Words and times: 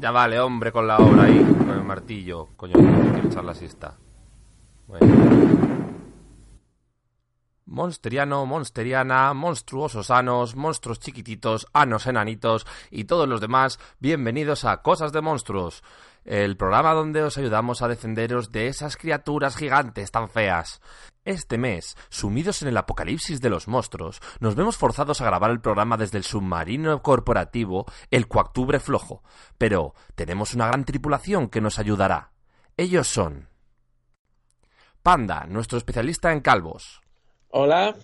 Ya, 0.00 0.10
vale, 0.10 0.40
hombre, 0.40 0.72
con 0.72 0.86
la 0.86 0.96
obra 0.96 1.24
ahí, 1.24 1.38
con 1.58 1.68
el 1.68 1.84
martillo. 1.84 2.48
Coño, 2.56 2.72
quiero 2.72 3.28
echar 3.28 3.44
la 3.44 3.54
siesta. 3.54 3.98
Bueno. 4.86 5.06
Monsteriano, 7.66 8.46
monsteriana, 8.46 9.34
monstruosos 9.34 10.10
anos, 10.10 10.56
monstruos 10.56 11.00
chiquititos, 11.00 11.66
anos 11.74 12.06
enanitos 12.06 12.66
y 12.90 13.04
todos 13.04 13.28
los 13.28 13.42
demás, 13.42 13.78
bienvenidos 13.98 14.64
a 14.64 14.80
Cosas 14.82 15.12
de 15.12 15.20
Monstruos, 15.20 15.84
el 16.24 16.56
programa 16.56 16.92
donde 16.92 17.22
os 17.22 17.38
ayudamos 17.38 17.82
a 17.82 17.88
defenderos 17.88 18.52
de 18.52 18.66
esas 18.66 18.96
criaturas 18.96 19.56
gigantes 19.56 20.10
tan 20.10 20.28
feas. 20.28 20.80
Este 21.24 21.58
mes, 21.58 21.96
sumidos 22.08 22.62
en 22.62 22.68
el 22.68 22.76
apocalipsis 22.76 23.40
de 23.40 23.50
los 23.50 23.68
monstruos, 23.68 24.20
nos 24.40 24.54
vemos 24.54 24.76
forzados 24.76 25.20
a 25.20 25.26
grabar 25.26 25.50
el 25.50 25.60
programa 25.60 25.96
desde 25.96 26.18
el 26.18 26.24
submarino 26.24 27.02
corporativo 27.02 27.86
El 28.10 28.28
Coactubre 28.28 28.80
Flojo, 28.80 29.22
pero 29.58 29.94
tenemos 30.14 30.54
una 30.54 30.66
gran 30.66 30.84
tripulación 30.84 31.48
que 31.48 31.60
nos 31.60 31.78
ayudará. 31.78 32.32
Ellos 32.76 33.08
son 33.08 33.48
Panda, 35.02 35.46
nuestro 35.46 35.78
especialista 35.78 36.32
en 36.32 36.40
calvos. 36.40 37.00
Hola. 37.48 37.94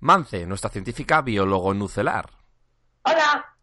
Mance, 0.00 0.46
nuestra 0.46 0.70
científica 0.70 1.22
biólogo 1.22 1.74
nucelar. 1.74 2.30
Hola. 3.02 3.56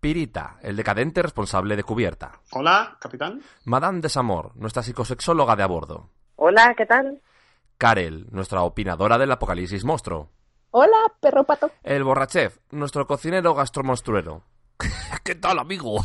Pirita, 0.00 0.58
el 0.62 0.76
decadente 0.76 1.22
responsable 1.22 1.74
de 1.74 1.82
cubierta. 1.82 2.40
Hola, 2.52 2.96
capitán. 3.00 3.42
Madame 3.64 4.00
Desamor, 4.00 4.52
nuestra 4.56 4.82
psicosexóloga 4.82 5.56
de 5.56 5.64
a 5.64 5.66
bordo. 5.66 6.10
Hola, 6.36 6.74
¿qué 6.76 6.86
tal? 6.86 7.20
Karel, 7.78 8.26
nuestra 8.30 8.62
opinadora 8.62 9.18
del 9.18 9.32
apocalipsis 9.32 9.84
monstruo. 9.84 10.30
Hola, 10.70 11.12
perro 11.20 11.44
pato. 11.44 11.70
El 11.82 12.04
borrachef, 12.04 12.58
nuestro 12.70 13.06
cocinero 13.06 13.54
gastromonstruero. 13.54 14.44
¿Qué 15.24 15.34
tal, 15.34 15.58
amigo? 15.58 15.96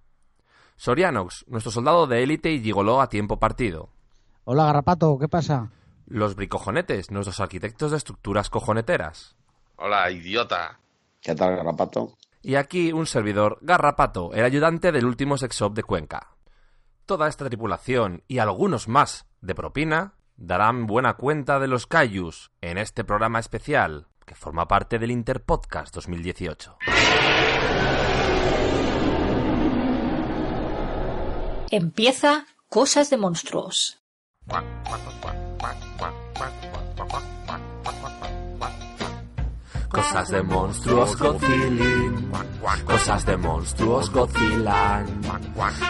Sorianox, 0.76 1.44
nuestro 1.46 1.70
soldado 1.70 2.08
de 2.08 2.24
élite 2.24 2.50
y 2.50 2.60
gigoló 2.60 3.00
a 3.00 3.08
tiempo 3.08 3.38
partido. 3.38 3.90
Hola, 4.44 4.64
garrapato, 4.64 5.16
¿qué 5.20 5.28
pasa? 5.28 5.70
Los 6.06 6.34
bricojonetes, 6.34 7.12
nuestros 7.12 7.38
arquitectos 7.38 7.92
de 7.92 7.98
estructuras 7.98 8.50
cojoneteras. 8.50 9.36
Hola, 9.76 10.10
idiota. 10.10 10.80
¿Qué 11.20 11.36
tal, 11.36 11.54
Garrapato? 11.56 12.16
Y 12.42 12.56
aquí 12.56 12.92
un 12.92 13.06
servidor, 13.06 13.58
Garrapato, 13.62 14.32
el 14.32 14.44
ayudante 14.44 14.90
del 14.90 15.06
último 15.06 15.38
sexop 15.38 15.74
de 15.74 15.84
Cuenca. 15.84 16.36
Toda 17.06 17.28
esta 17.28 17.46
tripulación 17.46 18.24
y 18.26 18.38
algunos 18.38 18.88
más 18.88 19.26
de 19.40 19.54
propina 19.54 20.14
darán 20.36 20.86
buena 20.86 21.14
cuenta 21.14 21.60
de 21.60 21.68
los 21.68 21.86
Cayus 21.86 22.50
en 22.60 22.78
este 22.78 23.04
programa 23.04 23.38
especial 23.38 24.08
que 24.26 24.34
forma 24.34 24.66
parte 24.66 24.98
del 24.98 25.12
Interpodcast 25.12 25.94
2018. 25.94 26.78
Empieza 31.70 32.46
Cosas 32.68 33.08
de 33.10 33.16
Monstruos. 33.18 34.02
Cosas 39.92 40.30
de 40.30 40.42
monstruos 40.42 41.16
Godzillin. 41.18 42.32
Cosas 42.86 43.26
de 43.26 43.36
monstruos 43.36 44.10
Godzillan. 44.10 45.06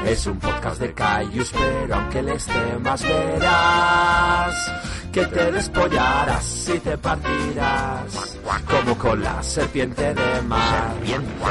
Es 0.04 0.26
un 0.26 0.38
podcast 0.38 0.80
de 0.80 0.92
Cayus, 0.92 1.52
pero 1.52 1.94
aunque 1.94 2.22
les 2.22 2.44
temas 2.44 3.02
verás 3.02 4.72
que 5.12 5.24
te 5.26 5.52
despollarás 5.52 6.68
y 6.74 6.78
te 6.80 6.98
partirás 6.98 8.38
como 8.68 8.98
con 8.98 9.22
la 9.22 9.42
serpiente 9.42 10.14
de 10.14 10.42
mar. 10.42 10.94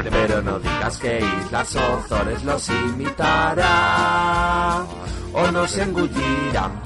Pero 0.09 0.41
no 0.41 0.59
digas 0.59 0.97
que 0.97 1.19
Islas 1.45 1.75
Ozores 1.75 2.43
los 2.43 2.69
imitará 2.69 3.63
o 5.33 5.51
nos 5.51 5.77
engullirán. 5.77 6.81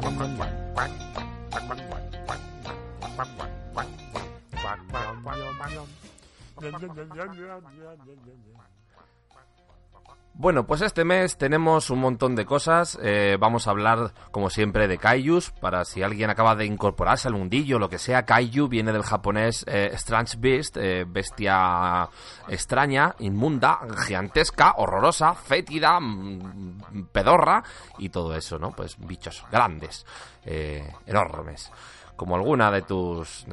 Bueno, 10.37 10.67
pues 10.67 10.81
este 10.81 11.05
mes 11.05 11.37
tenemos 11.37 11.89
un 11.89 11.99
montón 11.99 12.35
de 12.35 12.45
cosas. 12.45 12.99
Eh, 13.01 13.37
vamos 13.39 13.67
a 13.67 13.71
hablar, 13.71 14.13
como 14.31 14.49
siempre, 14.49 14.85
de 14.85 14.97
kaijus. 14.97 15.51
Para 15.51 15.85
si 15.85 16.03
alguien 16.03 16.29
acaba 16.29 16.55
de 16.55 16.65
incorporarse 16.65 17.29
al 17.29 17.35
mundillo, 17.35 17.79
lo 17.79 17.87
que 17.87 17.97
sea, 17.97 18.25
kaiju 18.25 18.67
viene 18.67 18.91
del 18.91 19.03
japonés 19.03 19.63
eh, 19.65 19.91
Strange 19.93 20.35
Beast, 20.37 20.75
eh, 20.75 21.05
bestia 21.07 22.09
extraña, 22.49 23.15
inmunda, 23.19 23.79
gigantesca, 24.05 24.73
horrorosa, 24.75 25.35
fétida, 25.35 26.01
mm, 26.01 27.07
pedorra 27.13 27.63
y 27.97 28.09
todo 28.09 28.35
eso, 28.35 28.59
¿no? 28.59 28.71
Pues 28.71 28.97
bichos 28.99 29.45
grandes, 29.49 30.05
enormes. 30.43 31.71
Como 32.17 32.35
alguna 32.35 32.71
de 32.71 32.81
tus, 32.81 33.45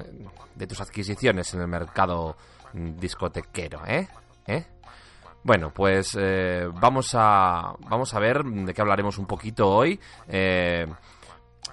de 0.57 0.67
tus 0.67 0.81
adquisiciones 0.81 1.55
en 1.55 1.61
el 1.61 1.69
mercado 1.69 2.37
discotequero, 2.73 3.83
¿eh? 3.87 4.09
¿Eh? 4.47 4.67
Bueno, 5.45 5.73
pues 5.75 6.17
eh, 6.19 6.69
vamos, 6.73 7.11
a, 7.15 7.75
vamos 7.89 8.15
a 8.15 8.21
ver 8.21 8.45
de 8.45 8.73
qué 8.73 8.81
hablaremos 8.81 9.19
un 9.19 9.27
poquito 9.27 9.69
hoy. 9.69 9.99
Eh, 10.29 10.87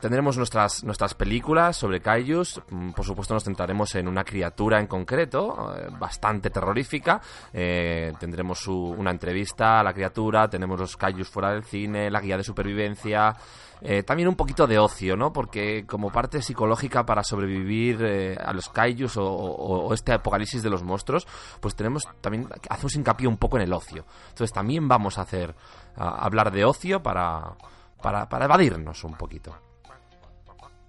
tendremos 0.01 0.38
nuestras, 0.38 0.84
nuestras 0.84 1.13
películas 1.13 1.78
sobre 1.78 2.01
kaijus. 2.01 2.60
Mm, 2.72 2.92
por 2.92 3.06
supuesto, 3.06 3.36
nos 3.36 3.44
centraremos 3.44 3.94
en 3.94 4.07
una 4.07 4.24
criatura 4.24 4.80
en 4.80 4.88
concreto, 4.88 5.72
eh, 5.78 5.88
bastante 6.00 6.50
terrorífica. 6.50 7.22
tendremos 7.52 8.68
una 8.68 9.12
entrevista 9.12 9.80
a 9.80 9.84
la 9.84 9.94
criatura, 9.94 10.50
tenemos 10.50 10.80
los 10.80 10.98
kaijus 10.98 11.30
fuera 11.30 11.52
del 11.52 11.63
cine, 11.63 12.10
la 12.10 12.22
guía 12.22 12.38
de 12.38 12.44
supervivencia. 12.44 13.36
Eh, 13.81 14.04
también 14.04 14.28
un 14.28 14.36
poquito 14.36 14.68
de 14.68 14.78
ocio, 14.78 15.16
¿no? 15.16 15.31
Porque 15.31 15.86
como 15.86 16.12
parte 16.12 16.42
psicológica 16.42 17.06
para 17.06 17.24
sobrevivir 17.24 18.04
eh, 18.04 18.38
a 18.38 18.52
los 18.52 18.70
kaijus 18.70 19.14
o, 19.18 19.94
este 19.94 20.12
apocalipsis 20.12 20.62
de 20.62 20.70
los 20.70 20.84
monstruos, 20.84 21.28
pues 21.60 21.76
tenemos 21.76 22.04
también, 22.20 22.50
hacemos 22.70 22.96
hincapié 22.96 23.28
un 23.28 23.38
poco 23.38 23.58
en 23.58 23.64
el 23.64 23.74
ocio. 23.74 24.06
Entonces 24.30 24.52
también 24.52 24.88
vamos 24.88 25.18
a 25.18 25.22
hacer, 25.22 25.56
hablar 25.96 26.52
de 26.52 26.66
ocio 26.66 27.02
para, 27.02 27.56
para, 28.02 28.46
evadirnos 28.46 29.04
un 29.06 29.14
poquito. 29.14 29.56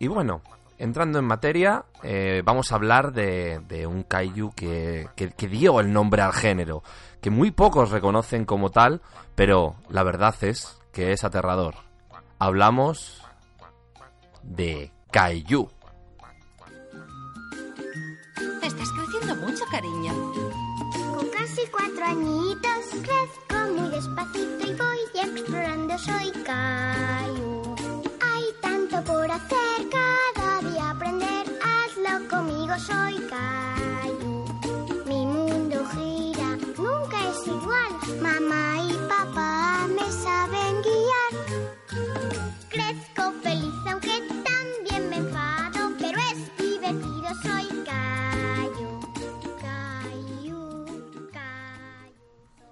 Y 0.01 0.09
bueno, 0.09 0.43
entrando 0.79 1.21
en 1.21 1.27
materia, 1.27 1.85
eh, 2.03 2.43
vamos 2.45 2.73
a 2.73 2.75
hablar 2.75 3.13
de, 3.13 3.61
de 3.69 3.87
un 3.87 4.03
kaiju 4.03 4.51
que, 4.53 5.09
que, 5.15 5.49
dio 5.49 5.79
el 5.79 5.93
nombre 5.93 6.23
al 6.23 6.33
género, 6.33 6.83
que 7.21 7.31
muy 7.31 7.53
pocos 7.53 7.91
reconocen 7.91 8.45
como 8.45 8.71
tal, 8.71 9.01
pero 9.37 9.77
la 9.91 10.03
verdad 10.03 10.35
es 10.41 10.81
que 10.91 11.13
es 11.13 11.23
aterrador 11.23 11.90
hablamos 12.41 13.21
de 14.43 14.91
Kaiju. 15.13 15.69
Estás 18.63 18.89
creciendo 18.93 19.37
mucho, 19.37 19.65
cariño. 19.71 20.13
Con 21.15 21.29
casi 21.29 21.67
cuatro 21.71 22.05
añitos 22.05 22.85
crezco 23.03 23.73
muy 23.77 23.91
despacito 23.91 24.67
y 24.67 24.75
voy 24.75 24.99
explorando. 25.23 25.99
Soy 25.99 26.31
Caillou. 26.43 27.77
Hay 28.23 28.45
tanto 28.63 29.05
por 29.05 29.31
hacer, 29.31 29.89
cada 29.93 30.71
día 30.71 30.91
aprender. 30.91 31.47
Hazlo 31.63 32.27
conmigo, 32.29 32.75
soy 32.79 33.21
Caillou. 33.29 34.45
Mi 35.07 35.27
mundo 35.27 35.85
gira, 35.93 36.57
nunca 36.79 37.19
es 37.31 37.47
igual. 37.47 37.93
Mamá 38.23 38.79
y 38.89 38.95
papá 39.09 39.87
me 39.89 40.11
saben 40.11 40.81
guiar. 40.83 41.20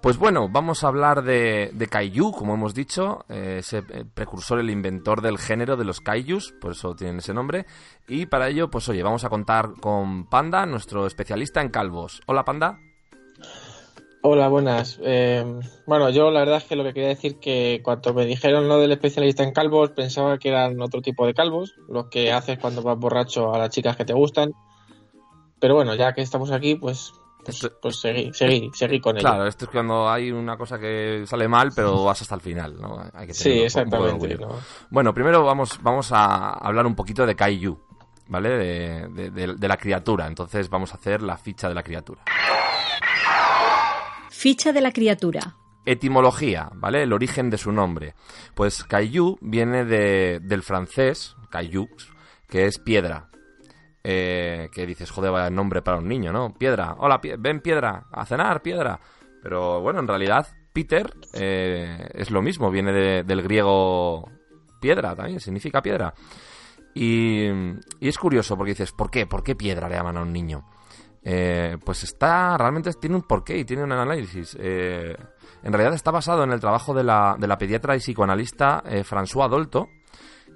Pues 0.00 0.16
bueno, 0.16 0.48
vamos 0.48 0.84
a 0.84 0.88
hablar 0.88 1.22
de, 1.22 1.70
de 1.74 1.86
Kaiju, 1.88 2.30
como 2.30 2.54
hemos 2.54 2.72
dicho, 2.72 3.24
eh, 3.28 3.56
ese 3.58 3.82
precursor, 3.82 4.60
el 4.60 4.70
inventor 4.70 5.22
del 5.22 5.38
género 5.38 5.76
de 5.76 5.84
los 5.84 6.00
Kaijus, 6.00 6.52
por 6.60 6.72
eso 6.72 6.94
tienen 6.94 7.18
ese 7.18 7.34
nombre. 7.34 7.66
Y 8.06 8.26
para 8.26 8.48
ello, 8.48 8.70
pues 8.70 8.88
oye, 8.88 9.02
vamos 9.02 9.24
a 9.24 9.28
contar 9.28 9.72
con 9.80 10.26
Panda, 10.28 10.66
nuestro 10.66 11.04
especialista 11.04 11.60
en 11.62 11.70
calvos. 11.70 12.20
Hola 12.26 12.44
Panda. 12.44 12.78
Hola, 14.22 14.48
buenas. 14.48 15.00
Eh, 15.02 15.44
bueno, 15.86 16.10
yo 16.10 16.30
la 16.30 16.40
verdad 16.40 16.58
es 16.58 16.64
que 16.64 16.76
lo 16.76 16.84
que 16.84 16.92
quería 16.92 17.08
decir 17.08 17.40
que 17.40 17.80
cuando 17.82 18.14
me 18.14 18.24
dijeron 18.24 18.68
lo 18.68 18.78
del 18.78 18.92
especialista 18.92 19.42
en 19.42 19.52
calvos, 19.52 19.90
pensaba 19.90 20.38
que 20.38 20.50
eran 20.50 20.80
otro 20.80 21.02
tipo 21.02 21.26
de 21.26 21.34
calvos, 21.34 21.74
los 21.88 22.06
que 22.06 22.32
haces 22.32 22.58
cuando 22.58 22.82
vas 22.82 22.98
borracho 22.98 23.52
a 23.52 23.58
las 23.58 23.70
chicas 23.70 23.96
que 23.96 24.04
te 24.04 24.14
gustan. 24.14 24.52
Pero 25.60 25.74
bueno, 25.74 25.94
ya 25.96 26.12
que 26.14 26.22
estamos 26.22 26.52
aquí, 26.52 26.76
pues 26.76 27.12
pues, 27.44 27.70
pues 27.80 28.00
seguí, 28.00 28.32
seguí, 28.32 28.70
seguí 28.74 29.00
con 29.00 29.16
ello. 29.16 29.26
Claro, 29.28 29.46
esto 29.46 29.64
es 29.64 29.70
cuando 29.70 30.08
hay 30.08 30.30
una 30.30 30.56
cosa 30.56 30.78
que 30.78 31.24
sale 31.26 31.48
mal, 31.48 31.70
pero 31.74 32.04
vas 32.04 32.20
hasta 32.22 32.34
el 32.34 32.40
final, 32.40 32.80
¿no? 32.80 33.02
Hay 33.14 33.26
que 33.26 33.34
sí, 33.34 33.60
exactamente. 33.60 34.38
Bueno, 34.90 35.14
primero 35.14 35.44
vamos, 35.44 35.78
vamos 35.82 36.12
a 36.12 36.52
hablar 36.52 36.86
un 36.86 36.94
poquito 36.94 37.24
de 37.24 37.34
Kaiju, 37.34 37.78
¿vale? 38.28 38.50
De, 38.50 39.30
de 39.30 39.68
la 39.68 39.76
criatura. 39.76 40.26
Entonces 40.26 40.68
vamos 40.68 40.92
a 40.92 40.96
hacer 40.96 41.22
la 41.22 41.36
ficha 41.36 41.68
de 41.68 41.74
la 41.74 41.82
criatura. 41.82 42.22
Ficha 44.30 44.72
de 44.72 44.80
la 44.80 44.92
criatura. 44.92 45.56
Etimología, 45.84 46.70
¿vale? 46.74 47.02
El 47.02 47.12
origen 47.12 47.50
de 47.50 47.58
su 47.58 47.72
nombre. 47.72 48.14
Pues 48.54 48.84
Kaiju 48.84 49.38
viene 49.40 49.84
de, 49.84 50.38
del 50.42 50.62
francés, 50.62 51.34
Kaiju, 51.50 51.88
que 52.46 52.66
es 52.66 52.78
piedra. 52.78 53.30
Eh, 54.10 54.70
que 54.72 54.86
dices, 54.86 55.10
joder, 55.10 55.30
vaya 55.30 55.50
nombre 55.50 55.82
para 55.82 55.98
un 55.98 56.08
niño, 56.08 56.32
¿no? 56.32 56.54
Piedra, 56.54 56.94
hola, 56.96 57.20
ven 57.38 57.60
piedra, 57.60 58.06
a 58.10 58.24
cenar, 58.24 58.62
piedra. 58.62 58.98
Pero 59.42 59.82
bueno, 59.82 60.00
en 60.00 60.08
realidad, 60.08 60.46
Peter 60.72 61.12
eh, 61.34 62.08
es 62.14 62.30
lo 62.30 62.40
mismo, 62.40 62.70
viene 62.70 63.22
del 63.22 63.42
griego 63.42 64.30
piedra 64.80 65.14
también, 65.14 65.40
significa 65.40 65.82
piedra. 65.82 66.14
Y, 66.94 67.48
es 68.00 68.16
curioso 68.16 68.56
porque 68.56 68.70
dices, 68.70 68.92
¿por 68.92 69.10
qué? 69.10 69.26
¿Por 69.26 69.42
qué 69.42 69.54
piedra 69.54 69.90
le 69.90 69.96
llaman 69.96 70.16
a 70.16 70.22
un 70.22 70.32
niño? 70.32 70.64
Eh, 71.22 71.76
pues 71.84 72.02
está, 72.04 72.56
realmente 72.56 72.90
tiene 72.94 73.16
un 73.16 73.24
porqué 73.24 73.58
y 73.58 73.66
tiene 73.66 73.84
un 73.84 73.92
análisis. 73.92 74.56
En 75.62 75.72
realidad 75.72 75.92
está 75.92 76.10
basado 76.10 76.44
en 76.44 76.52
el 76.52 76.60
trabajo 76.60 76.94
de 76.94 77.04
la, 77.04 77.36
de 77.38 77.46
la 77.46 77.58
pediatra 77.58 77.94
y 77.94 77.98
psicoanalista 77.98 78.82
eh, 78.86 79.04
François 79.04 79.50
Dolto, 79.50 79.88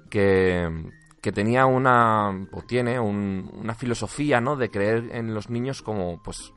que, 0.09 0.67
que, 1.23 1.31
tenía 1.31 1.65
una, 1.65 2.47
o 2.51 2.61
tiene 2.61 2.99
una 2.99 3.73
filosofía, 3.73 4.41
¿no? 4.41 4.55
De 4.55 4.69
creer 4.69 5.09
en 5.13 5.33
los 5.33 5.49
niños 5.49 5.81
como, 5.81 6.21
pues, 6.21 6.53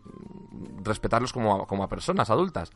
respetarlos 0.83 1.33
como, 1.33 1.67
como 1.67 1.85
a 1.85 1.89
personas 1.89 2.29
adultas. 2.29 2.71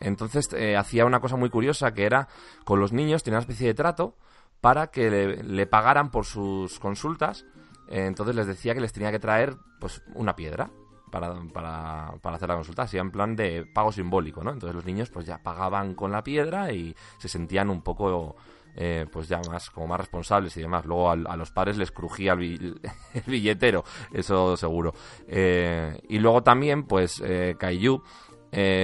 entonces 0.00 0.48
hacía 0.76 1.04
una 1.04 1.20
cosa 1.20 1.36
muy 1.36 1.50
curiosa 1.50 1.94
que 1.94 2.04
era, 2.04 2.28
con 2.64 2.80
los 2.80 2.92
niños 2.92 3.22
tenía 3.22 3.38
una 3.38 3.42
especie 3.42 3.68
de 3.68 3.74
trato 3.74 4.16
para 4.60 4.88
que 4.88 5.10
le 5.42 5.66
pagaran 5.66 6.10
por 6.10 6.24
sus 6.24 6.78
consultas 6.78 7.44
eh, 7.88 8.06
entonces 8.06 8.34
les 8.34 8.46
decía 8.46 8.74
que 8.74 8.80
les 8.80 8.92
tenía 8.92 9.10
que 9.10 9.18
traer 9.18 9.56
pues 9.78 10.02
una 10.14 10.34
piedra 10.34 10.70
para, 11.10 11.34
para, 11.52 12.14
para, 12.20 12.36
hacer 12.36 12.48
la 12.48 12.56
consulta, 12.56 12.82
así 12.82 12.98
en 12.98 13.10
plan 13.10 13.36
de 13.36 13.66
pago 13.66 13.92
simbólico, 13.92 14.42
¿no? 14.42 14.52
Entonces 14.52 14.74
los 14.74 14.84
niños 14.84 15.10
pues 15.10 15.26
ya 15.26 15.42
pagaban 15.42 15.94
con 15.94 16.10
la 16.10 16.24
piedra 16.24 16.72
y 16.72 16.96
se 17.18 17.28
sentían 17.28 17.70
un 17.70 17.82
poco 17.82 18.34
eh, 18.76 19.06
pues 19.10 19.28
ya 19.28 19.40
más 19.48 19.70
como 19.70 19.86
más 19.86 20.00
responsables 20.00 20.56
y 20.56 20.60
demás. 20.60 20.84
Luego 20.84 21.10
a, 21.10 21.36
los 21.36 21.50
padres 21.50 21.76
les 21.76 21.90
crujía 21.90 22.32
el, 22.32 22.80
billetero, 23.26 23.84
eso 24.12 24.56
seguro. 24.56 24.94
Eh, 25.28 26.00
y 26.08 26.18
luego 26.18 26.42
también 26.42 26.84
pues 26.84 27.22
eh, 27.24 27.56
Kaiju 27.58 28.02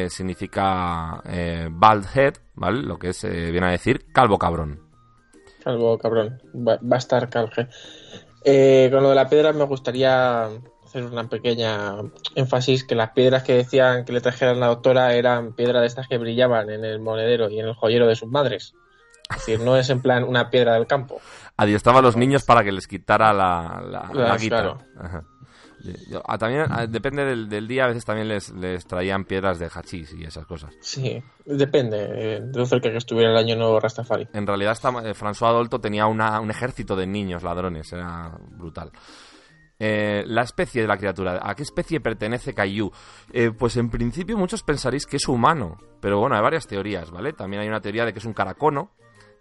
significa 0.09 1.23
bald 1.71 2.07
head, 2.13 2.35
¿vale? 2.55 2.83
Lo 2.83 2.99
que 2.99 3.11
es, 3.11 3.23
viene 3.23 3.69
a 3.69 3.71
decir 3.71 4.07
calvo 4.13 4.37
cabrón. 4.37 4.81
Calvo 5.63 5.97
cabrón, 5.99 6.41
va, 6.55 6.79
a 6.91 6.99
estar 6.99 7.29
calje. 7.29 7.69
Eh, 8.45 8.89
con 8.91 9.03
lo 9.03 9.11
de 9.11 9.15
la 9.15 9.29
piedra 9.29 9.53
me 9.53 9.65
gustaría 9.65 10.47
hacer 10.85 11.05
una 11.05 11.29
pequeña 11.29 11.97
énfasis 12.35 12.85
que 12.85 12.95
las 12.95 13.11
piedras 13.11 13.43
que 13.43 13.55
decían 13.55 14.05
que 14.05 14.13
le 14.13 14.21
trajeran 14.21 14.61
la 14.61 14.69
doctora 14.69 15.15
eran 15.15 15.53
piedras 15.53 15.83
de 15.83 15.87
estas 15.87 16.09
que 16.09 16.19
brillaban 16.19 16.71
en 16.71 16.85
el 16.85 17.01
monedero 17.01 17.51
y 17.51 17.61
en 17.61 17.69
el 17.69 17.75
joyero 17.75 18.07
de 18.07 18.17
sus 18.17 18.29
madres. 18.29 18.75
Es 19.31 19.37
decir, 19.37 19.61
no 19.61 19.77
es 19.77 19.89
en 19.91 20.01
plan 20.03 20.25
una 20.25 20.51
piedra 20.51 20.75
del 20.75 20.87
campo. 20.87 21.21
Adiestraba 21.57 22.01
a 22.01 22.03
los 22.03 22.17
niños 22.17 22.45
para 22.45 22.65
que 22.65 22.73
les 22.73 22.87
quitara 22.87 23.33
la, 23.33 24.09
la, 24.13 24.37
guitarra. 24.37 24.79
Ah, 26.27 26.39
también 26.39 26.67
ah, 26.69 26.87
depende 26.87 27.25
del, 27.25 27.69
día, 27.69 27.85
a 27.85 27.89
veces 27.89 28.05
también 28.05 28.29
les, 28.29 28.53
traían 28.87 29.25
piedras 29.25 29.59
de 29.59 29.69
hachís 29.73 30.13
y 30.15 30.25
esas 30.25 30.47
cosas. 30.47 30.75
Sí, 30.81 31.23
depende 31.45 31.99
eh, 31.99 32.41
de 32.43 32.59
lo 32.59 32.67
cerca 32.67 32.91
que 32.91 32.99
estuviera 32.99 33.31
el 33.31 33.37
año 33.37 33.57
nuevo 33.57 33.81
Rastafari. 33.81 34.29
En 34.33 34.47
realidad, 34.47 34.77
eh, 35.05 35.15
François 35.15 35.49
Adolto 35.49 35.81
tenía 35.81 36.07
un 36.07 36.51
ejército 36.51 36.97
de 36.97 37.07
niños 37.07 37.43
ladrones, 37.43 37.93
era 37.93 38.33
brutal. 38.51 38.91
Eh, 39.79 40.25
la 40.27 40.43
especie 40.43 40.83
de 40.83 40.89
la 40.89 40.99
criatura, 40.99 41.41
¿a 41.43 41.55
qué 41.55 41.63
especie 41.63 42.01
pertenece 42.01 42.53
Caillou? 42.53 42.93
pues 43.59 43.79
en 43.79 43.89
principio 43.89 44.37
muchos 44.37 44.63
pensaréis 44.63 45.07
que 45.07 45.17
es 45.17 45.27
humano, 45.27 45.79
pero 46.01 46.19
bueno, 46.19 46.37
hay 46.37 46.43
varias 46.43 46.67
teorías, 46.67 47.11
¿vale? 47.11 47.33
También 47.33 47.63
hay 47.63 47.69
una 47.69 47.81
teoría 47.81 48.05
de 48.05 48.13
que 48.13 48.19
es 48.19 48.27
un 48.27 48.35
caracono, 48.35 48.91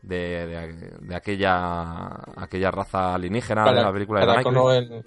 de, 0.02 1.14
aquella 1.14 2.08
aquella 2.36 2.72
raza 2.72 3.16
alienígena 3.16 3.72
de 3.72 3.82
la 3.82 3.92
película 3.92 4.22
de 4.22 4.38
Michael. 4.38 5.04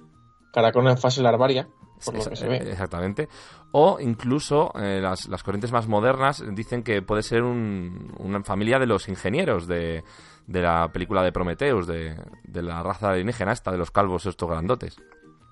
Caracono 0.53 0.91
en 0.91 0.99
fase 0.99 1.23
larvaria. 1.23 1.67
por 2.05 2.15
lo 2.15 2.25
que 2.25 2.37
se 2.37 2.47
ve. 2.47 2.57
Exactamente. 2.57 3.29
O 3.73 3.99
incluso 4.01 4.71
eh, 4.75 5.01
las, 5.01 5.29
las, 5.29 5.43
corrientes 5.43 5.73
más 5.73 5.89
modernas 5.89 6.45
dicen 6.53 6.83
que 6.83 7.01
puede 7.01 7.23
ser 7.23 7.43
un, 7.43 8.15
una 8.19 8.43
familia 8.45 8.79
de 8.79 8.87
los 8.87 9.09
ingenieros 9.09 9.67
de, 9.67 10.05
de 10.47 10.61
la 10.61 10.91
película 10.93 11.23
de 11.23 11.33
Prometheus, 11.33 11.87
de, 11.87 12.15
de, 12.45 12.63
la 12.63 12.83
raza 12.83 13.11
alienígena 13.11 13.53
esta, 13.53 13.73
de 13.73 13.79
los 13.79 13.91
calvos 13.91 14.27
estos 14.27 14.49
grandotes. 14.49 14.99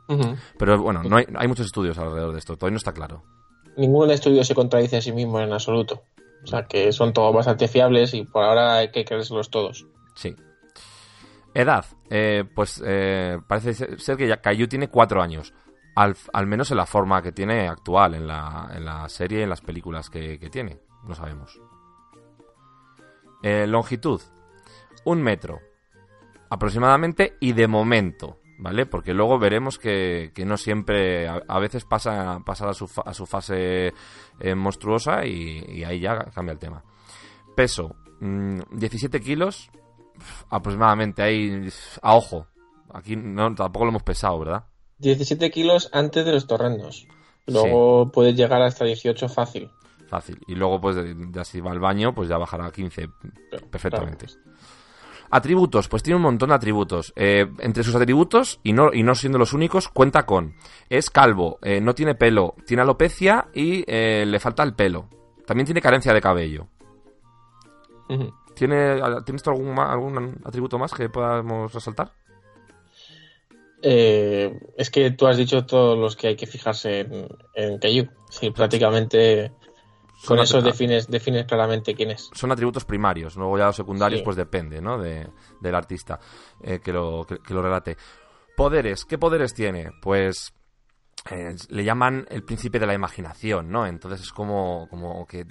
Uh 0.09 0.15
-huh. 0.15 0.37
Pero 0.59 0.83
bueno, 0.83 1.03
no 1.03 1.17
hay, 1.17 1.25
hay 1.35 1.49
muchos 1.49 1.67
estudios 1.67 1.97
alrededor 1.99 2.33
de 2.33 2.41
esto, 2.41 2.57
todavía 2.57 2.75
no 2.75 2.79
está 2.79 2.93
claro. 2.93 3.23
Ningún 3.77 4.11
estudio 4.11 4.45
se 4.45 4.55
contradice 4.55 4.99
a 4.99 5.03
sí 5.03 5.13
mismo 5.13 5.41
en 5.41 5.53
absoluto. 5.53 6.03
O 6.43 6.47
sea 6.47 6.67
que 6.67 6.93
son 6.93 7.13
todos 7.13 7.35
bastante 7.35 7.69
fiables 7.69 8.15
y 8.15 8.25
por 8.25 8.45
ahora 8.45 8.77
hay 8.77 8.91
que 8.91 9.05
creérselos 9.05 9.51
todos. 9.51 9.87
Sí. 10.15 10.35
Edad. 11.55 11.85
Eh, 12.09 12.45
pues 12.55 12.83
eh, 12.85 13.39
parece 13.47 13.99
ser 13.99 14.17
que 14.17 14.29
ya 14.29 14.41
Caillou 14.41 14.69
tiene 14.69 14.89
cuatro 14.89 15.23
años. 15.23 15.53
Al, 15.97 16.17
al, 16.33 16.47
menos 16.47 16.71
en 16.71 16.77
la 16.77 16.87
forma 16.87 17.21
que 17.21 17.33
tiene 17.33 17.69
actual, 17.69 18.15
en 18.15 18.27
la, 18.27 18.71
en 18.75 18.85
la 18.85 19.09
serie, 19.09 19.43
en 19.43 19.51
las 19.51 19.61
películas 19.61 20.09
que, 20.09 20.39
que 20.39 20.49
tiene. 20.49 20.81
No 21.05 21.15
sabemos. 21.15 21.61
Eh, 23.43 23.67
longitud. 23.67 24.21
Un 25.05 25.23
metro. 25.23 25.61
Aproximadamente 26.49 27.37
y 27.41 27.53
de 27.53 27.67
momento. 27.67 28.40
¿Vale? 28.61 28.85
Porque 28.85 29.14
luego 29.14 29.38
veremos 29.38 29.79
que, 29.79 30.33
que 30.35 30.45
no 30.45 30.59
siempre. 30.59 31.26
A, 31.26 31.43
a, 31.49 31.59
veces 31.59 31.87
pasa, 31.87 32.40
pasa 32.45 32.69
a, 32.69 32.75
su, 32.75 32.90
a 33.07 33.14
su 33.14 33.25
fase 33.25 33.95
eh, 34.38 34.55
monstruosa 34.55 35.25
y, 35.25 35.64
y, 35.67 35.83
ahí 35.85 36.00
ya 36.00 36.19
cambia 36.35 36.52
el 36.52 36.59
tema. 36.59 36.85
Peso: 37.57 37.97
mmm, 38.21 38.61
17 38.73 39.19
kilos 39.23 39.71
aproximadamente. 40.50 41.23
Ahí 41.23 41.69
a 42.02 42.14
ojo. 42.14 42.47
Aquí 42.93 43.17
no, 43.17 43.55
tampoco 43.55 43.87
lo 43.87 43.93
hemos 43.93 44.02
pesado, 44.02 44.38
¿verdad? 44.40 44.64
17 44.99 45.50
kilos 45.50 45.88
antes 45.93 46.26
de 46.26 46.33
los 46.33 46.47
torrendos. 46.47 47.07
Luego 47.47 48.05
sí. 48.05 48.11
puede 48.12 48.35
llegar 48.35 48.61
hasta 48.61 48.85
18 48.85 49.26
fácil. 49.31 49.71
Fácil. 50.07 50.38
Y 50.47 50.55
luego, 50.55 50.81
pues, 50.81 50.97
ya 51.33 51.45
si 51.45 51.61
va 51.61 51.71
al 51.71 51.79
baño, 51.79 52.14
pues 52.14 52.29
ya 52.29 52.37
bajará 52.37 52.67
a 52.67 52.73
15 52.73 53.09
perfectamente. 53.71 54.26
Claro. 54.26 54.50
Atributos, 55.31 55.89
pues 55.89 56.03
tiene 56.03 56.17
un 56.17 56.23
montón 56.23 56.49
de 56.49 56.57
atributos. 56.57 57.13
Eh, 57.15 57.47
entre 57.61 57.85
sus 57.85 57.95
atributos, 57.95 58.59
y 58.65 58.73
no, 58.73 58.93
y 58.93 59.03
no 59.03 59.15
siendo 59.15 59.39
los 59.39 59.53
únicos, 59.53 59.89
cuenta 59.89 60.27
con. 60.27 60.55
Es 60.89 61.09
calvo, 61.11 61.59
eh, 61.63 61.81
no 61.81 61.95
tiene 61.95 62.15
pelo, 62.17 62.57
tiene 62.67 62.83
alopecia 62.83 63.47
y 63.55 63.85
eh, 63.87 64.25
le 64.27 64.41
falta 64.41 64.63
el 64.63 64.75
pelo. 64.75 65.09
También 65.47 65.67
tiene 65.67 65.81
carencia 65.81 66.13
de 66.13 66.21
cabello. 66.21 66.67
Uh 68.09 68.15
-huh. 68.15 68.35
¿Tiene, 68.55 69.01
¿Tienes 69.25 69.47
algún, 69.47 69.79
algún 69.79 70.41
atributo 70.45 70.79
más 70.79 70.93
que 70.93 71.09
podamos 71.09 71.73
resaltar? 71.73 72.13
Eh, 73.83 74.59
es 74.77 74.91
que 74.91 75.13
tú 75.13 75.27
has 75.27 75.37
dicho 75.37 75.65
todos 75.65 75.99
los 75.99 76.17
que 76.17 76.29
hay 76.29 76.37
que 76.37 76.47
fijarse 76.47 77.01
en, 77.01 77.29
en 77.55 77.79
Caillou. 77.79 78.09
Sí, 78.29 78.51
prácticamente 78.51 79.53
con 80.27 80.39
eso 80.39 80.61
defines, 80.61 81.09
defines 81.09 81.47
claramente 81.47 81.95
quién 81.95 82.11
es. 82.11 82.31
Son 82.33 82.53
atributos 82.53 82.85
primarios, 82.85 83.37
luego 83.37 83.59
ya 83.59 83.67
los 83.67 83.77
secundarios 83.77 84.21
sí. 84.21 84.25
pues 84.25 84.37
depende, 84.37 84.81
¿no? 84.81 84.99
De, 84.99 85.29
del 85.61 85.75
artista 85.75 86.21
eh, 86.62 86.81
que, 86.81 86.93
lo, 86.93 87.25
que, 87.27 87.39
que, 87.39 87.55
lo 87.55 87.62
relate. 87.62 87.97
Poderes, 88.57 89.05
¿qué 89.05 89.19
poderes 89.19 89.55
tiene? 89.55 89.91
Pues 90.03 90.53
eh, 91.31 91.55
le 91.69 91.85
llaman 91.85 92.27
el 92.31 92.43
príncipe 92.43 92.79
de 92.79 92.87
la 92.87 92.95
imaginación, 92.95 93.71
¿no? 93.71 93.87
Entonces 93.87 94.21
es 94.21 94.33
como, 94.33 94.87
como 94.89 95.27
que 95.27 95.47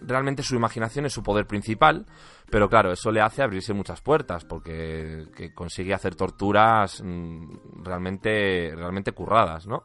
realmente 0.00 0.42
su 0.42 0.54
imaginación 0.54 1.06
es 1.06 1.12
su 1.12 1.22
poder 1.22 1.46
principal, 1.46 2.06
pero 2.50 2.68
claro, 2.68 2.92
eso 2.92 3.10
le 3.10 3.20
hace 3.20 3.42
abrirse 3.42 3.72
muchas 3.72 4.00
puertas 4.00 4.44
porque 4.44 5.26
consigue 5.54 5.94
hacer 5.94 6.14
torturas 6.14 7.02
mmm, 7.02 7.82
realmente, 7.82 8.72
realmente 8.74 9.12
curradas, 9.12 9.66
¿no? 9.66 9.82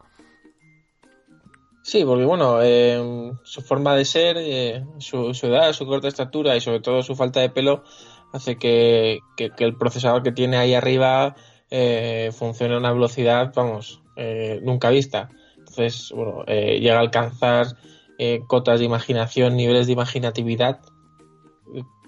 Sí, 1.88 2.04
porque 2.04 2.26
bueno, 2.26 2.62
eh, 2.62 3.32
su 3.44 3.62
forma 3.62 3.96
de 3.96 4.04
ser, 4.04 4.36
eh, 4.38 4.84
su, 4.98 5.34
su, 5.34 5.48
edad, 5.48 5.72
su 5.72 5.86
corta 5.86 6.10
estatura 6.10 6.54
y 6.58 6.60
sobre 6.60 6.82
todo 6.82 7.02
su 7.02 7.16
falta 7.16 7.40
de 7.40 7.50
pelo 7.50 7.86
hace 8.34 8.58
que, 8.58 9.20
que, 9.38 9.54
el 9.60 9.78
procesador 9.78 10.22
que 10.22 10.34
tiene 10.34 10.58
ahí 10.58 10.74
arriba 10.74 11.38
eh, 11.72 12.32
funcione 12.38 12.74
a 12.76 12.80
una 12.80 12.92
velocidad, 12.92 13.54
vamos, 13.56 14.02
eh, 14.18 14.60
nunca 14.64 14.90
vista. 14.90 15.30
Entonces, 15.60 16.12
bueno, 16.14 16.44
eh, 16.46 16.82
llega 16.82 16.98
a 16.98 17.00
alcanzar 17.00 17.68
eh, 18.20 18.42
cotas 18.48 18.80
de 18.80 18.86
imaginación, 18.86 19.56
niveles 19.56 19.88
de 19.88 19.94
imaginatividad 19.94 20.82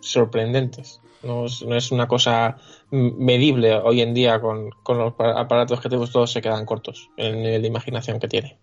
sorprendentes. 0.02 1.00
No 1.24 1.46
es, 1.46 1.62
no 1.62 1.78
es, 1.78 1.94
una 1.94 2.10
cosa 2.10 2.58
medible 2.92 3.76
hoy 3.76 4.02
en 4.02 4.14
día 4.14 4.42
con, 4.42 4.72
con, 4.84 4.98
los 4.98 5.14
aparatos 5.18 5.80
que 5.80 5.88
tenemos, 5.88 6.12
todos 6.12 6.34
se 6.34 6.42
quedan 6.42 6.66
cortos 6.66 7.10
en 7.16 7.28
el 7.28 7.42
nivel 7.44 7.62
de 7.62 7.68
imaginación 7.70 8.20
que 8.20 8.28
tiene. 8.28 8.60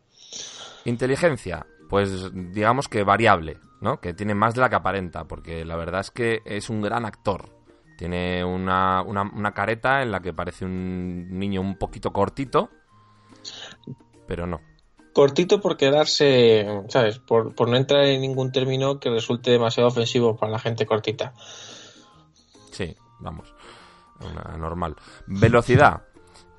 Inteligencia, 0.87 1.66
pues 1.88 2.33
digamos 2.33 2.88
que 2.88 3.02
variable, 3.02 3.59
¿no? 3.81 4.00
Que 4.00 4.14
tiene 4.14 4.35
más 4.35 4.55
de 4.55 4.61
la 4.62 4.71
que 4.71 4.76
aparenta, 4.76 5.25
porque 5.25 5.64
la 5.64 5.76
verdad 5.76 6.00
es 6.00 6.11
que 6.11 6.40
es 6.45 6.71
un 6.71 6.81
gran 6.81 7.05
actor. 7.05 7.50
Tiene 7.99 8.45
una, 8.45 9.02
una, 9.02 9.23
una 9.23 9.52
careta 9.52 10.02
en 10.02 10.12
la 10.12 10.21
que 10.21 10.33
parece 10.33 10.64
un 10.64 11.38
niño 11.38 11.61
un 11.61 11.76
poquito 11.76 12.12
cortito, 12.12 12.71
pero 14.26 14.47
no 14.47 14.61
cortito 15.16 15.62
por 15.62 15.78
quedarse, 15.78 16.66
¿sabes? 16.88 17.19
Por, 17.21 17.55
por, 17.55 17.71
no 17.71 17.78
entrar 17.78 18.05
en 18.05 18.21
ningún 18.21 18.52
término 18.52 19.00
que 19.00 19.09
resulte 19.09 19.50
demasiado 19.50 19.88
ofensivo 19.88 20.37
para 20.37 20.52
la 20.52 20.59
gente 20.59 20.85
cortita. 20.85 21.33
Sí, 22.71 22.95
vamos. 23.21 23.55
Una 24.21 24.59
normal. 24.59 24.95
Velocidad. 25.26 26.02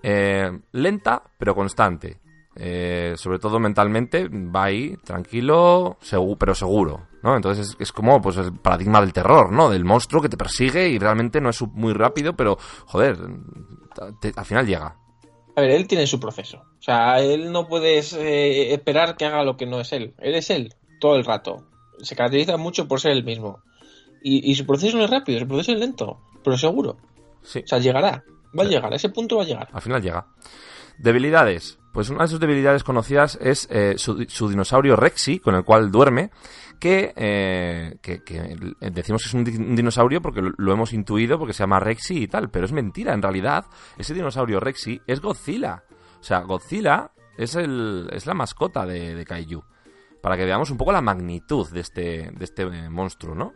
Eh, 0.01 0.60
lenta, 0.72 1.22
pero 1.38 1.53
constante. 1.53 2.19
Eh, 2.59 3.13
sobre 3.17 3.37
todo 3.37 3.59
mentalmente, 3.59 4.27
va 4.29 4.63
ahí, 4.63 4.97
tranquilo, 5.03 5.97
seguro, 6.01 6.37
pero 6.39 6.55
seguro, 6.55 7.07
¿no? 7.21 7.35
Entonces 7.35 7.69
es, 7.69 7.75
es, 7.79 7.91
como 7.91 8.19
pues 8.19 8.35
el 8.37 8.51
paradigma 8.53 8.99
del 8.99 9.13
terror, 9.13 9.51
¿no? 9.51 9.69
Del 9.69 9.85
monstruo 9.85 10.23
que 10.23 10.29
te 10.29 10.37
persigue 10.37 10.89
y 10.89 10.97
realmente 10.97 11.39
no 11.39 11.51
es 11.51 11.61
muy 11.61 11.93
rápido, 11.93 12.35
pero, 12.35 12.57
joder, 12.87 13.15
te, 14.19 14.33
al 14.35 14.45
final 14.45 14.65
llega. 14.65 14.95
A 15.55 15.61
ver, 15.61 15.69
él 15.69 15.87
tiene 15.87 16.07
su 16.07 16.19
proceso. 16.19 16.57
O 16.57 16.81
sea, 16.81 17.19
él 17.19 17.51
no 17.51 17.67
puedes 17.67 18.13
eh, 18.13 18.73
esperar 18.73 19.17
que 19.17 19.25
haga 19.25 19.43
lo 19.43 19.55
que 19.55 19.67
no 19.67 19.79
es 19.79 19.91
él. 19.93 20.15
Él 20.17 20.33
es 20.33 20.49
él, 20.49 20.73
todo 20.99 21.15
el 21.15 21.25
rato. 21.25 21.67
Se 21.99 22.15
caracteriza 22.15 22.57
mucho 22.57 22.87
por 22.87 22.99
ser 22.99 23.11
el 23.11 23.23
mismo. 23.23 23.59
Y, 24.23 24.51
y 24.51 24.55
su 24.55 24.65
proceso 24.65 24.97
no 24.97 25.03
es 25.03 25.11
rápido, 25.11 25.39
su 25.39 25.47
proceso 25.47 25.73
es 25.73 25.79
lento, 25.79 26.21
pero 26.43 26.57
seguro. 26.57 26.97
Sí. 27.43 27.59
O 27.59 27.67
sea, 27.67 27.77
llegará. 27.77 28.23
Va 28.57 28.63
sí. 28.63 28.69
a 28.69 28.71
llegar, 28.71 28.93
a 28.93 28.95
ese 28.95 29.09
punto 29.09 29.37
va 29.37 29.43
a 29.43 29.45
llegar. 29.45 29.69
Al 29.71 29.81
final 29.81 30.01
llega. 30.01 30.25
Debilidades. 30.97 31.77
Pues 31.97 32.11
una 32.11 32.25
de 32.25 32.27
sus 32.27 32.39
debilidades 32.39 32.83
conocidas 32.83 33.39
es 33.41 33.67
eh, 33.71 33.95
su, 33.97 34.47
dinosaurio 34.47 34.95
Rexy, 34.95 35.39
con 35.39 35.55
el 35.55 35.63
cual 35.63 35.89
duerme, 35.89 36.29
que, 36.79 37.11
eh, 37.15 37.97
que, 38.03 38.21
decimos 38.91 39.23
que 39.23 39.29
es 39.29 39.33
un, 39.33 39.43
dinosaurio 39.75 40.21
porque 40.21 40.43
lo, 40.43 40.51
lo, 40.57 40.73
hemos 40.73 40.93
intuido 40.93 41.39
porque 41.39 41.53
se 41.53 41.63
llama 41.63 41.79
Rexy 41.79 42.21
y 42.21 42.27
tal, 42.27 42.51
pero 42.51 42.67
es 42.67 42.71
mentira, 42.71 43.15
en 43.15 43.23
realidad 43.23 43.65
ese 43.97 44.13
dinosaurio 44.13 44.59
Rexy 44.59 45.01
es 45.07 45.21
Godzilla. 45.21 45.85
O 46.19 46.23
sea, 46.23 46.41
Godzilla 46.41 47.13
es, 47.35 47.55
el, 47.55 48.07
es 48.13 48.27
la 48.27 48.35
mascota 48.35 48.85
de, 48.85 49.15
de 49.15 49.25
Kaiju. 49.25 49.63
Para 50.21 50.37
que 50.37 50.45
veamos 50.45 50.69
un 50.69 50.77
poco 50.77 50.91
la 50.91 51.01
magnitud 51.01 51.67
de 51.71 51.79
este, 51.79 52.29
de 52.31 52.45
este 52.45 52.91
monstruo, 52.91 53.33
¿no? 53.33 53.55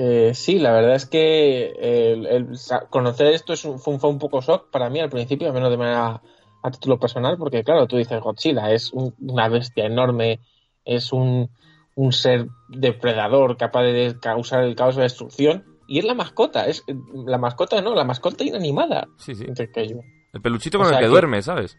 Eh, 0.00 0.32
sí, 0.32 0.60
la 0.60 0.70
verdad 0.70 0.94
es 0.94 1.06
que 1.06 1.72
el, 1.76 2.24
el, 2.26 2.48
conocer 2.88 3.26
esto 3.34 3.52
es 3.52 3.64
un, 3.64 3.80
fue, 3.80 3.94
un, 3.94 3.98
fue, 3.98 4.10
un, 4.10 4.20
poco 4.20 4.40
shock 4.40 4.70
para 4.70 4.88
mí 4.88 5.00
al 5.00 5.10
principio, 5.10 5.48
al 5.48 5.52
menos 5.52 5.70
de 5.70 5.76
manera 5.76 6.22
a 6.62 6.70
título 6.70 7.00
personal, 7.00 7.36
porque 7.36 7.64
claro, 7.64 7.88
tú 7.88 7.96
dices 7.96 8.20
Godzilla, 8.20 8.70
es 8.70 8.92
un, 8.92 9.12
una 9.18 9.48
bestia 9.48 9.86
enorme, 9.86 10.38
es 10.84 11.12
un, 11.12 11.50
un, 11.96 12.12
ser 12.12 12.46
depredador 12.68 13.56
capaz 13.56 13.82
de 13.82 14.16
causar 14.20 14.62
el 14.62 14.76
caos 14.76 14.94
de 14.94 15.02
destrucción, 15.02 15.64
y 15.88 15.98
es 15.98 16.04
la 16.04 16.14
mascota, 16.14 16.66
es 16.66 16.84
la 17.26 17.38
mascota 17.38 17.82
no, 17.82 17.96
la 17.96 18.04
mascota 18.04 18.44
inanimada. 18.44 19.08
Sí, 19.16 19.34
sí. 19.34 19.46
El, 19.46 20.04
el 20.32 20.40
peluchito 20.40 20.78
con 20.78 20.86
o 20.86 20.90
el 20.90 20.94
que, 20.94 21.02
que, 21.02 21.08
duerme, 21.08 21.42
¿sabes? 21.42 21.76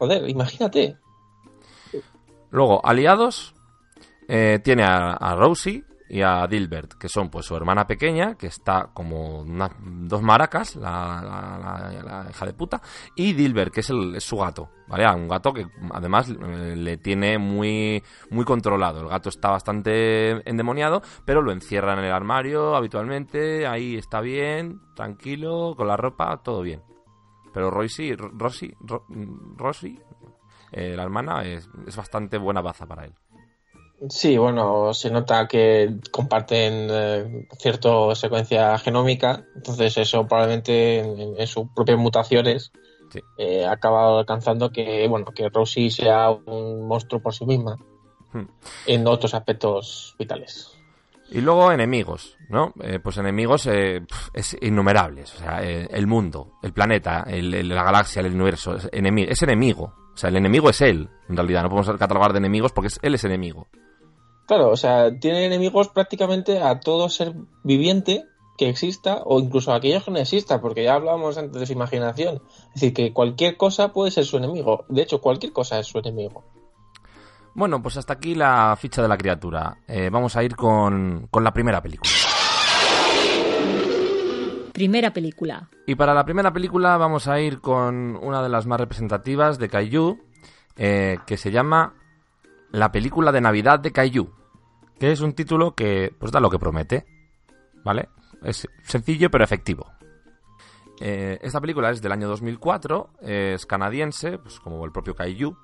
Joder, 0.00 0.28
imagínate. 0.28 0.96
Luego, 2.50 2.84
aliados, 2.84 3.54
eh, 4.26 4.58
tiene 4.64 4.82
a, 4.82 5.12
a 5.12 5.36
Rosie, 5.36 5.84
y 6.12 6.20
a 6.20 6.46
Dilbert, 6.46 6.92
que 6.98 7.08
son 7.08 7.30
pues 7.30 7.46
su 7.46 7.56
hermana 7.56 7.86
pequeña, 7.86 8.34
que 8.34 8.48
está 8.48 8.90
como 8.92 9.40
una, 9.40 9.70
dos 9.80 10.20
maracas, 10.20 10.76
la, 10.76 11.22
la, 11.22 12.02
la, 12.02 12.30
hija 12.30 12.44
de 12.44 12.52
puta, 12.52 12.82
y 13.16 13.32
Dilbert, 13.32 13.72
que 13.72 13.80
es, 13.80 13.88
el, 13.88 14.16
es 14.16 14.22
su 14.22 14.36
gato, 14.36 14.68
¿vale? 14.88 15.08
Un 15.10 15.26
gato 15.26 15.54
que 15.54 15.66
además 15.90 16.28
eh, 16.28 16.76
le 16.76 16.98
tiene 16.98 17.38
muy, 17.38 18.02
muy 18.28 18.44
controlado. 18.44 19.00
El 19.00 19.08
gato 19.08 19.30
está 19.30 19.52
bastante 19.52 20.46
endemoniado, 20.46 21.00
pero 21.24 21.40
lo 21.40 21.50
encierra 21.50 21.94
en 21.94 22.00
el 22.00 22.12
armario 22.12 22.76
habitualmente, 22.76 23.66
ahí 23.66 23.96
está 23.96 24.20
bien, 24.20 24.82
tranquilo, 24.94 25.72
con 25.74 25.88
la 25.88 25.96
ropa, 25.96 26.42
todo 26.42 26.60
bien. 26.60 26.82
Pero 27.54 27.70
Rosie, 27.70 28.16
Rosie, 28.18 28.76
Rosie 29.56 29.98
eh, 30.72 30.94
la 30.94 31.04
hermana, 31.04 31.42
es, 31.42 31.70
es 31.86 31.96
bastante 31.96 32.36
buena 32.36 32.60
baza 32.60 32.84
para 32.84 33.06
él. 33.06 33.14
Sí, 34.08 34.36
bueno, 34.36 34.92
se 34.94 35.10
nota 35.10 35.46
que 35.46 35.96
comparten 36.10 36.88
eh, 36.90 37.46
cierta 37.58 38.14
secuencia 38.14 38.76
genómica, 38.78 39.44
entonces 39.54 39.96
eso 39.96 40.26
probablemente 40.26 40.98
en, 40.98 41.34
en 41.38 41.46
sus 41.46 41.68
propias 41.74 41.98
mutaciones 41.98 42.72
eh, 43.38 43.64
ha 43.64 43.72
acabado 43.72 44.18
alcanzando 44.18 44.70
que, 44.70 45.06
bueno, 45.06 45.26
que 45.34 45.48
Rosie 45.50 45.90
sea 45.90 46.30
un 46.30 46.86
monstruo 46.88 47.20
por 47.20 47.34
sí 47.34 47.44
misma 47.46 47.76
Hmm. 48.34 48.46
en 48.86 49.06
otros 49.06 49.34
aspectos 49.34 50.16
vitales. 50.18 50.70
Y 51.30 51.42
luego 51.42 51.70
enemigos, 51.70 52.38
¿no? 52.48 52.72
Eh, 52.82 52.98
pues 52.98 53.18
enemigos 53.18 53.66
eh, 53.66 54.00
es 54.32 54.56
innumerables. 54.62 55.34
O 55.34 55.38
sea, 55.38 55.62
eh, 55.62 55.86
el 55.90 56.06
mundo, 56.06 56.52
el 56.62 56.72
planeta, 56.72 57.24
el- 57.26 57.52
el- 57.52 57.68
la 57.68 57.82
galaxia, 57.84 58.20
el 58.20 58.32
universo, 58.34 58.76
es 58.76 58.88
enemigo, 58.90 59.30
es 59.30 59.42
enemigo. 59.42 59.92
O 60.14 60.16
sea, 60.16 60.30
el 60.30 60.36
enemigo 60.36 60.70
es 60.70 60.80
él, 60.80 61.08
en 61.28 61.36
realidad. 61.36 61.62
No 61.62 61.68
podemos 61.68 61.94
catalogar 61.98 62.32
de 62.32 62.38
enemigos 62.38 62.72
porque 62.72 62.88
es, 62.88 62.98
él 63.02 63.14
es 63.14 63.24
enemigo. 63.24 63.66
Claro, 64.52 64.68
o 64.68 64.76
sea, 64.76 65.18
tiene 65.18 65.46
enemigos 65.46 65.88
prácticamente 65.88 66.60
a 66.60 66.78
todo 66.78 67.08
ser 67.08 67.32
viviente 67.64 68.26
que 68.58 68.68
exista 68.68 69.22
o 69.24 69.40
incluso 69.40 69.72
a 69.72 69.76
aquellos 69.76 70.04
que 70.04 70.10
no 70.10 70.18
exista, 70.18 70.60
porque 70.60 70.84
ya 70.84 70.92
hablábamos 70.92 71.38
antes 71.38 71.58
de 71.58 71.64
su 71.64 71.72
imaginación. 71.72 72.42
Es 72.66 72.74
decir, 72.74 72.92
que 72.92 73.14
cualquier 73.14 73.56
cosa 73.56 73.94
puede 73.94 74.10
ser 74.10 74.26
su 74.26 74.36
enemigo. 74.36 74.84
De 74.90 75.00
hecho, 75.00 75.22
cualquier 75.22 75.54
cosa 75.54 75.78
es 75.78 75.86
su 75.86 76.00
enemigo. 76.00 76.44
Bueno, 77.54 77.80
pues 77.80 77.96
hasta 77.96 78.12
aquí 78.12 78.34
la 78.34 78.76
ficha 78.78 79.00
de 79.00 79.08
la 79.08 79.16
criatura. 79.16 79.78
Eh, 79.88 80.10
vamos 80.12 80.36
a 80.36 80.44
ir 80.44 80.54
con, 80.54 81.28
con 81.30 81.42
la 81.42 81.54
primera 81.54 81.80
película. 81.80 82.10
Primera 84.74 85.14
película. 85.14 85.70
Y 85.86 85.94
para 85.94 86.12
la 86.12 86.26
primera 86.26 86.52
película 86.52 86.98
vamos 86.98 87.26
a 87.26 87.40
ir 87.40 87.62
con 87.62 88.18
una 88.22 88.42
de 88.42 88.50
las 88.50 88.66
más 88.66 88.78
representativas 88.78 89.58
de 89.58 89.70
Kaiju, 89.70 90.18
eh, 90.76 91.20
que 91.26 91.38
se 91.38 91.50
llama 91.50 91.94
La 92.70 92.92
película 92.92 93.32
de 93.32 93.40
Navidad 93.40 93.80
de 93.80 93.92
Kaiju, 93.92 94.41
que 95.02 95.10
es 95.10 95.20
un 95.20 95.32
título 95.32 95.74
que 95.74 96.14
pues 96.16 96.30
da 96.30 96.38
lo 96.38 96.48
que 96.48 96.60
promete, 96.60 97.04
¿vale? 97.84 98.08
Es 98.44 98.68
sencillo 98.84 99.32
pero 99.32 99.42
efectivo. 99.42 99.84
Eh, 101.00 101.40
esta 101.42 101.60
película 101.60 101.90
es 101.90 102.00
del 102.00 102.12
año 102.12 102.28
2004, 102.28 103.10
eh, 103.22 103.52
es 103.56 103.66
canadiense, 103.66 104.38
pues 104.38 104.60
como 104.60 104.84
el 104.84 104.92
propio 104.92 105.16
Kaiju, 105.16 105.56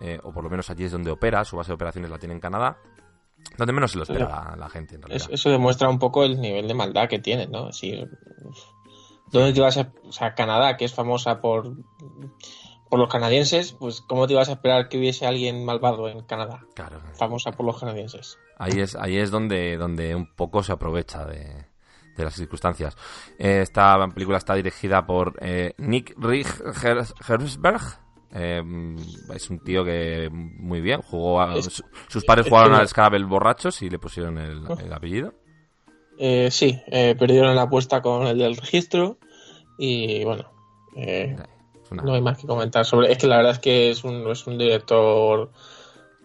eh, 0.00 0.18
o 0.24 0.32
por 0.32 0.42
lo 0.42 0.50
menos 0.50 0.68
allí 0.70 0.82
es 0.82 0.90
donde 0.90 1.12
opera, 1.12 1.44
su 1.44 1.56
base 1.56 1.68
de 1.68 1.74
operaciones 1.74 2.10
la 2.10 2.18
tiene 2.18 2.34
en 2.34 2.40
Canadá, 2.40 2.76
donde 3.56 3.72
menos 3.72 3.92
se 3.92 3.98
lo 3.98 4.02
espera 4.02 4.28
la, 4.28 4.56
la 4.56 4.68
gente 4.68 4.96
en 4.96 5.02
realidad. 5.02 5.28
Es- 5.30 5.38
eso 5.40 5.50
demuestra 5.50 5.88
un 5.88 6.00
poco 6.00 6.24
el 6.24 6.40
nivel 6.40 6.66
de 6.66 6.74
maldad 6.74 7.08
que 7.08 7.20
tiene, 7.20 7.46
¿no? 7.46 7.66
Decir, 7.66 8.08
¿dónde 9.30 9.52
te 9.52 9.60
vas 9.60 9.76
a... 9.78 9.92
O 10.02 10.10
sea, 10.10 10.34
Canadá, 10.34 10.76
que 10.76 10.84
es 10.84 10.92
famosa 10.92 11.40
por, 11.40 11.76
por 12.94 13.00
los 13.00 13.10
canadienses, 13.10 13.72
pues 13.72 14.02
¿cómo 14.02 14.28
te 14.28 14.34
ibas 14.34 14.48
a 14.48 14.52
esperar 14.52 14.88
que 14.88 14.98
hubiese 14.98 15.26
alguien 15.26 15.64
malvado 15.64 16.08
en 16.08 16.20
Canadá? 16.22 16.64
Claro. 16.76 17.00
Famosa 17.14 17.50
por 17.50 17.66
los 17.66 17.80
canadienses. 17.80 18.38
Ahí 18.56 18.78
es, 18.78 18.94
ahí 18.94 19.16
es 19.16 19.32
donde, 19.32 19.76
donde 19.76 20.14
un 20.14 20.32
poco 20.32 20.62
se 20.62 20.70
aprovecha 20.70 21.24
de, 21.24 21.66
de 22.16 22.24
las 22.24 22.34
circunstancias. 22.34 22.96
Eh, 23.36 23.62
esta 23.62 23.98
película 24.14 24.38
está 24.38 24.54
dirigida 24.54 25.04
por 25.04 25.34
eh, 25.40 25.74
Nick 25.78 26.14
Rigersberg. 26.16 27.80
Eh, 28.32 28.62
es 29.34 29.50
un 29.50 29.58
tío 29.58 29.84
que 29.84 30.28
muy 30.30 30.80
bien 30.80 31.02
jugó. 31.02 31.40
a- 31.40 31.56
Es- 31.56 31.82
sus 32.06 32.24
padres 32.24 32.46
es 32.46 32.50
jugaron 32.50 32.74
al 32.76 32.86
Scrabble 32.86 33.24
borrachos 33.24 33.82
y 33.82 33.90
le 33.90 33.98
pusieron 33.98 34.38
el, 34.38 34.62
el 34.80 34.92
apellido. 34.92 35.34
Eh, 36.16 36.48
sí, 36.52 36.80
eh, 36.86 37.16
perdieron 37.18 37.56
la 37.56 37.62
apuesta 37.62 38.00
con 38.00 38.28
el 38.28 38.38
del 38.38 38.56
registro 38.56 39.18
y 39.78 40.22
bueno, 40.22 40.44
eh, 40.96 41.36
una- 41.90 42.02
no 42.02 42.14
hay 42.14 42.20
más 42.22 42.38
que 42.38 42.46
comentar 42.46 42.84
sobre. 42.84 43.10
Es 43.12 43.18
que 43.18 43.26
la 43.26 43.36
verdad 43.38 43.52
es 43.52 43.58
que 43.58 43.90
es 43.90 44.04
un, 44.04 44.30
es 44.30 44.46
un 44.46 44.58
director 44.58 45.50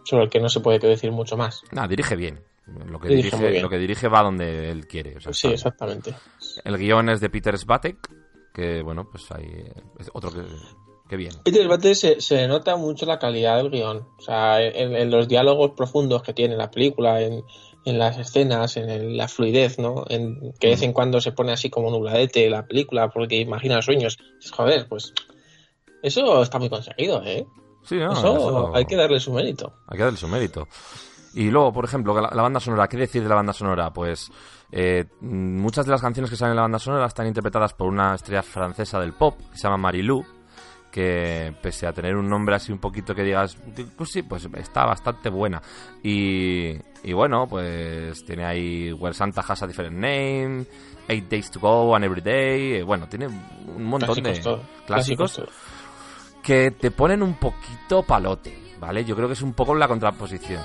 sobre 0.03 0.23
el 0.25 0.29
que 0.29 0.39
no 0.39 0.49
se 0.49 0.59
puede 0.59 0.79
decir 0.79 1.11
mucho 1.11 1.37
más. 1.37 1.61
Nah, 1.71 1.87
dirige 1.87 2.15
bien. 2.15 2.39
Lo 2.87 2.99
que 2.99 3.07
Dirige 3.09 3.61
lo 3.61 3.69
que 3.69 3.77
dirige 3.79 4.07
va 4.07 4.21
donde 4.21 4.69
él 4.69 4.85
quiere. 4.87 5.17
o 5.17 5.19
sea, 5.21 5.33
Sí, 5.33 5.47
exactamente. 5.47 6.13
El 6.63 6.77
guion 6.77 7.09
es 7.09 7.19
de 7.19 7.29
Peter 7.31 7.57
Svatek, 7.57 7.97
que 8.53 8.83
bueno, 8.83 9.09
pues 9.09 9.25
es 9.99 10.09
otro 10.13 10.31
que, 10.31 10.41
que 11.09 11.15
bien. 11.17 11.31
Peter 11.43 11.67
Bate 11.67 11.95
se, 11.95 12.21
se 12.21 12.47
nota 12.47 12.75
mucho 12.75 13.07
la 13.07 13.17
calidad 13.17 13.57
del 13.57 13.71
guion. 13.71 14.07
O 14.19 14.21
sea, 14.21 14.61
en, 14.61 14.95
en 14.95 15.09
los 15.09 15.27
diálogos 15.27 15.71
profundos 15.75 16.21
que 16.21 16.33
tiene 16.33 16.55
la 16.57 16.69
película, 16.69 17.21
en, 17.21 17.43
en 17.85 17.97
las 17.97 18.19
escenas, 18.19 18.77
en 18.77 18.87
el- 18.91 19.17
la 19.17 19.27
fluidez, 19.27 19.79
¿no? 19.79 20.05
En, 20.07 20.53
que 20.59 20.67
de 20.67 20.73
vez 20.73 20.83
en 20.83 20.93
cuando 20.93 21.21
se 21.21 21.31
pone 21.31 21.51
así 21.51 21.71
como 21.71 21.89
nubladete 21.89 22.47
la 22.51 22.67
película 22.67 23.09
porque 23.09 23.37
imagina 23.37 23.81
sueños. 23.81 24.19
Joder, 24.51 24.87
pues 24.87 25.11
eso 26.03 26.41
está 26.43 26.59
muy 26.59 26.69
conseguido, 26.69 27.21
¿eh? 27.23 27.45
Sí, 27.83 27.95
no, 27.97 28.11
eso, 28.11 28.37
eso- 28.37 28.75
hay 28.75 28.85
que 28.85 28.95
darle 28.95 29.19
su 29.19 29.31
mérito. 29.33 29.73
Hay 29.87 29.97
que 29.97 30.03
darle 30.03 30.17
su 30.17 30.27
mérito. 30.27 30.67
Y 31.33 31.49
luego, 31.49 31.71
por 31.71 31.85
ejemplo, 31.85 32.19
la, 32.19 32.29
la 32.33 32.41
banda 32.41 32.59
sonora. 32.59 32.87
¿Qué 32.87 32.97
decir 32.97 33.21
de 33.23 33.29
la 33.29 33.35
banda 33.35 33.53
sonora? 33.53 33.91
Pues 33.93 34.31
eh, 34.71 35.05
muchas 35.21 35.85
de 35.85 35.91
las 35.91 36.01
canciones 36.01 36.29
que 36.29 36.35
salen 36.35 36.51
en 36.51 36.55
la 36.57 36.61
banda 36.63 36.79
sonora 36.79 37.05
están 37.05 37.27
interpretadas 37.27 37.73
por 37.73 37.87
una 37.87 38.15
estrella 38.15 38.41
francesa 38.43 38.99
del 38.99 39.13
pop 39.13 39.37
que 39.51 39.57
se 39.57 39.63
llama 39.63 39.77
Marilou. 39.77 40.25
Que 40.91 41.53
pese 41.61 41.85
a 41.85 41.93
tener 41.93 42.15
un 42.15 42.27
nombre 42.27 42.55
así 42.55 42.71
un 42.71 42.79
poquito 42.79 43.13
que 43.13 43.21
digas, 43.23 43.55
pues 43.95 44.09
sí, 44.11 44.23
pues 44.23 44.49
está 44.55 44.85
bastante 44.85 45.29
buena. 45.29 45.61
Y, 46.01 46.71
y 47.03 47.13
bueno, 47.13 47.45
pues 47.47 48.25
tiene 48.25 48.43
ahí 48.43 48.91
Where 48.93 49.13
Santa 49.13 49.41
Has 49.47 49.61
a 49.61 49.67
Different 49.67 49.93
Name, 49.95 50.65
Eight 51.07 51.29
Days 51.29 51.51
to 51.51 51.59
Go 51.59 51.93
and 51.95 52.05
Every 52.05 52.21
Day. 52.21 52.73
eh, 52.77 52.83
Bueno, 52.83 53.07
tiene 53.07 53.27
un 53.27 53.83
montón 53.83 54.07
Clásicos 54.15 54.37
de 54.37 54.43
todo. 54.43 54.61
clásicos 54.87 55.33
todo. 55.33 55.47
Que 56.43 56.71
te 56.71 56.91
ponen 56.91 57.23
un 57.23 57.35
poquito 57.35 58.03
palote, 58.03 58.57
¿vale? 58.79 59.05
Yo 59.05 59.15
creo 59.15 59.27
que 59.27 59.33
es 59.33 59.41
un 59.41 59.53
poco 59.53 59.75
la 59.75 59.87
contraposición. 59.87 60.61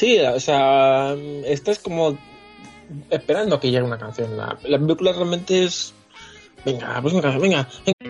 Sí, 0.00 0.18
o 0.18 0.40
sea, 0.40 1.14
estás 1.44 1.78
como 1.78 2.16
esperando 3.10 3.60
que 3.60 3.70
llegue 3.70 3.82
una 3.82 3.98
canción. 3.98 4.34
La, 4.34 4.56
la 4.62 4.78
película 4.78 5.12
realmente 5.12 5.64
es. 5.64 5.92
Venga, 6.64 6.98
pues 7.02 7.12
una 7.12 7.22
canción, 7.22 7.42
venga. 7.42 7.68
¿No 7.86 7.92
te 7.92 8.09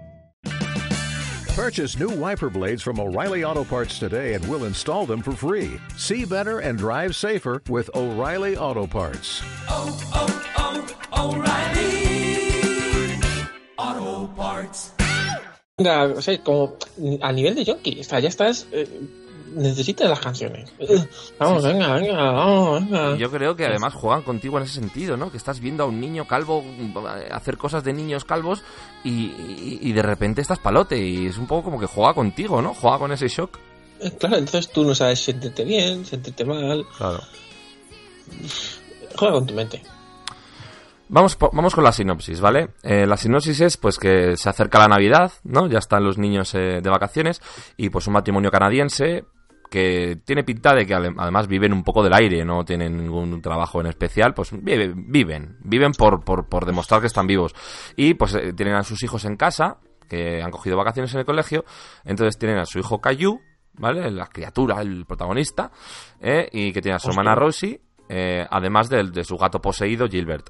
Purchase 1.61 1.93
new 1.99 2.09
wiper 2.09 2.49
blades 2.49 2.81
from 2.81 2.99
O'Reilly 2.99 3.43
Auto 3.43 3.63
Parts 3.63 3.99
today 3.99 4.33
and 4.33 4.43
we'll 4.49 4.65
install 4.65 5.05
them 5.05 5.21
for 5.21 5.33
free. 5.33 5.79
See 5.95 6.25
better 6.25 6.57
and 6.57 6.75
drive 6.75 7.15
safer 7.15 7.61
with 7.69 7.87
O'Reilly 7.93 8.57
Auto 8.57 8.87
Parts. 8.87 9.43
Oh, 9.69 9.95
oh, 10.11 10.89
oh, 11.13 11.35
O'Reilly 11.35 13.21
Auto 13.77 14.33
Parts. 14.33 14.91
Venga, 15.77 16.17
o 16.17 16.21
sea, 16.21 16.39
como 16.43 16.77
a 17.21 17.31
nivel 17.31 17.53
de 17.53 17.63
jockey. 17.63 17.99
O 17.99 18.03
sea, 18.03 18.19
ya 18.19 18.29
estás. 18.29 18.65
eh, 18.71 18.87
necesitas 19.55 20.09
las 20.09 20.19
canciones. 20.19 20.71
Eh, 20.79 21.07
Vamos, 21.39 21.63
venga, 21.63 21.93
venga, 21.95 22.31
vamos, 22.31 22.81
venga. 22.89 23.15
Y 23.15 23.19
yo 23.19 23.29
creo 23.31 23.55
que 23.55 23.65
además 23.65 23.93
juegan 23.93 24.21
contigo 24.23 24.57
en 24.57 24.63
ese 24.63 24.75
sentido, 24.79 25.17
¿no? 25.17 25.31
Que 25.31 25.37
estás 25.37 25.59
viendo 25.59 25.83
a 25.83 25.87
un 25.87 25.99
niño 25.99 26.25
calvo 26.27 26.61
mm, 26.63 26.95
hacer 27.31 27.57
cosas 27.57 27.83
de 27.83 27.93
niños 27.93 28.25
calvos 28.25 28.63
y, 29.03 29.09
y- 29.11 29.79
y 29.81 29.91
de 29.93 30.01
repente 30.01 30.41
estás 30.41 30.59
palote 30.59 30.97
y 30.97 31.27
es 31.27 31.37
un 31.37 31.47
poco 31.47 31.63
como 31.65 31.79
que 31.79 31.85
juega 31.87 32.13
contigo, 32.13 32.61
¿no? 32.61 32.73
Juega 32.73 32.97
con 32.99 33.11
ese 33.11 33.27
shock. 33.27 33.57
Eh, 33.99 34.11
Claro, 34.19 34.37
entonces 34.37 34.71
tú 34.71 34.83
no 34.83 34.95
sabes 34.95 35.19
sentirte 35.23 35.63
bien, 35.63 36.05
sentirte 36.05 36.43
mal. 36.45 36.85
Claro. 36.97 37.19
Juega 39.15 39.33
con 39.35 39.45
tu 39.45 39.53
mente. 39.53 39.81
Vamos, 41.13 41.37
vamos 41.51 41.75
con 41.75 41.83
la 41.83 41.91
sinopsis, 41.91 42.39
¿vale? 42.39 42.69
Eh, 42.83 43.05
la 43.05 43.17
sinopsis 43.17 43.59
es 43.59 43.75
pues 43.75 43.99
que 43.99 44.37
se 44.37 44.47
acerca 44.49 44.79
la 44.79 44.87
Navidad, 44.87 45.33
¿no? 45.43 45.67
Ya 45.67 45.79
están 45.79 46.05
los 46.05 46.17
niños 46.17 46.55
eh, 46.55 46.79
de 46.81 46.89
vacaciones 46.89 47.41
y 47.75 47.89
pues 47.89 48.07
un 48.07 48.13
matrimonio 48.13 48.49
canadiense 48.49 49.25
que 49.71 50.17
tiene 50.25 50.43
pinta 50.43 50.75
de 50.75 50.85
que 50.85 50.93
además 50.93 51.47
viven 51.47 51.71
un 51.71 51.83
poco 51.83 52.03
del 52.03 52.13
aire, 52.13 52.43
no 52.43 52.65
tienen 52.65 52.97
ningún 52.97 53.41
trabajo 53.41 53.79
en 53.79 53.87
especial, 53.87 54.33
pues 54.33 54.51
vive- 54.51 54.93
viven, 54.93 55.57
viven 55.63 55.93
por, 55.93 56.23
por, 56.25 56.49
por 56.49 56.65
demostrar 56.65 56.99
que 56.99 57.07
están 57.07 57.25
vivos. 57.25 57.55
Y 57.95 58.13
pues 58.15 58.35
eh, 58.35 58.51
tienen 58.53 58.75
a 58.75 58.83
sus 58.83 59.01
hijos 59.01 59.23
en 59.23 59.37
casa, 59.37 59.77
que 60.09 60.43
han 60.43 60.51
cogido 60.51 60.75
vacaciones 60.75 61.13
en 61.13 61.21
el 61.21 61.25
colegio, 61.25 61.63
entonces 62.03 62.37
tienen 62.37 62.57
a 62.59 62.65
su 62.65 62.79
hijo 62.79 62.99
Caillou, 62.99 63.39
¿vale? 63.75 64.11
La 64.11 64.27
criatura, 64.27 64.81
el 64.81 65.05
protagonista, 65.05 65.71
¿eh? 66.19 66.49
y 66.51 66.73
que 66.73 66.81
tiene 66.81 66.97
a 66.97 66.99
su 66.99 67.07
Hostia. 67.07 67.21
hermana 67.21 67.35
Rosie, 67.39 67.79
eh, 68.09 68.45
además 68.51 68.89
del- 68.89 69.13
de 69.13 69.23
su 69.23 69.37
gato 69.37 69.61
poseído 69.61 70.07
Gilbert. 70.09 70.49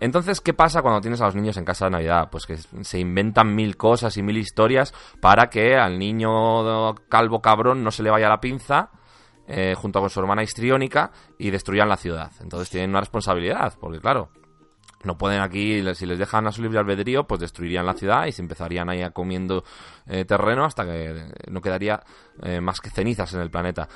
Entonces, 0.00 0.40
¿qué 0.40 0.54
pasa 0.54 0.82
cuando 0.82 1.00
tienes 1.00 1.20
a 1.20 1.26
los 1.26 1.34
niños 1.34 1.56
en 1.56 1.64
casa 1.64 1.86
de 1.86 1.92
Navidad? 1.92 2.28
Pues 2.30 2.46
que 2.46 2.56
se 2.56 2.98
inventan 2.98 3.54
mil 3.54 3.76
cosas 3.76 4.16
y 4.16 4.22
mil 4.22 4.36
historias 4.36 4.94
para 5.20 5.50
que 5.50 5.76
al 5.76 5.98
niño 5.98 6.94
calvo 7.08 7.40
cabrón 7.42 7.82
no 7.82 7.90
se 7.90 8.02
le 8.02 8.10
vaya 8.10 8.28
la 8.28 8.40
pinza 8.40 8.90
eh, 9.46 9.74
junto 9.76 10.00
con 10.00 10.10
su 10.10 10.20
hermana 10.20 10.42
histriónica 10.42 11.10
y 11.38 11.50
destruyan 11.50 11.88
la 11.88 11.96
ciudad. 11.96 12.30
Entonces 12.40 12.70
tienen 12.70 12.90
una 12.90 13.00
responsabilidad, 13.00 13.74
porque 13.80 13.98
claro, 13.98 14.30
no 15.04 15.16
pueden 15.16 15.40
aquí, 15.40 15.82
si 15.94 16.06
les 16.06 16.18
dejan 16.18 16.46
a 16.46 16.52
su 16.52 16.62
libre 16.62 16.78
albedrío, 16.78 17.24
pues 17.26 17.40
destruirían 17.40 17.86
la 17.86 17.94
ciudad 17.94 18.26
y 18.26 18.32
se 18.32 18.42
empezarían 18.42 18.88
ahí 18.90 19.02
a 19.02 19.10
comiendo 19.10 19.64
eh, 20.06 20.24
terreno 20.24 20.64
hasta 20.64 20.84
que 20.84 21.32
no 21.50 21.60
quedaría 21.60 22.02
eh, 22.42 22.60
más 22.60 22.80
que 22.80 22.90
cenizas 22.90 23.32
en 23.34 23.40
el 23.40 23.50
planeta. 23.50 23.88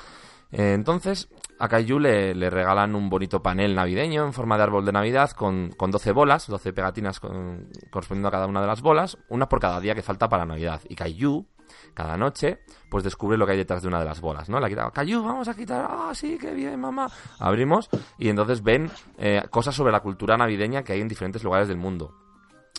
Eh, 0.51 0.73
entonces, 0.73 1.27
a 1.63 1.69
Kaiju 1.69 1.97
le, 1.97 2.49
regalan 2.49 2.93
un 2.93 3.09
bonito 3.09 3.41
panel 3.41 3.73
navideño 3.73 4.25
en 4.25 4.33
forma 4.33 4.57
de 4.57 4.63
árbol 4.63 4.85
de 4.85 4.91
Navidad 4.91 5.31
con, 5.31 5.69
con 5.77 5.91
12 5.91 6.11
bolas, 6.11 6.47
12 6.47 6.73
pegatinas 6.73 7.21
correspondiendo 7.21 8.27
a 8.27 8.31
cada 8.31 8.47
una 8.47 8.59
de 8.59 8.67
las 8.67 8.81
bolas, 8.81 9.17
una 9.29 9.47
por 9.47 9.61
cada 9.61 9.79
día 9.79 9.95
que 9.95 10.01
falta 10.01 10.27
para 10.27 10.45
Navidad. 10.45 10.81
Y 10.89 10.95
Kaiju, 10.95 11.47
cada 11.93 12.17
noche, 12.17 12.59
pues 12.89 13.05
descubre 13.05 13.37
lo 13.37 13.45
que 13.45 13.53
hay 13.53 13.57
detrás 13.59 13.81
de 13.81 13.87
una 13.87 13.99
de 13.99 14.05
las 14.05 14.19
bolas, 14.19 14.49
¿no? 14.49 14.59
La 14.59 14.67
quita, 14.67 14.91
Cayu, 14.91 15.23
vamos 15.23 15.47
a 15.47 15.53
quitar, 15.53 15.87
ah, 15.89 16.11
sí, 16.13 16.37
qué 16.37 16.53
bien, 16.53 16.81
mamá. 16.81 17.09
Abrimos 17.39 17.89
y 18.17 18.27
entonces 18.27 18.61
ven 18.61 18.91
eh, 19.17 19.43
cosas 19.49 19.73
sobre 19.73 19.93
la 19.93 20.01
cultura 20.01 20.35
navideña 20.35 20.83
que 20.83 20.91
hay 20.91 20.99
en 20.99 21.07
diferentes 21.07 21.45
lugares 21.45 21.69
del 21.69 21.77
mundo. 21.77 22.13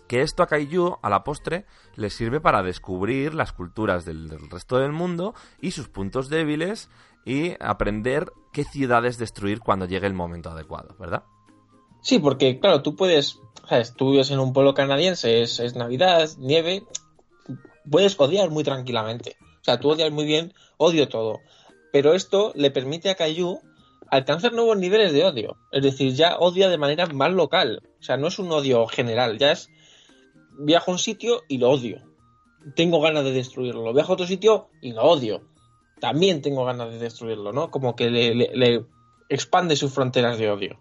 Que 0.07 0.20
esto 0.20 0.42
a 0.42 0.47
Kaiju, 0.47 0.99
a 1.01 1.09
la 1.09 1.25
postre, 1.25 1.64
le 1.94 2.11
sirve 2.11 2.38
para 2.38 2.62
descubrir 2.62 3.33
las 3.33 3.55
culturas 3.55 4.05
del 4.05 4.29
resto 4.51 4.77
del 4.77 4.92
mundo 4.92 5.35
y 5.59 5.70
sus 5.70 5.88
puntos 5.88 6.29
débiles 6.29 6.90
y 7.24 7.54
aprender 7.60 8.32
qué 8.52 8.64
ciudades 8.64 9.18
destruir 9.18 9.60
cuando 9.60 9.87
llegue 9.87 10.06
el 10.06 10.14
momento 10.14 10.50
adecuado, 10.50 10.94
¿verdad? 10.98 11.24
Sí, 12.02 12.18
porque 12.18 12.60
claro, 12.60 12.82
tú 12.82 12.96
puedes, 12.96 13.40
¿sabes? 13.68 13.94
tú 13.94 14.10
vives 14.10 14.30
en 14.30 14.38
un 14.38 14.52
pueblo 14.52 14.74
canadiense, 14.74 15.42
es, 15.42 15.58
es 15.58 15.74
Navidad, 15.74 16.28
nieve, 16.38 16.84
puedes 17.90 18.18
odiar 18.18 18.50
muy 18.50 18.64
tranquilamente. 18.64 19.37
O 19.40 19.64
sea, 19.64 19.80
tú 19.80 19.90
odias 19.90 20.12
muy 20.12 20.26
bien, 20.26 20.52
odio 20.76 21.08
todo. 21.08 21.40
Pero 21.92 22.12
esto 22.12 22.52
le 22.54 22.70
permite 22.70 23.08
a 23.08 23.14
Caillou 23.14 23.60
alcanzar 24.10 24.52
nuevos 24.52 24.76
niveles 24.76 25.12
de 25.12 25.24
odio. 25.24 25.56
Es 25.72 25.82
decir, 25.82 26.12
ya 26.12 26.37
odia 26.37 26.68
de 26.68 26.78
manera 26.78 27.06
más 27.06 27.32
local. 27.32 27.80
O 27.98 28.02
sea, 28.02 28.16
no 28.16 28.28
es 28.28 28.38
un 28.38 28.52
odio 28.52 28.87
general, 28.87 29.38
ya 29.38 29.52
es 29.52 29.70
viajo 30.58 30.90
a 30.90 30.94
un 30.94 30.98
sitio 30.98 31.42
y 31.48 31.58
lo 31.58 31.70
odio. 31.70 32.02
Tengo 32.76 33.00
ganas 33.00 33.24
de 33.24 33.32
destruirlo. 33.32 33.92
Viajo 33.92 34.12
a 34.12 34.14
otro 34.14 34.26
sitio 34.26 34.68
y 34.82 34.92
lo 34.92 35.02
odio. 35.02 35.42
También 36.04 36.42
tengo 36.42 36.66
ganas 36.66 36.90
de 36.90 36.98
destruirlo, 36.98 37.50
¿no? 37.50 37.70
Como 37.70 37.96
que 37.96 38.10
le, 38.10 38.84
expande 39.30 39.74
sus 39.74 39.90
fronteras 39.90 40.36
de 40.36 40.50
odio. 40.50 40.78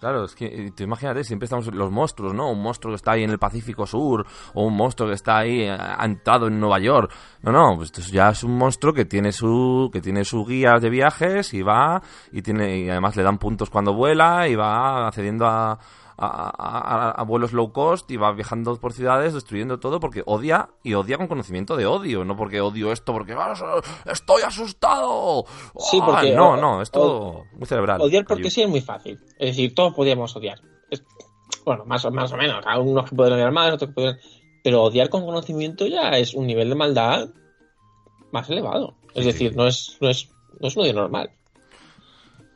Claro, 0.00 0.26
es 0.26 0.34
que 0.34 0.70
te 0.76 0.84
imagínate, 0.84 1.24
siempre 1.24 1.46
estamos 1.46 1.66
los 1.68 1.90
monstruos, 1.90 2.34
¿no? 2.34 2.50
Un 2.50 2.60
monstruo 2.60 2.92
que 2.92 2.96
está 2.96 3.12
ahí 3.12 3.22
en 3.22 3.30
el 3.30 3.38
Pacífico 3.38 3.86
Sur, 3.86 4.26
o 4.52 4.66
un 4.66 4.76
monstruo 4.76 5.08
que 5.08 5.14
está 5.14 5.38
ahí 5.38 5.66
entrado 5.98 6.48
en 6.48 6.60
Nueva 6.60 6.78
York. 6.78 7.10
No, 7.40 7.52
no, 7.52 7.74
pues 7.78 7.90
ya 8.12 8.28
es 8.28 8.44
un 8.44 8.58
monstruo 8.58 8.92
que 8.92 9.06
tiene 9.06 9.32
su 9.32 9.88
que 9.90 10.02
tiene 10.02 10.26
su 10.26 10.44
guía 10.44 10.74
de 10.78 10.90
viajes 10.90 11.54
y 11.54 11.62
va 11.62 12.02
y 12.30 12.42
tiene 12.42 12.80
y 12.80 12.90
además 12.90 13.16
le 13.16 13.22
dan 13.22 13.38
puntos 13.38 13.70
cuando 13.70 13.94
vuela 13.94 14.46
y 14.46 14.56
va 14.56 15.06
accediendo 15.06 15.46
a 15.46 15.78
a, 16.16 16.26
a, 16.26 17.10
a, 17.10 17.22
vuelos 17.24 17.52
low 17.52 17.72
cost 17.72 18.10
y 18.10 18.16
va 18.16 18.32
viajando 18.32 18.76
por 18.76 18.92
ciudades 18.92 19.34
destruyendo 19.34 19.80
todo 19.80 20.00
porque 20.00 20.22
odia 20.26 20.70
y 20.82 20.94
odia 20.94 21.18
con 21.18 21.26
conocimiento 21.26 21.76
de 21.76 21.86
odio, 21.86 22.24
no 22.24 22.36
porque 22.36 22.60
odio 22.60 22.92
esto 22.92 23.12
porque 23.12 23.32
¡ah, 23.32 23.54
estoy 24.06 24.42
asustado. 24.42 25.44
Sí, 25.78 26.00
porque 26.04 26.32
no, 26.32 26.56
no, 26.56 26.82
es 26.82 26.90
todo 26.90 27.44
muy 27.54 27.66
cerebral. 27.66 28.00
Odiar 28.00 28.24
porque 28.24 28.50
sí 28.50 28.62
es 28.62 28.68
muy 28.68 28.80
fácil. 28.80 29.18
Es 29.38 29.50
decir, 29.56 29.74
todos 29.74 29.94
podíamos 29.94 30.34
odiar. 30.36 30.60
Es, 30.90 31.02
bueno, 31.64 31.84
más 31.84 32.04
o, 32.04 32.10
más 32.10 32.32
o 32.32 32.36
menos. 32.36 32.64
Algunos 32.66 33.08
que 33.08 33.16
pueden 33.16 33.34
odiar 33.34 33.52
más, 33.52 33.72
otros 33.72 33.90
que 33.90 33.94
pueden. 33.94 34.18
Pero 34.62 34.82
odiar 34.82 35.08
con 35.10 35.24
conocimiento 35.24 35.86
ya 35.86 36.10
es 36.10 36.34
un 36.34 36.46
nivel 36.46 36.68
de 36.68 36.74
maldad 36.74 37.28
más 38.32 38.48
elevado. 38.50 38.94
Es 39.14 39.24
Sí, 39.24 39.32
decir, 39.32 39.50
sí. 39.50 39.56
no 39.56 39.66
es, 39.66 39.98
no 40.00 40.08
es, 40.10 40.30
no 40.60 40.68
es 40.68 40.76
un 40.76 40.82
odio 40.84 40.94
normal. 40.94 41.30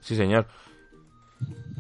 Sí, 0.00 0.16
señor. 0.16 0.46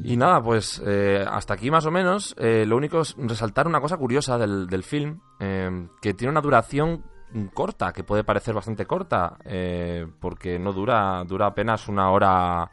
Y 0.04 0.16
nada, 0.16 0.42
pues 0.42 0.82
eh, 0.86 1.24
hasta 1.26 1.54
aquí 1.54 1.70
más 1.70 1.86
o 1.86 1.90
menos. 1.90 2.34
Eh, 2.38 2.64
lo 2.66 2.76
único 2.76 3.00
es 3.00 3.14
resaltar 3.18 3.66
una 3.66 3.80
cosa 3.80 3.96
curiosa 3.96 4.38
del, 4.38 4.66
del 4.66 4.82
film, 4.82 5.20
eh, 5.40 5.88
que 6.00 6.14
tiene 6.14 6.30
una 6.30 6.40
duración 6.40 7.04
corta, 7.52 7.92
que 7.92 8.04
puede 8.04 8.24
parecer 8.24 8.54
bastante 8.54 8.86
corta, 8.86 9.36
eh, 9.44 10.06
porque 10.20 10.58
no 10.58 10.72
dura, 10.72 11.22
dura 11.26 11.46
apenas 11.46 11.88
una 11.88 12.10
hora, 12.10 12.70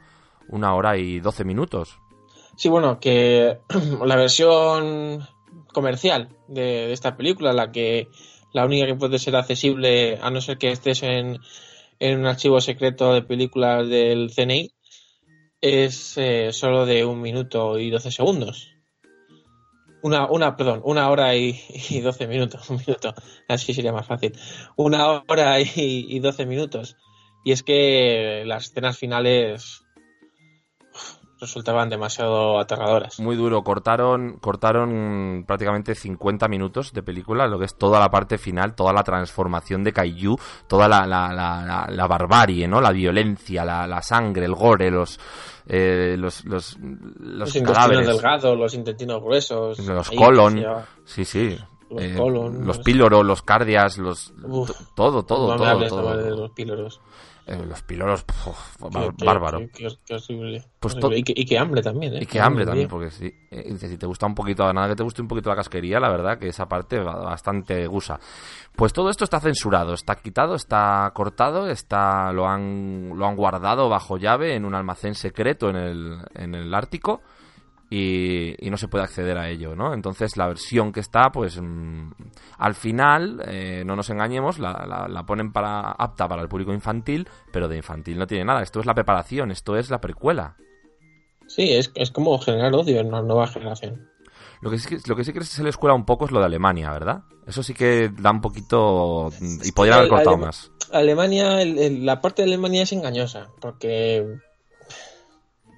una 0.50 0.74
hora 0.76 0.98
y 0.98 1.20
doce 1.20 1.44
minutos. 1.44 2.00
Sí, 2.56 2.70
bueno, 2.70 3.00
que 3.00 3.60
la 4.06 4.16
versión 4.16 5.28
comercial 5.74 6.30
de, 6.48 6.62
de 6.88 6.94
esta 6.94 7.18
película, 7.18 7.52
la 7.52 7.72
que 7.72 8.08
la 8.54 8.66
única 8.66 8.86
que 8.86 8.96
puede 8.96 9.20
ser 9.20 9.36
accesible, 9.36 10.18
a 10.22 10.30
no 10.32 10.40
ser 10.40 10.58
que 10.58 10.72
estés 10.72 11.04
en, 11.04 11.40
en 12.00 12.20
un 12.20 12.26
archivo 12.26 12.62
secreto 12.62 13.14
de 13.14 13.22
películas 13.22 13.88
del 13.90 14.32
CNI, 14.34 14.72
es 15.66 16.16
eh, 16.18 16.54
solo 16.54 16.86
de 16.86 17.04
un 17.06 17.22
minuto 17.22 17.80
y 17.80 17.90
doce 17.90 18.12
segundos. 18.12 18.76
Una, 20.04 20.30
una, 20.30 20.56
perdón, 20.56 20.82
una 20.84 21.10
hora 21.10 21.36
y, 21.36 21.60
y 21.90 22.02
doce 22.02 22.28
minutos, 22.28 22.70
un 22.70 22.78
minuto, 22.78 23.16
así 23.48 23.74
sería 23.74 23.92
más 23.92 24.06
fácil. 24.06 24.34
Una 24.76 25.24
hora 25.28 25.60
y, 25.60 25.68
y 25.76 26.20
doce 26.20 26.46
minutos. 26.46 26.98
Y 27.44 27.52
es 27.52 27.64
que 27.64 28.44
las 28.46 28.66
escenas 28.66 28.98
finales 29.00 29.85
resultaban 31.46 31.90
demasiado 31.90 32.60
aterradoras. 32.60 33.20
Muy 33.20 33.36
duro, 33.36 33.64
cortaron, 33.64 34.38
cortaron 34.40 35.44
prácticamente 35.48 35.96
50 35.96 36.48
minutos 36.48 36.92
de 36.94 37.04
película, 37.04 37.48
lo 37.48 37.60
que 37.60 37.66
es 37.66 37.78
toda 37.78 38.00
la 38.00 38.10
parte 38.10 38.38
final, 38.38 38.76
toda 38.76 38.94
la 38.94 39.04
transformación 39.04 39.84
de 39.84 39.94
Kaiju, 39.94 40.36
toda 40.68 40.88
la, 40.88 41.06
la, 41.06 41.32
la, 41.34 41.88
la, 41.90 42.08
barbarie, 42.08 42.68
¿no? 42.68 42.82
La 42.82 42.92
violencia, 42.92 43.64
la, 43.64 44.02
sangre, 44.02 44.46
el 44.46 44.54
gore, 44.56 44.92
los, 44.92 45.20
eh, 45.68 46.16
los, 46.18 46.44
los, 46.46 46.78
los, 46.78 47.18
Los 47.20 47.56
intestinos 47.56 48.08
delgados, 48.08 48.58
los 48.58 48.74
intestinos 48.74 49.22
gruesos. 49.22 49.80
Los 49.80 50.10
colon, 50.12 50.64
sí, 51.06 51.26
sí. 51.26 51.58
Los 51.90 52.02
Eh, 52.02 52.16
colon, 52.18 52.66
los 52.66 52.80
píloros, 52.80 53.24
los 53.24 53.42
cardias, 53.44 53.98
los 54.00 54.34
Uf. 54.44 54.72
todo, 54.96 55.24
todo, 55.24 55.50
no 55.50 55.58
todo, 55.58 55.66
hables 55.68 55.90
todo. 55.90 56.18
de 56.18 56.32
los 56.32 56.52
píloros. 56.52 57.00
Eh, 57.48 57.64
los 57.64 57.84
píloros, 57.84 58.24
puf, 58.24 58.78
Qué- 59.18 59.26
bárbaro. 59.26 59.60
Qué, 59.72 59.86
horrible. 60.16 60.64
Pues 60.80 60.96
Horrible. 60.96 61.24
to- 61.24 61.34
y, 61.36 61.46
qué 61.46 61.60
hambre 61.60 61.84
también, 61.84 62.16
¿eh? 62.16 62.20
Y 62.24 62.26
qué 62.26 62.40
hambre 62.40 62.66
también, 62.66 62.88
porque 62.88 63.10
eh, 63.52 63.76
si 63.78 63.98
te 63.98 64.06
gusta 64.08 64.26
un 64.26 64.34
poquito, 64.34 64.72
nada 64.74 64.88
que 64.88 64.96
te 64.96 65.04
guste 65.04 65.22
un 65.22 65.28
poquito 65.28 65.52
la 65.52 65.56
casquería, 65.56 66.00
la 66.00 66.10
verdad 66.10 66.40
que 66.40 66.48
esa 66.48 66.68
parte 66.68 67.00
va 67.00 67.16
bastante 67.18 67.86
gusa. 67.86 68.20
Pues 68.76 68.94
todo 68.94 69.12
esto 69.12 69.24
está 69.26 69.40
censurado, 69.40 69.94
está 69.94 70.16
quitado, 70.16 70.56
está 70.56 71.12
cortado, 71.14 71.70
está 71.70 72.32
lo 72.34 72.48
han 72.48 73.12
lo 73.16 73.28
han 73.28 73.36
guardado 73.36 73.90
bajo 73.90 74.18
llave 74.18 74.56
en 74.56 74.66
un 74.66 74.74
almacén 74.74 75.14
secreto 75.14 75.70
en 75.70 75.76
el, 75.76 76.18
en 76.34 76.56
el 76.56 76.74
Ártico 76.74 77.22
y, 77.90 78.56
y 78.66 78.70
no 78.70 78.78
se 78.78 78.88
puede 78.88 79.04
acceder 79.04 79.38
a 79.38 79.50
ello, 79.50 79.76
¿no? 79.76 79.94
Entonces 79.94 80.38
la 80.38 80.48
versión 80.48 80.92
que 80.92 81.00
está, 81.00 81.32
pues 81.32 81.60
mm, 81.62 82.12
al 82.58 82.74
final, 82.76 83.42
eh, 83.48 83.84
no 83.86 83.96
nos 83.96 84.10
engañemos, 84.10 84.58
la, 84.60 84.86
la- 84.88 85.08
la 85.08 85.24
ponen 85.26 85.52
para 85.52 85.92
apta 85.92 86.28
para 86.28 86.42
el 86.42 86.48
público 86.50 86.74
infantil, 86.74 87.28
pero 87.52 87.68
de 87.68 87.78
infantil 87.78 88.18
no 88.18 88.28
tiene 88.28 88.46
nada. 88.46 88.62
Esto 88.64 88.80
es 88.80 88.86
la 88.86 88.94
preparación, 88.96 89.52
esto 89.52 89.76
es 89.78 89.90
la 89.90 90.02
precuela. 90.02 90.56
Sí, 91.48 91.74
es, 91.74 91.92
es 91.96 92.10
como 92.12 92.38
generar 92.40 92.74
odio 92.74 93.00
en 93.00 93.08
una 93.08 93.22
nueva 93.22 93.48
generación. 93.48 94.10
Lo 94.62 94.72
que, 94.72 94.80
sí 94.80 94.90
que, 94.90 94.98
lo 95.08 95.16
que 95.16 95.24
sí 95.24 95.32
que 95.34 95.44
se 95.44 95.62
le 95.64 95.70
escuela 95.70 95.94
un 95.94 96.06
poco 96.06 96.26
es 96.26 96.32
lo 96.32 96.40
de 96.40 96.46
Alemania, 96.46 96.92
¿verdad? 96.92 97.22
Eso 97.46 97.62
sí 97.62 97.74
que 97.76 98.10
da 98.20 98.32
un 98.32 98.42
poquito... 98.42 99.30
Y 99.64 99.72
podrían 99.74 99.98
haber 100.00 100.10
cortado 100.10 100.38
Ale- 100.38 100.46
más. 100.46 100.72
Alemania, 100.92 101.62
el- 101.62 101.78
el- 101.78 102.06
la 102.06 102.20
parte 102.20 102.42
de 102.42 102.48
Alemania 102.48 102.82
es 102.84 102.92
engañosa, 102.94 103.50
porque, 103.62 104.26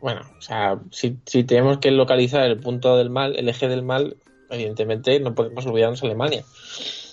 bueno, 0.01 0.21
o 0.37 0.41
sea, 0.41 0.79
si, 0.91 1.17
si 1.25 1.43
tenemos 1.43 1.79
que 1.79 1.91
localizar 1.91 2.43
el 2.43 2.59
punto 2.59 2.97
del 2.97 3.09
mal, 3.09 3.35
el 3.35 3.49
eje 3.49 3.67
del 3.67 3.83
mal, 3.83 4.17
evidentemente 4.49 5.19
no 5.19 5.35
podemos 5.35 5.65
olvidarnos 5.65 6.01
de 6.01 6.07
Alemania. 6.07 6.43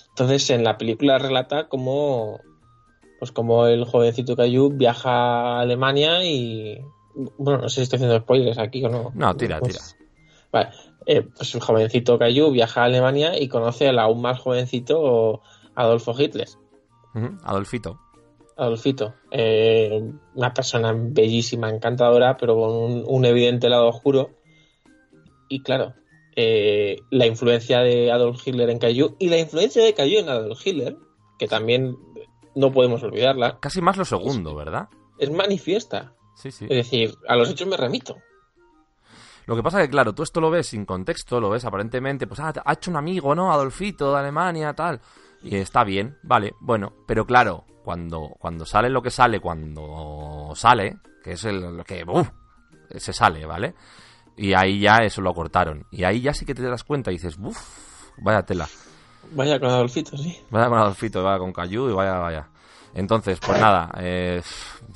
Entonces, 0.09 0.49
en 0.49 0.63
la 0.63 0.77
película 0.77 1.17
relata 1.17 1.67
cómo, 1.67 2.39
pues 3.19 3.31
como 3.31 3.65
el 3.67 3.85
jovencito 3.85 4.35
Caillou 4.35 4.69
viaja 4.69 5.09
a 5.11 5.59
Alemania 5.61 6.23
y, 6.23 6.79
bueno, 7.37 7.63
no 7.63 7.69
sé 7.69 7.75
si 7.75 7.81
estoy 7.81 7.97
haciendo 7.97 8.19
spoilers 8.19 8.57
aquí 8.57 8.83
o 8.85 8.89
no. 8.89 9.11
No, 9.13 9.35
tira, 9.35 9.59
Pues- 9.59 9.73
tira. 9.73 10.05
Vale, 10.51 10.69
eh, 11.05 11.21
pues 11.35 11.53
el 11.53 11.59
jovencito 11.61 12.17
Caillou 12.17 12.49
viaja 12.51 12.81
a 12.81 12.85
Alemania 12.85 13.37
y 13.37 13.49
conoce 13.49 13.89
al 13.89 13.99
aún 13.99 14.21
más 14.21 14.39
jovencito 14.39 15.41
Adolfo 15.75 16.15
Hitler. 16.17 16.47
Adolfito. 17.43 17.99
Adolfito, 18.57 19.15
eh, 19.31 20.01
una 20.33 20.53
persona 20.53 20.93
bellísima, 20.95 21.69
encantadora, 21.69 22.37
pero 22.37 22.55
con 22.55 22.71
un, 22.71 23.03
un 23.05 23.25
evidente 23.25 23.69
lado 23.69 23.87
oscuro. 23.87 24.31
Y 25.49 25.61
claro, 25.61 25.93
eh, 26.35 26.97
la 27.11 27.25
influencia 27.25 27.79
de 27.79 28.11
Adolf 28.11 28.45
Hitler 28.45 28.69
en 28.69 28.79
Caillou 28.79 29.15
y 29.19 29.29
la 29.29 29.37
influencia 29.37 29.83
de 29.83 29.93
Caillou 29.93 30.21
en 30.21 30.29
Adolf 30.29 30.65
Hitler, 30.65 30.97
que 31.37 31.47
también 31.47 31.95
no 32.55 32.71
podemos 32.71 33.03
olvidarla, 33.03 33.59
Casi 33.59 33.81
más 33.81 33.97
lo 33.97 34.05
segundo, 34.05 34.55
¿verdad? 34.55 34.87
es 35.17 35.31
manifiesta. 35.31 36.13
Sí, 36.35 36.51
sí. 36.51 36.65
Es 36.65 36.77
decir, 36.77 37.15
a 37.27 37.35
los 37.35 37.49
hechos 37.49 37.67
me 37.67 37.77
remito. 37.77 38.17
Lo 39.45 39.55
que 39.55 39.63
pasa 39.63 39.81
que, 39.81 39.89
claro, 39.89 40.13
tú 40.13 40.23
esto 40.23 40.41
lo 40.41 40.49
ves 40.49 40.67
sin 40.67 40.85
contexto, 40.85 41.39
lo 41.39 41.49
ves 41.49 41.65
aparentemente, 41.65 42.27
pues 42.27 42.39
ah, 42.39 42.51
ha 42.65 42.73
hecho 42.73 42.89
un 42.89 42.97
amigo, 42.97 43.35
¿no? 43.35 43.51
Adolfito 43.51 44.11
de 44.11 44.19
Alemania, 44.19 44.73
tal. 44.73 44.99
Y 45.43 45.55
está 45.55 45.83
bien, 45.83 46.17
vale, 46.23 46.53
bueno, 46.59 46.93
pero 47.05 47.25
claro, 47.25 47.65
cuando, 47.85 48.35
cuando 48.39 48.65
sale 48.65 48.89
lo 48.89 48.99
que 48.99 49.11
sale, 49.11 49.39
cuando 49.39 50.51
sale, 50.55 50.97
que 51.23 51.33
es 51.33 51.45
el 51.45 51.83
que 51.85 52.03
¡uf! 52.03 52.27
se 52.97 53.13
sale, 53.13 53.45
¿vale? 53.45 53.75
Y 54.35 54.53
ahí 54.53 54.79
ya 54.79 54.97
eso 54.97 55.21
lo 55.21 55.35
cortaron. 55.35 55.85
Y 55.91 56.03
ahí 56.03 56.19
ya 56.19 56.33
sí 56.33 56.45
que 56.45 56.55
te 56.55 56.63
das 56.63 56.83
cuenta 56.83 57.11
y 57.11 57.15
dices, 57.15 57.37
uff, 57.39 58.09
vaya 58.17 58.41
tela. 58.41 58.67
Vaya 59.31 59.59
con 59.59 59.69
Adolfito, 59.69 60.17
sí. 60.17 60.35
Vaya 60.49 60.67
con 60.67 60.79
Adolfito, 60.79 61.23
vaya 61.23 61.37
con 61.37 61.53
Cayu 61.53 61.89
y 61.89 61.93
vaya, 61.93 62.17
vaya. 62.17 62.49
Entonces, 62.95 63.39
pues 63.39 63.59
nada, 63.59 63.91
eh, 63.99 64.41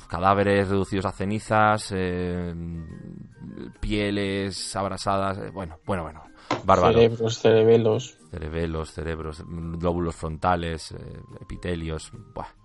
cadáveres 0.08 0.68
reducidos 0.68 1.06
a 1.06 1.12
cenizas, 1.12 1.92
eh, 1.94 2.52
pieles 3.78 4.74
abrasadas, 4.74 5.38
eh, 5.38 5.50
bueno, 5.50 5.78
bueno, 5.86 6.02
bueno, 6.02 6.24
bárbaro. 6.64 6.94
Cerebros, 6.94 7.38
cerebelos. 7.38 8.18
Cerebelos, 8.30 8.92
cerebros, 8.92 9.44
glóbulos 9.46 10.16
frontales, 10.16 10.92
eh, 10.92 11.20
epitelios, 11.40 12.10
buah. 12.34 12.59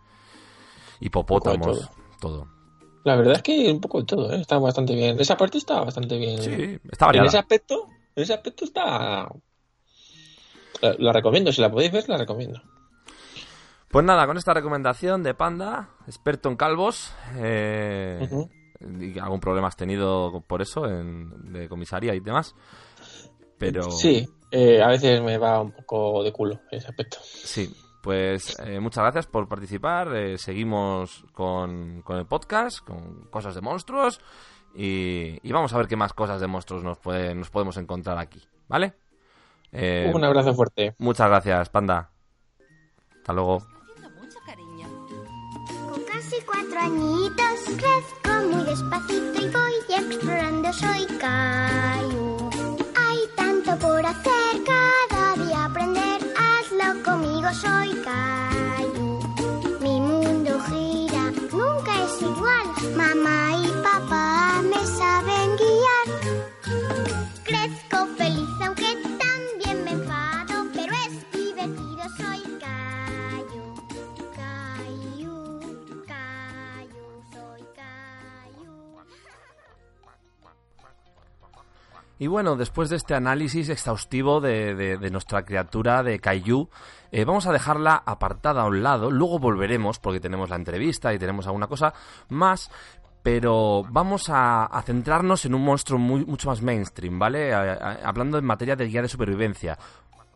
Hipopótamos, 1.00 1.90
todo. 2.20 2.48
La 3.04 3.16
verdad 3.16 3.36
es 3.36 3.44
que 3.44 3.72
un 3.72 3.82
poco 3.82 4.00
de 4.00 4.06
todo, 4.06 4.34
¿eh? 4.34 4.42
está 4.42 4.58
bastante 4.58 4.96
bien. 4.96 5.20
Esa 5.20 5.38
parte 5.38 5.58
está 5.60 5.82
bastante 5.82 6.18
bien. 6.18 6.42
Sí, 6.42 6.80
está 6.92 7.06
variada. 7.06 7.26
En 7.26 7.28
ese 7.30 7.38
aspecto, 7.38 7.88
en 8.16 8.24
ese 8.24 8.34
aspecto 8.34 8.66
está. 8.66 9.30
La, 10.82 10.96
la 10.98 11.14
recomiendo, 11.14 11.52
si 11.52 11.62
la 11.62 11.72
podéis 11.72 11.92
ver, 11.92 12.10
la 12.10 12.18
recomiendo. 12.18 12.62
Pues 13.90 14.04
nada, 14.04 14.26
con 14.28 14.38
esta 14.38 14.54
recomendación 14.54 15.24
de 15.24 15.34
Panda, 15.34 15.90
experto 16.06 16.50
en 16.50 16.58
calvos, 16.58 17.14
eh, 17.38 18.28
y 19.00 19.18
algún 19.20 19.40
problema 19.40 19.68
has 19.70 19.78
tenido 19.78 20.44
por 20.46 20.62
eso, 20.62 20.86
en, 20.86 21.54
de 21.54 21.70
comisaría 21.70 22.14
y 22.14 22.20
demás. 22.20 22.56
Pero 23.58 23.90
Sí, 23.92 24.28
eh, 24.52 24.82
a 24.82 24.88
veces 24.88 25.22
me 25.22 25.38
va 25.38 25.62
un 25.62 25.72
poco 25.72 26.24
de 26.24 26.34
culo 26.34 26.60
en 26.72 26.80
ese 26.80 26.88
aspecto. 26.88 27.20
Sí, 27.22 27.74
pues 28.06 28.56
eh, 28.60 28.80
muchas 28.80 29.02
gracias 29.04 29.26
por 29.28 29.48
participar. 29.50 30.16
eh, 30.16 30.38
seguimos 30.38 31.26
con, 31.34 32.02
con 32.04 32.18
el 32.18 32.26
podcast, 32.28 32.80
con 32.86 33.26
cosas 33.32 33.56
de 33.56 33.62
monstruos. 33.62 34.22
Y, 34.76 35.40
y 35.42 35.52
vamos 35.52 35.74
a 35.74 35.78
ver 35.78 35.88
qué 35.88 35.96
más 35.96 36.14
cosas 36.14 36.40
de 36.40 36.46
monstruos 36.48 36.84
nos, 36.84 37.00
puede- 37.00 37.34
nos 37.34 37.50
podemos 37.50 37.78
encontrar 37.78 38.18
aquí, 38.20 38.42
¿vale? 38.68 38.94
Eh, 39.72 40.12
Un 40.14 40.24
abrazo 40.24 40.54
fuerte. 40.54 40.94
Muchas 41.00 41.28
gracias, 41.30 41.70
Panda. 41.70 42.12
Hasta 43.18 43.34
luego. 43.34 43.58
Con 45.90 46.04
casi 46.04 46.36
cuatro 46.46 46.80
añitos 46.80 47.60
crezco 47.78 48.48
muy 48.52 48.64
despacito 48.66 49.42
y 49.42 49.50
voy 49.50 49.96
explorando. 49.98 50.74
Soy 50.74 51.06
Cayu. 51.18 52.50
Hay 52.96 53.20
tanto 53.36 53.78
por 53.80 54.06
hacer. 54.06 54.36
Soy 57.54 57.92
Cayu. 58.04 59.20
Mi 59.82 60.00
mundo 60.02 60.60
gira, 60.68 61.32
nunca 61.52 62.04
es 62.04 62.22
igual. 62.22 62.68
Mamá 62.96 63.52
y 63.64 63.68
papá 63.84 64.62
me 64.64 64.86
saben 64.86 65.56
guiar. 65.56 66.08
Crezco 67.44 68.08
feliz 68.18 68.50
aunque 68.66 68.98
también 69.20 69.84
me 69.86 69.92
enfado, 69.92 70.66
pero 70.74 70.94
es 70.94 71.32
divertido. 71.32 72.04
Soy 72.18 72.42
Cayu. 72.60 73.64
Cayu, 74.36 75.60
Cayu, 76.08 77.06
soy 77.32 77.64
Cayu. 77.76 78.74
Y 82.20 82.28
bueno, 82.28 82.56
después 82.56 82.90
de 82.90 82.96
este 82.98 83.14
análisis 83.14 83.70
exhaustivo 83.70 84.40
de, 84.42 84.74
de- 84.98 85.10
nuestra 85.12 85.44
criatura 85.46 86.02
de 86.04 86.20
Kaiju, 86.20 86.70
eh, 87.16 87.24
vamos 87.24 87.48
a 87.48 87.54
dejarla 87.54 88.04
apartada 88.06 88.64
a 88.64 88.66
un 88.66 88.84
lado. 88.84 89.10
Luego 89.10 89.40
volveremos 89.40 90.00
porque 90.00 90.20
tenemos 90.20 90.50
la 90.50 90.58
entrevista 90.58 91.14
y 91.14 91.18
tenemos 91.18 91.48
alguna 91.48 91.68
cosa 91.68 91.94
más. 92.28 92.70
Pero 93.24 93.84
vamos 93.90 94.26
a, 94.28 94.70
centrarnos 94.86 95.46
en 95.46 95.56
un 95.56 95.64
monstruo 95.64 95.98
mucho 95.98 96.50
más 96.50 96.62
mainstream, 96.62 97.18
¿vale? 97.18 97.54
Hablando 97.54 98.38
en 98.38 98.44
materia 98.44 98.76
de 98.76 98.88
guía 98.88 99.02
de 99.02 99.08
supervivencia. 99.08 99.78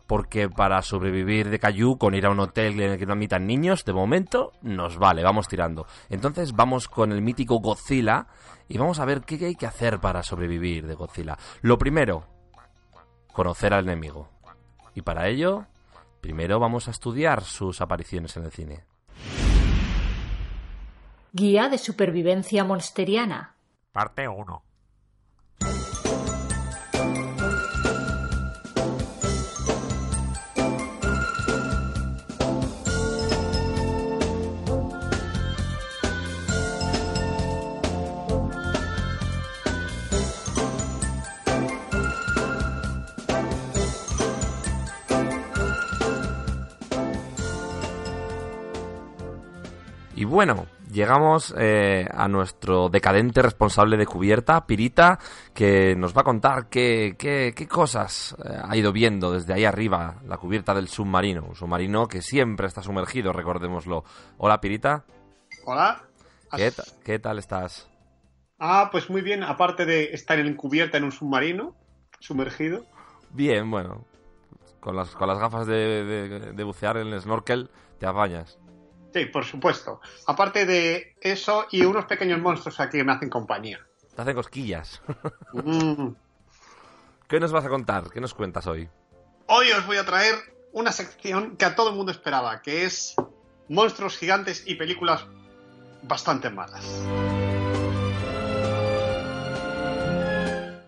Porque 0.06 0.48
para 0.48 0.80
sobrevivir 0.80 1.50
de 1.50 1.58
Cayu 1.58 1.98
con 1.98 2.14
ir 2.14 2.24
a 2.24 2.30
un 2.30 2.40
hotel 2.40 2.80
en 2.80 2.92
el 2.92 2.98
que 2.98 3.04
no 3.04 3.12
admitan 3.12 3.46
niños, 3.46 3.84
de 3.84 3.92
momento 3.92 4.52
nos 4.62 4.96
vale, 4.96 5.22
vamos 5.22 5.48
tirando. 5.48 5.86
Entonces 6.08 6.56
vamos 6.56 6.88
con 6.88 7.12
el 7.12 7.20
mítico 7.20 7.60
Godzilla 7.60 8.26
y 8.68 8.78
vamos 8.78 9.00
a 9.00 9.04
ver 9.04 9.20
qué 9.20 9.34
hay 9.44 9.54
que 9.54 9.66
hacer 9.66 10.00
para 10.00 10.22
sobrevivir 10.22 10.86
de 10.86 10.94
Godzilla. 10.94 11.36
Lo 11.60 11.76
primero, 11.76 12.24
conocer 13.34 13.74
al 13.74 13.84
enemigo. 13.84 14.30
Y 14.94 15.02
para 15.02 15.28
ello, 15.28 15.66
primero 16.20 16.58
vamos 16.58 16.88
a 16.88 16.90
estudiar 16.90 17.42
sus 17.42 17.80
apariciones 17.80 18.36
en 18.36 18.44
el 18.44 18.50
cine. 18.50 18.84
Guía 21.32 21.68
de 21.68 21.78
supervivencia 21.78 22.64
monsteriana. 22.64 23.54
Parte 23.92 24.28
1. 24.28 24.62
Y 50.20 50.24
bueno, 50.26 50.66
llegamos 50.92 51.54
eh, 51.56 52.06
a 52.12 52.28
nuestro 52.28 52.90
decadente 52.90 53.40
responsable 53.40 53.96
de 53.96 54.04
cubierta, 54.04 54.66
Pirita, 54.66 55.18
que 55.54 55.94
nos 55.96 56.14
va 56.14 56.20
a 56.20 56.24
contar 56.24 56.68
qué, 56.68 57.16
qué- 57.18 57.54
qué 57.56 57.66
cosas 57.66 58.36
eh, 58.44 58.52
ha 58.62 58.76
ido 58.76 58.92
viendo 58.92 59.32
desde 59.32 59.54
ahí 59.54 59.64
arriba, 59.64 60.16
la 60.26 60.36
cubierta 60.36 60.74
del 60.74 60.88
submarino. 60.88 61.42
Un 61.48 61.54
submarino 61.56 62.06
que 62.06 62.20
siempre 62.20 62.66
está 62.66 62.82
sumergido, 62.82 63.32
recordémoslo. 63.32 64.04
Hola, 64.36 64.60
Pirita. 64.60 65.04
Hola. 65.64 66.02
¿Qué, 66.54 66.70
qué 67.02 67.18
tal 67.18 67.38
estás? 67.38 67.88
Ah, 68.58 68.90
pues 68.92 69.08
muy 69.08 69.22
bien, 69.22 69.42
aparte 69.42 69.86
de 69.86 70.12
estar 70.12 70.38
en 70.38 70.54
cubierta 70.54 70.98
en 70.98 71.04
un 71.04 71.12
submarino, 71.12 71.74
sumergido. 72.18 72.84
Bien, 73.30 73.70
bueno. 73.70 74.04
Con 74.80 74.96
las, 74.96 75.12
con 75.12 75.28
las 75.28 75.38
gafas 75.38 75.66
de, 75.66 76.04
de- 76.04 76.52
de 76.52 76.64
bucear 76.64 76.98
en 76.98 77.06
el 77.06 77.20
snorkel 77.22 77.70
te 77.98 78.04
apañas. 78.06 78.58
Sí, 79.12 79.26
por 79.26 79.44
supuesto. 79.44 80.00
Aparte 80.26 80.66
de 80.66 81.16
eso 81.20 81.66
y 81.70 81.84
unos 81.84 82.04
pequeños 82.04 82.40
monstruos 82.40 82.78
aquí 82.80 82.98
que 82.98 83.04
me 83.04 83.12
hacen 83.12 83.28
compañía. 83.28 83.80
Te 84.14 84.22
hacen 84.22 84.34
cosquillas. 84.34 85.02
Mm. 85.52 86.14
¿Qué 87.26 87.40
nos 87.40 87.50
vas 87.50 87.64
a 87.64 87.68
contar? 87.68 88.10
¿Qué 88.10 88.20
nos 88.20 88.34
cuentas 88.34 88.66
hoy? 88.68 88.88
Hoy 89.46 89.70
os 89.72 89.84
voy 89.84 89.96
a 89.96 90.06
traer 90.06 90.34
una 90.72 90.92
sección 90.92 91.56
que 91.56 91.64
a 91.64 91.74
todo 91.74 91.90
el 91.90 91.96
mundo 91.96 92.12
esperaba, 92.12 92.62
que 92.62 92.84
es 92.84 93.16
monstruos 93.68 94.16
gigantes 94.16 94.62
y 94.66 94.76
películas 94.76 95.26
bastante 96.02 96.50
malas. 96.50 96.84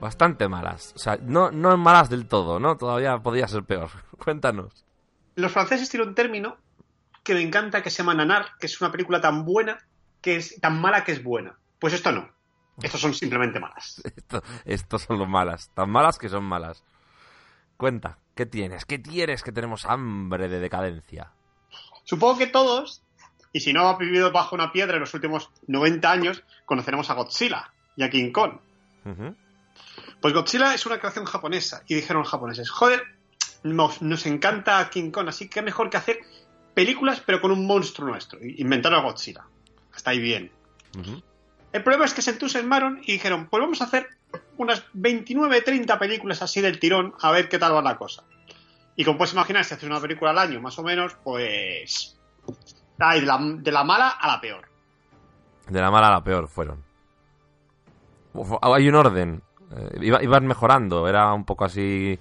Bastante 0.00 0.48
malas. 0.48 0.92
O 0.96 0.98
sea, 0.98 1.16
no, 1.22 1.50
no 1.50 1.76
malas 1.76 2.08
del 2.10 2.26
todo, 2.26 2.58
¿no? 2.58 2.76
Todavía 2.76 3.18
podría 3.18 3.46
ser 3.46 3.64
peor. 3.64 3.90
Cuéntanos. 4.18 4.84
Los 5.34 5.52
franceses 5.52 5.88
tienen 5.88 6.10
un 6.10 6.14
término 6.14 6.56
que 7.22 7.34
me 7.34 7.42
encanta 7.42 7.82
que 7.82 7.90
se 7.90 7.98
llama 7.98 8.14
nanar, 8.14 8.52
que 8.58 8.66
es 8.66 8.80
una 8.80 8.90
película 8.90 9.20
tan 9.20 9.44
buena 9.44 9.78
que 10.20 10.36
es 10.36 10.60
tan 10.60 10.80
mala 10.80 11.04
que 11.04 11.12
es 11.12 11.22
buena. 11.22 11.58
Pues 11.78 11.94
esto 11.94 12.12
no. 12.12 12.30
Estos 12.80 13.00
son 13.00 13.14
simplemente 13.14 13.60
malas. 13.60 14.00
Esto, 14.16 14.42
estos 14.64 15.02
son 15.02 15.18
los 15.18 15.28
malas. 15.28 15.70
Tan 15.74 15.90
malas 15.90 16.18
que 16.18 16.28
son 16.28 16.44
malas. 16.44 16.82
Cuenta, 17.76 18.18
¿qué 18.34 18.46
tienes? 18.46 18.84
¿Qué 18.84 18.98
tienes 18.98 19.42
que 19.42 19.52
tenemos 19.52 19.84
hambre 19.84 20.48
de 20.48 20.58
decadencia? 20.58 21.32
Supongo 22.04 22.38
que 22.38 22.46
todos, 22.46 23.02
y 23.52 23.60
si 23.60 23.72
no 23.72 23.88
ha 23.88 23.98
vivido 23.98 24.32
bajo 24.32 24.54
una 24.54 24.72
piedra 24.72 24.94
en 24.94 25.00
los 25.00 25.14
últimos 25.14 25.50
90 25.66 26.10
años, 26.10 26.44
conoceremos 26.64 27.10
a 27.10 27.14
Godzilla 27.14 27.72
y 27.96 28.04
a 28.04 28.10
King 28.10 28.32
Kong. 28.32 28.58
Pues 30.20 30.32
Godzilla 30.32 30.74
es 30.74 30.86
una 30.86 30.98
creación 30.98 31.24
japonesa 31.24 31.82
y 31.86 31.94
dijeron 31.94 32.22
los 32.22 32.30
japoneses, 32.30 32.70
joder, 32.70 33.02
nos, 33.64 34.00
nos 34.00 34.26
encanta 34.26 34.88
King 34.88 35.10
Kong, 35.10 35.28
así 35.28 35.48
que 35.48 35.62
mejor 35.62 35.90
que 35.90 35.96
hacer 35.96 36.20
películas 36.74 37.22
pero 37.24 37.40
con 37.40 37.50
un 37.50 37.66
monstruo 37.66 38.08
nuestro. 38.08 38.38
Inventaron 38.42 39.00
a 39.00 39.02
Godzilla. 39.02 39.44
Hasta 39.94 40.10
ahí 40.10 40.20
bien. 40.20 40.50
El 41.72 41.82
problema 41.82 42.04
es 42.04 42.14
que 42.14 42.22
se 42.22 42.30
entusiasmaron 42.32 43.00
y 43.04 43.12
dijeron, 43.12 43.46
pues 43.50 43.60
vamos 43.62 43.80
a 43.80 43.84
hacer 43.84 44.08
unas 44.58 44.84
29, 44.92 45.62
30 45.62 45.98
películas 45.98 46.42
así 46.42 46.60
del 46.60 46.78
tirón, 46.78 47.14
a 47.20 47.30
ver 47.30 47.48
qué 47.48 47.58
tal 47.58 47.74
va 47.74 47.82
la 47.82 47.96
cosa. 47.96 48.24
Y 48.96 49.04
como 49.04 49.18
puedes 49.18 49.32
imaginar, 49.32 49.64
si 49.64 49.74
haces 49.74 49.88
una 49.88 50.00
película 50.00 50.30
al 50.32 50.38
año, 50.38 50.60
más 50.60 50.78
o 50.78 50.82
menos, 50.82 51.14
pues... 51.24 52.18
ay, 52.98 53.20
de, 53.20 53.26
la, 53.26 53.38
de 53.40 53.72
la 53.72 53.84
mala 53.84 54.08
a 54.10 54.26
la 54.28 54.40
peor. 54.40 54.68
De 55.68 55.80
la 55.80 55.90
mala 55.90 56.08
a 56.08 56.12
la 56.12 56.24
peor 56.24 56.46
fueron. 56.48 56.82
Uf, 58.34 58.50
Hay 58.62 58.88
un 58.88 58.94
orden. 58.94 59.42
Eh, 59.74 59.98
iba- 60.02 60.22
iban 60.22 60.46
mejorando, 60.46 61.08
era 61.08 61.32
un 61.32 61.44
poco 61.44 61.64
así. 61.64 62.18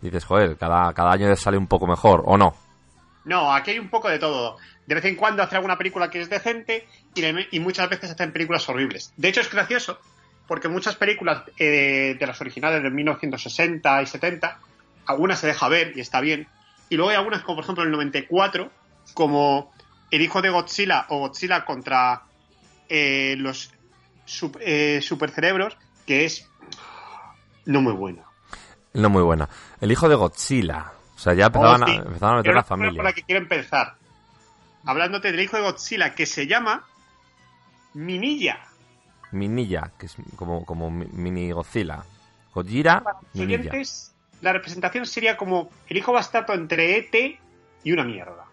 Dices, 0.00 0.24
joder, 0.24 0.56
cada, 0.56 0.92
cada 0.94 1.12
año 1.12 1.34
sale 1.36 1.56
un 1.56 1.66
poco 1.66 1.86
mejor, 1.86 2.22
¿o 2.26 2.36
no? 2.36 2.54
No, 3.24 3.52
aquí 3.54 3.72
hay 3.72 3.78
un 3.78 3.88
poco 3.88 4.08
de 4.08 4.18
todo. 4.18 4.56
De 4.86 4.94
vez 4.94 5.04
en 5.04 5.16
cuando 5.16 5.42
hace 5.42 5.56
alguna 5.56 5.78
película 5.78 6.10
que 6.10 6.20
es 6.20 6.28
decente 6.28 6.86
y, 7.52 7.60
muchas 7.60 7.88
veces 7.88 8.10
hacen 8.10 8.32
películas 8.32 8.68
horribles. 8.68 9.12
De 9.16 9.28
hecho, 9.28 9.40
es 9.40 9.50
gracioso 9.50 9.98
porque 10.48 10.68
muchas 10.68 10.96
películas 10.96 11.44
eh, 11.58 12.16
de 12.18 12.26
las 12.26 12.40
originales 12.40 12.82
de 12.82 12.90
1960 12.90 14.02
y 14.02 14.06
70, 14.06 14.58
algunas 15.06 15.38
se 15.38 15.46
deja 15.46 15.68
ver 15.68 15.92
y 15.96 16.00
está 16.00 16.20
bien. 16.20 16.48
Y 16.88 16.96
luego 16.96 17.10
hay 17.10 17.16
algunas, 17.16 17.42
como 17.42 17.56
por 17.56 17.64
ejemplo 17.64 17.84
el 17.84 17.90
94, 17.92 18.70
como 19.14 19.72
El 20.10 20.20
hijo 20.20 20.42
de 20.42 20.50
Godzilla 20.50 21.06
o 21.08 21.20
Godzilla 21.20 21.64
contra 21.64 22.22
eh, 22.88 23.36
los 23.38 23.72
sup- 24.26 24.58
eh, 24.60 25.00
supercerebros, 25.00 25.76
que 26.06 26.24
es 26.24 26.48
no 27.64 27.80
muy 27.80 27.92
buena. 27.92 28.24
No 28.94 29.08
muy 29.08 29.22
buena. 29.22 29.48
El 29.80 29.92
hijo 29.92 30.08
de 30.08 30.16
Godzilla. 30.16 30.92
O 31.22 31.24
sea, 31.24 31.34
ya 31.34 31.46
empezaban, 31.46 31.82
Oh, 31.84 31.86
sí. 31.86 31.92
a, 31.92 31.94
empezaban 32.02 32.34
a 32.34 32.36
meter 32.38 32.54
la 32.54 32.60
es 32.62 32.66
por 32.66 32.78
familia. 32.78 33.02
la 33.04 33.12
que 33.12 33.22
quiero 33.22 33.40
empezar. 33.42 33.94
Hablándote 34.84 35.30
del 35.30 35.38
hijo 35.40 35.56
de 35.56 35.62
Godzilla, 35.62 36.16
que 36.16 36.26
se 36.26 36.48
llama 36.48 36.84
Minilla. 37.94 38.58
Minilla, 39.30 39.92
que 39.96 40.06
es 40.06 40.16
como, 40.34 40.64
como 40.66 40.90
mi- 40.90 41.06
mini 41.06 41.52
Godzilla. 41.52 42.02
Gojira, 42.52 43.02
Los 43.04 43.34
Minilla. 43.34 43.60
oyentes, 43.70 44.12
la 44.40 44.52
representación 44.52 45.06
sería 45.06 45.36
como 45.36 45.70
el 45.88 45.96
hijo 45.96 46.12
bastardo 46.12 46.54
entre 46.54 46.96
ET 46.98 47.38
y 47.84 47.92
una 47.92 48.02
mierda. 48.04 48.44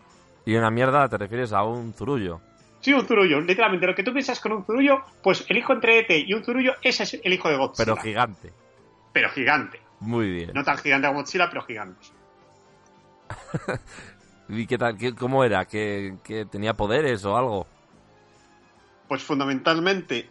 Y 0.46 0.56
una 0.56 0.70
mierda 0.70 1.10
te 1.10 1.18
refieres 1.18 1.52
a 1.54 1.64
un 1.64 1.92
zurullo. 1.96 2.40
Sí, 2.82 2.94
un 2.94 3.08
zurullo. 3.08 3.42
Literalmente, 3.42 3.88
lo 3.88 3.96
que 3.96 4.04
tú 4.04 4.14
piensas 4.14 4.40
con 4.40 4.52
un 4.52 4.64
zurullo, 4.64 5.04
pues 5.24 5.44
el 5.50 5.58
hijo 5.58 5.74
entre 5.74 5.98
ET 6.02 6.12
y 6.28 6.34
un 6.36 6.44
zurullo, 6.44 6.76
ese 6.84 7.02
es 7.02 7.20
el 7.24 7.34
hijo 7.34 7.50
de 7.50 7.58
Godzilla. 7.58 7.86
Pero 7.86 7.98
gigante. 7.98 8.54
Pero 9.12 9.30
gigante. 9.32 9.82
Muy 10.02 10.30
bien. 10.32 10.52
No 10.54 10.64
tan 10.64 10.78
gigante 10.78 11.08
como 11.08 11.22
Godzilla, 11.22 11.50
pero 11.50 11.64
gigante. 11.64 12.06
¿Y 14.50 14.66
qué 14.66 14.78
tal? 14.78 14.98
¿Qué- 14.98 15.16
¿Cómo 15.16 15.44
era? 15.44 15.66
¿Que, 15.66 16.16
que 16.24 16.46
tenía 16.46 16.74
poderes 16.76 17.24
o 17.26 17.38
algo? 17.38 17.68
Pues 19.08 19.24
fundamentalmente 19.24 20.30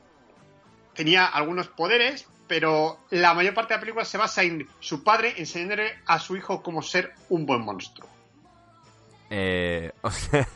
tenía 0.95 1.27
algunos 1.27 1.69
poderes, 1.69 2.27
pero 2.49 2.99
la 3.11 3.35
mayor 3.35 3.55
parte 3.55 3.75
de 3.75 3.77
la 3.77 3.81
película 3.81 4.05
se 4.05 4.19
basa 4.19 4.43
en 4.43 4.69
su 4.81 5.03
padre 5.05 5.35
enseñándole 5.37 5.99
a 6.07 6.19
su 6.19 6.37
hijo 6.37 6.63
cómo 6.63 6.83
ser 6.83 7.15
un 7.29 7.47
buen 7.47 7.61
monstruo. 7.63 8.09
Eh, 9.31 9.93
o 10.03 10.11
sea, 10.11 10.47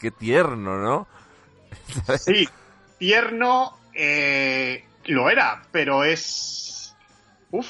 qué 0.00 0.10
tierno, 0.10 0.76
¿no? 0.78 1.06
Sí, 2.18 2.48
tierno 2.98 3.78
eh, 3.94 4.84
lo 5.06 5.30
era, 5.30 5.62
pero 5.72 6.04
es... 6.04 6.94
Uf, 7.50 7.66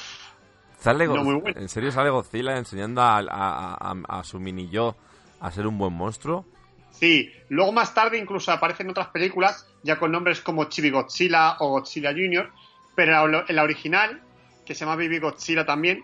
Sale 0.79 1.05
No, 1.07 1.15
Go- 1.17 1.23
muy 1.23 1.35
bueno. 1.35 1.59
¿En 1.59 1.69
serio 1.69 1.91
sale 1.91 2.09
Godzilla 2.09 2.57
enseñando 2.57 3.01
a, 3.01 3.17
a- 3.19 3.73
a- 3.91 4.19
a 4.19 4.23
su 4.23 4.39
mini 4.39 4.69
yo 4.69 4.95
a 5.41 5.51
ser 5.51 5.67
un 5.67 5.77
buen 5.77 5.93
monstruo? 5.93 6.45
Sí, 6.91 7.31
luego 7.49 7.71
más 7.71 7.93
tarde 7.93 8.17
incluso 8.17 8.51
aparecen 8.51 8.89
otras 8.89 9.07
películas 9.07 9.65
ya 9.83 9.97
con 9.99 10.11
nombres 10.11 10.41
como 10.41 10.65
Chibi 10.65 10.89
Godzilla 10.89 11.55
o 11.59 11.69
Godzilla 11.69 12.11
Jr., 12.11 12.51
pero 12.95 13.25
en 13.47 13.55
la- 13.55 13.63
original, 13.63 14.21
que 14.65 14.73
se 14.75 14.81
llama 14.85 14.95
Baby 14.95 15.19
Godzilla 15.19 15.65
también, 15.65 16.03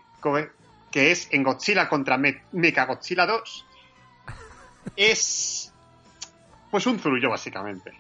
que 0.92 1.12
es 1.12 1.28
en 1.32 1.44
Godzilla 1.44 1.90
contra 1.90 2.18
Me 2.18 2.42
Mecha 2.54 2.86
Godzilla 2.86 3.26
2, 3.26 3.66
es 4.96 5.74
pues 6.72 6.86
un 6.88 7.00
zurullo 7.00 7.30
básicamente. 7.30 7.92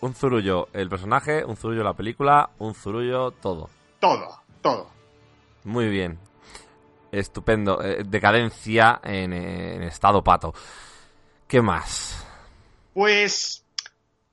Un 0.00 0.14
zurullo 0.14 0.68
el 0.72 0.88
personaje, 0.88 1.44
un 1.44 1.56
zurullo 1.56 1.82
la 1.84 1.94
película, 1.94 2.50
un 2.58 2.74
zurullo 2.74 3.30
todo. 3.32 3.70
Todo, 4.00 4.40
todo. 4.60 4.90
Muy 5.64 5.88
bien. 5.88 6.18
Estupendo. 7.10 7.82
Eh, 7.82 8.02
decadencia 8.06 9.00
en, 9.02 9.32
eh, 9.32 9.74
en 9.76 9.82
estado 9.82 10.22
pato. 10.24 10.54
¿Qué 11.46 11.60
más? 11.60 12.26
Pues 12.94 13.64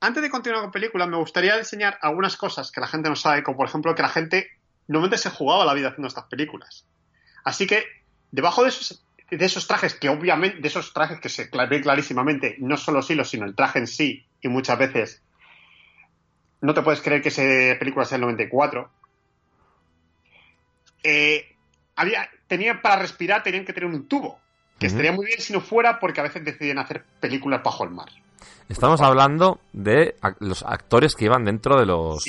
antes 0.01 0.23
de 0.23 0.29
continuar 0.29 0.61
con 0.61 0.71
películas, 0.71 1.09
me 1.09 1.17
gustaría 1.17 1.57
enseñar 1.57 1.99
algunas 2.01 2.37
cosas 2.37 2.71
que 2.71 2.79
la 2.79 2.87
gente 2.87 3.09
no 3.09 3.15
sabe, 3.15 3.43
como 3.43 3.57
por 3.57 3.67
ejemplo 3.67 3.93
que 3.95 4.01
la 4.01 4.09
gente 4.09 4.47
normalmente 4.87 5.17
se 5.17 5.29
jugaba 5.29 5.65
la 5.65 5.73
vida 5.73 5.89
haciendo 5.89 6.07
estas 6.07 6.25
películas. 6.25 6.85
Así 7.43 7.67
que 7.67 7.83
debajo 8.31 8.63
de 8.63 8.69
esos, 8.69 9.05
de 9.29 9.45
esos 9.45 9.67
trajes, 9.67 9.95
que 9.95 10.09
obviamente, 10.09 10.59
de 10.59 10.67
esos 10.67 10.93
trajes 10.93 11.19
que 11.19 11.29
se 11.29 11.49
ve 11.69 11.81
clarísimamente, 11.81 12.55
no 12.59 12.77
solo 12.77 12.99
los 12.99 13.09
hilos, 13.09 13.29
sino 13.29 13.45
el 13.45 13.55
traje 13.55 13.79
en 13.79 13.87
sí, 13.87 14.25
y 14.41 14.47
muchas 14.47 14.79
veces 14.79 15.21
no 16.61 16.73
te 16.73 16.81
puedes 16.81 17.01
creer 17.01 17.21
que 17.21 17.29
esa 17.29 17.77
película 17.77 18.05
sea 18.05 18.15
el 18.15 18.21
94. 18.21 18.89
Eh, 21.03 21.55
había, 21.95 22.29
tenían 22.47 22.81
para 22.81 22.97
respirar, 23.01 23.43
tenían 23.43 23.65
que 23.65 23.73
tener 23.73 23.89
un 23.89 24.07
tubo, 24.07 24.39
que 24.79 24.87
estaría 24.87 25.11
muy 25.11 25.25
bien 25.25 25.39
si 25.41 25.53
no 25.53 25.61
fuera 25.61 25.99
porque 25.99 26.19
a 26.21 26.23
veces 26.23 26.43
deciden 26.45 26.77
hacer 26.79 27.03
películas 27.19 27.61
bajo 27.63 27.83
el 27.83 27.89
mar. 27.91 28.09
Estamos 28.69 29.01
hablando 29.01 29.59
de 29.73 30.15
los 30.39 30.63
actores 30.63 31.15
que 31.15 31.25
iban 31.25 31.43
dentro 31.43 31.77
de 31.79 31.85
los. 31.85 32.23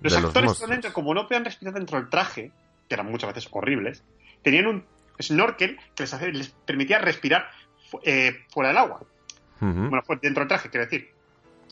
Los 0.00 0.12
de 0.14 0.20
los 0.20 0.28
actores 0.28 0.46
monstruos. 0.48 0.70
dentro, 0.70 0.92
como 0.92 1.14
no 1.14 1.28
podían 1.28 1.44
respirar 1.44 1.74
dentro 1.74 1.98
del 2.00 2.08
traje, 2.10 2.50
que 2.88 2.94
eran 2.94 3.06
muchas 3.10 3.32
veces 3.34 3.48
horribles, 3.52 4.02
tenían 4.42 4.66
un 4.66 4.84
snorkel 5.20 5.78
que 5.94 6.02
les, 6.02 6.12
hace- 6.14 6.32
les 6.32 6.48
permitía 6.48 6.98
respirar 6.98 7.48
eh, 8.02 8.40
fuera 8.52 8.68
del 8.70 8.78
agua. 8.78 9.00
Ujú. 9.60 9.70
Bueno, 9.88 10.02
fuera- 10.02 10.20
dentro 10.20 10.40
del 10.40 10.48
traje, 10.48 10.70
quiero 10.70 10.86
decir. 10.86 11.10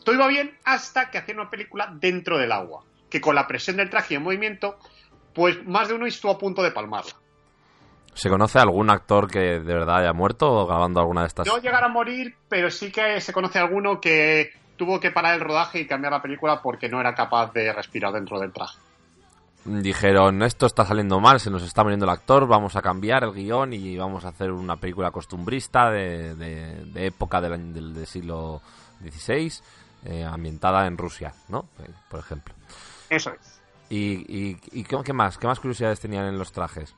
Todo 0.05 0.15
iba 0.15 0.27
bien 0.27 0.57
hasta 0.63 1.11
que 1.11 1.17
hacían 1.17 1.39
una 1.41 1.49
película 1.49 1.93
dentro 1.99 2.37
del 2.37 2.51
agua, 2.53 2.83
que 3.09 3.19
con 3.19 3.35
la 3.35 3.47
presión 3.47 3.75
del 3.77 3.89
traje 3.89 4.13
y 4.13 4.17
el 4.17 4.23
movimiento, 4.23 4.79
pues 5.33 5.65
más 5.65 5.87
de 5.87 5.95
uno 5.95 6.05
estuvo 6.05 6.31
a 6.31 6.37
punto 6.37 6.61
de 6.63 6.71
palmarla. 6.71 7.11
¿Se 8.13 8.29
conoce 8.29 8.59
algún 8.59 8.89
actor 8.89 9.29
que 9.31 9.39
de 9.39 9.59
verdad 9.73 9.99
haya 9.99 10.13
muerto 10.13 10.65
grabando 10.67 10.99
alguna 10.99 11.21
de 11.21 11.27
estas? 11.27 11.47
No 11.47 11.57
llegar 11.59 11.83
a 11.83 11.87
morir, 11.87 12.35
pero 12.49 12.69
sí 12.69 12.91
que 12.91 13.21
se 13.21 13.31
conoce 13.31 13.57
alguno 13.59 14.01
que 14.01 14.51
tuvo 14.75 14.99
que 14.99 15.11
parar 15.11 15.35
el 15.35 15.39
rodaje 15.41 15.79
y 15.79 15.87
cambiar 15.87 16.11
la 16.11 16.21
película 16.21 16.61
porque 16.61 16.89
no 16.89 16.99
era 16.99 17.15
capaz 17.15 17.53
de 17.53 17.71
respirar 17.71 18.11
dentro 18.11 18.39
del 18.39 18.51
traje. 18.51 18.77
Dijeron, 19.63 20.41
esto 20.41 20.65
está 20.65 20.85
saliendo 20.85 21.19
mal, 21.19 21.39
se 21.39 21.51
nos 21.51 21.61
está 21.61 21.83
muriendo 21.83 22.05
el 22.05 22.09
actor, 22.11 22.47
vamos 22.47 22.75
a 22.75 22.81
cambiar 22.81 23.23
el 23.23 23.31
guion 23.31 23.73
y 23.73 23.95
vamos 23.95 24.25
a 24.25 24.29
hacer 24.29 24.51
una 24.51 24.75
película 24.75 25.11
costumbrista 25.11 25.91
de, 25.91 26.33
de- 26.33 26.83
de 26.85 27.05
época 27.05 27.39
del, 27.39 27.53
año- 27.53 27.71
del, 27.73 27.93
del 27.93 28.07
siglo 28.07 28.59
XVI, 29.07 29.53
eh, 30.05 30.23
ambientada 30.25 30.87
en 30.87 30.97
Rusia, 30.97 31.31
¿no? 31.49 31.65
Eh, 31.79 31.89
Por 32.09 32.19
ejemplo. 32.21 32.55
Eso 33.07 33.31
es. 33.39 33.60
¿Y, 33.91 34.23
y, 34.29 34.57
y 34.71 34.83
qué, 34.85 35.11
más? 35.11 35.37
¿Qué 35.37 35.47
más 35.47 35.59
curiosidades 35.59 35.99
tenían 35.99 36.25
en 36.25 36.37
los 36.37 36.53
trajes? 36.53 36.95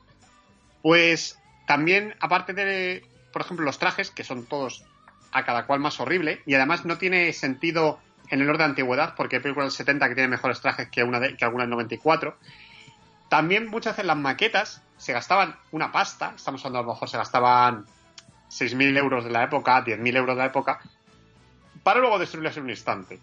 Pues 0.84 1.40
también, 1.66 2.14
aparte 2.20 2.54
de, 2.54 3.04
por 3.32 3.42
ejemplo, 3.42 3.66
los 3.66 3.80
trajes, 3.80 4.12
que 4.12 4.24
son 4.24 4.46
todos 4.46 4.84
a 5.32 5.44
cada 5.44 5.66
cual 5.66 5.80
más 5.80 6.00
horrible, 6.00 6.44
y 6.46 6.54
además 6.54 6.86
no 6.86 7.00
tiene 7.00 7.34
sentido 7.34 8.00
en 8.30 8.42
el 8.42 8.48
orden 8.50 8.60
de 8.60 8.66
antigüedad, 8.66 9.16
porque 9.16 9.38
hay 9.38 9.42
películas 9.42 9.70
del 9.70 9.78
70 9.88 10.08
que 10.10 10.14
tienen 10.14 10.30
mejores 10.30 10.62
trajes 10.62 10.88
que, 10.90 11.04
una 11.04 11.20
de- 11.20 11.36
que 11.36 11.44
alguna 11.46 11.64
del 11.64 11.72
94. 11.72 12.38
También 13.28 13.68
muchas 13.68 13.94
veces 13.94 14.06
las 14.06 14.18
maquetas 14.18 14.84
se 14.98 15.14
gastaban 15.14 15.56
una 15.72 15.92
pasta, 15.92 16.34
estamos 16.36 16.62
hablando 16.64 16.80
a 16.80 16.84
lo 16.84 16.94
mejor 16.94 17.10
se 17.10 17.18
gastaban 17.18 17.86
6.000 18.50 18.96
euros 18.96 19.24
de 19.24 19.32
la 19.32 19.44
época, 19.46 19.84
10.000 19.84 20.16
euros 20.16 20.36
de 20.36 20.42
la 20.44 20.48
época, 20.48 20.80
para 21.82 22.00
luego 22.00 22.20
destruirlas 22.20 22.56
en 22.58 22.64
un 22.66 22.70
instante. 22.70 23.20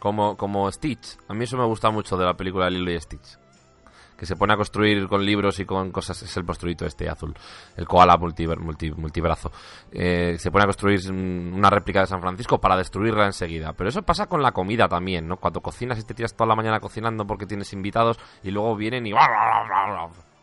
Como, 0.00 0.36
como 0.36 0.70
Stitch. 0.72 1.16
A 1.28 1.34
mí 1.34 1.44
eso 1.44 1.56
me 1.56 1.64
gusta 1.66 1.90
mucho 1.90 2.16
de 2.16 2.24
la 2.24 2.34
película 2.34 2.64
de 2.64 2.72
Lilo 2.72 2.90
y 2.90 3.00
Stitch. 3.00 3.38
Que 4.16 4.26
se 4.26 4.36
pone 4.36 4.52
a 4.52 4.56
construir 4.56 5.08
con 5.08 5.24
libros 5.24 5.60
y 5.60 5.64
con 5.64 5.92
cosas. 5.92 6.20
Es 6.22 6.36
el 6.36 6.44
monstruito 6.44 6.84
este 6.84 7.08
azul. 7.08 7.32
El 7.76 7.86
koala 7.86 8.16
multi, 8.18 8.46
multi- 8.46 8.90
multibrazo. 8.92 9.50
Eh, 9.92 10.36
se 10.38 10.50
pone 10.50 10.64
a 10.64 10.66
construir 10.66 11.00
mm, 11.10 11.54
una 11.54 11.70
réplica 11.70 12.00
de 12.00 12.06
San 12.06 12.20
Francisco 12.20 12.58
para 12.60 12.76
destruirla 12.76 13.24
enseguida. 13.26 13.72
Pero 13.72 13.88
eso 13.88 14.02
pasa 14.02 14.26
con 14.26 14.42
la 14.42 14.52
comida 14.52 14.88
también, 14.88 15.26
¿no? 15.28 15.36
Cuando 15.38 15.60
cocinas 15.62 15.98
y 15.98 16.02
te 16.02 16.12
tiras 16.12 16.34
toda 16.34 16.48
la 16.48 16.56
mañana 16.56 16.80
cocinando 16.80 17.26
porque 17.26 17.46
tienes 17.46 17.72
invitados 17.72 18.18
y 18.42 18.50
luego 18.50 18.76
vienen 18.76 19.06
y. 19.06 19.12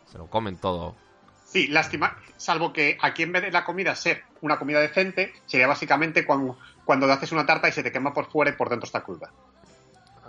Se 0.06 0.18
lo 0.18 0.26
comen 0.26 0.56
todo. 0.56 0.96
Sí, 1.44 1.68
lástima, 1.68 2.16
salvo 2.36 2.72
que 2.72 2.98
aquí 3.00 3.22
en 3.22 3.32
vez 3.32 3.42
de 3.42 3.50
la 3.50 3.64
comida 3.64 3.94
ser 3.94 4.22
una 4.42 4.58
comida 4.58 4.80
decente, 4.80 5.32
sería 5.46 5.66
básicamente 5.66 6.26
cuando, 6.26 6.58
cuando 6.84 7.10
haces 7.10 7.32
una 7.32 7.46
tarta 7.46 7.68
y 7.68 7.72
se 7.72 7.82
te 7.82 7.90
quema 7.90 8.12
por 8.12 8.26
fuera 8.26 8.50
y 8.50 8.54
por 8.54 8.68
dentro 8.68 8.86
está 8.86 9.02
cruda. 9.02 9.30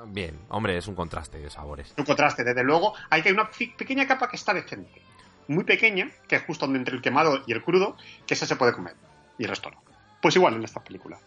Bien, 0.08 0.40
hombre, 0.50 0.78
es 0.78 0.88
un 0.88 0.96
contraste 0.96 1.40
de 1.40 1.50
sabores. 1.50 1.94
Un 1.98 2.06
contraste, 2.06 2.44
desde 2.44 2.64
luego, 2.64 2.94
hay 3.10 3.22
que 3.22 3.30
hay 3.30 3.34
una 3.34 3.50
pequeña 3.50 4.08
capa 4.08 4.30
que 4.30 4.36
está 4.36 4.54
decente. 4.54 5.02
Muy 5.48 5.64
pequeña, 5.64 6.10
que 6.28 6.36
es 6.36 6.44
justo 6.44 6.66
entre 6.66 6.96
el 6.96 7.02
quemado 7.02 7.42
y 7.48 7.54
el 7.54 7.64
crudo, 7.64 7.98
que 8.26 8.36
esa 8.36 8.46
se 8.46 8.56
puede 8.56 8.74
comer. 8.74 8.96
Y 9.38 9.44
el 9.44 9.50
resto 9.50 9.72
no. 9.72 9.82
Pues 10.22 10.36
igual 10.36 10.56
en 10.56 10.64
esta 10.64 10.84
película. 10.84 11.18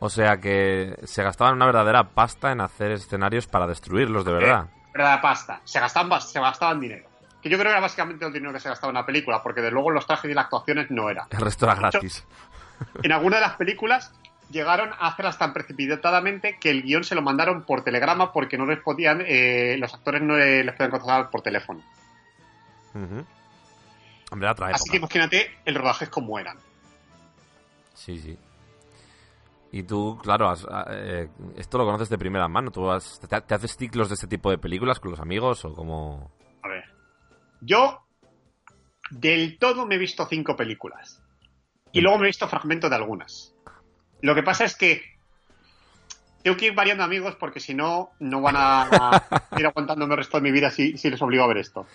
O 0.00 0.10
sea 0.10 0.38
que 0.38 0.96
se 1.04 1.22
gastaban 1.22 1.54
una 1.54 1.66
verdadera 1.66 2.10
pasta 2.10 2.52
en 2.52 2.60
hacer 2.60 2.90
escenarios 2.90 3.46
para 3.46 3.66
destruirlos 3.66 4.24
de 4.24 4.32
verdad. 4.32 4.68
La 4.94 5.20
pasta, 5.20 5.60
se 5.64 5.80
gastaban, 5.80 6.20
se 6.20 6.40
gastaban 6.40 6.80
dinero. 6.80 7.08
Que 7.40 7.48
yo 7.48 7.58
creo 7.58 7.70
que 7.70 7.72
era 7.72 7.80
básicamente 7.80 8.24
el 8.24 8.32
dinero 8.32 8.52
que 8.52 8.60
se 8.60 8.68
gastaba 8.68 8.90
en 8.90 8.96
la 8.96 9.06
película, 9.06 9.42
porque 9.42 9.60
de 9.60 9.70
luego 9.70 9.90
los 9.90 10.06
trajes 10.06 10.30
y 10.30 10.34
las 10.34 10.44
actuaciones 10.44 10.90
no 10.90 11.10
era. 11.10 11.26
El 11.30 11.40
resto 11.40 11.66
era 11.66 11.74
hecho, 11.74 11.82
gratis. 11.82 12.26
En 13.02 13.12
alguna 13.12 13.36
de 13.36 13.42
las 13.42 13.56
películas 13.56 14.12
llegaron 14.50 14.90
a 14.92 15.08
hacerlas 15.08 15.38
tan 15.38 15.52
precipitadamente 15.52 16.58
que 16.60 16.70
el 16.70 16.82
guion 16.82 17.04
se 17.04 17.14
lo 17.14 17.22
mandaron 17.22 17.62
por 17.64 17.82
telegrama 17.84 18.32
porque 18.32 18.58
no 18.58 18.66
les 18.66 18.78
podían, 18.80 19.22
eh, 19.26 19.76
los 19.78 19.92
actores 19.94 20.22
no 20.22 20.36
le- 20.36 20.64
les 20.64 20.74
podían 20.74 20.90
contratar 20.90 21.30
por 21.30 21.42
teléfono. 21.42 21.82
Hombre, 24.30 24.48
otra. 24.48 24.68
Así 24.68 24.90
que 24.90 24.96
imagínate 24.98 25.50
el 25.64 25.74
rodaje 25.74 26.08
como 26.08 26.38
eran. 26.38 26.58
Sí, 27.94 28.18
sí. 28.18 28.38
Y 29.72 29.82
tú, 29.82 30.18
claro, 30.22 30.48
has- 30.48 30.66
ah, 30.70 30.86
eh, 30.90 31.28
esto 31.56 31.78
lo 31.78 31.84
conoces 31.84 32.08
de 32.08 32.18
primera 32.18 32.46
mano. 32.46 32.70
¿Tú 32.70 32.90
has- 32.90 33.18
te, 33.20 33.40
te 33.40 33.54
haces 33.54 33.76
ciclos 33.76 34.08
de 34.08 34.14
este 34.14 34.26
tipo 34.28 34.50
de 34.50 34.58
películas 34.58 35.00
con 35.00 35.10
los 35.10 35.20
amigos 35.20 35.64
o 35.64 35.74
como...? 35.74 36.30
A 36.62 36.68
ver. 36.68 36.84
Yo 37.60 38.00
del 39.10 39.58
todo 39.58 39.86
me 39.86 39.96
he 39.96 39.98
visto 39.98 40.26
cinco 40.26 40.56
películas. 40.56 41.20
Y 41.92 42.00
luego 42.00 42.18
me 42.18 42.24
he 42.24 42.28
visto 42.28 42.48
fragmentos 42.48 42.90
de 42.90 42.96
algunas. 42.96 43.53
Lo 44.24 44.34
que 44.34 44.42
pasa 44.42 44.64
es 44.64 44.74
que 44.74 45.02
tengo 46.42 46.56
que 46.56 46.68
ir 46.68 46.74
variando 46.74 47.04
amigos 47.04 47.36
porque 47.38 47.60
si 47.60 47.74
no, 47.74 48.12
no 48.20 48.40
van 48.40 48.54
a 48.56 49.22
ir 49.58 49.66
aguantándome 49.66 50.14
el 50.14 50.18
resto 50.18 50.38
de 50.38 50.42
mi 50.44 50.50
vida 50.50 50.70
si, 50.70 50.96
si 50.96 51.10
les 51.10 51.20
obligo 51.20 51.44
a 51.44 51.48
ver 51.48 51.58
esto. 51.58 51.86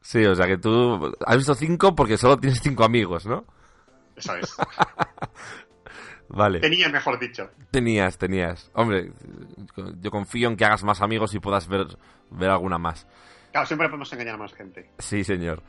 Sí, 0.00 0.24
o 0.24 0.36
sea 0.36 0.46
que 0.46 0.56
tú 0.56 1.12
has 1.26 1.36
visto 1.36 1.52
cinco 1.56 1.96
porque 1.96 2.16
solo 2.16 2.38
tienes 2.38 2.60
cinco 2.62 2.84
amigos, 2.84 3.26
¿no? 3.26 3.44
Eso 4.14 4.36
es. 4.36 4.54
Vale. 6.28 6.60
Tenía, 6.60 6.88
mejor 6.90 7.18
dicho. 7.18 7.50
Tenías, 7.72 8.18
tenías. 8.18 8.70
Hombre, 8.74 9.10
yo 10.00 10.12
confío 10.12 10.50
en 10.50 10.56
que 10.56 10.64
hagas 10.64 10.84
más 10.84 11.02
amigos 11.02 11.34
y 11.34 11.40
puedas 11.40 11.66
ver, 11.66 11.88
ver 12.30 12.50
alguna 12.50 12.78
más. 12.78 13.04
Claro, 13.50 13.66
siempre 13.66 13.88
podemos 13.88 14.12
engañar 14.12 14.36
a 14.36 14.38
más 14.38 14.54
gente. 14.54 14.90
Sí, 15.00 15.24
señor. 15.24 15.60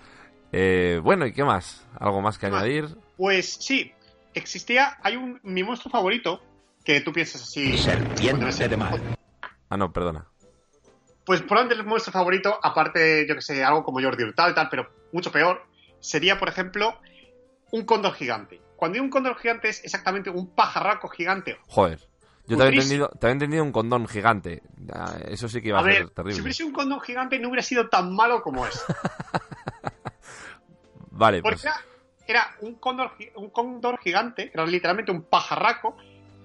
Eh, 0.51 0.99
bueno, 1.03 1.25
¿y 1.25 1.33
qué 1.33 1.43
más? 1.43 1.83
¿Algo 1.99 2.21
más 2.21 2.37
que 2.37 2.45
añadir? 2.45 2.95
Pues 3.17 3.53
sí, 3.59 3.91
existía, 4.35 4.97
hay 5.01 5.15
un, 5.15 5.39
mi 5.43 5.63
monstruo 5.63 5.91
favorito, 5.91 6.41
que 6.83 7.01
tú 7.01 7.11
piensas 7.11 7.41
así... 7.41 7.77
Serpiente 7.77 8.67
de 8.67 8.77
mar. 8.77 8.99
Ah, 9.69 9.77
no, 9.77 9.91
perdona. 9.91 10.27
Pues 11.25 11.41
probablemente 11.41 11.81
el 11.81 11.87
monstruo 11.87 12.13
favorito, 12.13 12.59
aparte, 12.61 13.25
yo 13.27 13.35
que 13.35 13.41
sé, 13.41 13.63
algo 13.63 13.83
como 13.83 14.01
Jordi 14.01 14.23
Hurtado 14.23 14.51
y 14.51 14.53
tal, 14.53 14.69
pero 14.69 14.87
mucho 15.11 15.31
peor, 15.31 15.65
sería, 15.99 16.37
por 16.37 16.49
ejemplo, 16.49 16.99
un 17.71 17.85
cóndor 17.85 18.13
gigante. 18.13 18.61
Cuando 18.75 18.93
digo 18.93 19.05
un 19.05 19.11
cóndor 19.11 19.37
gigante 19.37 19.69
es 19.69 19.83
exactamente 19.83 20.29
un 20.29 20.53
pajarraco 20.53 21.07
gigante. 21.09 21.57
Joder. 21.67 21.99
Yo 22.47 22.57
te 22.57 22.63
había, 22.63 22.79
entendido, 22.79 23.09
te 23.09 23.25
había 23.25 23.33
entendido 23.33 23.63
un 23.63 23.71
condón 23.71 24.07
gigante. 24.07 24.61
Eso 25.29 25.49
sí 25.49 25.63
que 25.63 25.69
iba 25.69 25.79
a, 25.79 25.81
A 25.81 25.85
ser 25.85 25.93
ver, 25.93 26.07
si 26.09 26.13
terrible. 26.13 26.41
hubiese 26.43 26.63
un 26.63 26.73
cóndor 26.73 27.01
gigante 27.01 27.39
no 27.39 27.47
hubiera 27.47 27.63
sido 27.63 27.89
tan 27.89 28.13
malo 28.13 28.43
como 28.43 28.67
es. 28.67 28.85
Vale, 31.09 31.41
Porque 31.41 31.55
pues 31.55 31.65
era, 31.65 31.75
era 32.27 32.55
un, 32.61 32.75
cóndor, 32.75 33.11
un 33.35 33.49
cóndor 33.49 33.99
gigante, 33.99 34.51
era 34.53 34.65
literalmente 34.65 35.11
un 35.11 35.23
pajarraco, 35.23 35.95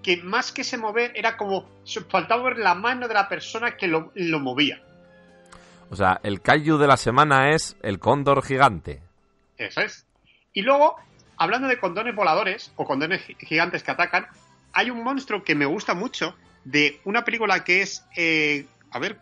que 0.03 0.17
más 0.19 0.53
que 0.53 0.65
se 0.65 0.79
mover 0.79 1.13
era 1.15 1.37
como 1.37 1.69
faltaba 2.09 2.43
ver 2.45 2.59
la 2.59 2.75
mano 2.75 3.07
de 3.09 3.15
la 3.15 3.29
persona 3.29 3.77
que 3.77 3.87
lo, 3.87 4.13
lo 4.15 4.41
movía. 4.41 4.83
O 5.91 5.97
sea, 5.97 6.21
el 6.23 6.41
kaiju 6.41 6.79
de 6.79 6.87
la 6.87 6.97
semana 6.97 7.51
es 7.51 7.77
el 7.83 7.99
cóndor 7.99 8.43
gigante. 8.45 9.03
Eso 9.59 9.81
es. 9.83 10.07
Y 10.53 10.63
luego, 10.63 10.97
hablando 11.37 11.69
de 11.69 11.79
condones 11.79 12.15
voladores 12.15 12.73
o 12.77 12.85
condones 12.87 13.23
gi- 13.27 13.37
gigantes 13.41 13.83
que 13.83 13.91
atacan, 13.91 14.27
hay 14.73 14.91
un 14.91 15.03
monstruo 15.03 15.43
que 15.43 15.55
me 15.55 15.67
gusta 15.67 15.95
mucho 15.95 16.35
de 16.65 17.01
una 17.05 17.25
película 17.25 17.65
que 17.65 17.83
es. 17.83 18.05
eh, 18.17 18.67
a 18.93 18.99
ver. 18.99 19.19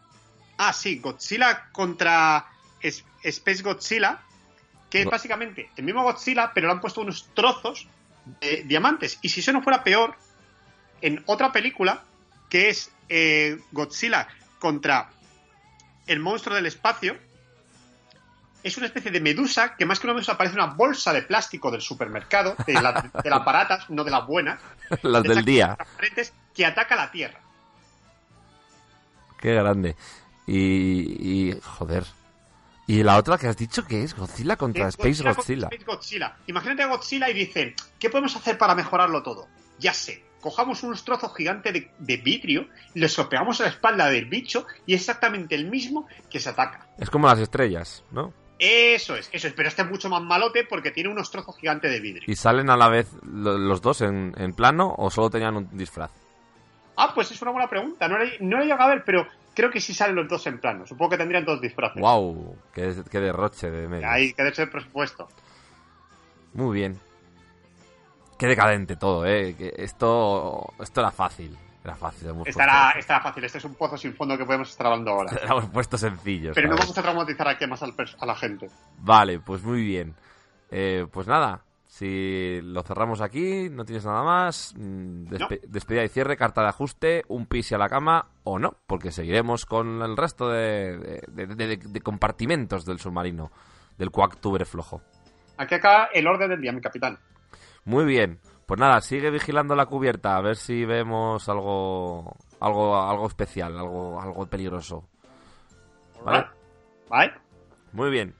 Ah, 0.59 0.73
sí, 0.73 0.99
Godzilla 0.99 1.69
contra 1.73 2.47
Space 3.23 3.63
Godzilla, 3.63 4.21
que 4.91 5.01
es 5.01 5.07
básicamente 5.07 5.71
el 5.77 5.85
mismo 5.85 6.03
Godzilla, 6.03 6.53
pero 6.55 6.67
le 6.67 6.73
han 6.75 6.81
puesto 6.81 7.01
unos 7.03 7.29
trozos 7.35 7.87
de 8.41 8.63
diamantes. 8.65 9.19
Y 9.23 9.29
si 9.29 9.41
eso 9.41 9.53
no 9.53 9.63
fuera 9.63 9.83
peor, 9.85 10.15
en 11.03 11.23
otra 11.27 11.53
película, 11.53 12.03
que 12.49 12.69
es 12.71 12.91
eh, 13.09 13.59
Godzilla 13.73 14.29
contra 14.59 15.11
el 16.07 16.21
monstruo 16.21 16.57
del 16.57 16.67
espacio, 16.67 17.17
es 18.63 18.77
una 18.77 18.87
especie 18.87 19.11
de 19.11 19.21
medusa 19.21 19.77
que 19.77 19.87
más 19.87 20.01
que 20.01 20.07
una 20.07 20.15
medusa 20.15 20.37
parece 20.37 20.57
una 20.57 20.67
bolsa 20.67 21.13
de 21.13 21.23
plástico 21.23 21.71
del 21.71 21.81
supermercado, 21.81 22.57
de, 22.67 22.73
la- 22.75 23.11
de 23.23 23.31
las 23.31 23.45
baratas, 23.45 23.89
no 23.91 24.05
de 24.05 24.11
las 24.11 24.27
buenas, 24.27 24.59
Las 25.03 25.23
de 25.23 25.29
del 25.35 25.45
día. 25.45 25.77
que 26.55 26.67
ataca 26.67 26.97
la 26.97 27.11
Tierra. 27.11 27.41
Qué 29.41 29.55
grande. 29.55 29.95
Y, 30.47 31.51
y, 31.51 31.61
joder. 31.63 32.05
Y 32.89 33.03
la 33.05 33.17
otra 33.19 33.39
que 33.39 33.47
has 33.47 33.57
dicho 33.57 33.85
que 33.85 34.03
es 34.03 34.17
Godzilla 34.17 34.57
contra 34.57 34.87
Eh, 34.87 34.89
Space 34.89 35.17
contra 35.23 35.35
Godzilla. 35.35 35.69
Space 35.71 35.85
Godzilla. 35.85 36.37
Imagínate 36.49 36.83
a 36.83 36.87
Godzilla 36.89 37.29
y 37.31 37.35
dicen, 37.35 37.75
¿qué 38.01 38.11
podemos 38.11 38.35
hacer 38.35 38.59
para 38.59 38.75
mejorarlo 38.75 39.23
todo? 39.23 39.47
Ya 39.79 39.93
sé, 39.95 40.25
cojamos 40.41 40.83
unos 40.83 41.05
trozos 41.05 41.37
gigantes 41.37 41.73
de, 41.73 41.91
de 41.99 42.17
vidrio, 42.17 42.67
los 42.95 43.15
pegamos 43.29 43.61
a 43.61 43.65
la 43.65 43.69
espalda 43.71 44.07
del 44.09 44.25
bicho 44.25 44.67
y 44.87 44.95
es 44.95 45.03
exactamente 45.03 45.55
el 45.55 45.67
mismo 45.71 46.09
que 46.31 46.41
se 46.41 46.49
ataca. 46.49 46.89
Es 46.99 47.11
como 47.11 47.29
las 47.29 47.39
estrellas, 47.39 48.03
¿no? 48.11 48.33
Eso 48.59 49.15
es, 49.15 49.29
eso 49.33 49.47
es, 49.47 49.53
pero 49.53 49.69
este 49.69 49.83
es 49.83 49.89
mucho 49.89 50.09
más 50.09 50.21
malote 50.23 50.65
porque 50.65 50.91
tiene 50.91 51.11
unos 51.11 51.31
trozos 51.31 51.57
gigantes 51.59 51.93
de 51.93 52.01
vidrio. 52.01 52.25
¿Y 52.27 52.35
salen 52.35 52.71
a 52.71 52.77
la 52.77 52.89
vez 52.89 53.09
lo- 53.23 53.57
los 53.59 53.81
dos 53.83 54.01
en, 54.01 54.35
en 54.37 54.53
plano 54.53 54.95
o 54.99 55.11
solo 55.11 55.31
tenían 55.31 55.57
un 55.57 55.69
disfraz? 55.77 56.11
Ah, 56.97 57.13
pues 57.15 57.31
es 57.31 57.41
una 57.43 57.53
buena 57.53 57.69
pregunta. 57.69 58.09
No 58.09 58.19
lo 58.19 58.25
he- 58.25 58.39
no 58.41 58.61
he 58.61 58.65
llegado 58.65 58.83
a 58.83 58.89
ver, 58.95 59.05
pero 59.05 59.29
creo 59.59 59.71
que 59.73 59.81
sí 59.81 59.93
salen 59.93 60.15
los 60.15 60.29
dos 60.29 60.47
en 60.47 60.61
plano. 60.61 60.87
Supongo 60.87 61.11
que 61.11 61.19
tendrían 61.19 61.45
dos 61.45 61.61
disfraces. 61.61 62.01
¡Wow! 62.01 62.57
Qué, 62.73 62.95
qué 63.11 63.19
derroche 63.19 63.69
de 63.69 63.89
medio. 63.89 64.09
Hay 64.09 64.33
que 64.33 64.43
el 64.43 64.71
presupuesto. 64.71 65.27
Muy 66.55 66.79
bien. 66.79 66.97
Qué 68.39 68.47
decadente 68.47 68.95
todo, 68.95 69.27
¿eh? 69.27 69.57
Que 69.59 69.75
esto, 69.79 70.73
esto 70.79 71.01
era 71.01 71.11
fácil. 71.11 71.59
Era 71.83 71.97
fácil. 71.97 72.33
Estará, 72.47 72.93
estará 72.93 73.21
fácil. 73.21 73.43
Este 73.43 73.59
es 73.59 73.65
un 73.65 73.75
pozo 73.75 73.97
sin 73.97 74.15
fondo 74.15 74.39
que 74.39 74.45
podemos 74.45 74.71
estar 74.71 74.87
hablando 74.87 75.11
ahora. 75.11 75.33
hemos 75.43 75.67
puesto 75.71 75.99
sencillos. 75.99 76.55
Pero 76.55 76.69
no 76.69 76.77
vamos 76.77 76.97
a 76.97 77.03
traumatizar 77.03 77.49
aquí 77.49 77.67
más 77.67 77.83
al 77.83 77.95
a 78.21 78.27
la 78.27 78.37
gente. 78.37 78.71
Vale, 78.99 79.41
pues 79.41 79.65
muy 79.65 79.83
bien. 79.83 80.15
Eh, 80.71 81.05
pues 81.11 81.27
nada, 81.27 81.65
si 81.99 82.61
lo 82.63 82.83
cerramos 82.85 83.21
aquí, 83.21 83.69
no 83.71 83.85
tienes 83.85 84.05
nada 84.07 84.23
más. 84.23 84.73
mm, 84.77 85.25
despe- 85.27 85.61
Despedida 85.67 86.05
y 86.05 86.09
cierre, 86.09 86.37
carta 86.37 86.63
de 86.63 86.69
ajuste, 86.69 87.23
un 87.29 87.47
pis 87.47 87.73
y 87.73 87.75
a 87.75 87.79
la 87.79 87.89
cama 87.89 88.27
o 88.45 88.59
no, 88.61 88.75
porque 88.87 89.11
seguiremos 89.11 89.67
con 89.67 90.01
el 90.03 90.17
resto 90.17 90.49
de, 90.49 90.97
de- 91.29 91.47
de- 91.47 91.57
de- 91.57 91.77
de 91.77 92.01
compartimentos 92.01 92.85
del 92.85 93.01
submarino, 93.01 93.51
del 93.97 94.11
coactubre 94.13 94.65
flojo. 94.65 95.01
Aquí 95.57 95.75
acá 95.75 96.09
el 96.15 96.27
orden 96.29 96.51
del 96.51 96.61
día, 96.61 96.73
mi 96.73 96.81
capitán. 96.81 97.19
Muy 97.85 98.05
bien, 98.05 98.39
pues 98.67 98.79
nada, 98.79 99.01
sigue 99.01 99.31
vigilando 99.31 99.75
la 99.75 99.87
cubierta 99.87 100.37
a 100.37 100.41
ver 100.41 100.55
si 100.55 100.85
vemos 100.85 101.49
algo, 101.49 102.37
algo, 102.61 102.97
algo 102.97 103.27
especial, 103.27 103.77
algo, 103.77 104.21
algo 104.21 104.47
peligroso. 104.47 105.09
¿Vale? 106.25 106.47
Vale. 107.09 107.33
Muy 107.93 108.11
bien. 108.11 108.35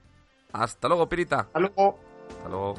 Hasta 0.53 0.87
luego, 0.87 1.09
Pirita. 1.09 1.39
Hasta 1.39 1.59
luego. 1.59 1.99
Hasta 2.29 2.49
luego. 2.49 2.75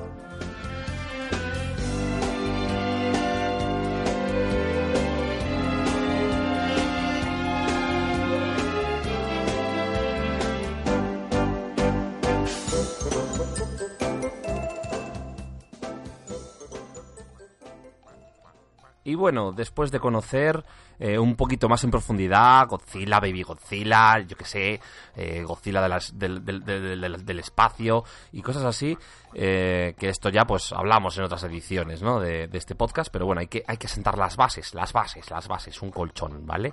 Y 19.11 19.15
bueno, 19.17 19.51
después 19.53 19.91
de 19.91 19.99
conocer 19.99 20.65
eh, 21.01 21.19
un 21.19 21.35
poquito 21.35 21.69
más 21.69 21.83
en 21.83 21.91
profundidad 21.91 22.69
Godzilla, 22.69 23.19
Baby 23.19 23.43
Godzilla, 23.43 24.19
yo 24.21 24.37
que 24.37 24.45
sé, 24.45 24.81
eh, 25.17 25.43
Godzilla 25.43 25.81
de 25.83 25.89
las- 25.89 26.17
del, 26.19 26.45
del- 26.45 27.39
espacio 27.41 28.05
y 28.33 28.43
cosas 28.43 28.65
así, 28.65 28.97
eh, 29.35 29.95
que 29.99 30.09
esto 30.11 30.29
ya 30.29 30.45
pues 30.45 30.73
hablamos 30.73 31.17
en 31.19 31.25
otras 31.25 31.43
ediciones 31.45 32.03
¿no? 32.03 32.21
de, 32.21 32.47
de 32.49 32.59
este 32.59 32.75
podcast, 32.75 33.11
pero 33.11 33.27
bueno, 33.27 33.41
hay 33.41 33.47
que, 33.49 33.65
hay 33.67 33.79
que 33.79 33.89
sentar 33.89 34.17
las 34.19 34.37
bases, 34.37 34.75
las 34.75 34.93
bases, 34.93 35.31
las 35.31 35.49
bases, 35.49 35.81
un 35.83 35.91
colchón, 35.91 36.47
¿vale? 36.47 36.73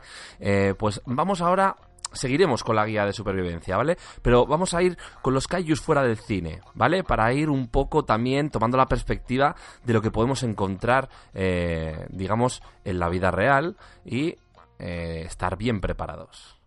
Pues 0.77 1.01
vamos 1.05 1.41
ahora 1.41 1.75
seguiremos 2.13 2.63
con 2.63 2.75
la 2.75 2.85
guía 2.85 3.05
de 3.05 3.13
supervivencia, 3.13 3.77
¿vale? 3.77 3.97
Pero 4.21 4.45
vamos 4.45 4.73
a 4.73 4.81
ir 4.81 4.97
con 5.21 5.33
los 5.33 5.47
kaijus 5.47 5.81
fuera 5.81 6.03
del 6.03 6.17
cine, 6.17 6.61
¿vale? 6.73 7.03
Para 7.03 7.31
ir 7.33 7.49
un 7.49 7.67
poco 7.67 8.05
también 8.05 8.49
tomando 8.49 8.77
la 8.77 8.87
perspectiva 8.87 9.55
de 9.83 9.93
lo 9.93 10.01
que 10.01 10.11
podemos 10.11 10.43
encontrar, 10.43 11.09
eh, 11.33 12.07
digamos, 12.09 12.61
en 12.83 12.99
la 12.99 13.09
vida 13.09 13.31
real 13.31 13.77
y 14.05 14.35
eh, 14.79 15.23
estar 15.25 15.57
bien 15.57 15.81
preparados. 15.81 16.59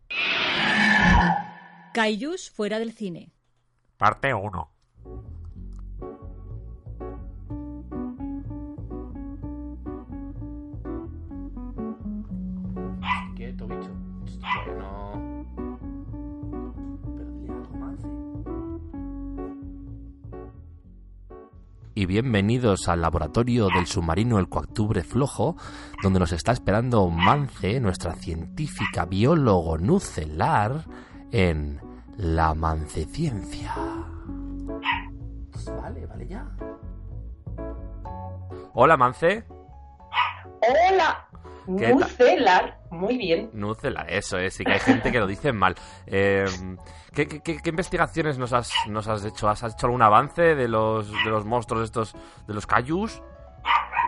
Kaijus 1.93 2.51
fuera 2.51 2.79
del 2.79 2.93
cine. 2.93 3.33
Parte 3.97 4.33
1. 4.33 4.71
Y 22.01 22.07
bienvenidos 22.07 22.89
al 22.89 23.03
laboratorio 23.03 23.69
del 23.69 23.87
submarino 23.87 24.39
El 24.39 24.49
Coactubre 24.49 25.03
Flojo, 25.03 25.57
donde 26.03 26.19
nos 26.19 26.33
está 26.33 26.51
esperando 26.51 27.07
Mance, 27.11 27.79
nuestra 27.79 28.15
científica 28.15 29.05
biólogo 29.05 29.77
nucelar, 29.77 30.87
en 31.31 31.79
La 32.17 32.55
Manceciencia. 32.55 33.75
Vale, 35.79 36.07
vale 36.07 36.27
ya. 36.27 36.49
Hola, 38.73 38.97
Mance. 38.97 39.45
Hola. 40.63 41.29
Nucelar. 41.67 42.80
Muy 42.91 43.17
bien. 43.17 43.51
Nucela, 43.53 44.03
eso 44.09 44.37
es, 44.39 44.55
sí 44.55 44.65
que 44.65 44.73
hay 44.73 44.81
gente 44.81 45.13
que 45.13 45.21
lo 45.21 45.27
dice 45.27 45.53
mal. 45.53 45.75
Eh, 46.07 46.45
¿qué, 47.15 47.27
qué, 47.29 47.41
qué- 47.41 47.59
qué 47.63 47.71
investigaciones 47.71 48.37
nos 48.39 48.53
has, 48.53 48.73
nos 48.89 49.07
has 49.09 49.25
hecho? 49.25 49.49
¿Has 49.49 49.63
hecho 49.63 49.87
algún 49.87 50.03
avance 50.03 50.55
de 50.57 50.67
los, 50.69 51.11
de 51.11 51.31
los 51.31 51.45
monstruos 51.45 51.85
estos, 51.85 52.15
de 52.49 52.55
los 52.55 52.67
Kaijus? 52.67 53.23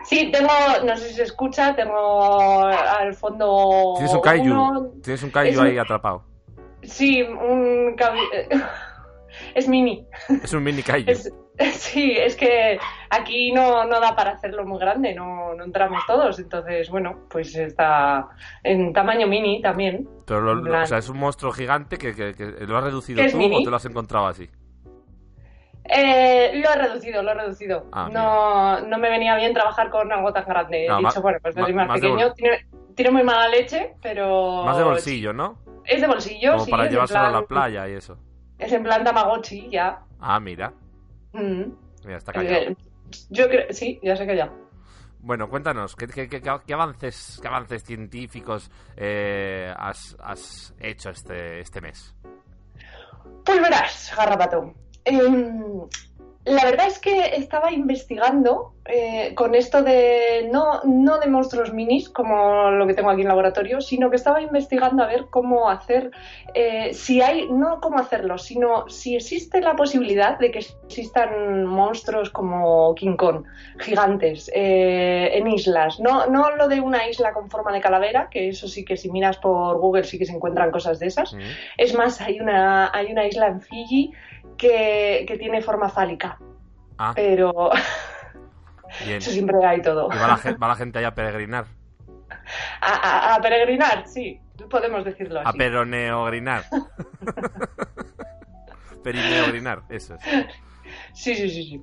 Sí, 0.04 0.30
tengo, 0.32 0.50
no 0.84 0.96
sé 0.96 1.08
si 1.10 1.14
se 1.14 1.22
escucha, 1.22 1.76
tengo 1.76 2.64
al 2.64 3.14
fondo. 3.14 3.94
Tienes 3.96 4.14
un 4.14 4.20
Kaiju, 4.20 4.44
uno- 4.52 4.90
tienes 5.02 5.22
un 5.22 5.30
Kaiju 5.30 5.60
un- 5.60 5.66
ahí 5.66 5.78
atrapado. 5.78 6.24
Sí, 6.82 7.22
un. 7.22 7.94
Es 9.54 9.66
mini. 9.68 10.06
Es 10.42 10.52
un 10.52 10.62
mini 10.62 10.82
Kaiju. 10.82 11.10
Es- 11.10 11.32
sí, 11.74 12.12
es 12.18 12.34
que 12.36 12.78
aquí 13.12 13.52
no, 13.52 13.84
no 13.84 14.00
da 14.00 14.14
para 14.16 14.32
hacerlo 14.32 14.64
muy 14.64 14.78
grande, 14.78 15.14
no, 15.14 15.54
no 15.54 15.64
entramos 15.64 16.02
todos. 16.06 16.38
Entonces, 16.38 16.88
bueno, 16.90 17.20
pues 17.30 17.54
está 17.54 18.28
en 18.62 18.92
tamaño 18.92 19.26
mini 19.26 19.60
también. 19.62 20.08
Pero 20.26 20.54
lo- 20.54 20.62
plan- 20.62 20.82
o 20.82 20.86
sea, 20.86 20.98
es 20.98 21.08
un 21.08 21.18
monstruo 21.18 21.52
gigante 21.52 21.98
que, 21.98 22.14
que- 22.14 22.34
que 22.34 22.44
lo 22.66 22.76
has 22.78 22.84
reducido 22.84 23.18
¿Que 23.20 23.26
es 23.26 23.32
tú 23.32 23.38
mini? 23.38 23.56
o 23.60 23.64
te 23.64 23.70
lo 23.70 23.76
has 23.76 23.84
encontrado 23.84 24.26
así. 24.26 24.48
Eh, 25.84 26.52
lo 26.62 26.70
he 26.70 26.76
reducido, 26.76 27.22
lo 27.22 27.32
he 27.32 27.34
reducido. 27.34 27.86
Ah, 27.92 28.08
no, 28.12 28.80
no 28.86 28.98
me 28.98 29.10
venía 29.10 29.36
bien 29.36 29.52
trabajar 29.52 29.90
con 29.90 30.10
algo 30.12 30.32
tan 30.32 30.44
grande. 30.44 30.84
He 30.84 30.88
No, 30.88 30.96
dicho, 30.98 31.02
más- 31.08 31.22
bueno, 31.22 31.38
pues 31.42 31.56
más- 31.56 31.72
más, 31.74 32.00
pequeño. 32.00 32.32
Tiene, 32.34 32.66
tiene 32.94 33.10
muy 33.10 33.22
mala 33.24 33.48
leche, 33.48 33.94
pero. 34.00 34.62
Más 34.64 34.76
de 34.78 34.84
bolsillo, 34.84 35.32
¿no? 35.32 35.58
Es 35.84 36.00
de 36.00 36.06
bolsillo, 36.06 36.52
Como 36.52 36.64
sí. 36.64 36.70
para 36.70 36.88
llevárselo 36.88 37.20
a 37.20 37.24
la 37.24 37.30
plan- 37.30 37.46
playa 37.46 37.88
y 37.88 37.92
eso. 37.94 38.16
Es 38.58 38.72
en 38.72 38.84
plan 38.84 39.02
Tamagotchi, 39.02 39.68
ya. 39.70 40.00
Ah, 40.20 40.38
mira. 40.38 40.72
Mm. 41.32 41.62
Mira, 42.04 42.16
está 42.18 42.32
callado. 42.32 42.54
Eh, 42.56 42.76
yo 43.30 43.48
creo, 43.48 43.66
sí, 43.70 43.98
ya 44.02 44.16
sé 44.16 44.26
que 44.26 44.36
ya. 44.36 44.52
Bueno, 45.20 45.48
cuéntanos, 45.48 45.94
¿qué, 45.94 46.06
qué- 46.08 46.28
qué- 46.28 46.42
qué 46.42 46.74
avances, 46.74 47.38
qué 47.40 47.46
avances 47.48 47.84
científicos 47.84 48.70
eh, 48.96 49.72
has, 49.76 50.16
has 50.20 50.74
hecho 50.80 51.10
este, 51.10 51.60
este 51.60 51.80
mes? 51.80 52.14
Pues 53.44 53.60
verás, 53.60 54.12
garrapato. 54.16 54.74
Em, 55.04 55.62
la 56.44 56.64
verdad 56.64 56.88
es 56.88 56.98
que 56.98 57.36
estaba 57.36 57.70
investigando 57.70 58.72
eh, 58.84 59.32
con 59.36 59.54
esto 59.54 59.84
de 59.84 60.48
no, 60.52 60.80
no 60.82 61.18
de 61.18 61.28
monstruos 61.28 61.72
minis 61.72 62.08
como 62.08 62.72
lo 62.72 62.84
que 62.88 62.94
tengo 62.94 63.10
aquí 63.10 63.22
en 63.22 63.28
laboratorio, 63.28 63.80
sino 63.80 64.10
que 64.10 64.16
estaba 64.16 64.42
investigando 64.42 65.04
a 65.04 65.06
ver 65.06 65.26
cómo 65.30 65.70
hacer, 65.70 66.10
eh, 66.52 66.92
si 66.94 67.22
hay, 67.22 67.48
no 67.48 67.78
cómo 67.80 68.00
hacerlo, 68.00 68.38
sino 68.38 68.88
si 68.88 69.14
existe 69.14 69.60
la 69.60 69.76
posibilidad 69.76 70.36
de 70.36 70.50
que 70.50 70.58
existan 70.58 71.64
monstruos 71.64 72.30
como 72.30 72.92
King 72.96 73.14
Kong, 73.14 73.44
gigantes, 73.78 74.50
eh, 74.52 75.30
en 75.34 75.46
islas. 75.46 76.00
No, 76.00 76.26
no 76.26 76.56
lo 76.56 76.66
de 76.66 76.80
una 76.80 77.08
isla 77.08 77.32
con 77.32 77.50
forma 77.50 77.72
de 77.72 77.80
calavera, 77.80 78.28
que 78.28 78.48
eso 78.48 78.66
sí 78.66 78.84
que 78.84 78.96
si 78.96 79.12
miras 79.12 79.36
por 79.36 79.78
Google 79.78 80.02
sí 80.02 80.18
que 80.18 80.26
se 80.26 80.32
encuentran 80.32 80.72
cosas 80.72 80.98
de 80.98 81.06
esas. 81.06 81.36
Es 81.76 81.94
más, 81.94 82.20
hay 82.20 82.40
una, 82.40 82.90
hay 82.92 83.12
una 83.12 83.28
isla 83.28 83.46
en 83.46 83.60
Fiji 83.60 84.12
que, 84.56 85.24
que 85.26 85.38
tiene 85.38 85.62
forma 85.62 85.88
fálica. 85.88 86.38
Ah. 86.98 87.12
Pero 87.14 87.70
Bien. 89.04 89.18
eso 89.18 89.30
siempre 89.30 89.64
hay 89.64 89.82
todo. 89.82 90.08
Y 90.12 90.18
va 90.18 90.28
la, 90.28 90.36
gen- 90.36 90.58
va 90.62 90.68
la 90.68 90.74
gente 90.76 90.98
ahí 90.98 91.04
a 91.04 91.14
peregrinar. 91.14 91.66
A, 92.80 92.94
a- 92.94 93.34
a 93.36 93.40
peregrinar, 93.40 94.08
sí, 94.08 94.40
podemos 94.70 95.04
decirlo 95.04 95.40
A 95.40 95.50
así. 95.50 95.58
peroneogrinar. 95.58 96.64
Perineogrinar, 99.04 99.82
eso 99.88 100.14
es. 100.14 100.22
Sí, 101.12 101.34
sí, 101.34 101.50
sí, 101.50 101.62
sí. 101.64 101.82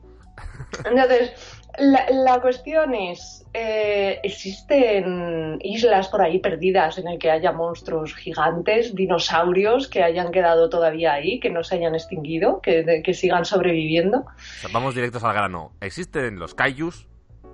Entonces, 0.85 1.31
la, 1.77 2.39
cuestión 2.41 2.93
es, 2.93 3.45
eh, 3.53 4.19
¿existen 4.23 5.59
islas 5.61 6.07
por 6.09 6.21
ahí 6.21 6.39
perdidas 6.39 6.97
en 6.97 7.07
el 7.07 7.19
que 7.19 7.31
haya 7.31 7.51
monstruos 7.51 8.15
gigantes, 8.15 8.95
dinosaurios 8.95 9.87
que 9.87 10.03
hayan 10.03 10.31
quedado 10.31 10.69
todavía 10.69 11.13
ahí, 11.13 11.39
que 11.39 11.49
no 11.49 11.63
se 11.63 11.75
hayan 11.75 11.95
extinguido, 11.95 12.61
que 12.61 13.13
sigan 13.13 13.45
sobreviviendo? 13.45 14.19
O 14.19 14.61
sea, 14.61 14.69
vamos 14.71 14.95
directos 14.95 15.23
al 15.23 15.33
grano. 15.33 15.71
¿Existen 15.81 16.39
los 16.39 16.53
kaijus? 16.53 17.08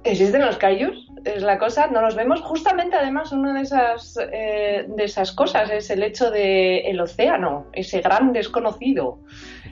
¿Existen 0.05 0.45
los 0.45 0.57
kaijus? 0.57 1.09
Es 1.25 1.41
la 1.41 1.57
cosa, 1.57 1.87
no 1.87 1.99
los 1.99 2.15
vemos. 2.15 2.39
Justamente, 2.41 2.95
además, 2.95 3.31
una 3.31 3.55
de 3.55 3.61
esas, 3.61 4.19
eh, 4.31 4.85
de 4.87 5.03
esas 5.03 5.31
cosas 5.31 5.71
es 5.71 5.89
el 5.89 6.03
hecho 6.03 6.29
de 6.29 6.81
el 6.81 7.01
océano, 7.01 7.65
ese 7.73 8.01
gran 8.01 8.31
desconocido. 8.31 9.17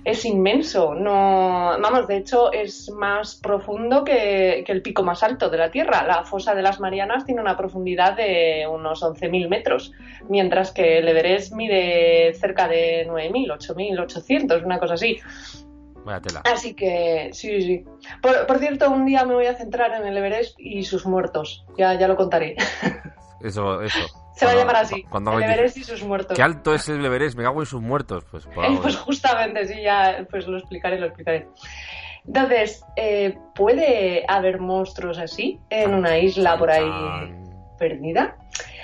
Es 0.04 0.26
inmenso. 0.26 0.96
No, 0.96 1.78
vamos, 1.80 2.08
de 2.08 2.18
hecho, 2.18 2.52
es 2.52 2.90
más 2.90 3.36
profundo 3.36 4.04
que, 4.04 4.64
que 4.66 4.72
el 4.72 4.82
pico 4.82 5.04
más 5.04 5.22
alto 5.22 5.52
de 5.52 5.60
la 5.60 5.70
Tierra. 5.70 6.04
La 6.08 6.24
fosa 6.24 6.56
de 6.56 6.64
las 6.64 6.80
Marianas 6.80 7.26
tiene 7.26 7.40
una 7.40 7.56
profundidad 7.56 8.18
de 8.18 8.66
unos 8.68 9.04
11.000 9.04 9.48
metros, 9.50 9.92
mientras 10.30 10.72
que 10.72 10.98
el 10.98 11.08
Everest 11.08 11.54
mide 11.54 12.34
cerca 12.34 12.68
de 12.68 13.08
9.000, 13.08 13.56
8.800, 13.60 14.66
una 14.66 14.80
cosa 14.80 14.96
así. 14.96 15.20
Vaya 16.06 16.22
tela. 16.22 16.42
Así 16.52 16.74
que, 16.74 17.30
sí, 17.34 17.50
sí, 17.50 17.62
sí. 17.62 17.86
Por, 18.22 18.46
por 18.46 18.60
cierto, 18.60 18.90
un 18.90 19.06
día 19.06 19.26
me 19.26 19.34
voy 19.34 19.46
a 19.46 19.56
centrar 19.56 19.94
en 19.94 20.06
el 20.06 20.18
Everest 20.18 20.60
y 20.60 20.84
sus 20.84 21.06
muertos. 21.06 21.66
Ya, 21.78 21.94
ya 21.94 22.08
lo 22.08 22.16
contaré. 22.16 22.56
Eso, 23.44 23.82
eso. 23.82 24.00
Se 24.36 24.46
va 24.46 24.54
a 24.54 24.56
llamar 24.56 24.78
así. 24.78 25.04
cuando 25.04 25.38
el 25.38 25.44
Everest 25.44 25.78
y 25.78 25.84
sus 25.84 26.04
muertos. 26.04 26.36
¿Qué 26.36 26.42
alto 26.42 26.74
es 26.74 26.90
el 26.90 27.06
Everest? 27.06 27.38
Me 27.38 27.44
cago 27.44 27.60
en 27.60 27.68
sus 27.68 27.82
muertos. 27.82 28.26
Pues 28.32 28.48
Eh, 28.48 28.80
pues 28.82 28.96
justamente, 28.96 29.68
sí, 29.68 29.84
ya 29.84 30.26
pues 30.32 30.48
lo 30.48 30.58
explicaré, 30.58 30.98
lo 30.98 31.08
explicaré. 31.08 31.48
Entonces, 32.26 32.84
eh, 32.96 33.38
¿puede 33.54 34.24
haber 34.28 34.60
monstruos 34.60 35.20
así 35.20 35.60
en 35.70 35.94
una 35.94 36.18
isla 36.18 36.58
por 36.58 36.72
ahí 36.72 36.90
perdida? 37.78 38.38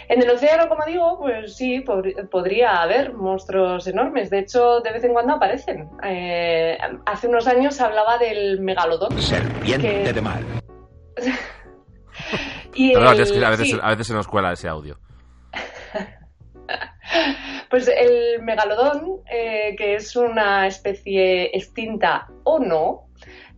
En 0.10 0.22
el 0.24 0.30
océano, 0.32 0.68
como 0.68 0.84
digo, 0.86 1.18
pues 1.20 1.56
sí, 1.56 1.82
pod- 1.86 2.28
podría 2.30 2.82
haber 2.82 3.14
monstruos 3.14 3.86
enormes. 3.88 4.30
De 4.32 4.40
hecho, 4.40 4.82
de 4.82 4.92
vez 4.92 5.04
en 5.04 5.14
cuando 5.14 5.34
aparecen. 5.36 5.88
Eh, 6.04 6.78
hace 7.06 7.28
unos 7.28 7.48
años 7.48 7.80
hablaba 7.80 8.18
del 8.18 8.60
megalodón. 8.60 9.22
Serpiente 9.22 10.04
que- 10.04 10.14
de 10.14 10.22
mar. 10.22 10.42
Y 12.74 12.94
Perdón, 12.94 13.16
el- 13.16 13.22
es 13.22 13.32
que 13.32 13.46
a 13.46 13.50
veces, 13.50 13.70
sí. 13.70 13.80
a 13.82 13.90
veces 13.90 14.08
se 14.08 14.14
nos 14.14 14.28
cuela 14.28 14.52
ese 14.52 14.68
audio. 14.68 15.00
Pues 17.70 17.88
el 17.88 18.42
megalodón, 18.44 19.22
eh, 19.32 19.76
que 19.78 19.96
es 19.96 20.16
una 20.16 20.66
especie 20.68 21.56
extinta 21.56 22.28
o 22.44 22.60
no, 22.60 23.09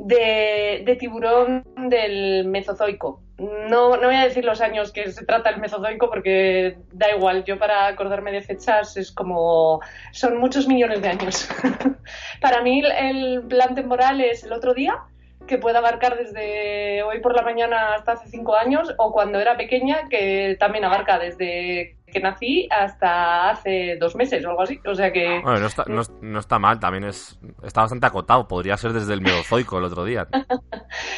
de, 0.05 0.81
de 0.85 0.95
tiburón 0.95 1.63
del 1.89 2.45
Mesozoico. 2.45 3.21
No, 3.37 3.97
no 3.97 4.07
voy 4.07 4.15
a 4.15 4.25
decir 4.25 4.45
los 4.45 4.61
años 4.61 4.91
que 4.91 5.11
se 5.11 5.25
trata 5.25 5.49
el 5.49 5.59
Mesozoico 5.59 6.09
porque 6.09 6.77
da 6.91 7.15
igual, 7.15 7.43
yo 7.43 7.57
para 7.57 7.87
acordarme 7.87 8.31
de 8.31 8.41
fechas 8.41 8.97
es 8.97 9.11
como... 9.11 9.79
son 10.11 10.37
muchos 10.37 10.67
millones 10.67 11.01
de 11.01 11.07
años. 11.07 11.49
para 12.41 12.61
mí 12.61 12.81
el- 12.83 13.43
plan 13.47 13.75
temporal 13.75 14.21
es 14.21 14.43
el 14.43 14.53
otro 14.53 14.73
día, 14.73 14.95
que 15.47 15.57
puede 15.57 15.77
abarcar 15.77 16.17
desde 16.17 17.01
hoy 17.03 17.19
por 17.19 17.35
la 17.35 17.41
mañana 17.41 17.95
hasta 17.95 18.13
hace 18.13 18.29
cinco 18.29 18.55
años, 18.55 18.93
o 18.97 19.11
cuando 19.11 19.39
era 19.39 19.57
pequeña, 19.57 20.07
que 20.09 20.55
también 20.59 20.85
abarca 20.85 21.17
desde 21.17 21.97
que 22.11 22.19
nací 22.19 22.67
hasta 22.69 23.49
hace 23.49 23.97
dos 23.99 24.15
meses 24.15 24.45
o 24.45 24.49
algo 24.49 24.61
así. 24.61 24.79
O 24.85 24.93
sea 24.93 25.11
que... 25.11 25.39
Bueno, 25.43 25.59
no 25.59 25.67
está, 25.67 25.85
no, 25.87 26.01
no 26.21 26.39
está 26.39 26.59
mal, 26.59 26.79
también 26.79 27.05
es 27.05 27.39
está 27.63 27.81
bastante 27.81 28.05
acotado. 28.07 28.47
Podría 28.47 28.77
ser 28.77 28.93
desde 28.93 29.13
el 29.13 29.21
Mesozoico 29.21 29.77
el 29.79 29.85
otro 29.85 30.03
día. 30.05 30.27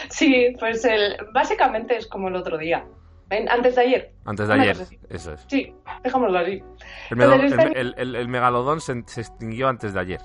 Sí, 0.10 0.54
pues 0.60 0.86
el, 0.86 1.18
básicamente 1.34 1.98
es 1.98 2.08
como 2.08 2.28
el 2.28 2.36
otro 2.36 2.58
día. 2.58 2.86
En- 3.30 3.50
Antes 3.50 3.76
de 3.76 3.82
ayer. 3.82 4.12
Antes 4.26 4.48
de 4.48 4.54
ayer, 4.54 4.78
eso 5.10 5.34
es. 5.34 5.46
Sí, 5.48 5.74
dejémoslo 6.04 6.38
así. 6.38 6.62
El, 7.10 7.18
medo- 7.18 7.34
Entonces, 7.34 7.54
el- 7.60 7.68
este- 7.68 7.80
el- 7.82 7.96
el- 7.98 8.16
el 8.16 8.28
megalodón 8.28 8.80
se, 8.82 9.02
se 9.08 9.22
extinguió 9.22 9.68
antes 9.68 9.94
de 9.94 10.00
ayer. 10.00 10.22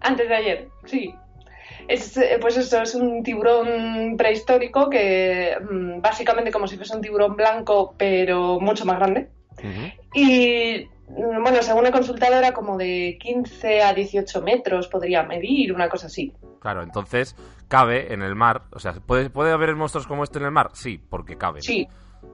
Antes 0.00 0.28
de 0.28 0.34
ayer, 0.34 0.68
sí. 0.84 1.14
Es, 1.88 2.16
eh, 2.16 2.38
pues 2.40 2.56
eso, 2.56 2.82
es 2.82 2.94
un 2.94 3.22
tiburón 3.24 4.16
prehistórico 4.16 4.88
que 4.88 5.56
mm, 5.68 6.00
básicamente 6.00 6.52
como 6.52 6.66
si 6.68 6.76
fuese 6.76 6.94
un 6.94 7.02
tiburón 7.02 7.34
blanco, 7.34 7.94
pero 7.98 8.60
mucho 8.60 8.84
más 8.84 8.98
grande. 8.98 9.30
Y 10.14 10.88
bueno, 11.06 11.62
según 11.62 11.86
he 11.86 11.92
consultado 11.92 12.34
era 12.36 12.52
como 12.52 12.76
de 12.76 13.18
15 13.20 13.82
a 13.82 13.92
18 13.92 14.42
metros 14.42 14.88
podría 14.88 15.22
medir, 15.22 15.72
una 15.72 15.88
cosa 15.88 16.06
así. 16.06 16.32
Claro, 16.60 16.82
entonces 16.82 17.36
cabe 17.68 18.12
en 18.12 18.22
el 18.22 18.34
mar. 18.34 18.62
O 18.72 18.78
sea, 18.78 18.92
¿puede, 18.92 19.30
¿puede 19.30 19.52
haber 19.52 19.74
monstruos 19.74 20.06
como 20.06 20.24
este 20.24 20.38
en 20.38 20.46
el 20.46 20.52
mar? 20.52 20.70
Sí, 20.74 20.98
porque 20.98 21.36
cabe. 21.36 21.60
Sí, 21.60 21.88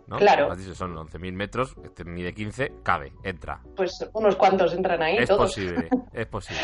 ¿no? 0.07 0.19
claro. 0.19 0.53
Has 0.53 0.59
dicho, 0.59 0.75
son 0.75 0.95
11.000 0.95 1.33
metros, 1.33 1.75
este 1.85 2.05
mide 2.05 2.35
15, 2.35 2.73
cabe, 2.83 3.13
entra. 3.25 3.61
Pues 3.77 4.07
unos 4.13 4.37
cuantos 4.37 4.75
entran 4.75 5.03
ahí, 5.03 5.17
es 5.17 5.29
todos. 5.29 5.51
posible, 5.51 5.89
es 6.13 6.27
posible. 6.27 6.61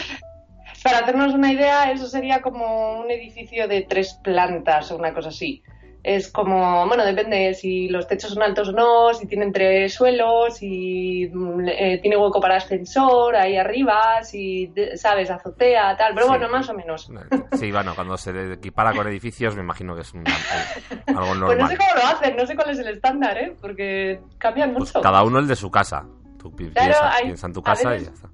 Para 0.83 0.99
hacernos 0.99 1.35
una 1.35 1.53
idea, 1.53 1.91
eso 1.91 2.07
sería 2.07 2.43
como 2.43 3.01
un 3.01 3.11
edificio 3.11 3.67
de 3.67 3.83
tres 3.83 4.15
plantas 4.23 4.91
o 4.91 4.97
una 4.97 5.15
cosa 5.15 5.31
así. 5.31 5.63
Es 6.05 6.31
como, 6.31 6.87
bueno, 6.87 7.03
depende 7.03 7.55
si 7.55 7.89
los 7.89 8.07
techos 8.07 8.35
son 8.35 8.43
altos 8.43 8.69
o 8.69 8.73
no, 8.73 9.15
si 9.15 9.27
tienen 9.27 9.53
tres 9.53 9.95
suelos, 9.95 10.59
si 10.59 11.31
mm, 11.33 11.67
eh, 11.67 11.99
tiene 12.03 12.19
hueco 12.19 12.43
para 12.43 12.57
ascensor 12.57 13.35
ahí 13.35 13.57
arriba, 13.57 14.23
si, 14.23 14.71
sabes, 14.97 15.31
azotea, 15.31 15.97
tal. 15.97 16.13
Pero 16.13 16.27
Sí. 16.27 16.29
bueno, 16.29 16.49
más 16.51 16.69
o 16.69 16.75
menos. 16.75 17.11
Sí, 17.53 17.73
bueno, 17.73 17.95
cuando 17.95 18.19
se 18.19 18.53
equipara 18.53 18.93
con 18.93 19.09
edificios 19.09 19.57
me 19.57 19.63
imagino 19.63 19.95
que 19.95 20.03
es 20.03 20.13
un- 20.13 20.25
algo 21.07 21.27
Pues 21.27 21.39
no 21.41 21.47
normal. 21.47 21.71
sé 21.71 21.77
cómo 21.79 21.91
lo 21.95 22.03
hacen, 22.07 22.37
no 22.37 22.47
sé 22.47 22.55
cuál 22.55 22.69
es 22.71 22.79
el 22.81 22.89
estándar, 22.89 23.39
¿eh? 23.39 23.57
Porque 23.59 24.21
cambian 24.37 24.75
Pues 24.75 24.91
mucho. 24.95 25.01
cada 25.01 25.23
uno 25.25 25.39
el 25.39 25.49
de 25.49 25.57
su 25.57 25.71
casa. 25.71 26.05
Tú 26.39 26.55
pi- 26.55 26.69
Claro, 26.69 26.91
piensa, 26.91 27.15
hay- 27.15 27.25
piensa 27.25 27.47
en 27.47 27.53
tu 27.55 27.63
casa 27.63 27.97
y 27.97 28.05
ya 28.05 28.11
está. 28.11 28.29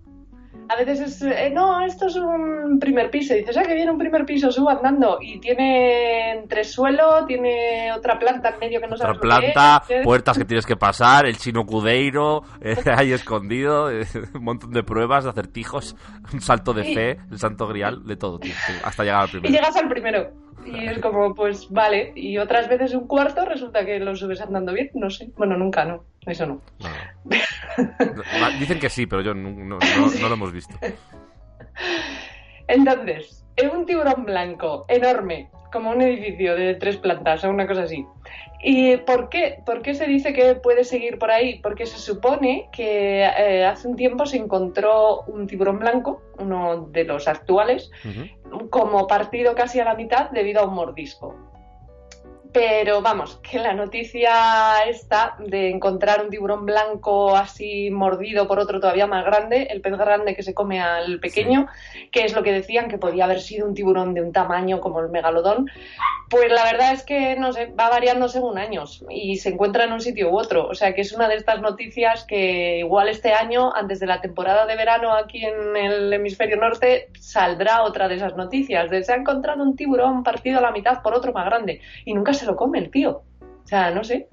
A 0.72 0.76
veces 0.76 1.00
es, 1.00 1.22
eh, 1.22 1.50
no, 1.52 1.80
esto 1.84 2.06
es 2.06 2.14
un 2.14 2.78
primer 2.78 3.10
piso. 3.10 3.34
Y 3.34 3.38
dices, 3.38 3.56
ah, 3.56 3.62
que 3.62 3.74
viene 3.74 3.90
un 3.90 3.98
primer 3.98 4.24
piso, 4.24 4.52
subo 4.52 4.70
andando. 4.70 5.18
Y 5.20 5.40
tiene 5.40 6.32
entresuelo, 6.38 7.24
tiene 7.26 7.92
otra 7.92 8.18
planta 8.18 8.50
en 8.50 8.58
medio 8.60 8.80
que 8.80 8.86
no 8.86 8.94
Otra 8.94 9.06
sabes 9.08 9.16
lo 9.16 9.20
planta, 9.20 9.82
es. 9.88 10.04
puertas 10.04 10.38
que 10.38 10.44
tienes 10.44 10.66
que 10.66 10.76
pasar, 10.76 11.26
el 11.26 11.36
chino 11.38 11.64
cudeiro 11.66 12.42
eh, 12.60 12.76
ahí 12.96 13.12
escondido, 13.12 13.90
eh, 13.90 14.04
un 14.34 14.44
montón 14.44 14.70
de 14.70 14.82
pruebas, 14.84 15.24
de 15.24 15.30
acertijos, 15.30 15.96
un 16.32 16.40
salto 16.40 16.72
de 16.72 16.88
Y- 16.90 16.94
fe, 16.94 17.16
el 17.30 17.38
santo 17.38 17.66
grial, 17.66 18.04
de 18.06 18.16
todo, 18.16 18.38
tío, 18.38 18.52
hasta 18.84 19.02
llegar 19.02 19.22
al 19.22 19.28
Y 19.28 19.30
primero. 19.32 19.52
llegas 19.54 19.76
al 19.76 19.88
primero. 19.88 20.30
Y 20.66 20.86
es 20.86 20.98
como, 20.98 21.34
pues 21.34 21.68
vale. 21.70 22.12
Y 22.14 22.38
otras 22.38 22.68
veces 22.68 22.94
un 22.94 23.06
cuarto 23.06 23.44
resulta 23.44 23.84
que 23.84 23.98
lo 23.98 24.14
subes 24.14 24.40
andando 24.40 24.72
bien. 24.72 24.90
No 24.94 25.10
sé. 25.10 25.30
Bueno, 25.36 25.56
nunca, 25.56 25.84
no. 25.84 26.04
Eso 26.26 26.46
no. 26.46 26.60
Dicen 28.60 28.78
que 28.78 28.90
sí, 28.90 29.06
pero 29.06 29.22
yo 29.22 29.34
no, 29.34 29.50
no- 29.50 29.78
no- 29.78 30.10
no 30.20 30.28
lo 30.28 30.34
hemos 30.34 30.52
visto. 30.52 30.74
Entonces, 32.68 33.44
es 33.56 33.72
un 33.72 33.86
tiburón 33.86 34.24
blanco 34.24 34.84
enorme, 34.88 35.48
como 35.72 35.90
un 35.90 36.00
edificio 36.02 36.54
de 36.56 36.74
tres 36.74 36.96
plantas 36.98 37.42
o 37.44 37.50
una 37.50 37.66
cosa 37.66 37.82
así. 37.82 38.06
¿Y 38.62 38.98
por 38.98 39.30
qué? 39.30 39.60
¿Por 39.64 39.80
qué 39.80 39.94
se 39.94 40.06
dice 40.06 40.34
que 40.34 40.54
puede 40.54 40.84
seguir 40.84 41.18
por 41.18 41.30
ahí? 41.30 41.58
Porque 41.60 41.86
se 41.86 41.96
supone 41.98 42.68
que 42.72 43.22
eh, 43.24 43.64
hace 43.64 43.88
un 43.88 43.96
tiempo 43.96 44.26
se 44.26 44.36
encontró 44.36 45.22
un 45.22 45.46
tiburón 45.46 45.78
blanco, 45.78 46.22
uno 46.38 46.86
de 46.92 47.04
los 47.04 47.26
actuales, 47.26 47.90
como 48.70 49.06
partido 49.06 49.54
casi 49.54 49.80
a 49.80 49.84
la 49.84 49.94
mitad 49.94 50.30
debido 50.30 50.60
a 50.60 50.66
un 50.66 50.74
mordisco. 50.74 51.49
Pero 52.52 53.00
vamos, 53.00 53.36
que 53.48 53.58
la 53.60 53.74
noticia 53.74 54.82
esta 54.88 55.36
de 55.38 55.70
encontrar 55.70 56.22
un 56.22 56.30
tiburón 56.30 56.66
blanco 56.66 57.36
así 57.36 57.90
mordido 57.90 58.48
por 58.48 58.58
otro 58.58 58.80
todavía 58.80 59.06
más 59.06 59.24
grande, 59.24 59.68
el 59.70 59.80
pez 59.80 59.96
grande 59.96 60.34
que 60.34 60.42
se 60.42 60.52
come 60.52 60.80
al 60.80 61.20
pequeño, 61.20 61.68
que 62.10 62.24
es 62.24 62.34
lo 62.34 62.42
que 62.42 62.52
decían 62.52 62.88
que 62.88 62.98
podía 62.98 63.24
haber 63.24 63.40
sido 63.40 63.68
un 63.68 63.74
tiburón 63.74 64.14
de 64.14 64.22
un 64.22 64.32
tamaño 64.32 64.80
como 64.80 64.98
el 65.00 65.10
megalodón, 65.10 65.70
pues 66.28 66.50
la 66.50 66.64
verdad 66.64 66.92
es 66.92 67.04
que 67.04 67.36
no 67.36 67.52
sé, 67.52 67.66
va 67.66 67.88
variando 67.88 68.28
según 68.28 68.58
años 68.58 69.04
y 69.10 69.36
se 69.36 69.50
encuentra 69.50 69.84
en 69.84 69.92
un 69.92 70.00
sitio 70.00 70.30
u 70.30 70.38
otro. 70.38 70.66
O 70.66 70.74
sea 70.74 70.94
que 70.94 71.00
es 71.02 71.12
una 71.12 71.28
de 71.28 71.36
estas 71.36 71.60
noticias 71.60 72.24
que 72.24 72.78
igual 72.78 73.08
este 73.08 73.32
año, 73.32 73.74
antes 73.74 74.00
de 74.00 74.06
la 74.06 74.20
temporada 74.20 74.66
de 74.66 74.76
verano 74.76 75.12
aquí 75.12 75.44
en 75.44 75.76
el 75.76 76.12
hemisferio 76.12 76.56
norte, 76.56 77.08
saldrá 77.18 77.82
otra 77.82 78.08
de 78.08 78.16
esas 78.16 78.36
noticias. 78.36 78.90
De 78.90 79.02
se 79.02 79.12
ha 79.12 79.16
encontrado 79.16 79.62
un 79.62 79.76
tiburón 79.76 80.22
partido 80.22 80.58
a 80.58 80.62
la 80.62 80.70
mitad 80.70 81.02
por 81.02 81.14
otro 81.14 81.32
más 81.32 81.46
grande 81.46 81.80
y 82.04 82.14
nunca 82.14 82.32
se 82.40 82.46
lo 82.46 82.56
come 82.56 82.78
el 82.78 82.90
tío. 82.90 83.22
O 83.62 83.66
sea, 83.66 83.90
no 83.92 84.02
sé. 84.02 84.28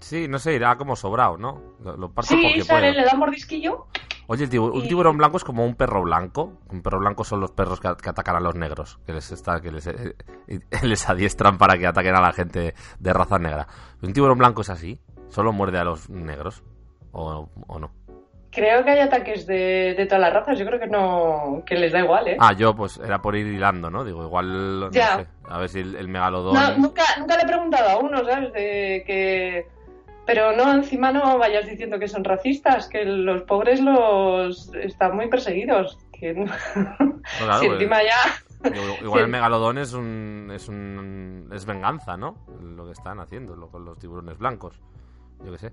Sí, 0.00 0.26
no 0.28 0.38
sé, 0.38 0.54
irá 0.54 0.76
como 0.76 0.96
sobrado, 0.96 1.36
¿no? 1.36 1.60
Lo, 1.84 1.96
lo 1.96 2.12
parte 2.12 2.34
Sí, 2.34 2.40
porque 2.42 2.64
sale, 2.64 2.92
le 2.92 3.04
da 3.04 3.14
mordisquillo. 3.14 3.86
Oye, 4.28 4.44
el 4.44 4.50
tibu- 4.50 4.72
un 4.72 4.86
tiburón 4.88 5.18
blanco 5.18 5.36
es 5.36 5.44
como 5.44 5.64
un 5.64 5.74
perro 5.74 6.02
blanco. 6.02 6.58
Un 6.70 6.82
perro 6.82 7.00
blanco 7.00 7.24
son 7.24 7.40
los 7.40 7.50
perros 7.50 7.80
que, 7.80 7.88
que 8.02 8.08
atacan 8.08 8.36
a 8.36 8.40
los 8.40 8.54
negros, 8.54 8.98
que 9.04 9.12
les 9.12 9.30
está, 9.32 9.60
que 9.60 9.70
les, 9.72 9.86
eh, 9.88 10.16
eh, 10.46 10.60
les 10.84 11.08
adiestran 11.08 11.58
para 11.58 11.76
que 11.76 11.86
ataquen 11.86 12.14
a 12.16 12.20
la 12.20 12.32
gente 12.32 12.74
de 12.98 13.12
raza 13.12 13.38
negra. 13.38 13.66
Un 14.02 14.12
tiburón 14.12 14.38
blanco 14.38 14.62
es 14.62 14.70
así, 14.70 15.00
solo 15.28 15.52
muerde 15.52 15.78
a 15.78 15.84
los 15.84 16.08
negros, 16.08 16.62
o, 17.12 17.48
o 17.66 17.78
no. 17.78 17.90
Creo 18.52 18.82
que 18.84 18.90
hay 18.90 18.98
ataques 19.00 19.46
de, 19.46 19.94
de 19.96 20.06
todas 20.06 20.20
las 20.22 20.32
razas. 20.32 20.58
Yo 20.58 20.66
creo 20.66 20.80
que 20.80 20.88
no, 20.88 21.62
que 21.64 21.76
les 21.76 21.92
da 21.92 22.00
igual, 22.00 22.26
¿eh? 22.28 22.36
Ah, 22.40 22.52
yo 22.52 22.74
pues 22.74 22.98
era 22.98 23.22
por 23.22 23.36
ir 23.36 23.46
hilando, 23.46 23.90
¿no? 23.90 24.04
Digo, 24.04 24.24
igual, 24.24 24.80
no 24.80 24.90
Ya. 24.90 25.18
sé, 25.18 25.26
a 25.48 25.58
ver 25.58 25.68
si 25.68 25.78
el, 25.80 25.94
el 25.94 26.08
megalodón... 26.08 26.54
No, 26.54 26.76
nunca, 26.76 27.04
nunca 27.18 27.36
le 27.36 27.42
he 27.44 27.46
preguntado 27.46 27.88
a 27.90 27.98
uno, 27.98 28.24
¿sabes? 28.24 28.52
De 28.52 29.04
que... 29.06 29.68
Pero 30.26 30.52
no, 30.56 30.72
encima 30.74 31.12
no 31.12 31.38
vayas 31.38 31.66
diciendo 31.66 31.98
que 31.98 32.08
son 32.08 32.24
racistas, 32.24 32.88
que 32.88 33.04
los 33.04 33.42
pobres 33.42 33.80
los 33.80 34.72
están 34.74 35.14
muy 35.16 35.28
perseguidos. 35.28 35.96
Que... 36.12 36.34
No, 36.34 36.44
claro, 37.38 37.60
si 37.60 37.66
pues, 37.68 37.80
encima 37.80 37.98
ya... 38.02 38.70
igual 39.02 39.20
Sí. 39.20 39.24
el 39.24 39.28
megalodón 39.28 39.78
es 39.78 39.92
un, 39.92 40.50
es 40.52 40.68
un... 40.68 41.48
es 41.52 41.64
venganza, 41.66 42.16
¿no? 42.16 42.36
Lo 42.60 42.86
que 42.86 42.92
están 42.92 43.20
haciendo 43.20 43.54
lo- 43.56 43.68
con 43.70 43.84
los 43.84 43.98
tiburones 43.98 44.38
blancos. 44.38 44.80
Yo 45.44 45.52
qué 45.52 45.58
sé. 45.58 45.72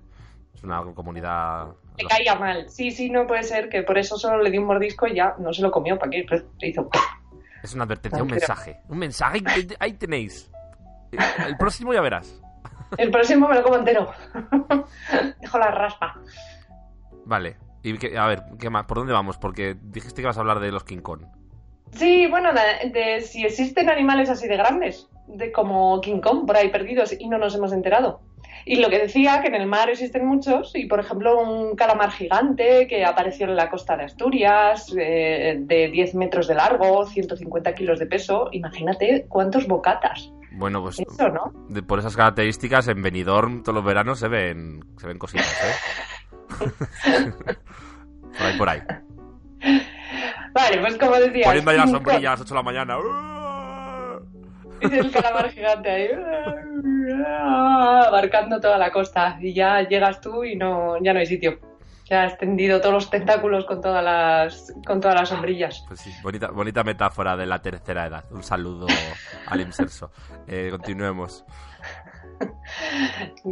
Es 0.58 0.64
una 0.64 0.82
comunidad... 0.92 1.68
Le 1.96 2.04
caía 2.06 2.34
mal. 2.34 2.68
Sí, 2.68 2.90
sí, 2.90 3.10
no 3.10 3.26
puede 3.28 3.44
ser 3.44 3.68
que 3.68 3.82
por 3.84 3.96
eso 3.96 4.18
solo 4.18 4.42
le 4.42 4.50
dio 4.50 4.60
un 4.60 4.66
mordisco 4.66 5.06
y 5.06 5.14
ya 5.14 5.34
no 5.38 5.52
se 5.52 5.62
lo 5.62 5.70
comió. 5.70 5.96
¿Para 5.98 6.10
qué? 6.10 6.26
Hizo... 6.62 6.90
Es 7.62 7.74
una 7.74 7.84
advertencia, 7.84 8.22
un 8.22 8.30
mensaje. 8.30 8.80
Un 8.88 8.98
mensaje, 8.98 9.40
ahí, 9.46 9.68
ahí 9.78 9.92
tenéis. 9.92 10.50
El 11.46 11.56
próximo 11.56 11.92
ya 11.94 12.00
verás. 12.00 12.40
El 12.96 13.10
próximo 13.10 13.48
me 13.48 13.54
lo 13.54 13.62
como 13.62 13.76
entero. 13.76 14.10
Dejo 15.40 15.58
la 15.58 15.70
raspa. 15.70 16.18
Vale. 17.24 17.56
Y 17.82 17.96
que- 17.98 18.18
a 18.18 18.26
ver, 18.26 18.42
¿qué 18.58 18.68
más? 18.70 18.86
¿por 18.86 18.98
dónde 18.98 19.12
vamos? 19.12 19.38
Porque 19.38 19.76
dijiste 19.80 20.22
que 20.22 20.26
vas 20.26 20.36
a 20.38 20.40
hablar 20.40 20.58
de 20.60 20.72
los 20.72 20.82
King 20.84 20.98
Kong. 20.98 21.22
Sí, 21.92 22.26
bueno, 22.26 22.50
de, 22.52 22.90
de 22.90 23.20
si 23.20 23.44
existen 23.44 23.88
animales 23.88 24.28
así 24.28 24.46
de 24.48 24.56
grandes, 24.56 25.08
de 25.28 25.52
como 25.52 26.00
King 26.00 26.20
Kong 26.20 26.46
por 26.46 26.56
ahí 26.56 26.68
perdidos 26.70 27.14
y 27.18 27.28
no 27.28 27.38
nos 27.38 27.54
hemos 27.54 27.72
enterado. 27.72 28.20
Y 28.70 28.76
lo 28.76 28.90
que 28.90 28.98
decía, 28.98 29.40
que 29.40 29.48
en 29.48 29.54
el 29.54 29.66
mar 29.66 29.88
existen 29.88 30.26
muchos, 30.26 30.72
y 30.74 30.84
por 30.86 31.00
ejemplo 31.00 31.40
un 31.40 31.74
calamar 31.74 32.10
gigante 32.10 32.86
que 32.86 33.02
apareció 33.04 33.46
en 33.46 33.56
la 33.56 33.70
costa 33.70 33.96
de 33.96 34.04
Asturias, 34.04 34.94
eh, 34.98 35.56
de 35.60 35.88
10 35.88 36.14
metros 36.16 36.46
de 36.48 36.54
largo, 36.54 37.06
150 37.06 37.74
kilos 37.74 37.98
de 37.98 38.06
peso, 38.06 38.48
imagínate 38.52 39.24
cuántos 39.28 39.66
bocatas. 39.66 40.30
Bueno, 40.52 40.82
pues 40.82 40.98
Eso, 41.00 41.28
¿no? 41.30 41.52
de- 41.68 41.82
por 41.82 41.98
esas 41.98 42.14
características 42.14 42.88
en 42.88 43.00
Benidorm 43.00 43.62
todos 43.62 43.76
los 43.76 43.84
veranos 43.84 44.18
se 44.18 44.28
ven 44.28 44.80
se 44.98 45.06
ven 45.06 45.18
cositas, 45.18 45.46
¿eh? 45.64 45.74
por 48.36 48.46
ahí, 48.46 48.58
por 48.58 48.68
ahí. 48.68 48.80
Vale, 50.52 50.78
pues 50.80 50.96
como 50.98 51.16
decía... 51.16 51.44
Poniendo 51.44 51.70
ahí 51.70 51.76
la 51.76 51.84
King 51.84 51.90
sombrilla 51.92 52.28
a 52.28 52.32
las 52.32 52.40
8 52.42 52.48
de 52.48 52.54
la 52.54 52.62
mañana. 52.62 52.96
Es 54.80 54.92
el 54.92 55.10
calamar 55.10 55.50
gigante 55.50 55.90
ahí, 55.90 56.08
abarcando 57.36 58.60
toda 58.60 58.78
la 58.78 58.90
costa. 58.90 59.38
Y 59.40 59.52
ya 59.52 59.82
llegas 59.86 60.20
tú 60.20 60.44
y 60.44 60.56
no, 60.56 61.02
ya 61.02 61.12
no 61.12 61.20
hay 61.20 61.26
sitio. 61.26 61.58
Ya 62.04 62.24
has 62.24 62.38
tendido 62.38 62.80
todos 62.80 62.94
los 62.94 63.10
tentáculos 63.10 63.66
con 63.66 63.82
todas 63.82 64.02
las, 64.02 64.74
con 64.86 65.00
todas 65.00 65.14
las 65.14 65.28
sombrillas. 65.28 65.84
Pues 65.86 66.00
sí, 66.00 66.10
bonita, 66.22 66.50
bonita 66.50 66.82
metáfora 66.82 67.36
de 67.36 67.44
la 67.44 67.60
tercera 67.60 68.06
edad. 68.06 68.24
Un 68.30 68.42
saludo 68.42 68.86
al 69.46 69.60
inserso. 69.60 70.10
Eh, 70.46 70.68
continuemos. 70.70 71.44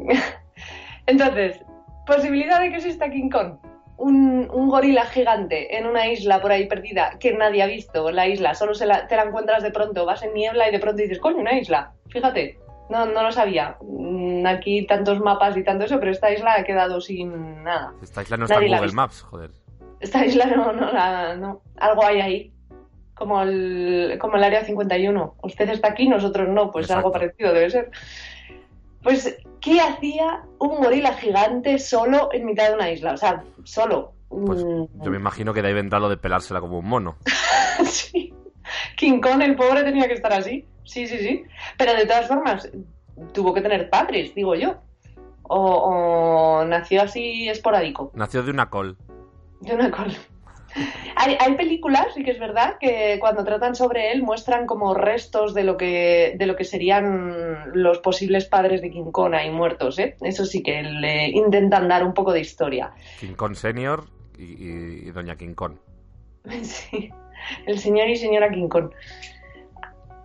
Entonces, 1.07 1.61
posibilidad 2.07 2.61
de 2.61 2.71
que 2.71 2.77
exista 2.77 3.11
King 3.11 3.29
Kong. 3.29 3.59
Un, 3.99 4.49
un 4.53 4.69
gorila 4.69 5.07
gigante 5.07 5.77
en 5.79 5.87
una 5.87 6.07
isla 6.07 6.41
por 6.43 6.53
ahí 6.53 6.67
perdida 6.67 7.17
que 7.19 7.33
nadie 7.33 7.63
ha 7.63 7.67
visto. 7.67 8.11
La 8.11 8.27
isla, 8.29 8.55
solo 8.55 8.75
se 8.75 8.85
la- 8.87 9.07
te 9.07 9.17
la 9.17 9.23
encuentras 9.25 9.63
de 9.63 9.71
pronto, 9.71 10.05
vas 10.05 10.23
en 10.23 10.35
niebla 10.35 10.69
y 10.69 10.73
de 10.73 10.79
pronto 10.79 11.01
dices, 11.03 11.19
coño, 11.19 11.39
una 11.39 11.59
isla. 11.59 11.93
Fíjate, 12.11 12.59
no, 12.91 13.07
no 13.07 13.23
lo 13.23 13.33
sabía. 13.33 13.77
Mm, 13.81 14.45
Aquí 14.47 14.87
tantos 14.87 15.19
mapas 15.21 15.57
y 15.57 15.65
tanto 15.65 15.87
eso, 15.87 15.99
pero 15.99 16.13
esta 16.13 16.31
isla 16.31 16.55
ha 16.59 16.65
quedado 16.65 17.01
sin 17.01 17.65
nada. 17.65 17.95
Esta 18.03 18.23
isla 18.23 18.37
no 18.37 18.45
está 18.45 18.63
en 18.63 18.71
Google. 18.71 18.93
Maps, 18.93 19.23
joder. 19.23 19.51
Esta 19.99 20.25
isla 20.27 20.45
no, 20.47 20.73
no, 20.73 20.93
la- 20.93 21.35
no. 21.37 21.63
Algo 21.79 22.05
hay 22.05 22.21
ahí. 22.21 22.53
Como 23.15 23.41
el, 23.43 24.19
como 24.21 24.37
el 24.37 24.45
área 24.45 24.63
51. 24.63 25.37
Usted 25.43 25.71
está 25.71 25.89
aquí, 25.89 26.07
nosotros 26.07 26.49
no. 26.51 26.71
Pues 26.71 26.85
Exacto. 26.85 26.99
algo 26.99 27.13
parecido 27.13 27.55
debe 27.55 27.71
ser. 27.71 27.91
Pues, 29.07 29.39
¿qué 29.61 29.81
hacía 29.81 30.43
un 30.59 30.81
gorila 30.83 31.13
gigante 31.13 31.79
solo 31.79 32.29
en 32.33 32.45
mitad 32.45 32.71
de 32.71 32.75
una 32.75 32.91
isla? 32.91 33.13
O 33.13 33.17
sea, 33.17 33.45
solo. 33.63 34.15
Pues 34.29 34.65
Mm, 34.65 34.87
yo 35.01 35.11
me 35.13 35.17
imagino 35.17 35.55
que 35.55 35.63
de 35.63 35.69
ahí 35.69 35.75
vendrá 35.75 36.01
lo 36.01 36.09
de 36.09 36.17
pelársela 36.17 36.61
como 36.61 36.81
un 36.81 36.89
mono. 36.89 37.17
sí. 37.85 38.35
King 38.97 39.21
Kong, 39.21 39.41
el 39.43 39.55
pobre, 39.55 39.85
tenía 39.85 40.09
que 40.09 40.15
estar 40.15 40.33
así. 40.33 40.67
Sí, 40.83 41.07
sí, 41.07 41.19
sí. 41.19 41.45
Pero 41.79 41.95
de 41.95 42.05
todas 42.05 42.27
formas, 42.27 42.69
tuvo 43.33 43.55
que 43.55 43.61
tener 43.61 43.89
padres, 43.91 44.35
digo 44.35 44.57
yo. 44.57 44.75
O, 45.45 45.61
o 45.61 46.65
nació 46.65 47.03
así 47.03 47.49
esporádico. 47.49 48.11
Nació 48.13 48.43
de 48.43 48.51
una 48.51 48.69
col. 48.71 48.97
De 49.61 49.73
una 49.73 49.89
col. 49.93 50.13
Hay, 51.17 51.37
hay 51.41 51.55
películas, 51.55 52.09
sí 52.15 52.23
que 52.25 52.33
es 52.33 52.39
verdad, 52.39 52.75
que 52.79 53.17
cuando 53.21 53.45
tratan 53.45 53.75
sobre 53.75 54.13
él 54.13 54.23
muestran 54.23 54.67
como 54.67 54.93
restos 54.95 55.55
de 55.55 55.65
lo 55.65 55.77
que, 55.77 56.35
de 56.37 56.47
lo 56.47 56.57
que 56.57 56.65
serían 56.65 57.71
los 57.75 57.99
posibles 57.99 58.45
padres 58.47 58.83
de 58.83 58.91
King 58.91 59.11
Kong 59.13 59.35
ahí 59.35 59.51
muertos, 59.51 59.99
¿eh? 59.99 60.17
Eso 60.21 60.45
sí 60.45 60.63
que 60.63 60.83
le 60.83 61.29
intentan 61.29 61.89
dar 61.89 62.05
un 62.05 62.13
poco 62.15 62.33
de 62.33 62.41
historia. 62.41 62.93
King 63.21 63.35
Kong 63.35 63.55
Senior 63.55 64.05
y, 64.39 64.43
y- 64.45 65.09
y 65.09 65.11
Doña 65.11 65.37
King 65.37 65.55
Kong. 65.55 65.77
Sí, 66.63 67.11
el 67.67 67.79
señor 67.79 68.09
y 68.09 68.17
señora 68.17 68.51
King 68.51 68.69
Kong. 68.69 68.91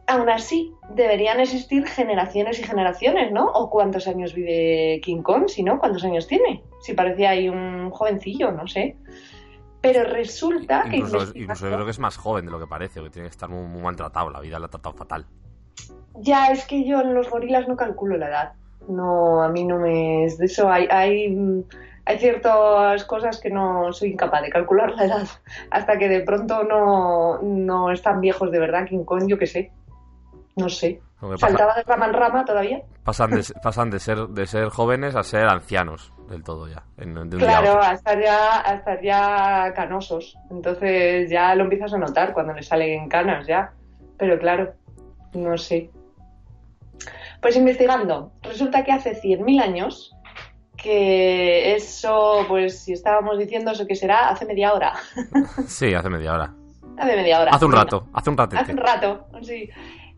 aún 0.08 0.30
así 0.30 0.74
deberían 0.93 1.39
existir 1.39 1.86
generaciones 1.88 2.60
y 2.60 2.64
generaciones, 2.64 3.32
¿no? 3.32 3.45
¿O 3.45 3.70
cuántos 3.70 4.08
años 4.08 4.34
vive 4.34 4.99
King 5.04 5.22
Kong? 5.22 5.47
Si 5.47 5.64
no, 5.64 5.80
¿cuántos 5.80 6.04
años 6.04 6.28
tiene? 6.28 6.62
Si 6.82 6.93
parecía 6.93 7.30
ahí 7.30 7.47
un 7.47 7.89
jovencillo, 7.91 8.52
no 8.52 8.68
sé. 8.68 8.97
Pero 9.82 10.04
resulta 10.04 10.84
que... 10.84 10.98
Investigando- 10.98 11.40
incluso 11.40 11.68
yo 11.68 11.74
creo 11.74 11.86
que 11.86 11.92
es 11.92 12.00
más 12.00 12.16
joven 12.18 12.46
de 12.46 12.52
lo 12.52 12.60
que 12.60 12.68
parece, 12.68 13.02
que 13.02 13.10
tiene 13.10 13.28
que 13.28 13.32
estar 13.32 13.50
muy, 13.50 13.66
muy 13.68 13.82
maltratado. 13.82 14.30
La 14.30 14.40
vida 14.40 14.60
la 14.60 14.68
ha 14.68 14.70
tratado 14.70 14.96
fatal. 14.96 15.26
Ya, 16.16 16.48
es 16.48 16.66
que 16.66 16.86
yo 16.86 17.02
en 17.02 17.14
los 17.14 17.30
gorilas 17.30 17.68
no 17.68 17.76
calculo 17.76 18.18
la 18.18 18.28
edad. 18.28 18.54
No, 18.88 19.42
a 19.42 19.50
mí 19.50 19.64
no 19.64 19.80
me... 19.80 20.28
De 20.38 20.46
eso 20.46 20.72
hay, 20.72 20.88
hay, 20.92 21.66
hay 22.06 22.20
ciertas 22.20 23.04
cosas 23.06 23.40
que 23.40 23.50
no 23.50 23.92
soy 23.92 24.12
incapaz 24.12 24.44
de 24.44 24.50
calcular 24.50 24.92
la 24.92 25.06
edad. 25.06 25.28
Hasta 25.72 25.98
que 25.98 26.10
de 26.10 26.22
pronto 26.22 26.64
no, 26.64 27.42
no 27.42 27.92
están 27.92 28.22
viejos 28.22 28.52
de 28.52 28.60
verdad. 28.60 28.86
King 28.88 29.04
Kong, 29.04 29.28
yo 29.28 29.38
qué 29.38 29.48
sé. 29.48 29.72
No 30.56 30.70
sé. 30.70 31.02
¿Saltaba 31.38 31.76
de 31.76 31.84
rama 31.84 32.08
en 32.08 32.14
rama 32.14 32.46
todavía? 32.46 32.82
Pasan 33.04 33.32
de, 33.32 33.43
pasan 33.64 33.89
de 33.89 33.99
ser 33.99 34.28
de 34.28 34.45
ser 34.45 34.70
jóvenes 34.70 35.16
a 35.16 35.24
ser 35.24 35.47
ancianos 35.47 36.14
del 36.30 36.43
todo 36.43 36.68
ya. 36.68 36.84
en- 36.97 37.14
de 37.14 37.22
un 37.22 37.30
día 37.30 37.58
a 37.58 37.62
Claro, 37.62 37.82
estar, 37.93 38.22
ya, 38.22 38.62
a 38.70 38.74
estar 38.76 39.02
ya 39.02 39.74
canosos. 39.76 40.38
Entonces 40.49 41.30
ya 41.30 41.54
lo 41.56 41.64
empiezas 41.64 41.93
a 41.93 41.97
notar 41.97 42.34
cuando 42.34 42.54
le 42.54 42.64
salen 42.64 43.10
canas 43.10 43.45
ya. 43.47 43.74
Pero 44.18 44.38
claro, 44.39 44.74
no 45.34 45.58
sé. 45.58 45.89
Pues 47.41 47.56
investigando, 47.58 48.32
resulta 48.43 48.84
que 48.84 48.91
hace 48.91 49.16
100.000 49.20 49.60
años, 49.62 50.16
que 50.78 51.74
eso, 51.76 52.45
pues 52.47 52.80
si 52.84 52.93
estábamos 52.93 53.38
diciendo 53.39 53.72
eso 53.72 53.88
que 53.88 53.95
será, 53.95 54.30
hace 54.30 54.45
media 54.45 54.74
hora. 54.74 54.93
Sí, 55.68 55.93
hace 55.93 56.10
media 56.10 56.34
hora. 56.34 56.54
hace 56.97 57.16
media 57.16 57.41
hora. 57.41 57.52
Hace 57.52 57.66
un 57.66 57.72
rato, 57.72 58.08
hace 58.14 58.30
un 58.30 58.38
ratete. 58.38 58.62
Hace 58.62 58.72
un 58.74 58.78
rato, 58.78 59.26
sí. 59.41 59.70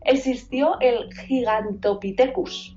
Existió 0.02 0.78
el 0.80 1.10
Gigantopithecus. 1.14 2.73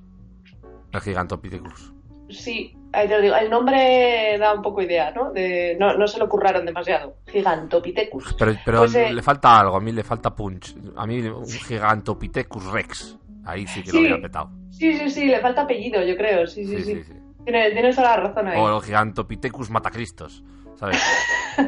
El 0.97 1.03
Gigantopithecus. 1.03 1.93
Sí, 2.29 2.75
ahí 2.91 3.07
te 3.07 3.15
lo 3.15 3.21
digo. 3.21 3.35
El 3.35 3.49
nombre 3.49 4.37
da 4.37 4.53
un 4.53 4.61
poco 4.61 4.81
idea, 4.81 5.11
¿no? 5.11 5.31
De, 5.31 5.77
no, 5.79 5.93
no 5.97 6.07
se 6.07 6.19
lo 6.19 6.27
curraron 6.27 6.65
demasiado. 6.65 7.15
Gigantopithecus. 7.27 8.33
Pero, 8.37 8.53
pero 8.65 8.79
Pues, 8.79 8.95
eh, 8.95 9.13
le 9.13 9.21
falta 9.21 9.59
algo, 9.59 9.77
a 9.77 9.79
mí 9.79 9.91
le 9.91 10.03
falta 10.03 10.35
punch. 10.35 10.75
A 10.97 11.05
mí 11.07 11.21
un 11.21 11.47
Gigantopithecus 11.47 12.65
rex. 12.71 13.17
Ahí 13.45 13.65
sí 13.67 13.81
que 13.81 13.87
lo 13.87 13.93
Sí. 13.93 13.99
hubiera 13.99 14.21
petado. 14.21 14.49
Sí, 14.71 14.93
sí, 14.97 15.09
sí, 15.09 15.25
le 15.27 15.39
falta 15.39 15.61
apellido, 15.61 16.03
yo 16.03 16.17
creo. 16.17 16.45
Sí, 16.47 16.65
sí, 16.65 16.77
Sí, 16.77 16.83
sí. 16.83 16.95
sí, 16.95 17.03
sí. 17.03 17.13
Tienes, 17.45 17.71
tienes 17.71 17.95
toda 17.95 18.17
la 18.17 18.23
razón 18.27 18.47
ahí. 18.49 18.59
O 18.59 18.75
el 18.77 18.83
Gigantopithecus 18.83 19.69
matacristos. 19.69 20.43
¿Sabes? 20.77 21.01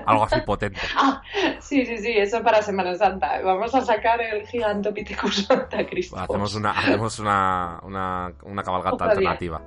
Algo 0.06 0.24
así 0.24 0.40
potente. 0.42 0.80
Ah, 0.96 1.22
sí, 1.60 1.86
sí, 1.86 1.98
sí, 1.98 2.12
eso 2.18 2.42
para 2.44 2.62
Semana 2.62 2.96
Santa. 2.96 3.42
Vamos 3.42 3.74
a 3.74 3.82
sacar 3.82 4.22
el 4.22 4.46
Gigantopithecus 4.48 5.46
Santa 5.48 5.86
Cristo. 5.88 6.18
Hacemos 6.18 6.54
una, 6.56 6.72
hacemos 6.72 7.20
una, 7.20 7.80
una, 7.84 8.32
una 8.44 8.64
cabalgata 8.64 9.06
alternativa. 9.06 9.62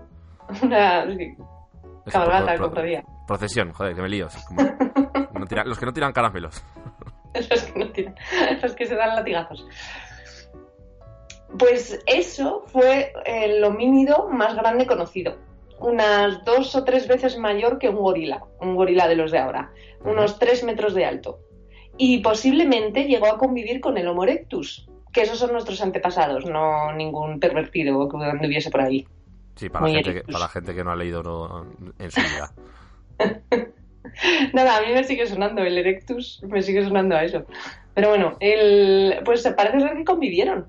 Una 0.63 1.07
sí, 1.17 1.37
cabalgata, 2.11 2.55
pro- 2.57 2.71
pro-. 2.73 2.83
Procesión, 3.27 3.73
joder, 3.73 3.95
que 3.95 4.03
me 4.03 4.09
lío. 4.09 4.27
es 4.27 4.45
como- 4.47 4.63
no 5.39 5.47
tira- 5.47 5.65
los 5.65 5.79
que 5.79 5.87
no 5.87 5.93
tiran 5.93 6.13
caramelos. 6.13 6.63
Los 7.35 7.63
que, 7.65 7.79
no 7.79 7.91
tienen- 7.91 8.15
los 8.63 8.75
que 8.75 8.87
se 8.87 8.95
dan 8.95 9.17
latigazos. 9.17 9.67
Pues 11.59 11.99
eso 12.07 12.65
fue 12.67 13.13
el 13.27 13.63
homínido 13.65 14.29
más 14.31 14.55
grande 14.55 14.87
conocido. 14.87 15.37
Unas 15.83 16.45
dos 16.45 16.75
o 16.75 16.85
tres 16.85 17.09
veces 17.09 17.37
mayor 17.39 17.79
que 17.79 17.89
un 17.89 17.97
gorila, 17.97 18.45
un 18.61 18.77
gorila 18.77 19.09
de 19.09 19.17
los 19.17 19.31
de 19.33 19.39
ahora, 19.39 19.73
unos 20.05 20.39
tres 20.39 20.65
metros 20.65 20.95
de 20.95 21.05
alto. 21.05 21.41
Y 21.99 22.19
posiblemente 22.21 23.05
llegó 23.05 23.27
a 23.27 23.39
convivir 23.39 23.81
con 23.81 23.99
el 23.99 24.07
Homo 24.09 24.25
erectus, 24.25 24.89
que 25.13 25.23
esos 25.23 25.39
son 25.39 25.53
nuestros 25.53 25.83
antepasados, 25.83 26.47
no 26.47 26.93
ningún 26.93 27.39
pervertido 27.39 28.09
que 28.09 28.17
anduviese 28.17 28.71
por 28.71 28.81
ahí. 28.81 29.07
Sí, 29.57 29.69
para 29.69 29.87
la, 29.87 29.95
gente 29.95 30.15
que, 30.15 30.23
para 30.23 30.39
la 30.39 30.49
gente 30.49 30.75
que 30.75 30.85
no 30.85 30.91
ha 30.93 30.97
leído 30.97 31.23
no- 31.23 31.67
en 31.99 32.11
su 32.11 32.21
vida. 32.21 32.53
Nada, 34.53 34.79
a 34.79 34.81
mí 34.81 34.93
me 34.93 35.05
sigue 35.05 35.27
sonando 35.27 35.63
el 35.63 35.77
Erectus, 35.79 36.43
me 36.49 36.63
sigue 36.63 36.85
sonando 36.85 37.17
a 37.17 37.25
eso. 37.25 37.45
Pero 37.95 38.09
bueno, 38.09 38.37
el, 38.41 39.21
pues 39.25 39.47
parece 39.57 39.81
ser 39.81 39.97
que 39.97 40.05
convivieron. 40.05 40.67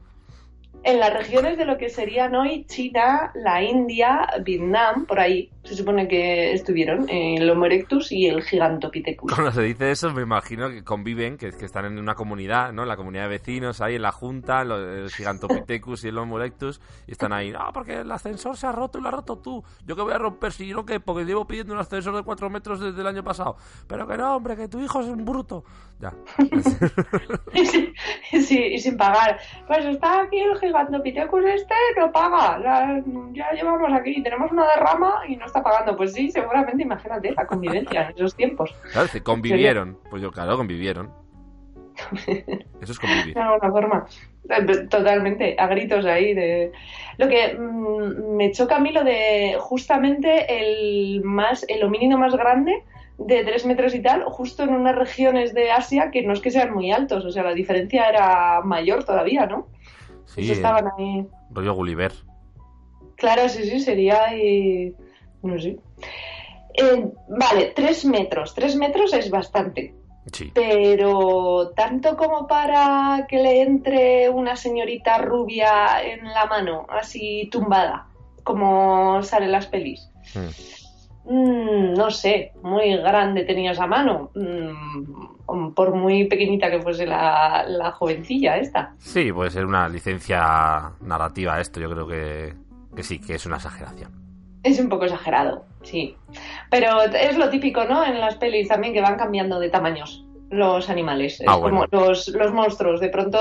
En 0.84 1.00
las 1.00 1.14
regiones 1.14 1.58
de 1.58 1.66
lo 1.66 1.78
que 1.78 1.90
serían 1.90 2.36
hoy 2.36 2.66
China, 2.66 3.32
la 3.36 3.64
India, 3.64 4.28
Vietnam, 4.44 5.06
por 5.06 5.20
ahí 5.20 5.50
se 5.64 5.76
supone 5.76 6.10
que 6.10 6.52
estuvieron 6.52 7.10
eh, 7.10 7.36
el 7.38 7.50
Homo 7.50 7.66
erectus 7.66 8.12
y 8.12 8.28
el 8.28 8.44
Gigantopithecus. 8.44 9.34
Cuando 9.34 9.52
se 9.52 9.62
dice 9.62 9.92
eso, 9.92 10.12
me 10.12 10.24
imagino 10.24 10.70
que 10.70 10.84
conviven, 10.84 11.38
que, 11.38 11.52
que 11.52 11.66
están 11.66 11.86
en 11.86 11.98
una 11.98 12.16
comunidad, 12.16 12.74
¿no? 12.74 12.84
La 12.84 12.98
comunidad 12.98 13.24
de 13.24 13.30
vecinos, 13.30 13.80
ahí 13.80 13.96
en 13.96 14.02
la 14.02 14.12
junta, 14.12 14.62
el 14.62 15.10
Gigantopithecus 15.10 16.04
y 16.04 16.10
el 16.10 16.18
Homo 16.18 16.38
erectus, 16.38 16.82
y 17.08 17.14
están 17.14 17.32
ahí, 17.32 17.52
no, 17.52 17.60
porque 17.74 18.02
el 18.02 18.12
ascensor 18.12 18.58
se 18.58 18.68
ha 18.68 18.74
roto 18.74 19.00
y 19.00 19.02
lo 19.02 19.08
has 19.08 19.16
roto 19.16 19.38
tú. 19.38 19.64
Yo 19.86 19.96
que 19.96 20.02
voy 20.02 20.14
a 20.14 20.18
romper 20.18 20.52
si 20.52 20.68
yo 20.68 20.86
que, 20.86 21.00
porque 21.00 21.24
llevo 21.24 21.48
pidiendo 21.48 21.74
un 21.74 21.80
ascensor 21.80 22.14
de 22.14 22.24
4 22.24 22.50
metros 22.50 22.82
desde 22.82 23.00
el 23.00 23.08
año 23.08 23.24
pasado. 23.24 23.56
Pero 23.88 24.06
que 24.06 24.18
no, 24.18 24.36
hombre, 24.36 24.58
que 24.58 24.68
tu 24.68 24.82
hijo 24.82 25.00
es 25.00 25.08
un 25.08 25.24
bruto. 25.24 25.64
Ya. 26.00 26.14
Sí, 28.34 28.60
y 28.60 28.80
sin 28.80 28.98
pagar. 28.98 29.40
Pues 29.68 29.86
está 29.86 30.22
aquí 30.22 30.40
el 30.40 30.58
Gigantopithecus 30.74 31.46
este, 31.46 31.76
no 31.98 32.12
paga. 32.12 32.58
La- 32.60 33.04
ya 33.32 33.52
llevamos 33.52 33.92
aquí, 33.94 34.22
tenemos 34.24 34.52
una 34.52 34.66
derrama 34.76 35.22
y 35.28 35.36
no 35.36 35.46
está 35.46 35.62
pagando. 35.62 35.96
Pues 35.96 36.14
sí, 36.14 36.32
seguramente, 36.32 36.84
imagínate 36.84 37.32
la 37.32 37.46
convivencia 37.46 38.10
en 38.10 38.16
esos 38.16 38.36
tiempos. 38.36 38.74
Claro, 38.92 39.08
si 39.08 39.22
convivieron. 39.22 39.98
Pues 40.10 40.22
yo, 40.22 40.32
claro, 40.32 40.58
convivieron. 40.58 41.12
Eso 42.82 42.92
es 42.92 43.00
convivir. 43.00 43.36
de 43.36 43.40
alguna 43.42 43.72
forma. 43.72 44.06
Eh, 44.50 44.88
Totalmente, 44.90 45.56
a 45.58 45.68
gritos 45.68 46.06
ahí 46.06 46.34
de... 46.34 46.72
Lo 47.18 47.28
que 47.28 47.54
mm, 47.58 48.36
me 48.36 48.52
choca 48.52 48.78
a 48.78 48.80
mí 48.80 48.92
lo 48.92 49.04
de 49.04 49.56
justamente 49.60 50.46
el 50.50 51.22
más, 51.24 51.66
el 51.70 51.84
homínido 51.84 52.18
más 52.18 52.36
grande 52.36 52.84
de 53.20 53.44
tres 53.44 53.66
metros 53.66 53.94
y 53.94 54.02
tal, 54.02 54.24
justo 54.24 54.64
en 54.64 54.74
unas 54.74 54.96
regiones 54.96 55.54
de 55.54 55.72
Asia 55.72 56.10
que 56.12 56.24
no 56.24 56.34
es 56.34 56.42
que 56.42 56.50
sean 56.50 56.74
muy 56.74 56.92
altos, 56.92 57.24
o 57.24 57.32
sea, 57.32 57.44
la 57.44 57.54
diferencia 57.54 58.10
era 58.10 58.62
mayor 58.62 59.04
todavía, 59.04 59.46
¿no? 59.46 59.68
Sí, 60.26 60.52
estaban 60.52 60.90
ahí. 60.98 61.28
rollo 61.52 61.74
Gulliver. 61.74 62.14
Claro, 63.16 63.48
sí, 63.50 63.64
sí, 63.64 63.80
sería 63.80 64.36
y... 64.36 64.96
no 65.42 65.60
sé. 65.60 65.78
Eh, 66.76 67.08
vale, 67.30 67.74
tres 67.76 68.04
metros. 68.06 68.54
Tres 68.54 68.76
metros 68.76 69.14
es 69.14 69.30
bastante. 69.30 69.94
Sí. 70.32 70.52
Pero 70.54 71.72
tanto 71.76 72.16
como 72.18 72.48
para 72.48 73.26
que 73.28 73.38
le 73.38 73.62
entre 73.62 74.30
una 74.30 74.56
señorita 74.56 75.18
rubia 75.18 76.02
en 76.04 76.26
la 76.26 76.46
mano, 76.46 76.86
así 76.90 77.50
tumbada, 77.52 78.08
como 78.44 79.22
sale 79.22 79.46
en 79.46 79.52
las 79.52 79.68
pelis. 79.68 80.10
Mm, 81.26 81.94
no 81.94 82.10
sé, 82.10 82.54
muy 82.64 82.96
grande 82.98 83.44
tenía 83.44 83.72
esa 83.72 83.86
mano, 83.88 84.32
Mm, 84.34 85.33
por 85.76 85.96
muy 85.96 86.26
pequeñita 86.26 86.70
que 86.70 86.82
fuese 86.82 87.06
la, 87.06 87.66
la 87.68 87.92
jovencilla 87.92 88.58
esta. 88.58 88.94
Sí, 88.98 89.32
puede 89.32 89.52
ser 89.52 89.66
una 89.66 89.88
licencia 89.88 90.92
narrativa 91.02 91.60
esto, 91.60 91.80
yo 91.80 91.90
creo 91.90 92.08
que, 92.08 92.54
que 92.96 93.04
sí, 93.04 93.20
que 93.20 93.36
es 93.36 93.46
una 93.46 93.58
exageración. 93.58 94.12
Es 94.64 94.80
un 94.80 94.88
poco 94.88 95.06
exagerado, 95.06 95.66
sí. 95.82 96.16
Pero 96.70 97.02
es 97.02 97.38
lo 97.38 97.50
típico, 97.50 97.84
¿no? 97.84 98.06
En 98.06 98.20
las 98.20 98.36
pelis 98.36 98.70
también 98.70 98.94
que 98.94 99.02
van 99.02 99.18
cambiando 99.18 99.60
de 99.60 99.70
tamaños 99.70 100.23
los 100.54 100.90
animales. 100.90 101.42
Es 101.42 101.48
Ah, 101.48 101.60
como 101.60 101.86
los, 101.92 102.28
los 102.30 102.54
monstruos. 102.54 103.00
De 103.00 103.10
pronto 103.10 103.38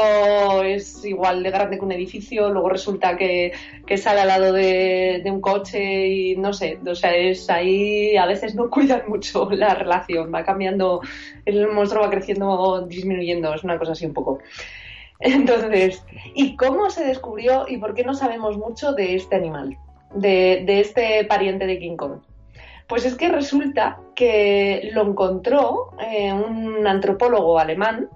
es 0.63 1.05
igual 1.05 1.43
de 1.43 1.51
grande 1.51 1.79
que 1.79 1.85
un 1.85 1.93
edificio, 1.93 2.51
luego 2.51 2.69
resulta 2.69 3.17
que, 3.17 3.53
que 3.87 3.99
sale 3.99 4.21
al 4.21 4.29
lado 4.29 4.53
de, 4.53 5.21
de 5.23 5.31
un 5.31 5.41
coche 5.41 6.09
y 6.09 6.37
no 6.37 6.53
sé. 6.53 6.79
O 6.87 6.95
sea, 6.95 7.15
es 7.15 7.49
ahí 7.51 8.17
a 8.17 8.27
veces 8.27 8.55
no 8.55 8.71
cuidan 8.71 9.03
mucho 9.09 9.49
la 9.51 9.75
relación. 9.75 10.33
Va 10.35 10.45
cambiando, 10.45 11.01
el 11.45 11.69
monstruo 11.69 12.03
va 12.03 12.11
creciendo 12.11 12.49
o 12.49 12.81
disminuyendo. 12.87 13.55
Es 13.55 13.63
una 13.65 13.79
cosa 13.79 13.93
así 13.93 14.07
un 14.07 14.15
poco. 14.15 14.39
Entonces, 15.21 16.05
¿y 16.35 16.57
cómo 16.57 16.91
se 16.91 17.05
descubrió 17.05 17.67
y 17.69 17.77
por 17.77 17.95
qué 17.95 18.05
no 18.05 18.15
sabemos 18.15 18.57
mucho 18.57 18.93
de 18.93 19.15
este 19.15 19.37
animal? 19.37 19.77
De, 20.15 20.63
de 20.67 20.81
este 20.81 21.25
pariente 21.25 21.67
de 21.67 21.79
King 21.79 21.97
Kong. 21.97 22.21
Pues 22.93 23.07
es 23.07 23.15
que 23.15 23.31
resulta 23.31 24.01
que 24.15 24.91
lo 24.93 25.01
encontró 25.01 25.93
eh, 25.99 26.31
un 26.31 26.87
antropólogo 26.87 27.59
alemán 27.59 28.11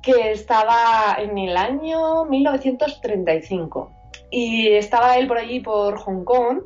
que 0.00 0.30
estaba 0.30 1.16
en 1.18 1.36
el 1.38 1.56
año 1.56 2.24
1935 2.26 3.90
y 4.30 4.68
estaba 4.68 5.18
él 5.18 5.26
por 5.26 5.38
allí 5.38 5.58
por 5.58 5.98
Hong 5.98 6.22
Kong 6.22 6.60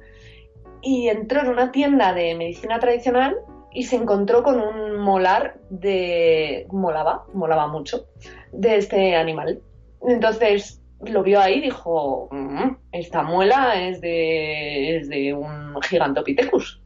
y 0.83 1.09
entró 1.09 1.41
en 1.41 1.49
una 1.49 1.73
tienda 1.73 2.13
de 2.13 2.35
medicina 2.35 2.79
tradicional 2.79 3.39
y 3.73 3.85
se 3.85 3.97
encontró 3.97 4.43
con 4.43 4.61
un 4.61 4.99
molar 4.99 5.57
de 5.71 6.67
molaba, 6.71 7.25
molaba 7.33 7.69
mucho 7.69 8.05
de 8.53 8.77
este 8.77 9.17
animal. 9.17 9.63
Entonces 10.07 10.83
lo 11.01 11.23
vio 11.23 11.41
ahí 11.41 11.55
y 11.55 11.63
dijo, 11.63 12.29
"Mm, 12.33 12.77
esta 12.93 13.23
muela 13.23 13.81
es 13.81 14.03
de, 14.03 14.99
es 14.99 15.09
de 15.09 15.33
un 15.33 15.81
gigantopithecus, 15.81 16.83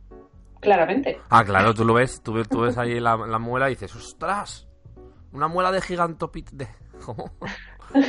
claramente. 0.62 1.20
Ah, 1.28 1.44
claro, 1.44 1.74
tú 1.74 1.84
lo 1.84 1.92
ves, 1.92 2.22
tú 2.22 2.32
ves, 2.32 2.48
tú 2.48 2.60
ves 2.60 2.78
ahí 2.78 2.98
la, 3.00 3.16
la 3.18 3.38
muela 3.38 3.68
y 3.68 3.74
dices, 3.74 3.94
¡ostras! 3.94 4.66
Una 5.32 5.48
muela 5.48 5.70
de 5.72 5.82
gigantopit... 5.82 6.50
De... 6.52 6.66
¿Cómo? 7.04 7.30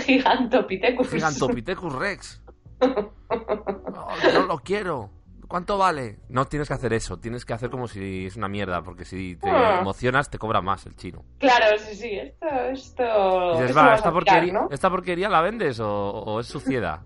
Gigantopithecus. 0.06 1.10
Gigantopithecus 1.10 1.94
Rex. 1.94 2.42
Oh, 2.80 4.14
yo 4.34 4.46
lo 4.46 4.60
quiero. 4.60 5.10
¿Cuánto 5.48 5.78
vale? 5.78 6.20
No 6.30 6.46
tienes 6.46 6.68
que 6.68 6.74
hacer 6.74 6.94
eso, 6.94 7.18
tienes 7.20 7.46
que 7.46 7.54
hacer 7.54 7.70
como 7.70 7.88
si 7.88 8.26
es 8.26 8.36
una 8.38 8.48
mierda, 8.48 8.82
porque 8.82 9.06
si 9.06 9.36
te 9.36 9.50
Ah. 9.50 9.80
emocionas 9.82 10.30
te 10.30 10.40
cobra 10.40 10.62
más 10.62 10.86
el 10.88 10.96
chino. 10.96 11.24
Claro, 11.38 11.78
sí, 11.78 11.96
sí, 11.96 12.10
esto, 12.12 12.48
esto... 12.72 13.52
Dices, 13.54 13.70
esto 13.70 13.80
va, 13.80 13.86
vas 13.88 13.98
¿esta, 13.98 14.10
a 14.10 14.12
tirar, 14.12 14.14
porquería, 14.14 14.54
¿no? 14.54 14.68
¿esta 14.72 14.90
porquería 14.90 15.30
la 15.30 15.42
vendes 15.42 15.80
o, 15.80 15.88
o 15.90 16.40
es 16.40 16.48
suciedad? 16.48 17.02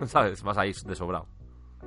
¿Sabes? 0.06 0.42
Vas 0.44 0.58
ahí 0.58 0.72
de 0.84 0.94
sobrado. 0.94 1.26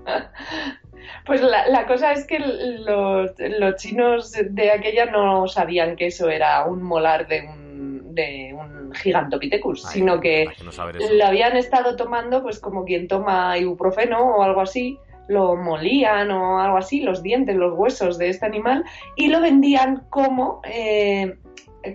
Pues 1.26 1.42
la, 1.42 1.68
la 1.68 1.86
cosa 1.86 2.14
es 2.14 2.26
que 2.26 2.40
los, 2.40 3.32
los 3.38 3.76
chinos 3.76 4.34
de 4.50 4.72
aquella 4.72 5.06
no 5.06 5.48
sabían 5.48 5.96
que 5.96 6.08
eso 6.08 6.30
era 6.30 6.66
un 6.66 6.82
molar 6.82 7.28
de 7.28 7.48
un, 7.48 8.16
de 8.16 8.56
un 8.58 8.92
gigantopithecus, 8.94 9.86
Ay, 9.86 9.94
sino 9.94 10.20
que 10.20 10.48
no 10.64 10.72
lo 11.14 11.26
habían 11.26 11.58
estado 11.58 11.96
tomando 11.96 12.42
pues 12.42 12.60
como 12.60 12.86
quien 12.86 13.08
toma 13.08 13.58
ibuprofeno 13.58 14.36
o 14.36 14.44
algo 14.44 14.62
así, 14.62 14.98
lo 15.28 15.56
molían 15.56 16.32
o 16.32 16.60
algo 16.60 16.78
así, 16.78 17.02
los 17.02 17.24
dientes, 17.24 17.56
los 17.56 17.78
huesos 17.78 18.18
de 18.18 18.30
este 18.30 18.46
animal, 18.46 18.84
y 19.16 19.28
lo 19.28 19.42
vendían 19.42 20.04
como, 20.10 20.62
eh, 20.66 21.38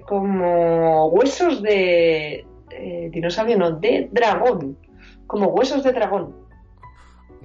como 0.06 1.06
huesos 1.08 1.62
de 1.62 2.46
eh, 2.70 3.08
dinosaurio, 3.10 3.58
no, 3.58 3.72
de 3.72 4.08
dragón, 4.10 4.78
como 5.26 5.48
huesos 5.48 5.82
de 5.82 5.92
dragón. 5.92 6.45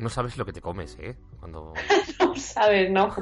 No 0.01 0.09
sabes 0.09 0.35
lo 0.37 0.45
que 0.45 0.51
te 0.53 0.61
comes, 0.61 0.97
¿eh? 0.99 1.15
Cuando... 1.39 1.73
No 2.19 2.35
sabes, 2.35 2.89
¿no? 2.91 3.13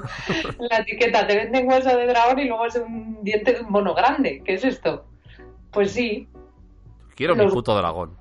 La 0.59 0.77
etiqueta, 0.80 1.25
te 1.27 1.36
venden 1.36 1.67
hueso 1.67 1.95
de 1.95 2.05
dragón 2.07 2.39
y 2.39 2.45
luego 2.45 2.65
es 2.65 2.75
un 2.75 3.23
diente 3.23 3.53
de 3.53 3.61
un 3.61 3.71
mono 3.71 3.93
grande. 3.93 4.41
¿Qué 4.45 4.53
es 4.55 4.63
esto? 4.63 5.05
Pues 5.71 5.91
sí, 5.91 6.27
Quiero 7.15 7.36
mi 7.36 7.43
Los- 7.43 7.53
puto 7.53 7.75
dragón. 7.75 8.15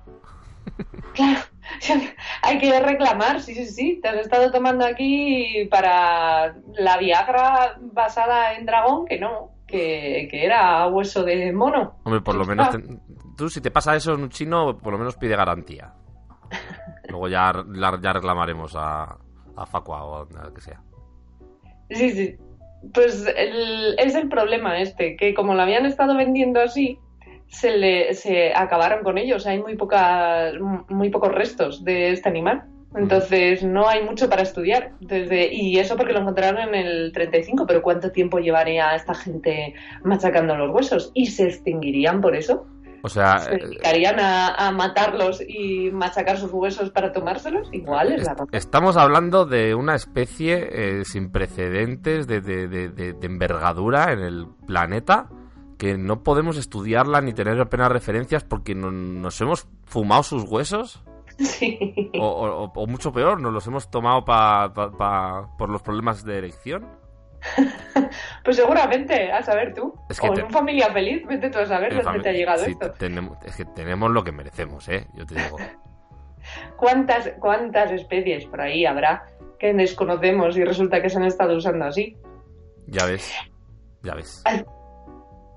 claro. 1.13 1.39
Hay 2.41 2.57
que 2.57 2.79
reclamar, 2.79 3.41
sí, 3.41 3.53
sí, 3.53 3.65
sí. 3.67 3.99
Te 4.01 4.09
has 4.09 4.15
estado 4.17 4.51
tomando 4.51 4.85
aquí 4.85 5.67
para 5.69 6.55
la 6.75 6.97
Viagra 6.97 7.77
basada 7.79 8.55
en 8.55 8.65
dragón, 8.65 9.05
que 9.05 9.19
no, 9.19 9.51
que, 9.67 10.27
que 10.31 10.43
era 10.45 10.87
hueso 10.87 11.23
de 11.23 11.51
mono. 11.53 11.99
Hombre, 12.03 12.21
por 12.21 12.35
lo 12.35 12.45
menos... 12.45 12.71
te- 12.71 12.83
Tú, 13.37 13.49
si 13.49 13.61
te 13.61 13.71
pasa 13.71 13.95
eso 13.95 14.15
en 14.15 14.23
un 14.23 14.29
chino, 14.29 14.77
por 14.79 14.91
lo 14.91 14.97
menos 14.99 15.15
pide 15.15 15.35
garantía. 15.37 15.93
Luego 17.09 17.27
ya, 17.27 17.53
ya 18.01 18.13
reclamaremos 18.13 18.75
a, 18.75 19.17
a 19.55 19.65
Facua 19.65 20.05
o 20.05 20.21
a 20.21 20.53
que 20.53 20.61
sea. 20.61 20.81
Sí, 21.89 22.11
sí. 22.11 22.37
Pues 22.93 23.25
es 23.97 24.15
el 24.15 24.29
problema 24.29 24.79
este, 24.79 25.17
que 25.17 25.33
como 25.33 25.53
lo 25.53 25.61
habían 25.61 25.85
estado 25.85 26.15
vendiendo 26.15 26.61
así, 26.61 26.97
se 27.47 27.77
le 27.77 28.13
se 28.13 28.53
acabaron 28.53 29.03
con 29.03 29.17
ellos. 29.17 29.45
Hay 29.47 29.59
muy 29.59 29.75
pocas, 29.75 30.53
muy 30.87 31.09
pocos 31.09 31.33
restos 31.33 31.83
de 31.83 32.11
este 32.11 32.29
animal. 32.29 32.63
Entonces 32.95 33.63
no 33.63 33.87
hay 33.87 34.03
mucho 34.03 34.29
para 34.29 34.41
estudiar. 34.41 34.93
Y 35.09 35.77
eso 35.77 35.95
porque 35.95 36.13
lo 36.13 36.21
encontraron 36.21 36.73
en 36.73 36.75
el 36.75 37.11
35, 37.11 37.65
pero 37.67 37.81
¿cuánto 37.81 38.11
tiempo 38.11 38.39
llevaría 38.39 38.95
esta 38.95 39.13
gente 39.13 39.73
machacando 40.03 40.55
los 40.55 40.71
huesos? 40.73 41.11
¿Y 41.13 41.27
se 41.27 41.47
extinguirían 41.47 42.21
por 42.21 42.35
eso? 42.35 42.65
O 43.03 43.09
sea, 43.09 43.39
¿Se 43.39 43.53
eh, 43.55 43.59
dedicarían 43.63 44.19
a, 44.19 44.55
a 44.55 44.71
matarlos 44.71 45.41
y 45.47 45.89
machacar 45.91 46.37
sus 46.37 46.51
huesos 46.51 46.89
para 46.91 47.11
tomárselos? 47.11 47.69
Igual 47.71 48.11
es 48.13 48.23
la 48.25 48.33
razón. 48.33 48.49
estamos 48.51 48.97
hablando 48.97 49.45
de 49.45 49.75
una 49.75 49.95
especie 49.95 50.67
eh, 50.99 51.05
sin 51.05 51.31
precedentes 51.31 52.27
de, 52.27 52.41
de- 52.41 52.67
de- 52.67 52.89
de- 52.89 53.13
de 53.13 53.27
envergadura 53.27 54.11
en 54.11 54.19
el 54.19 54.47
planeta 54.67 55.29
que 55.77 55.97
no 55.97 56.23
podemos 56.23 56.57
estudiarla 56.57 57.21
ni 57.21 57.31
tener 57.33 57.59
apenas 57.61 57.89
referencias 57.89 58.43
porque 58.43 58.75
no- 58.75 58.91
nos 58.91 59.39
hemos 59.41 59.67
fumado 59.85 60.23
sus 60.23 60.43
huesos. 60.43 61.03
Sí. 61.39 61.79
O, 62.19 62.27
o- 62.27 62.71
o 62.75 62.85
mucho 62.87 63.13
peor, 63.13 63.39
nos 63.39 63.53
los 63.53 63.65
hemos 63.65 63.89
tomado 63.89 64.25
pa- 64.25 64.73
pa- 64.73 64.91
pa- 64.91 65.47
por 65.57 65.69
los 65.69 65.81
problemas 65.81 66.25
de 66.25 66.37
erección. 66.37 66.85
Pues 68.43 68.55
seguramente, 68.57 69.31
a 69.31 69.41
saber 69.43 69.73
tú. 69.73 69.93
Es 70.09 70.19
que 70.19 70.27
o 70.29 70.33
te- 70.33 70.39
en 70.41 70.45
un 70.47 70.51
familia 70.51 70.91
feliz, 70.91 71.25
vete 71.27 71.49
tú 71.49 71.59
a 71.59 71.65
saber 71.65 71.93
En 71.93 72.03
dónde 72.03 72.19
fami- 72.19 72.23
te 72.23 72.29
ha 72.29 72.33
llegado 72.33 72.63
sí, 72.65 72.71
esto. 72.71 72.91
tenemos, 72.93 73.37
es 73.45 73.55
que 73.55 73.65
tenemos 73.65 74.11
lo 74.11 74.23
que 74.23 74.31
merecemos, 74.31 74.87
¿eh? 74.89 75.07
Yo 75.13 75.25
te 75.25 75.35
digo. 75.35 75.57
¿Cuántas, 76.77 77.31
¿Cuántas 77.39 77.91
especies 77.91 78.45
por 78.45 78.61
ahí 78.61 78.85
habrá 78.85 79.25
que 79.59 79.73
desconocemos 79.73 80.55
y 80.57 80.63
resulta 80.63 81.01
que 81.01 81.09
se 81.09 81.17
han 81.17 81.25
estado 81.25 81.55
usando 81.55 81.85
así? 81.85 82.17
Ya 82.87 83.05
ves. 83.05 83.31
Ya 84.01 84.15
ves. 84.15 84.41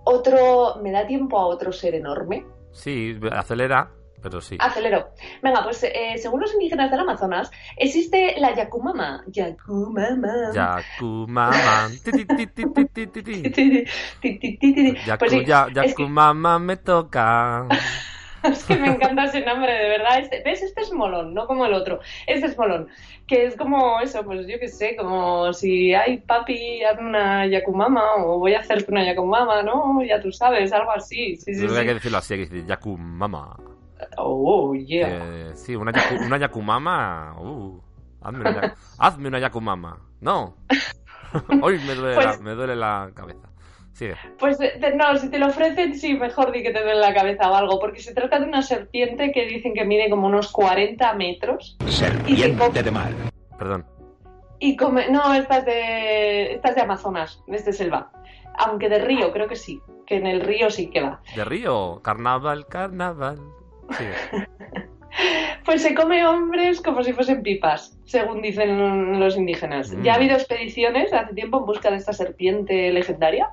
Otro, 0.05 0.77
¿me 0.83 0.91
da 0.91 1.07
tiempo 1.07 1.39
a 1.39 1.47
otro 1.47 1.73
ser 1.73 1.95
enorme? 1.95 2.45
Sí, 2.73 3.19
acelera, 3.31 3.91
pero 4.23 4.41
sí. 4.41 4.57
Acelero. 4.61 5.09
Venga, 5.43 5.63
pues 5.65 5.83
eh, 5.85 6.15
según 6.17 6.41
los 6.41 6.53
indígenas 6.55 6.91
del 6.91 7.01
Amazonas, 7.01 7.51
existe 7.77 8.37
la 8.39 8.55
Yakumama. 8.55 9.25
Yakumama. 9.27 10.53
Yakumama. 10.55 11.89
Pues 15.19 15.31
sí, 15.33 15.45
ya, 15.45 15.67
es 15.69 15.75
que- 15.75 15.89
Yakumama 15.89 16.59
me 16.59 16.77
toca. 16.77 17.67
Es 18.43 18.65
que 18.65 18.77
me 18.77 18.89
encanta 18.89 19.27
ese 19.27 19.41
nombre, 19.43 19.73
de 19.73 19.89
verdad. 19.89 20.19
Este, 20.19 20.43
¿Ves? 20.45 20.63
Este 20.63 20.81
es 20.81 20.93
molón, 20.93 21.33
no 21.33 21.47
como 21.47 21.65
el 21.65 21.75
otro. 21.75 22.01
Este 22.27 22.47
es 22.49 22.59
molón. 22.59 22.89
Que 23.25 23.47
es 23.47 23.55
como 23.57 24.01
eso, 24.01 24.25
pues 24.25 24.49
yo 24.49 24.59
qué 24.59 24.67
sé, 24.67 24.97
como 24.97 25.53
si 25.53 25.95
hay 25.95 26.17
papi, 26.19 26.83
hazme 26.83 27.09
una 27.09 27.47
Yakumama 27.47 28.17
o 28.17 28.41
voy 28.41 28.55
a 28.55 28.59
hacerte 28.59 28.91
una 28.91 29.05
Yakumama, 29.07 29.63
¿no? 29.63 30.03
Ya 30.03 30.21
tú 30.21 30.33
sabes, 30.33 30.73
algo 30.73 30.91
así. 30.91 31.37
Sí, 31.37 31.53
hay 31.53 31.87
que 31.87 31.95
decirlo 31.95 32.19
así, 32.19 32.35
hay 32.35 32.41
que 32.41 32.47
decir 32.47 32.67
Yakumama. 32.67 33.57
Oh, 34.17 34.75
yeah. 34.75 35.09
Eh, 35.09 35.51
sí, 35.55 35.75
una, 35.77 35.93
yaku- 35.93 36.27
una 36.27 36.37
Yakumama. 36.39 37.35
Uh, 37.39 37.81
hazme, 38.21 38.41
una, 38.41 38.53
ya- 38.61 38.75
hazme 38.99 39.29
una 39.29 39.39
Yakumama. 39.39 39.99
No. 40.21 40.57
Hoy 41.63 41.79
me 41.87 41.95
duele, 41.95 42.15
la, 42.17 42.23
Pues- 42.23 42.41
me 42.41 42.51
duele 42.53 42.77
la 42.77 43.11
cabeza. 43.15 43.49
Sigue. 43.93 44.17
Pues 44.39 44.59
eh, 44.61 44.79
te- 44.81 44.95
no, 44.97 45.17
si 45.17 45.29
te 45.31 45.39
lo 45.39 45.49
ofrecen, 45.49 45.95
sí, 45.95 46.15
mejor 46.15 46.51
di 46.51 46.63
que 46.63 46.71
te 46.71 46.83
duele 46.83 46.99
la 47.01 47.13
cabeza 47.13 47.51
o 47.51 47.55
algo, 47.55 47.79
porque 47.79 48.01
se 48.01 48.15
trata 48.15 48.41
de 48.41 48.47
una 48.47 48.63
serpiente 48.63 49.33
que 49.33 49.47
dicen 49.47 49.75
que 49.75 49.85
mide 49.85 50.09
como 50.09 50.27
unos 50.29 50.51
40 50.51 51.13
metros. 51.15 51.77
Serpiente 51.89 52.83
de 52.83 52.91
mar. 52.91 53.11
Perdón. 53.59 53.85
Y 54.59 54.77
come, 54.77 55.11
no, 55.11 55.35
estas 55.35 55.65
de, 55.67 56.55
estas 56.55 56.75
de 56.75 56.81
Amazonas, 56.83 57.43
es 57.49 57.65
de 57.67 57.73
selva. 57.73 58.11
Aunque 58.59 58.89
de 58.89 58.99
río, 58.99 59.33
creo 59.33 59.47
que 59.49 59.57
sí, 59.57 59.81
que 60.07 60.17
en 60.17 60.27
el 60.27 60.41
río 60.41 60.71
sí 60.71 60.89
que 60.89 61.03
va. 61.03 61.21
De 61.37 61.45
río. 61.45 62.01
Carnaval, 62.03 62.67
carnaval. 62.69 63.41
Pues 65.65 65.83
se 65.83 65.95
come 65.95 66.27
hombres 66.27 66.81
como 66.81 67.05
si 67.05 67.13
fuesen 67.13 67.43
pipas, 67.43 67.97
según 68.05 68.43
dicen 68.43 69.21
los 69.21 69.37
indígenas. 69.37 69.93
Mm. 69.93 70.03
Ya 70.03 70.13
ha 70.13 70.17
habido 70.17 70.35
expediciones 70.35 71.13
hace 71.13 71.35
tiempo 71.35 71.59
en 71.59 71.67
busca 71.67 71.91
de 71.91 71.99
esta 71.99 72.13
serpiente 72.13 72.91
legendaria, 72.93 73.49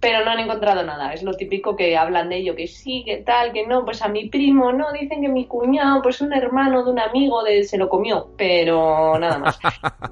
pero 0.00 0.24
no 0.24 0.32
han 0.32 0.40
encontrado 0.40 0.82
nada. 0.82 1.12
Es 1.12 1.22
lo 1.22 1.34
típico 1.34 1.76
que 1.76 1.96
hablan 1.96 2.30
de 2.30 2.38
ello, 2.38 2.56
que 2.56 2.66
sí, 2.66 3.04
que 3.04 3.18
tal, 3.18 3.52
que 3.52 3.66
no. 3.66 3.84
Pues 3.84 4.02
a 4.02 4.08
mi 4.08 4.28
primo, 4.28 4.72
no, 4.72 4.92
dicen 4.92 5.20
que 5.20 5.28
mi 5.28 5.46
cuñado, 5.46 6.02
pues 6.02 6.20
un 6.20 6.32
hermano 6.32 6.84
de 6.84 6.90
un 6.90 6.98
amigo 6.98 7.44
de 7.44 7.62
se 7.62 7.78
lo 7.78 7.88
comió, 7.88 8.30
pero 8.36 9.18
nada 9.18 9.38
más. 9.38 9.58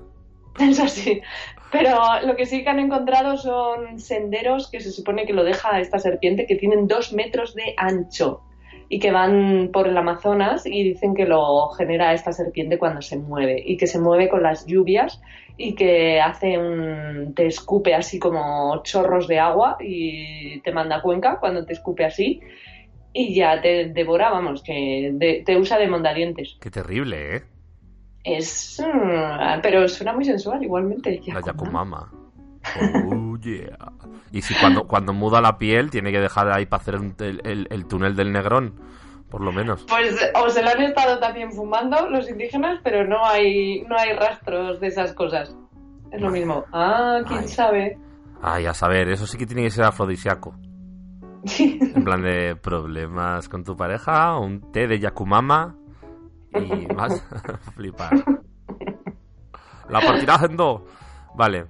Eso 0.61 0.87
sí. 0.87 1.20
Pero 1.72 1.99
lo 2.26 2.37
que 2.37 2.47
sí 2.47 2.62
que 2.62 2.70
han 2.70 2.81
encontrado 2.81 3.37
son 3.37 3.99
senderos 3.99 4.70
que 4.70 4.81
se 4.81 4.91
supone 4.91 5.24
que 5.24 5.33
lo 5.33 5.45
deja 5.45 5.81
esta 5.81 5.99
serpiente, 5.99 6.47
que 6.47 6.57
tienen 6.57 6.87
dos 6.87 7.12
metros 7.12 7.55
de 7.55 7.74
ancho 7.76 8.43
y 8.93 8.99
que 8.99 9.12
van 9.12 9.70
por 9.72 9.86
el 9.86 9.97
Amazonas 9.97 10.66
y 10.66 10.82
dicen 10.82 11.14
que 11.14 11.24
lo 11.24 11.68
genera 11.70 12.12
esta 12.12 12.32
serpiente 12.32 12.76
cuando 12.76 13.01
se 13.01 13.16
mueve 13.16 13.62
y 13.64 13.76
que 13.76 13.86
se 13.86 14.01
mueve 14.01 14.28
con 14.28 14.43
las 14.43 14.66
lluvias 14.66 15.22
y 15.57 15.74
que 15.76 16.20
hace 16.20 16.59
un 16.59 17.32
te 17.34 17.47
escupe 17.47 17.95
así 17.95 18.18
como 18.18 18.82
chorros 18.82 19.28
de 19.28 19.38
agua 19.38 19.76
y 19.80 20.61
te 20.62 20.72
manda 20.72 20.97
a 20.97 21.03
Cuenca 21.03 21.38
cuando 21.38 21.64
te 21.64 21.72
escupe 21.72 22.05
así 22.05 22.41
y 23.12 23.32
ya 23.34 23.61
te 23.62 23.86
devora, 23.91 24.30
vamos, 24.30 24.62
que 24.62 25.11
de- 25.12 25.43
te 25.47 25.57
usa 25.57 25.78
de 25.78 25.86
mondadientes. 25.88 26.57
Qué 26.61 26.70
terrible, 26.70 27.36
¿eh? 27.36 27.43
Es 28.24 28.82
mm, 28.84 29.61
pero 29.62 29.86
suena 29.88 30.12
muy 30.12 30.24
sensual 30.24 30.62
igualmente. 30.64 31.20
La 31.28 31.41
Yakumama. 31.41 32.11
Oh, 33.07 33.37
yeah. 33.39 33.93
Y 34.33 34.43
si 34.43 34.55
cuando, 34.55 34.87
cuando 34.87 35.13
muda 35.13 35.41
la 35.41 35.57
piel 35.59 35.91
tiene 35.91 36.13
que 36.13 36.21
dejar 36.21 36.51
ahí 36.53 36.67
para 36.67 36.83
hacer 36.83 36.97
un- 36.97 37.15
el, 37.19 37.41
el- 37.45 37.67
el 37.71 37.87
túnel 37.87 38.15
del 38.15 38.33
Negrón, 38.33 38.75
por 39.31 39.41
lo 39.43 39.51
menos. 39.53 39.85
Pues 39.89 40.15
o 40.35 40.49
se 40.51 40.63
lo 40.63 40.69
han 40.71 40.83
estado 40.83 41.19
también 41.19 41.51
fumando 41.53 42.09
los 42.11 42.29
indígenas, 42.29 42.81
pero 42.85 43.07
no 43.07 43.25
hay, 43.25 43.83
no 43.83 43.97
hay 43.99 44.13
rastros 44.17 44.79
de 44.81 44.87
esas 44.89 45.15
cosas. 45.15 45.57
Es 46.13 46.21
lo 46.21 46.31
mismo. 46.31 46.65
Ah, 46.73 47.21
quién 47.27 47.41
Ay. 47.41 47.49
sabe. 47.49 47.99
Ay, 48.43 48.67
a 48.67 48.75
saber, 48.75 49.09
eso 49.09 49.27
sí 49.27 49.39
que 49.39 49.47
tiene 49.47 49.63
que 49.63 49.71
ser 49.71 49.85
afrodisíaco. 49.85 50.55
En 51.59 52.05
plan 52.05 52.21
de 52.23 52.57
problemas 52.57 53.49
con 53.49 53.65
tu 53.65 53.75
pareja, 53.77 54.39
un 54.39 54.71
té 54.73 54.87
de 54.87 54.99
Yakumama 55.01 55.77
y 56.53 56.87
más 56.95 57.23
flipar. 57.75 58.11
La 59.89 60.01
partirás 60.01 60.43
en 60.45 60.57
dos. 60.57 60.83
Vale. 61.35 61.67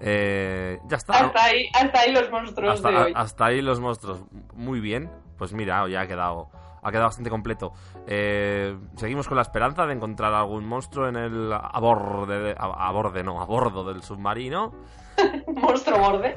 Eh, 0.00 0.78
ya 0.88 0.96
está. 0.96 1.12
Hasta 1.26 1.44
ahí, 1.44 1.68
hasta 1.74 2.00
ahí 2.00 2.12
los 2.12 2.30
monstruos 2.30 2.74
Hasta, 2.74 2.90
de 2.90 2.96
hoy. 2.96 3.12
hasta 3.14 3.44
ahí 3.46 3.60
los 3.62 3.80
monstruos. 3.80 4.24
Muy 4.54 4.80
bien. 4.80 5.10
Pues 5.36 5.52
mira, 5.52 5.86
ya 5.88 6.02
ha 6.02 6.06
quedado, 6.06 6.48
ha 6.82 6.90
quedado 6.90 7.06
bastante 7.06 7.30
completo. 7.30 7.72
Eh, 8.06 8.76
seguimos 8.96 9.26
con 9.28 9.36
la 9.36 9.42
esperanza 9.42 9.86
de 9.86 9.94
encontrar 9.94 10.32
algún 10.34 10.66
monstruo 10.66 11.08
en 11.08 11.16
el 11.16 11.52
a 11.52 11.78
borde, 11.80 12.54
a, 12.58 12.88
a 12.88 12.92
borde 12.92 13.22
no, 13.22 13.40
a 13.40 13.44
bordo 13.46 13.84
del 13.84 14.02
submarino. 14.02 14.72
monstruo 15.46 15.98
borde. 15.98 16.36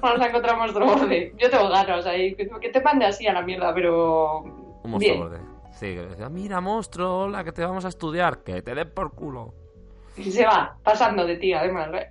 Vamos 0.00 0.20
a 0.20 0.26
encontrar 0.28 0.56
monstruo 0.56 0.86
borde. 0.86 1.34
Yo 1.38 1.50
tengo 1.50 1.68
ganas 1.68 2.06
ahí. 2.06 2.34
Que 2.34 2.68
te 2.70 2.80
mande 2.82 3.06
así 3.06 3.26
a 3.26 3.32
la 3.32 3.42
mierda, 3.42 3.72
pero. 3.74 4.38
Un 4.82 4.90
monstruo 4.90 4.98
Bien. 4.98 5.18
borde. 5.20 5.40
Sí, 5.72 5.86
que 5.94 6.02
decía, 6.02 6.28
mira 6.28 6.60
monstruo, 6.60 7.28
la 7.28 7.42
que 7.44 7.52
te 7.52 7.64
vamos 7.64 7.84
a 7.84 7.88
estudiar, 7.88 8.42
que 8.42 8.60
te 8.62 8.74
den 8.74 8.92
por 8.92 9.14
culo. 9.14 9.54
Y 10.16 10.30
se 10.30 10.44
va 10.44 10.76
pasando 10.82 11.24
de 11.24 11.36
ti, 11.36 11.52
además. 11.54 11.88
¿eh? 11.94 12.08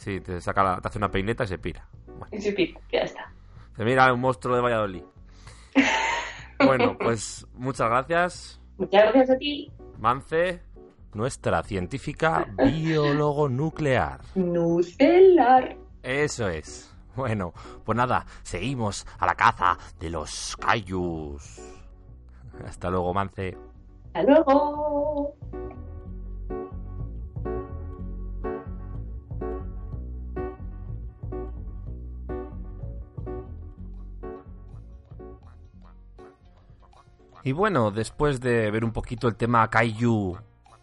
Sí, 0.00 0.18
te 0.22 0.40
saca 0.40 0.62
la- 0.62 0.80
te 0.80 0.88
hace 0.88 0.96
una 0.96 1.10
peineta 1.10 1.44
y 1.44 1.46
se 1.46 1.58
pira. 1.58 1.86
Y 2.32 2.40
se 2.40 2.52
pica, 2.52 2.80
ya 2.90 3.00
está. 3.00 3.30
Se 3.76 3.84
mira 3.84 4.10
un 4.14 4.20
monstruo 4.20 4.56
de 4.56 4.62
Valladolid. 4.62 5.02
bueno, 6.64 6.96
pues 6.98 7.46
muchas 7.54 7.88
gracias, 7.90 8.60
Muchas 8.78 9.02
gracias 9.02 9.30
a 9.30 9.36
ti. 9.36 9.70
Mance, 9.98 10.62
nuestra 11.12 11.62
científica 11.62 12.46
biólogo 12.64 13.50
nuclear. 13.50 14.22
Nucelar. 14.34 15.76
Eso 16.02 16.48
es. 16.48 16.94
Bueno, 17.14 17.52
pues 17.84 17.94
nada, 17.96 18.24
seguimos 18.42 19.06
a 19.18 19.26
la 19.26 19.34
caza 19.34 19.76
de 19.98 20.08
los 20.08 20.56
Cayus. 20.56 21.60
Hasta 22.66 22.88
luego, 22.88 23.12
Mance. 23.12 23.54
Hasta 24.14 24.22
luego. 24.22 25.34
Y 37.42 37.52
bueno, 37.52 37.90
después 37.90 38.40
de 38.40 38.70
ver 38.70 38.84
un 38.84 38.92
poquito 38.92 39.26
el 39.28 39.36
tema 39.36 39.68
Kaiju 39.68 40.36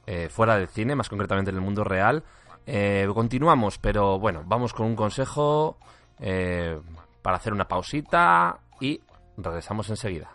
eh, 0.06 0.30
fuera 0.30 0.58
del 0.58 0.68
cine, 0.68 0.96
más 0.96 1.10
concretamente 1.10 1.52
en 1.52 1.58
el 1.58 1.62
mundo 1.62 1.84
real, 1.84 2.24
eh, 2.66 3.08
continuamos, 3.14 3.78
pero 3.78 4.20
bueno, 4.20 4.44
vamos 4.46 4.74
con 4.74 4.88
un 4.88 4.96
consejo 4.96 5.78
eh, 6.20 6.80
para 7.22 7.38
hacer 7.38 7.54
una 7.54 7.68
pausita 7.68 8.60
y 8.80 9.02
regresamos 9.38 9.90
enseguida. 9.90 10.32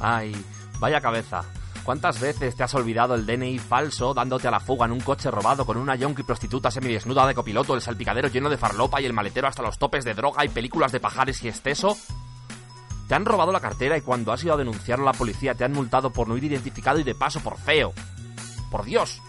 Ay, 0.00 0.34
vaya 0.80 1.00
cabeza. 1.00 1.44
¿Cuántas 1.88 2.20
veces 2.20 2.54
te 2.54 2.62
has 2.62 2.74
olvidado 2.74 3.14
el 3.14 3.24
DNI 3.24 3.58
falso 3.58 4.12
dándote 4.12 4.46
a 4.46 4.50
la 4.50 4.60
fuga 4.60 4.84
en 4.84 4.92
un 4.92 5.00
coche 5.00 5.30
robado 5.30 5.64
con 5.64 5.78
una 5.78 5.96
yonki 5.96 6.22
prostituta 6.22 6.70
semidesnuda 6.70 7.26
de 7.26 7.34
copiloto, 7.34 7.74
el 7.74 7.80
salpicadero 7.80 8.28
lleno 8.28 8.50
de 8.50 8.58
farlopa 8.58 9.00
y 9.00 9.06
el 9.06 9.14
maletero 9.14 9.48
hasta 9.48 9.62
los 9.62 9.78
topes 9.78 10.04
de 10.04 10.12
droga 10.12 10.44
y 10.44 10.50
películas 10.50 10.92
de 10.92 11.00
pajares 11.00 11.42
y 11.42 11.48
exceso? 11.48 11.96
Te 13.08 13.14
han 13.14 13.24
robado 13.24 13.52
la 13.52 13.60
cartera 13.60 13.96
y 13.96 14.02
cuando 14.02 14.32
has 14.32 14.44
ido 14.44 14.52
a 14.52 14.58
denunciarlo 14.58 15.08
a 15.08 15.12
la 15.12 15.18
policía 15.18 15.54
te 15.54 15.64
han 15.64 15.72
multado 15.72 16.12
por 16.12 16.28
no 16.28 16.36
ir 16.36 16.44
identificado 16.44 16.98
y 16.98 17.04
de 17.04 17.14
paso 17.14 17.40
por 17.40 17.56
feo. 17.56 17.94
Por 18.70 18.84
Dios. 18.84 19.22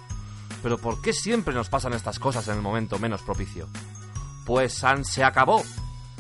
Pero 0.62 0.78
¿por 0.78 1.02
qué 1.02 1.14
siempre 1.14 1.54
nos 1.54 1.70
pasan 1.70 1.94
estas 1.94 2.20
cosas 2.20 2.46
en 2.50 2.56
el 2.56 2.62
momento 2.62 3.00
menos 3.00 3.22
propicio? 3.22 3.70
Pues 4.46 4.74
San 4.74 5.06
se 5.06 5.24
acabó. 5.24 5.64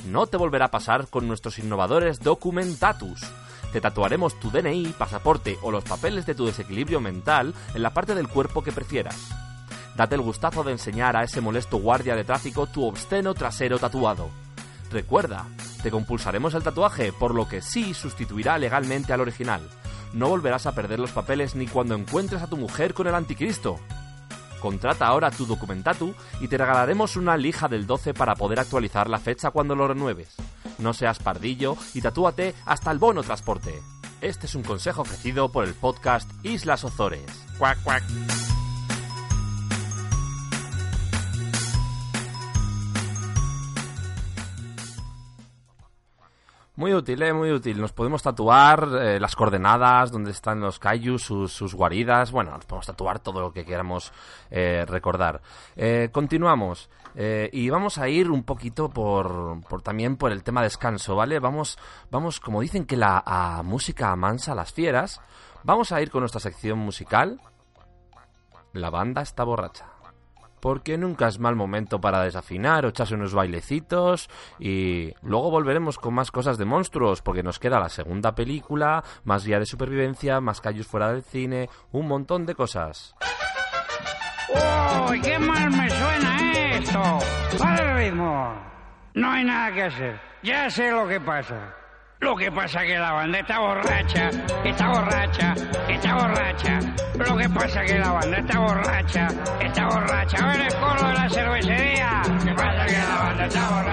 No 0.05 0.27
te 0.27 0.37
volverá 0.37 0.67
a 0.67 0.71
pasar 0.71 1.09
con 1.09 1.27
nuestros 1.27 1.59
innovadores 1.59 2.21
Documentatus. 2.21 3.29
Te 3.71 3.81
tatuaremos 3.81 4.39
tu 4.39 4.49
DNI, 4.49 4.93
pasaporte 4.97 5.59
o 5.61 5.71
los 5.71 5.83
papeles 5.83 6.25
de 6.25 6.33
tu 6.33 6.45
desequilibrio 6.45 6.99
mental 6.99 7.53
en 7.75 7.83
la 7.83 7.93
parte 7.93 8.15
del 8.15 8.27
cuerpo 8.27 8.63
que 8.63 8.71
prefieras. 8.71 9.29
Date 9.95 10.15
el 10.15 10.21
gustazo 10.21 10.63
de 10.63 10.71
enseñar 10.71 11.15
a 11.15 11.23
ese 11.23 11.41
molesto 11.41 11.77
guardia 11.77 12.15
de 12.15 12.23
tráfico 12.23 12.67
tu 12.67 12.85
obsceno 12.85 13.33
trasero 13.33 13.77
tatuado. 13.77 14.29
Recuerda, 14.91 15.45
te 15.83 15.91
compulsaremos 15.91 16.55
el 16.55 16.63
tatuaje, 16.63 17.13
por 17.13 17.35
lo 17.35 17.47
que 17.47 17.61
sí 17.61 17.93
sustituirá 17.93 18.57
legalmente 18.57 19.13
al 19.13 19.21
original. 19.21 19.61
No 20.13 20.29
volverás 20.29 20.65
a 20.65 20.73
perder 20.73 20.99
los 20.99 21.11
papeles 21.11 21.53
ni 21.53 21.67
cuando 21.67 21.95
encuentres 21.95 22.41
a 22.41 22.47
tu 22.47 22.57
mujer 22.57 22.95
con 22.95 23.07
el 23.07 23.13
anticristo. 23.13 23.79
Contrata 24.59 25.05
ahora 25.05 25.31
tu 25.31 25.45
Documentatu 25.45 26.13
y 26.41 26.47
te 26.47 26.57
regalaremos 26.57 27.15
una 27.15 27.37
lija 27.37 27.67
del 27.67 27.85
12 27.85 28.13
para 28.13 28.35
poder 28.35 28.59
actualizar 28.59 29.09
la 29.09 29.19
fecha 29.19 29.51
cuando 29.51 29.75
lo 29.75 29.87
renueves. 29.87 30.35
No 30.79 30.93
seas 30.93 31.19
pardillo 31.19 31.75
y 31.93 32.01
tatúate 32.01 32.55
hasta 32.65 32.91
el 32.91 32.99
bono 32.99 33.21
transporte. 33.21 33.81
Este 34.21 34.47
es 34.47 34.55
un 34.55 34.63
consejo 34.63 35.01
ofrecido 35.01 35.51
por 35.51 35.65
el 35.65 35.73
podcast 35.73 36.29
Islas 36.43 36.83
Ozores. 36.83 37.23
Cuac, 37.57 37.81
cuac. 37.83 38.03
Muy 46.75 46.93
útil, 46.93 47.21
¿eh? 47.23 47.33
Muy 47.33 47.51
útil. 47.51 47.81
Nos 47.81 47.91
podemos 47.91 48.23
tatuar 48.23 48.87
eh, 49.01 49.19
las 49.19 49.35
coordenadas, 49.35 50.13
donde 50.13 50.31
están 50.31 50.61
los 50.61 50.79
kaijus, 50.79 51.23
sus, 51.23 51.51
sus 51.51 51.75
guaridas. 51.75 52.31
Bueno, 52.31 52.51
nos 52.51 52.65
podemos 52.65 52.85
tatuar 52.85 53.19
todo 53.19 53.41
lo 53.41 53.51
que 53.51 53.65
queramos 53.65 54.13
eh, 54.49 54.85
recordar. 54.87 55.41
Continuamos. 56.13 56.89
Eh, 57.15 57.49
y 57.51 57.69
vamos 57.69 57.97
a 57.97 58.07
ir 58.07 58.29
un 58.29 58.43
poquito 58.43 58.89
por, 58.89 59.61
por 59.67 59.81
también 59.81 60.15
por 60.17 60.31
el 60.31 60.43
tema 60.43 60.61
descanso, 60.61 61.15
¿vale? 61.15 61.39
Vamos, 61.39 61.77
vamos 62.11 62.39
como 62.39 62.61
dicen 62.61 62.85
que 62.85 62.97
la 62.97 63.61
música 63.63 64.11
amansa 64.11 64.55
las 64.55 64.71
fieras, 64.71 65.21
vamos 65.63 65.91
a 65.91 66.01
ir 66.01 66.11
con 66.11 66.21
nuestra 66.21 66.39
sección 66.39 66.79
musical. 66.79 67.41
La 68.73 68.89
banda 68.89 69.21
está 69.21 69.43
borracha. 69.43 69.87
Porque 70.59 70.97
nunca 70.97 71.29
es 71.29 71.39
mal 71.39 71.55
momento 71.55 72.01
para 72.01 72.21
desafinar 72.21 72.85
o 72.85 72.89
echarse 72.89 73.15
unos 73.15 73.33
bailecitos 73.33 74.29
y 74.59 75.13
luego 75.21 75.49
volveremos 75.49 75.97
con 75.97 76.13
más 76.13 76.31
cosas 76.31 76.57
de 76.57 76.65
monstruos 76.65 77.21
porque 77.21 77.43
nos 77.43 77.59
queda 77.59 77.79
la 77.79 77.87
segunda 77.87 78.35
película, 78.35 79.01
más 79.23 79.45
guía 79.45 79.59
de 79.59 79.65
supervivencia, 79.65 80.41
más 80.41 80.59
callos 80.59 80.85
fuera 80.85 81.13
del 81.13 81.23
cine, 81.23 81.69
un 81.93 82.09
montón 82.09 82.45
de 82.45 82.55
cosas. 82.55 83.15
¡Uy, 85.09 85.21
qué 85.21 85.39
mal 85.39 85.71
me 85.71 85.89
suena 85.89 86.48
esto! 86.79 87.19
¡Para 87.59 87.91
el 87.91 87.97
ritmo! 87.97 88.55
No 89.13 89.31
hay 89.31 89.43
nada 89.43 89.73
que 89.73 89.83
hacer. 89.83 90.19
Ya 90.43 90.69
sé 90.69 90.91
lo 90.91 91.07
que 91.07 91.19
pasa. 91.19 91.75
Lo 92.19 92.35
que 92.35 92.51
pasa 92.51 92.81
que 92.81 92.97
la 92.97 93.13
banda 93.13 93.39
está 93.39 93.59
borracha, 93.59 94.29
está 94.65 94.89
borracha, 94.89 95.53
está 95.87 96.15
borracha. 96.15 96.79
Lo 97.17 97.37
que 97.37 97.49
pasa 97.49 97.85
que 97.85 97.97
la 97.97 98.11
banda 98.11 98.37
está 98.39 98.59
borracha, 98.59 99.27
está 99.61 99.85
borracha. 99.85 100.37
A 100.37 100.47
ver 100.47 100.61
el 100.61 100.73
coro 100.75 101.07
de 101.07 101.13
la 101.13 101.29
cervecería. 101.29 102.21
Lo 102.45 102.55
pasa 102.55 102.85
que 102.85 102.97
la 102.97 103.19
banda 103.23 103.45
está 103.45 103.69
borracha. 103.69 103.89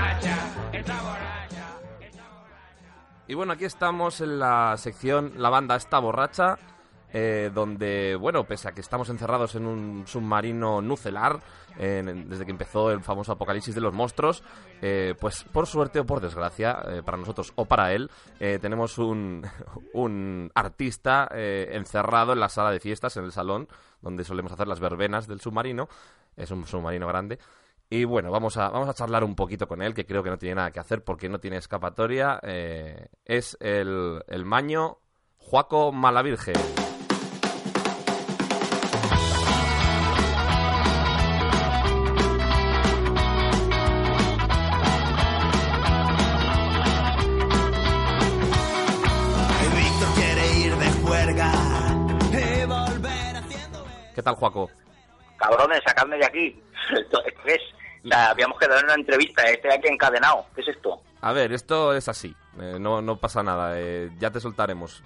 Y 3.28 3.34
bueno, 3.34 3.52
aquí 3.54 3.64
estamos 3.64 4.20
en 4.20 4.38
la 4.38 4.76
sección 4.76 5.32
La 5.36 5.50
banda 5.50 5.74
está 5.74 5.98
borracha, 5.98 6.58
eh, 7.12 7.50
donde, 7.54 8.16
bueno, 8.16 8.44
pese 8.44 8.68
a 8.68 8.72
que 8.72 8.80
estamos 8.80 9.08
encerrados 9.08 9.54
en 9.54 9.66
un 9.66 10.06
submarino 10.06 10.80
nucelar, 10.82 11.40
en- 11.78 12.28
desde 12.28 12.44
que 12.44 12.50
empezó 12.50 12.90
el 12.90 13.02
famoso 13.02 13.32
apocalipsis 13.32 13.74
de 13.74 13.80
los 13.80 13.92
monstruos, 13.94 14.42
eh, 14.82 15.14
pues 15.20 15.44
por 15.44 15.66
suerte 15.66 16.00
o 16.00 16.06
por 16.06 16.20
desgracia, 16.20 16.82
eh, 16.88 17.02
para 17.04 17.18
nosotros 17.18 17.52
o 17.56 17.64
para 17.66 17.92
él, 17.92 18.10
eh, 18.40 18.58
tenemos 18.60 18.98
un, 18.98 19.46
un 19.94 20.50
artista 20.54 21.28
eh, 21.34 21.68
encerrado 21.72 22.32
en 22.32 22.40
la 22.40 22.48
sala 22.48 22.70
de 22.70 22.80
fiestas, 22.80 23.16
en 23.16 23.24
el 23.24 23.32
salón, 23.32 23.68
donde 24.00 24.24
solemos 24.24 24.52
hacer 24.52 24.66
las 24.68 24.80
verbenas 24.80 25.26
del 25.26 25.40
submarino. 25.40 25.88
Es 26.36 26.50
un 26.50 26.66
submarino 26.66 27.06
grande. 27.06 27.38
Y 27.88 28.04
bueno, 28.04 28.30
vamos 28.32 28.56
a, 28.56 28.68
vamos 28.68 28.88
a 28.88 28.94
charlar 28.94 29.22
un 29.22 29.34
poquito 29.36 29.68
con 29.68 29.80
él, 29.80 29.94
que 29.94 30.04
creo 30.04 30.22
que 30.22 30.30
no 30.30 30.38
tiene 30.38 30.56
nada 30.56 30.70
que 30.72 30.80
hacer 30.80 31.04
porque 31.04 31.28
no 31.28 31.38
tiene 31.38 31.56
escapatoria. 31.58 32.40
Eh, 32.42 33.08
es 33.24 33.56
el, 33.60 34.22
el 34.26 34.44
maño 34.44 34.98
Juaco 35.38 35.92
Malavirgen. 35.92 36.85
Tal, 54.26 54.34
Juaco? 54.34 54.70
Cabrones, 55.38 55.80
sacadme 55.86 56.16
de 56.18 56.26
aquí. 56.26 56.62
¿Esto 56.96 57.22
es? 57.44 57.60
O 58.04 58.08
sea, 58.08 58.30
habíamos 58.30 58.58
quedado 58.58 58.78
en 58.80 58.84
una 58.86 58.94
entrevista, 58.94 59.42
estoy 59.44 59.70
aquí 59.72 59.88
encadenado. 59.88 60.46
¿Qué 60.54 60.60
es 60.60 60.68
esto? 60.68 61.00
A 61.22 61.32
ver, 61.32 61.52
esto 61.52 61.94
es 61.94 62.08
así. 62.08 62.34
eh, 62.60 62.76
no, 62.80 63.02
no 63.02 63.16
pasa 63.16 63.42
nada. 63.42 63.72
eh, 63.80 64.10
ya 64.18 64.30
te 64.30 64.40
soltaremos. 64.40 65.02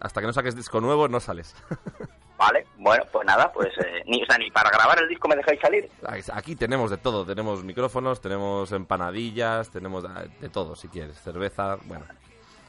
Hasta 0.00 0.20
que 0.20 0.26
no 0.26 0.32
saques 0.32 0.54
disco 0.56 0.80
nuevo, 0.80 1.08
no 1.08 1.20
sales. 1.20 1.54
Vale, 2.36 2.66
bueno, 2.76 3.04
pues 3.12 3.24
nada, 3.24 3.50
pues 3.52 3.68
eh, 3.78 4.02
ni, 4.06 4.22
o 4.22 4.26
sea, 4.26 4.36
ni 4.36 4.50
para 4.50 4.68
grabar 4.68 4.98
el 5.00 5.08
disco 5.08 5.28
me 5.28 5.36
dejáis 5.36 5.60
salir. 5.60 5.88
Aquí 6.34 6.56
tenemos 6.56 6.90
de 6.90 6.96
todo. 6.98 7.24
Tenemos 7.24 7.62
micrófonos, 7.64 8.20
tenemos 8.20 8.72
empanadillas, 8.72 9.70
tenemos 9.70 10.04
eh, 10.04 10.28
de 10.40 10.48
todo, 10.50 10.74
si 10.76 10.88
quieres. 10.88 11.16
Cerveza, 11.22 11.76
bueno. 11.84 12.04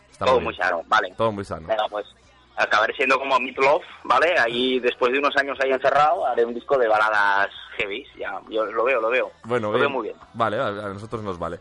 está 0.09 0.25
Todo 0.25 0.35
bien. 0.35 0.43
muy 0.45 0.55
sano, 0.55 0.81
vale. 0.87 1.13
Todo 1.17 1.31
muy 1.31 1.43
sano. 1.43 1.67
Venga, 1.67 1.83
pues 1.89 2.05
acabaré 2.57 2.93
siendo 2.95 3.17
como 3.19 3.39
Meat 3.39 3.57
Love, 3.57 3.83
¿vale? 4.03 4.35
Ahí, 4.39 4.79
después 4.79 5.11
de 5.11 5.19
unos 5.19 5.35
años 5.37 5.57
ahí 5.61 5.71
encerrado, 5.71 6.25
haré 6.25 6.45
un 6.45 6.53
disco 6.53 6.77
de 6.77 6.87
baladas 6.87 7.49
heavy. 7.77 8.05
Ya, 8.17 8.39
yo 8.49 8.65
lo 8.65 8.83
veo, 8.83 9.01
lo 9.01 9.09
veo. 9.09 9.31
Bueno, 9.43 9.67
lo 9.67 9.77
bien. 9.77 9.81
veo 9.81 9.89
muy 9.89 10.03
bien. 10.07 10.15
Vale, 10.33 10.57
a 10.57 10.67
a 10.67 10.89
nosotros 10.93 11.21
nos 11.23 11.37
vale. 11.37 11.59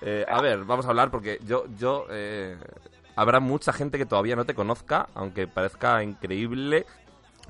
Eh, 0.00 0.24
a 0.28 0.40
ver, 0.42 0.64
vamos 0.64 0.84
a 0.86 0.88
hablar 0.88 1.10
porque 1.10 1.38
yo, 1.44 1.64
yo, 1.78 2.06
eh, 2.10 2.56
habrá 3.14 3.38
mucha 3.40 3.72
gente 3.72 3.98
que 3.98 4.06
todavía 4.06 4.34
no 4.34 4.44
te 4.44 4.54
conozca, 4.54 5.06
aunque 5.14 5.46
parezca 5.46 6.02
increíble, 6.02 6.86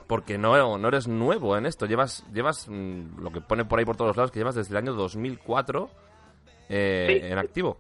porque 0.06 0.36
no, 0.36 0.76
no 0.76 0.88
eres 0.88 1.08
nuevo 1.08 1.56
en 1.56 1.64
esto. 1.64 1.86
Llevas, 1.86 2.24
llevas 2.32 2.66
mm, 2.68 3.22
lo 3.22 3.30
que 3.32 3.40
pone 3.40 3.64
por 3.64 3.78
ahí 3.78 3.86
por 3.86 3.96
todos 3.96 4.08
los 4.08 4.16
lados, 4.18 4.30
que 4.30 4.38
llevas 4.40 4.54
desde 4.54 4.72
el 4.72 4.76
año 4.76 4.92
2004 4.92 5.88
eh, 6.68 7.20
Sí. 7.22 7.26
en 7.32 7.38
activo. 7.38 7.78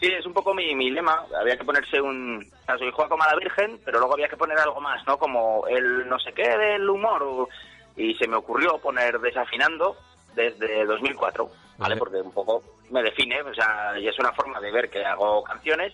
Sí, 0.00 0.06
es 0.06 0.24
un 0.24 0.32
poco 0.32 0.54
mi, 0.54 0.74
mi 0.74 0.90
lema. 0.90 1.24
Había 1.38 1.56
que 1.58 1.64
ponerse 1.64 2.00
un... 2.00 2.42
O 2.62 2.64
sea, 2.64 2.78
soy 2.78 2.90
Juan 2.90 3.08
como 3.10 3.22
a 3.22 3.26
la 3.32 3.36
Virgen, 3.38 3.78
pero 3.84 3.98
luego 3.98 4.14
había 4.14 4.28
que 4.28 4.36
poner 4.36 4.58
algo 4.58 4.80
más, 4.80 5.06
¿no? 5.06 5.18
Como 5.18 5.66
el 5.68 6.08
no 6.08 6.18
sé 6.18 6.32
qué 6.32 6.48
del 6.56 6.88
humor. 6.88 7.22
o- 7.22 7.48
Y 7.96 8.14
se 8.14 8.26
me 8.26 8.36
ocurrió 8.36 8.78
poner 8.78 9.18
Desafinando 9.20 9.96
desde 10.34 10.84
2004, 10.86 11.44
¿vale? 11.44 11.54
Vale. 11.76 11.96
Porque 11.96 12.16
un 12.16 12.32
poco 12.32 12.62
me 12.90 13.02
define, 13.02 13.42
o 13.42 13.52
sea, 13.54 13.98
y 13.98 14.08
es 14.08 14.18
una 14.18 14.32
forma 14.32 14.58
de 14.60 14.72
ver 14.72 14.88
que 14.88 15.04
hago 15.04 15.42
canciones 15.44 15.92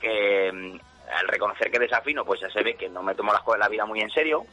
que 0.00 0.50
mm, 0.52 0.78
al 1.18 1.26
reconocer 1.28 1.70
que 1.72 1.78
desafino, 1.80 2.24
pues 2.24 2.40
ya 2.40 2.48
se 2.50 2.62
ve 2.62 2.74
que 2.76 2.88
no 2.88 3.02
me 3.02 3.14
tomo 3.16 3.32
las 3.32 3.42
cosas 3.42 3.58
de 3.58 3.64
la 3.64 3.68
vida 3.68 3.84
muy 3.84 4.00
en 4.00 4.10
serio. 4.10 4.44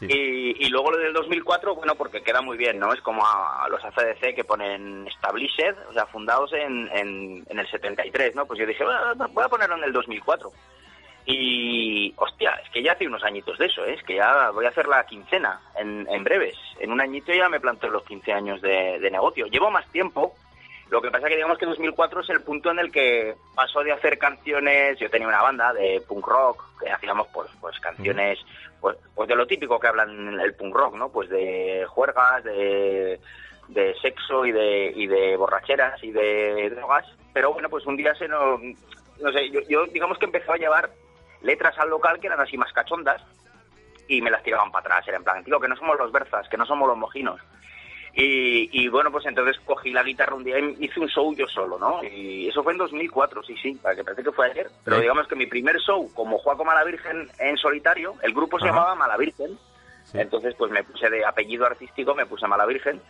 Y, 0.00 0.66
y 0.66 0.68
luego 0.68 0.90
lo 0.90 0.98
del 0.98 1.12
2004, 1.12 1.74
bueno, 1.74 1.94
porque 1.94 2.22
queda 2.22 2.42
muy 2.42 2.56
bien, 2.56 2.78
¿no? 2.78 2.92
Es 2.92 3.00
como 3.00 3.24
a, 3.26 3.66
los 3.70 3.82
ACDC 3.84 4.34
que 4.34 4.44
ponen 4.44 5.06
established, 5.06 5.74
o 5.88 5.92
sea, 5.92 6.06
fundados 6.06 6.52
en, 6.52 6.88
en, 6.92 7.44
en 7.48 7.58
el 7.58 7.70
73, 7.70 8.34
¿no? 8.34 8.46
Pues 8.46 8.60
yo 8.60 8.66
dije, 8.66 8.84
"Bueno, 8.84 9.28
voy 9.32 9.44
a 9.44 9.48
ponerlo 9.48 9.76
en 9.76 9.84
el 9.84 9.92
2004. 9.92 10.52
Y, 11.28 12.14
hostia, 12.16 12.50
es 12.64 12.70
que 12.70 12.82
ya 12.82 12.92
hace 12.92 13.06
unos 13.06 13.24
añitos 13.24 13.58
de 13.58 13.66
eso, 13.66 13.84
¿eh? 13.84 13.94
es 13.94 14.02
que 14.04 14.14
ya 14.14 14.50
voy 14.50 14.64
a 14.64 14.68
hacer 14.68 14.86
la 14.86 15.04
quincena 15.06 15.60
en, 15.76 16.06
en 16.08 16.22
breves. 16.22 16.56
En 16.78 16.92
un 16.92 17.00
añito 17.00 17.32
ya 17.32 17.48
me 17.48 17.58
planteo 17.58 17.90
los 17.90 18.04
15 18.04 18.32
años 18.32 18.62
de, 18.62 19.00
de 19.00 19.10
negocio. 19.10 19.46
Llevo 19.46 19.68
más 19.68 19.84
tiempo, 19.90 20.34
lo 20.90 21.02
que 21.02 21.10
pasa 21.10 21.28
que 21.28 21.34
digamos 21.34 21.58
que 21.58 21.66
2004 21.66 22.20
es 22.20 22.30
el 22.30 22.42
punto 22.42 22.70
en 22.70 22.78
el 22.78 22.92
que 22.92 23.34
paso 23.54 23.82
de 23.82 23.92
hacer 23.92 24.18
canciones, 24.18 24.98
yo 24.98 25.10
tenía 25.10 25.26
una 25.26 25.42
banda 25.42 25.72
de 25.72 26.00
punk 26.06 26.26
rock, 26.26 26.64
que 26.80 26.90
hacíamos 26.90 27.26
pues, 27.32 27.50
pues 27.60 27.78
canciones 27.80 28.38
pues, 28.80 28.96
pues 29.14 29.28
de 29.28 29.34
lo 29.34 29.46
típico 29.46 29.80
que 29.80 29.88
hablan 29.88 30.28
en 30.28 30.40
el 30.40 30.54
punk 30.54 30.74
rock, 30.74 30.94
¿no? 30.94 31.08
Pues 31.08 31.28
de 31.28 31.84
juergas, 31.88 32.44
de, 32.44 33.18
de 33.68 33.94
sexo 34.00 34.46
y 34.46 34.52
de, 34.52 34.92
y 34.94 35.06
de 35.06 35.36
borracheras 35.36 36.02
y 36.04 36.12
de 36.12 36.70
drogas. 36.70 37.04
Pero 37.32 37.52
bueno, 37.52 37.68
pues 37.68 37.84
un 37.86 37.96
día 37.96 38.14
se 38.14 38.28
nos... 38.28 38.60
No 39.20 39.32
sé, 39.32 39.50
yo, 39.50 39.60
yo 39.68 39.86
digamos 39.86 40.18
que 40.18 40.26
empezó 40.26 40.52
a 40.52 40.56
llevar 40.56 40.90
letras 41.42 41.76
al 41.78 41.88
local 41.88 42.20
que 42.20 42.26
eran 42.26 42.40
así 42.40 42.56
más 42.56 42.72
cachondas 42.72 43.22
y 44.08 44.20
me 44.20 44.30
las 44.30 44.42
tiraban 44.42 44.70
para 44.70 44.86
atrás. 44.86 45.08
Era 45.08 45.16
en 45.16 45.24
plan, 45.24 45.42
tío, 45.42 45.58
que 45.58 45.68
no 45.68 45.76
somos 45.76 45.98
los 45.98 46.12
berzas, 46.12 46.48
que 46.48 46.56
no 46.56 46.66
somos 46.66 46.88
los 46.88 46.96
mojinos. 46.96 47.40
Y, 48.18 48.70
y 48.72 48.88
bueno, 48.88 49.12
pues 49.12 49.26
entonces 49.26 49.58
cogí 49.66 49.90
la 49.92 50.02
guitarra 50.02 50.34
un 50.34 50.42
día 50.42 50.58
y 50.58 50.76
hice 50.80 50.98
un 51.00 51.08
show 51.08 51.34
yo 51.34 51.46
solo, 51.48 51.78
¿no? 51.78 52.02
Y 52.02 52.48
eso 52.48 52.62
fue 52.62 52.72
en 52.72 52.78
2004, 52.78 53.42
sí, 53.42 53.54
sí, 53.62 53.74
para 53.74 53.94
que 53.94 54.04
parece 54.04 54.22
que 54.22 54.32
fue 54.32 54.46
ayer. 54.50 54.70
Pero 54.84 54.96
Sí. 54.96 55.02
digamos 55.02 55.28
que 55.28 55.36
mi 55.36 55.44
primer 55.44 55.76
show 55.80 56.10
como 56.14 56.38
Juaco 56.38 56.64
Malavirgen 56.64 57.28
en 57.38 57.58
solitario, 57.58 58.14
el 58.22 58.32
grupo 58.32 58.58
se 58.58 58.64
Ajá. 58.68 58.74
llamaba 58.74 58.94
Malavirgen. 58.94 59.58
Entonces, 60.14 60.54
pues 60.54 60.70
me 60.72 60.82
puse 60.82 61.10
de 61.10 61.26
apellido 61.26 61.66
artístico, 61.66 62.14
me 62.14 62.24
puse 62.24 62.46
Malavirgen. 62.46 63.02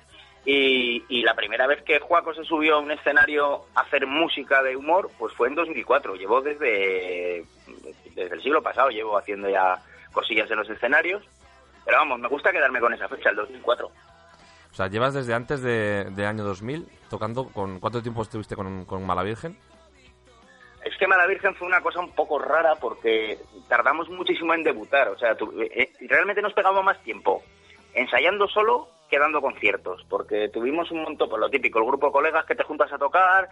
Y, 0.44 1.04
y 1.08 1.22
la 1.22 1.34
primera 1.34 1.66
vez 1.68 1.82
que 1.82 2.00
Juaco 2.00 2.34
se 2.34 2.42
subió 2.44 2.76
a 2.76 2.78
un 2.80 2.90
escenario 2.90 3.66
a 3.76 3.82
hacer 3.82 4.06
música 4.08 4.60
de 4.64 4.76
humor, 4.76 5.10
pues 5.18 5.32
fue 5.34 5.46
en 5.48 5.54
2004. 5.54 6.16
Llevo 6.16 6.40
desde, 6.40 7.44
desde 8.14 8.34
el 8.34 8.42
siglo 8.42 8.60
pasado, 8.62 8.88
llevo 8.90 9.16
haciendo 9.18 9.48
ya 9.48 9.78
cosillas 10.12 10.50
en 10.50 10.56
los 10.58 10.68
escenarios. 10.70 11.22
Pero 11.84 11.98
vamos, 11.98 12.18
me 12.18 12.28
gusta 12.28 12.50
quedarme 12.50 12.80
con 12.80 12.92
esa 12.92 13.08
fecha, 13.08 13.30
el 13.30 13.36
2004. 13.36 13.88
O 14.76 14.78
sea, 14.78 14.88
llevas 14.88 15.14
desde 15.14 15.32
antes 15.32 15.62
de, 15.62 16.04
de 16.10 16.26
año 16.26 16.44
2000 16.44 16.86
tocando 17.08 17.48
con... 17.48 17.80
¿Cuánto 17.80 18.02
tiempo 18.02 18.20
estuviste 18.20 18.54
con, 18.54 18.84
con 18.84 19.06
Mala 19.06 19.22
Virgen? 19.22 19.56
Es 20.84 20.94
que 20.98 21.06
Mala 21.06 21.26
Virgen 21.26 21.54
fue 21.54 21.66
una 21.66 21.80
cosa 21.80 22.00
un 22.00 22.10
poco 22.12 22.38
rara 22.38 22.74
porque 22.74 23.38
tardamos 23.68 24.10
muchísimo 24.10 24.52
en 24.52 24.62
debutar. 24.62 25.08
O 25.08 25.18
sea, 25.18 25.34
tu- 25.34 25.50
eh, 25.62 25.90
realmente 26.00 26.42
nos 26.42 26.52
pegamos 26.52 26.84
más 26.84 27.02
tiempo 27.02 27.42
ensayando 27.94 28.46
solo 28.48 28.90
que 29.08 29.18
dando 29.18 29.40
conciertos. 29.40 30.04
Porque 30.10 30.50
tuvimos 30.50 30.90
un 30.90 31.04
montón, 31.04 31.30
por 31.30 31.40
lo 31.40 31.48
típico, 31.48 31.78
el 31.78 31.86
grupo 31.86 32.08
de 32.08 32.12
colegas 32.12 32.44
que 32.44 32.54
te 32.54 32.62
juntas 32.64 32.92
a 32.92 32.98
tocar. 32.98 33.48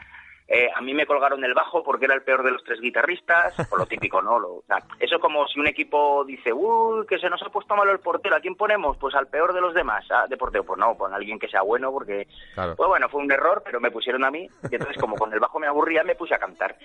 Eh, 0.47 0.68
a 0.74 0.80
mí 0.82 0.92
me 0.95 1.07
colgaron 1.07 1.42
el 1.45 1.55
bajo 1.55 1.82
porque 1.82 2.05
era 2.05 2.14
el 2.14 2.22
peor 2.22 2.42
de 2.42 2.51
los 2.51 2.62
tres 2.64 2.80
guitarristas. 2.80 3.55
Por 3.70 3.78
lo 3.78 3.86
típico, 3.86 4.20
¿no? 4.22 4.38
Lo- 4.38 4.55
o 4.57 4.64
sea, 4.66 4.78
eso 5.01 5.18
como 5.20 5.47
si 5.49 5.59
un 5.59 5.66
equipo 5.66 6.24
dice, 6.24 6.53
uy, 6.53 7.07
que 7.07 7.18
se 7.18 7.30
nos 7.30 7.42
ha 7.42 7.49
puesto 7.51 7.74
malo 7.74 7.92
el 7.92 8.01
portero. 8.01 8.36
¿A 8.36 8.40
quién 8.40 8.55
ponemos? 8.55 8.97
Pues 8.99 9.14
al 9.14 9.28
peor 9.28 9.53
de 9.55 9.61
los 9.61 9.74
demás. 9.74 10.05
Ah, 10.11 10.26
de 10.28 10.36
portero, 10.36 10.64
pues 10.64 10.78
no, 10.78 10.97
pon 10.97 11.12
a 11.12 11.16
alguien 11.16 11.38
que 11.38 11.49
sea 11.49 11.62
bueno 11.62 11.90
porque 11.90 12.26
Claro. 12.55 12.74
pues 12.76 12.88
bueno, 12.88 13.09
fue 13.09 13.22
un 13.22 13.32
error, 13.32 13.62
pero 13.64 13.80
me 13.80 13.90
pusieron 13.90 14.24
a 14.24 14.30
mí. 14.30 14.49
Y 14.70 14.74
entonces, 14.74 14.99
como 15.01 15.16
con 15.16 15.32
el 15.32 15.40
bajo 15.40 15.59
me 15.59 15.66
aburría, 15.66 16.05
me 16.05 16.14
puse 16.14 16.34
a 16.34 16.38
cantar. 16.38 16.76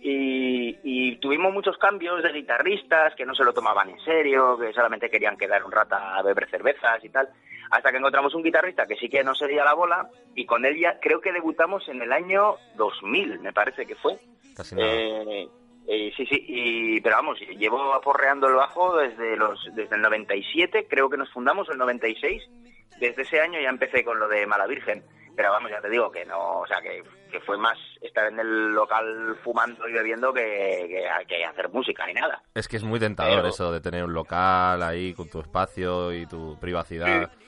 Y, 0.00 0.78
y 0.82 1.16
tuvimos 1.16 1.52
muchos 1.52 1.78
cambios 1.78 2.22
de 2.22 2.32
guitarristas 2.32 3.14
que 3.14 3.24
no 3.26 3.34
se 3.34 3.44
lo 3.44 3.52
tomaban 3.52 3.90
en 3.90 3.98
serio, 4.00 4.58
que 4.58 4.72
solamente 4.72 5.10
querían 5.10 5.36
quedar 5.36 5.64
un 5.64 5.72
rato 5.72 5.94
a 5.96 6.22
beber 6.22 6.48
cervezas 6.50 7.02
y 7.04 7.08
tal. 7.08 7.28
Hasta 7.70 7.90
que 7.90 7.98
encontramos 7.98 8.34
un 8.34 8.42
guitarrista 8.42 8.86
que 8.86 8.96
sí 8.96 9.08
que 9.08 9.24
no 9.24 9.34
se 9.34 9.46
dio 9.48 9.64
la 9.64 9.74
bola. 9.74 10.08
Y 10.34 10.46
con 10.46 10.64
él 10.64 10.78
ya 10.78 10.98
creo 11.00 11.20
que 11.20 11.32
debutamos 11.32 11.88
en 11.88 12.00
el 12.02 12.12
año 12.12 12.56
2000, 12.76 13.40
me 13.40 13.52
parece 13.52 13.86
que 13.86 13.94
fue. 13.96 14.18
Casi 14.56 14.74
nada. 14.74 14.90
Eh, 14.92 15.48
eh, 15.88 16.12
sí, 16.16 16.26
sí, 16.26 16.44
y, 16.48 17.00
pero 17.00 17.16
vamos, 17.16 17.38
llevo 17.40 17.94
aporreando 17.94 18.48
el 18.48 18.54
bajo 18.54 18.96
desde 18.96 19.36
los 19.36 19.64
desde 19.74 19.94
el 19.94 20.02
97, 20.02 20.86
creo 20.88 21.08
que 21.08 21.16
nos 21.16 21.30
fundamos 21.32 21.68
el 21.70 21.78
96. 21.78 22.42
Desde 22.98 23.22
ese 23.22 23.40
año 23.40 23.60
ya 23.60 23.68
empecé 23.68 24.02
con 24.04 24.18
lo 24.18 24.26
de 24.28 24.46
Mala 24.46 24.66
Virgen. 24.66 25.04
Pero 25.36 25.50
vamos, 25.50 25.70
ya 25.70 25.82
te 25.82 25.90
digo 25.90 26.10
que 26.10 26.24
no, 26.24 26.60
o 26.60 26.66
sea, 26.66 26.80
que, 26.80 27.02
que 27.30 27.40
fue 27.40 27.58
más 27.58 27.76
estar 28.00 28.26
en 28.32 28.40
el 28.40 28.68
local 28.72 29.36
fumando 29.44 29.86
y 29.86 29.92
bebiendo 29.92 30.32
que, 30.32 30.86
que, 30.88 31.26
que 31.28 31.44
hacer 31.44 31.68
música 31.68 32.06
ni 32.06 32.14
nada. 32.14 32.42
Es 32.54 32.66
que 32.66 32.78
es 32.78 32.82
muy 32.82 32.98
tentador 32.98 33.36
Pero- 33.36 33.48
eso 33.48 33.70
de 33.70 33.82
tener 33.82 34.02
un 34.02 34.14
local 34.14 34.82
ahí 34.82 35.12
con 35.12 35.28
tu 35.28 35.40
espacio 35.40 36.10
y 36.14 36.24
tu 36.24 36.58
privacidad. 36.58 37.30
Sí, 37.30 37.45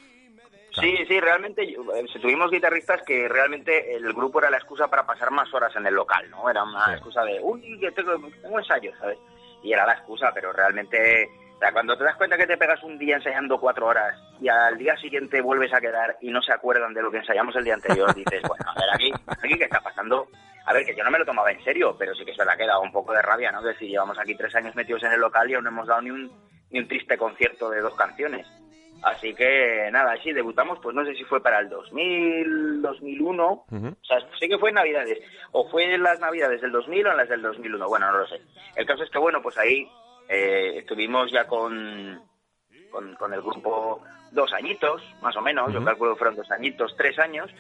sí, 1.07 1.21
realmente 1.21 1.71
yo- 1.71 1.83
eh, 1.95 2.05
tuvimos 2.21 2.51
guitarristas 2.51 3.03
que 3.03 3.29
realmente 3.29 3.95
el 3.95 4.13
grupo 4.13 4.39
era 4.41 4.51
la 4.51 4.59
excusa 4.59 4.89
para 4.89 5.07
pasar 5.07 5.31
más 5.31 5.53
horas 5.55 5.75
en 5.77 5.87
el 5.87 5.95
local, 5.95 6.29
¿no? 6.31 6.49
Era 6.51 6.63
una 6.65 6.87
Sí. 6.87 6.93
excusa 6.93 7.23
de, 7.25 7.39
uy, 7.43 7.79
que 7.81 7.91
tengo, 7.93 8.13
tengo 8.43 8.59
ensayo, 8.59 8.93
¿sabes? 8.99 9.19
Y 9.63 9.73
era 9.73 9.87
la 9.87 9.95
excusa, 9.95 10.31
pero 10.33 10.53
realmente, 10.53 11.29
o 11.57 11.59
sea, 11.59 11.73
cuando 11.73 11.97
te 11.99 12.05
das 12.05 12.17
cuenta 12.17 12.37
que 12.37 12.47
te 12.47 12.57
pegas 12.57 12.83
un 12.85 12.99
día 12.99 13.17
ensayando 13.17 13.59
cuatro 13.59 13.87
horas 13.87 14.17
y 14.41 14.49
al 14.49 14.79
día 14.79 14.97
siguiente 14.97 15.41
vuelves 15.41 15.73
a 15.75 15.81
quedar 15.81 16.17
y 16.21 16.31
no 16.31 16.41
se 16.43 16.53
acuerdan 16.53 16.95
de 16.95 17.03
lo 17.03 17.11
que 17.11 17.19
ensayamos 17.19 17.57
el 17.57 17.65
día 17.65 17.75
anterior, 17.75 18.15
dices, 18.15 18.43
bueno, 18.47 18.65
a 18.69 18.75
ver, 18.81 18.91
aquí, 18.95 19.13
aquí 19.43 19.59
qué 19.59 19.65
está 19.65 19.81
pasando. 19.81 20.29
A 20.67 20.73
ver, 20.75 20.85
que 20.85 20.95
yo 20.95 21.03
no 21.03 21.11
me 21.11 21.19
lo 21.19 21.25
tomaba 21.25 21.51
en 21.51 21.65
serio, 21.65 21.97
pero 21.99 22.15
sí 22.15 22.25
que 22.27 22.35
se 22.35 22.45
le 22.45 22.53
ha 22.53 22.57
quedado 22.57 22.83
un 22.83 22.93
poco 22.93 23.13
de 23.15 23.23
rabia, 23.23 23.51
¿no? 23.51 23.63
Que 23.63 23.75
si 23.79 23.89
llevamos 23.89 24.19
aquí 24.19 24.35
tres 24.37 24.55
años 24.55 24.75
metidos 24.77 25.03
en 25.03 25.13
el 25.13 25.21
local 25.21 25.51
y 25.51 25.55
aún 25.55 25.65
no 25.65 25.71
hemos 25.71 25.87
dado 25.89 26.03
ni 26.03 26.11
un, 26.11 26.31
ni 26.71 26.79
un 26.79 26.87
triste 26.89 27.17
concierto 27.17 27.71
de 27.71 27.81
dos 27.81 27.95
canciones. 27.97 28.47
Así 29.03 29.33
que 29.35 29.89
nada, 29.93 30.17
sí, 30.23 30.33
debutamos, 30.33 30.79
pues 30.83 30.95
no 30.95 31.05
sé 31.05 31.15
si 31.15 31.25
fue 31.25 31.41
para 31.41 31.61
el 31.61 31.69
2000, 31.69 32.83
2001, 32.83 33.65
Ujú. 33.71 33.87
o 33.89 34.05
sea, 34.05 34.19
sé 34.39 34.49
que 34.49 34.59
fue 34.59 34.71
en 34.71 34.75
Navidades, 34.77 35.19
o 35.53 35.69
fue 35.69 35.85
en 35.95 36.03
las 36.03 36.19
Navidades 36.19 36.61
del 36.61 36.73
2000 36.73 37.07
o 37.07 37.11
en 37.13 37.17
las 37.17 37.29
del 37.29 37.43
2001, 37.43 37.89
bueno, 37.89 38.11
no 38.11 38.19
lo 38.19 38.27
sé. 38.27 38.41
El 38.75 38.87
caso 38.87 39.05
es 39.05 39.11
que, 39.11 39.19
bueno, 39.19 39.41
pues 39.41 39.57
ahí 39.59 39.87
eh, 40.29 40.79
estuvimos 40.79 41.31
ya 41.31 41.47
con, 41.47 42.21
con, 42.91 43.15
con 43.15 43.33
el 43.33 43.41
grupo 43.41 44.03
dos 44.33 44.53
añitos, 44.53 45.01
más 45.23 45.37
o 45.37 45.43
menos, 45.43 45.73
yo 45.73 45.79
Ujú. 45.79 45.87
calculo 45.87 46.13
que 46.15 46.19
fueron 46.19 46.37
dos 46.37 46.51
añitos, 46.51 46.95
tres 46.97 47.19
años. 47.19 47.51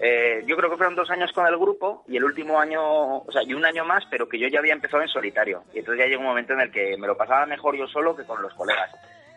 Eh, 0.00 0.44
yo 0.46 0.56
creo 0.56 0.70
que 0.70 0.76
fueron 0.76 0.94
dos 0.94 1.10
años 1.10 1.32
con 1.32 1.44
el 1.46 1.56
grupo 1.56 2.04
y 2.06 2.16
el 2.16 2.24
último 2.24 2.60
año, 2.60 3.18
o 3.18 3.32
sea, 3.32 3.42
y 3.42 3.52
un 3.54 3.64
año 3.64 3.84
más, 3.84 4.04
pero 4.08 4.28
que 4.28 4.38
yo 4.38 4.46
ya 4.46 4.60
había 4.60 4.72
empezado 4.72 5.02
en 5.02 5.08
solitario. 5.08 5.64
Y 5.74 5.80
entonces 5.80 6.04
ya 6.04 6.08
llegó 6.08 6.20
un 6.20 6.28
momento 6.28 6.52
en 6.52 6.60
el 6.60 6.70
que 6.70 6.96
me 6.96 7.08
lo 7.08 7.16
pasaba 7.16 7.46
mejor 7.46 7.76
yo 7.76 7.86
solo 7.88 8.14
que 8.14 8.24
con 8.24 8.40
los 8.40 8.54
colegas. 8.54 8.90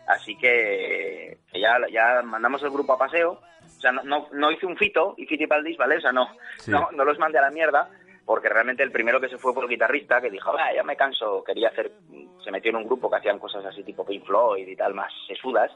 Así 0.06 0.36
que, 0.36 1.38
que 1.52 1.60
ya, 1.60 1.78
ya 1.90 2.22
mandamos 2.22 2.62
el 2.62 2.70
grupo 2.70 2.94
a 2.94 2.98
paseo. 2.98 3.32
O 3.32 3.80
sea, 3.80 3.92
no, 3.92 4.02
no, 4.04 4.28
no 4.32 4.50
hice 4.50 4.66
un 4.66 4.76
fito 4.76 5.14
y 5.16 5.26
fitipaldis, 5.26 5.76
¿vale? 5.76 5.96
O 5.96 6.00
sea, 6.00 6.12
no, 6.12 6.28
Sí. 6.58 6.70
no, 6.70 6.88
no 6.92 7.04
los 7.04 7.18
mandé 7.18 7.38
a 7.38 7.42
la 7.42 7.50
mierda, 7.50 7.88
porque 8.24 8.48
realmente 8.48 8.82
el 8.82 8.92
primero 8.92 9.20
que 9.20 9.28
se 9.28 9.38
fue 9.38 9.52
fue 9.52 9.62
el 9.64 9.68
guitarrista, 9.68 10.20
que 10.20 10.30
dijo, 10.30 10.52
"Ah, 10.58 10.72
ya 10.74 10.82
me 10.84 10.96
canso, 10.96 11.42
quería 11.44 11.68
hacer, 11.68 11.90
se 12.44 12.50
metió 12.50 12.70
en 12.70 12.76
un 12.76 12.84
grupo 12.86 13.10
que 13.10 13.16
hacían 13.16 13.38
cosas 13.38 13.64
así 13.64 13.82
tipo 13.82 14.04
Pink 14.06 14.24
Floyd 14.24 14.66
y 14.68 14.76
tal, 14.76 14.94
más 14.94 15.12
sesudas. 15.26 15.70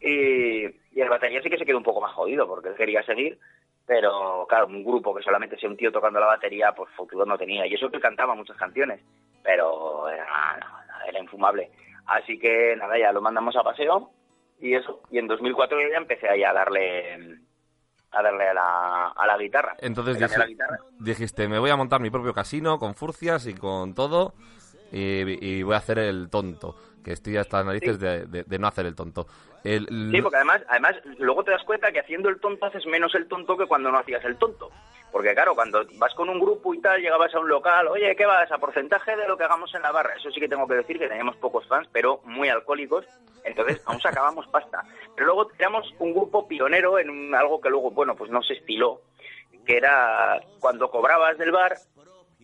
Y, 0.00 0.64
y 0.66 1.00
el 1.00 1.08
batería 1.08 1.40
sí 1.42 1.48
que 1.50 1.58
se 1.58 1.64
quedó 1.66 1.78
un 1.78 1.84
poco 1.84 2.00
más 2.00 2.12
jodido, 2.12 2.46
porque 2.46 2.68
él 2.70 2.74
quería 2.74 3.02
seguir, 3.04 3.38
pero 3.86 4.46
claro, 4.48 4.66
un 4.66 4.84
grupo 4.84 5.14
que 5.14 5.22
solamente 5.22 5.58
sea 5.58 5.68
un 5.68 5.76
tío 5.76 5.92
tocando 5.92 6.20
la 6.20 6.26
batería, 6.26 6.72
pues 6.72 6.90
futuro 6.94 7.24
no 7.24 7.38
tenía. 7.38 7.66
Y 7.66 7.74
eso 7.74 7.90
que 7.90 8.00
cantaba 8.00 8.34
muchas 8.34 8.56
canciones, 8.56 9.00
pero 9.42 10.08
era, 10.08 10.26
no, 10.60 10.66
no, 10.68 11.04
era 11.08 11.18
infumable. 11.18 11.70
Así 12.06 12.38
que 12.38 12.76
nada, 12.76 12.98
ya 12.98 13.12
lo 13.12 13.20
mandamos 13.20 13.56
a 13.56 13.62
paseo 13.62 14.10
y 14.60 14.74
eso. 14.74 15.00
Y 15.10 15.18
en 15.18 15.26
2004 15.26 15.80
yo 15.80 15.88
ya 15.88 15.98
empecé 15.98 16.28
ahí 16.28 16.42
a 16.44 16.52
darle 16.52 17.38
a 18.10 18.22
darle 18.22 18.48
a 18.48 18.54
la, 18.54 19.08
a 19.08 19.26
la 19.26 19.36
guitarra. 19.38 19.76
Entonces 19.80 20.20
la 20.20 20.46
guitarra. 20.46 20.78
dijiste, 21.00 21.48
me 21.48 21.58
voy 21.58 21.70
a 21.70 21.76
montar 21.76 22.00
mi 22.00 22.10
propio 22.10 22.32
casino 22.32 22.78
con 22.78 22.94
furcias 22.94 23.46
y 23.46 23.54
con 23.54 23.94
todo. 23.94 24.34
Y, 24.94 25.58
y 25.58 25.62
voy 25.62 25.74
a 25.74 25.78
hacer 25.78 25.98
el 25.98 26.28
tonto. 26.30 26.76
Que 27.04 27.12
estoy 27.12 27.36
hasta 27.36 27.58
las 27.58 27.66
narices 27.66 27.98
de, 28.00 28.24
de- 28.26 28.44
de 28.44 28.58
no 28.58 28.66
hacer 28.66 28.86
el 28.86 28.94
tonto. 28.94 29.26
El- 29.62 29.86
Sí, 30.10 30.22
porque 30.22 30.36
además, 30.36 30.62
además 30.68 30.94
luego 31.18 31.44
te 31.44 31.50
das 31.50 31.62
cuenta 31.64 31.92
que 31.92 32.00
haciendo 32.00 32.28
el 32.30 32.40
tonto 32.40 32.64
haces 32.64 32.86
menos 32.86 33.14
el 33.14 33.28
tonto 33.28 33.56
que 33.58 33.66
cuando 33.66 33.90
no 33.90 33.98
hacías 33.98 34.24
el 34.24 34.36
tonto. 34.36 34.70
Porque 35.12 35.34
claro, 35.34 35.54
cuando 35.54 35.84
vas 35.98 36.12
con 36.14 36.28
un 36.28 36.40
grupo 36.40 36.74
y 36.74 36.80
tal, 36.80 37.00
llegabas 37.00 37.34
a 37.34 37.38
un 37.40 37.48
local, 37.48 37.86
oye, 37.88 38.16
¿qué 38.16 38.24
vas? 38.26 38.50
A 38.50 38.58
porcentaje 38.58 39.16
de 39.16 39.28
lo 39.28 39.36
que 39.36 39.44
hagamos 39.44 39.72
en 39.74 39.82
la 39.82 39.92
barra. 39.92 40.14
Eso 40.16 40.30
sí 40.30 40.40
que 40.40 40.48
tengo 40.48 40.66
que 40.66 40.74
decir 40.76 40.98
que 40.98 41.06
teníamos 41.08 41.36
pocos 41.36 41.66
fans, 41.68 41.88
pero 41.92 42.20
muy 42.24 42.48
alcohólicos. 42.48 43.04
Entonces 43.44 43.80
aún 43.84 44.00
sacábamos 44.00 44.46
pasta. 44.48 44.82
Pero 45.14 45.26
luego 45.26 45.50
éramos 45.58 45.86
un 45.98 46.12
grupo 46.14 46.48
pionero 46.48 46.98
en 46.98 47.10
un- 47.10 47.34
algo 47.34 47.60
que 47.60 47.68
luego, 47.70 47.90
bueno, 47.90 48.16
pues 48.16 48.30
no 48.30 48.42
se 48.42 48.54
estiló. 48.54 49.02
Que 49.66 49.76
era 49.76 50.40
cuando 50.58 50.90
cobrabas 50.90 51.38
del 51.38 51.52
bar, 51.52 51.74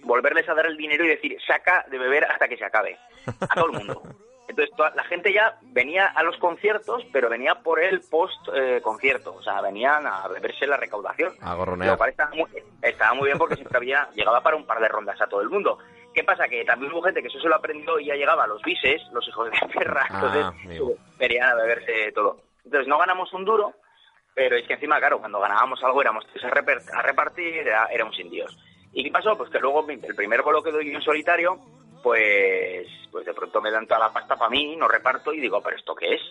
volverles 0.02 0.48
a 0.48 0.54
dar 0.54 0.66
el 0.66 0.76
dinero 0.76 1.04
y 1.04 1.08
decir, 1.08 1.36
saca 1.46 1.84
de 1.90 1.98
beber 1.98 2.24
hasta 2.24 2.48
que 2.48 2.56
se 2.56 2.64
acabe. 2.64 2.98
A 3.40 3.54
todo 3.54 3.66
el 3.66 3.72
mundo. 3.72 4.02
Entonces 4.48 4.74
toda, 4.76 4.90
la 4.96 5.04
gente 5.04 5.32
ya 5.32 5.58
venía 5.62 6.06
a 6.06 6.24
los 6.24 6.36
conciertos, 6.38 7.04
pero 7.12 7.28
venía 7.28 7.54
por 7.56 7.78
el 7.80 8.00
post 8.00 8.48
eh, 8.52 8.80
concierto, 8.82 9.32
o 9.34 9.42
sea, 9.44 9.60
venían 9.60 10.04
a 10.08 10.26
beberse 10.26 10.66
la 10.66 10.76
recaudación. 10.76 11.32
A 11.40 11.54
gorronear. 11.54 11.92
Lo 11.92 11.96
cual 11.98 12.10
estaba 12.10 12.30
muy, 12.34 12.50
estaba 12.82 13.14
muy 13.14 13.26
bien 13.26 13.38
porque 13.38 13.54
siempre 13.54 13.76
había, 13.76 14.08
llegaba 14.14 14.40
para 14.42 14.56
un 14.56 14.66
par 14.66 14.80
de 14.80 14.88
rondas 14.88 15.20
a 15.20 15.28
todo 15.28 15.40
el 15.40 15.48
mundo. 15.50 15.78
¿Qué 16.12 16.24
pasa? 16.24 16.48
Que 16.48 16.64
también 16.64 16.90
hubo 16.92 17.00
gente 17.02 17.22
que 17.22 17.28
eso 17.28 17.38
se 17.40 17.48
lo 17.48 17.54
aprendió 17.54 18.00
y 18.00 18.06
ya 18.06 18.14
llegaba 18.16 18.42
a 18.42 18.46
los 18.48 18.60
bises, 18.62 19.00
los 19.12 19.26
hijos 19.28 19.48
de 19.52 19.68
perra, 19.72 20.04
Ah, 20.10 20.52
entonces 20.60 20.98
venían 21.16 21.48
a 21.50 21.54
beberse 21.54 22.10
todo. 22.10 22.38
Entonces 22.64 22.88
no 22.88 22.98
ganamos 22.98 23.32
un 23.32 23.44
duro, 23.44 23.74
pero 24.34 24.56
es 24.56 24.66
que 24.66 24.74
encima, 24.74 24.98
claro, 24.98 25.20
cuando 25.20 25.38
ganábamos 25.38 25.80
algo 25.84 26.00
éramos 26.00 26.26
tres 26.32 26.44
a 26.92 27.02
repartir, 27.02 27.54
era- 27.58 27.86
éramos 27.92 28.18
indios. 28.18 28.58
¿Y 28.92 29.04
qué 29.04 29.10
pasó? 29.10 29.36
Pues 29.36 29.50
que 29.50 29.58
luego 29.58 29.86
el 29.88 30.14
primer 30.14 30.42
bolo 30.42 30.62
que 30.62 30.72
doy 30.72 30.90
yo 30.90 30.96
en 30.96 31.02
solitario, 31.02 31.58
pues, 32.02 32.86
pues 33.10 33.24
de 33.24 33.34
pronto 33.34 33.60
me 33.60 33.70
dan 33.70 33.86
toda 33.86 34.00
la 34.00 34.12
pasta 34.12 34.36
para 34.36 34.50
mí, 34.50 34.76
no 34.76 34.88
reparto 34.88 35.32
y 35.32 35.40
digo, 35.40 35.62
¿pero 35.62 35.76
esto 35.76 35.94
qué 35.94 36.14
es? 36.14 36.22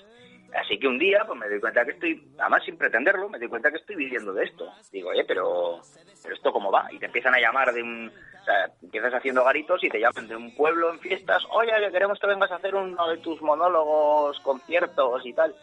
Así 0.56 0.80
que 0.80 0.88
un 0.88 0.98
día, 0.98 1.23
pues 1.27 1.40
me 1.40 1.48
doy 1.48 1.60
cuenta 1.60 1.86
que 1.86 1.91
estoy, 1.91 2.23
además 2.40 2.64
sin 2.65 2.77
pretenderlo, 2.77 3.30
me 3.30 3.38
doy 3.38 3.48
cuenta 3.48 3.69
que 3.69 3.77
estoy 3.77 3.95
viviendo 3.95 4.34
de 4.34 4.45
esto. 4.45 4.68
Digo, 4.91 5.10
oye, 5.10 5.23
pero, 5.26 5.80
pero 6.23 6.36
esto 6.36 6.52
cómo 6.52 6.72
va? 6.72 6.88
Y 6.91 6.98
te 6.98 7.06
empiezan 7.06 7.36
a 7.36 7.40
llamar 7.40 7.72
de 7.72 7.84
un, 7.84 8.07
o 8.10 8.44
sea, 8.44 8.72
empiezas 8.81 9.14
haciendo 9.14 9.44
garitos 9.44 9.84
y 9.84 9.90
te 9.90 9.99
llaman 9.99 10.27
de 10.27 10.36
un 10.36 10.56
pueblo 10.56 10.91
en 10.91 10.99
fiestas, 10.99 11.44
oye, 11.52 11.72
que 11.80 11.91
queremos 11.91 12.19
que 12.19 12.27
vengas 12.27 12.52
a 12.52 12.56
hacer 12.56 12.73
uno 12.73 13.07
de 13.07 13.18
tus 13.18 13.41
monólogos, 13.41 14.40
conciertos 14.40 15.23
y 15.26 15.34
tal. 15.34 15.56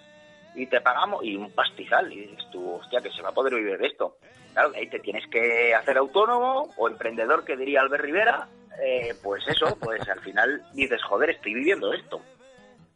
Y 0.57 0.67
te 0.67 0.81
pagamos, 0.81 1.23
y 1.25 1.37
un 1.37 1.53
pastizal, 1.53 2.13
y 2.13 2.23
dices 2.23 2.47
tú, 2.51 2.75
hostia, 2.77 3.01
que 3.01 3.11
se 3.11 3.23
va 3.23 3.29
a 3.29 3.35
poder 3.35 3.55
vivir 3.55 3.77
de 3.79 3.87
esto. 3.87 4.17
Claro, 4.55 4.73
ahí 4.75 4.89
te 4.89 4.99
tienes 5.01 5.27
que 5.29 5.75
hacer 5.75 5.99
autónomo 5.99 6.73
o 6.79 6.89
emprendedor, 6.89 7.45
que 7.45 7.57
diría 7.57 7.83
Albert 7.83 8.03
Rivera, 8.05 8.49
eh, 8.83 9.15
pues 9.23 9.47
eso, 9.49 9.77
pues 9.79 10.09
al 10.09 10.21
final 10.21 10.63
dices, 10.73 11.03
joder, 11.05 11.31
estoy 11.31 11.53
viviendo 11.55 11.93
esto. 11.93 12.23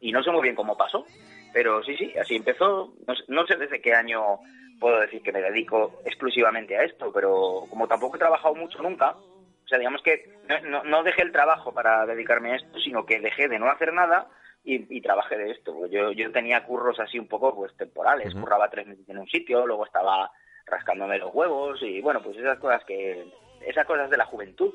Y 0.00 0.10
no 0.12 0.22
sé 0.22 0.30
muy 0.30 0.42
bien 0.42 0.54
cómo 0.54 0.76
pasó, 0.76 1.04
pero 1.52 1.82
sí, 1.84 1.96
sí, 1.98 2.14
así 2.18 2.36
empezó. 2.36 2.94
No 3.06 3.14
sé, 3.14 3.24
no 3.28 3.46
sé 3.46 3.56
desde 3.56 3.80
qué 3.82 3.92
año 3.94 4.38
puedo 4.78 4.98
decir 5.00 5.20
que 5.22 5.32
me 5.32 5.42
dedico 5.42 6.00
exclusivamente 6.06 6.78
a 6.78 6.84
esto, 6.84 7.12
pero 7.12 7.66
como 7.68 7.86
tampoco 7.86 8.16
he 8.16 8.18
trabajado 8.18 8.54
mucho 8.54 8.82
nunca, 8.82 9.10
o 9.10 9.68
sea, 9.68 9.76
digamos 9.78 10.00
que 10.02 10.30
no- 10.64 10.82
no 10.84 11.02
dejé 11.02 11.20
el 11.22 11.32
trabajo 11.32 11.74
para 11.74 12.06
dedicarme 12.06 12.52
a 12.52 12.56
esto, 12.56 12.78
sino 12.80 13.04
que 13.04 13.20
dejé 13.20 13.48
de 13.48 13.58
no 13.58 13.70
hacer 13.70 13.92
nada 13.92 14.26
y, 14.64 14.96
y 14.96 15.00
trabajé 15.00 15.36
de 15.36 15.50
esto. 15.52 15.86
Yo, 15.86 16.12
yo 16.12 16.32
tenía 16.32 16.64
curros 16.64 16.98
así 17.00 17.18
un 17.18 17.28
poco 17.28 17.54
pues 17.54 17.74
temporales, 17.76 18.34
curraba 18.34 18.70
tres 18.70 18.86
meses 18.86 19.08
en 19.08 19.18
un 19.18 19.28
sitio, 19.28 19.66
luego 19.66 19.86
estaba 19.86 20.30
rascándome 20.66 21.18
los 21.18 21.34
huevos 21.34 21.82
y 21.82 22.00
bueno, 22.00 22.22
pues 22.22 22.36
esas 22.36 22.58
cosas 22.58 22.84
que 22.84 23.26
esas 23.66 23.86
cosas 23.86 24.10
de 24.10 24.16
la 24.16 24.26
juventud. 24.26 24.72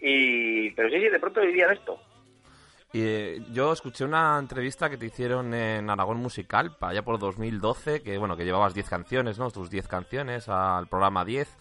Y 0.00 0.70
pero 0.70 0.88
sí, 0.88 1.00
sí, 1.00 1.08
de 1.08 1.20
pronto 1.20 1.40
vivía 1.40 1.68
de 1.68 1.74
esto. 1.74 2.00
Y 2.92 3.02
eh, 3.02 3.42
yo 3.52 3.72
escuché 3.72 4.04
una 4.04 4.38
entrevista 4.38 4.88
que 4.88 4.96
te 4.96 5.06
hicieron 5.06 5.52
en 5.52 5.90
Aragón 5.90 6.18
Musical, 6.18 6.76
para 6.78 6.92
allá 6.92 7.02
por 7.02 7.18
2012, 7.18 8.02
que 8.02 8.16
bueno, 8.16 8.36
que 8.36 8.44
llevabas 8.44 8.72
10 8.72 8.88
canciones, 8.88 9.38
¿no? 9.38 9.50
Tus 9.50 9.68
10 9.68 9.86
canciones 9.88 10.48
al 10.48 10.86
programa 10.86 11.24
10. 11.24 11.54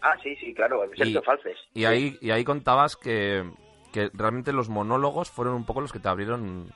Ah, 0.00 0.16
sí, 0.22 0.34
sí, 0.36 0.54
claro, 0.54 0.82
Sergio 0.96 1.22
Falces. 1.22 1.58
Y 1.74 1.84
ahí, 1.84 2.16
y 2.20 2.30
ahí 2.30 2.44
contabas 2.44 2.96
que, 2.96 3.44
que 3.92 4.10
realmente 4.14 4.52
los 4.52 4.68
monólogos 4.70 5.30
fueron 5.30 5.54
un 5.54 5.66
poco 5.66 5.82
los 5.82 5.92
que 5.92 5.98
te 5.98 6.08
abrieron 6.08 6.70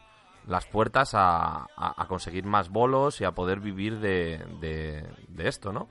las 0.49 0.67
puertas 0.67 1.15
a, 1.15 1.67
a- 1.77 1.95
a 2.03 2.07
conseguir 2.09 2.45
más 2.45 2.71
bolos 2.71 3.21
y 3.21 3.25
a 3.25 3.33
poder 3.33 3.61
vivir 3.61 3.99
de, 3.99 4.39
de, 4.61 5.05
de 5.29 5.49
esto, 5.49 5.73
¿no? 5.73 5.89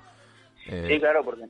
Eh, 0.67 0.85
Sí, 0.89 0.99
claro, 0.99 1.23
porque 1.23 1.45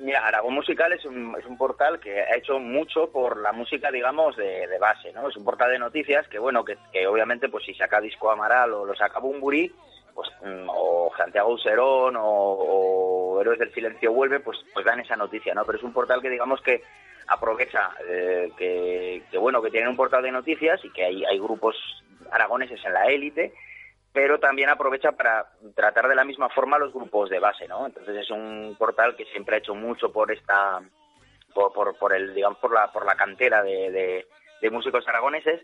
mira, 0.00 0.26
Aragón 0.26 0.52
Musical 0.54 0.92
es 0.92 1.04
un, 1.06 1.34
es 1.38 1.46
un 1.46 1.56
portal 1.56 1.98
que 2.00 2.20
ha 2.20 2.36
hecho 2.36 2.58
mucho 2.58 3.10
por 3.10 3.40
la 3.40 3.52
música, 3.52 3.90
digamos, 3.90 4.36
de, 4.36 4.66
de 4.66 4.78
base, 4.78 5.12
¿no? 5.12 5.28
Es 5.28 5.36
un 5.36 5.44
portal 5.44 5.70
de 5.70 5.78
noticias 5.78 6.28
que, 6.28 6.38
bueno, 6.38 6.64
que, 6.64 6.76
que 6.92 7.06
obviamente, 7.06 7.48
pues 7.48 7.64
si 7.64 7.72
saca 7.74 8.00
Disco 8.00 8.30
Amaral 8.30 8.72
o 8.74 8.84
lo 8.84 8.94
saca 8.94 9.20
Bumburi, 9.20 9.72
pues, 10.14 10.28
mm, 10.42 10.68
o 10.68 11.10
Santiago 11.16 11.50
Userón 11.54 12.16
o, 12.16 12.22
o 12.24 13.40
Héroes 13.40 13.58
del 13.60 13.72
Silencio 13.72 14.12
Vuelve, 14.12 14.40
pues, 14.40 14.58
pues 14.74 14.84
dan 14.84 15.00
esa 15.00 15.16
noticia, 15.16 15.54
¿no? 15.54 15.64
Pero 15.64 15.78
es 15.78 15.84
un 15.84 15.92
portal 15.94 16.20
que, 16.20 16.28
digamos, 16.28 16.60
que 16.60 16.82
aprovecha 17.28 17.90
eh, 18.08 18.50
que, 18.56 19.22
que, 19.30 19.38
bueno, 19.38 19.62
que 19.62 19.70
tienen 19.70 19.88
un 19.90 19.96
portal 19.96 20.22
de 20.22 20.32
noticias 20.32 20.84
y 20.84 20.90
que 20.90 21.04
hay, 21.04 21.24
hay 21.24 21.38
grupos 21.38 21.76
aragoneses 22.30 22.84
en 22.84 22.92
la 22.92 23.06
élite, 23.06 23.52
pero 24.12 24.38
también 24.38 24.68
aprovecha 24.68 25.12
para 25.12 25.46
tratar 25.74 26.08
de 26.08 26.14
la 26.14 26.24
misma 26.24 26.48
forma 26.48 26.78
los 26.78 26.92
grupos 26.92 27.30
de 27.30 27.38
base, 27.38 27.68
¿no? 27.68 27.86
Entonces 27.86 28.16
es 28.16 28.30
un 28.30 28.74
portal 28.78 29.16
que 29.16 29.26
siempre 29.26 29.56
ha 29.56 29.58
hecho 29.58 29.74
mucho 29.74 30.10
por 30.10 30.32
esta, 30.32 30.80
por, 31.54 31.72
por, 31.72 31.96
por 31.98 32.14
el, 32.14 32.34
digamos, 32.34 32.58
por 32.58 32.72
la, 32.72 32.90
por 32.90 33.04
la 33.04 33.14
cantera 33.14 33.62
de, 33.62 34.26
de, 34.60 34.70
músicos 34.70 35.06
aragoneses. 35.06 35.62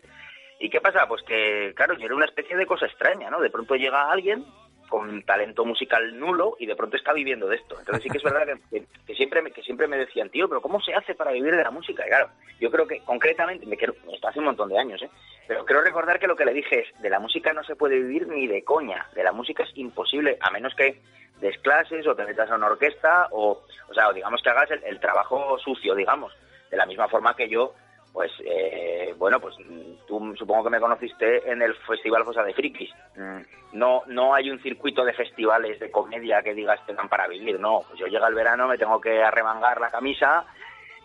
¿Y 0.59 0.69
qué 0.69 0.79
pasa? 0.79 1.07
Pues 1.07 1.21
que, 1.23 1.73
claro, 1.75 1.95
era 1.99 2.15
una 2.15 2.25
especie 2.25 2.55
de 2.55 2.65
cosa 2.65 2.85
extraña, 2.85 3.29
¿no? 3.29 3.41
De 3.41 3.49
pronto 3.49 3.75
llega 3.75 4.09
alguien 4.09 4.45
con 4.89 5.23
talento 5.23 5.65
musical 5.65 6.19
nulo 6.19 6.55
y 6.59 6.65
de 6.65 6.75
pronto 6.75 6.97
está 6.97 7.13
viviendo 7.13 7.47
de 7.47 7.57
esto. 7.57 7.77
Entonces 7.79 8.03
sí 8.03 8.09
que 8.09 8.17
es 8.17 8.23
verdad 8.23 8.45
que, 8.69 8.85
que- 9.07 9.15
siempre 9.15 9.41
me, 9.41 9.51
que 9.51 9.61
siempre 9.63 9.87
me 9.87 9.97
decían, 9.97 10.29
tío, 10.29 10.47
pero 10.49 10.61
¿cómo 10.61 10.81
se 10.81 10.93
hace 10.93 11.15
para 11.15 11.31
vivir 11.31 11.55
de 11.55 11.63
la 11.63 11.71
música? 11.71 12.03
Y 12.05 12.09
claro, 12.09 12.29
yo 12.59 12.69
creo 12.71 12.85
que 12.87 12.99
concretamente, 13.01 13.65
me 13.65 13.77
quiero, 13.77 13.93
esto 14.11 14.27
hace 14.27 14.39
un 14.39 14.45
montón 14.45 14.69
de 14.69 14.77
años, 14.77 15.01
¿eh? 15.01 15.09
Pero 15.47 15.63
quiero 15.65 15.81
recordar 15.81 16.19
que 16.19 16.27
lo 16.27 16.35
que 16.35 16.45
le 16.45 16.53
dije 16.53 16.81
es, 16.81 17.01
de 17.01 17.09
la 17.09 17.19
música 17.19 17.53
no 17.53 17.63
se 17.63 17.75
puede 17.75 17.99
vivir 17.99 18.27
ni 18.27 18.47
de 18.47 18.63
coña, 18.63 19.07
de 19.15 19.23
la 19.23 19.31
música 19.31 19.63
es 19.63 19.71
imposible, 19.75 20.37
a 20.41 20.49
menos 20.51 20.73
que 20.75 20.99
des 21.39 21.57
clases 21.59 22.05
o 22.07 22.15
te 22.15 22.25
metas 22.25 22.49
a 22.49 22.55
una 22.55 22.67
orquesta 22.67 23.27
o, 23.31 23.61
o 23.89 23.93
sea, 23.93 24.11
digamos 24.13 24.41
que 24.41 24.49
hagas 24.49 24.69
el 24.71 24.99
trabajo 24.99 25.57
sucio, 25.59 25.95
digamos, 25.95 26.33
de 26.71 26.77
la 26.77 26.85
misma 26.85 27.07
forma 27.07 27.35
que 27.35 27.47
yo, 27.47 27.73
pues, 28.15 28.31
eh, 28.45 29.13
bueno, 29.17 29.39
pues 29.41 29.55
mm, 29.59 30.07
tú 30.07 30.33
supongo 30.37 30.63
que 30.63 30.69
me 30.69 30.79
conociste 30.79 31.51
en 31.51 31.61
el 31.61 31.75
Festival 31.75 32.23
Fosa 32.23 32.41
de 32.43 32.53
Frikis. 32.53 32.89
Mm, 33.17 33.41
No, 33.73 34.03
no 34.07 34.33
hay 34.33 34.49
un 34.49 34.61
circuito 34.61 35.03
de 35.03 35.11
festivales 35.11 35.77
de 35.81 35.91
comedia 35.91 36.41
que 36.41 36.53
digas 36.53 36.79
te 36.85 36.93
dan 36.93 37.09
para 37.09 37.27
vivir, 37.27 37.59
no. 37.59 37.81
Pues 37.87 37.99
yo 37.99 38.07
llega 38.07 38.27
el 38.29 38.33
verano, 38.33 38.67
me 38.69 38.77
tengo 38.77 39.01
que 39.01 39.21
arremangar 39.21 39.81
la 39.81 39.91
camisa 39.91 40.45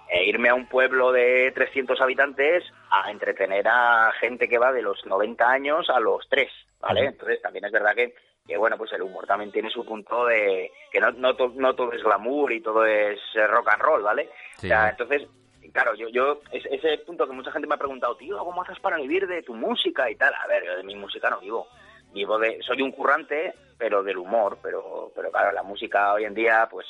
e 0.08 0.24
irme 0.24 0.48
a 0.50 0.54
un 0.54 0.66
pueblo 0.68 1.10
de 1.10 1.50
300 1.52 2.00
habitantes 2.00 2.62
a 2.90 3.10
entretener 3.10 3.66
a 3.68 4.12
gente 4.20 4.48
que 4.48 4.58
va 4.58 4.72
de 4.72 4.82
los 4.82 5.04
90 5.04 5.48
años 5.50 5.90
a 5.90 5.98
los 5.98 6.28
3, 6.28 6.48
¿vale? 6.80 7.06
Entonces 7.06 7.42
también 7.42 7.64
es 7.64 7.72
verdad 7.72 7.94
que, 7.96 8.14
que, 8.46 8.56
bueno, 8.56 8.76
pues 8.78 8.92
el 8.92 9.02
humor 9.02 9.26
también 9.26 9.50
tiene 9.52 9.68
su 9.70 9.84
punto 9.84 10.26
de 10.26 10.70
que 10.92 11.00
no, 11.00 11.10
no, 11.12 11.34
to- 11.34 11.52
no 11.56 11.74
todo 11.74 11.92
es 11.92 12.02
glamour 12.04 12.52
y 12.52 12.60
todo 12.60 12.84
es 12.86 13.18
eh, 13.34 13.46
rock 13.48 13.68
and 13.72 13.82
roll, 13.82 14.02
¿vale? 14.02 14.30
Sí. 14.58 14.66
O 14.66 14.68
sea, 14.68 14.90
entonces, 14.90 15.28
claro, 15.72 15.94
yo, 15.94 16.08
yo 16.08 16.40
es, 16.52 16.64
ese 16.66 16.98
punto 16.98 17.26
que 17.26 17.32
mucha 17.32 17.52
gente 17.52 17.66
me 17.66 17.74
ha 17.74 17.78
preguntado, 17.78 18.16
tío, 18.16 18.38
¿cómo 18.38 18.62
haces 18.62 18.78
para 18.80 18.96
vivir 18.96 19.26
de 19.26 19.42
tu 19.42 19.54
música 19.54 20.10
y 20.10 20.16
tal? 20.16 20.32
A 20.34 20.46
ver, 20.46 20.64
yo 20.64 20.76
de 20.76 20.84
mi 20.84 20.94
música 20.94 21.30
no 21.30 21.40
vivo. 21.40 21.68
Vivo 22.12 22.38
de, 22.38 22.60
soy 22.62 22.82
un 22.82 22.92
currante, 22.92 23.54
pero 23.78 24.02
del 24.02 24.18
humor, 24.18 24.58
pero, 24.62 25.12
pero 25.14 25.30
claro, 25.30 25.52
la 25.52 25.62
música 25.62 26.12
hoy 26.12 26.24
en 26.24 26.34
día, 26.34 26.68
pues 26.70 26.86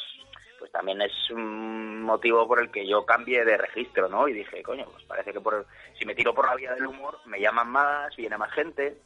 pues 0.61 0.71
también 0.73 1.01
es 1.01 1.31
un 1.31 2.03
motivo 2.03 2.47
por 2.47 2.61
el 2.61 2.71
que 2.71 2.87
yo 2.87 3.07
cambie 3.07 3.43
de 3.47 3.57
registro, 3.57 4.11
¿no? 4.11 4.29
Y 4.29 4.35
dije, 4.35 4.63
coño, 4.63 4.85
pues 4.93 5.03
parece 5.05 5.33
que 5.33 5.41
por, 5.41 5.67
si 5.99 6.05
me 6.05 6.15
tiro 6.15 6.35
por 6.35 6.47
la 6.47 6.55
vía 6.55 6.75
del 6.75 6.87
humor, 6.87 7.19
me 7.25 7.41
llaman 7.41 7.71
más, 7.71 8.15
viene 8.15 8.37
más 8.37 8.53
gente. 8.53 8.99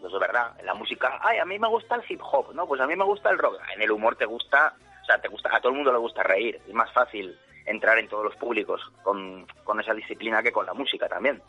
Pues 0.00 0.12
es 0.12 0.18
verdad, 0.18 0.58
en 0.58 0.64
la 0.64 0.72
música, 0.72 1.20
ay, 1.20 1.38
a 1.38 1.44
mí 1.44 1.58
me 1.58 1.68
gusta 1.68 1.96
el 1.96 2.02
hip 2.08 2.22
hop, 2.22 2.54
¿no? 2.54 2.66
Pues 2.66 2.80
a 2.80 2.86
mí 2.86 2.96
me 2.96 3.04
gusta 3.04 3.28
el 3.28 3.36
rock. 3.36 3.60
En 3.74 3.82
el 3.82 3.90
humor 3.90 4.16
te 4.16 4.24
gusta, 4.24 4.74
o 5.02 5.04
sea, 5.04 5.20
te 5.20 5.28
gusta, 5.28 5.54
a 5.54 5.60
todo 5.60 5.68
el 5.68 5.76
mundo 5.76 5.92
le 5.92 5.98
gusta 5.98 6.22
reír. 6.22 6.58
Es 6.66 6.72
más 6.72 6.90
fácil 6.92 7.38
entrar 7.66 7.98
en 7.98 8.08
todos 8.08 8.24
los 8.24 8.36
públicos 8.36 8.80
con, 9.02 9.46
con 9.64 9.80
esa 9.80 9.92
disciplina 9.92 10.42
que 10.42 10.52
con 10.52 10.64
la 10.64 10.74
música 10.74 11.08
también. 11.08 11.42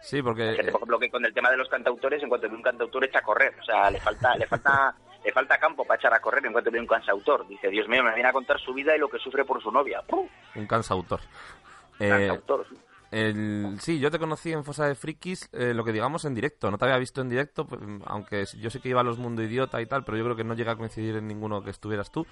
Sí, 0.00 0.22
porque... 0.22 0.50
Fíjate, 0.50 0.70
por 0.70 0.80
ejemplo, 0.80 0.98
que 0.98 1.10
con 1.10 1.24
el 1.24 1.32
tema 1.32 1.50
de 1.50 1.56
los 1.56 1.68
cantautores, 1.68 2.22
en 2.22 2.28
cuanto 2.28 2.48
ve 2.48 2.54
un 2.54 2.62
cantautor 2.62 3.04
echa 3.04 3.20
a 3.20 3.22
correr. 3.22 3.54
O 3.60 3.64
sea, 3.64 3.90
le 3.90 3.98
falta, 4.00 4.36
le 4.36 4.46
falta, 4.46 4.94
le 5.24 5.32
falta 5.32 5.58
campo 5.58 5.84
para 5.84 5.98
echar 5.98 6.12
a 6.12 6.20
correr 6.20 6.44
en 6.44 6.52
cuanto 6.52 6.70
ve 6.70 6.78
un 6.78 6.86
cantautor. 6.86 7.46
Dice, 7.48 7.68
Dios 7.68 7.88
mío, 7.88 8.02
me 8.04 8.12
viene 8.12 8.28
a 8.28 8.32
contar 8.32 8.60
su 8.60 8.74
vida 8.74 8.94
y 8.94 8.98
lo 8.98 9.08
que 9.08 9.18
sufre 9.18 9.44
por 9.44 9.62
su 9.62 9.72
novia. 9.72 10.02
¡Pum! 10.02 10.28
Un 10.54 10.66
cansautor. 10.66 11.20
Eh, 11.98 12.08
Cantautor. 12.08 12.66
El, 13.14 13.76
sí, 13.80 14.00
yo 14.00 14.10
te 14.10 14.18
conocí 14.18 14.50
en 14.50 14.64
Fosa 14.64 14.86
de 14.86 14.96
Frikis, 14.96 15.48
eh, 15.52 15.72
lo 15.72 15.84
que 15.84 15.92
digamos 15.92 16.24
en 16.24 16.34
directo. 16.34 16.68
No 16.68 16.78
te 16.78 16.86
había 16.86 16.98
visto 16.98 17.20
en 17.20 17.28
directo, 17.28 17.64
pues, 17.64 17.80
aunque 18.06 18.44
yo 18.60 18.70
sé 18.70 18.80
que 18.80 18.88
iba 18.88 19.02
a 19.02 19.04
los 19.04 19.18
Mundo 19.18 19.40
Idiota 19.40 19.80
y 19.80 19.86
tal, 19.86 20.04
pero 20.04 20.18
yo 20.18 20.24
creo 20.24 20.34
que 20.34 20.42
no 20.42 20.54
llega 20.54 20.72
a 20.72 20.76
coincidir 20.76 21.14
en 21.14 21.28
ninguno 21.28 21.62
que 21.62 21.70
estuvieras 21.70 22.10
tú. 22.10 22.26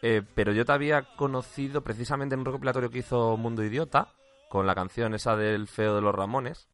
Eh, 0.00 0.22
pero 0.34 0.52
yo 0.52 0.64
te 0.64 0.72
había 0.72 1.02
conocido 1.16 1.82
precisamente 1.82 2.32
en 2.32 2.40
un 2.40 2.46
recopilatorio 2.46 2.88
que 2.88 3.00
hizo 3.00 3.36
Mundo 3.36 3.62
Idiota, 3.62 4.08
con 4.48 4.66
la 4.66 4.74
canción 4.74 5.12
esa 5.12 5.36
del 5.36 5.68
feo 5.68 5.94
de 5.94 6.00
los 6.00 6.14
Ramones. 6.14 6.70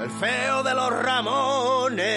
El 0.00 0.10
feo 0.10 0.62
de 0.62 0.74
los 0.74 0.90
Ramones 1.02 2.08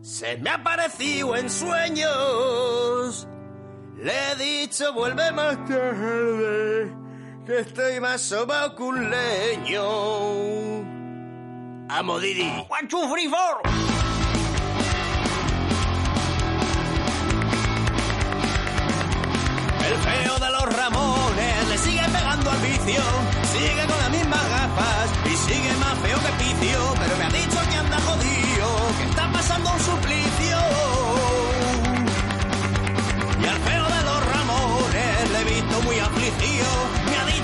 se 0.00 0.36
me 0.38 0.50
ha 0.50 0.62
parecido 0.64 1.36
en 1.36 1.48
sueños. 1.48 3.28
Le 3.98 4.32
he 4.32 4.34
dicho 4.34 4.92
vuelve 4.92 5.30
más 5.30 5.64
tarde, 5.64 6.92
que 7.46 7.58
estoy 7.60 8.00
más 8.00 8.20
sobao 8.20 8.74
que 8.76 8.82
un 8.82 9.10
leño. 9.10 9.82
Amo 11.88 12.20
Didi. 12.20 12.48
One, 12.68 12.88
two, 12.88 13.08
three, 13.12 13.28
four. 13.28 13.60
El 19.84 19.96
feo 19.98 20.38
de 20.38 20.50
los 20.50 20.76
Ramones 20.76 21.68
le 21.68 21.78
sigue 21.78 22.04
pegando 22.12 22.50
al 22.50 22.58
vicio, 22.58 23.02
sigue 23.52 23.84
con 23.86 23.98
las 23.98 24.10
mismas 24.10 24.48
gafas 24.48 25.10
y 25.26 25.36
sigue 25.36 25.72
más 25.76 25.98
feo 25.98 26.18
que 26.18 26.32
picio, 26.44 26.94
pero 26.98 27.16
me 27.18 27.24
ha 27.24 27.30
dicho 27.30 27.58
que 27.68 27.76
anda 27.76 27.98
jodido, 28.00 28.68
que 28.98 29.04
está 29.10 29.32
pasando 29.32 29.70
un 29.72 29.80
suplicio. 29.80 30.58
Y 33.42 33.46
al 33.46 33.58
feo 33.58 33.84
de 33.84 34.02
los 34.04 34.20
Ramones 34.32 35.30
le 35.32 35.40
he 35.40 35.44
visto 35.44 35.82
muy 35.82 35.98
afligido, 35.98 36.70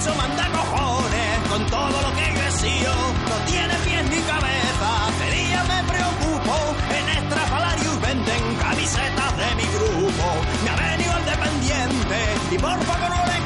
dicho 0.08 0.14
manda 0.16 0.48
cojones 0.50 1.48
con 1.48 1.66
todo 1.66 2.02
lo 2.02 2.14
que 2.16 2.32
creció, 2.34 2.92
no 3.28 3.36
tiene 3.46 3.74
pies 3.84 4.04
ni 4.10 4.20
cabeza, 4.22 4.90
sería 5.18 5.64
me 5.64 5.82
preocupo, 5.84 6.54
en 6.90 7.08
Estrafalarius 7.08 8.00
venden 8.00 8.56
camisetas 8.56 9.36
de 9.36 9.54
mi 9.56 9.66
grupo, 9.76 10.26
me 10.64 10.70
ha 10.70 10.76
venido 10.76 11.16
el 11.16 11.24
dependiente 11.24 12.16
y 12.50 12.58
por 12.58 12.78
poco 12.78 13.08
no 13.08 13.26
le 13.26 13.37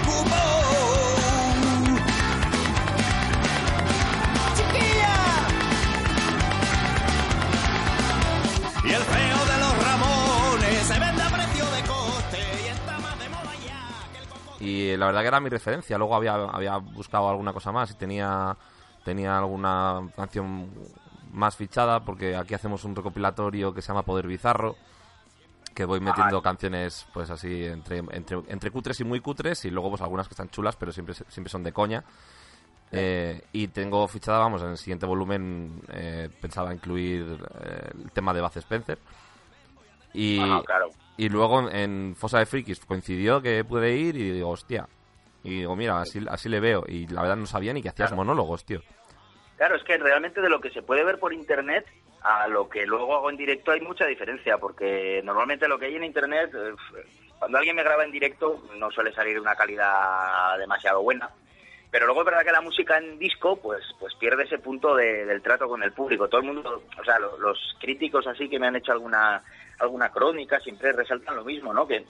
Y 14.62 14.96
la 14.96 15.06
verdad 15.06 15.22
que 15.22 15.28
era 15.28 15.40
mi 15.40 15.48
referencia. 15.48 15.98
Luego 15.98 16.14
había, 16.14 16.34
había 16.34 16.76
buscado 16.76 17.28
alguna 17.28 17.52
cosa 17.52 17.72
más 17.72 17.90
y 17.90 17.94
tenía, 17.94 18.56
tenía 19.04 19.36
alguna 19.38 20.08
canción 20.14 20.70
más 21.32 21.56
fichada 21.56 22.00
porque 22.04 22.36
aquí 22.36 22.54
hacemos 22.54 22.84
un 22.84 22.94
recopilatorio 22.94 23.72
que 23.74 23.82
se 23.82 23.88
llama 23.88 24.02
Poder 24.02 24.26
Bizarro 24.26 24.76
que 25.74 25.86
voy 25.86 26.00
metiendo 26.00 26.42
canciones 26.42 27.06
pues 27.14 27.30
así 27.30 27.64
entre, 27.64 27.98
entre, 27.98 28.42
entre 28.48 28.70
cutres 28.70 29.00
y 29.00 29.04
muy 29.04 29.20
cutres 29.20 29.64
y 29.64 29.70
luego 29.70 29.88
pues 29.88 30.02
algunas 30.02 30.28
que 30.28 30.34
están 30.34 30.50
chulas 30.50 30.76
pero 30.76 30.92
siempre, 30.92 31.14
siempre 31.14 31.50
son 31.50 31.62
de 31.62 31.72
coña 31.72 32.04
Eh, 32.94 33.40
y 33.52 33.68
tengo 33.68 34.06
fichada, 34.06 34.38
vamos, 34.38 34.60
en 34.60 34.68
el 34.72 34.76
siguiente 34.76 35.06
volumen 35.06 35.80
eh, 35.88 36.28
pensaba 36.42 36.74
incluir 36.74 37.42
eh, 37.64 37.90
el 38.04 38.10
tema 38.12 38.34
de 38.34 38.42
Baz 38.42 38.58
Spencer 38.58 38.98
y, 40.12 40.38
Ah, 40.38 40.60
claro. 40.66 40.90
Y 41.16 41.28
luego 41.28 41.68
en 41.70 42.14
Fosa 42.16 42.38
de 42.38 42.46
Frikis 42.46 42.80
coincidió 42.84 43.40
que 43.42 43.64
pude 43.64 43.94
ir 43.96 44.16
y 44.16 44.30
digo, 44.32 44.50
hostia 44.50 44.86
y 45.44 45.58
digo, 45.58 45.74
mira, 45.76 46.00
así, 46.00 46.24
así 46.28 46.48
le 46.48 46.60
veo 46.60 46.84
y 46.86 47.06
la 47.08 47.22
verdad 47.22 47.36
no 47.36 47.46
sabía 47.46 47.72
ni 47.72 47.82
que 47.82 47.88
hacías 47.88 48.12
monólogos, 48.12 48.64
tío 48.64 48.80
Claro, 49.56 49.76
es 49.76 49.84
que 49.84 49.96
realmente 49.98 50.40
de 50.40 50.48
lo 50.48 50.60
que 50.60 50.70
se 50.70 50.82
puede 50.82 51.04
ver 51.04 51.18
por 51.18 51.32
internet 51.32 51.86
a 52.22 52.48
lo 52.48 52.68
que 52.68 52.86
luego 52.86 53.14
hago 53.16 53.30
en 53.30 53.36
directo 53.36 53.70
hay 53.72 53.80
mucha 53.80 54.06
diferencia, 54.06 54.58
porque 54.58 55.20
normalmente 55.24 55.68
lo 55.68 55.78
que 55.78 55.86
hay 55.86 55.96
en 55.96 56.04
internet, 56.04 56.50
eh, 56.54 56.72
cuando 57.38 57.58
alguien 57.58 57.76
me 57.76 57.82
graba 57.82 58.04
en 58.04 58.10
directo 58.12 58.62
no 58.78 58.90
suele 58.90 59.12
salir 59.12 59.38
una 59.40 59.54
calidad 59.54 60.56
demasiado 60.58 61.02
buena. 61.02 61.30
Pero 61.90 62.06
luego 62.06 62.22
es 62.22 62.26
verdad 62.26 62.44
que 62.44 62.52
la 62.52 62.60
música 62.62 62.96
en 62.98 63.18
disco 63.18 63.56
pues 63.60 63.82
pues 64.00 64.14
pierde 64.14 64.44
ese 64.44 64.58
punto 64.58 64.94
de- 64.96 65.26
del 65.26 65.42
trato 65.42 65.68
con 65.68 65.82
el 65.82 65.92
público. 65.92 66.26
Todo 66.28 66.40
el 66.40 66.46
mundo, 66.46 66.82
o 66.98 67.04
sea, 67.04 67.18
lo- 67.18 67.36
los 67.38 67.58
críticos 67.80 68.26
así 68.26 68.48
que 68.48 68.58
me 68.58 68.66
han 68.68 68.76
hecho 68.76 68.92
alguna 68.92 69.42
alguna 69.78 70.10
crónica 70.10 70.60
siempre 70.60 70.92
resaltan 70.92 71.36
lo 71.36 71.44
mismo, 71.44 71.72
¿no? 71.72 71.86
Que 71.86 72.04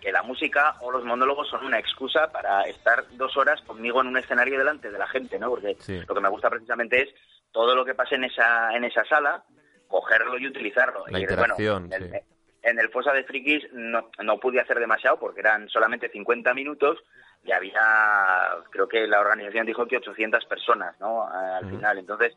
que 0.00 0.12
la 0.12 0.22
música 0.22 0.76
o 0.80 0.92
los 0.92 1.04
monólogos 1.04 1.48
son 1.48 1.64
una 1.66 1.78
excusa 1.78 2.30
para 2.30 2.62
estar 2.62 3.04
dos 3.16 3.36
horas 3.36 3.60
conmigo 3.62 4.00
en 4.00 4.06
un 4.06 4.16
escenario 4.16 4.56
delante 4.56 4.90
de 4.90 4.98
la 4.98 5.08
gente, 5.08 5.38
¿no? 5.38 5.50
Porque 5.50 5.76
Sí. 5.80 6.00
lo 6.06 6.14
que 6.14 6.20
me 6.20 6.28
gusta 6.28 6.48
precisamente 6.50 7.02
es 7.02 7.08
todo 7.50 7.74
lo 7.74 7.84
que 7.84 7.94
pase 7.94 8.14
en 8.14 8.24
esa 8.24 8.74
en 8.76 8.84
esa 8.84 9.04
sala, 9.04 9.42
cogerlo 9.88 10.38
y 10.38 10.46
utilizarlo. 10.46 11.04
La 11.08 11.18
y, 11.18 11.22
interacción, 11.22 11.88
bueno, 11.88 12.04
en, 12.06 12.10
sí. 12.12 12.16
el, 12.16 12.70
en 12.70 12.78
el 12.78 12.90
Fosa 12.90 13.12
de 13.12 13.24
Frikis 13.24 13.72
no, 13.72 14.10
no 14.22 14.38
pude 14.38 14.60
hacer 14.60 14.78
demasiado 14.78 15.18
porque 15.18 15.40
eran 15.40 15.68
solamente 15.68 16.08
50 16.10 16.54
minutos 16.54 16.98
y 17.44 17.52
había, 17.52 18.48
creo 18.70 18.88
que 18.88 19.06
la 19.06 19.20
organización 19.20 19.66
dijo 19.66 19.86
que 19.86 19.96
800 19.96 20.44
personas, 20.44 20.98
¿no? 21.00 21.26
Al 21.26 21.68
final. 21.68 21.98
Entonces, 21.98 22.36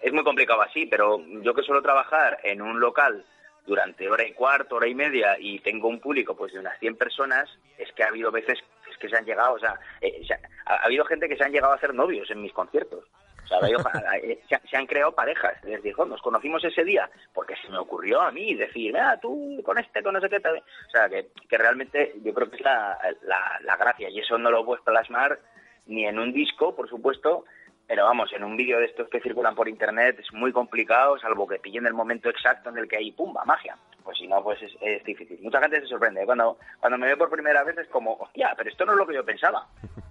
es 0.00 0.12
muy 0.12 0.24
complicado 0.24 0.62
así, 0.62 0.86
pero 0.86 1.18
yo 1.42 1.54
que 1.54 1.62
suelo 1.62 1.82
trabajar 1.82 2.38
en 2.42 2.60
un 2.60 2.80
local 2.80 3.24
durante 3.66 4.08
hora 4.10 4.26
y 4.26 4.32
cuarto, 4.32 4.76
hora 4.76 4.88
y 4.88 4.94
media 4.94 5.36
y 5.38 5.58
tengo 5.60 5.88
un 5.88 6.00
público 6.00 6.36
pues 6.36 6.52
de 6.52 6.58
unas 6.58 6.78
100 6.78 6.96
personas, 6.96 7.48
es 7.78 7.90
que 7.92 8.02
ha 8.02 8.08
habido 8.08 8.30
veces 8.30 8.58
es 8.90 8.96
que 8.98 9.08
se 9.08 9.16
han 9.16 9.24
llegado, 9.24 9.54
o 9.54 9.58
sea, 9.58 9.78
eh, 10.00 10.20
se 10.26 10.34
ha, 10.34 10.40
ha 10.66 10.84
habido 10.84 11.04
gente 11.04 11.28
que 11.28 11.36
se 11.36 11.44
han 11.44 11.52
llegado 11.52 11.72
a 11.72 11.76
hacer 11.76 11.94
novios 11.94 12.30
en 12.30 12.42
mis 12.42 12.52
conciertos. 12.52 13.04
O 13.44 13.46
sea, 13.46 13.58
habido- 13.58 13.80
eh, 14.22 14.40
se, 14.48 14.60
se 14.68 14.76
han 14.76 14.86
creado 14.86 15.12
parejas. 15.12 15.62
Les 15.64 15.82
dijo, 15.82 16.04
nos 16.04 16.20
conocimos 16.22 16.62
ese 16.64 16.84
día 16.84 17.08
porque 17.34 17.54
se 17.56 17.68
me 17.68 17.78
ocurrió 17.78 18.20
a 18.20 18.30
mí 18.30 18.54
decir, 18.54 18.96
ah, 18.96 19.18
tú 19.20 19.60
con 19.64 19.78
este, 19.78 20.02
con 20.02 20.14
no 20.14 20.20
sé 20.20 20.28
qué. 20.28 20.40
tal". 20.40 20.56
O 20.58 20.90
sea, 20.90 21.08
que, 21.08 21.28
que 21.48 21.58
realmente 21.58 22.14
yo 22.22 22.32
creo 22.34 22.48
que 22.50 22.56
es 22.56 22.62
la, 22.62 22.98
la, 23.22 23.58
la 23.62 23.76
gracia 23.76 24.08
y 24.10 24.18
eso 24.20 24.38
no 24.38 24.50
lo 24.50 24.64
puedes 24.64 24.84
plasmar 24.84 25.38
ni 25.86 26.06
en 26.06 26.18
un 26.20 26.32
disco, 26.32 26.76
por 26.76 26.88
supuesto, 26.88 27.44
pero 27.90 28.04
vamos, 28.04 28.32
en 28.32 28.44
un 28.44 28.56
vídeo 28.56 28.78
de 28.78 28.84
estos 28.84 29.08
que 29.08 29.18
circulan 29.20 29.56
por 29.56 29.68
internet 29.68 30.20
es 30.20 30.32
muy 30.32 30.52
complicado, 30.52 31.18
salvo 31.18 31.44
que 31.48 31.58
pillen 31.58 31.86
el 31.86 31.92
momento 31.92 32.28
exacto 32.28 32.70
en 32.70 32.78
el 32.78 32.86
que 32.86 32.98
hay 32.98 33.10
pumba, 33.10 33.44
magia. 33.44 33.76
Pues 34.04 34.16
si 34.16 34.28
no, 34.28 34.40
pues 34.44 34.60
es, 34.62 35.04
difícil. 35.04 35.40
Mucha 35.42 35.60
gente 35.60 35.80
se 35.80 35.88
sorprende. 35.88 36.22
¿eh? 36.22 36.24
Cuando, 36.24 36.56
cuando 36.78 36.96
me 36.98 37.08
ve 37.08 37.16
por 37.16 37.28
primera 37.28 37.64
vez 37.64 37.76
es 37.78 37.88
como, 37.88 38.14
hostia, 38.14 38.54
pero 38.56 38.70
esto 38.70 38.86
no 38.86 38.92
es 38.92 38.98
lo 38.98 39.06
que 39.08 39.14
yo 39.14 39.24
pensaba. 39.24 39.66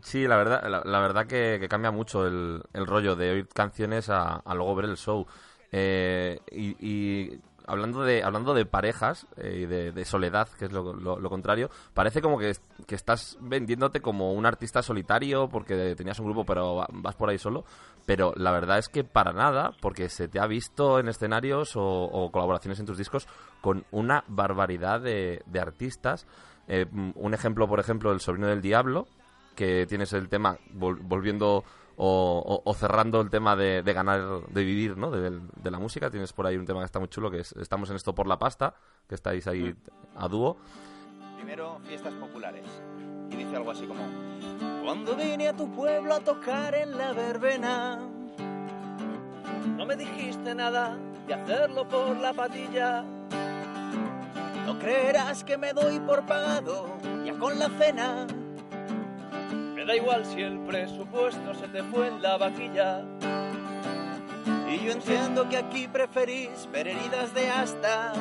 Sí, 0.00 0.26
la 0.26 0.36
verdad, 0.36 0.82
la, 0.84 1.00
verdad 1.00 1.26
que, 1.26 1.58
que 1.60 1.68
cambia 1.68 1.90
mucho 1.90 2.26
el, 2.26 2.62
el 2.72 2.86
rollo 2.86 3.14
de 3.14 3.30
oír 3.30 3.48
canciones 3.48 4.08
a, 4.08 4.36
a 4.36 4.54
luego 4.54 4.74
ver 4.74 4.86
el 4.86 4.96
show. 4.96 5.26
Eh, 5.70 6.40
y, 6.50 6.76
y 6.80 7.40
hablando 7.66 8.02
de 8.02 8.22
hablando 8.22 8.54
de 8.54 8.66
parejas 8.66 9.26
eh, 9.36 9.60
y 9.62 9.66
de, 9.66 9.92
de 9.92 10.04
soledad, 10.04 10.48
que 10.58 10.66
es 10.66 10.72
lo, 10.72 11.28
contrario, 11.30 11.70
parece 11.94 12.20
como 12.20 12.38
que, 12.38 12.52
que 12.86 12.94
estás 12.94 13.36
vendiéndote 13.40 14.00
como 14.00 14.32
un 14.32 14.46
artista 14.46 14.82
solitario 14.82 15.48
porque 15.48 15.94
tenías 15.96 16.18
un 16.18 16.26
grupo 16.26 16.44
pero 16.44 16.76
va- 16.76 16.88
vas 16.92 17.14
por 17.16 17.28
ahí 17.30 17.38
solo. 17.38 17.64
Pero 18.04 18.32
la 18.36 18.50
verdad 18.50 18.78
es 18.78 18.88
que 18.88 19.04
para 19.04 19.32
nada, 19.32 19.72
porque 19.80 20.08
se 20.08 20.26
te 20.26 20.40
ha 20.40 20.46
visto 20.46 20.98
en 20.98 21.06
escenarios 21.08 21.72
o, 21.76 22.30
colaboraciones 22.32 22.80
en 22.80 22.86
tus 22.86 22.98
discos 22.98 23.28
con 23.60 23.84
una 23.92 24.24
barbaridad 24.26 25.00
de, 25.00 25.42
de 25.46 25.60
artistas. 25.60 26.26
Eh, 26.66 26.86
un 27.14 27.32
ejemplo, 27.34 27.68
por 27.68 27.78
ejemplo, 27.78 28.10
El 28.10 28.18
Sobrino 28.20 28.48
del 28.48 28.60
Diablo, 28.60 29.06
que 29.54 29.86
tienes 29.86 30.12
el 30.14 30.28
tema 30.28 30.56
vol- 30.74 30.98
volviendo 31.00 31.62
o, 31.96 32.42
o- 32.64 32.70
o 32.70 32.74
cerrando 32.74 33.20
el 33.20 33.30
tema 33.30 33.54
de, 33.56 33.82
de 33.82 33.92
ganar, 33.92 34.46
de 34.48 34.64
vivir, 34.64 34.96
¿no? 34.96 35.10
De, 35.10 35.30
de 35.40 35.70
la 35.70 35.78
música. 35.78 36.10
Tienes 36.10 36.32
por 36.32 36.46
ahí 36.46 36.56
un 36.56 36.66
tema 36.66 36.80
que 36.80 36.86
está 36.86 36.98
muy 36.98 37.08
chulo, 37.08 37.30
que 37.30 37.40
es 37.40 37.52
Estamos 37.52 37.90
en 37.90 37.96
esto 37.96 38.14
por 38.14 38.26
la 38.26 38.38
pasta, 38.38 38.74
que 39.08 39.14
estáis 39.14 39.46
ahí 39.46 39.74
a 40.16 40.28
dúo. 40.28 40.56
Primero, 41.36 41.78
fiestas 41.86 42.14
populares. 42.14 42.64
Y 43.30 43.36
dice 43.36 43.56
algo 43.56 43.70
así 43.70 43.86
como... 43.86 44.02
Cuando 44.82 45.14
vine 45.16 45.48
a 45.48 45.56
tu 45.56 45.70
pueblo 45.72 46.14
a 46.14 46.20
tocar 46.20 46.74
en 46.74 46.96
la 46.98 47.12
verbena, 47.12 47.98
no 49.76 49.86
me 49.86 49.96
dijiste 49.96 50.54
nada 50.54 50.98
de 51.26 51.34
hacerlo 51.34 51.86
por 51.88 52.16
la 52.18 52.32
patilla. 52.32 53.04
No 54.66 54.78
creerás 54.78 55.44
que 55.44 55.56
me 55.56 55.72
doy 55.72 55.98
por 56.00 56.24
pagado 56.26 56.86
ya 57.24 57.38
con 57.38 57.58
la 57.58 57.68
cena. 57.78 58.26
Da 59.86 59.96
igual 59.96 60.24
si 60.24 60.40
el 60.40 60.58
presupuesto 60.60 61.54
se 61.54 61.66
te 61.66 61.82
fue 61.82 62.06
en 62.06 62.22
la 62.22 62.36
vaquilla. 62.36 63.02
Y 64.70 64.78
yo 64.84 64.92
entiendo 64.92 65.48
que 65.48 65.56
aquí 65.56 65.88
preferís 65.88 66.68
ver 66.72 66.86
heridas 66.86 67.34
de 67.34 67.50
asta. 67.50 68.12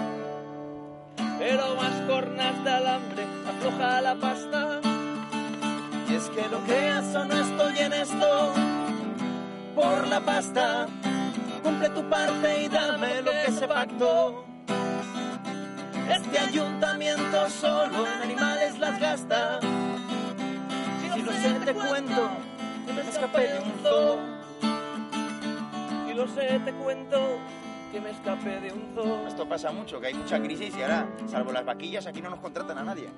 Pero 1.37 1.75
más 1.75 2.01
cornas 2.09 2.63
de 2.63 2.69
alambre 2.71 3.23
afloja 3.47 4.01
la 4.01 4.15
pasta. 4.15 4.81
Y 6.09 6.15
es 6.15 6.29
que 6.29 6.49
lo 6.49 6.59
creas 6.61 7.15
o 7.15 7.25
no 7.25 7.35
estoy 7.35 7.77
en 7.77 7.93
esto 7.93 8.53
por 9.75 10.07
la 10.07 10.19
pasta. 10.19 10.87
Cumple 11.63 11.89
tu 11.89 12.09
parte 12.09 12.63
y 12.63 12.69
dame 12.69 13.21
lo 13.21 13.31
que 13.31 13.51
se 13.51 13.67
pactó. 13.67 14.43
Este 16.09 16.39
ayuntamiento 16.39 17.49
solo 17.49 18.07
en 18.07 18.21
animales 18.23 18.79
las 18.79 18.99
gasta. 18.99 19.59
Si 21.31 21.47
lo 21.49 21.53
sé 21.59 21.65
te 21.65 21.73
cuento 21.73 22.29
que 22.85 22.93
me 22.93 23.01
escapé 23.01 23.47
de 23.47 23.59
un 23.59 23.71
zoo. 23.83 24.19
Si 26.07 26.13
lo 26.13 26.27
sé 26.27 26.59
te 26.65 26.73
cuento 26.73 27.39
que 27.91 28.01
me 28.01 28.09
escapé 28.11 28.59
de 28.59 28.73
un 28.73 28.91
zoo. 28.95 29.27
Esto 29.27 29.47
pasa 29.47 29.71
mucho, 29.71 29.99
que 29.99 30.07
hay 30.07 30.13
mucha 30.13 30.39
crisis 30.41 30.75
y 30.77 30.81
ahora, 30.81 31.07
salvo 31.27 31.51
las 31.51 31.65
vaquillas, 31.65 32.05
aquí 32.07 32.21
no 32.21 32.29
nos 32.29 32.39
contratan 32.39 32.77
a 32.77 32.83
nadie. 32.83 33.09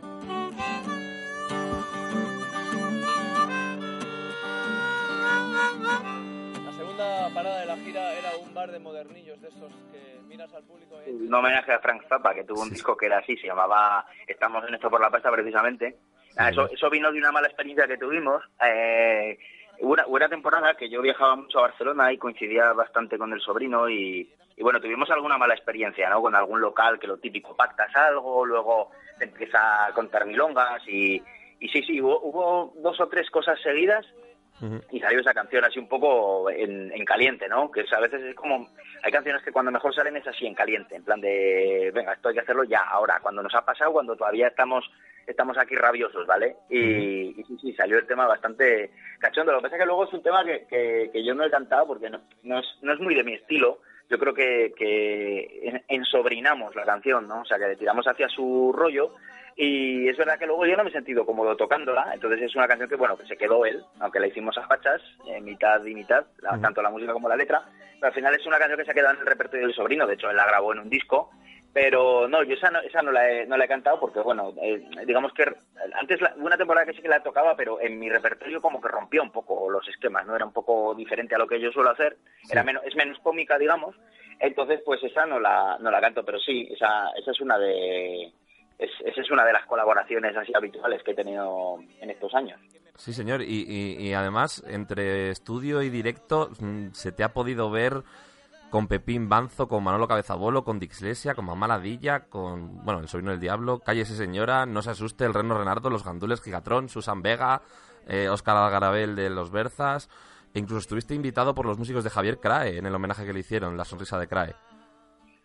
segunda 6.78 7.30
parada 7.34 7.60
de 7.60 7.66
la 7.68 7.78
gira 7.78 8.14
era 8.14 8.32
un 8.42 8.54
bar 8.54 8.72
de 8.72 8.80
modernillos 8.80 9.40
de 9.42 9.50
estos 9.50 9.72
que 9.92 10.20
miras 10.28 10.52
al 10.54 10.64
público. 10.64 10.96
y- 11.06 11.12
un 11.28 11.34
homenaje 11.34 11.72
a 11.74 11.80
Frank 11.80 12.04
Zappa, 12.08 12.34
que 12.34 12.44
tuvo 12.44 12.62
un 12.62 12.70
disco 12.70 12.96
que 12.98 13.06
era 13.06 13.20
así, 13.20 13.38
se 13.38 13.48
llamaba 13.48 14.06
Estamos 14.28 14.64
en 14.68 14.76
esto 14.76 14.90
por 14.90 15.02
la 15.02 15.10
pasta, 15.10 15.32
precisamente. 15.32 15.98
Ah, 16.38 16.50
eso, 16.50 16.70
eso 16.70 16.90
vino 16.90 17.12
de 17.12 17.20
una 17.20 17.32
mala 17.32 17.48
experiencia 17.48 17.88
que 17.88 17.98
tuvimos. 17.98 18.44
Eh, 18.66 19.38
hubo 19.80 19.94
una, 19.94 20.08
hubo 20.08 20.16
una 20.16 20.30
temporada 20.30 20.76
que 20.76 20.90
yo 20.90 21.02
viajaba 21.02 21.36
mucho 21.36 21.60
a 21.60 21.64
Barcelona 21.64 22.12
y 22.12 22.18
coincidía 22.18 22.74
bastante 22.74 23.18
con 23.18 23.34
el 23.34 23.42
sobrino 23.42 23.90
y, 23.90 24.30
y 24.56 24.64
bueno, 24.64 24.80
tuvimos 24.80 25.10
alguna 25.12 25.38
mala 25.38 25.54
experiencia, 25.54 26.10
¿no? 26.10 26.22
Con 26.22 26.36
algún 26.36 26.62
local 26.62 27.00
que 27.00 27.08
lo 27.08 27.18
típico, 27.18 27.56
pactas 27.56 27.96
algo, 27.96 28.46
luego 28.46 28.92
te 29.20 29.26
empieza 29.26 29.86
a 29.86 29.94
contar 29.94 30.26
milongas 30.26 30.82
y, 30.88 31.22
y 31.60 31.70
sí, 31.70 31.84
sí, 31.84 32.02
hubo, 32.02 32.20
hubo 32.22 32.74
dos 32.78 33.00
o 33.00 33.08
tres 33.08 33.30
cosas 33.30 33.60
seguidas 33.62 34.06
y 34.92 35.00
salió 35.02 35.20
esa 35.20 35.34
canción 35.34 35.66
así 35.66 35.78
un 35.78 35.90
poco 35.90 36.50
en, 36.50 36.90
en 36.94 37.04
caliente, 37.04 37.50
¿no? 37.50 37.70
Que 37.70 37.84
a 37.92 38.00
veces 38.00 38.22
es 38.22 38.36
como... 38.36 38.70
Hay 39.02 39.12
canciones 39.12 39.44
que 39.44 39.52
cuando 39.52 39.72
mejor 39.72 39.94
salen 39.94 40.16
es 40.16 40.26
así 40.26 40.46
en 40.46 40.54
caliente, 40.54 40.96
en 40.96 41.04
plan 41.04 41.20
de, 41.20 41.92
venga, 41.94 42.14
esto 42.14 42.30
hay 42.30 42.36
que 42.36 42.42
hacerlo 42.42 42.64
ya, 42.64 42.80
ahora, 42.80 43.20
cuando 43.22 43.44
nos 43.44 43.54
ha 43.56 43.66
pasado, 43.66 43.92
cuando 43.92 44.16
todavía 44.16 44.48
estamos 44.48 44.90
estamos 45.28 45.58
aquí 45.58 45.76
rabiosos, 45.76 46.26
¿vale? 46.28 46.56
Y, 46.70 47.40
y 47.40 47.44
sí, 47.46 47.58
sí, 47.62 47.74
salió 47.74 47.98
el 47.98 48.08
tema 48.08 48.28
bastante 48.28 48.92
cachondo. 49.20 49.52
Lo 49.52 49.60
que 49.60 49.64
pasa 49.64 49.76
es 49.76 49.82
que 49.82 49.86
luego 49.86 50.06
es 50.06 50.14
un 50.14 50.24
tema 50.24 50.44
que, 50.44 50.66
que, 50.70 51.10
que 51.12 51.24
yo 51.24 51.34
no 51.34 51.44
he 51.46 51.52
cantado 51.52 51.88
porque 51.88 52.10
no, 52.10 52.22
no, 52.44 52.60
es, 52.60 52.66
no 52.82 52.94
es 52.94 53.00
muy 53.00 53.16
de 53.16 53.24
mi 53.24 53.34
estilo. 53.34 53.80
Yo 54.10 54.20
creo 54.20 54.34
que, 54.34 54.74
que 54.78 55.60
en- 55.64 55.84
ensobrinamos 55.88 56.76
la 56.76 56.84
canción, 56.86 57.28
¿no? 57.28 57.42
O 57.42 57.46
sea, 57.46 57.58
que 57.58 57.68
le 57.68 57.76
tiramos 57.76 58.06
hacia 58.08 58.28
su 58.30 58.74
rollo 58.76 59.16
y 59.56 60.08
es 60.10 60.18
verdad 60.18 60.38
que 60.40 60.48
luego 60.48 60.66
yo 60.66 60.76
no 60.76 60.84
me 60.84 60.90
he 60.90 60.94
sentido 60.94 61.26
cómodo 61.28 61.56
tocándola, 61.56 62.10
entonces 62.14 62.42
es 62.42 62.56
una 62.56 62.68
canción 62.68 62.90
que, 62.90 62.96
bueno, 62.96 63.16
que 63.16 63.28
se 63.28 63.38
quedó 63.38 63.66
él, 63.68 63.84
aunque 64.00 64.20
la 64.20 64.26
hicimos 64.28 64.58
a 64.58 64.66
fachas, 64.68 65.00
eh, 65.28 65.40
mitad 65.42 65.84
y 65.86 65.94
mitad, 65.94 66.26
la- 66.42 66.60
tanto 66.60 66.82
la 66.82 66.90
música 66.90 67.14
como 67.14 67.30
la 67.30 67.36
letra, 67.36 67.64
pero 68.00 68.08
al 68.08 68.14
final 68.14 68.34
es 68.34 68.46
una 68.48 68.58
canción 68.58 68.80
que 68.80 68.86
se 68.86 68.92
ha 68.92 68.96
quedado 68.96 69.14
en 69.14 69.20
el 69.22 69.28
repertorio 69.28 69.68
del 69.68 69.76
sobrino, 69.76 70.08
de 70.08 70.16
hecho 70.16 70.30
él 70.32 70.38
la 70.38 70.48
grabó 70.48 70.74
en 70.74 70.80
un 70.80 70.90
disco, 70.90 71.30
pero 71.74 72.28
no, 72.28 72.44
yo 72.44 72.54
esa 72.54 72.70
no, 72.70 72.80
esa 72.80 73.02
no, 73.02 73.12
la, 73.12 73.30
he, 73.30 73.46
no 73.48 73.58
la 73.58 73.66
he 73.66 73.68
cantado 73.68 74.00
porque, 74.00 74.20
bueno, 74.20 74.54
eh, 74.62 74.86
digamos 75.08 75.34
que 75.34 75.44
antes 76.00 76.22
la- 76.22 76.34
una 76.38 76.56
temporada 76.58 76.86
que 76.86 76.94
sí 76.94 77.02
que 77.02 77.08
la 77.08 77.24
tocaba, 77.24 77.56
pero 77.56 77.82
en 77.82 78.00
mi 78.00 78.10
repertorio 78.10 78.62
como 78.62 78.80
que 78.80 78.88
rompía 78.90 79.22
un 79.24 79.32
poco 79.32 79.70
los 79.70 79.88
esquemas, 79.90 80.26
¿no? 80.28 80.36
Era 80.36 80.46
un 80.46 80.54
poco 80.54 80.94
diferente 80.96 81.34
a 81.36 81.40
lo 81.40 81.48
que 81.48 81.60
yo 81.60 81.72
suelo 81.72 81.90
hacer, 81.90 82.18
era 82.50 82.64
menos, 82.64 82.84
es 82.86 82.96
menos 82.96 83.18
cómica, 83.20 83.58
digamos, 83.58 83.96
entonces 84.40 84.82
pues 84.86 85.04
esa 85.04 85.26
no 85.26 85.40
la, 85.40 85.78
no 85.80 85.90
la 85.90 86.00
canto, 86.02 86.24
pero 86.24 86.38
sí, 86.40 86.68
esa, 86.72 87.10
esa 87.18 87.32
es 87.32 87.42
una 87.42 87.58
de... 87.58 88.32
Es, 88.80 88.90
esa 89.06 89.22
es 89.22 89.30
una 89.32 89.46
de 89.46 89.54
las 89.54 89.66
colaboraciones 89.68 90.36
así 90.36 90.52
habituales 90.56 91.02
que 91.04 91.12
he 91.12 91.16
tenido 91.16 91.78
en 92.02 92.10
estos 92.10 92.34
años. 92.34 92.60
Sí, 92.98 93.14
señor. 93.14 93.42
Y, 93.42 93.66
y- 93.68 94.08
y 94.10 94.14
además, 94.14 94.64
entre 94.68 95.30
estudio 95.30 95.82
y 95.84 95.90
directo, 95.90 96.50
mm, 96.60 96.90
se 96.92 97.12
te 97.12 97.24
ha 97.24 97.34
podido 97.34 97.70
ver 97.72 97.94
con 98.74 98.88
Pepín 98.88 99.30
Banzo, 99.30 99.68
con 99.68 99.84
Manolo 99.84 100.08
Cabezabolo, 100.08 100.64
con 100.64 100.80
Dixlesia, 100.80 101.36
con 101.36 101.46
Mamá 101.46 101.68
Ladilla, 101.68 102.22
con, 102.22 102.84
bueno, 102.84 103.02
El 103.02 103.08
Sobrino 103.08 103.30
del 103.30 103.40
Diablo, 103.40 103.78
Cállese 103.78 104.16
Señora, 104.16 104.66
No 104.66 104.82
se 104.82 104.90
asuste, 104.90 105.26
El 105.26 105.36
Reno 105.36 105.56
Renardo, 105.56 105.92
Los 105.92 106.04
Gandules, 106.04 106.42
Gigatrón, 106.42 106.90
Susan 106.90 107.22
Vega, 107.22 107.62
eh, 108.08 108.30
Óscar 108.30 108.58
Algarabel 108.58 109.16
de 109.16 109.30
Los 109.30 109.52
Berzas, 109.52 110.10
e 110.56 110.58
incluso 110.58 110.80
estuviste 110.80 111.14
invitado 111.14 111.54
por 111.54 111.68
los 111.68 111.78
músicos 111.78 112.04
de 112.04 112.10
Javier 112.10 112.40
Crae 112.40 112.80
en 112.80 112.88
el 112.88 112.96
homenaje 112.96 113.28
que 113.28 113.34
le 113.34 113.42
hicieron, 113.42 113.78
La 113.78 113.86
Sonrisa 113.86 114.18
de 114.18 114.28
Crae. 114.28 114.56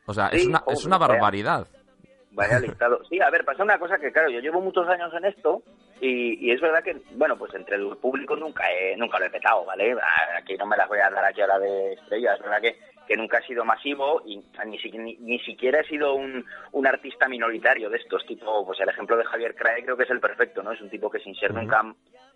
O 0.06 0.14
sea, 0.14 0.28
es 0.28 0.46
una, 0.46 0.64
es 0.66 0.86
una 0.86 0.96
vaya. 0.96 1.12
barbaridad. 1.12 1.66
Vaya 2.30 2.60
listado. 2.60 2.98
Sí, 3.10 3.20
a 3.20 3.28
ver, 3.28 3.44
pasa 3.44 3.62
una 3.62 3.78
cosa 3.78 3.98
que, 3.98 4.10
claro, 4.10 4.30
yo 4.30 4.40
llevo 4.40 4.62
muchos 4.62 4.88
años 4.88 5.12
en 5.12 5.26
esto 5.26 5.62
y, 6.00 6.46
y 6.48 6.50
es 6.50 6.62
verdad 6.62 6.82
que, 6.82 6.96
bueno, 7.16 7.36
pues 7.36 7.52
entre 7.54 7.76
el 7.76 7.94
público 7.98 8.36
nunca 8.36 8.64
he, 8.72 8.96
nunca 8.96 9.18
lo 9.18 9.26
he 9.26 9.30
petado, 9.30 9.66
¿vale? 9.66 9.94
Ah, 10.00 10.38
Aquí 10.38 10.56
no 10.56 10.64
me 10.64 10.78
las 10.78 10.88
voy 10.88 11.00
a 11.00 11.10
dar 11.10 11.26
aquí 11.26 11.42
ahora 11.42 11.58
de 11.58 11.92
estrella. 11.92 12.32
Es 12.32 12.40
verdad 12.40 12.62
que, 12.62 12.78
que 13.08 13.16
nunca 13.16 13.38
he 13.38 13.46
sido 13.46 13.64
masivo 13.64 14.22
y 14.26 14.36
ni, 14.66 14.78
ni, 14.98 15.16
ni 15.16 15.38
siquiera 15.40 15.80
he 15.80 15.88
sido 15.88 16.14
un, 16.14 16.44
un 16.72 16.86
artista 16.86 17.26
minoritario 17.26 17.88
de 17.88 17.96
estos, 17.96 18.24
tipo, 18.26 18.66
pues 18.66 18.78
el 18.80 18.88
ejemplo 18.90 19.16
de 19.16 19.24
Javier 19.24 19.54
Crae 19.54 19.82
creo 19.82 19.96
que 19.96 20.04
es 20.04 20.10
el 20.10 20.20
perfecto, 20.20 20.62
¿no? 20.62 20.72
Es 20.72 20.80
un 20.82 20.90
tipo 20.90 21.10
que 21.10 21.18
sin 21.20 21.34
ser 21.34 21.54
nunca 21.54 21.82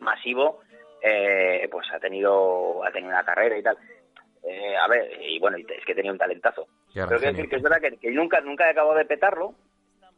masivo, 0.00 0.62
eh, 1.02 1.68
pues 1.70 1.86
ha 1.92 2.00
tenido, 2.00 2.82
ha 2.82 2.90
tenido 2.90 3.10
una 3.10 3.22
carrera 3.22 3.58
y 3.58 3.62
tal. 3.62 3.76
Eh, 4.42 4.74
a 4.74 4.88
ver, 4.88 5.20
y 5.20 5.38
bueno, 5.38 5.58
es 5.58 5.84
que 5.84 5.94
tenía 5.94 6.10
un 6.10 6.18
talentazo. 6.18 6.66
Pero 6.92 7.06
quiero 7.06 7.32
decir 7.32 7.48
que 7.50 7.56
es 7.56 7.62
verdad 7.62 7.80
que, 7.80 7.98
que 7.98 8.10
nunca, 8.10 8.40
nunca 8.40 8.66
he 8.66 8.70
acabado 8.70 8.96
de 8.96 9.04
petarlo. 9.04 9.54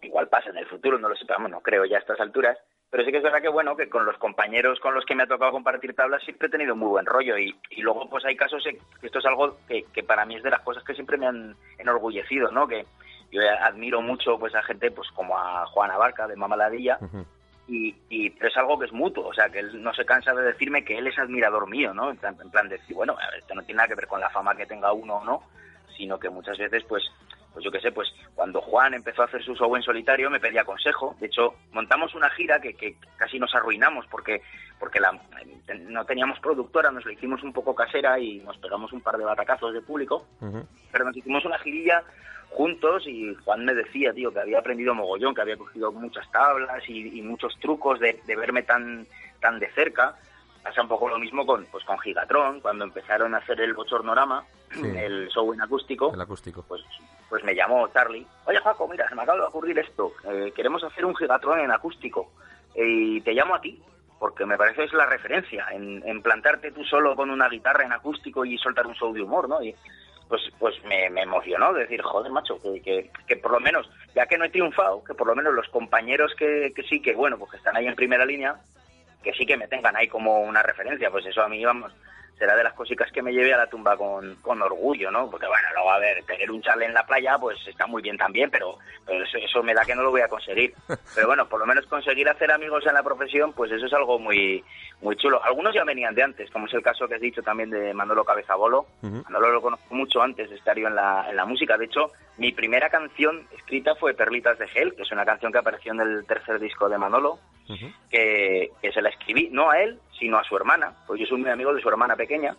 Igual 0.02 0.28
pasa 0.28 0.50
en 0.50 0.58
el 0.58 0.66
futuro, 0.66 0.98
no 0.98 1.08
lo 1.08 1.16
sepamos, 1.16 1.50
no 1.50 1.60
creo 1.62 1.84
ya 1.84 1.96
a 1.96 2.00
estas 2.00 2.20
alturas. 2.20 2.56
Pero 2.94 3.06
sí 3.06 3.10
que 3.10 3.16
es 3.16 3.24
verdad 3.24 3.42
que, 3.42 3.48
bueno, 3.48 3.74
que 3.74 3.88
con 3.88 4.06
los 4.06 4.16
compañeros 4.18 4.78
con 4.78 4.94
los 4.94 5.04
que 5.04 5.16
me 5.16 5.24
ha 5.24 5.26
tocado 5.26 5.50
compartir 5.50 5.96
tablas 5.96 6.22
siempre 6.22 6.46
he 6.46 6.50
tenido 6.50 6.76
muy 6.76 6.86
buen 6.86 7.04
rollo. 7.04 7.36
Y, 7.36 7.52
y 7.70 7.82
luego, 7.82 8.08
pues 8.08 8.24
hay 8.24 8.36
casos, 8.36 8.64
esto 9.02 9.18
es 9.18 9.26
algo 9.26 9.56
que, 9.66 9.82
que 9.92 10.04
para 10.04 10.24
mí 10.24 10.36
es 10.36 10.44
de 10.44 10.50
las 10.50 10.60
cosas 10.60 10.84
que 10.84 10.94
siempre 10.94 11.18
me 11.18 11.26
han 11.26 11.56
enorgullecido, 11.76 12.52
¿no? 12.52 12.68
Que 12.68 12.86
yo 13.32 13.40
admiro 13.62 14.00
mucho 14.00 14.38
pues 14.38 14.54
a 14.54 14.62
gente 14.62 14.92
pues 14.92 15.10
como 15.10 15.36
a 15.36 15.66
Juana 15.66 15.96
Barca 15.96 16.28
de 16.28 16.36
Mamaladilla. 16.36 17.00
Y, 17.66 17.96
y 18.08 18.30
pero 18.30 18.48
es 18.48 18.56
algo 18.58 18.78
que 18.78 18.86
es 18.86 18.92
mutuo, 18.92 19.26
o 19.26 19.34
sea, 19.34 19.48
que 19.48 19.58
él 19.58 19.82
no 19.82 19.92
se 19.92 20.04
cansa 20.04 20.32
de 20.32 20.44
decirme 20.44 20.84
que 20.84 20.96
él 20.96 21.08
es 21.08 21.18
admirador 21.18 21.68
mío, 21.68 21.92
¿no? 21.92 22.10
En 22.10 22.16
plan, 22.16 22.36
en 22.40 22.50
plan 22.52 22.68
de 22.68 22.78
decir, 22.78 22.94
bueno, 22.94 23.16
esto 23.36 23.56
no 23.56 23.64
tiene 23.64 23.78
nada 23.78 23.88
que 23.88 23.96
ver 23.96 24.06
con 24.06 24.20
la 24.20 24.30
fama 24.30 24.54
que 24.54 24.66
tenga 24.66 24.92
uno 24.92 25.16
o 25.16 25.24
no, 25.24 25.42
sino 25.96 26.16
que 26.16 26.30
muchas 26.30 26.58
veces, 26.58 26.84
pues, 26.84 27.02
pues 27.54 27.64
yo 27.64 27.70
qué 27.70 27.80
sé, 27.80 27.92
pues 27.92 28.12
cuando 28.34 28.60
Juan 28.60 28.92
empezó 28.92 29.22
a 29.22 29.26
hacer 29.26 29.42
su 29.42 29.54
show 29.54 29.74
en 29.76 29.82
solitario 29.82 30.28
me 30.28 30.40
pedía 30.40 30.64
consejo. 30.64 31.16
De 31.20 31.28
hecho, 31.28 31.54
montamos 31.72 32.14
una 32.14 32.28
gira 32.30 32.60
que, 32.60 32.74
que 32.74 32.96
casi 33.16 33.38
nos 33.38 33.54
arruinamos 33.54 34.06
porque 34.10 34.42
porque 34.78 35.00
la, 35.00 35.18
no 35.88 36.04
teníamos 36.04 36.38
productora, 36.40 36.90
nos 36.90 37.06
la 37.06 37.12
hicimos 37.12 37.42
un 37.42 37.52
poco 37.52 37.74
casera 37.74 38.18
y 38.18 38.40
nos 38.40 38.58
pegamos 38.58 38.92
un 38.92 39.00
par 39.00 39.16
de 39.16 39.24
batacazos 39.24 39.72
de 39.72 39.80
público 39.80 40.26
pero 40.92 41.04
nos 41.04 41.16
hicimos 41.16 41.44
una 41.44 41.58
girilla 41.58 42.02
juntos 42.50 43.04
y 43.06 43.34
Juan 43.44 43.64
me 43.64 43.74
decía, 43.74 44.12
tío, 44.12 44.32
que 44.32 44.40
había 44.40 44.58
aprendido 44.58 44.94
mogollón, 44.94 45.34
que 45.34 45.42
había 45.42 45.56
cogido 45.56 45.90
muchas 45.90 46.30
tablas 46.30 46.82
y, 46.88 47.18
y 47.18 47.22
muchos 47.22 47.58
trucos 47.58 47.98
de, 47.98 48.20
de 48.26 48.36
verme 48.36 48.62
tan, 48.62 49.06
tan 49.40 49.58
de 49.58 49.68
cerca. 49.72 50.16
Pasa 50.64 50.82
un 50.82 50.88
poco 50.88 51.08
lo 51.08 51.18
mismo 51.18 51.44
con, 51.46 51.64
pues, 51.66 51.84
con 51.84 51.98
Gigatron, 52.00 52.60
cuando 52.60 52.84
empezaron 52.84 53.34
a 53.34 53.38
hacer 53.38 53.60
el 53.60 53.74
bochornorama, 53.74 54.44
Sí. 54.72 54.80
el 54.96 55.28
show 55.28 55.52
en 55.52 55.60
acústico, 55.60 56.12
El 56.12 56.20
acústico. 56.20 56.64
pues, 56.66 56.82
pues 57.28 57.44
me 57.44 57.54
llamó 57.54 57.86
Charlie. 57.92 58.26
Oye, 58.46 58.58
Jaco, 58.58 58.88
mira, 58.88 59.08
se 59.08 59.14
me 59.14 59.22
acaba 59.22 59.38
de 59.38 59.44
ocurrir 59.44 59.78
esto. 59.78 60.12
eh, 60.28 60.52
queremos 60.56 60.82
hacer 60.82 61.04
un 61.04 61.14
Gigatron 61.14 61.60
en 61.60 61.70
acústico. 61.70 62.32
eh, 62.74 62.82
y 62.88 63.20
te 63.20 63.32
llamo 63.34 63.54
a 63.54 63.60
ti, 63.60 63.80
porque 64.18 64.44
me 64.46 64.56
parece 64.56 64.78
que 64.78 64.84
es 64.84 64.92
la 64.94 65.06
referencia, 65.06 65.66
en, 65.70 66.02
en 66.08 66.22
plantarte 66.22 66.72
tú 66.72 66.82
solo 66.84 67.14
con 67.14 67.30
una 67.30 67.48
guitarra 67.48 67.84
en 67.84 67.92
acústico 67.92 68.44
y 68.44 68.56
soltar 68.58 68.86
un 68.86 68.94
show 68.94 69.12
de 69.12 69.22
humor, 69.22 69.48
¿no? 69.48 69.62
Y 69.62 69.72
pues 70.28 70.40
pues 70.58 70.74
me, 70.86 71.10
me 71.10 71.20
emocionó 71.22 71.72
decir, 71.74 72.00
joder, 72.02 72.32
macho, 72.32 72.58
que, 72.62 72.80
que, 72.80 73.10
que 73.28 73.36
por 73.36 73.52
lo 73.52 73.60
menos, 73.60 73.88
ya 74.14 74.24
que 74.26 74.38
no 74.38 74.46
he 74.46 74.50
triunfado, 74.50 75.04
que 75.04 75.12
por 75.14 75.26
lo 75.28 75.36
menos 75.36 75.52
los 75.54 75.68
compañeros 75.68 76.32
que, 76.38 76.72
que 76.74 76.82
sí, 76.84 77.00
que 77.02 77.14
bueno, 77.14 77.36
pues 77.38 77.50
que 77.52 77.56
están 77.58 77.76
ahí 77.76 77.86
en 77.86 77.94
primera 77.94 78.24
línea, 78.24 78.56
que 79.24 79.32
sí 79.32 79.44
que 79.44 79.56
me 79.56 79.66
tengan 79.66 79.96
ahí 79.96 80.06
como 80.06 80.40
una 80.42 80.62
referencia, 80.62 81.10
pues 81.10 81.26
eso 81.26 81.42
a 81.42 81.48
mí, 81.48 81.64
vamos, 81.64 81.92
será 82.38 82.56
de 82.56 82.64
las 82.64 82.74
cositas 82.74 83.10
que 83.12 83.22
me 83.22 83.32
lleve 83.32 83.54
a 83.54 83.58
la 83.58 83.66
tumba 83.66 83.96
con, 83.96 84.36
con 84.36 84.60
orgullo, 84.60 85.10
¿no? 85.10 85.30
Porque 85.30 85.46
bueno, 85.46 85.68
luego 85.74 85.90
a 85.90 85.98
ver, 85.98 86.24
tener 86.24 86.50
un 86.50 86.62
chale 86.62 86.86
en 86.86 86.94
la 86.94 87.06
playa, 87.06 87.38
pues 87.38 87.58
está 87.66 87.86
muy 87.86 88.02
bien 88.02 88.16
también, 88.16 88.50
pero, 88.50 88.78
pero 89.06 89.24
eso, 89.24 89.38
eso 89.38 89.62
me 89.62 89.74
da 89.74 89.84
que 89.84 89.94
no 89.94 90.02
lo 90.02 90.10
voy 90.10 90.20
a 90.20 90.28
conseguir. 90.28 90.74
Pero 91.14 91.28
bueno, 91.28 91.48
por 91.48 91.60
lo 91.60 91.66
menos 91.66 91.86
conseguir 91.86 92.28
hacer 92.28 92.50
amigos 92.50 92.84
en 92.86 92.94
la 92.94 93.02
profesión, 93.02 93.52
pues 93.52 93.70
eso 93.70 93.86
es 93.86 93.92
algo 93.92 94.18
muy, 94.18 94.64
muy 95.00 95.16
chulo. 95.16 95.42
Algunos 95.44 95.74
ya 95.74 95.84
venían 95.84 96.14
de 96.14 96.22
antes, 96.22 96.50
como 96.50 96.66
es 96.66 96.74
el 96.74 96.82
caso 96.82 97.06
que 97.06 97.14
has 97.14 97.20
dicho 97.20 97.42
también 97.42 97.70
de 97.70 97.94
Manolo 97.94 98.24
Cabezabolo. 98.24 98.86
Manolo 99.02 99.52
lo 99.52 99.62
conozco 99.62 99.94
mucho 99.94 100.22
antes 100.22 100.50
de 100.50 100.56
estar 100.56 100.76
yo 100.76 100.88
en 100.88 100.96
la, 100.96 101.26
en 101.30 101.36
la 101.36 101.44
música. 101.44 101.76
De 101.78 101.84
hecho, 101.84 102.12
mi 102.38 102.52
primera 102.52 102.90
canción 102.90 103.46
escrita 103.56 103.94
fue 103.94 104.14
Perlitas 104.14 104.58
de 104.58 104.68
Gel, 104.68 104.94
que 104.94 105.02
es 105.02 105.12
una 105.12 105.24
canción 105.24 105.52
que 105.52 105.58
apareció 105.58 105.92
en 105.92 106.00
el 106.00 106.26
tercer 106.26 106.58
disco 106.58 106.88
de 106.88 106.98
Manolo 106.98 107.38
que, 108.10 108.70
que 108.80 108.92
se 108.92 109.02
la 109.02 109.08
escribí, 109.08 109.48
no 109.50 109.70
a 109.70 109.80
él, 109.80 109.98
sino 110.18 110.38
a 110.38 110.44
su 110.44 110.56
hermana, 110.56 110.92
pues 111.06 111.20
yo 111.20 111.26
soy 111.26 111.40
muy 111.40 111.50
amigo 111.50 111.72
de 111.72 111.82
su 111.82 111.88
hermana 111.88 112.16
pequeña, 112.16 112.56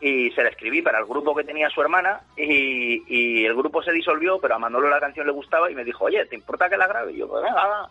y 0.00 0.30
se 0.30 0.42
la 0.42 0.50
escribí 0.50 0.80
para 0.80 0.98
el 0.98 1.06
grupo 1.06 1.34
que 1.34 1.44
tenía 1.44 1.68
su 1.70 1.80
hermana, 1.80 2.20
y, 2.36 3.02
y 3.08 3.44
el 3.44 3.54
grupo 3.54 3.82
se 3.82 3.92
disolvió, 3.92 4.38
pero 4.38 4.54
a 4.54 4.58
Manolo 4.58 4.88
la 4.88 5.00
canción 5.00 5.26
le 5.26 5.32
gustaba 5.32 5.70
y 5.70 5.74
me 5.74 5.84
dijo, 5.84 6.04
oye, 6.04 6.24
¿te 6.26 6.36
importa 6.36 6.68
que 6.68 6.76
la 6.76 6.86
grabe? 6.86 7.12
Y 7.12 7.16
yo, 7.16 7.28
pues 7.28 7.42
venga. 7.42 7.88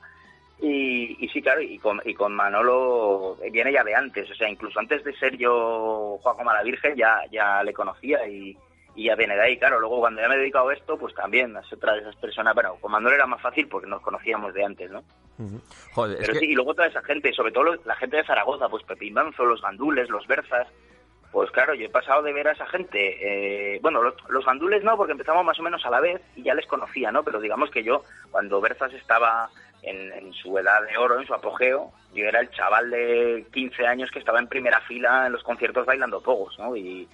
Y, 0.60 1.30
sí, 1.32 1.42
claro, 1.42 1.62
y 1.62 1.78
con, 1.78 2.02
y 2.04 2.16
con 2.16 2.34
Manolo 2.34 3.38
viene 3.52 3.72
ya 3.72 3.84
de 3.84 3.94
antes, 3.94 4.30
o 4.32 4.34
sea, 4.34 4.50
incluso 4.50 4.80
antes 4.80 5.04
de 5.04 5.14
ser 5.16 5.38
yo 5.38 6.18
Juan 6.22 6.46
Mala 6.46 6.64
Virgen 6.64 6.96
ya, 6.96 7.22
ya 7.32 7.62
le 7.64 7.74
conocía 7.74 8.28
y, 8.28 8.58
y 8.98 9.06
ya 9.06 9.16
viene 9.16 9.36
de 9.36 9.42
ahí, 9.44 9.58
claro. 9.60 9.80
Luego 9.80 10.00
cuando 10.00 10.20
ya 10.22 10.28
me 10.28 10.36
he 10.36 10.40
dedicado 10.40 10.68
a 10.70 10.74
esto, 10.74 10.98
pues 10.98 11.14
también 11.14 11.56
es 11.56 11.72
otra 11.72 11.94
de 11.94 12.00
esas 12.02 12.16
personas, 12.18 12.54
bueno, 12.56 12.76
con 12.82 12.92
Manolo 12.92 13.16
era 13.16 13.28
más 13.28 13.40
fácil 13.42 13.68
porque 13.70 13.88
nos 13.88 14.02
conocíamos 14.02 14.54
de 14.54 14.66
antes, 14.66 14.90
¿no? 14.92 15.04
Ujú. 15.38 15.62
Joder, 15.94 16.16
es 16.16 16.22
Pero 16.22 16.34
que- 16.34 16.40
sí, 16.40 16.46
y 16.48 16.56
luego 16.56 16.74
toda 16.74 16.88
esa 16.88 17.02
gente, 17.04 17.32
sobre 17.32 17.52
todo 17.52 17.76
la 17.86 17.96
gente 17.96 18.18
de 18.18 18.26
Zaragoza, 18.26 18.68
pues 18.70 18.84
Pepín 18.84 19.14
Manzo, 19.14 19.46
los 19.46 19.62
gandules, 19.62 20.10
los 20.10 20.26
berzas, 20.26 20.68
pues 21.32 21.52
claro, 21.52 21.76
yo 21.76 21.86
he 21.86 21.90
pasado 21.90 22.24
de 22.24 22.34
ver 22.34 22.48
a 22.48 22.54
esa 22.54 22.66
gente, 22.66 23.76
eh, 23.76 23.80
bueno, 23.84 24.02
los, 24.02 24.16
los 24.30 24.44
gandules 24.46 24.84
no, 24.84 24.98
porque 24.98 25.12
empezamos 25.12 25.46
más 25.46 25.60
o 25.60 25.64
menos 25.64 25.86
a 25.86 25.92
la 25.92 26.00
vez 26.00 26.20
y 26.36 26.42
ya 26.42 26.56
les 26.56 26.66
conocía, 26.66 27.12
¿no? 27.12 27.22
Pero 27.24 27.40
digamos 27.40 27.70
que 27.70 27.84
yo, 27.84 28.04
cuando 28.32 28.60
Berzas 28.62 28.94
estaba 28.94 29.50
en, 29.88 30.12
en 30.14 30.34
su 30.34 30.58
edad 30.58 30.82
de 30.90 30.98
oro, 30.98 31.20
en 31.20 31.26
su 31.28 31.34
apogeo, 31.34 31.92
yo 32.14 32.26
era 32.26 32.40
el 32.42 32.50
chaval 32.52 32.90
de 32.90 33.46
15 33.54 33.86
años 33.88 34.10
que 34.12 34.20
estaba 34.20 34.40
en 34.40 34.48
primera 34.48 34.82
fila 34.82 35.28
en 35.28 35.34
los 35.34 35.44
conciertos 35.44 35.86
bailando 35.86 36.22
pogos, 36.22 36.58
¿no? 36.60 36.76
Y, 36.76 37.08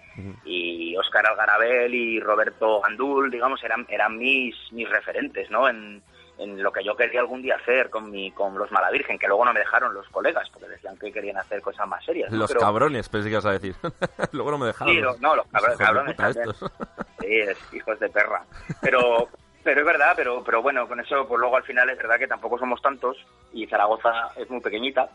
y 0.46 0.96
Óscar 0.98 1.26
Algarabel 1.28 1.94
y 1.94 2.20
Roberto 2.20 2.82
Gandul, 2.82 3.30
digamos, 3.32 3.64
eran, 3.64 3.86
eran 3.90 4.18
mis, 4.18 4.56
mis 4.72 4.90
referentes, 4.90 5.50
¿no? 5.52 5.68
En, 5.70 6.02
en 6.40 6.64
lo 6.64 6.72
que 6.72 6.84
yo 6.84 6.96
quería 6.96 7.20
algún 7.20 7.44
día 7.44 7.56
hacer 7.58 7.92
con 7.92 8.10
mi 8.10 8.32
con 8.32 8.58
los 8.58 8.72
Malavirgen, 8.72 9.20
que 9.20 9.28
luego 9.28 9.46
no 9.46 9.54
me 9.54 9.60
dejaron 9.60 9.94
los 9.94 10.10
colegas, 10.10 10.50
porque 10.50 10.68
decían 10.68 10.98
que 10.98 11.12
querían 11.12 11.38
hacer 11.38 11.62
cosas 11.62 11.88
más 11.88 12.04
serias. 12.04 12.32
¿no? 12.32 12.38
Los 12.40 12.48
Pero- 12.50 12.62
cabrones, 12.62 13.08
pensé 13.08 13.28
que 13.30 13.34
ibas 13.34 13.46
a 13.46 13.52
decir. 13.52 13.76
Luego 14.32 14.50
no 14.52 14.58
me 14.58 14.66
dejaron. 14.68 14.94
Sí, 14.96 15.02
no, 15.20 15.36
los 15.36 15.46
cabrones, 15.48 15.78
cabrones 15.78 16.16
estos. 16.20 16.72
Sí, 17.20 17.28
es- 17.40 17.74
hijos 17.74 18.00
de 18.00 18.10
perra. 18.10 18.44
Pero, 18.82 19.30
pero 19.64 19.82
es 19.82 19.86
verdad, 19.86 20.14
pero, 20.16 20.44
pero 20.44 20.62
bueno, 20.62 20.88
con 20.88 21.00
eso, 21.00 21.28
pues 21.28 21.40
luego 21.40 21.58
al 21.58 21.64
final 21.64 21.90
es 21.90 21.98
verdad 21.98 22.20
que 22.20 22.28
tampoco 22.28 22.58
somos 22.58 22.82
tantos 22.82 23.18
y 23.54 23.68
Zaragoza 23.68 24.32
es 24.36 24.50
muy 24.50 24.62
pequeñita 24.62 25.10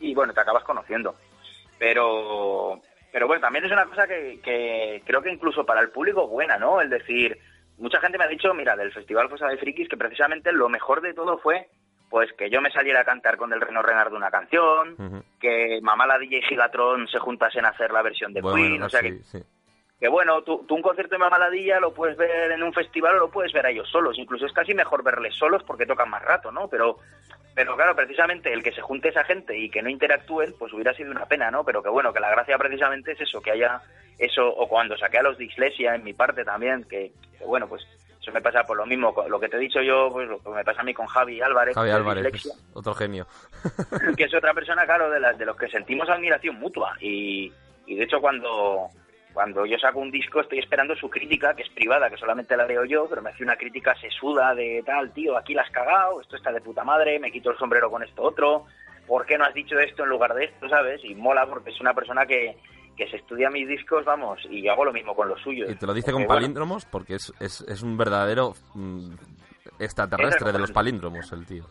y 0.00 0.14
bueno, 0.14 0.32
te 0.32 0.40
acabas 0.40 0.64
conociendo. 0.64 1.14
Pero, 1.78 2.80
pero 3.12 3.26
bueno, 3.26 3.42
también 3.42 3.64
es 3.64 3.72
una 3.72 3.86
cosa 3.86 4.06
que, 4.06 4.40
que 4.42 5.02
creo 5.04 5.22
que 5.22 5.32
incluso 5.32 5.64
para 5.64 5.80
el 5.80 5.90
público 5.90 6.24
es 6.24 6.30
buena, 6.30 6.58
¿no? 6.58 6.80
El 6.80 6.90
decir, 6.90 7.38
mucha 7.78 8.00
gente 8.00 8.18
me 8.18 8.24
ha 8.24 8.28
dicho, 8.28 8.52
mira, 8.54 8.76
del 8.76 8.92
Festival 8.92 9.28
Fosa 9.28 9.48
de 9.48 9.58
Frikis, 9.58 9.88
que 9.88 9.96
precisamente 9.96 10.52
lo 10.52 10.68
mejor 10.68 11.00
de 11.00 11.14
todo 11.14 11.38
fue 11.38 11.68
pues 12.08 12.32
que 12.34 12.50
yo 12.50 12.60
me 12.60 12.70
saliera 12.70 13.00
a 13.00 13.04
cantar 13.04 13.36
con 13.36 13.52
el 13.52 13.60
Reno 13.60 13.82
Renard 13.82 14.12
una 14.12 14.30
canción, 14.30 15.24
que 15.40 15.80
Mamá 15.82 16.06
la 16.06 16.18
DJ 16.18 16.38
y 16.38 16.42
Gigatron 16.42 17.08
se 17.08 17.18
juntasen 17.18 17.64
a 17.64 17.70
hacer 17.70 17.90
la 17.90 18.02
versión 18.02 18.32
de 18.32 18.40
Bueno, 18.40 18.56
Queen, 18.56 18.82
o 18.82 18.88
sea 18.88 19.00
sí, 19.00 19.06
que 19.06 19.24
sí. 19.24 19.38
Que 19.98 20.08
bueno, 20.08 20.42
tú, 20.42 20.64
tú 20.68 20.74
un 20.74 20.82
concierto 20.82 21.14
de 21.14 21.18
Mamaladilla 21.18 21.80
lo 21.80 21.94
puedes 21.94 22.16
ver 22.16 22.52
en 22.52 22.62
un 22.62 22.72
festival 22.72 23.16
o 23.16 23.20
lo 23.20 23.30
puedes 23.30 23.52
ver 23.52 23.66
a 23.66 23.70
ellos 23.70 23.88
solos. 23.90 24.18
Incluso 24.18 24.44
es 24.44 24.52
casi 24.52 24.74
mejor 24.74 25.02
verles 25.02 25.34
solos 25.34 25.62
porque 25.62 25.86
tocan 25.86 26.10
más 26.10 26.22
rato, 26.22 26.52
¿no? 26.52 26.68
Pero, 26.68 26.98
pero 27.54 27.76
claro, 27.76 27.96
precisamente 27.96 28.52
el 28.52 28.62
que 28.62 28.72
se 28.72 28.82
junte 28.82 29.08
esa 29.08 29.24
gente 29.24 29.56
y 29.56 29.70
que 29.70 29.80
no 29.80 29.88
interactúen, 29.88 30.54
pues 30.58 30.72
hubiera 30.74 30.92
sido 30.92 31.10
una 31.10 31.24
pena, 31.24 31.50
¿no? 31.50 31.64
Pero 31.64 31.82
que 31.82 31.88
bueno, 31.88 32.12
que 32.12 32.20
la 32.20 32.30
gracia 32.30 32.58
precisamente 32.58 33.12
es 33.12 33.20
eso, 33.22 33.40
que 33.40 33.52
haya 33.52 33.80
eso, 34.18 34.46
o 34.46 34.68
cuando 34.68 34.98
saqué 34.98 35.18
a 35.18 35.22
los 35.22 35.38
de 35.38 35.44
Iglesia 35.44 35.94
en 35.94 36.04
mi 36.04 36.12
parte 36.12 36.44
también, 36.44 36.84
que, 36.84 37.12
que 37.38 37.44
bueno, 37.46 37.66
pues 37.66 37.82
eso 38.20 38.32
me 38.32 38.42
pasa 38.42 38.64
por 38.64 38.76
lo 38.76 38.84
mismo, 38.84 39.14
lo 39.28 39.40
que 39.40 39.48
te 39.48 39.56
he 39.56 39.60
dicho 39.60 39.80
yo, 39.80 40.10
pues 40.12 40.28
lo 40.28 40.42
que 40.42 40.50
me 40.50 40.64
pasa 40.64 40.80
a 40.80 40.84
mí 40.84 40.92
con 40.92 41.06
Javi 41.06 41.40
Álvarez, 41.40 41.74
Javi 41.74 41.90
Álvarez, 41.90 42.52
otro 42.74 42.92
genio. 42.92 43.26
que 44.16 44.24
es 44.24 44.34
otra 44.34 44.52
persona, 44.54 44.84
claro, 44.84 45.08
de, 45.10 45.20
las 45.20 45.38
de 45.38 45.46
los 45.46 45.56
que 45.56 45.68
sentimos 45.68 46.08
admiración 46.10 46.58
mutua. 46.58 46.96
Y, 47.00 47.52
y 47.86 47.94
de 47.94 48.04
hecho, 48.04 48.20
cuando, 48.20 48.90
cuando 49.36 49.66
yo 49.66 49.76
saco 49.76 49.98
un 49.98 50.10
disco, 50.10 50.40
estoy 50.40 50.60
esperando 50.60 50.96
su 50.96 51.10
crítica, 51.10 51.52
que 51.52 51.62
es 51.62 51.68
privada, 51.68 52.08
que 52.08 52.16
solamente 52.16 52.56
la 52.56 52.64
leo 52.64 52.86
yo, 52.86 53.06
pero 53.06 53.20
me 53.20 53.28
hace 53.28 53.42
una 53.42 53.54
crítica 53.54 53.94
sesuda 54.00 54.54
de 54.54 54.82
tal, 54.86 55.12
tío, 55.12 55.36
aquí 55.36 55.52
la 55.52 55.60
has 55.60 55.70
cagado, 55.70 56.22
esto 56.22 56.36
está 56.36 56.50
de 56.50 56.62
puta 56.62 56.84
madre, 56.84 57.18
me 57.18 57.30
quito 57.30 57.50
el 57.50 57.58
sombrero 57.58 57.90
con 57.90 58.02
esto 58.02 58.22
otro, 58.22 58.64
¿por 59.06 59.26
qué 59.26 59.36
no 59.36 59.44
has 59.44 59.52
dicho 59.52 59.78
esto 59.78 60.04
en 60.04 60.08
lugar 60.08 60.32
de 60.32 60.46
esto, 60.46 60.66
sabes? 60.70 61.04
Y 61.04 61.14
mola 61.14 61.44
porque 61.46 61.68
es 61.68 61.78
una 61.82 61.92
persona 61.92 62.24
que, 62.24 62.56
que 62.96 63.10
se 63.10 63.18
estudia 63.18 63.50
mis 63.50 63.68
discos, 63.68 64.06
vamos, 64.06 64.40
y 64.48 64.62
yo 64.62 64.72
hago 64.72 64.86
lo 64.86 64.92
mismo 64.94 65.14
con 65.14 65.28
los 65.28 65.38
suyos. 65.42 65.70
Y 65.70 65.74
te 65.74 65.86
lo 65.86 65.92
dice 65.92 66.12
con 66.12 66.22
bueno, 66.22 66.34
palíndromos 66.34 66.86
porque 66.86 67.16
es, 67.16 67.30
es, 67.38 67.60
es 67.60 67.82
un 67.82 67.98
verdadero 67.98 68.54
mm, 68.72 69.16
extraterrestre 69.78 70.50
de 70.50 70.60
los 70.60 70.72
palíndromos, 70.72 71.30
el 71.32 71.44
tío. 71.44 71.66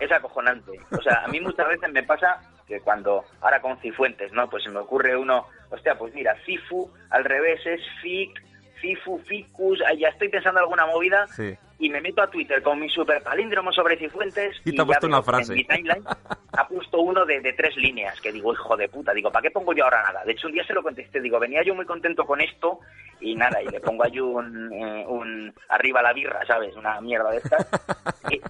es 0.00 0.10
acojonante. 0.10 0.72
O 0.90 1.00
sea, 1.00 1.22
a 1.24 1.28
mí 1.28 1.38
muchas 1.38 1.68
veces 1.68 1.92
me 1.92 2.02
pasa 2.02 2.40
que 2.70 2.80
cuando, 2.80 3.24
ahora 3.40 3.60
con 3.60 3.76
Cifuentes, 3.78 4.32
¿no? 4.32 4.48
Pues 4.48 4.62
se 4.62 4.70
me 4.70 4.78
ocurre 4.78 5.16
uno, 5.16 5.46
hostia, 5.70 5.98
pues 5.98 6.14
mira, 6.14 6.36
Cifu, 6.46 6.88
al 7.10 7.24
revés 7.24 7.60
es 7.66 7.80
Fic, 8.00 8.30
Cifu, 8.80 9.18
Ficus, 9.26 9.80
ya 9.98 10.08
estoy 10.08 10.28
pensando 10.28 10.60
alguna 10.60 10.86
movida 10.86 11.26
Sí. 11.26 11.54
y 11.80 11.90
me 11.90 12.00
meto 12.00 12.22
a 12.22 12.30
Twitter 12.30 12.62
con 12.62 12.78
mi 12.78 12.88
super 12.88 13.22
palíndromo 13.22 13.72
sobre 13.72 13.96
Cifuentes 13.98 14.56
Y 14.64 14.72
te 14.74 14.80
ha 14.80 14.84
puesto 14.86 15.08
una 15.08 15.20
frase. 15.20 15.52
En 15.52 15.58
mi 15.58 15.64
timeline 15.64 16.04
ha 16.52 16.68
puesto 16.68 17.00
uno 17.00 17.26
de, 17.26 17.40
de 17.40 17.52
tres 17.54 17.76
líneas 17.76 18.18
que 18.20 18.30
digo, 18.32 18.52
hijo 18.52 18.76
de 18.76 18.88
puta, 18.88 19.12
digo, 19.12 19.32
¿para 19.32 19.42
qué 19.42 19.50
pongo 19.50 19.72
yo 19.74 19.82
ahora 19.84 20.02
nada? 20.04 20.24
De 20.24 20.32
hecho, 20.32 20.46
un 20.46 20.54
día 20.54 20.64
se 20.64 20.72
lo 20.72 20.82
contesté, 20.82 21.20
digo, 21.20 21.40
venía 21.40 21.62
yo 21.64 21.74
muy 21.74 21.84
contento 21.86 22.24
con 22.24 22.40
esto 22.40 22.78
y 23.20 23.34
nada, 23.34 23.60
y 23.60 23.66
le 23.66 23.80
pongo 23.80 24.04
allí 24.04 24.20
un, 24.20 24.72
eh, 24.72 25.04
un 25.08 25.52
arriba 25.68 26.00
la 26.02 26.12
birra, 26.12 26.46
¿sabes? 26.46 26.74
Una 26.76 27.00
mierda 27.00 27.32
de 27.32 27.38
estas. 27.38 27.66
Y, 28.30 28.40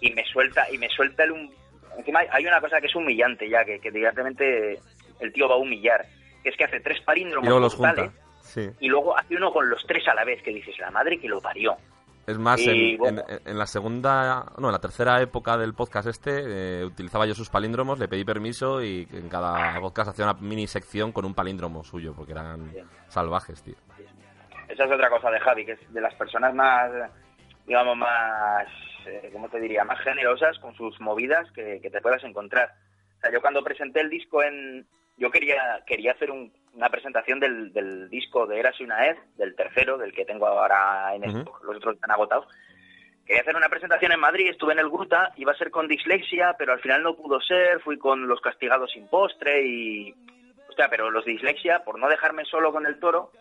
y 0.00 0.12
me 0.12 0.24
suelta, 0.24 0.66
y 0.70 0.78
me 0.78 0.88
suelta 0.90 1.22
el 1.24 1.32
un... 1.32 1.67
Encima 1.98 2.20
hay- 2.30 2.46
una 2.46 2.60
cosa 2.60 2.80
que 2.80 2.86
es 2.86 2.94
humillante 2.96 3.48
ya, 3.50 3.64
que, 3.64 3.78
que 3.80 3.90
directamente 3.90 4.78
el 5.20 5.32
tío 5.32 5.48
va 5.48 5.56
a 5.56 5.58
humillar, 5.58 6.06
que 6.42 6.48
es 6.50 6.56
que 6.56 6.64
hace 6.64 6.80
tres 6.80 6.98
Y 7.00 7.04
palíndromos 7.04 7.46
luego 7.48 7.60
los 7.60 7.76
brutales, 7.76 8.10
junta. 8.10 8.24
Sí. 8.40 8.70
y 8.80 8.88
luego 8.88 9.18
hace 9.18 9.34
uno 9.36 9.52
con 9.52 9.68
los 9.68 9.84
tres 9.86 10.06
a 10.08 10.14
la 10.14 10.24
vez, 10.24 10.42
que 10.42 10.52
dices, 10.52 10.78
la 10.78 10.90
madre 10.90 11.18
que 11.20 11.28
lo 11.28 11.40
parió. 11.40 11.76
Es 12.26 12.38
más, 12.38 12.60
Y, 12.60 12.92
en, 12.92 12.98
bueno. 12.98 13.22
en- 13.26 13.40
en 13.48 13.58
la 13.58 13.66
segunda, 13.66 14.44
no, 14.58 14.68
en 14.68 14.72
la 14.72 14.78
tercera 14.80 15.20
época 15.22 15.56
del 15.56 15.72
podcast 15.74 16.08
este, 16.08 16.80
eh, 16.80 16.84
utilizaba 16.84 17.24
yo 17.26 17.34
sus 17.34 17.48
palíndromos, 17.48 17.98
le 17.98 18.06
pedí 18.06 18.22
permiso 18.24 18.82
y 18.82 19.08
en 19.12 19.28
cada 19.30 19.80
podcast 19.80 20.10
hacía 20.10 20.26
una 20.26 20.34
mini 20.34 20.66
sección 20.66 21.10
con 21.10 21.24
un 21.24 21.34
palíndromo 21.34 21.82
suyo, 21.84 22.14
porque 22.14 22.32
eran 22.32 22.70
salvajes, 23.08 23.62
tío. 23.62 23.76
Esa 24.68 24.84
es 24.84 24.92
otra 24.92 25.08
cosa 25.08 25.30
de 25.30 25.40
Javi, 25.40 25.64
que 25.64 25.72
es 25.72 25.92
de 25.92 26.00
las 26.02 26.14
personas 26.16 26.54
más, 26.54 26.90
digamos, 27.66 27.96
más, 27.96 28.66
eh, 29.08 29.30
¿cómo 29.32 29.48
te 29.48 29.60
diría?, 29.60 29.84
más 29.84 30.00
generosas 30.00 30.58
con 30.58 30.74
sus 30.74 31.00
movidas 31.00 31.50
que, 31.52 31.80
que 31.80 31.90
te 31.90 32.00
puedas 32.00 32.22
encontrar. 32.24 32.70
O 33.16 33.20
sea, 33.20 33.32
yo 33.32 33.40
cuando 33.40 33.62
presenté 33.64 34.00
el 34.00 34.10
disco 34.10 34.42
en... 34.42 34.86
Yo 35.16 35.32
quería 35.32 35.82
quería 35.84 36.12
hacer 36.12 36.30
un- 36.30 36.52
una 36.74 36.90
presentación 36.90 37.40
del, 37.40 37.72
del 37.72 38.08
disco 38.08 38.46
de 38.46 38.60
Eras 38.60 38.76
y 38.78 38.84
una 38.84 39.04
Ed, 39.08 39.16
del 39.36 39.56
tercero, 39.56 39.98
del 39.98 40.12
que 40.12 40.24
tengo 40.24 40.46
ahora 40.46 41.12
en 41.16 41.24
Ujú. 41.28 41.38
stock, 41.38 41.64
los 41.64 41.76
otros 41.78 41.94
están 41.96 42.12
agotados. 42.12 42.46
Quería 43.26 43.42
hacer 43.42 43.56
una 43.56 43.68
presentación 43.68 44.12
en 44.12 44.20
Madrid, 44.20 44.48
estuve 44.48 44.74
en 44.74 44.78
el 44.78 44.88
Gruta, 44.88 45.32
iba 45.36 45.50
a 45.52 45.56
ser 45.58 45.70
con 45.72 45.88
dislexia, 45.88 46.54
pero 46.56 46.72
al 46.72 46.80
final 46.80 47.02
no 47.02 47.16
pudo 47.16 47.40
ser, 47.40 47.80
fui 47.80 47.98
con 47.98 48.28
los 48.28 48.40
castigados 48.40 48.92
sin 48.92 49.08
postre 49.08 49.66
y... 49.66 50.14
Hostia, 50.68 50.88
pero 50.88 51.10
los 51.10 51.24
dislexia, 51.24 51.82
por 51.82 51.98
no 51.98 52.08
dejarme 52.08 52.44
solo 52.44 52.70
con 52.70 52.86
el 52.86 53.00
toro, 53.00 53.32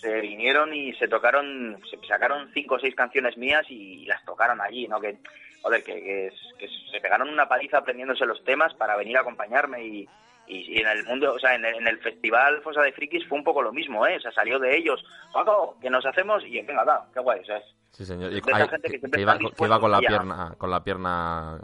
se 0.00 0.20
vinieron 0.20 0.72
y 0.74 0.92
se 0.94 1.08
tocaron, 1.08 1.78
se 1.90 1.98
sacaron 2.06 2.50
cinco 2.54 2.76
o 2.76 2.78
seis 2.78 2.94
canciones 2.94 3.36
mías 3.36 3.64
y 3.68 4.06
las 4.06 4.24
tocaron 4.24 4.60
allí, 4.60 4.88
¿no? 4.88 5.00
Que, 5.00 5.18
joder, 5.62 5.82
que, 5.84 5.94
que, 6.02 6.26
es- 6.28 6.54
que 6.58 6.68
se 6.90 7.00
pegaron 7.00 7.28
una 7.28 7.48
paliza 7.48 7.78
aprendiéndose 7.78 8.24
los 8.26 8.42
temas 8.44 8.72
para 8.74 8.96
venir 8.96 9.16
a 9.18 9.20
acompañarme 9.20 9.84
y, 9.84 10.08
y, 10.46 10.76
y 10.76 10.78
en 10.80 10.88
el 10.88 11.04
mundo, 11.04 11.34
o 11.34 11.38
sea, 11.38 11.54
en 11.54 11.64
el, 11.64 11.74
en 11.76 11.86
el 11.86 11.98
festival 11.98 12.60
Fosa 12.62 12.82
de 12.82 12.92
Frikis 12.92 13.26
fue 13.28 13.38
un 13.38 13.44
poco 13.44 13.62
lo 13.62 13.72
mismo, 13.72 14.06
¿eh? 14.06 14.16
O 14.16 14.20
sea, 14.20 14.32
salió 14.32 14.58
de 14.58 14.76
ellos, 14.76 15.04
Paco, 15.32 15.76
que 15.80 15.90
nos 15.90 16.04
hacemos 16.06 16.42
y 16.44 16.60
venga, 16.62 16.84
da, 16.84 17.04
qué 17.12 17.20
guay, 17.20 17.40
o 17.40 17.44
sea, 17.44 17.58
es- 17.58 17.74
Sí, 17.92 18.04
señor. 18.06 18.30
Y, 18.32 18.40
De 18.40 18.52
esa 18.52 18.56
ay, 18.62 18.68
gente 18.68 18.88
que 18.88 19.00
que, 19.00 19.20
iba, 19.20 19.36
que 19.36 19.64
iba 19.64 19.80
con 19.80 19.90
la 19.90 19.98
pierna, 19.98 20.54
con 20.56 20.70
la 20.70 20.82
pierna 20.82 21.58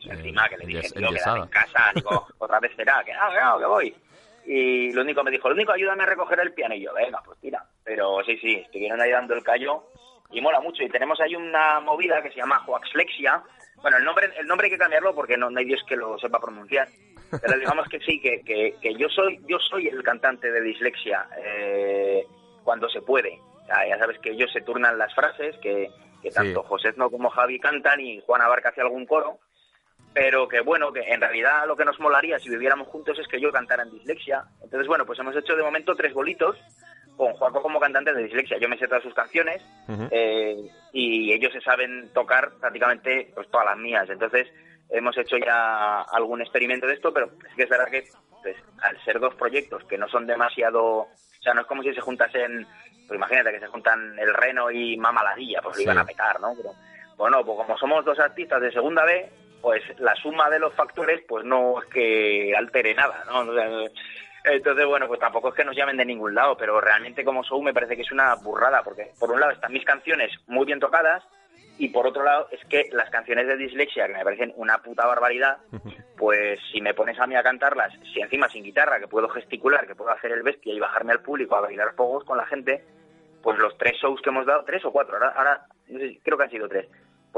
eh, 0.00 0.08
encima 0.10 0.48
que 0.48 0.56
le 0.56 0.66
dije, 0.66 0.80
enyes- 0.94 1.22
tío, 1.22 1.36
en 1.42 1.48
casa, 1.48 1.92
digo, 1.94 2.26
otra 2.38 2.58
vez 2.58 2.72
será, 2.74 3.04
que 3.04 3.12
ah, 3.12 3.56
que 3.58 3.66
voy. 3.66 3.94
Y 4.50 4.90
lo 4.92 5.02
único 5.02 5.22
me 5.22 5.30
dijo, 5.30 5.50
lo 5.50 5.54
único, 5.54 5.72
ayúdame 5.72 6.04
a 6.04 6.06
recoger 6.06 6.40
el 6.40 6.54
piano. 6.54 6.74
Y 6.74 6.80
yo, 6.80 6.94
venga, 6.94 7.20
pues 7.22 7.38
tira. 7.38 7.62
Pero 7.84 8.24
sí, 8.24 8.38
sí, 8.38 8.54
estuvieron 8.54 8.98
ahí 8.98 9.10
dando 9.10 9.34
el 9.34 9.44
callo 9.44 9.84
y 10.30 10.40
mola 10.40 10.58
mucho. 10.60 10.82
Y 10.82 10.88
tenemos 10.88 11.20
ahí 11.20 11.36
una 11.36 11.80
movida 11.80 12.22
que 12.22 12.30
se 12.30 12.36
llama 12.36 12.60
Joaxlexia. 12.60 13.42
Bueno, 13.82 13.98
el 13.98 14.04
nombre, 14.04 14.30
el 14.38 14.46
nombre 14.46 14.64
hay 14.64 14.70
que 14.70 14.78
cambiarlo 14.78 15.14
porque 15.14 15.36
no, 15.36 15.50
no 15.50 15.58
hay 15.58 15.66
Dios 15.66 15.84
que 15.86 15.96
lo 15.96 16.18
sepa 16.18 16.40
pronunciar. 16.40 16.88
Pero 17.30 17.58
digamos 17.58 17.86
que 17.88 18.00
sí, 18.00 18.22
que, 18.22 18.40
que, 18.40 18.76
que 18.80 18.94
yo 18.94 19.10
soy 19.10 19.38
yo 19.46 19.58
soy 19.58 19.86
el 19.88 20.02
cantante 20.02 20.50
de 20.50 20.62
dislexia 20.62 21.28
eh, 21.44 22.24
cuando 22.64 22.88
se 22.88 23.02
puede. 23.02 23.38
Ya, 23.68 23.86
ya 23.86 23.98
sabes 23.98 24.18
que 24.20 24.30
ellos 24.30 24.50
se 24.50 24.62
turnan 24.62 24.96
las 24.96 25.14
frases, 25.14 25.56
que, 25.58 25.90
que 26.22 26.30
tanto 26.30 26.62
José 26.62 26.94
no 26.96 27.10
como 27.10 27.28
Javi 27.28 27.60
cantan 27.60 28.00
y 28.00 28.22
Juan 28.22 28.40
Abarca 28.40 28.70
hace 28.70 28.80
algún 28.80 29.04
coro 29.04 29.40
pero 30.12 30.48
que 30.48 30.60
bueno, 30.60 30.92
que 30.92 31.00
en 31.00 31.20
realidad 31.20 31.66
lo 31.66 31.76
que 31.76 31.84
nos 31.84 32.00
molaría 32.00 32.38
si 32.38 32.48
viviéramos 32.48 32.88
juntos 32.88 33.18
es 33.18 33.28
que 33.28 33.40
yo 33.40 33.52
cantara 33.52 33.82
en 33.82 33.90
dislexia. 33.90 34.44
Entonces, 34.62 34.86
bueno, 34.86 35.06
pues 35.06 35.18
hemos 35.18 35.36
hecho 35.36 35.54
de 35.54 35.62
momento 35.62 35.94
tres 35.94 36.12
bolitos 36.12 36.56
con 37.16 37.32
Juaco 37.34 37.62
como 37.62 37.80
cantante 37.80 38.12
de 38.12 38.22
dislexia. 38.22 38.58
Yo 38.58 38.68
me 38.68 38.78
sé 38.78 38.86
todas 38.86 39.02
sus 39.02 39.14
canciones 39.14 39.62
eh, 40.10 40.56
y 40.92 41.32
ellos 41.32 41.52
se 41.52 41.60
saben 41.60 42.12
tocar 42.12 42.52
prácticamente 42.60 43.32
pues, 43.34 43.50
todas 43.50 43.66
las 43.66 43.76
mías. 43.76 44.08
Entonces, 44.08 44.48
hemos 44.90 45.16
hecho 45.18 45.36
ya 45.36 46.02
algún 46.02 46.40
experimento 46.40 46.86
de 46.86 46.94
esto, 46.94 47.12
pero 47.12 47.30
es 47.48 47.54
que 47.56 47.64
es 47.64 47.68
verdad 47.68 47.90
que 47.90 48.04
pues, 48.42 48.56
al 48.82 49.04
ser 49.04 49.18
dos 49.20 49.34
proyectos 49.34 49.84
que 49.84 49.98
no 49.98 50.08
son 50.08 50.26
demasiado... 50.26 50.84
O 50.84 51.42
sea, 51.42 51.54
no 51.54 51.62
es 51.62 51.66
como 51.66 51.82
si 51.82 51.92
se 51.92 52.00
juntasen... 52.00 52.66
Pues 53.06 53.16
imagínate 53.16 53.52
que 53.52 53.60
se 53.60 53.68
juntan 53.68 54.18
el 54.18 54.34
Reno 54.34 54.70
y 54.70 54.96
Mamaladilla, 54.98 55.62
pues 55.62 55.76
lo 55.76 55.82
iban 55.82 55.98
a 55.98 56.04
petar, 56.04 56.38
¿no? 56.40 56.54
Pero, 56.54 56.74
bueno, 57.16 57.42
pues 57.44 57.56
como 57.56 57.78
somos 57.78 58.04
dos 58.04 58.18
artistas 58.18 58.60
de 58.60 58.70
segunda 58.70 59.04
B, 59.04 59.30
pues 59.60 59.82
la 59.98 60.14
suma 60.16 60.48
de 60.50 60.58
los 60.58 60.74
factores 60.74 61.22
pues 61.28 61.44
no 61.44 61.82
es 61.82 61.88
que 61.88 62.54
altere 62.56 62.94
nada, 62.94 63.24
¿no? 63.26 63.42
Entonces, 64.44 64.86
bueno, 64.86 65.06
pues 65.08 65.20
tampoco 65.20 65.48
es 65.48 65.54
que 65.54 65.64
nos 65.64 65.76
llamen 65.76 65.96
de 65.96 66.04
ningún 66.04 66.34
lado, 66.34 66.56
pero 66.56 66.80
realmente 66.80 67.24
como 67.24 67.42
show 67.42 67.60
me 67.60 67.74
parece 67.74 67.96
que 67.96 68.02
es 68.02 68.12
una 68.12 68.34
burrada, 68.36 68.82
porque 68.82 69.12
por 69.18 69.30
un 69.30 69.40
lado 69.40 69.52
están 69.52 69.72
mis 69.72 69.84
canciones 69.84 70.32
muy 70.46 70.64
bien 70.64 70.80
tocadas, 70.80 71.22
y 71.78 71.88
por 71.88 72.06
otro 72.06 72.24
lado 72.24 72.48
es 72.50 72.64
que 72.66 72.88
las 72.92 73.08
canciones 73.08 73.46
de 73.46 73.56
dislexia, 73.56 74.08
que 74.08 74.14
me 74.14 74.24
parecen 74.24 74.52
una 74.56 74.78
puta 74.78 75.06
barbaridad, 75.06 75.58
pues 76.16 76.58
si 76.72 76.80
me 76.80 76.92
pones 76.92 77.18
a 77.20 77.26
mí 77.26 77.36
a 77.36 77.42
cantarlas, 77.42 77.92
si 78.12 78.20
encima 78.20 78.48
sin 78.48 78.64
guitarra, 78.64 78.98
que 78.98 79.06
puedo 79.06 79.28
gesticular, 79.28 79.86
que 79.86 79.94
puedo 79.94 80.10
hacer 80.10 80.32
el 80.32 80.42
bestia 80.42 80.74
y 80.74 80.80
bajarme 80.80 81.12
al 81.12 81.22
público 81.22 81.54
a 81.54 81.60
bailar 81.60 81.94
pogos 81.94 82.24
con 82.24 82.36
la 82.36 82.46
gente, 82.46 82.84
pues 83.42 83.58
los 83.58 83.78
tres 83.78 83.96
shows 84.02 84.20
que 84.20 84.30
hemos 84.30 84.44
dado, 84.44 84.64
tres 84.64 84.84
o 84.84 84.90
cuatro, 84.90 85.14
ahora, 85.14 85.28
ahora 85.36 85.66
creo 86.24 86.36
que 86.36 86.44
han 86.44 86.50
sido 86.50 86.68
tres, 86.68 86.88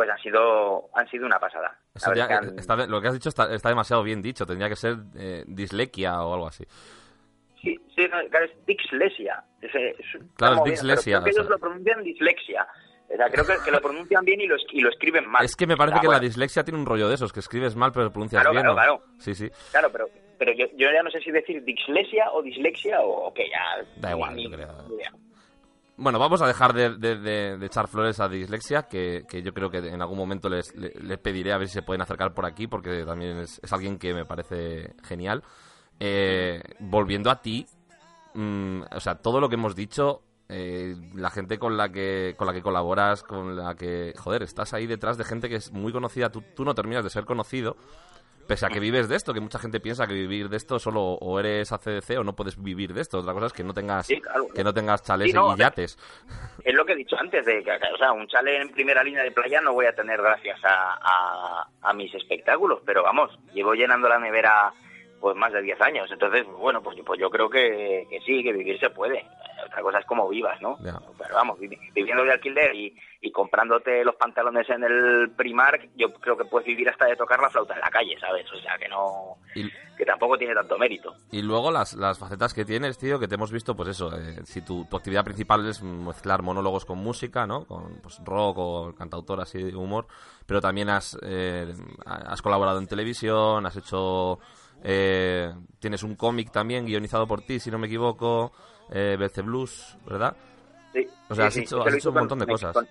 pues 0.01 0.09
han 0.09 0.19
sido, 0.19 0.89
han 0.95 1.07
sido 1.11 1.27
una 1.27 1.39
pasada. 1.39 1.79
La 2.17 2.27
que 2.27 2.33
han- 2.33 2.59
está- 2.59 2.87
lo 2.87 3.03
que 3.03 3.09
has 3.09 3.13
dicho 3.13 3.29
está, 3.29 3.55
está 3.55 3.69
demasiado 3.69 4.03
bien 4.03 4.23
dicho. 4.23 4.47
Tendría 4.47 4.71
que 4.71 4.77
ser 4.77 4.97
eh, 5.15 5.45
dislexia 5.47 6.23
o 6.23 6.33
algo 6.33 6.47
así. 6.47 6.65
Sí, 7.61 7.79
sí, 7.95 8.07
no, 8.11 8.17
claro, 8.31 8.47
es 8.47 8.67
dislexia. 8.67 9.45
Es, 9.61 9.75
es- 9.75 10.23
Claro, 10.37 10.57
es 10.57 10.63
bien, 10.65 10.75
dislexia, 10.77 11.17
Creo 11.19 11.25
que 11.25 11.33
sea. 11.33 11.43
ellos 11.43 11.51
lo 11.51 11.59
pronuncian 11.59 12.03
dislexia. 12.03 12.67
O 13.13 13.17
sea, 13.17 13.29
creo 13.29 13.45
que, 13.45 13.55
que 13.63 13.71
lo 13.71 13.81
pronuncian 13.83 14.25
bien 14.25 14.41
y 14.41 14.47
lo, 14.47 14.57
y 14.73 14.81
lo 14.81 14.89
escriben 14.89 15.29
mal. 15.29 15.45
Es 15.45 15.55
que 15.55 15.67
me 15.67 15.77
parece 15.77 15.99
que 16.01 16.07
la 16.07 16.13
bueno, 16.15 16.21
dislexia 16.25 16.65
tiene 16.65 16.79
un 16.81 16.87
rollo 16.87 17.09
de 17.09 17.17
esos, 17.17 17.31
que 17.33 17.41
escribes 17.41 17.77
mal 17.77 17.93
pero 17.93 18.11
pronuncias 18.11 18.41
Claro, 18.41 18.53
bien. 18.53 18.63
claro, 18.63 18.93
¿no? 18.93 18.99
claro. 19.03 19.15
Sí, 19.19 19.35
sí. 19.35 19.51
Claro, 19.73 19.91
pero, 19.93 20.09
pero 20.39 20.53
yo, 20.53 20.65
yo 20.77 20.89
ya 20.91 21.03
no 21.03 21.11
sé 21.11 21.21
si 21.21 21.31
decir 21.31 21.63
dislexia 21.65 22.31
o 22.33 22.41
dislexia 22.41 23.01
o, 23.03 23.27
o 23.27 23.35
que 23.35 23.51
ya... 23.51 23.85
Da 23.97 24.13
igual, 24.13 24.35
ni- 24.37 24.45
yo 24.45 24.57
creo. 24.57 24.69
ni 24.89 24.95
idea. 24.95 25.13
Bueno, 26.03 26.19
vamos 26.19 26.41
a 26.41 26.47
dejar 26.47 26.73
de, 26.73 26.97
de- 26.97 27.67
echar 27.67 27.87
flores 27.87 28.21
a 28.21 28.29
dislexia, 28.29 28.85
que, 28.85 29.25
que 29.29 29.43
yo 29.43 29.53
creo 29.53 29.71
que 29.71 29.79
en 29.79 30.01
algún 30.01 30.17
momento 30.17 30.49
les, 30.49 30.75
le- 30.75 30.95
les 30.99 31.19
pediré 31.19 31.53
a 31.53 31.59
ver 31.59 31.69
si 31.69 31.75
se 31.75 31.83
pueden 31.83 32.01
acercar 32.01 32.33
por 32.33 32.47
aquí, 32.47 32.67
porque 32.67 33.05
también 33.05 33.37
es, 33.39 33.61
es 33.63 33.71
alguien 33.71 33.99
que 33.99 34.15
me 34.15 34.25
parece 34.25 34.95
genial. 35.05 35.43
Eh, 35.99 36.63
volviendo 36.79 37.31
a 37.31 37.43
ti, 37.43 37.67
mm, 38.33 38.81
o 38.97 39.01
sea, 39.01 39.17
todo 39.17 39.41
lo 39.41 39.51
que 39.51 39.57
hemos 39.57 39.77
dicho, 39.77 40.23
eh, 40.49 40.97
la 41.15 41.29
gente 41.29 41.59
con 41.59 41.77
la 41.77 41.91
que 41.93 42.35
con 42.39 42.47
la 42.47 42.55
que 42.55 42.63
colaboras, 42.63 43.23
con 43.23 43.55
la 43.55 43.75
que, 43.75 44.15
joder, 44.17 44.43
estás 44.43 44.73
ahí 44.73 44.87
detrás 44.87 45.19
de 45.19 45.25
gente 45.25 45.51
que 45.51 45.57
es 45.57 45.71
muy 45.71 45.93
conocida, 45.93 46.31
tú, 46.31 46.43
tú 46.57 46.65
no 46.65 46.75
terminas 46.75 47.05
de 47.05 47.11
ser 47.11 47.27
conocido, 47.27 47.77
pese 48.51 48.67
a 48.67 48.69
que 48.69 48.81
vives 48.89 49.09
de 49.09 49.17
esto, 49.17 49.33
que 49.33 49.41
mucha 49.41 49.59
gente 49.61 49.79
piensa 49.81 50.07
que 50.07 50.15
vivir 50.15 50.49
de 50.49 50.57
esto 50.57 50.79
solo 50.79 51.01
o 51.03 51.39
eres 51.39 51.71
ACDC 51.73 52.19
o 52.19 52.25
no 52.25 52.35
puedes 52.35 52.61
vivir 52.61 52.93
de 52.93 53.01
esto. 53.01 53.19
Otra 53.21 53.33
cosa 53.33 53.47
es 53.47 53.53
que 53.53 53.63
no 53.65 53.73
tengas 53.73 54.07
Sí, 54.07 54.21
claro. 54.21 54.49
que 54.55 54.65
no 54.65 54.75
tengas 54.75 55.03
chalés 55.03 55.29
Sí, 55.29 55.33
no, 55.33 55.55
y 55.55 55.59
yates. 55.59 55.97
Es 56.65 56.75
lo 56.75 56.85
que 56.85 56.93
he 56.93 56.97
dicho 56.97 57.17
antes, 57.19 57.47
de 57.47 57.63
que, 57.65 57.71
o 57.71 57.97
sea, 57.97 58.13
un 58.13 58.27
chale 58.27 58.61
en 58.61 58.69
primera 58.71 59.03
línea 59.03 59.23
de 59.23 59.31
playa 59.31 59.61
no 59.61 59.73
voy 59.73 59.87
a 59.87 59.95
tener 59.95 60.21
gracias 60.21 60.59
a, 60.65 60.99
a, 61.01 61.69
a 61.81 61.93
mis 61.95 62.15
espectáculos, 62.15 62.81
pero 62.85 63.03
vamos, 63.03 63.31
llevo 63.55 63.73
llenando 63.75 64.09
la 64.09 64.19
nevera 64.19 64.73
pues 65.21 65.37
más 65.37 65.53
de 65.53 65.63
10 65.63 65.81
años, 65.83 66.11
entonces, 66.11 66.47
bueno, 66.47 66.83
pues, 66.83 66.97
yo- 66.97 67.05
pues 67.05 67.21
yo 67.21 67.29
creo 67.31 67.49
que, 67.51 68.07
que 68.09 68.21
sí, 68.21 68.43
que 68.43 68.53
vivir 68.53 68.79
se 68.81 68.91
puede. 68.91 69.25
Otra 69.67 69.83
cosa 69.83 69.99
es 69.99 70.07
como 70.07 70.29
vivas, 70.29 70.61
¿no? 70.63 70.79
Pero 71.19 71.35
vamos, 71.35 71.59
vivi- 71.59 71.79
viviendo 71.95 72.25
de 72.25 72.33
alquiler 72.33 72.75
y, 72.75 72.97
y 73.21 73.31
comprándote 73.31 74.03
los 74.05 74.15
pantalones 74.17 74.69
en 74.71 74.83
el 74.83 75.31
Primark, 75.37 75.91
yo 75.97 76.13
creo 76.15 76.37
que 76.37 76.47
puedes 76.47 76.67
vivir 76.67 76.89
hasta 76.89 77.05
de 77.07 77.15
tocar 77.17 77.39
la 77.41 77.51
flauta 77.51 77.75
en 77.75 77.81
la 77.81 77.91
calle, 77.91 78.19
¿sabes? 78.19 78.51
O 78.53 78.59
sea, 78.61 78.79
que 78.79 78.89
no... 78.89 79.37
Y, 79.55 79.69
que 79.97 80.07
tampoco 80.07 80.39
tiene 80.39 80.55
tanto 80.55 80.79
mérito. 80.79 81.15
y 81.31 81.43
luego 81.43 81.71
las, 81.71 81.93
las 81.93 82.19
facetas 82.19 82.55
que 82.55 82.65
tienes, 82.65 82.97
tío, 82.97 83.21
que 83.21 83.29
te 83.29 83.35
hemos 83.35 83.53
visto, 83.53 83.77
pues 83.77 83.91
eso, 83.91 84.11
eh, 84.19 84.39
si 84.45 84.63
tu, 84.63 84.87
tu 84.87 84.97
actividad 84.97 85.25
principal 85.25 85.69
es 85.69 85.83
mezclar 85.83 86.41
monólogos 86.41 86.87
con 86.87 86.97
música, 86.97 87.47
¿no? 87.47 87.67
Con 87.67 88.01
pues, 88.01 88.19
rock 88.25 88.57
o 88.59 88.95
cantautor 88.97 89.43
así 89.43 89.63
de 89.63 89.77
humor, 89.77 90.07
pero 90.47 90.63
también 90.63 90.89
has, 90.89 91.19
eh, 91.23 91.71
has 92.07 92.41
colaborado 92.41 92.79
en 92.79 92.87
televisión, 92.87 93.67
has 93.67 93.77
hecho... 93.77 94.39
eh, 94.85 95.51
tienes 95.79 96.03
un 96.03 96.15
cómic 96.17 96.51
también 96.51 96.87
guionizado 96.87 97.27
por 97.27 97.43
ti, 97.43 97.59
si 97.61 97.71
no 97.71 97.79
me 97.79 97.87
equivoco, 97.87 98.53
eh, 98.93 99.17
Blues, 99.43 99.97
¿verdad? 100.07 100.37
Sí, 100.93 101.07
O 101.29 101.35
sea, 101.35 101.47
has 101.47 101.55
sí, 101.55 101.61
hecho, 101.61 101.81
has 101.83 101.95
un 102.11 102.15
con- 102.15 102.23
montón 102.23 102.39
de 102.41 102.47
cosas. 102.47 102.73
con- 102.75 102.89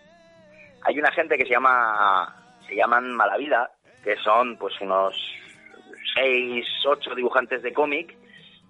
hay 0.83 0.97
una 0.99 1.11
gente 1.11 1.37
que 1.37 1.43
se 1.45 1.51
llama 1.51 2.35
se 2.67 2.75
llaman 2.75 3.11
Malavida 3.13 3.69
que 4.03 4.15
son 4.23 4.55
pues 4.57 4.73
unos 4.79 5.13
seis 6.15 6.65
ocho 6.87 7.13
dibujantes 7.15 7.61
de 7.63 7.73
cómic 7.73 8.15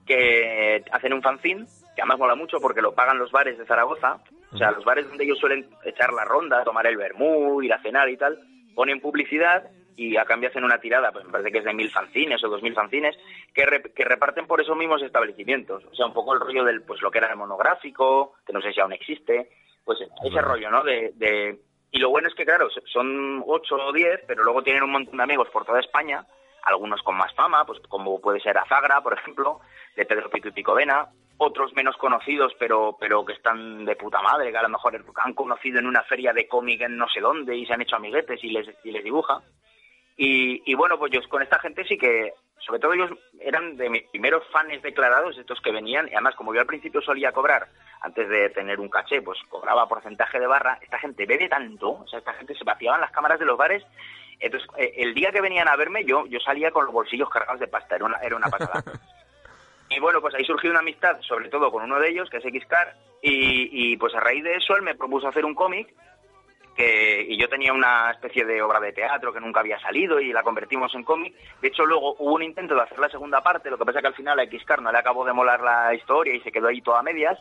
que 0.06 0.84
hacen 0.92 1.14
un 1.14 1.22
fanzine 1.22 1.66
que 1.96 2.02
además 2.02 2.18
mola 2.20 2.36
mucho 2.36 2.58
porque 2.60 2.82
lo 2.82 2.94
pagan 2.94 3.20
los 3.20 3.32
bares 3.32 3.58
de 3.58 3.66
Zaragoza 3.66 4.18
o 4.52 4.58
sea 4.58 4.72
los 4.72 4.84
bares 4.84 5.08
donde 5.08 5.24
ellos 5.26 5.38
suelen 5.38 5.70
echar 5.86 6.12
la 6.14 6.26
ronda 6.26 6.64
tomar 6.64 6.88
el 6.88 6.98
vermú 6.98 7.62
ir 7.62 7.74
a 7.74 7.82
cenar 7.82 8.10
y 8.10 8.18
tal 8.18 8.40
ponen 8.74 9.00
publicidad 9.02 9.64
y 10.00 10.18
a 10.18 10.26
cambio 10.26 10.50
hacen 10.50 10.64
una 10.64 10.80
tirada, 10.80 11.12
pues 11.12 11.26
me 11.26 11.32
parece 11.32 11.52
que 11.52 11.58
es 11.60 11.66
de 11.66 11.74
mil 11.74 11.90
fanzines 11.92 12.44
o 12.44 12.50
dos 12.50 12.62
mil 12.62 12.74
fanzines, 12.74 13.18
que, 13.54 13.66
re- 13.66 13.82
que 13.94 14.06
reparten 14.06 14.48
por 14.48 14.62
esos 14.62 14.78
mismos 14.78 15.02
establecimientos. 15.02 15.84
O 15.92 15.96
sea, 15.96 16.06
un 16.06 16.14
poco 16.14 16.34
el 16.34 16.40
rollo 16.40 16.64
del, 16.64 16.82
pues 16.84 17.02
lo 17.02 17.12
que 17.12 17.18
era 17.20 17.30
el 17.32 17.36
monográfico, 17.38 18.34
que 18.46 18.54
no 18.54 18.62
sé 18.62 18.72
si 18.74 18.80
aún 18.80 18.94
existe, 18.94 19.50
pues 19.84 20.00
ese 20.02 20.42
rollo, 20.42 20.70
¿no? 20.72 20.84
De, 20.84 21.12
de- 21.16 21.60
Y 21.92 22.00
lo 22.00 22.10
bueno 22.10 22.28
es 22.28 22.36
que, 22.36 22.46
claro, 22.46 22.70
so- 22.70 22.82
son 22.86 23.44
ocho 23.48 23.76
o 23.76 23.92
diez, 23.92 24.22
pero 24.28 24.44
luego 24.44 24.62
tienen 24.64 24.84
un 24.84 24.92
montón 24.92 25.18
de 25.18 25.24
amigos 25.24 25.50
por 25.50 25.66
toda 25.66 25.80
España, 25.80 26.26
algunos 26.64 27.02
con 27.04 27.16
más 27.18 27.34
fama, 27.34 27.66
pues 27.66 27.80
como 27.88 28.20
puede 28.22 28.40
ser 28.40 28.58
Azagra, 28.58 29.02
por 29.02 29.14
ejemplo, 29.14 29.60
de 29.96 30.06
Pedro 30.06 30.30
Pico 30.30 30.50
y 30.50 30.52
Picovena, 30.52 31.08
otros 31.42 31.74
menos 31.74 31.96
conocidos, 31.96 32.54
pero, 32.60 32.98
pero 33.00 33.24
que 33.24 33.32
están 33.34 33.86
de 33.86 33.96
puta 33.96 34.22
madre, 34.22 34.52
que 34.52 34.58
a 34.58 34.62
lo 34.64 34.70
mejor 34.70 35.02
han 35.24 35.34
conocido 35.34 35.80
en 35.80 35.88
una 35.88 36.04
feria 36.04 36.34
de 36.34 36.48
cómic 36.50 36.82
en 36.82 36.98
no 36.98 37.08
sé 37.08 37.22
dónde 37.22 37.56
y 37.56 37.66
se 37.66 37.74
han 37.74 37.82
hecho 37.82 37.96
amiguetes 37.96 38.44
y 38.44 38.50
les, 38.52 38.68
y 38.84 38.92
les 38.92 39.04
dibuja. 39.04 39.42
Y, 40.22 40.62
y 40.70 40.76
bueno, 40.76 41.00
pues 41.00 41.14
yo 41.14 41.22
con 41.30 41.42
esta 41.42 41.60
gente 41.60 41.86
sí 41.86 41.98
que, 41.98 42.34
sobre 42.60 42.82
todo 42.82 42.92
ellos 42.92 43.10
eran 43.40 43.78
de 43.78 43.90
mis 43.90 44.04
primeros 44.10 44.44
fans 44.52 44.82
declarados, 44.82 45.38
estos 45.38 45.62
que 45.62 45.72
venían, 45.72 46.10
y 46.10 46.12
además 46.12 46.36
como 46.36 46.54
yo 46.54 46.60
al 46.60 46.66
principio 46.66 47.02
solía 47.02 47.32
cobrar, 47.32 47.70
antes 48.02 48.28
de 48.28 48.50
tener 48.50 48.82
un 48.82 48.90
caché, 48.90 49.22
pues 49.22 49.40
cobraba 49.48 49.88
porcentaje 49.88 50.38
de 50.38 50.46
barra, 50.46 50.78
esta 50.82 51.00
gente 51.00 51.26
bebe 51.26 51.48
tanto, 51.48 51.92
o 51.92 52.08
sea, 52.10 52.20
esta 52.20 52.34
gente 52.34 52.54
se 52.54 52.66
vaciaban 52.66 53.00
las 53.00 53.12
cámaras 53.12 53.40
de 53.40 53.46
los 53.46 53.58
bares, 53.58 53.82
entonces 54.42 54.68
eh, 54.76 54.92
el 54.98 55.14
día 55.14 55.32
que 55.32 55.40
venían 55.40 55.70
a 55.70 55.78
verme 55.78 56.04
yo, 56.04 56.26
yo 56.26 56.42
salía 56.42 56.72
con 56.72 56.84
los 56.84 56.94
bolsillos 56.94 57.30
cargados 57.30 57.62
de 57.62 57.70
pasta, 57.70 57.96
era 57.96 58.04
una, 58.04 58.18
era 58.18 58.36
una 58.36 58.50
pasada. 58.50 58.84
Y 59.92 60.00
bueno, 60.00 60.22
pues 60.22 60.36
ahí 60.36 60.46
surgió 60.46 60.70
una 60.70 60.82
amistad, 60.82 61.20
sobre 61.22 61.50
todo 61.50 61.72
con 61.72 61.82
uno 61.82 62.00
de 62.00 62.10
ellos, 62.10 62.30
que 62.30 62.38
es 62.38 62.44
Xcar, 62.44 62.96
y, 63.24 63.70
y 63.72 63.98
pues 63.98 64.14
a 64.14 64.20
raíz 64.20 64.44
de 64.44 64.54
eso 64.54 64.76
él 64.76 64.84
me 64.84 64.94
propuso 64.94 65.28
hacer 65.28 65.44
un 65.44 65.56
cómic, 65.56 65.92
que, 66.80 67.26
y 67.28 67.38
yo 67.38 67.50
tenía 67.50 67.74
una 67.74 68.10
especie 68.10 68.46
de 68.46 68.62
obra 68.62 68.80
de 68.80 68.94
teatro 68.94 69.34
que 69.34 69.42
nunca 69.42 69.60
había 69.60 69.78
salido 69.82 70.18
y 70.22 70.32
la 70.32 70.44
convertimos 70.44 70.96
en 70.96 71.04
cómic. 71.04 71.36
De 71.62 71.68
hecho, 71.68 71.86
luego 71.86 72.16
hubo 72.20 72.36
un 72.36 72.42
intento 72.42 72.74
de 72.74 72.84
hacer 72.84 72.98
la 73.00 73.10
segunda 73.10 73.42
parte, 73.42 73.70
lo 73.70 73.78
que 73.78 73.84
pasa 73.84 74.00
que 74.00 74.08
al 74.08 74.16
final 74.16 74.40
a 74.40 74.46
Xcar 74.46 74.82
no 74.82 74.90
le 74.90 74.98
acabó 74.98 75.26
de 75.26 75.34
molar 75.34 75.60
la 75.60 75.94
historia 75.94 76.34
y 76.34 76.40
se 76.40 76.54
quedó 76.54 76.70
ahí 76.70 76.82
toda 76.82 77.00
a 77.00 77.04
medias. 77.04 77.38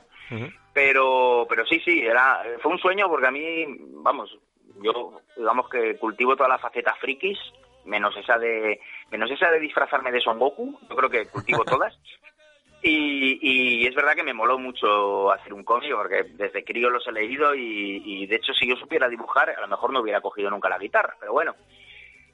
Pero, 0.73 1.47
pero 1.49 1.65
sí, 1.67 1.81
sí, 1.85 2.01
era, 2.01 2.43
fue 2.61 2.73
un 2.73 2.81
sueño 2.81 3.09
porque 3.09 3.29
a 3.29 3.31
mí, 3.31 3.65
vamos, 4.03 4.37
yo 4.83 5.21
digamos 5.37 5.69
que 5.69 5.97
cultivo 5.99 6.35
todas 6.35 6.51
las 6.51 6.61
facetas 6.61 6.99
frikis, 6.99 7.39
menos 7.85 8.17
esa 8.17 8.39
de, 8.39 8.81
menos 9.13 9.31
esa 9.31 9.53
de 9.53 9.61
disfrazarme 9.61 10.11
de 10.11 10.21
Son 10.21 10.41
Goku, 10.41 10.81
yo 10.91 10.97
creo 10.97 11.11
que 11.11 11.29
cultivo 11.29 11.65
todas. 11.65 11.97
Y, 12.83 13.39
y 13.83 13.87
es 13.87 13.95
verdad 13.95 14.15
que 14.15 14.23
me 14.23 14.33
moló 14.35 14.59
mucho 14.59 15.33
hacer 15.33 15.53
un 15.53 15.65
cómic 15.65 15.93
porque 15.97 16.23
desde 16.35 16.65
crío 16.65 16.91
los 16.91 17.07
he 17.09 17.13
leído 17.13 17.55
y, 17.55 18.03
y 18.05 18.27
de 18.27 18.37
hecho 18.37 18.53
si 18.55 18.69
yo 18.69 18.77
supiera 18.77 19.09
dibujar 19.09 19.51
a 19.51 19.61
lo 19.61 19.67
mejor 19.69 19.93
no 19.93 20.01
hubiera 20.01 20.21
cogido 20.21 20.49
nunca 20.51 20.69
la 20.69 20.79
guitarra, 20.79 21.17
pero 21.19 21.33
bueno. 21.33 21.55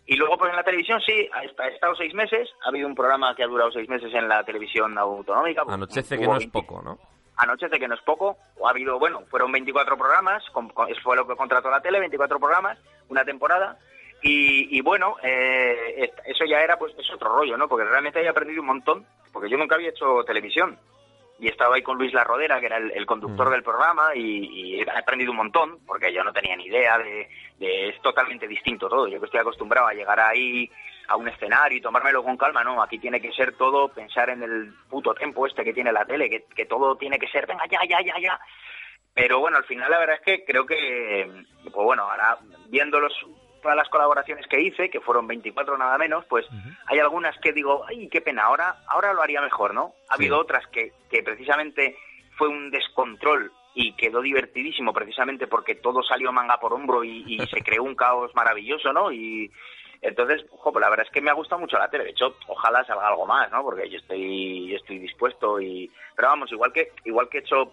Y 0.06 0.16
luego 0.16 0.36
pues 0.36 0.50
en 0.50 0.56
la 0.56 0.62
televisión 0.62 1.00
sí, 1.00 1.28
ha 1.32 1.44
est- 1.44 1.58
ha 1.58 1.68
estado 1.68 1.94
seis 1.96 2.12
meses, 2.12 2.50
ha 2.62 2.68
habido 2.68 2.86
un 2.86 2.94
programa 2.94 3.34
que 3.34 3.42
ha 3.42 3.46
durado 3.46 3.72
seis 3.72 3.88
meses 3.88 4.12
en 4.12 4.28
la 4.28 4.44
televisión 4.44 4.98
autonómica. 4.98 5.62
Anochece 5.66 6.18
que 6.18 6.26
no 6.26 6.32
es 6.34 6.40
20 6.40 6.52
poco, 6.52 6.82
¿no? 6.82 6.98
Anochece 7.38 7.78
que 7.80 7.88
no 7.88 7.94
es 7.94 8.02
poco, 8.02 8.36
o 8.58 8.66
ha 8.68 8.70
habido, 8.70 8.98
bueno, 8.98 9.22
fueron 9.30 9.50
24 9.50 9.96
programas, 9.96 10.44
con- 10.50 10.68
con- 10.68 10.94
fue 11.02 11.16
lo 11.16 11.26
que 11.26 11.34
contrató 11.36 11.70
la 11.70 11.80
tele, 11.80 12.00
24 12.00 12.38
programas, 12.38 12.78
una 13.08 13.24
temporada, 13.24 13.78
y, 14.24 14.78
y 14.78 14.80
bueno, 14.80 15.16
eh, 15.22 16.10
eso 16.26 16.44
ya 16.44 16.60
era, 16.60 16.76
pues, 16.78 16.94
es 16.98 17.10
otro 17.12 17.36
rollo, 17.36 17.56
¿no? 17.56 17.68
Porque 17.68 17.84
realmente 17.84 18.20
he 18.22 18.28
aprendido 18.28 18.60
un 18.62 18.68
montón, 18.68 19.06
porque 19.32 19.48
yo 19.51 19.56
nunca 19.56 19.74
había 19.76 19.90
hecho 19.90 20.24
televisión, 20.24 20.78
y 21.38 21.48
estaba 21.48 21.74
ahí 21.76 21.82
con 21.82 21.98
Luis 21.98 22.12
La 22.14 22.24
Rodera, 22.24 22.60
que 22.60 22.66
era 22.66 22.76
el, 22.78 22.90
el 22.92 23.06
conductor 23.06 23.51
del 23.51 23.62
programa, 23.62 24.14
y, 24.14 24.20
y 24.20 24.80
he 24.80 24.90
aprendido 24.90 25.32
un 25.32 25.38
montón, 25.38 25.78
porque 25.86 26.12
yo 26.12 26.22
no 26.24 26.32
tenía 26.32 26.56
ni 26.56 26.66
idea 26.66 26.96
de, 26.98 27.28
de- 27.59 27.88
es 27.88 28.01
totalmente 28.01 28.46
distinto 28.48 28.88
todo. 28.88 29.09
Yo 29.09 29.18
que 29.18 29.26
estoy 29.26 29.40
acostumbrado 29.40 29.88
a 29.88 29.92
llegar 29.94 30.18
ahí 30.20 30.70
a 31.09 31.16
un 31.16 31.28
escenario 31.28 31.76
y 31.76 31.82
tomármelo 31.82 32.22
con 32.22 32.36
calma, 32.36 32.64
no, 32.64 32.80
aquí 32.82 32.98
tiene 32.98 33.20
que 33.20 33.32
ser 33.32 33.56
todo, 33.56 33.88
pensar 33.88 34.30
en 34.30 34.42
el 34.42 34.72
puto 34.88 35.12
tiempo 35.12 35.46
este 35.46 35.64
que 35.64 35.74
tiene 35.74 35.92
la 35.92 36.05
tele, 36.06 36.30
que, 36.30 36.44
que 36.55 36.64
todo 36.66 36.96
tiene 36.96 37.18
que 37.18 37.28
ser, 37.28 37.46
venga, 37.46 37.64
ya, 37.70 37.80
ya, 37.86 38.01
ya, 38.01 38.14
ya. 38.20 38.40
Pero 39.12 39.38
bueno, 39.40 39.59
al 39.59 39.64
final 39.64 39.90
la 39.90 39.98
verdad 39.98 40.16
es 40.16 40.22
que 40.22 40.44
creo 40.44 40.64
que, 40.64 41.30
pues 41.64 41.74
bueno, 41.74 42.05
ahora 42.10 42.38
viendo 42.68 42.98
los, 43.01 43.12
todas 43.65 43.78
las 43.78 43.89
colaboraciones 43.89 44.47
que 44.47 44.61
hice, 44.61 44.91
que 44.91 45.01
fueron 45.01 45.27
24 45.27 45.78
nada 45.78 45.97
menos, 45.97 46.27
pues 46.27 46.47
hay 46.86 46.99
algunas 46.99 47.35
que 47.39 47.55
digo, 47.55 47.82
ay, 47.89 48.11
qué 48.11 48.20
pena, 48.20 48.43
ahora, 48.43 48.77
ahora 48.89 49.15
lo 49.15 49.23
haría 49.23 49.41
mejor, 49.41 49.73
¿no? 49.73 49.95
Ha 50.11 50.16
habido 50.16 50.39
otras 50.39 50.66
que, 50.66 50.93
que 51.11 51.23
precisamente 51.23 51.97
fue 52.36 52.49
un 52.49 52.70
descontrol 52.70 53.51
y 53.74 53.95
quedó 53.97 54.20
divertidísimo 54.20 54.93
precisamente 54.93 55.47
porque 55.47 55.77
todo 55.77 56.03
salió 56.03 56.31
manga 56.31 56.61
por 56.61 56.74
hombro 56.74 57.03
y, 57.05 57.24
y 57.27 57.39
se 57.47 57.62
creó 57.62 57.85
un 57.85 57.95
caos 57.95 58.35
maravilloso, 58.35 58.93
¿no? 58.93 59.11
Y 59.11 59.51
entonces, 60.05 60.45
ojo, 60.51 60.70
pues 60.70 60.82
la 60.82 60.91
verdad 60.91 61.07
es 61.07 61.12
que 61.12 61.23
me 61.23 61.31
ha 61.31 61.35
gustado 61.35 61.62
mucho 61.62 61.78
la 61.78 61.89
tele. 61.89 62.05
De 62.05 62.11
hecho, 62.11 62.36
ojalá 62.47 62.85
salga 62.85 63.09
algo 63.09 63.24
más, 63.24 63.51
¿no? 63.51 63.62
Porque 63.62 63.89
yo 63.89 63.97
estoy, 63.97 64.69
yo 64.69 64.77
estoy 64.77 64.99
dispuesto 64.99 65.59
y... 65.59 65.91
Pero 66.15 66.28
vamos, 66.28 66.53
igual 66.53 66.74
que, 66.74 66.93
igual 67.05 67.31
que 67.31 67.39
he 67.39 67.41
hecho... 67.41 67.73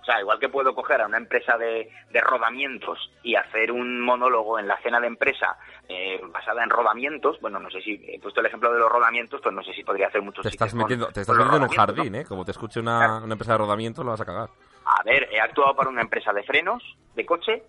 O 0.00 0.04
sea, 0.04 0.20
igual 0.20 0.38
que 0.38 0.48
puedo 0.48 0.74
coger 0.74 1.00
a 1.00 1.06
una 1.06 1.16
empresa 1.16 1.56
de, 1.56 1.88
de 2.10 2.20
rodamientos 2.20 2.98
y 3.22 3.36
hacer 3.36 3.70
un 3.70 4.00
monólogo 4.00 4.58
en 4.58 4.66
la 4.66 4.76
cena 4.82 4.98
de 5.00 5.06
empresa 5.06 5.56
eh, 5.88 6.20
basada 6.32 6.64
en 6.64 6.70
rodamientos, 6.70 7.40
bueno, 7.40 7.58
no 7.60 7.70
sé 7.70 7.80
si 7.82 8.00
he 8.08 8.18
puesto 8.20 8.40
el 8.40 8.46
ejemplo 8.46 8.72
de 8.72 8.80
los 8.80 8.90
rodamientos, 8.90 9.40
pues 9.42 9.54
no 9.54 9.62
sé 9.62 9.72
si 9.72 9.84
podría 9.84 10.08
hacer 10.08 10.22
muchos 10.22 10.42
Te 10.42 10.48
estás 10.48 10.70
con- 10.72 10.80
metiendo, 10.80 11.06
te 11.12 11.20
estás 11.20 11.36
metiendo 11.36 11.56
en 11.56 11.62
un 11.62 11.68
rodamientos, 11.68 11.96
¿no? 11.96 12.02
jardín, 12.02 12.14
¿eh? 12.16 12.24
Como 12.24 12.44
te 12.44 12.50
escuche 12.50 12.80
una, 12.80 13.18
una 13.22 13.34
empresa 13.34 13.52
de 13.52 13.58
rodamiento, 13.58 14.02
lo 14.02 14.10
vas 14.10 14.20
a 14.20 14.24
cagar. 14.24 14.48
A 14.84 15.02
ver, 15.04 15.28
he 15.30 15.40
actuado 15.40 15.74
para 15.76 15.88
una 15.90 16.02
empresa 16.02 16.32
de 16.32 16.42
frenos 16.42 16.82
de 17.14 17.24
coche 17.24 17.62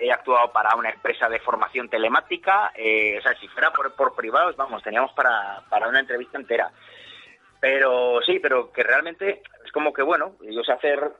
he 0.00 0.12
actuado 0.12 0.52
para 0.52 0.76
una 0.76 0.90
empresa 0.90 1.28
de 1.28 1.40
formación 1.40 1.88
telemática, 1.88 2.70
eh, 2.76 3.18
o 3.18 3.20
sea, 3.22 3.34
si 3.40 3.48
fuera 3.48 3.72
por, 3.72 3.92
por 3.94 4.14
privados, 4.14 4.54
vamos, 4.56 4.80
teníamos 4.80 5.10
para, 5.12 5.60
para 5.68 5.88
una 5.88 5.98
entrevista 5.98 6.38
entera. 6.38 6.70
Pero 7.60 8.20
sí, 8.24 8.38
pero 8.38 8.70
que 8.72 8.84
realmente 8.84 9.42
es 9.64 9.72
como 9.72 9.92
que, 9.92 10.02
bueno, 10.02 10.36
yo 10.40 10.62
sé 10.62 10.70
hacer 10.72 11.10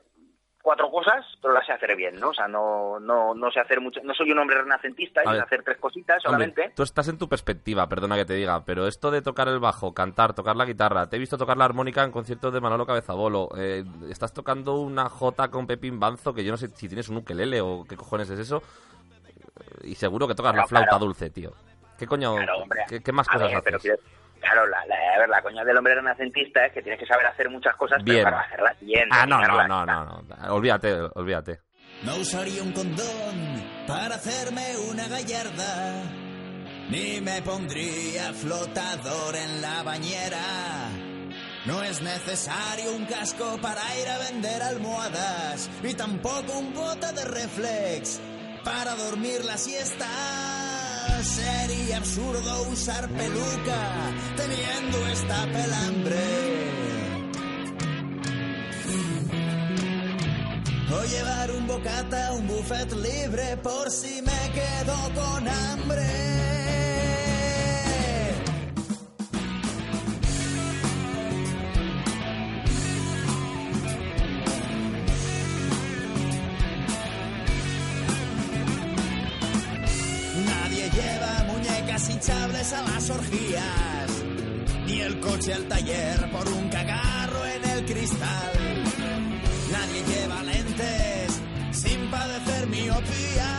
cuatro 0.69 0.91
cosas, 0.91 1.25
pero 1.41 1.55
las 1.55 1.65
sé 1.65 1.73
hacer 1.73 1.97
bien, 1.97 2.21
¿no? 2.21 2.29
O 2.29 2.35
sea, 2.35 2.47
no, 2.47 3.01
no, 3.01 3.33
no 3.33 3.51
sé 3.51 3.59
hacer 3.59 3.81
mucho, 3.81 4.03
no 4.05 4.13
soy 4.13 4.33
un 4.33 4.39
hombre 4.39 4.59
renacentista, 4.61 5.23
y 5.25 5.35
sé 5.35 5.41
hacer 5.41 5.63
tres 5.63 5.79
cositas 5.79 6.19
Hombre, 6.27 6.45
solamente. 6.53 6.73
tú 6.77 6.83
estás 6.83 7.09
en 7.09 7.17
tu 7.17 7.27
perspectiva, 7.27 7.89
perdona 7.89 8.17
que 8.17 8.27
te 8.27 8.35
diga, 8.35 8.63
pero 8.67 8.87
esto 8.87 9.11
de 9.11 9.23
tocar 9.23 9.49
el 9.49 9.61
bajo, 9.61 9.95
cantar, 9.95 10.35
tocar 10.35 10.57
la 10.57 10.67
guitarra, 10.67 11.09
te 11.09 11.17
he 11.17 11.19
visto 11.19 11.39
tocar 11.39 11.57
la 11.57 11.65
armónica 11.65 12.05
en 12.05 12.11
conciertos 12.11 12.53
de 12.53 12.61
Manolo 12.61 12.85
Cabezabolo, 12.85 13.49
eh, 13.57 13.83
estás 14.11 14.35
tocando 14.35 14.75
una 14.75 15.09
jota 15.09 15.49
con 15.49 15.67
Pepín 15.67 15.99
Banzo, 15.99 16.35
que 16.35 16.45
yo 16.45 16.51
no 16.51 16.59
sé 16.59 16.69
si 16.69 16.87
tienes 16.87 17.09
un 17.09 17.17
ukelele 17.17 17.63
o 17.63 17.87
qué 17.89 17.97
cojones 17.97 18.29
es 18.29 18.39
eso, 18.39 18.63
y 19.85 19.95
seguro 19.95 20.29
que 20.29 20.35
tocas 20.35 20.55
la 20.55 20.67
flauta 20.67 20.91
claro. 20.91 21.07
dulce, 21.07 21.31
tío. 21.31 21.53
¿Qué 21.99 22.07
coño, 22.07 22.35
Claro, 22.37 22.59
hombre. 22.59 22.85
qué, 22.91 23.03
qué 23.03 23.11
más 23.13 23.27
cosas 23.27 23.49
ver, 23.49 23.75
haces? 23.75 24.01
Claro, 24.41 24.67
la, 24.69 24.85
la- 24.87 25.15
a 25.15 25.19
ver, 25.19 25.29
la 25.29 25.43
coña 25.43 25.65
del 25.65 25.77
hombre 25.77 25.95
renacentista 25.95 26.65
es 26.67 26.73
que 26.73 26.83
tienes 26.83 27.01
que 27.01 27.07
saber 27.07 27.27
hacer 27.27 27.51
muchas 27.51 27.75
cosas, 27.77 28.03
Bien. 28.05 28.19
pero 28.25 28.37
para 28.37 28.47
hacerlas 28.47 28.77
bien. 28.81 29.09
Ah, 29.11 29.27
no, 29.27 29.41
no, 29.43 29.67
no, 29.67 29.85
no, 29.87 30.05
no, 30.23 30.55
olvídate, 30.55 30.93
olvídate. 31.15 31.61
No 32.05 32.15
usaría 32.17 32.63
un 32.63 32.73
condón 32.73 33.65
para 33.87 34.15
hacerme 34.15 34.63
una 34.91 35.09
gallarda, 35.09 36.03
ni 36.91 37.21
me 37.21 37.43
pondría 37.43 38.33
flotador 38.33 39.35
en 39.37 39.61
la 39.61 39.83
bañera. 39.83 40.39
No 41.67 41.83
es 41.83 42.01
necesario 42.01 42.93
un 42.95 43.05
casco 43.07 43.59
para 43.61 43.81
ir 44.01 44.09
a 44.09 44.19
vender 44.31 44.63
almohadas, 44.63 45.69
ni 45.83 45.93
tampoco 45.95 46.59
un 46.59 46.73
bote 46.73 47.13
de 47.13 47.25
reflex 47.25 48.21
para 48.69 48.95
dormir 48.97 49.45
la 49.45 49.57
siesta. 49.57 50.07
Sería 51.23 51.97
absurdo 51.97 52.69
usar 52.71 53.09
peluca 53.09 53.83
teniendo 54.37 55.07
esta 55.09 55.39
pelambre. 55.57 56.25
O 60.97 61.05
llevar 61.05 61.51
un 61.51 61.67
bocata, 61.67 62.33
un 62.33 62.47
buffet 62.47 62.93
libre 62.93 63.57
por 63.63 63.91
si 63.91 64.23
me 64.23 64.41
quedo 64.59 64.97
con 65.15 65.49
hambre. 65.49 66.48
Hinchables 82.19 82.73
a 82.73 82.83
las 82.83 83.11
orgías, 83.11 84.11
ni 84.87 85.01
el 85.01 85.21
coche 85.21 85.55
al 85.55 85.65
taller 85.69 86.31
por 86.33 86.49
un 86.49 86.69
cagarro 86.69 87.47
en 87.47 87.71
el 87.71 87.85
cristal. 87.85 88.85
Nadie 89.71 90.03
lleva 90.03 90.43
lentes 90.43 91.41
sin 91.71 92.11
padecer 92.11 92.67
miopía, 92.67 93.58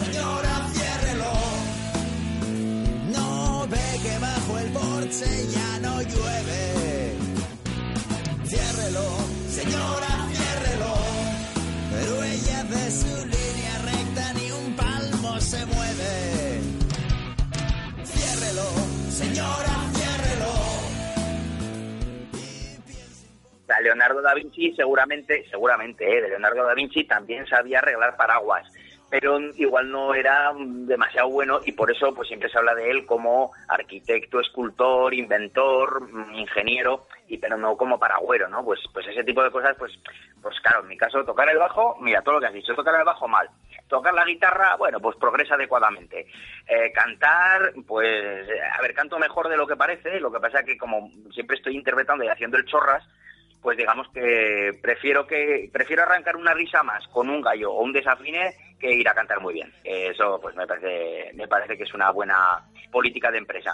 señora, 0.00 0.54
ciérrelo. 0.74 1.32
No 3.16 3.66
ve 3.72 3.88
que 4.04 4.14
bajo 4.18 4.52
el 4.58 4.68
porche 4.78 5.30
ya 5.56 5.70
no 5.84 5.94
llueve. 6.12 6.62
Ciérrelo, 8.50 9.06
señora, 9.58 10.12
ciérrelo. 10.36 10.92
Pero 11.92 12.14
ella 12.34 12.58
de 12.74 12.84
su 13.00 13.14
línea 13.34 13.74
recta 13.90 14.24
ni 14.38 14.46
un 14.60 14.76
palmo 14.76 15.40
se 15.40 15.60
mueve. 15.66 16.12
Ciérrelo, 18.04 18.68
señora, 19.20 19.74
ciérrelo. 19.94 20.86
Leonardo 23.82 24.20
da 24.22 24.34
Vinci 24.34 24.74
seguramente, 24.74 25.44
seguramente, 25.50 26.04
¿eh? 26.04 26.20
de 26.22 26.28
Leonardo 26.28 26.64
da 26.64 26.74
Vinci 26.74 27.04
también 27.04 27.46
sabía 27.46 27.78
arreglar 27.78 28.16
paraguas, 28.16 28.66
pero 29.08 29.40
igual 29.54 29.90
no 29.90 30.14
era 30.14 30.52
demasiado 30.56 31.28
bueno 31.28 31.60
y 31.64 31.72
por 31.72 31.90
eso 31.90 32.14
pues 32.14 32.28
siempre 32.28 32.48
se 32.48 32.58
habla 32.58 32.74
de 32.74 32.90
él 32.90 33.06
como 33.06 33.52
arquitecto, 33.68 34.40
escultor, 34.40 35.14
inventor, 35.14 36.08
ingeniero, 36.34 37.06
y 37.28 37.38
pero 37.38 37.56
no 37.56 37.76
como 37.76 37.98
paragüero, 37.98 38.48
¿no? 38.48 38.64
Pues 38.64 38.80
pues 38.92 39.06
ese 39.06 39.24
tipo 39.24 39.42
de 39.42 39.50
cosas, 39.50 39.76
pues 39.78 39.92
pues 40.42 40.60
claro, 40.60 40.82
en 40.82 40.88
mi 40.88 40.96
caso 40.96 41.24
tocar 41.24 41.48
el 41.48 41.58
bajo, 41.58 41.96
mira 42.00 42.22
todo 42.22 42.34
lo 42.34 42.40
que 42.40 42.46
has 42.46 42.52
dicho, 42.52 42.74
tocar 42.74 42.94
el 42.98 43.04
bajo 43.04 43.26
mal. 43.28 43.48
Tocar 43.88 44.14
la 44.14 44.24
guitarra, 44.24 44.74
bueno, 44.76 44.98
pues 44.98 45.16
progresa 45.16 45.54
adecuadamente. 45.54 46.26
Eh, 46.66 46.92
cantar, 46.92 47.72
pues, 47.86 48.48
a 48.76 48.82
ver, 48.82 48.94
canto 48.94 49.16
mejor 49.18 49.48
de 49.48 49.56
lo 49.56 49.66
que 49.66 49.76
parece, 49.76 50.18
lo 50.18 50.32
que 50.32 50.40
pasa 50.40 50.64
que 50.64 50.76
como 50.76 51.10
siempre 51.32 51.56
estoy 51.56 51.76
interpretando 51.76 52.24
y 52.24 52.28
haciendo 52.28 52.56
el 52.56 52.64
chorras, 52.64 53.04
pues 53.62 53.76
digamos 53.76 54.08
que 54.12 54.78
prefiero 54.80 55.26
que 55.26 55.68
prefiero 55.72 56.02
arrancar 56.02 56.36
una 56.36 56.54
risa 56.54 56.82
más 56.82 57.06
con 57.08 57.28
un 57.28 57.40
gallo 57.40 57.72
o 57.72 57.82
un 57.82 57.92
desafine 57.92 58.54
que 58.78 58.92
ir 58.92 59.08
a 59.08 59.14
cantar 59.14 59.40
muy 59.40 59.54
bien. 59.54 59.72
Eso 59.84 60.38
pues 60.40 60.54
me 60.54 60.66
parece 60.66 61.32
me 61.34 61.48
parece 61.48 61.76
que 61.76 61.84
es 61.84 61.94
una 61.94 62.10
buena 62.10 62.64
política 62.90 63.30
de 63.30 63.38
empresa. 63.38 63.72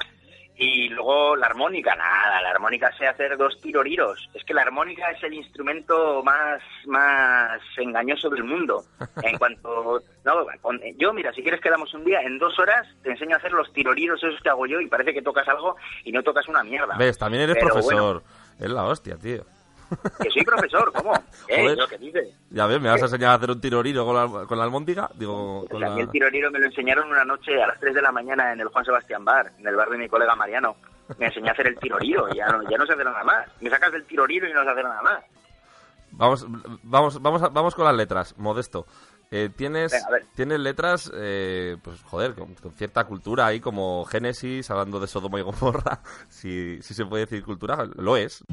Y 0.55 0.89
luego 0.91 1.35
la 1.35 1.47
armónica, 1.47 1.95
nada, 1.97 2.43
la 2.43 2.51
armónica 2.51 2.93
sé 2.97 3.07
hacer 3.07 3.37
dos 3.39 3.59
tiroriros. 3.61 4.29
Es 4.35 4.45
que 4.45 4.53
la 4.53 4.63
armónica 4.63 5.11
es 5.11 5.23
el 5.25 5.35
instrumento 5.35 6.23
más 6.23 6.63
más 6.87 7.61
engañoso 7.79 8.29
del 8.31 8.45
mundo. 8.45 8.85
En 9.23 9.39
cuanto 9.39 10.03
no, 10.25 10.47
yo 10.99 11.13
mira, 11.13 11.33
si 11.33 11.43
quieres 11.43 11.61
quedamos 11.61 11.93
un 11.95 12.05
día 12.05 12.21
en 12.21 12.39
dos 12.39 12.59
horas 12.59 12.87
te 13.03 13.11
enseño 13.11 13.35
a 13.35 13.39
hacer 13.39 13.53
los 13.53 13.73
tiroriros 13.73 14.23
esos 14.23 14.41
que 14.41 14.49
hago 14.49 14.67
yo 14.67 14.81
y 14.81 14.89
parece 14.89 15.15
que 15.15 15.23
tocas 15.23 15.49
algo 15.49 15.77
y 16.05 16.13
no 16.13 16.23
tocas 16.23 16.47
una 16.49 16.63
mierda. 16.63 16.97
Ves, 16.97 17.19
también 17.19 17.45
eres 17.45 17.57
Pero 17.57 17.69
bueno, 17.69 17.81
profesor. 17.83 18.23
Es 18.59 18.71
la 18.71 18.85
hostia, 18.85 19.17
tío. 19.17 19.45
Que 20.23 20.31
soy 20.31 20.45
profesor, 20.45 20.93
¿cómo? 20.93 21.15
¿Eh? 21.49 21.63
Joder. 21.63 21.79
¿Lo 21.79 21.89
que 21.89 21.99
dices? 21.99 22.29
Ya 22.51 22.67
ves, 22.67 22.81
me 22.81 22.89
vas 22.89 23.03
a 23.03 23.07
enseñar 23.07 23.31
a 23.31 23.35
hacer 23.35 23.51
un 23.51 23.61
tiroriro 23.61 24.05
con 24.05 24.15
la, 24.15 24.47
con 24.47 24.59
la 24.59 24.65
almóndiga. 24.65 25.11
Digo, 25.15 25.67
la... 25.71 25.91
mí 25.91 26.01
el 26.01 26.11
tiroriro 26.11 26.51
me 26.51 26.59
lo 26.59 26.67
enseñaron 26.67 27.11
una 27.11 27.25
noche 27.25 27.63
a 27.63 27.67
las 27.67 27.81
3 27.81 27.95
de 27.95 28.03
la 28.03 28.13
mañana 28.13 28.53
en 28.53 28.61
el 28.61 28.69
Juan 28.69 28.85
Sebastián 28.85 29.25
Bar, 29.25 29.53
en 29.59 29.67
el 29.67 29.77
bar 29.77 29.89
de 29.91 29.99
mi 29.99 30.09
colega 30.09 30.35
Mariano. 30.35 30.77
Me 31.19 31.27
enseñó 31.27 31.49
a 31.49 31.53
hacer 31.53 31.67
el 31.67 31.79
tiroriro, 31.79 32.29
ya 32.35 32.47
no, 32.47 32.63
ya 32.69 32.79
no 32.79 32.87
sé 32.87 32.93
hacer 32.93 33.05
nada 33.05 33.25
más. 33.25 33.49
Me 33.61 33.71
sacas 33.71 33.93
del 33.93 34.05
tiroriro 34.07 34.49
y 34.49 34.53
no 34.53 34.63
sé 34.63 34.71
hacer 34.71 34.85
nada 34.85 35.03
más. 35.03 35.25
Vamos, 36.13 36.47
vamos, 36.83 37.23
vamos, 37.23 37.53
vamos 37.53 37.75
con 37.75 37.85
las 37.85 37.95
letras, 37.95 38.37
Modesto. 38.39 38.87
Eh, 39.35 39.49
tienes, 39.49 39.93
Venga, 39.93 40.27
tienes 40.35 40.61
letras, 40.61 41.11
eh, 41.15 41.79
pues 41.83 42.03
joder, 42.03 42.35
con, 42.35 42.55
con 42.55 42.73
cierta 42.73 43.05
cultura 43.05 43.47
ahí, 43.47 43.61
como 43.61 44.05
Génesis, 44.05 44.71
hablando 44.71 45.01
de 45.01 45.07
Sodoma 45.07 45.39
y 45.39 45.43
Gomorra, 45.43 46.03
si, 46.29 46.83
si 46.83 46.93
se 46.93 47.07
puede 47.07 47.25
decir 47.25 47.43
cultura, 47.43 47.89
lo 47.97 48.19
es. 48.19 48.45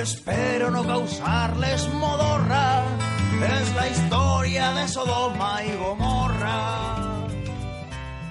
Espero 0.00 0.70
no 0.70 0.84
causarles 0.86 1.88
modorra, 1.94 2.82
es 3.42 3.74
la 3.74 3.88
historia 3.88 4.70
de 4.72 4.88
Sodoma 4.88 5.64
y 5.64 5.76
Gomorra. 5.76 6.76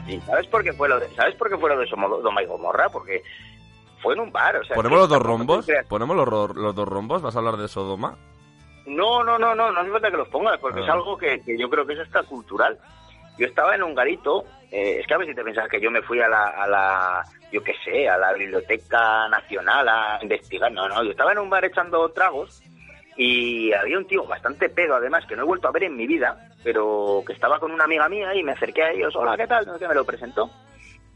Sí, 0.05 0.21
¿sabes 0.25 0.47
por 0.47 0.63
qué 0.63 0.71
fue 0.73 0.87
lo 0.87 0.99
de, 0.99 1.13
¿sabes 1.15 1.35
por 1.35 1.49
qué 1.49 1.57
fue 1.57 1.69
lo 1.69 1.79
de 1.79 1.87
Sodoma 1.87 2.41
y 2.41 2.45
Gomorra? 2.45 2.87
Porque 2.89 3.21
fue 4.01 4.13
en 4.13 4.21
un 4.21 4.31
bar, 4.31 4.55
o 4.55 4.63
sea... 4.63 4.75
¿Ponemos 4.75 4.97
los 4.99 5.09
dos 5.09 5.21
rombos? 5.21 5.67
¿Ponemos 5.89 6.15
los, 6.15 6.27
ro- 6.27 6.53
los 6.53 6.73
dos 6.73 6.87
rombos? 6.87 7.21
¿Vas 7.21 7.35
a 7.35 7.39
hablar 7.39 7.57
de 7.57 7.67
Sodoma? 7.67 8.15
No, 8.85 9.23
no, 9.25 9.37
no, 9.37 9.53
no, 9.53 9.69
no 9.71 9.79
hace 9.81 9.91
falta 9.91 10.09
que 10.09 10.17
los 10.17 10.29
pongas, 10.29 10.57
porque 10.59 10.79
Ah. 10.79 10.83
es 10.83 10.89
algo 10.89 11.17
que, 11.17 11.41
que 11.41 11.57
yo 11.59 11.69
creo 11.69 11.85
que 11.85 11.93
es 11.93 11.99
hasta 11.99 12.23
cultural. 12.23 12.79
Yo 13.37 13.45
estaba 13.45 13.75
en 13.75 13.83
un 13.83 13.93
garito, 13.93 14.45
eh, 14.71 14.99
es 14.99 15.07
que 15.07 15.13
a 15.13 15.19
si 15.19 15.33
te 15.33 15.43
pensás 15.43 15.69
que 15.69 15.79
yo 15.79 15.89
me 15.89 16.01
fui 16.01 16.21
a 16.21 16.27
la, 16.27 16.47
a 16.47 16.67
la, 16.67 17.23
yo 17.51 17.63
qué 17.63 17.73
sé, 17.83 18.09
a 18.09 18.17
la 18.17 18.33
Biblioteca 18.33 19.27
Nacional 19.29 19.87
a 19.87 20.19
investigar. 20.21 20.71
No, 20.71 20.87
no, 20.89 21.03
yo 21.03 21.11
estaba 21.11 21.31
en 21.31 21.39
un 21.39 21.49
bar 21.49 21.65
echando 21.65 22.09
tragos 22.09 22.61
y 23.15 23.73
había 23.73 23.97
un 23.97 24.07
tío 24.07 24.25
bastante 24.25 24.69
pedo, 24.69 24.95
además, 24.95 25.25
que 25.25 25.35
no 25.35 25.43
he 25.43 25.45
vuelto 25.45 25.67
a 25.67 25.71
ver 25.71 25.85
en 25.85 25.95
mi 25.95 26.05
vida, 26.05 26.51
pero 26.63 27.23
que 27.25 27.33
estaba 27.33 27.59
con 27.59 27.71
una 27.71 27.85
amiga 27.85 28.07
mía 28.09 28.35
y 28.35 28.43
me 28.43 28.51
acerqué 28.51 28.83
a 28.83 28.91
ellos, 28.91 29.15
hola, 29.15 29.37
¿qué 29.37 29.47
tal? 29.47 29.65
No 29.65 29.77
me 29.79 29.95
lo 29.95 30.05
presentó. 30.05 30.51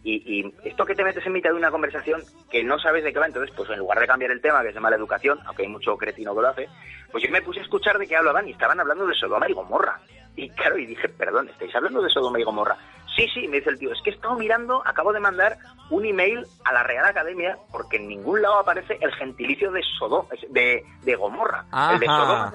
Y, 0.03 0.39
y 0.39 0.53
esto 0.63 0.83
que 0.83 0.95
te 0.95 1.03
metes 1.03 1.23
en 1.23 1.33
mitad 1.33 1.51
de 1.51 1.57
una 1.57 1.69
conversación 1.69 2.23
que 2.49 2.63
no 2.63 2.79
sabes 2.79 3.03
de 3.03 3.13
qué 3.13 3.19
va, 3.19 3.27
entonces, 3.27 3.53
pues 3.55 3.69
en 3.69 3.77
lugar 3.77 3.99
de 3.99 4.07
cambiar 4.07 4.31
el 4.31 4.41
tema, 4.41 4.63
que 4.63 4.69
es 4.69 4.73
de 4.73 4.79
mala 4.79 4.95
educación, 4.95 5.39
aunque 5.45 5.61
hay 5.61 5.67
mucho 5.67 5.95
cretino 5.95 6.33
que 6.33 6.41
lo 6.41 6.47
hace, 6.47 6.69
pues 7.11 7.23
yo 7.23 7.29
me 7.29 7.43
puse 7.43 7.59
a 7.59 7.63
escuchar 7.63 7.99
de 7.99 8.07
qué 8.07 8.15
hablaban 8.15 8.47
y 8.47 8.51
estaban 8.51 8.79
hablando 8.79 9.05
de 9.05 9.13
Sodoma 9.13 9.47
y 9.47 9.53
Gomorra. 9.53 9.99
Y 10.35 10.49
claro, 10.49 10.77
y 10.79 10.87
dije, 10.87 11.07
perdón, 11.09 11.49
¿estáis 11.49 11.75
hablando 11.75 12.01
de 12.01 12.09
Sodoma 12.09 12.39
y 12.39 12.43
Gomorra? 12.43 12.77
Sí, 13.15 13.27
sí, 13.33 13.47
me 13.47 13.57
dice 13.57 13.71
el 13.71 13.79
tío, 13.79 13.91
es 13.91 14.01
que 14.03 14.11
he 14.11 14.13
estado 14.13 14.35
mirando, 14.35 14.81
acabo 14.85 15.11
de 15.11 15.19
mandar 15.19 15.57
un 15.89 16.05
email 16.05 16.45
a 16.63 16.71
la 16.71 16.83
Real 16.83 17.05
Academia 17.05 17.57
porque 17.71 17.97
en 17.97 18.07
ningún 18.07 18.41
lado 18.41 18.59
aparece 18.59 18.97
el 19.01 19.11
gentilicio 19.13 19.71
de 19.71 19.81
Sodoma, 19.99 20.29
de, 20.49 20.85
de 21.01 21.15
Gomorra. 21.15 21.65
El 21.91 21.99
de 21.99 22.05
Sodoma 22.05 22.53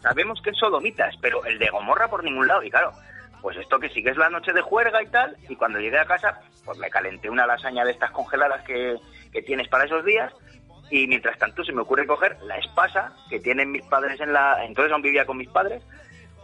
sabemos 0.00 0.40
que 0.42 0.50
es 0.50 0.58
sodomitas, 0.58 1.16
pero 1.20 1.44
el 1.44 1.58
de 1.58 1.68
Gomorra 1.70 2.08
por 2.08 2.22
ningún 2.22 2.46
lado. 2.46 2.62
Y 2.62 2.70
claro, 2.70 2.92
pues 3.42 3.56
esto 3.56 3.78
que 3.78 3.90
sí 3.90 4.02
que 4.02 4.10
es 4.10 4.16
la 4.16 4.30
noche 4.30 4.52
de 4.52 4.62
juerga 4.62 5.02
y 5.02 5.06
tal, 5.08 5.36
y 5.48 5.56
cuando 5.56 5.80
llegué 5.80 5.98
a 5.98 6.06
casa, 6.06 6.40
pues 6.64 6.78
me 6.78 6.88
calenté 6.88 7.28
una 7.28 7.46
lasaña 7.46 7.84
de 7.84 7.90
estas 7.90 8.10
congeladas 8.12 8.62
que, 8.64 8.96
que 9.32 9.42
tienes 9.42 9.68
para 9.68 9.84
esos 9.84 10.04
días, 10.04 10.32
y 10.90 11.06
mientras 11.08 11.38
tanto 11.38 11.64
se 11.64 11.72
me 11.72 11.82
ocurre 11.82 12.06
coger 12.06 12.38
la 12.42 12.56
espasa 12.56 13.12
que 13.28 13.40
tienen 13.40 13.72
mis 13.72 13.84
padres 13.86 14.20
en 14.20 14.32
la... 14.32 14.64
Entonces 14.64 14.92
aún 14.92 15.02
vivía 15.02 15.26
con 15.26 15.36
mis 15.36 15.48
padres, 15.48 15.82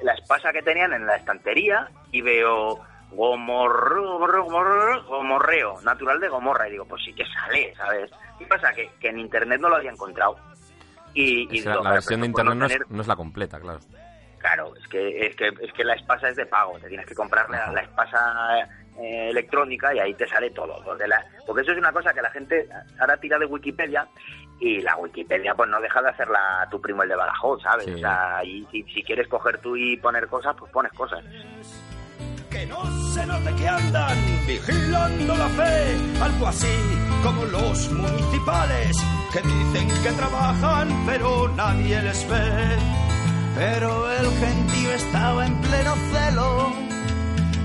la 0.03 0.15
espasa 0.15 0.53
que 0.53 0.63
tenían 0.63 0.93
en 0.93 1.07
la 1.07 1.17
estantería, 1.17 1.89
y 2.11 2.23
veo 2.23 2.81
gomorro, 3.13 4.19
gomorro, 4.19 5.03
gomorreo, 5.05 5.81
natural 5.83 6.21
de 6.21 6.29
Gomorra, 6.29 6.69
y 6.69 6.73
digo, 6.73 6.85
pues 6.87 7.03
sí 7.05 7.13
que 7.13 7.25
sale, 7.27 7.75
¿sabes? 7.77 8.11
¿Qué 8.39 8.47
pasa? 8.47 8.73
Que, 8.73 8.91
que 9.01 9.09
en 9.09 9.19
internet 9.19 9.61
no 9.61 9.69
lo 9.69 9.77
había 9.77 9.91
encontrado. 9.91 10.37
Y, 11.15 11.43
y 11.55 11.61
la, 11.63 11.73
digo, 11.73 11.75
la 11.75 11.77
"Joder, 11.81 11.93
versión 11.95 12.21
de 12.21 12.27
no 12.27 12.31
internet 12.31 12.55
no 12.57 12.67
es, 12.67 12.73
tener- 12.73 12.91
no 12.91 13.03
es 13.03 13.09
la 13.09 13.17
completa, 13.17 13.61
claro. 13.61 13.81
Claro, 14.39 14.75
es 14.77 14.89
que, 14.89 15.27
es 15.27 15.37
que 15.37 15.49
es 15.49 15.73
que 15.75 15.85
la 15.85 15.95
espasa 15.95 16.29
es 16.31 16.37
de 16.37 16.47
pago, 16.47 16.79
te 16.79 16.89
tienes 16.89 17.05
que 17.07 17.15
comprar 17.15 17.51
la, 17.51 17.71
la 17.73 17.83
espasa 17.83 18.59
eh, 18.99 19.29
electrónica 19.29 19.95
y 19.95 19.99
ahí 19.99 20.15
te 20.15 20.27
sale 20.27 20.51
todo. 20.51 20.83
Porque, 20.83 21.07
la- 21.07 21.23
porque 21.47 21.61
eso 21.63 21.73
es 21.73 21.79
una 21.79 21.93
cosa 21.93 22.15
que 22.15 22.23
la 22.23 22.31
gente 22.31 22.67
ahora 22.99 23.19
tira 23.19 23.39
de 23.39 23.45
Wikipedia 23.45 24.09
y 24.59 24.81
la 24.81 24.97
Wikipedia 24.97 25.55
pues 25.55 25.69
no 25.69 25.79
deja 25.81 26.01
de 26.01 26.09
hacerla 26.11 26.67
tu 26.71 26.81
primo 26.81 27.03
el 27.03 27.11
de 27.11 27.17
Badajoz, 27.17 27.63
¿sabes? 27.63 27.85
Sí. 27.85 27.93
O 27.95 27.99
sea, 27.99 28.41
y 28.45 28.67
si 28.71 29.03
quieres 29.03 29.29
coger 29.29 29.59
tú 29.59 29.77
y 29.77 29.99
poner 29.99 30.27
cosas, 30.27 30.57
pues 30.59 30.73
pones 30.73 30.93
cosas. 30.93 31.23
No 32.71 33.13
se 33.13 33.27
note 33.27 33.53
que 33.57 33.69
andan 33.69 34.17
vigilando 34.47 35.37
la 35.37 35.49
fe, 35.49 35.97
algo 36.23 36.47
así 36.47 36.77
como 37.25 37.45
los 37.47 37.91
municipales 37.91 38.97
que 39.33 39.41
dicen 39.43 39.89
que 40.03 40.13
trabajan 40.13 40.89
pero 41.07 41.49
nadie 41.49 42.01
les 42.01 42.29
ve. 42.29 42.79
Pero 43.57 44.11
el 44.13 44.27
gentío 44.39 44.91
estaba 44.93 45.47
en 45.47 45.61
pleno 45.61 45.95
celo 46.13 46.73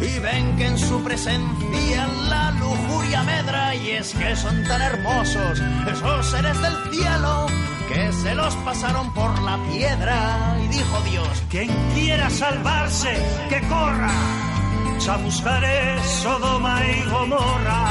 y 0.02 0.20
ven 0.20 0.56
que 0.58 0.66
en 0.66 0.78
su 0.80 1.04
presencia 1.04 2.08
la 2.28 2.52
lujuria 2.52 3.24
medra 3.24 3.76
y 3.76 3.92
es 3.92 4.14
que 4.14 4.36
son 4.36 4.64
tan 4.64 4.82
hermosos 4.82 5.62
esos 5.88 6.26
seres 6.26 6.60
del 6.62 6.76
cielo 6.92 7.46
que 7.88 8.12
se 8.12 8.34
los 8.34 8.56
pasaron 8.58 9.14
por 9.14 9.40
la 9.44 9.58
piedra 9.72 10.58
y 10.64 10.68
dijo 10.70 11.00
Dios, 11.12 11.44
quien 11.50 11.70
quiera 11.94 12.30
salvarse, 12.30 13.14
que 13.50 13.62
corra. 13.68 14.12
Chamuscaré 15.00 16.00
Sodoma 16.04 16.80
y 16.86 17.10
Gomorra. 17.10 17.86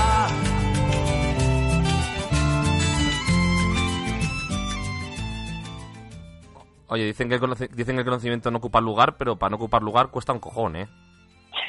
Oye, 6.88 7.06
dicen 7.06 7.28
que, 7.28 7.34
el 7.36 7.40
dicen 7.72 7.96
que 7.96 8.00
el 8.00 8.04
conocimiento 8.04 8.50
no 8.50 8.58
ocupa 8.58 8.80
lugar, 8.80 9.16
pero 9.16 9.36
para 9.36 9.50
no 9.50 9.56
ocupar 9.56 9.82
lugar 9.82 10.08
cuesta 10.08 10.32
un 10.32 10.38
cojón, 10.38 10.76
¿eh? 10.76 10.88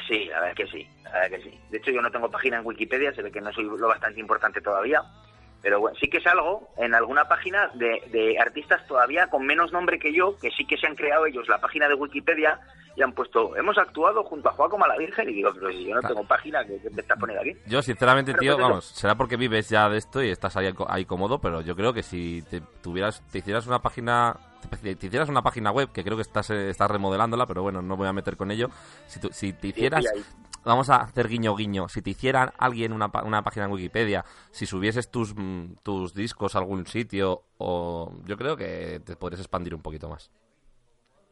Sí, 0.08 0.24
la 0.26 0.40
verdad 0.40 0.50
es 0.50 0.56
que 0.56 0.78
sí, 0.78 0.88
la 1.02 1.10
verdad 1.10 1.32
es 1.32 1.44
que 1.44 1.50
sí. 1.50 1.60
De 1.70 1.78
hecho, 1.78 1.90
yo 1.90 2.00
no 2.00 2.10
tengo 2.10 2.30
página 2.30 2.58
en 2.58 2.66
Wikipedia, 2.66 3.12
se 3.12 3.22
ve 3.22 3.32
que 3.32 3.40
no 3.40 3.52
soy 3.52 3.64
lo 3.64 3.88
bastante 3.88 4.20
importante 4.20 4.60
todavía. 4.60 5.02
Pero 5.66 5.80
bueno, 5.80 5.96
sí 6.00 6.08
que 6.08 6.20
salgo 6.20 6.68
en 6.76 6.94
alguna 6.94 7.24
página 7.26 7.72
de, 7.74 8.00
de 8.12 8.38
artistas 8.38 8.86
todavía 8.86 9.26
con 9.26 9.44
menos 9.44 9.72
nombre 9.72 9.98
que 9.98 10.14
yo, 10.14 10.38
que 10.38 10.48
sí 10.52 10.64
que 10.64 10.76
se 10.76 10.86
han 10.86 10.94
creado 10.94 11.26
ellos 11.26 11.48
la 11.48 11.58
página 11.58 11.88
de 11.88 11.94
Wikipedia 11.94 12.60
y 12.94 13.02
han 13.02 13.12
puesto, 13.12 13.56
hemos 13.56 13.76
actuado 13.76 14.22
junto 14.22 14.48
a 14.48 14.52
Joaco 14.52 14.78
la 14.86 14.96
Virgen, 14.96 15.28
y 15.28 15.32
digo, 15.32 15.50
pero 15.52 15.72
si 15.72 15.86
yo 15.88 15.96
no 15.96 16.02
tengo 16.06 16.24
página, 16.24 16.64
¿qué, 16.64 16.78
qué 16.80 16.88
me 16.90 17.00
estás 17.02 17.18
poniendo 17.18 17.42
aquí? 17.42 17.58
Yo, 17.66 17.82
sinceramente, 17.82 18.30
Pero 18.30 18.40
tío, 18.42 18.54
pues 18.54 18.62
vamos, 18.68 18.84
será 18.84 19.16
porque 19.16 19.36
vives 19.36 19.68
ya 19.68 19.88
de 19.88 19.98
esto 19.98 20.22
y 20.22 20.30
estás 20.30 20.56
ahí, 20.56 20.72
ahí 20.86 21.04
cómodo, 21.04 21.40
pero 21.40 21.60
yo 21.62 21.74
creo 21.74 21.92
que 21.92 22.04
si 22.04 22.42
te 22.48 22.60
tuvieras, 22.80 23.20
te 23.32 23.38
hicieras 23.38 23.66
una 23.66 23.80
página, 23.80 24.36
te, 24.80 24.94
te 24.94 25.06
hicieras 25.08 25.28
una 25.28 25.42
página 25.42 25.72
web, 25.72 25.90
que 25.90 26.04
creo 26.04 26.14
que 26.16 26.22
estás, 26.22 26.48
eh, 26.50 26.70
estás 26.70 26.88
remodelándola, 26.88 27.44
pero 27.44 27.62
bueno, 27.62 27.82
no 27.82 27.96
voy 27.96 28.06
a 28.06 28.12
meter 28.12 28.36
con 28.36 28.52
ello. 28.52 28.68
Si, 29.08 29.18
tú- 29.18 29.30
si 29.32 29.52
te 29.52 29.66
hicieras. 29.66 30.04
Vamos 30.66 30.90
a 30.90 30.96
hacer 30.96 31.28
guiño 31.28 31.54
guiño, 31.56 31.88
si 31.88 32.02
te 32.02 32.10
hiciera 32.10 32.52
alguien 32.58 32.92
una, 32.92 33.10
una 33.24 33.42
página 33.42 33.64
en 33.66 33.72
Wikipedia, 33.72 34.24
si 34.50 34.66
subieses 34.66 35.10
tus, 35.10 35.34
mm, 35.34 35.76
tus 35.82 36.12
discos 36.14 36.54
a 36.54 36.58
algún 36.58 36.86
sitio, 36.86 37.42
o 37.58 38.12
yo 38.24 38.36
creo 38.36 38.56
que 38.56 39.00
te 39.04 39.16
podrías 39.16 39.40
expandir 39.40 39.74
un 39.74 39.82
poquito 39.82 40.08
más. 40.08 40.30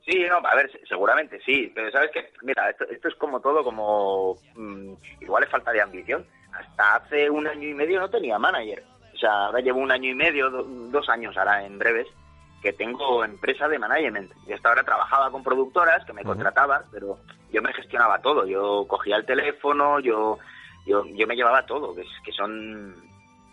Sí, 0.07 0.19
no, 0.29 0.37
a 0.37 0.55
ver, 0.55 0.71
se- 0.71 0.87
seguramente 0.87 1.41
sí, 1.47 1.73
pero 1.75 1.91
sabes 1.91 2.11
que, 2.13 2.31
mira, 2.43 2.69
esto, 2.71 2.85
esto 2.91 3.09
es 3.09 3.15
como 3.17 3.41
todo, 3.41 3.65
como 3.65 4.37
mm, 4.55 4.93
igual 5.21 5.45
es 5.45 5.51
falta 5.51 5.73
de 5.73 5.81
ambición. 5.83 6.27
Hasta 6.53 6.97
hace 6.97 7.29
un 7.31 7.47
año 7.47 7.69
y 7.69 7.75
medio 7.75 7.99
no 8.01 8.09
tenía 8.11 8.39
manager. 8.39 8.85
O 9.15 9.17
sea, 9.19 9.47
ahora 9.47 9.61
llevo 9.61 9.81
un 9.81 9.91
año 9.91 10.11
y 10.11 10.15
medio, 10.15 10.51
do- 10.51 10.65
dos 10.65 11.09
años 11.09 11.37
ahora 11.37 11.65
en 11.65 11.79
breves, 11.79 12.07
que 12.65 12.73
tengo 12.73 13.23
empresa 13.25 13.69
de 13.69 13.79
management. 13.79 14.33
Y 14.49 14.55
hasta 14.55 14.71
ahora 14.71 14.83
trabajaba 14.83 15.31
con 15.31 15.45
productoras 15.45 16.03
que 16.07 16.15
me 16.15 16.23
contrataban, 16.25 16.83
pero 16.91 17.19
yo 17.53 17.61
me 17.61 17.75
gestionaba 17.75 18.21
todo. 18.23 18.47
Yo 18.47 18.87
cogía 18.89 19.17
el 19.17 19.27
teléfono, 19.27 20.01
yo 20.01 20.39
yo, 20.87 21.05
yo 21.07 21.27
me 21.27 21.37
llevaba 21.37 21.65
todo, 21.67 21.95
que, 21.95 22.01
es- 22.03 22.21
que 22.25 22.33
son... 22.33 22.95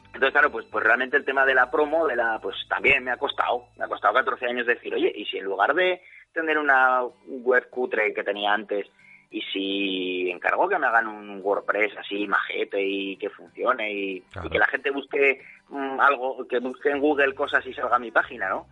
Entonces, 0.07 0.31
claro, 0.31 0.49
pues, 0.51 0.65
pues 0.71 0.83
realmente 0.83 1.15
el 1.17 1.23
tema 1.25 1.45
de 1.45 1.53
la 1.55 1.69
promo, 1.71 2.05
de 2.07 2.15
la 2.17 2.39
pues 2.41 2.55
también 2.69 3.03
me 3.03 3.11
ha 3.11 3.17
costado. 3.17 3.65
Me 3.77 3.85
ha 3.85 3.87
costado 3.89 4.13
14 4.13 4.45
años 4.47 4.65
decir, 4.67 4.93
oye, 4.93 5.11
y 5.15 5.25
si 5.25 5.37
en 5.37 5.45
lugar 5.45 5.73
de 5.73 6.01
tener 6.33 6.57
una 6.57 7.01
web 7.27 7.69
cutre 7.69 8.13
que 8.13 8.23
tenía 8.23 8.53
antes, 8.53 8.87
y 9.29 9.41
si 9.53 10.29
encargo 10.31 10.67
que 10.67 10.77
me 10.77 10.87
hagan 10.87 11.07
un 11.07 11.39
WordPress 11.41 11.97
así 11.97 12.27
majete 12.27 12.81
y 12.81 13.15
que 13.17 13.29
funcione 13.29 13.91
y, 13.93 14.23
y 14.43 14.49
que 14.49 14.59
la 14.59 14.65
gente 14.67 14.91
busque 14.91 15.41
mm, 15.69 15.99
algo, 16.01 16.45
que 16.49 16.59
busque 16.59 16.89
en 16.91 16.99
Google 16.99 17.33
cosas 17.33 17.65
y 17.65 17.73
salga 17.73 17.95
a 17.95 17.99
mi 17.99 18.11
página, 18.11 18.49
¿no? 18.49 18.67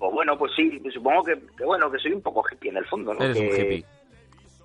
Pues 0.00 0.12
bueno, 0.12 0.36
pues 0.36 0.50
sí, 0.56 0.82
supongo 0.92 1.22
que, 1.22 1.38
que 1.56 1.64
bueno, 1.64 1.90
que 1.90 1.98
soy 1.98 2.12
un 2.12 2.22
poco 2.22 2.42
hippie 2.50 2.70
en 2.70 2.78
el 2.78 2.86
fondo, 2.86 3.14
¿no? 3.14 3.22
Eres 3.22 3.36
un 3.38 3.46
hippie. 3.48 3.84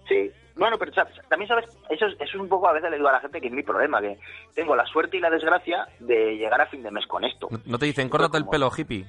Sí. 0.07 0.32
Bueno, 0.56 0.78
pero 0.80 0.94
sabes, 0.94 1.14
también 1.28 1.49
sabes, 1.49 1.66
eso 1.90 2.06
es, 2.06 2.14
eso 2.14 2.24
es 2.24 2.36
un 2.36 2.48
poco 2.48 2.70
a 2.70 2.72
veces 2.72 2.90
le 2.90 2.95
digo 2.95 3.10
a 3.10 3.12
la 3.12 3.20
gente 3.20 3.41
que 3.41 3.48
es 3.48 3.53
mi 3.53 3.62
problema, 3.64 3.99
que 3.99 4.18
tengo 4.53 4.74
la 4.78 4.86
suerte 4.86 5.18
y 5.18 5.20
la 5.20 5.30
desgracia 5.30 5.86
de 5.99 6.38
llegar 6.38 6.62
a 6.62 6.68
fin 6.68 6.82
de 6.82 6.90
mes 6.91 7.06
con 7.06 7.26
esto. 7.26 7.49
¿No- 7.52 7.60
¿No 7.66 7.78
te 7.78 7.86
dicen, 7.88 8.07
córtate 8.07 8.38
el 8.38 8.48
pelo, 8.48 8.72
hippie? 8.76 9.06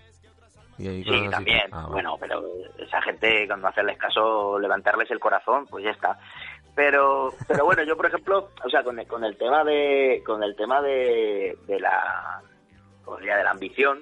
Y 0.78 1.04
Sí, 1.04 1.28
también. 1.30 1.68
Ah. 1.72 1.86
Bueno, 1.88 2.16
pero 2.20 2.42
esa 2.78 3.00
gente, 3.02 3.46
cuando 3.46 3.68
hacerles 3.68 3.96
caso, 3.96 4.58
levantarles 4.58 5.08
el 5.12 5.20
corazón, 5.20 5.66
pues 5.68 5.84
ya 5.84 5.90
está. 5.92 6.18
Pero, 6.74 7.32
pero 7.46 7.64
bueno, 7.64 7.84
yo 7.84 7.96
por 7.96 8.06
ejemplo, 8.06 8.50
o 8.64 8.68
sea, 8.68 8.82
con 8.82 8.98
el, 8.98 9.06
con 9.06 9.22
el 9.24 9.36
tema 9.38 9.62
de, 9.62 10.22
con 10.26 10.42
el 10.42 10.54
tema 10.56 10.82
de, 10.82 11.56
de 11.68 11.78
la, 11.80 12.42
de 13.20 13.26
la 13.44 13.50
ambición, 13.52 14.00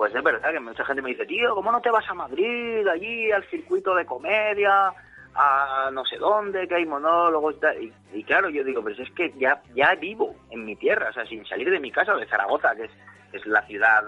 pues 0.00 0.14
es 0.14 0.24
verdad 0.24 0.50
que 0.50 0.60
mucha 0.60 0.82
gente 0.82 1.02
me 1.02 1.10
dice, 1.10 1.26
tío, 1.26 1.54
¿cómo 1.54 1.70
no 1.70 1.82
te 1.82 1.90
vas 1.90 2.08
a 2.08 2.14
Madrid, 2.14 2.88
allí, 2.88 3.30
al 3.30 3.44
circuito 3.50 3.94
de 3.94 4.06
comedia, 4.06 4.94
a 5.34 5.90
no 5.92 6.04
sé 6.04 6.16
dónde, 6.16 6.66
que 6.68 6.74
hay 6.76 6.86
monólogos 6.86 7.54
y 7.56 7.60
tal? 7.60 7.82
Y, 7.82 7.92
y 8.14 8.24
claro, 8.24 8.48
yo 8.50 8.64
digo, 8.64 8.82
pero 8.82 9.02
es 9.02 9.10
que 9.12 9.32
ya, 9.38 9.62
ya 9.74 9.94
vivo 9.94 10.34
en 10.50 10.64
mi 10.64 10.76
tierra, 10.76 11.08
o 11.10 11.12
sea, 11.12 11.24
sin 11.26 11.44
salir 11.46 11.70
de 11.70 11.80
mi 11.80 11.90
casa, 11.90 12.14
de 12.16 12.26
Zaragoza, 12.26 12.74
que 12.74 12.84
es, 12.84 12.90
es 13.32 13.46
la 13.46 13.62
ciudad, 13.66 14.02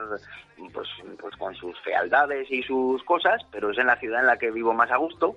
pues, 0.73 0.89
pues 1.21 1.37
con 1.37 1.55
sus 1.55 1.79
fealdades 1.83 2.51
y 2.51 2.63
sus 2.65 3.03
cosas, 3.05 3.41
pero 3.53 3.71
es 3.71 3.79
en 3.79 3.87
la 3.87 3.97
ciudad 3.97 4.21
en 4.21 4.27
la 4.27 4.37
que 4.37 4.51
vivo 4.51 4.73
más 4.75 4.91
a 4.91 4.97
gusto. 4.97 5.37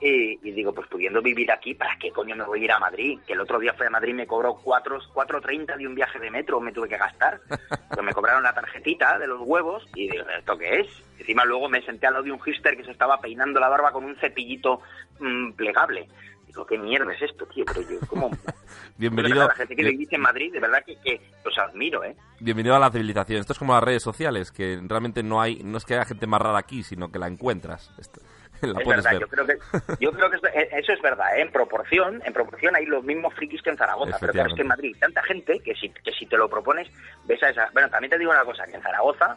Y, 0.00 0.38
y 0.46 0.52
digo, 0.52 0.74
pues 0.74 0.86
pudiendo 0.88 1.22
vivir 1.22 1.50
aquí, 1.50 1.74
¿para 1.74 1.96
qué 1.98 2.10
coño 2.10 2.36
me 2.36 2.44
voy 2.44 2.60
a 2.60 2.64
ir 2.64 2.72
a 2.72 2.78
Madrid? 2.78 3.18
Que 3.26 3.32
el 3.32 3.40
otro 3.40 3.58
día 3.58 3.72
fui 3.72 3.86
a 3.86 3.90
Madrid 3.90 4.10
y 4.10 4.16
me 4.16 4.26
cobró 4.26 4.54
cuatro- 4.56 5.00
4.30 5.14 5.76
de 5.78 5.86
un 5.86 5.94
viaje 5.94 6.18
de 6.18 6.30
metro, 6.30 6.60
me 6.60 6.72
tuve 6.72 6.88
que 6.88 6.98
gastar. 6.98 7.40
Pues 7.94 8.04
me 8.04 8.12
cobraron 8.12 8.42
la 8.42 8.52
tarjetita 8.52 9.18
de 9.20 9.28
los 9.28 9.40
huevos 9.42 9.86
y 9.94 10.10
digo, 10.10 10.24
¿esto 10.36 10.58
qué 10.58 10.80
es? 10.80 10.88
Encima 11.24 11.42
luego 11.46 11.70
me 11.70 11.80
senté 11.80 12.06
al 12.06 12.12
lado 12.12 12.24
de 12.26 12.32
un 12.32 12.40
hister 12.44 12.76
que 12.76 12.84
se 12.84 12.90
estaba 12.90 13.18
peinando 13.18 13.58
la 13.58 13.70
barba 13.70 13.92
con 13.92 14.04
un 14.04 14.14
cepillito 14.16 14.82
mm, 15.20 15.52
plegable. 15.52 16.06
Digo, 16.46 16.66
¿qué 16.66 16.76
mierda 16.76 17.10
es 17.14 17.22
esto, 17.22 17.46
tío? 17.46 17.64
Pero 17.64 17.80
yo, 17.80 17.98
¿cómo? 18.06 18.30
Bienvenido, 18.98 19.48
La 19.48 19.54
gente 19.54 19.74
que 19.74 19.82
vive 19.84 20.06
en 20.10 20.20
Madrid, 20.20 20.52
de 20.52 20.60
verdad 20.60 20.84
que, 20.84 20.96
que 21.00 21.18
los 21.42 21.56
admiro, 21.58 22.04
¿eh? 22.04 22.14
bienvenido 22.40 22.76
a 22.76 22.78
la 22.78 22.90
civilización. 22.90 23.40
Esto 23.40 23.54
es 23.54 23.58
como 23.58 23.72
las 23.72 23.82
redes 23.82 24.02
sociales, 24.02 24.52
que 24.52 24.78
realmente 24.86 25.22
no 25.22 25.40
hay, 25.40 25.62
no 25.64 25.78
es 25.78 25.86
que 25.86 25.94
haya 25.94 26.04
gente 26.04 26.26
más 26.26 26.42
rara 26.42 26.58
aquí, 26.58 26.82
sino 26.82 27.10
que 27.10 27.18
la 27.18 27.26
encuentras. 27.26 27.90
Esto- 27.98 28.20
la 28.60 28.80
es 28.82 28.86
verdad, 28.86 29.12
ver. 29.12 29.20
yo 29.22 29.28
creo 29.28 29.46
que, 29.46 29.56
yo 29.98 30.12
creo 30.12 30.28
que 30.30 30.36
esto- 30.36 30.48
eh, 30.48 30.68
eso 30.72 30.92
es 30.92 31.00
verdad, 31.00 31.38
¿eh? 31.38 31.40
en 31.40 31.50
proporción, 31.50 32.22
en 32.24 32.32
proporción 32.34 32.76
hay 32.76 32.84
los 32.84 33.02
mismos 33.02 33.32
frikis 33.32 33.62
que 33.62 33.70
en 33.70 33.78
Zaragoza, 33.78 34.18
pero 34.20 34.32
claro, 34.34 34.50
es 34.50 34.54
que 34.54 34.62
en 34.62 34.68
Madrid 34.68 34.92
hay 34.94 35.00
tanta 35.00 35.22
gente 35.22 35.58
que 35.60 35.74
si, 35.74 35.88
que 35.88 36.12
si 36.12 36.26
te 36.26 36.36
lo 36.36 36.50
propones, 36.50 36.88
ves 37.24 37.42
a 37.42 37.48
esa... 37.48 37.70
Bueno, 37.72 37.88
también 37.88 38.10
te 38.10 38.18
digo 38.18 38.30
una 38.30 38.44
cosa, 38.44 38.66
que 38.66 38.76
en 38.76 38.82
Zaragoza, 38.82 39.36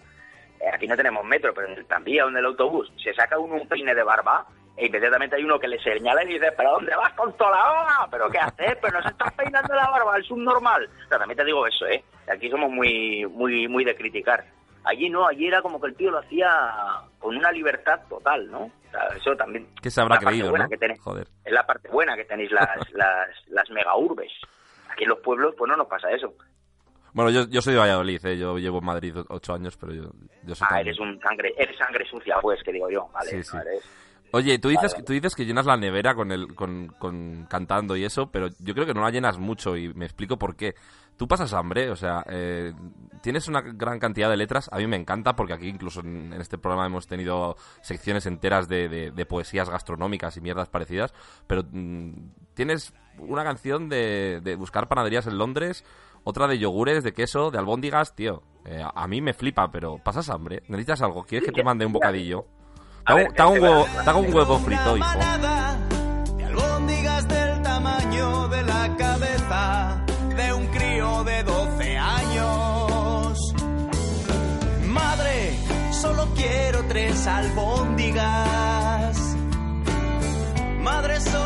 aquí 0.74 0.88
no 0.88 0.96
tenemos 0.96 1.24
metro, 1.26 1.54
pero 1.54 1.68
en 1.68 1.78
el 1.78 1.86
tranvía 1.86 2.26
o 2.26 2.30
en 2.30 2.38
el 2.38 2.46
autobús, 2.46 2.92
se 3.02 3.14
saca 3.14 3.40
uno 3.40 3.56
un 3.56 3.68
peine 3.68 3.94
de 3.94 4.04
barba 4.04 4.48
e 4.78 4.86
inmediatamente 4.86 5.36
hay 5.36 5.44
uno 5.44 5.60
que 5.60 5.68
le 5.68 5.80
señala 5.80 6.24
y 6.24 6.34
dice, 6.34 6.52
¿pero 6.56 6.74
dónde 6.74 6.96
vas 6.96 7.12
con 7.14 7.36
toda 7.36 7.50
la 7.50 7.72
hora? 7.72 8.08
¿Pero 8.12 8.30
qué 8.30 8.38
haces? 8.38 8.78
¿Pero 8.80 9.00
no 9.00 9.02
se 9.02 9.10
estás 9.10 9.34
peinando 9.34 9.74
la 9.74 9.90
barba? 9.90 10.20
Es 10.20 10.30
un 10.30 10.46
normal. 10.46 10.88
O 11.06 11.08
sea, 11.10 11.18
también 11.18 11.36
te 11.36 11.46
digo 11.46 11.66
eso, 11.66 11.88
¿eh? 11.88 12.04
Aquí 12.32 12.48
somos 12.52 12.70
muy, 12.70 13.26
muy, 13.26 13.68
muy 13.68 13.84
de 13.84 13.96
criticar. 13.96 14.46
Allí 14.84 15.10
no, 15.10 15.28
allí 15.28 15.48
era 15.48 15.64
como 15.64 15.82
que 15.82 15.88
el 15.88 15.96
tío 15.96 16.12
lo 16.12 16.20
hacía 16.20 16.48
con 17.18 17.36
una 17.36 17.52
libertad 17.52 18.02
total, 18.08 18.52
¿no? 18.52 18.66
O 18.66 18.92
sea, 18.92 19.08
eso 19.18 19.36
también 19.36 19.68
¿Qué 19.82 19.90
se 19.90 20.00
habrá 20.00 20.20
creído, 20.20 20.56
no? 20.56 20.70
que 20.70 20.78
tenéis. 20.78 21.02
Joder. 21.02 21.28
es 21.44 21.52
la 21.52 21.66
parte 21.66 21.90
buena 21.90 22.16
que 22.16 22.26
tenéis 22.26 22.52
las, 22.52 22.70
las, 22.92 23.30
las 23.48 23.70
mega 23.72 23.98
urbes. 23.98 24.32
Aquí 24.92 25.04
en 25.04 25.10
los 25.10 25.20
pueblos, 25.20 25.56
pues 25.58 25.70
no 25.70 25.76
nos 25.76 25.88
pasa 25.88 26.12
eso. 26.12 26.36
Bueno, 27.14 27.32
yo, 27.32 27.48
yo 27.48 27.62
soy 27.62 27.74
de 27.74 27.80
Valladolid, 27.80 28.26
¿eh? 28.26 28.38
yo 28.38 28.58
llevo 28.58 28.80
en 28.80 28.86
Madrid 28.86 29.16
ocho 29.30 29.54
años, 29.54 29.76
pero 29.78 29.94
yo, 29.94 30.12
yo 30.44 30.56
soy 30.56 30.68
Ah, 30.70 30.82
eres 30.82 31.00
un 31.00 31.20
sangre, 31.20 31.54
eres 31.58 31.78
sangre 31.78 32.06
sucia, 32.10 32.38
pues, 32.42 32.62
que 32.64 32.72
digo 32.72 32.90
yo, 32.90 33.10
¿vale? 33.14 33.30
Sí, 33.32 33.44
sí. 33.44 33.56
No 33.56 33.62
eres- 33.64 33.84
Oye, 34.32 34.60
tú 34.60 34.68
dices, 34.68 34.92
Vale, 34.92 34.94
vale. 34.96 35.06
tú 35.06 35.14
dices 35.14 35.36
que 35.36 35.46
llenas 35.46 35.66
la 35.66 35.78
nevera 35.78 36.14
con, 36.14 36.34
el, 36.34 36.54
con, 36.54 36.88
con 37.00 37.48
cantando 37.50 37.96
y 37.96 38.04
eso, 38.04 38.30
pero 38.30 38.50
yo 38.60 38.74
creo 38.74 38.86
que 38.86 38.94
no 38.94 39.02
la 39.02 39.10
llenas 39.10 39.38
mucho 39.38 39.78
y 39.78 39.94
me 39.94 40.04
explico 40.06 40.38
por 40.38 40.58
qué. 40.58 40.76
Tú 41.16 41.30
pasas 41.30 41.54
hambre, 41.54 41.90
o 41.90 41.96
sea, 41.96 42.26
eh, 42.30 42.74
tienes 43.24 43.48
una 43.48 43.62
gran 43.62 44.00
cantidad 44.00 44.30
de 44.30 44.36
letras, 44.38 44.70
a 44.72 44.78
mí 44.80 44.86
me 44.86 44.98
encanta 44.98 45.36
porque 45.38 45.54
aquí 45.54 45.70
incluso 45.70 46.02
en, 46.02 46.34
en 46.34 46.42
este 46.42 46.58
programa 46.58 46.86
hemos 46.86 47.08
tenido 47.08 47.56
secciones 47.82 48.26
enteras 48.26 48.68
de, 48.68 48.90
de- 48.90 49.12
de 49.12 49.26
poesías 49.26 49.70
gastronómicas 49.70 50.36
y 50.36 50.42
mierdas 50.42 50.68
parecidas, 50.68 51.14
pero 51.48 51.64
mm, 51.72 52.12
tienes 52.54 52.94
una 53.20 53.44
canción 53.46 53.88
de, 53.90 54.42
de 54.44 54.56
buscar 54.58 54.90
panaderías 54.90 55.26
en 55.26 55.38
Londres, 55.40 55.84
otra 56.28 56.46
de 56.46 56.60
yogures, 56.60 57.06
de 57.06 57.14
queso, 57.14 57.52
de 57.52 57.58
albóndigas, 57.58 58.14
tío, 58.14 58.44
eh, 58.66 58.84
a 58.84 58.92
a 59.04 59.08
mí 59.08 59.22
me 59.22 59.34
flipa, 59.34 59.72
pero 59.72 59.98
pasas 59.98 60.30
hambre, 60.30 60.62
necesitas 60.68 61.02
algo, 61.02 61.24
¿quieres 61.24 61.48
que 61.48 61.54
te 61.54 61.64
mande 61.64 61.86
un 61.86 61.94
bocadillo? 61.94 62.46
Te 63.06 63.14
hago, 63.14 63.34
te 63.34 63.42
hago 63.42 63.52
un 63.54 63.62
huevo, 63.62 63.86
te 64.04 64.10
hago 64.10 64.20
un 64.20 64.34
huevo 64.34 64.60
frito, 64.60 64.98
hijo. 64.98 65.08
de 66.38 66.44
albóndigas 66.44 67.28
del 67.30 67.62
tamaño 67.62 68.50
de 68.50 68.64
la 68.64 68.96
cabeza 68.98 70.06
de 70.36 70.54
un 70.54 70.68
crío 70.68 71.24
de 71.24 71.44
12 71.44 71.98
años. 71.98 73.54
Madre, 74.90 75.58
solo 75.94 76.28
quiero 76.36 76.84
tres 76.90 77.26
albóndigas. 77.26 79.18
Madre, 80.82 81.22
solo 81.22 81.37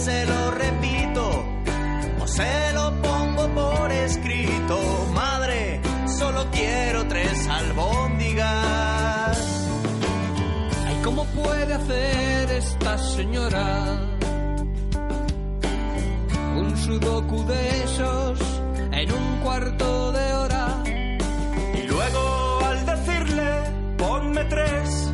se 0.00 0.24
lo 0.24 0.50
repito 0.52 1.44
o 2.22 2.26
se 2.26 2.72
lo 2.72 3.02
pongo 3.02 3.48
por 3.54 3.92
escrito. 3.92 5.06
Madre, 5.14 5.80
solo 6.18 6.46
quiero 6.50 7.06
tres 7.06 7.46
albóndigas. 7.48 9.38
Ay, 10.86 10.96
¿cómo 11.04 11.24
puede 11.26 11.74
hacer 11.74 12.50
esta 12.52 12.96
señora 12.96 14.00
un 16.56 16.76
sudoku 16.78 17.44
de 17.44 17.84
esos 17.84 18.38
en 18.92 19.12
un 19.12 19.40
cuarto 19.42 20.12
de 20.12 20.32
hora? 20.32 20.82
Y 21.74 21.82
luego 21.86 22.60
al 22.64 22.86
decirle, 22.86 23.50
ponme 23.98 24.44
tres, 24.44 25.12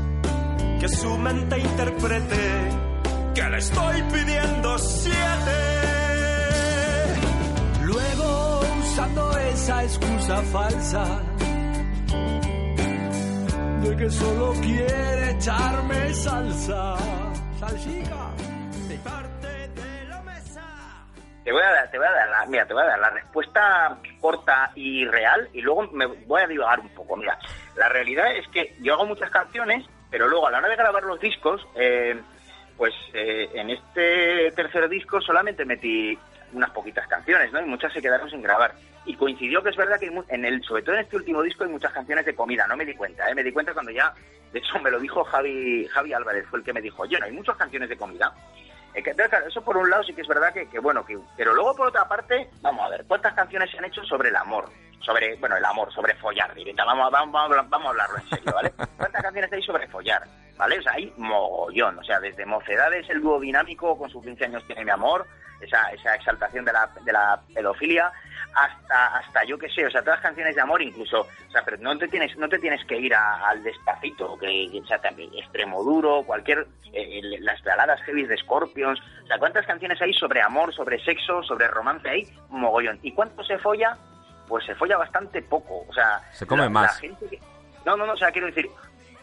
que 0.78 0.88
su 0.88 1.18
mente 1.18 1.58
interprete 1.58 2.85
que 3.36 3.42
le 3.50 3.58
estoy 3.58 4.02
pidiendo 4.02 4.78
siete. 4.78 5.60
Luego, 7.82 8.60
usando 8.80 9.38
esa 9.38 9.84
excusa 9.84 10.42
falsa 10.44 11.04
de 13.82 13.96
que 13.96 14.10
solo 14.10 14.54
quiere 14.62 15.30
echarme 15.32 16.14
salsa, 16.14 16.96
salsica, 17.60 18.30
de 18.88 18.96
parte 19.04 19.68
de 19.68 20.04
la 20.08 20.22
mesa. 20.22 20.62
Te 21.44 21.52
voy 21.52 21.62
a 21.62 21.70
dar, 21.72 21.90
te 21.90 21.98
voy 21.98 22.06
a 22.06 22.12
dar 22.12 22.28
la, 22.30 22.46
mira, 22.46 22.66
te 22.66 22.72
voy 22.72 22.84
a 22.84 22.86
dar 22.86 22.98
la 22.98 23.10
respuesta 23.10 23.98
corta 24.18 24.72
y 24.74 25.04
real 25.04 25.50
y 25.52 25.60
luego 25.60 25.82
me 25.92 26.06
voy 26.06 26.40
a 26.40 26.46
divagar 26.46 26.80
un 26.80 26.88
poco. 26.88 27.16
Mira, 27.18 27.38
la 27.76 27.90
realidad 27.90 28.34
es 28.34 28.48
que 28.48 28.74
yo 28.80 28.94
hago 28.94 29.04
muchas 29.04 29.28
canciones, 29.28 29.84
pero 30.10 30.26
luego 30.26 30.46
a 30.46 30.52
la 30.52 30.58
hora 30.58 30.68
de 30.68 30.76
grabar 30.76 31.02
los 31.02 31.20
discos, 31.20 31.60
eh, 31.74 32.18
pues 32.76 32.94
eh, 33.14 33.50
en 33.54 33.70
este 33.70 34.50
tercer 34.52 34.88
disco 34.88 35.20
solamente 35.20 35.64
metí 35.64 36.18
unas 36.52 36.70
poquitas 36.70 37.06
canciones, 37.08 37.52
¿no? 37.52 37.60
Y 37.60 37.64
muchas 37.64 37.92
se 37.92 38.02
quedaron 38.02 38.30
sin 38.30 38.42
grabar. 38.42 38.74
Y 39.04 39.14
coincidió 39.14 39.62
que 39.62 39.70
es 39.70 39.76
verdad 39.76 39.98
que 39.98 40.12
en 40.28 40.44
el, 40.44 40.62
sobre 40.62 40.82
todo 40.82 40.94
en 40.94 41.02
este 41.02 41.16
último 41.16 41.42
disco 41.42 41.64
hay 41.64 41.70
muchas 41.70 41.92
canciones 41.92 42.26
de 42.26 42.34
comida, 42.34 42.66
no 42.66 42.76
me 42.76 42.84
di 42.84 42.94
cuenta, 42.94 43.28
¿eh? 43.28 43.34
Me 43.34 43.44
di 43.44 43.52
cuenta 43.52 43.72
cuando 43.72 43.92
ya, 43.92 44.12
de 44.52 44.58
hecho 44.58 44.78
me 44.80 44.90
lo 44.90 44.98
dijo 44.98 45.24
Javi, 45.24 45.86
Javi 45.88 46.12
Álvarez, 46.12 46.46
fue 46.48 46.58
el 46.58 46.64
que 46.64 46.72
me 46.72 46.80
dijo, 46.80 47.02
oye, 47.02 47.18
no 47.18 47.26
hay 47.26 47.32
muchas 47.32 47.56
canciones 47.56 47.88
de 47.88 47.96
comida. 47.96 48.32
Que, 48.92 49.10
entonces, 49.10 49.28
claro, 49.28 49.46
eso 49.46 49.62
por 49.62 49.76
un 49.76 49.90
lado 49.90 50.02
sí 50.04 50.14
que 50.14 50.22
es 50.22 50.28
verdad 50.28 50.54
que, 50.54 50.68
que 50.68 50.78
bueno, 50.78 51.04
que, 51.04 51.18
pero 51.36 51.54
luego 51.54 51.76
por 51.76 51.88
otra 51.88 52.08
parte, 52.08 52.48
vamos 52.62 52.86
a 52.86 52.88
ver, 52.88 53.04
¿cuántas 53.06 53.34
canciones 53.34 53.70
se 53.70 53.76
han 53.76 53.84
hecho 53.84 54.02
sobre 54.04 54.30
el 54.30 54.36
amor? 54.36 54.70
Sobre, 55.00 55.36
bueno, 55.36 55.56
el 55.56 55.64
amor, 55.64 55.92
sobre 55.92 56.14
follar, 56.14 56.54
directa, 56.54 56.84
vamos, 56.84 57.12
vamos, 57.12 57.30
vamos, 57.30 57.68
vamos 57.68 57.86
a 57.86 57.90
hablarlo 57.90 58.16
en 58.18 58.28
serio, 58.30 58.52
¿vale? 58.54 58.72
¿Cuántas 58.96 59.22
canciones 59.22 59.52
hay 59.52 59.62
sobre 59.62 59.86
follar? 59.88 60.22
¿Vale? 60.56 60.78
O 60.78 60.82
sea, 60.82 60.92
hay 60.92 61.12
mogollón, 61.16 61.98
o 61.98 62.04
sea, 62.04 62.18
desde 62.20 62.46
Mocedades, 62.46 63.08
el 63.10 63.20
dúo 63.20 63.38
dinámico, 63.40 63.96
con 63.98 64.08
sus 64.10 64.24
15 64.24 64.44
años 64.46 64.64
tiene 64.66 64.84
mi 64.84 64.90
amor, 64.90 65.26
esa, 65.60 65.90
esa 65.90 66.14
exaltación 66.14 66.64
de 66.64 66.72
la, 66.72 66.88
de 67.04 67.12
la 67.12 67.40
pedofilia, 67.54 68.10
hasta, 68.54 69.18
hasta 69.18 69.44
yo 69.44 69.58
qué 69.58 69.68
sé, 69.68 69.84
o 69.86 69.90
sea, 69.90 70.00
todas 70.00 70.16
las 70.18 70.22
canciones 70.26 70.54
de 70.54 70.62
amor 70.62 70.80
incluso, 70.80 71.20
o 71.22 71.50
sea, 71.50 71.62
pero 71.64 71.76
no 71.78 71.96
te 71.98 72.08
tienes, 72.08 72.34
no 72.38 72.48
te 72.48 72.58
tienes 72.58 72.82
que 72.86 72.96
ir 72.96 73.14
a- 73.14 73.48
al 73.48 73.62
despacito, 73.62 74.38
que, 74.38 74.80
o 74.82 74.86
sea, 74.86 74.98
también 74.98 75.30
extremo 75.34 75.82
duro, 75.82 76.22
cualquier, 76.24 76.66
eh, 76.92 77.20
las 77.40 77.62
baladas 77.62 78.00
heavy 78.02 78.24
de 78.24 78.36
Scorpions, 78.38 78.98
o 79.24 79.26
sea, 79.26 79.38
¿cuántas 79.38 79.66
canciones 79.66 80.00
hay 80.00 80.14
sobre 80.14 80.40
amor, 80.40 80.72
sobre 80.74 81.02
sexo, 81.04 81.42
sobre 81.42 81.68
romance 81.68 82.08
hay? 82.08 82.22
Mogollón. 82.48 82.98
¿Y 83.02 83.12
cuánto 83.12 83.44
se 83.44 83.58
folla? 83.58 83.96
Pues 84.48 84.64
se 84.64 84.74
folla 84.74 84.96
bastante 84.96 85.42
poco, 85.42 85.84
o 85.86 85.92
sea... 85.92 86.20
Se 86.32 86.46
come 86.46 86.62
la- 86.62 86.70
más. 86.70 86.94
la 86.94 87.00
gente 87.08 87.26
que- 87.28 87.40
No, 87.84 87.96
no, 87.96 88.06
no, 88.06 88.14
o 88.14 88.16
sea, 88.16 88.30
quiero 88.32 88.46
decir, 88.46 88.68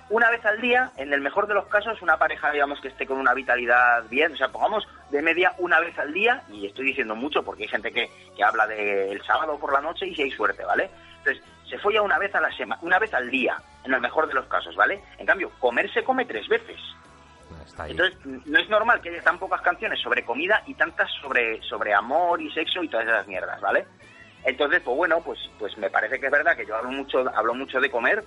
una 0.10 0.30
vez 0.30 0.46
al 0.46 0.60
día, 0.62 0.92
en 0.98 1.14
el 1.14 1.22
mejor 1.22 1.48
de 1.48 1.54
los 1.54 1.68
casos, 1.68 2.02
una 2.02 2.18
pareja, 2.18 2.52
digamos, 2.52 2.80
que 2.82 2.90
esté 2.90 3.06
con 3.06 3.18
una 3.18 3.34
vitalidad 3.34 4.04
bien, 4.10 4.34
o 4.34 4.38
sea, 4.38 4.50
pongamos 4.50 4.88
de 5.10 5.22
media 5.22 5.54
una 5.58 5.80
vez 5.80 5.98
al 5.98 6.14
día, 6.14 6.44
y 6.50 6.66
estoy 6.66 6.86
diciendo 6.86 7.16
mucho 7.16 7.44
porque 7.44 7.64
hay 7.64 7.70
gente 7.70 7.92
que, 7.92 8.10
que 8.36 8.44
habla 8.44 8.68
del 8.68 9.24
sábado 9.24 9.58
por 9.58 9.74
la 9.74 9.82
noche 9.82 10.08
y 10.08 10.16
si 10.16 10.24
hay 10.24 10.32
suerte, 10.32 10.64
¿vale? 10.66 10.90
Entonces, 11.20 11.44
se 11.70 11.78
folla 11.80 12.02
una 12.02 12.20
vez 12.20 12.34
a 12.36 12.42
la 12.42 12.52
semana, 12.56 12.82
una 12.84 13.00
vez 13.00 13.14
al 13.14 13.30
día, 13.30 13.58
en 13.84 13.94
el 13.94 14.02
mejor 14.02 14.28
de 14.28 14.34
los 14.34 14.46
casos, 14.48 14.76
¿vale? 14.76 15.02
En 15.18 15.26
cambio, 15.26 15.52
comer 15.60 15.92
se 15.92 16.04
come 16.04 16.26
tres 16.26 16.48
veces. 16.48 16.80
Entonces, 17.88 18.18
no 18.26 18.60
es 18.60 18.70
normal 18.70 19.02
que 19.02 19.10
haya 19.10 19.24
tan 19.24 19.40
pocas 19.40 19.62
canciones 19.62 20.00
sobre 20.00 20.24
comida 20.24 20.62
y 20.68 20.76
tantas 20.76 21.10
sobre, 21.22 21.62
sobre 21.64 21.94
amor 21.94 22.42
y 22.42 22.52
sexo 22.52 22.84
y 22.84 22.90
todas 22.90 23.08
esas 23.08 23.28
mierdas, 23.28 23.60
¿vale? 23.62 23.86
Entonces, 24.44 24.82
pues 24.82 24.98
bueno, 24.98 25.22
pues, 25.22 25.40
pues 25.58 25.78
me 25.78 25.90
parece 25.90 26.20
que 26.20 26.26
es 26.26 26.32
verdad 26.32 26.56
que 26.56 26.66
yo 26.66 26.76
hablo 26.76 26.92
mucho, 26.92 27.24
hablo 27.36 27.54
mucho 27.56 27.80
de 27.80 27.90
comer, 27.90 28.24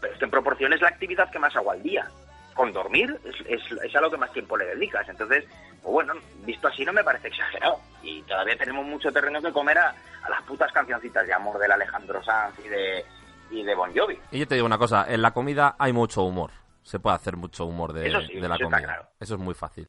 pero 0.00 0.12
es 0.12 0.18
que 0.18 0.24
en 0.24 0.30
proporción 0.30 0.72
es 0.72 0.80
la 0.80 0.88
actividad 0.88 1.30
que 1.30 1.38
más 1.38 1.54
hago 1.56 1.70
al 1.70 1.82
día. 1.82 2.06
Con 2.54 2.72
dormir 2.72 3.16
es, 3.24 3.36
es, 3.46 3.62
es 3.84 3.94
a 3.94 4.00
lo 4.00 4.10
que 4.10 4.16
más 4.16 4.32
tiempo 4.32 4.56
le 4.56 4.64
dedicas. 4.66 5.08
Entonces, 5.08 5.44
pues 5.82 5.92
bueno, 5.92 6.14
visto 6.44 6.66
así 6.66 6.84
no 6.84 6.92
me 6.92 7.04
parece 7.04 7.28
exagerado. 7.28 7.78
Y 8.02 8.22
todavía 8.22 8.56
tenemos 8.56 8.84
mucho 8.84 9.12
terreno 9.12 9.40
que 9.40 9.52
comer 9.52 9.78
a, 9.78 9.90
a 10.22 10.30
las 10.30 10.42
putas 10.42 10.72
cancioncitas 10.72 11.24
de 11.26 11.32
amor 11.32 11.58
del 11.58 11.70
Alejandro 11.70 12.22
Sanz 12.24 12.58
y 12.64 12.68
de, 12.68 13.04
y 13.50 13.62
de 13.62 13.74
Bon 13.76 13.96
Jovi. 13.96 14.18
Y 14.32 14.40
yo 14.40 14.48
te 14.48 14.56
digo 14.56 14.66
una 14.66 14.78
cosa, 14.78 15.06
en 15.08 15.22
la 15.22 15.30
comida 15.32 15.76
hay 15.78 15.92
mucho 15.92 16.22
humor. 16.22 16.50
Se 16.82 16.98
puede 16.98 17.16
hacer 17.16 17.36
mucho 17.36 17.64
humor 17.66 17.92
de, 17.92 18.08
Eso 18.08 18.20
sí, 18.22 18.40
de 18.40 18.48
la 18.48 18.56
eso 18.56 18.64
comida. 18.64 18.82
claro. 18.82 19.06
Eso 19.20 19.34
es 19.34 19.40
muy 19.40 19.54
fácil. 19.54 19.88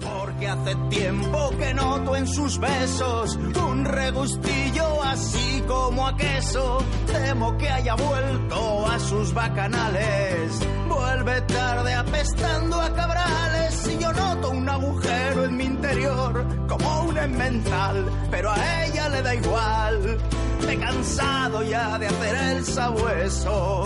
Porque 0.00 0.48
hace 0.48 0.74
tiempo 0.90 1.50
que 1.58 1.74
noto 1.74 2.16
en 2.16 2.26
sus 2.26 2.58
besos 2.58 3.36
un 3.36 3.84
regustillo 3.84 5.02
así 5.02 5.62
como 5.66 6.06
a 6.06 6.16
queso. 6.16 6.78
Temo 7.06 7.56
que 7.56 7.68
haya 7.68 7.94
vuelto 7.94 8.86
a 8.86 8.98
sus 8.98 9.32
bacanales. 9.34 10.60
Vuelve 10.88 11.40
tarde 11.42 11.94
apestando 11.94 12.80
a 12.80 12.92
cabrales 12.92 13.90
y 13.92 13.98
yo 14.02 14.12
noto 14.12 14.50
un 14.50 14.68
agujero 14.68 15.44
en 15.44 15.56
mi 15.56 15.64
interior 15.64 16.46
como 16.68 17.02
un 17.02 17.18
emmental, 17.18 18.04
pero 18.30 18.50
a 18.50 18.84
ella 18.84 19.08
le 19.08 19.22
da 19.22 19.34
igual. 19.34 20.18
Me 20.66 20.72
he 20.72 20.78
cansado 20.78 21.62
ya 21.62 21.98
de 21.98 22.06
hacer 22.06 22.36
el 22.36 22.64
sabueso. 22.64 23.84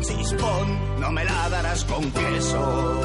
Chispón, 0.00 1.00
no 1.00 1.10
me 1.10 1.24
la 1.24 1.48
darás 1.48 1.84
con 1.84 2.10
queso. 2.10 3.00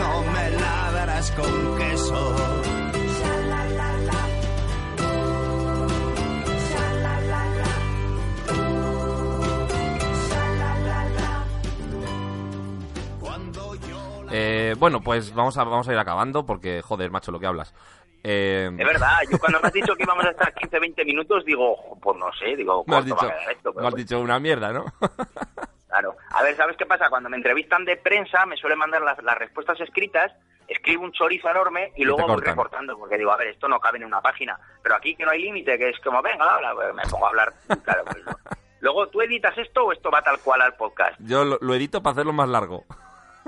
No 0.00 0.22
me 0.32 0.50
la 0.50 0.90
darás 0.92 1.30
con 1.32 1.78
queso. 1.78 2.20
Eh, 14.32 14.74
bueno, 14.78 15.00
pues 15.00 15.34
vamos 15.34 15.56
a, 15.58 15.64
vamos 15.64 15.88
a 15.88 15.92
ir 15.92 15.98
acabando 15.98 16.46
porque, 16.46 16.82
joder, 16.82 17.10
macho, 17.10 17.32
lo 17.32 17.40
que 17.40 17.46
hablas. 17.46 17.74
Eh, 18.22 18.70
Es 18.78 18.86
verdad, 18.86 19.16
yo 19.30 19.38
cuando 19.38 19.60
me 19.60 19.68
has 19.68 19.72
dicho 19.72 19.94
que 19.96 20.02
íbamos 20.04 20.24
a 20.24 20.30
estar 20.30 20.54
15-20 20.54 21.04
minutos, 21.04 21.44
digo, 21.44 21.74
"Jo, 21.74 21.98
pues 22.00 22.18
no 22.18 22.26
sé, 22.38 22.54
digo, 22.54 22.84
me 22.86 22.96
has 22.96 23.04
¿cuánto 23.04 23.14
va 23.16 23.20
dicho, 23.22 23.26
a 23.34 23.38
quedar 23.40 23.52
esto? 23.52 23.72
Pero 23.72 23.74
me 23.74 23.86
has 23.88 23.92
bueno, 23.92 23.96
dicho 23.96 24.20
una 24.20 24.38
mierda, 24.38 24.72
¿no? 24.72 24.84
Claro. 25.90 26.16
A 26.30 26.42
ver, 26.42 26.56
¿sabes 26.56 26.76
qué 26.76 26.86
pasa? 26.86 27.10
Cuando 27.10 27.28
me 27.28 27.36
entrevistan 27.36 27.84
de 27.84 27.96
prensa, 27.96 28.46
me 28.46 28.56
suelen 28.56 28.78
mandar 28.78 29.02
las, 29.02 29.22
las 29.22 29.36
respuestas 29.36 29.78
escritas, 29.80 30.32
escribo 30.68 31.04
un 31.04 31.12
chorizo 31.12 31.50
enorme 31.50 31.92
y 31.96 32.04
luego 32.04 32.22
voy 32.22 32.36
cortan. 32.36 32.52
recortando, 32.52 32.96
porque 32.98 33.18
digo, 33.18 33.32
a 33.32 33.36
ver, 33.36 33.48
esto 33.48 33.68
no 33.68 33.78
cabe 33.80 33.98
en 33.98 34.04
una 34.04 34.20
página. 34.22 34.58
Pero 34.82 34.94
aquí 34.96 35.14
que 35.16 35.24
no 35.24 35.32
hay 35.32 35.42
límite, 35.42 35.76
que 35.76 35.90
es 35.90 35.98
como, 36.00 36.22
venga, 36.22 36.44
habla, 36.44 36.74
pues 36.74 36.94
me 36.94 37.02
pongo 37.10 37.26
a 37.26 37.28
hablar. 37.28 37.52
Claro, 37.84 38.04
pues 38.04 38.24
no. 38.24 38.32
Luego, 38.80 39.08
¿tú 39.08 39.20
editas 39.20 39.56
esto 39.58 39.84
o 39.84 39.92
esto 39.92 40.10
va 40.10 40.22
tal 40.22 40.38
cual 40.40 40.62
al 40.62 40.74
podcast? 40.74 41.14
Yo 41.20 41.44
lo, 41.44 41.58
lo 41.60 41.74
edito 41.74 42.02
para 42.02 42.12
hacerlo 42.12 42.32
más 42.32 42.48
largo. 42.48 42.84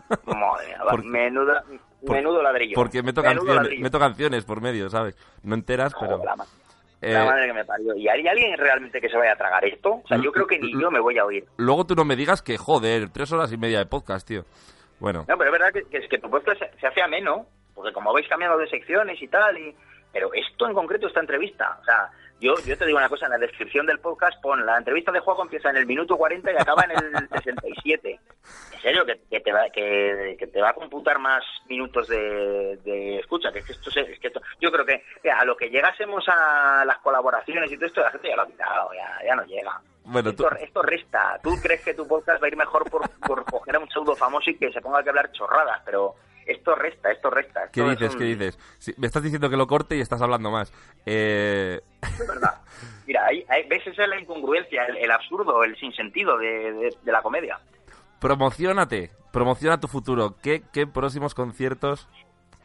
Madre 0.27 0.77
menudo, 1.05 1.55
menudo 2.02 2.43
ladrillo. 2.43 2.74
Porque 2.74 3.02
meto 3.02 3.23
Menudo 3.23 3.36
canciones, 3.36 3.56
ladrillo. 3.62 3.82
meto 3.82 3.98
canciones 3.98 4.44
por 4.44 4.60
medio, 4.60 4.90
¿sabes? 4.90 5.16
No 5.43 5.55
enteras, 5.55 5.94
pero... 5.98 6.20
la 7.03 7.23
Eh, 7.23 7.27
madre 7.27 7.47
que 7.47 7.53
me 7.53 7.65
parió. 7.65 7.95
¿Y 7.97 8.09
hay 8.09 8.27
alguien 8.27 8.57
realmente 8.57 9.01
que 9.01 9.09
se 9.09 9.16
vaya 9.16 9.33
a 9.33 9.37
tragar 9.37 9.65
esto? 9.65 10.01
O 10.05 10.09
sea, 10.09 10.19
yo 10.19 10.31
creo 10.33 10.47
que 10.47 10.59
ni 10.59 10.73
yo 10.81 10.91
me 10.91 11.01
voy 11.01 11.19
a 11.19 11.24
oír. 11.24 11.45
Luego 11.57 11.85
tú 11.85 11.95
no 11.95 12.05
me 12.05 12.16
digas 12.16 12.43
que, 12.43 12.57
joder, 12.57 13.11
tres 13.11 13.33
horas 13.33 13.53
y 13.53 13.57
media 13.57 13.79
de 13.79 13.87
podcast, 13.87 14.27
tío. 14.27 14.45
Bueno, 15.01 15.24
No, 15.29 15.37
pero 15.37 15.47
es 15.47 15.53
verdad 15.53 15.73
que, 15.73 15.83
que 15.91 15.99
es 15.99 16.09
que 16.09 16.19
tu 16.19 16.31
podcast 16.31 16.59
se, 16.61 16.70
se 16.79 16.87
hace 16.87 17.03
ameno, 17.03 17.47
porque 17.74 17.93
como 17.93 18.12
vais 18.12 18.29
cambiando 18.29 18.57
de 18.59 18.69
secciones 18.69 19.20
y 19.20 19.29
tal, 19.29 19.59
y 19.59 19.74
pero 20.12 20.33
esto 20.35 20.66
en 20.66 20.74
concreto, 20.74 21.07
esta 21.09 21.20
entrevista, 21.20 21.79
o 21.81 21.85
sea, 21.85 22.11
yo, 22.43 22.55
yo 22.66 22.77
te 22.77 22.85
digo 22.85 22.98
una 22.98 23.09
cosa, 23.09 23.27
en 23.27 23.32
la 23.32 23.39
descripción 23.39 23.86
del 23.86 24.01
podcast 24.01 24.40
pon 24.43 24.66
la 24.66 24.77
entrevista 24.77 25.10
de 25.12 25.20
juego 25.20 25.43
empieza 25.43 25.70
en 25.70 25.77
el 25.77 25.86
minuto 25.86 26.16
40 26.16 26.52
y 26.52 26.56
acaba 26.56 26.82
en 26.85 26.90
el 26.90 27.28
67. 27.28 28.20
En 28.74 28.81
serio, 28.81 29.06
que, 29.06 29.20
que 29.31 29.40
te, 29.40 29.52
va, 29.52 29.70
que, 29.70 30.36
que 30.39 30.47
te 30.48 30.60
va 30.60 30.70
a 30.70 30.74
computar 30.74 31.19
más 31.19 31.43
minutos 31.69 32.09
de, 32.09 32.77
de 32.85 33.19
escucha, 33.20 33.52
que 33.52 33.60
es 33.60 33.64
que 33.66 33.73
esto, 33.73 33.90
se- 33.90 34.01
es 34.12 34.19
que 34.19 34.27
esto- 34.27 34.43
yo 34.60 34.70
creo 34.73 34.85
que 34.85 35.02
mira, 35.23 35.39
a 35.40 35.44
lo 35.44 35.56
que 35.56 35.70
llegásemos 35.70 36.24
a 36.28 36.85
las 36.85 36.98
colaboraciones 36.98 37.70
y 37.70 37.77
todo 37.77 37.86
esto, 37.86 38.01
la 38.02 38.10
gente 38.10 38.28
ya 38.28 38.36
lo 38.36 38.43
ha 38.43 38.47
quitado, 38.47 38.90
ya, 38.93 39.19
ya 39.24 39.35
no 39.36 39.44
llega. 39.44 39.81
bueno 40.05 40.35
tú, 40.35 40.44
Esto, 40.44 40.56
esto 40.56 40.82
resta. 40.82 41.39
¿Tú 41.43 41.55
crees 41.62 41.82
que 41.85 41.94
tu 41.94 42.06
podcast 42.09 42.43
va 42.43 42.47
a 42.47 42.51
ir 42.51 42.56
mejor 42.56 42.90
por, 42.90 43.09
por 43.20 43.44
coger 43.44 43.77
a 43.77 43.78
un 43.78 43.89
pseudo 43.89 44.16
famoso 44.16 44.51
y 44.51 44.56
que 44.59 44.73
se 44.73 44.81
ponga 44.81 45.02
que 45.02 45.10
hablar 45.10 45.31
chorradas? 45.32 45.81
Pero 45.85 46.16
esto 46.47 46.74
resta, 46.74 47.10
esto 47.10 47.31
resta. 47.31 47.69
¿qué 47.73 47.81
Esto 47.81 47.93
es 47.93 47.98
dices? 47.98 48.12
un- 48.14 48.19
¿Qué 48.19 48.24
dices? 48.24 48.59
Sí, 48.78 48.94
me 48.98 49.06
estás 49.06 49.23
diciendo 49.23 49.48
que 49.51 49.56
lo 49.56 49.66
corte 49.66 49.97
y 49.97 50.01
estás 50.01 50.20
hablando 50.23 50.51
más. 50.51 50.73
Eh, 51.06 51.81
Es 52.02 52.19
verdad. 52.28 52.60
Mira, 53.06 53.27
ahí, 53.27 53.44
ahí- 53.48 53.66
ves 53.69 53.86
esa 53.86 54.02
es 54.05 54.09
la 54.09 54.20
incongruencia, 54.20 54.85
el, 54.86 54.97
el 54.98 55.10
absurdo, 55.10 55.64
el 55.64 55.77
sinsentido 55.77 56.39
de, 56.39 56.73
de, 56.73 56.97
de 57.02 57.12
la 57.12 57.23
comedia. 57.23 57.59
promocionate, 58.20 59.10
promociona 59.32 59.81
tu 59.81 59.89
futuro. 59.89 60.36
¿Qué, 60.43 60.62
qué 60.73 60.86
próximos 60.86 61.35
conciertos? 61.35 62.09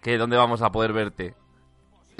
¿Qué, 0.01 0.17
¿Dónde 0.17 0.37
vamos 0.37 0.61
a 0.61 0.71
poder 0.71 0.93
verte? 0.93 1.33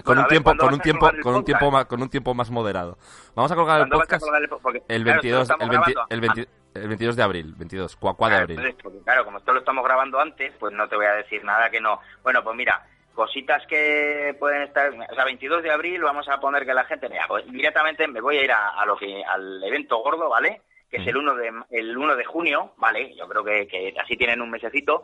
Con 0.04 0.16
Bueno, 0.16 0.22
un 0.22 0.24
ver, 0.26 0.30
tiempo, 0.30 0.50
¿cuándo 0.50 0.64
con 0.66 0.74
un 0.76 0.80
tiempo, 0.82 1.10
con 1.24 1.36
un 1.36 1.44
tiempo 1.46 1.72
más, 1.72 1.86
con 1.86 2.02
un 2.04 2.10
tiempo 2.10 2.34
más 2.36 2.52
moderado. 2.52 2.98
Vamos 3.36 3.52
a 3.52 3.56
colgar 3.56 3.82
el 3.82 3.88
¿Cuándo 3.90 3.98
vas 3.98 4.06
a 4.06 4.10
podcast 4.10 4.24
colgar 4.24 4.42
el 4.44 4.50
po- 4.50 4.60
porque, 4.60 4.84
el 4.88 5.04
claro, 5.04 5.20
esto 5.22 5.28
lo 5.30 5.38
22, 5.38 5.42
estamos 5.42 5.64
el, 5.64 5.70
20 5.70 5.92
grabando 5.92 6.14
el 6.14 6.22
20 6.22 6.48
el 6.82 6.88
22 6.88 7.16
de 7.16 7.24
abril, 7.24 7.54
22, 7.58 7.96
cuacua 7.96 8.28
de 8.28 8.32
Claro, 8.32 8.44
abril. 8.44 8.58
entonces, 8.60 8.82
porque, 8.84 9.00
claro, 9.04 9.26
como 9.26 9.38
esto 9.40 9.54
lo 9.54 9.60
estamos 9.60 9.84
grabando 9.84 10.20
antes, 10.20 10.54
pues 10.60 10.74
no 10.74 10.88
te 10.88 10.96
voy 10.96 11.06
a 11.06 11.14
decir 11.16 11.44
nada 11.44 11.70
que 11.70 11.80
no. 11.82 12.00
Bueno, 12.24 12.44
pues 12.44 12.56
mira, 12.56 12.86
cositas 13.14 13.66
que 13.68 14.36
pueden 14.40 14.62
estar, 14.64 14.92
o 14.92 15.16
sea, 15.16 15.26
22 15.26 15.64
de 15.64 15.72
abril 15.72 16.02
vamos 16.04 16.28
a 16.30 16.40
poner 16.40 16.66
que 16.66 16.74
la 16.74 16.86
gente, 16.86 17.10
mira, 17.10 17.26
pues 17.28 17.46
directamente 17.52 18.08
me 18.08 18.22
voy 18.22 18.38
a 18.38 18.44
ir 18.44 18.52
a, 18.52 18.70
a 18.70 18.86
lo 18.86 18.96
que 18.98 19.24
al 19.24 19.64
evento 19.64 19.98
gordo, 19.98 20.30
¿vale? 20.30 20.62
Que 20.90 20.98
es 20.98 21.08
el 21.08 21.18
1 21.18 21.36
de 21.36 21.52
el 21.72 21.98
1 21.98 22.16
de 22.16 22.24
junio, 22.26 22.74
¿vale? 22.78 23.14
Yo 23.16 23.28
creo 23.28 23.44
que, 23.44 23.68
que 23.68 23.94
así 24.02 24.16
tienen 24.16 24.42
un 24.42 24.50
mesecito. 24.52 25.04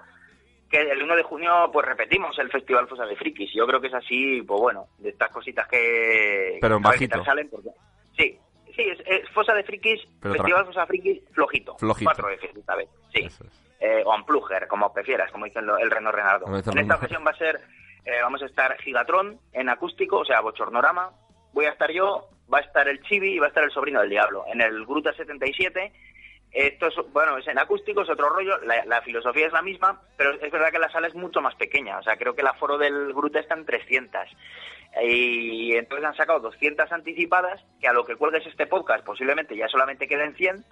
Que 0.69 0.79
el 0.81 1.03
1 1.03 1.15
de 1.17 1.23
junio, 1.23 1.69
pues 1.73 1.85
repetimos 1.85 2.37
el 2.39 2.49
Festival 2.49 2.87
Fosa 2.87 3.05
de 3.05 3.15
Frikis. 3.15 3.51
Yo 3.53 3.67
creo 3.67 3.81
que 3.81 3.87
es 3.87 3.93
así, 3.93 4.41
pues 4.43 4.59
bueno, 4.61 4.87
de 4.99 5.09
estas 5.09 5.29
cositas 5.29 5.67
que. 5.67 6.57
Pero 6.61 6.77
en 6.77 6.81
bajito. 6.81 7.23
salen, 7.25 7.49
porque- 7.49 7.69
Sí, 8.17 8.39
sí, 8.75 8.81
es, 8.81 8.99
es 9.05 9.29
Fosa 9.29 9.53
de 9.53 9.63
Frikis, 9.63 10.01
Pero 10.21 10.35
Festival 10.35 10.65
Fosa 10.65 10.85
Frikis 10.85 11.21
flojito. 11.31 11.77
Flojito. 11.77 12.11
4 12.13 12.29
F 12.29 12.51
esta 12.55 12.75
vez, 12.75 12.89
sí. 13.13 13.27
Eh, 13.79 14.01
o 14.05 14.15
Unpluger, 14.15 14.67
como 14.67 14.93
prefieras, 14.93 15.31
como 15.31 15.45
dice 15.45 15.59
el, 15.59 15.69
el 15.69 15.91
Reno 15.91 16.11
dice 16.55 16.71
En 16.71 16.77
esta 16.77 16.95
ocasión 16.95 17.23
va 17.25 17.31
a 17.31 17.37
ser, 17.37 17.59
eh, 18.05 18.21
vamos 18.21 18.41
a 18.41 18.45
estar 18.45 18.77
Gigatron 18.79 19.39
en 19.51 19.69
acústico, 19.69 20.19
o 20.19 20.25
sea, 20.25 20.41
Bochornorama. 20.41 21.11
Voy 21.51 21.65
a 21.65 21.71
estar 21.71 21.91
yo, 21.91 22.29
va 22.51 22.59
a 22.59 22.61
estar 22.61 22.87
el 22.87 23.01
Chibi 23.01 23.33
y 23.33 23.39
va 23.39 23.47
a 23.47 23.49
estar 23.49 23.63
el 23.63 23.71
Sobrino 23.71 23.99
del 23.99 24.09
Diablo. 24.09 24.45
En 24.47 24.61
el 24.61 24.85
Gruta 24.85 25.13
77 25.13 25.91
esto 26.53 26.87
es, 26.87 26.93
bueno, 27.11 27.37
es 27.37 27.47
en 27.47 27.57
acústico, 27.57 28.03
es 28.03 28.09
otro 28.09 28.29
rollo, 28.29 28.59
la, 28.59 28.85
la 28.85 29.01
filosofía 29.01 29.47
es 29.47 29.53
la 29.53 29.63
misma, 29.63 29.99
pero 30.15 30.33
es 30.33 30.51
verdad 30.51 30.71
que 30.71 30.77
la 30.77 30.91
sala 30.91 31.07
es 31.07 31.15
mucho 31.15 31.41
más 31.41 31.55
pequeña, 31.55 31.97
o 31.97 32.03
sea, 32.03 32.15
creo 32.15 32.35
que 32.35 32.41
el 32.41 32.47
aforo 32.47 32.77
del 32.77 33.11
Gruta 33.11 33.39
está 33.39 33.55
en 33.55 33.65
300. 33.65 34.21
Y 35.01 35.75
entonces 35.75 36.05
han 36.07 36.15
sacado 36.15 36.39
200 36.41 36.91
anticipadas, 36.91 37.63
que 37.79 37.87
a 37.87 37.93
lo 37.93 38.05
que 38.05 38.15
cuelgues 38.15 38.45
este 38.45 38.67
podcast 38.67 39.03
posiblemente 39.03 39.55
ya 39.55 39.67
solamente 39.67 40.07
queden 40.07 40.35
100, 40.35 40.63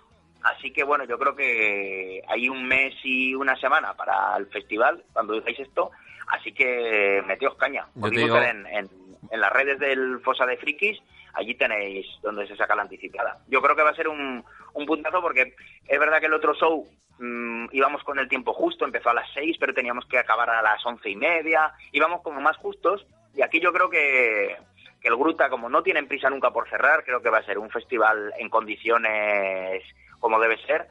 así 0.44 0.72
que 0.72 0.84
bueno, 0.84 1.06
yo 1.06 1.18
creo 1.18 1.36
que 1.36 2.22
hay 2.28 2.48
un 2.50 2.68
mes 2.68 2.94
y 3.04 3.34
una 3.34 3.56
semana 3.58 3.94
para 3.96 4.36
el 4.38 4.48
festival, 4.48 5.04
cuando 5.14 5.34
digáis 5.34 5.60
esto, 5.60 5.92
así 6.28 6.52
que 6.54 7.24
meteos 7.26 7.56
caña. 7.56 7.88
Digo- 8.22 8.36
en, 8.50 8.68
en, 8.68 8.90
en 9.32 9.40
las 9.42 9.52
redes 9.52 9.80
del 9.80 10.20
Fosa 10.22 10.46
de 10.46 10.58
Frikis, 10.58 11.00
allí 11.34 11.56
tenéis 11.56 12.06
donde 12.22 12.46
se 12.48 12.56
saca 12.56 12.76
la 12.76 12.84
anticipada. 12.84 13.40
Yo 13.48 13.62
creo 13.62 13.76
que 13.76 13.84
va 13.84 13.90
a 13.92 13.96
ser 13.96 14.08
un, 14.08 14.44
un 14.74 14.86
puntazo 14.86 15.22
porque 15.22 15.56
es 15.88 16.00
verdad 16.00 16.20
que 16.20 16.26
el 16.28 16.34
otro 16.34 16.54
show 16.54 16.88
mm, 17.20 17.68
íbamos 17.72 18.04
con 18.04 18.20
el 18.20 18.28
tiempo 18.30 18.54
justo, 18.54 18.86
empezó 18.86 19.10
a 19.10 19.14
las 19.16 19.30
6, 19.34 19.58
pero 19.60 19.74
teníamos 19.74 20.06
que 20.06 20.20
acabar 20.20 20.50
a 20.50 20.62
las 20.62 20.86
once 20.86 21.10
y 21.10 21.16
media, 21.16 21.72
íbamos 21.92 22.22
como 22.22 22.40
más 22.42 22.58
justos 22.58 23.06
y 23.36 23.42
aquí 23.42 23.60
yo 23.60 23.72
creo 23.72 23.90
que, 23.90 24.58
que 25.02 25.08
el 25.08 25.16
Gruta, 25.16 25.50
como 25.50 25.70
no 25.70 25.84
tienen 25.84 26.08
prisa 26.08 26.30
nunca 26.30 26.52
por 26.52 26.70
cerrar, 26.70 27.04
creo 27.04 27.22
que 27.22 27.30
va 27.30 27.40
a 27.40 27.46
ser 27.46 27.58
un 27.58 27.70
festival 27.70 28.34
en 28.38 28.50
condiciones 28.50 29.84
como 30.20 30.40
debe 30.40 30.58
ser. 30.66 30.88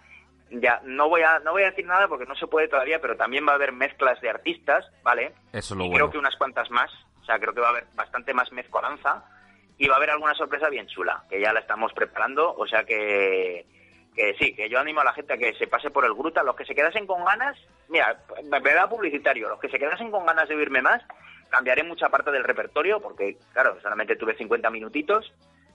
Ya 0.50 0.80
no 0.84 1.08
voy 1.08 1.22
a 1.22 1.38
no 1.38 1.52
voy 1.52 1.62
a 1.62 1.70
decir 1.70 1.86
nada 1.86 2.08
porque 2.08 2.26
no 2.26 2.34
se 2.34 2.48
puede 2.48 2.66
todavía, 2.66 3.00
pero 3.00 3.16
también 3.16 3.46
va 3.46 3.52
a 3.52 3.54
haber 3.54 3.72
mezclas 3.72 4.20
de 4.20 4.30
artistas, 4.30 4.84
¿vale? 5.04 5.32
Eso 5.52 5.74
es 5.74 5.78
lo 5.78 5.84
y 5.84 5.88
bueno. 5.88 5.94
creo 5.94 6.10
que 6.10 6.18
unas 6.18 6.36
cuantas 6.36 6.68
más, 6.70 6.90
o 7.20 7.24
sea, 7.24 7.38
creo 7.38 7.54
que 7.54 7.60
va 7.60 7.68
a 7.68 7.70
haber 7.70 7.86
bastante 7.94 8.34
más 8.34 8.50
mezcolanza 8.50 9.24
y 9.78 9.86
va 9.86 9.94
a 9.94 9.96
haber 9.98 10.10
alguna 10.10 10.34
sorpresa 10.34 10.68
bien 10.68 10.88
chula, 10.88 11.24
que 11.30 11.40
ya 11.40 11.52
la 11.52 11.60
estamos 11.60 11.92
preparando, 11.92 12.52
o 12.54 12.66
sea 12.66 12.84
que, 12.84 13.64
que 14.14 14.34
sí, 14.38 14.54
que 14.54 14.68
yo 14.68 14.80
animo 14.80 15.00
a 15.00 15.04
la 15.04 15.12
gente 15.12 15.34
a 15.34 15.38
que 15.38 15.54
se 15.54 15.68
pase 15.68 15.90
por 15.90 16.04
el 16.04 16.14
Gruta, 16.14 16.42
los 16.42 16.56
que 16.56 16.66
se 16.66 16.74
quedasen 16.74 17.06
con 17.06 17.24
ganas, 17.24 17.56
mira, 17.88 18.20
me 18.42 18.60
da 18.60 18.88
publicitario, 18.88 19.48
los 19.48 19.60
que 19.60 19.70
se 19.70 19.78
quedasen 19.78 20.10
con 20.10 20.26
ganas 20.26 20.48
de 20.48 20.56
oírme 20.56 20.82
más, 20.82 21.02
cambiaré 21.50 21.82
mucha 21.82 22.08
parte 22.08 22.30
del 22.30 22.44
repertorio, 22.44 23.00
porque 23.00 23.36
claro, 23.52 23.76
solamente 23.82 24.16
tuve 24.16 24.34
50 24.36 24.70
minutitos, 24.70 25.32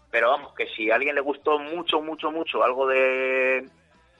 pero 0.09 0.29
vamos, 0.31 0.53
que 0.55 0.67
si 0.75 0.89
a 0.89 0.95
alguien 0.95 1.15
le 1.15 1.21
gustó 1.21 1.59
mucho, 1.59 2.01
mucho, 2.01 2.31
mucho 2.31 2.63
algo 2.63 2.87
de, 2.87 3.67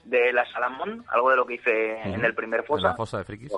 de 0.04 0.32
la 0.32 0.44
Salamón, 0.52 1.04
algo 1.08 1.30
de 1.30 1.36
lo 1.36 1.46
que 1.46 1.54
hice 1.54 2.00
en 2.02 2.24
el 2.24 2.34
primer 2.34 2.60
En 2.60 2.66
fosa, 2.66 2.88
la 2.88 2.94
fosa 2.96 3.18
de 3.18 3.24
frikis. 3.24 3.52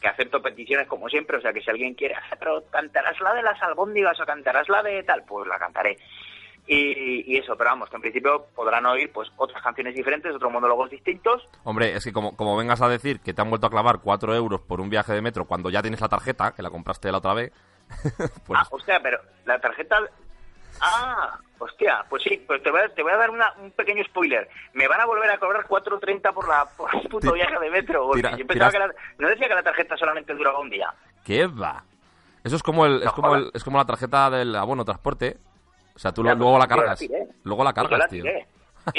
que 0.00 0.08
acepto 0.08 0.42
peticiones 0.42 0.86
como 0.86 1.08
siempre, 1.08 1.36
o 1.38 1.40
sea 1.40 1.52
que 1.52 1.60
si 1.60 1.70
alguien 1.70 1.94
quiere, 1.94 2.14
"Ah, 2.14 2.36
pero 2.38 2.64
cantarás 2.70 3.20
la 3.20 3.34
de 3.34 3.42
las 3.42 3.60
albóndigas 3.62 4.18
o 4.20 4.26
cantarás 4.26 4.68
la 4.68 4.82
de 4.82 5.02
tal, 5.04 5.22
pues 5.24 5.46
la 5.48 5.58
cantaré. 5.58 5.96
Y, 6.70 7.24
y 7.32 7.38
eso, 7.38 7.56
pero 7.56 7.70
vamos, 7.70 7.88
que 7.88 7.96
en 7.96 8.02
principio 8.02 8.44
podrán 8.54 8.84
oír 8.84 9.10
pues 9.10 9.30
otras 9.38 9.62
canciones 9.62 9.94
diferentes, 9.94 10.34
otros 10.34 10.52
monólogos 10.52 10.90
distintos. 10.90 11.48
Hombre, 11.64 11.94
es 11.96 12.04
que 12.04 12.12
como, 12.12 12.36
como 12.36 12.58
vengas 12.58 12.82
a 12.82 12.88
decir 12.90 13.20
que 13.20 13.32
te 13.32 13.40
han 13.40 13.48
vuelto 13.48 13.66
a 13.66 13.70
clavar 13.70 14.00
4 14.02 14.34
euros 14.34 14.60
por 14.60 14.80
un 14.82 14.90
viaje 14.90 15.14
de 15.14 15.22
metro 15.22 15.46
cuando 15.46 15.70
ya 15.70 15.80
tienes 15.80 16.00
la 16.02 16.08
tarjeta, 16.10 16.52
que 16.54 16.62
la 16.62 16.68
compraste 16.70 17.10
la 17.10 17.18
otra 17.18 17.32
vez, 17.32 17.52
pues 18.46 18.60
Ah, 18.60 18.66
hostia, 18.70 19.00
pero 19.02 19.18
la 19.46 19.58
tarjeta... 19.58 19.96
Ah, 20.80 21.38
hostia, 21.58 22.04
pues 22.08 22.22
sí, 22.22 22.44
pues 22.46 22.62
te 22.62 22.70
voy 22.70 22.80
a, 22.82 22.88
te 22.90 23.02
voy 23.02 23.12
a 23.12 23.16
dar 23.16 23.30
una- 23.30 23.52
un 23.60 23.70
pequeño 23.72 24.04
spoiler. 24.04 24.48
Me 24.74 24.86
van 24.86 25.00
a 25.00 25.06
volver 25.06 25.28
a 25.30 25.38
cobrar 25.38 25.66
4.30 25.66 26.32
por, 26.32 26.46
la, 26.46 26.66
por 26.76 26.94
el 26.94 27.08
puto 27.08 27.32
viaje 27.32 27.58
de 27.58 27.70
metro. 27.70 28.10
tira- 28.12 28.36
yo 28.36 28.46
pensaba 28.46 28.70
tiras- 28.70 28.72
que 28.72 28.78
la- 28.78 28.94
no 29.18 29.28
decía 29.28 29.48
que 29.48 29.54
la 29.54 29.62
tarjeta 29.62 29.96
solamente 29.96 30.34
duraba 30.34 30.60
un 30.60 30.70
día. 30.70 30.92
¿qué 31.24 31.46
va? 31.46 31.82
Eso 32.44 32.56
es 32.56 32.62
como 32.62 32.86
el, 32.86 33.02
es 33.02 33.10
como 33.12 33.34
el, 33.34 33.50
es 33.52 33.64
como 33.64 33.78
la 33.78 33.84
tarjeta 33.86 34.30
del 34.30 34.54
abono 34.54 34.84
transporte. 34.84 35.36
O 35.98 36.00
sea, 36.00 36.12
tú 36.12 36.22
pues, 36.22 36.36
luego 36.38 36.52
la 36.52 36.58
la 36.60 36.68
cargas. 36.68 37.00
Luego 37.42 37.64
la 37.64 37.72
Pues 37.74 37.82
cargas, 37.88 37.98
la 37.98 38.06
tío. 38.08 38.22
Tío, 38.22 38.32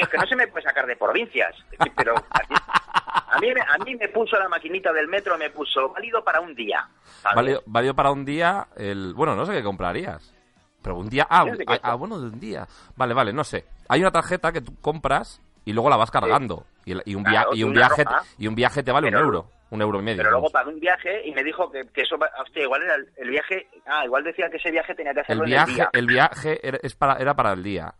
es 0.03 0.09
que 0.09 0.17
no 0.17 0.27
se 0.27 0.35
me 0.35 0.47
puede 0.49 0.65
sacar 0.65 0.85
de 0.85 0.97
provincias. 0.97 1.55
Pero 1.95 2.13
a 2.13 3.39
mí, 3.39 3.47
a 3.49 3.77
mí, 3.85 3.95
me- 3.95 4.09
puso 4.09 4.37
la 4.37 4.49
maquinita 4.49 4.91
del 4.91 5.07
metro, 5.07 5.37
me 5.37 5.49
puso 5.49 5.89
válido 5.93 6.21
para 6.25 6.41
un 6.41 6.53
día. 6.53 6.85
Válido, 7.33 7.63
válido 7.65 7.93
para 7.95 8.11
un 8.11 8.25
día, 8.25 8.67
el 8.75 9.13
bueno, 9.13 9.33
no 9.33 9.45
sé 9.45 9.53
qué 9.53 9.63
comprarías. 9.63 10.35
Pero 10.81 10.97
un 10.97 11.07
día, 11.09 11.25
ah, 11.29 11.45
ah, 11.67 11.79
ah, 11.83 11.95
bueno, 11.95 12.19
de 12.19 12.27
un 12.27 12.39
día. 12.39 12.67
Vale, 12.97 13.13
vale, 13.13 13.31
no 13.31 13.45
sé. 13.45 13.65
Hay 13.87 14.01
una 14.01 14.11
tarjeta 14.11 14.51
que 14.51 14.59
tú 14.61 14.75
compras 14.81 15.41
y 15.63 15.71
luego 15.71 15.89
la 15.89 15.95
vas 15.97 16.11
cargando. 16.11 16.65
Y, 16.85 16.93
y 17.09 17.15
un, 17.15 17.23
Claro, 17.23 17.51
via- 17.51 17.57
y, 17.57 17.59
y 17.61 17.63
un 17.63 17.71
viaje, 17.73 18.03
roja. 18.03 18.23
y 18.37 18.47
un 18.47 18.55
viaje 18.55 18.83
te 18.83 18.91
vale 18.91 19.07
Pero- 19.07 19.19
un 19.19 19.25
euro. 19.25 19.49
Un 19.71 19.81
euro 19.81 19.99
y 19.99 20.03
medio. 20.03 20.17
Pero 20.17 20.31
luego 20.31 20.49
pagué 20.49 20.69
un 20.73 20.79
viaje 20.79 21.27
y 21.27 21.31
me 21.31 21.43
dijo 21.43 21.69
que, 21.71 21.85
que 21.93 22.01
eso, 22.01 22.15
hostia, 22.41 22.63
igual 22.63 22.81
era 22.83 22.95
el, 22.95 23.07
el 23.17 23.29
viaje, 23.29 23.67
ah, 23.85 24.03
igual 24.05 24.23
decía 24.23 24.49
que 24.49 24.57
ese 24.57 24.71
viaje 24.71 24.95
tenía 24.95 25.13
que 25.13 25.19
el 25.19 25.23
hacerlo 25.25 25.43
en 25.43 25.49
el 25.49 25.53
viaje, 25.55 25.73
día. 25.73 25.89
el 25.93 26.07
viaje 26.07 26.67
era, 26.67 26.79
es 26.81 26.95
para, 26.95 27.13
era 27.17 27.35
para 27.35 27.53
el 27.53 27.61
día. 27.63 27.93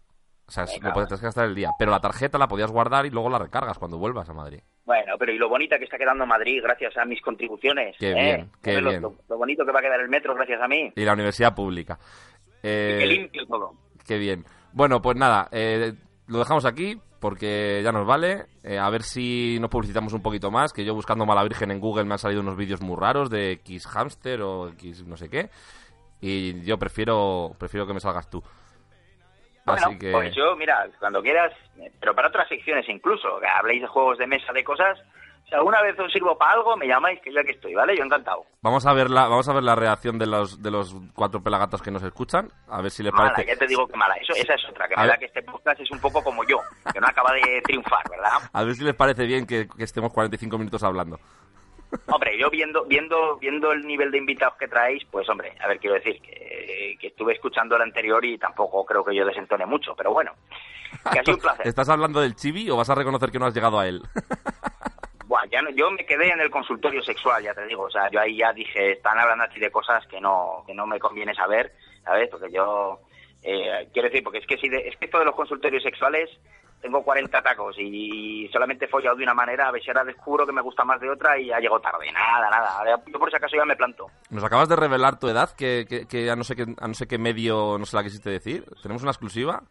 O 0.48 0.52
sea, 0.52 0.66
Venga, 0.66 0.88
lo 0.88 0.94
podías 0.96 1.22
gastar 1.22 1.46
el 1.46 1.54
día. 1.54 1.70
Pero 1.78 1.92
la 1.92 2.00
tarjeta 2.00 2.40
la 2.40 2.48
podías 2.48 2.72
guardar 2.72 3.06
y 3.06 3.12
luego 3.12 3.30
la 3.30 3.38
recargas 3.38 3.78
cuando 3.78 4.00
vuelvas 4.00 4.28
a 4.30 4.34
Madrid. 4.34 4.62
Bueno, 4.84 5.14
pero 5.20 5.32
y 5.32 5.38
lo 5.38 5.48
bonita 5.48 5.78
que 5.78 5.84
está 5.84 6.00
quedando 6.00 6.26
Madrid 6.26 6.60
gracias 6.64 6.98
a 6.98 7.06
mis 7.06 7.22
contribuciones. 7.22 7.96
Qué 8.00 8.10
¿eh? 8.10 8.16
bien, 8.16 8.52
qué 8.64 8.72
¿Sabes 8.72 8.84
lo- 8.84 8.90
bien. 8.90 9.02
Lo, 9.04 9.16
lo 9.30 9.38
bonito 9.38 9.64
que 9.64 9.72
va 9.72 9.78
a 9.80 9.84
quedar 9.84 10.00
el 10.00 10.10
metro 10.10 10.34
gracias 10.34 10.60
a 10.60 10.68
mí. 10.68 10.92
Y 10.96 11.06
la 11.06 11.14
universidad 11.14 11.54
pública. 11.54 12.00
Eh, 12.64 12.98
que 13.00 13.06
limpio 13.06 13.46
todo. 13.46 13.74
Qué 14.08 14.18
bien. 14.18 14.44
Bueno, 14.74 15.00
pues 15.04 15.16
nada, 15.18 15.50
eh, 15.52 15.94
lo 16.26 16.40
dejamos 16.40 16.66
aquí 16.66 17.00
porque 17.20 17.82
ya 17.84 17.92
nos 17.92 18.06
vale. 18.06 18.46
Eh, 18.64 18.78
a 18.78 18.90
ver 18.90 19.04
si 19.04 19.58
nos 19.60 19.70
publicitamos 19.70 20.14
un 20.14 20.22
poquito 20.22 20.52
más, 20.52 20.74
que 20.74 20.86
yo 20.86 20.94
buscando 20.94 21.26
Mala 21.26 21.44
Virgen 21.44 21.72
en 21.72 21.80
Google 21.80 22.06
me 22.06 22.14
han 22.14 22.20
salido 22.20 22.42
unos 22.42 22.56
vídeos 22.56 22.82
muy 22.82 22.96
raros 22.98 23.30
de 23.30 23.52
X 23.52 23.88
Hamster 23.88 24.42
o 24.42 24.70
X 24.70 25.06
no 25.06 25.18
sé 25.18 25.30
qué. 25.30 25.50
Y 26.22 26.62
yo 26.64 26.78
prefiero 26.78 27.52
prefiero 27.58 27.86
que 27.88 27.94
me 27.94 28.00
salgas 28.00 28.30
tú. 28.30 28.44
Bueno, 29.66 29.82
Así 29.86 30.00
que... 30.00 30.12
pues 30.12 30.34
yo, 30.34 30.56
mira, 30.56 30.88
cuando 31.00 31.22
quieras, 31.22 31.54
eh, 31.78 31.92
pero 32.00 32.16
para 32.16 32.30
otras 32.30 32.48
secciones 32.48 32.88
incluso, 32.90 33.40
habléis 33.56 33.82
de 33.82 33.88
juegos 33.88 34.18
de 34.18 34.26
mesa, 34.26 34.52
de 34.52 34.64
cosas, 34.64 34.98
si 35.50 35.56
alguna 35.56 35.82
vez 35.82 35.98
os 36.00 36.12
sirvo 36.12 36.38
para 36.38 36.52
algo, 36.54 36.78
me 36.78 36.88
llamáis 36.88 37.20
que 37.22 37.34
yo 37.34 37.40
aquí 37.42 37.52
estoy, 37.52 37.74
¿vale? 37.74 37.98
Yo 37.98 38.04
encantado. 38.04 38.46
Vamos 38.62 38.86
a 38.86 38.94
ver 38.94 39.10
la, 39.10 39.28
vamos 39.28 39.50
a 39.50 39.54
ver 39.54 39.64
la 39.64 39.76
reacción 39.76 40.18
de 40.20 40.28
los, 40.28 40.62
de 40.62 40.70
los 40.72 40.96
cuatro 41.16 41.42
pelagatos 41.42 41.82
que 41.82 41.92
nos 41.92 42.04
escuchan. 42.04 42.50
A 42.68 42.82
ver 42.82 42.92
si 42.92 43.02
les 43.04 43.12
Mala, 43.14 43.32
parece. 43.34 43.52
ya 43.54 43.58
te 43.60 43.68
digo 43.68 43.88
que 43.88 43.98
mala. 43.98 44.16
Eso, 44.16 44.34
esa 44.36 44.54
es 44.54 44.62
otra, 44.70 44.88
que 44.88 44.94
A 44.96 44.98
me 44.98 45.04
ver. 45.04 45.12
da 45.12 45.18
que 45.18 45.26
este 45.26 45.42
podcast 45.44 45.80
es 45.82 45.92
un 45.92 46.00
poco 46.00 46.24
como 46.24 46.44
yo, 46.46 46.58
que 46.94 47.00
no 47.00 47.08
acaba 47.08 47.34
de 47.34 47.62
triunfar, 47.64 48.04
¿verdad? 48.10 48.50
A 48.54 48.64
ver 48.64 48.76
si 48.76 48.84
les 48.84 48.96
parece 48.96 49.26
bien 49.26 49.46
que, 49.48 49.68
que 49.68 49.84
estemos 49.84 50.14
45 50.14 50.58
minutos 50.58 50.84
hablando. 50.84 51.20
Hombre, 52.06 52.38
yo 52.40 52.52
viendo 52.52 52.86
viendo 52.86 53.38
viendo 53.38 53.72
el 53.72 53.82
nivel 53.88 54.12
de 54.12 54.20
invitados 54.20 54.56
que 54.60 54.68
traéis, 54.68 55.04
pues 55.10 55.28
hombre, 55.28 55.56
a 55.60 55.68
ver, 55.68 55.80
quiero 55.80 55.96
decir 55.96 56.22
que, 56.22 56.96
que 57.02 57.08
estuve 57.08 57.34
escuchando 57.34 57.76
el 57.76 57.82
anterior 57.82 58.24
y 58.24 58.38
tampoco 58.38 58.86
creo 58.86 59.04
que 59.04 59.16
yo 59.16 59.26
desentone 59.26 59.66
mucho, 59.66 59.96
pero 59.96 60.14
bueno, 60.14 60.32
que 61.12 61.18
ha 61.18 61.24
sido 61.24 61.38
un 61.38 61.42
placer. 61.42 61.68
¿Estás 61.68 61.90
hablando 61.90 62.22
del 62.22 62.36
chibi 62.36 62.70
o 62.70 62.78
vas 62.78 62.92
a 62.92 62.96
reconocer 62.96 63.32
que 63.32 63.40
no 63.40 63.48
has 63.48 63.56
llegado 63.56 63.80
a 63.80 63.88
él? 63.88 64.04
Buah, 65.30 65.46
ya 65.46 65.62
no- 65.62 65.70
yo 65.70 65.92
me 65.92 66.04
quedé 66.08 66.32
en 66.34 66.40
el 66.42 66.50
consultorio 66.50 67.04
sexual, 67.04 67.44
ya 67.44 67.54
te 67.54 67.64
digo, 67.68 67.84
o 67.84 67.90
sea, 67.92 68.10
yo 68.10 68.20
ahí 68.20 68.38
ya 68.38 68.52
dije, 68.52 68.94
están 68.94 69.20
hablando 69.20 69.44
aquí 69.44 69.60
de 69.60 69.70
cosas 69.70 70.04
que 70.08 70.20
no 70.20 70.64
que 70.66 70.74
no 70.74 70.88
me 70.88 70.98
conviene 71.00 71.36
saber, 71.36 71.72
¿sabes? 72.04 72.30
Porque 72.32 72.52
yo 72.52 73.00
eh, 73.44 73.88
quiero 73.94 74.10
decir, 74.10 74.24
porque 74.24 74.40
es 74.40 74.48
que 74.48 74.58
si 74.58 74.68
de- 74.68 74.88
es 74.88 74.98
que 74.98 75.06
esto 75.06 75.20
de 75.20 75.26
los 75.26 75.36
consultorios 75.36 75.84
sexuales 75.84 76.30
tengo 76.82 77.04
40 77.04 77.42
tacos 77.44 77.76
y 77.78 78.50
solamente 78.52 78.86
he 78.86 78.88
follado 78.88 79.18
de 79.18 79.24
una 79.24 79.34
manera, 79.36 79.68
a 79.68 79.72
ver 79.72 79.84
si 79.84 79.90
ahora 79.92 80.04
descubro 80.06 80.46
que 80.48 80.52
me 80.54 80.62
gusta 80.62 80.84
más 80.84 81.00
de 81.00 81.10
otra 81.12 81.38
y 81.38 81.46
ya 81.48 81.60
llego 81.60 81.80
tarde. 81.80 82.12
Nada, 82.12 82.50
nada. 82.50 82.84
Yo 83.06 83.20
por 83.20 83.30
si 83.30 83.36
acaso 83.36 83.56
ya 83.56 83.66
me 83.66 83.76
planto. 83.76 84.08
Nos 84.32 84.44
acabas 84.44 84.68
de 84.68 84.78
revelar 84.78 85.20
tu 85.20 85.28
edad, 85.28 85.50
que, 85.56 85.86
que, 85.88 86.08
que 86.08 86.32
a, 86.32 86.36
no 86.36 86.44
sé 86.44 86.56
qué, 86.56 86.64
a 86.80 86.88
no 86.88 86.94
sé 86.96 87.06
qué 87.08 87.18
medio 87.20 87.78
no 87.78 87.86
se 87.86 87.96
la 87.98 88.04
quisiste 88.04 88.30
decir. 88.32 88.64
¿Tenemos 88.82 89.04
una 89.04 89.12
exclusiva? 89.12 89.62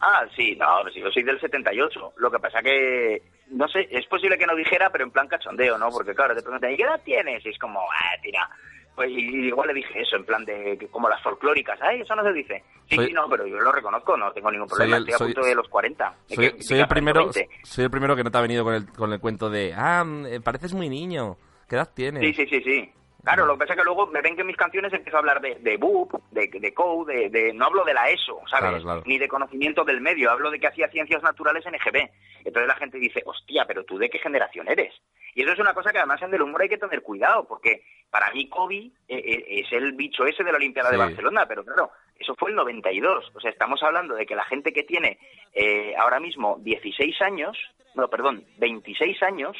Ah, 0.00 0.24
sí, 0.34 0.56
no, 0.56 0.66
pues 0.82 0.94
yo 0.94 1.10
soy 1.10 1.22
del 1.22 1.40
78. 1.40 2.12
Lo 2.16 2.30
que 2.30 2.38
pasa 2.38 2.60
que, 2.62 3.22
no 3.50 3.68
sé, 3.68 3.88
es 3.90 4.06
posible 4.06 4.38
que 4.38 4.46
no 4.46 4.54
dijera, 4.56 4.90
pero 4.90 5.04
en 5.04 5.10
plan 5.10 5.28
cachondeo, 5.28 5.76
¿no? 5.78 5.90
Porque 5.90 6.14
claro, 6.14 6.34
te 6.34 6.42
preguntan, 6.42 6.72
¿y 6.72 6.76
qué 6.76 6.82
edad 6.84 7.00
tienes? 7.04 7.44
Y 7.44 7.50
es 7.50 7.58
como, 7.58 7.80
ah, 7.80 8.16
tira. 8.22 8.48
Pues 8.94 9.08
y 9.10 9.46
igual 9.46 9.68
le 9.68 9.74
dije 9.74 10.02
eso, 10.02 10.16
en 10.16 10.24
plan 10.24 10.44
de, 10.44 10.76
que 10.78 10.88
como 10.88 11.08
las 11.08 11.22
folclóricas. 11.22 11.80
Ay, 11.80 12.00
eso 12.02 12.14
no 12.16 12.22
se 12.24 12.32
dice. 12.32 12.62
Sí, 12.88 12.96
Soy- 12.96 13.06
sí, 13.06 13.12
no, 13.12 13.28
pero 13.30 13.46
yo 13.46 13.56
lo 13.58 13.72
reconozco, 13.72 14.16
no 14.16 14.32
tengo 14.32 14.50
ningún 14.50 14.68
problema. 14.68 14.96
el- 14.96 15.02
Estoy 15.02 15.14
a 15.14 15.18
soy- 15.18 15.32
punto 15.34 15.48
de 15.48 15.54
los 15.54 15.68
40. 15.68 16.14
Me 16.28 16.36
Soy, 16.36 16.50
que- 16.52 16.80
el 16.80 16.88
primero, 16.88 17.20
20. 17.32 17.48
soy 17.62 17.84
el 17.84 17.90
primero 17.90 18.16
que 18.16 18.24
no 18.24 18.30
te 18.30 18.38
ha 18.38 18.42
venido 18.42 18.64
con 18.64 18.74
el, 18.74 18.86
con 18.92 19.12
el 19.12 19.20
cuento 19.20 19.48
de, 19.48 19.72
ah, 19.76 20.04
mm, 20.04 20.26
eh, 20.26 20.40
pareces 20.40 20.74
muy 20.74 20.88
niño. 20.88 21.36
¿Qué 21.68 21.76
edad 21.76 21.88
tienes? 21.94 22.20
Sí, 22.22 22.34
sí, 22.34 22.46
sí, 22.50 22.62
sí. 22.62 22.92
Claro, 23.22 23.44
lo 23.46 23.54
que 23.54 23.60
pasa 23.60 23.74
es 23.74 23.78
que 23.78 23.84
luego 23.84 24.06
me 24.06 24.20
ven 24.22 24.34
que 24.34 24.40
en 24.40 24.46
mis 24.46 24.56
canciones 24.56 24.92
empiezo 24.92 25.16
a 25.16 25.20
hablar 25.20 25.40
de, 25.40 25.56
de 25.56 25.76
BUP, 25.76 26.12
de, 26.30 26.48
de 26.48 26.74
code, 26.74 27.12
de, 27.12 27.28
de- 27.30 27.52
no 27.52 27.66
hablo 27.66 27.84
de 27.84 27.94
la 27.94 28.08
ESO, 28.10 28.40
¿sabes? 28.48 28.70
Claro, 28.70 28.82
claro. 28.82 29.02
Ni 29.06 29.18
de 29.18 29.28
conocimiento 29.28 29.84
del 29.84 30.00
medio, 30.00 30.30
hablo 30.30 30.50
de 30.50 30.58
que 30.58 30.66
hacía 30.66 30.88
ciencias 30.88 31.22
naturales 31.22 31.64
en 31.66 31.74
EGB. 31.74 32.08
Entonces 32.44 32.66
la 32.66 32.76
gente 32.76 32.98
dice, 32.98 33.22
hostia, 33.26 33.64
pero 33.66 33.84
tú 33.84 33.98
de 33.98 34.08
qué 34.08 34.18
generación 34.18 34.68
eres? 34.68 34.94
Y 35.34 35.42
eso 35.42 35.52
es 35.52 35.58
una 35.58 35.74
cosa 35.74 35.92
que 35.92 35.98
además 35.98 36.20
en 36.22 36.34
el 36.34 36.42
humor 36.42 36.62
hay 36.62 36.68
que 36.68 36.78
tener 36.78 37.02
cuidado, 37.02 37.44
porque 37.46 37.84
para 38.10 38.30
mí 38.32 38.48
Kobe 38.48 38.76
eh, 38.76 38.90
eh, 39.08 39.44
es 39.60 39.72
el 39.72 39.92
bicho 39.92 40.24
ese 40.24 40.42
de 40.42 40.50
la 40.50 40.56
Olimpiada 40.56 40.90
de. 40.90 40.96
Barcelona, 40.96 41.46
pero 41.46 41.64
claro, 41.64 41.90
eso 42.18 42.34
fue 42.36 42.50
el 42.50 42.56
92. 42.56 43.30
O 43.34 43.40
sea, 43.40 43.50
estamos 43.50 43.82
hablando 43.82 44.14
de 44.14 44.26
que 44.26 44.34
la 44.34 44.44
gente 44.44 44.72
que 44.72 44.82
tiene 44.82 45.18
eh, 45.52 45.94
ahora 45.96 46.18
mismo 46.20 46.58
16 46.60 47.20
años, 47.22 47.56
no, 47.94 48.08
perdón, 48.08 48.44
26 48.58 49.22
años, 49.22 49.56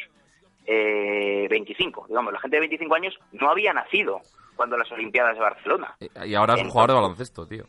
eh, 0.73 1.49
25, 1.51 2.07
digamos, 2.09 2.33
la 2.33 2.39
gente 2.39 2.57
de 2.57 2.61
25 2.61 2.95
años 2.95 3.19
no 3.33 3.51
había 3.51 3.73
nacido 3.73 4.21
cuando 4.55 4.77
las 4.77 4.91
Olimpiadas 4.93 5.35
de 5.35 5.41
Barcelona. 5.41 5.97
Y 6.25 6.35
ahora 6.35 6.55
es 6.55 6.63
un 6.63 6.71
jugador 6.71 6.91
de 6.91 6.95
baloncesto, 6.95 7.47
tío. 7.47 7.65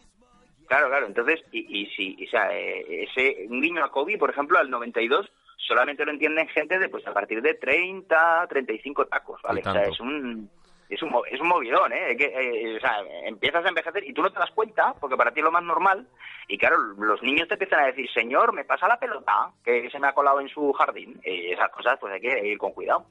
Claro, 0.67 0.87
claro, 0.87 1.07
entonces, 1.07 1.41
y, 1.51 1.81
y 1.81 1.87
si, 1.87 2.25
o 2.25 2.29
sea, 2.29 2.55
eh, 2.55 3.05
ese 3.05 3.47
un 3.49 3.59
niño 3.59 3.83
a 3.83 3.91
Kobe, 3.91 4.19
por 4.19 4.29
ejemplo, 4.29 4.59
al 4.59 4.69
92, 4.69 5.31
solamente 5.57 6.05
lo 6.05 6.11
entienden 6.11 6.47
gente 6.47 6.77
de, 6.77 6.89
pues, 6.89 7.05
a 7.07 7.13
partir 7.13 7.41
de 7.41 7.55
30, 7.55 8.45
35 8.47 9.05
tacos, 9.07 9.41
¿vale? 9.41 9.61
O 9.65 9.71
sea, 9.71 9.81
es 9.81 9.99
un, 9.99 10.49
es 10.95 11.01
un, 11.03 11.11
es 11.31 11.39
un 11.41 11.47
movidón, 11.47 11.91
¿eh? 11.93 12.15
Que, 12.18 12.26
eh, 12.26 12.77
o 12.77 12.80
sea, 12.80 12.97
empiezas 13.26 13.65
a 13.65 13.69
envejecer 13.69 14.03
y 14.03 14.13
tú 14.13 14.22
no 14.22 14.31
te 14.31 14.39
das 14.39 14.51
cuenta, 14.51 14.93
porque 14.99 15.18
para 15.18 15.31
ti 15.31 15.39
es 15.39 15.43
lo 15.45 15.51
más 15.51 15.63
normal, 15.63 16.07
y 16.47 16.57
claro, 16.57 16.77
los 16.77 17.22
niños 17.23 17.47
te 17.47 17.55
empiezan 17.55 17.80
a 17.80 17.85
decir, 17.88 18.09
señor, 18.13 18.53
me 18.53 18.65
pasa 18.65 18.88
la 18.88 18.99
pelota, 18.99 19.51
que 19.63 19.89
se 19.89 19.99
me 19.99 20.07
ha 20.07 20.13
colado 20.13 20.39
en 20.41 20.49
su 20.49 20.72
jardín, 20.73 21.19
y 21.26 21.51
esas 21.51 21.69
cosas, 21.69 21.97
pues 21.99 22.13
hay 22.13 22.22
que 22.22 22.47
ir 22.47 22.57
con 22.57 22.72
cuidado. 22.73 23.05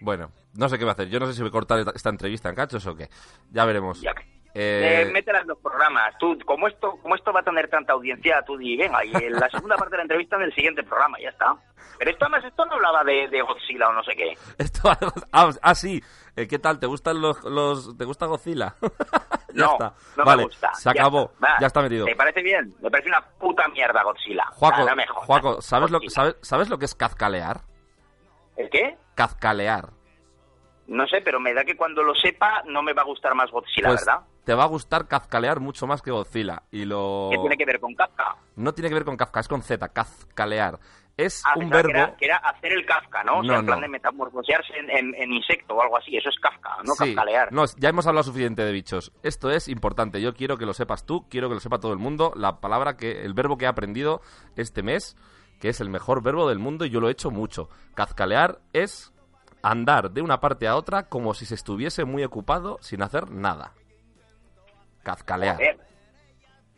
Bueno, 0.00 0.30
no 0.54 0.68
sé 0.68 0.78
qué 0.78 0.84
va 0.84 0.90
a 0.90 0.94
hacer. 0.94 1.08
Yo 1.08 1.20
no 1.20 1.26
sé 1.26 1.34
si 1.34 1.42
voy 1.42 1.50
a 1.50 1.52
cortar 1.52 1.78
esta- 1.78 1.92
esta 1.94 2.08
entrevista 2.10 2.48
en 2.48 2.56
cachos 2.56 2.84
o 2.86 2.96
qué. 2.96 3.08
Ya 3.52 3.64
veremos. 3.64 4.02
Eh, 4.02 4.10
Eh, 4.54 5.10
métela 5.12 5.40
en 5.40 5.46
los 5.48 5.58
programas. 5.58 6.18
Tú, 6.18 6.36
como 6.44 6.66
esto, 6.68 6.98
como 7.00 7.14
esto 7.14 7.32
va 7.32 7.40
a 7.40 7.44
tener 7.44 7.68
tanta 7.68 7.92
audiencia, 7.94 8.42
tú 8.44 8.56
di, 8.58 8.76
venga, 8.76 9.02
y 9.04 9.14
en 9.14 9.32
la 9.34 9.48
segunda 9.48 9.76
parte 9.76 9.92
de 9.92 9.96
la 9.98 10.02
entrevista 10.02 10.36
en 10.36 10.42
el 10.42 10.54
siguiente 10.54 10.82
programa, 10.82 11.18
ya 11.20 11.30
está. 11.30 11.54
Pero 11.98 12.10
esto 12.10 12.24
además, 12.26 12.44
esto 12.44 12.64
no 12.66 12.72
hablaba 12.72 13.04
de, 13.04 13.28
de 13.28 13.40
Godzilla 13.42 13.88
o 13.88 13.92
no 13.92 14.02
sé 14.02 14.14
qué. 14.16 14.34
esto, 14.58 14.90
ah, 15.32 15.50
ah, 15.62 15.74
sí. 15.74 16.02
Eh, 16.34 16.48
¿Qué 16.48 16.58
tal? 16.58 16.78
¿Te 16.78 16.86
gustan 16.86 17.20
los, 17.20 17.42
los 17.44 17.96
te 17.96 18.04
gusta 18.06 18.26
Godzilla? 18.26 18.74
ya 19.54 19.66
no, 19.66 19.72
está. 19.72 19.94
no 20.16 20.24
vale, 20.24 20.36
me 20.38 20.44
gusta. 20.48 20.72
se 20.74 20.84
Ya 20.84 20.90
acabó. 20.92 21.30
está. 21.34 21.56
Ya 21.60 21.66
está 21.66 21.82
metido. 21.82 22.06
¿Te 22.06 22.16
parece 22.16 22.42
bien? 22.42 22.74
Me 22.80 22.90
parece 22.90 23.08
una 23.10 23.20
puta 23.38 23.68
mierda 23.68 24.02
Godzilla. 24.02 24.46
Juaco, 24.52 24.96
me. 24.96 25.06
Juaco, 25.06 25.60
¿sabes 25.60 25.90
lo, 25.90 25.98
sabes, 26.08 26.36
¿sabes 26.40 26.70
lo 26.70 26.78
que 26.78 26.86
es 26.86 26.94
cazcalear? 26.94 27.60
¿El 28.56 28.70
qué? 28.70 28.96
Cazcalear. 29.14 29.90
No 30.86 31.06
sé, 31.06 31.20
pero 31.22 31.38
me 31.38 31.54
da 31.54 31.64
que 31.64 31.76
cuando 31.76 32.02
lo 32.02 32.14
sepa 32.14 32.62
no 32.66 32.82
me 32.82 32.92
va 32.92 33.02
a 33.02 33.06
gustar 33.06 33.34
más 33.34 33.50
Godzilla, 33.50 33.88
Pues 33.88 34.04
¿verdad? 34.04 34.22
te 34.44 34.54
va 34.54 34.64
a 34.64 34.68
gustar 34.68 35.06
cazcalear 35.06 35.60
mucho 35.60 35.86
más 35.86 36.02
que 36.02 36.10
Godzilla. 36.10 36.62
Y 36.70 36.84
lo... 36.84 37.28
¿Qué 37.30 37.38
tiene 37.38 37.56
que 37.56 37.64
ver 37.64 37.78
con 37.80 37.94
Kafka? 37.94 38.36
No 38.56 38.72
tiene 38.74 38.88
que 38.88 38.94
ver 38.94 39.04
con 39.04 39.16
Kafka, 39.16 39.40
es 39.40 39.48
con 39.48 39.62
Z, 39.62 39.88
cazcalear. 39.88 40.78
Es 41.16 41.42
Ah, 41.44 41.52
un 41.56 41.68
verbo... 41.68 41.92
Que 41.92 41.98
era, 41.98 42.16
que 42.16 42.24
era 42.24 42.36
hacer 42.38 42.72
el 42.72 42.86
Kafka, 42.86 43.22
¿no? 43.22 43.38
O 43.40 43.42
sea, 43.44 43.52
No, 43.54 43.60
en 43.60 43.66
plan 43.66 43.78
no. 43.80 43.82
de 43.82 43.88
metamorfosearse 43.90 44.72
en, 44.78 44.90
en- 44.90 45.14
en 45.14 45.32
insecto 45.32 45.74
o 45.74 45.82
algo 45.82 45.98
así. 45.98 46.16
Eso 46.16 46.30
es 46.30 46.38
Kafka, 46.40 46.76
no 46.84 46.94
Sí, 46.94 47.14
Kafkalear. 47.14 47.52
no, 47.52 47.64
ya 47.76 47.90
hemos 47.90 48.06
hablado 48.06 48.24
suficiente 48.24 48.64
de 48.64 48.72
bichos. 48.72 49.12
Esto 49.22 49.50
es 49.50 49.68
importante. 49.68 50.20
Yo 50.22 50.34
quiero 50.34 50.56
que 50.56 50.64
lo 50.66 50.72
sepas 50.72 51.04
tú, 51.04 51.28
quiero 51.28 51.48
que 51.48 51.54
lo 51.54 51.60
sepa 51.60 51.78
todo 51.80 51.92
el 51.92 51.98
mundo. 51.98 52.32
La 52.34 52.60
palabra 52.60 52.96
que, 52.96 53.24
el 53.24 53.34
verbo 53.34 53.58
que 53.58 53.66
he 53.66 53.68
aprendido 53.68 54.22
este 54.56 54.82
mes, 54.82 55.16
que 55.60 55.68
es 55.68 55.80
el 55.82 55.90
mejor 55.90 56.22
verbo 56.22 56.48
del 56.48 56.58
mundo 56.58 56.86
y 56.86 56.90
yo 56.90 56.98
lo 57.00 57.08
he 57.08 57.12
hecho 57.12 57.30
mucho. 57.30 57.68
Cazcalear 57.94 58.58
es 58.72 59.12
andar 59.62 60.10
de 60.10 60.22
una 60.22 60.40
parte 60.40 60.66
a 60.66 60.74
otra 60.76 61.08
como 61.08 61.34
si 61.34 61.44
se 61.46 61.54
estuviese 61.54 62.04
muy 62.04 62.24
ocupado 62.24 62.78
sin 62.80 63.02
hacer 63.02 63.30
nada. 63.30 63.74
Cazcalear. 65.02 65.56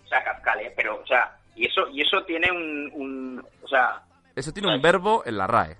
O 0.04 0.08
sea, 0.08 0.22
Kafkale, 0.24 0.72
pero, 0.76 1.00
o 1.00 1.06
sea, 1.06 1.36
y 1.54 1.66
eso, 1.66 1.88
y 1.88 2.02
eso 2.02 2.22
tiene 2.24 2.50
un, 2.50 2.90
un- 2.94 3.46
o 3.62 3.68
sea, 3.68 4.02
Eso 4.34 4.52
tiene 4.52 4.74
un 4.74 4.82
verbo 4.82 5.22
en 5.24 5.38
la 5.38 5.46
RAE. 5.46 5.76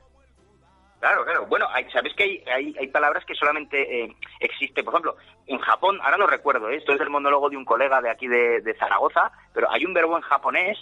claro, 1.00 1.24
claro. 1.24 1.46
Bueno, 1.46 1.66
hay, 1.72 1.90
sabes 1.90 2.14
que 2.14 2.22
hay, 2.22 2.44
hay, 2.46 2.76
hay 2.78 2.86
palabras 2.88 3.24
que 3.24 3.34
solamente 3.34 4.04
eh, 4.04 4.16
existe, 4.40 4.82
por 4.84 4.94
ejemplo, 4.94 5.16
en 5.46 5.58
Japón, 5.58 5.98
ahora 6.02 6.16
no 6.16 6.26
recuerdo, 6.26 6.70
¿eh? 6.70 6.76
esto 6.76 6.92
es 6.92 7.00
el 7.00 7.10
monólogo 7.10 7.50
de 7.50 7.56
un 7.56 7.64
colega 7.64 8.00
de 8.00 8.10
aquí 8.10 8.28
de, 8.28 8.60
de 8.60 8.74
Zaragoza, 8.74 9.32
pero 9.52 9.70
hay 9.70 9.84
un 9.84 9.94
verbo 9.94 10.16
en 10.16 10.22
japonés 10.22 10.78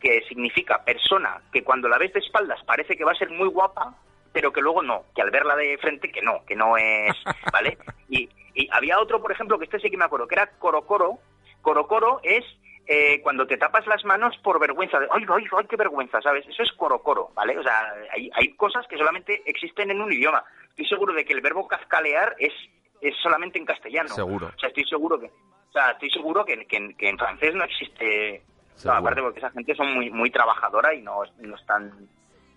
que 0.00 0.22
significa 0.28 0.84
persona 0.84 1.40
que 1.52 1.62
cuando 1.62 1.88
la 1.88 1.96
ves 1.96 2.12
de 2.12 2.20
espaldas 2.20 2.62
parece 2.64 2.96
que 2.96 3.04
va 3.04 3.12
a 3.12 3.16
ser 3.16 3.30
muy 3.30 3.48
guapa, 3.48 3.94
pero 4.32 4.52
que 4.52 4.60
luego 4.60 4.82
no, 4.82 5.04
que 5.14 5.22
al 5.22 5.30
verla 5.30 5.54
de 5.54 5.78
frente 5.78 6.10
que 6.10 6.22
no, 6.22 6.44
que 6.44 6.56
no 6.56 6.76
es, 6.76 7.14
¿vale? 7.52 7.78
Y, 8.08 8.28
y 8.54 8.68
había 8.72 9.00
otro, 9.00 9.22
por 9.22 9.32
ejemplo, 9.32 9.58
que 9.58 9.64
este 9.64 9.80
sí 9.80 9.90
que 9.90 9.96
me 9.96 10.04
acuerdo, 10.04 10.28
que 10.28 10.34
era 10.34 10.50
corocoro. 10.58 11.18
Corocoro 11.62 12.20
es 12.22 12.44
eh, 12.86 13.20
cuando 13.22 13.46
te 13.46 13.56
tapas 13.56 13.86
las 13.86 14.04
manos 14.04 14.36
por 14.38 14.58
vergüenza, 14.58 14.98
de, 14.98 15.06
ay, 15.10 15.24
ay, 15.28 15.44
ay, 15.56 15.66
qué 15.68 15.76
vergüenza, 15.76 16.20
¿sabes? 16.20 16.46
Eso 16.48 16.62
es 16.62 16.72
corocoro, 16.72 17.30
¿vale? 17.34 17.58
O 17.58 17.62
sea, 17.62 17.94
hay, 18.12 18.30
hay 18.34 18.54
cosas 18.54 18.86
que 18.88 18.98
solamente 18.98 19.42
existen 19.46 19.90
en 19.90 20.00
un 20.00 20.12
idioma. 20.12 20.44
Estoy 20.70 20.86
seguro 20.86 21.12
de 21.14 21.24
que 21.24 21.32
el 21.32 21.40
verbo 21.40 21.68
cascalear 21.68 22.34
es, 22.38 22.52
es 23.00 23.14
solamente 23.22 23.58
en 23.58 23.66
castellano. 23.66 24.08
Seguro. 24.08 24.50
O 24.54 24.58
sea, 24.58 24.68
estoy 24.68 24.84
seguro 24.84 25.20
que, 25.20 25.26
o 25.26 25.72
sea, 25.72 25.92
estoy 25.92 26.10
seguro 26.10 26.44
que, 26.44 26.66
que, 26.66 26.94
que 26.96 27.08
en 27.08 27.18
francés 27.18 27.54
no 27.54 27.64
existe. 27.64 28.42
No, 28.84 28.92
aparte 28.92 29.20
porque 29.20 29.38
esa 29.38 29.50
gente 29.50 29.74
son 29.74 29.94
muy, 29.94 30.10
muy 30.10 30.30
trabajadora 30.30 30.92
y 30.94 31.02
no, 31.02 31.22
no 31.38 31.56
están 31.56 32.08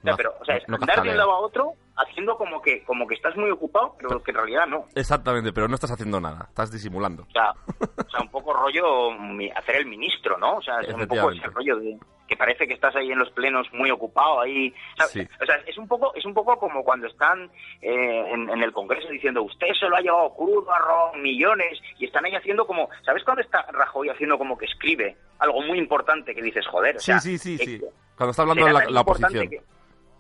sea, 0.06 0.12
No, 0.12 0.18
pero, 0.18 0.36
o 0.40 0.46
sea, 0.46 0.60
no 0.68 0.76
andar 0.76 1.02
de 1.02 1.10
un 1.10 1.18
lado 1.18 1.32
a 1.32 1.40
otro 1.40 1.74
haciendo 1.98 2.38
como 2.38 2.62
que, 2.62 2.84
como 2.84 3.08
que 3.08 3.16
estás 3.16 3.36
muy 3.38 3.50
ocupado, 3.52 3.96
pero 4.00 4.22
que 4.22 4.32
en 4.32 4.38
realidad 4.38 4.68
no. 4.68 4.86
Exactamente, 4.96 5.54
pero 5.54 5.68
no 5.68 5.76
estás 5.76 5.92
haciendo 5.92 6.20
nada, 6.20 6.46
estás 6.50 6.72
disimulando. 6.72 7.24
O 7.24 7.32
sea, 7.32 7.52
o 7.52 8.10
sea, 8.10 8.22
un 8.22 8.30
poco 8.30 8.54
rollo 8.54 9.12
hacer 9.56 9.78
el 9.78 9.86
ministro, 9.86 10.38
¿no? 10.38 10.58
O 10.58 10.62
sea, 10.62 10.80
es 10.82 10.94
un 10.94 11.08
poco 11.08 11.32
ese 11.32 11.48
rollo 11.48 11.78
de 11.78 11.98
que 12.28 12.36
parece 12.36 12.68
que 12.68 12.74
estás 12.74 12.96
ahí 12.96 13.12
en 13.12 13.20
los 13.20 13.30
plenos 13.32 13.68
muy 13.72 13.92
ocupado 13.92 14.42
ahí. 14.42 14.74
Sí. 15.10 15.22
O 15.42 15.46
sea, 15.46 15.56
es 15.68 15.78
un 15.78 15.88
poco 15.88 16.12
es 16.16 16.26
un 16.26 16.34
poco 16.34 16.58
como 16.58 16.84
cuando 16.84 17.06
están 17.08 17.52
eh, 17.82 18.24
en, 18.34 18.50
en 18.50 18.64
el 18.64 18.72
Congreso 18.74 19.08
diciendo 19.10 19.44
usted 19.44 19.68
se 19.80 19.88
lo 19.88 19.96
ha 19.96 20.02
llevado 20.02 20.34
crudo 20.34 20.74
a 20.74 20.80
robado 20.80 21.14
millones 21.14 21.80
y 22.00 22.06
están 22.06 22.26
ahí 22.26 22.34
haciendo 22.36 22.66
como, 22.66 22.90
¿sabes 23.06 23.24
cuando 23.24 23.44
está 23.44 23.62
Rajoy 23.72 24.10
haciendo 24.10 24.38
como 24.40 24.58
que 24.58 24.66
escribe 24.66 25.16
algo 25.38 25.62
muy 25.62 25.78
importante 25.78 26.34
que 26.34 26.42
dices, 26.42 26.66
joder, 26.68 26.96
o 26.96 27.00
Sí, 27.00 27.06
sea, 27.06 27.20
sí, 27.20 27.38
sí, 27.38 27.56
eh, 27.60 27.66
sí. 27.66 27.82
Cuando 28.18 28.32
está 28.32 28.42
hablando 28.42 28.66
será 28.66 28.80
la, 28.86 28.90
la 28.90 29.02
oposición. 29.02 29.48
que- 29.50 29.62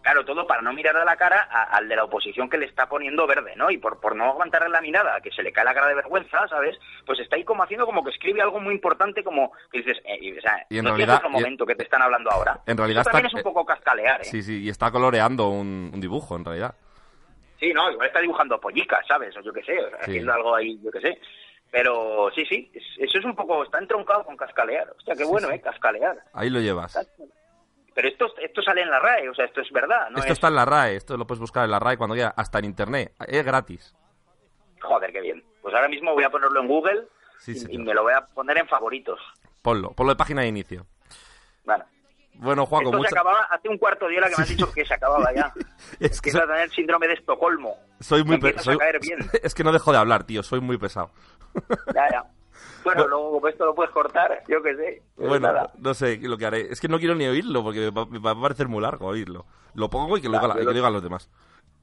Claro, 0.06 0.23
todo 0.23 0.45
para 0.45 0.61
no 0.61 0.72
mirar 0.72 0.95
a 0.98 1.03
la 1.03 1.15
cara 1.18 1.48
a- 1.49 1.64
al 1.77 1.90
de 1.90 1.95
la 1.95 2.03
oposición 2.03 2.48
que 2.48 2.60
le 2.60 2.68
está 2.68 2.88
poniendo 2.88 3.26
verde, 3.26 3.56
¿no? 3.56 3.72
Y 3.72 3.80
por, 3.80 3.99
por 3.99 4.15
no 4.15 4.26
aguantarle 4.26 4.69
la 4.69 4.80
mirada, 4.80 5.19
que 5.19 5.32
se 5.32 5.41
le 5.41 5.52
cae 5.52 5.65
la 5.65 5.73
cara 5.73 5.88
de 5.88 5.95
vergüenza, 5.95 6.48
¿sabes? 6.48 6.77
Pues 7.07 7.18
está 7.22 7.38
ahí 7.38 7.44
como 7.44 7.64
haciendo 7.64 7.88
como 7.88 8.03
que 8.03 8.11
escribe 8.11 8.40
algo 8.40 8.60
muy 8.60 8.76
importante, 8.76 9.23
como 9.23 9.52
que 9.72 9.80
dices, 9.80 9.98
eh, 10.06 10.19
y, 10.22 10.38
o 10.38 10.41
sea, 10.41 10.64
Y 10.69 10.77
en 10.77 10.84
no 10.84 10.91
realidad- 10.91 11.15
otro 11.15 11.30
y- 11.30 11.32
momento 11.32 11.65
que 11.65 11.73
te 11.73 11.86
están 11.86 12.03
hablando 12.03 12.30
ahora. 12.30 12.60
En 12.68 12.77
realidad 12.77 13.02
Eso 13.02 13.10
también 13.10 13.26
está- 13.26 13.40
es 13.40 13.44
un 13.45 13.52
poco 13.52 13.65
cascalear, 13.65 14.22
¿eh? 14.22 14.26
Sí, 14.26 14.44
sí, 14.44 14.61
y 14.65 14.69
está 14.69 14.91
coloreando 14.91 15.49
un, 15.49 15.90
un 15.91 15.99
dibujo, 15.99 16.36
en 16.36 16.45
realidad. 16.45 16.76
Sí, 17.60 17.73
no, 17.73 17.90
igual 17.90 18.06
está 18.06 18.19
dibujando 18.19 18.60
pollicas, 18.61 19.03
¿sabes? 19.07 19.36
O 19.38 19.41
yo 19.41 19.52
qué 19.52 19.64
sé, 19.64 19.80
o 19.80 19.90
sea, 19.90 19.98
Sí. 20.03 20.11
haciendo 20.11 20.34
algo 20.34 20.53
ahí, 20.56 20.80
yo 20.84 20.91
qué 20.91 21.02
sé. 21.02 21.19
Pero 21.72 22.30
sí, 22.36 22.45
sí, 22.45 22.72
es- 22.76 22.84
eso 23.10 23.18
es 23.18 23.26
un 23.26 23.36
poco, 23.36 23.64
está 23.64 23.80
entroncado 23.80 24.23
con 24.23 24.38
cascalear. 24.38 24.88
Hostia, 24.98 25.15
qué 25.15 25.23
Sí, 25.23 25.30
bueno, 25.32 25.48
sí. 25.48 25.56
¿eh? 25.56 25.61
Cascalear. 25.61 26.15
Ahí 26.34 26.52
lo 26.52 26.60
llevas. 26.60 26.95
Pero 27.96 28.08
esto, 28.10 28.26
esto 28.42 28.62
sale 28.62 28.82
en 28.82 28.90
la 28.92 29.00
RAE, 29.00 29.30
o 29.30 29.34
sea, 29.34 29.46
esto 29.46 29.62
es 29.62 29.72
verdad, 29.72 30.10
¿no? 30.12 30.18
esto 30.18 30.28
es- 30.28 30.34
está 30.34 30.50
en 30.50 30.56
la 30.56 30.66
RAE, 30.66 30.98
esto 30.98 31.16
lo 31.18 31.26
puedes 31.26 31.40
buscar 31.40 31.64
en 31.66 31.72
la 31.72 31.80
RAE 31.80 31.98
cuando 31.98 32.14
quieras, 32.14 32.34
hasta 32.36 32.60
en 32.60 32.66
internet. 32.66 33.14
Es 33.28 33.44
gratis. 33.46 33.96
Joder, 34.82 35.12
qué 35.12 35.22
bien. 35.22 35.44
Pues 35.62 35.74
ahora 35.74 35.88
mismo 35.88 36.14
voy 36.14 36.24
a 36.26 36.30
ponerlo 36.30 36.60
en 36.62 36.68
Google 36.68 37.08
Sí, 37.40 37.54
y- 37.70 37.76
y, 37.76 37.78
me 37.78 37.94
lo 37.94 38.04
voy 38.04 38.14
a 38.14 38.26
poner 38.28 38.58
en 38.58 38.68
favoritos. 38.68 39.20
Ponlo, 39.62 39.92
ponlo 39.94 40.12
de 40.14 40.18
página 40.18 40.42
de 40.42 40.48
inicio. 40.50 40.86
Bueno, 41.64 41.86
Bueno, 42.36 42.66
Juanco, 42.66 42.90
esto 42.90 42.98
mucha- 42.98 43.10
se 43.10 43.16
acababa 43.16 43.44
hace 43.50 43.70
un 43.70 43.78
cuarto 43.78 44.08
de 44.10 44.18
hora 44.18 44.28
que 44.30 44.36
me 44.38 44.44
has 44.44 44.50
dicho 44.50 44.72
que 44.74 44.86
se 44.86 44.94
acababa 44.94 45.34
ya. 45.34 45.54
Es 46.02 46.20
que 46.22 46.30
Empieza 46.32 46.44
a 46.44 46.48
tener 46.48 46.70
síndrome 46.72 47.08
de 47.08 47.14
Estocolmo. 47.14 47.78
soy 48.02 48.24
muy 48.26 48.36
Me 48.36 48.42
pe- 48.42 48.48
empiezas 48.50 48.66
soy-. 48.66 48.78
Es 49.44 49.56
que 49.56 49.64
no 49.64 49.72
dejo 49.72 49.92
de 49.94 49.98
hablar, 50.00 50.26
tío, 50.26 50.44
soy 50.44 50.60
muy 50.60 50.78
pesado. 50.78 51.12
Ya, 51.94 52.10
ya. 52.12 52.24
Bueno, 52.84 53.07
luego 53.07 53.32
como 53.32 53.48
esto 53.48 53.65
lo 53.65 53.73
puedes 53.76 53.91
cortar, 53.91 54.44
yo 54.48 54.61
qué 54.61 54.76
sé. 54.76 55.02
Pues 55.15 55.27
Bueno, 55.30 55.48
nada. 55.48 55.72
no 55.77 55.94
sé 55.94 56.18
lo 56.22 56.38
que 56.38 56.45
haré. 56.45 56.72
Es 56.72 56.80
que 56.80 56.88
no 56.88 56.99
quiero 56.99 57.15
ni 57.15 57.26
oírlo 57.26 57.64
porque 57.64 57.80
me 57.80 57.90
va, 57.91 58.06
me 58.06 58.19
va 58.19 58.32
a 58.32 58.41
parecer 58.41 58.68
muy 58.68 58.82
largo 58.82 59.07
oírlo. 59.07 59.45
Lo 59.73 59.90
pongo 59.90 60.18
y 60.18 60.22
que 60.22 60.30
lo, 60.30 60.40
Claro, 60.40 60.53
que 60.65 60.73
digan 60.73 60.94
los 60.94 61.03
demás. 61.03 61.30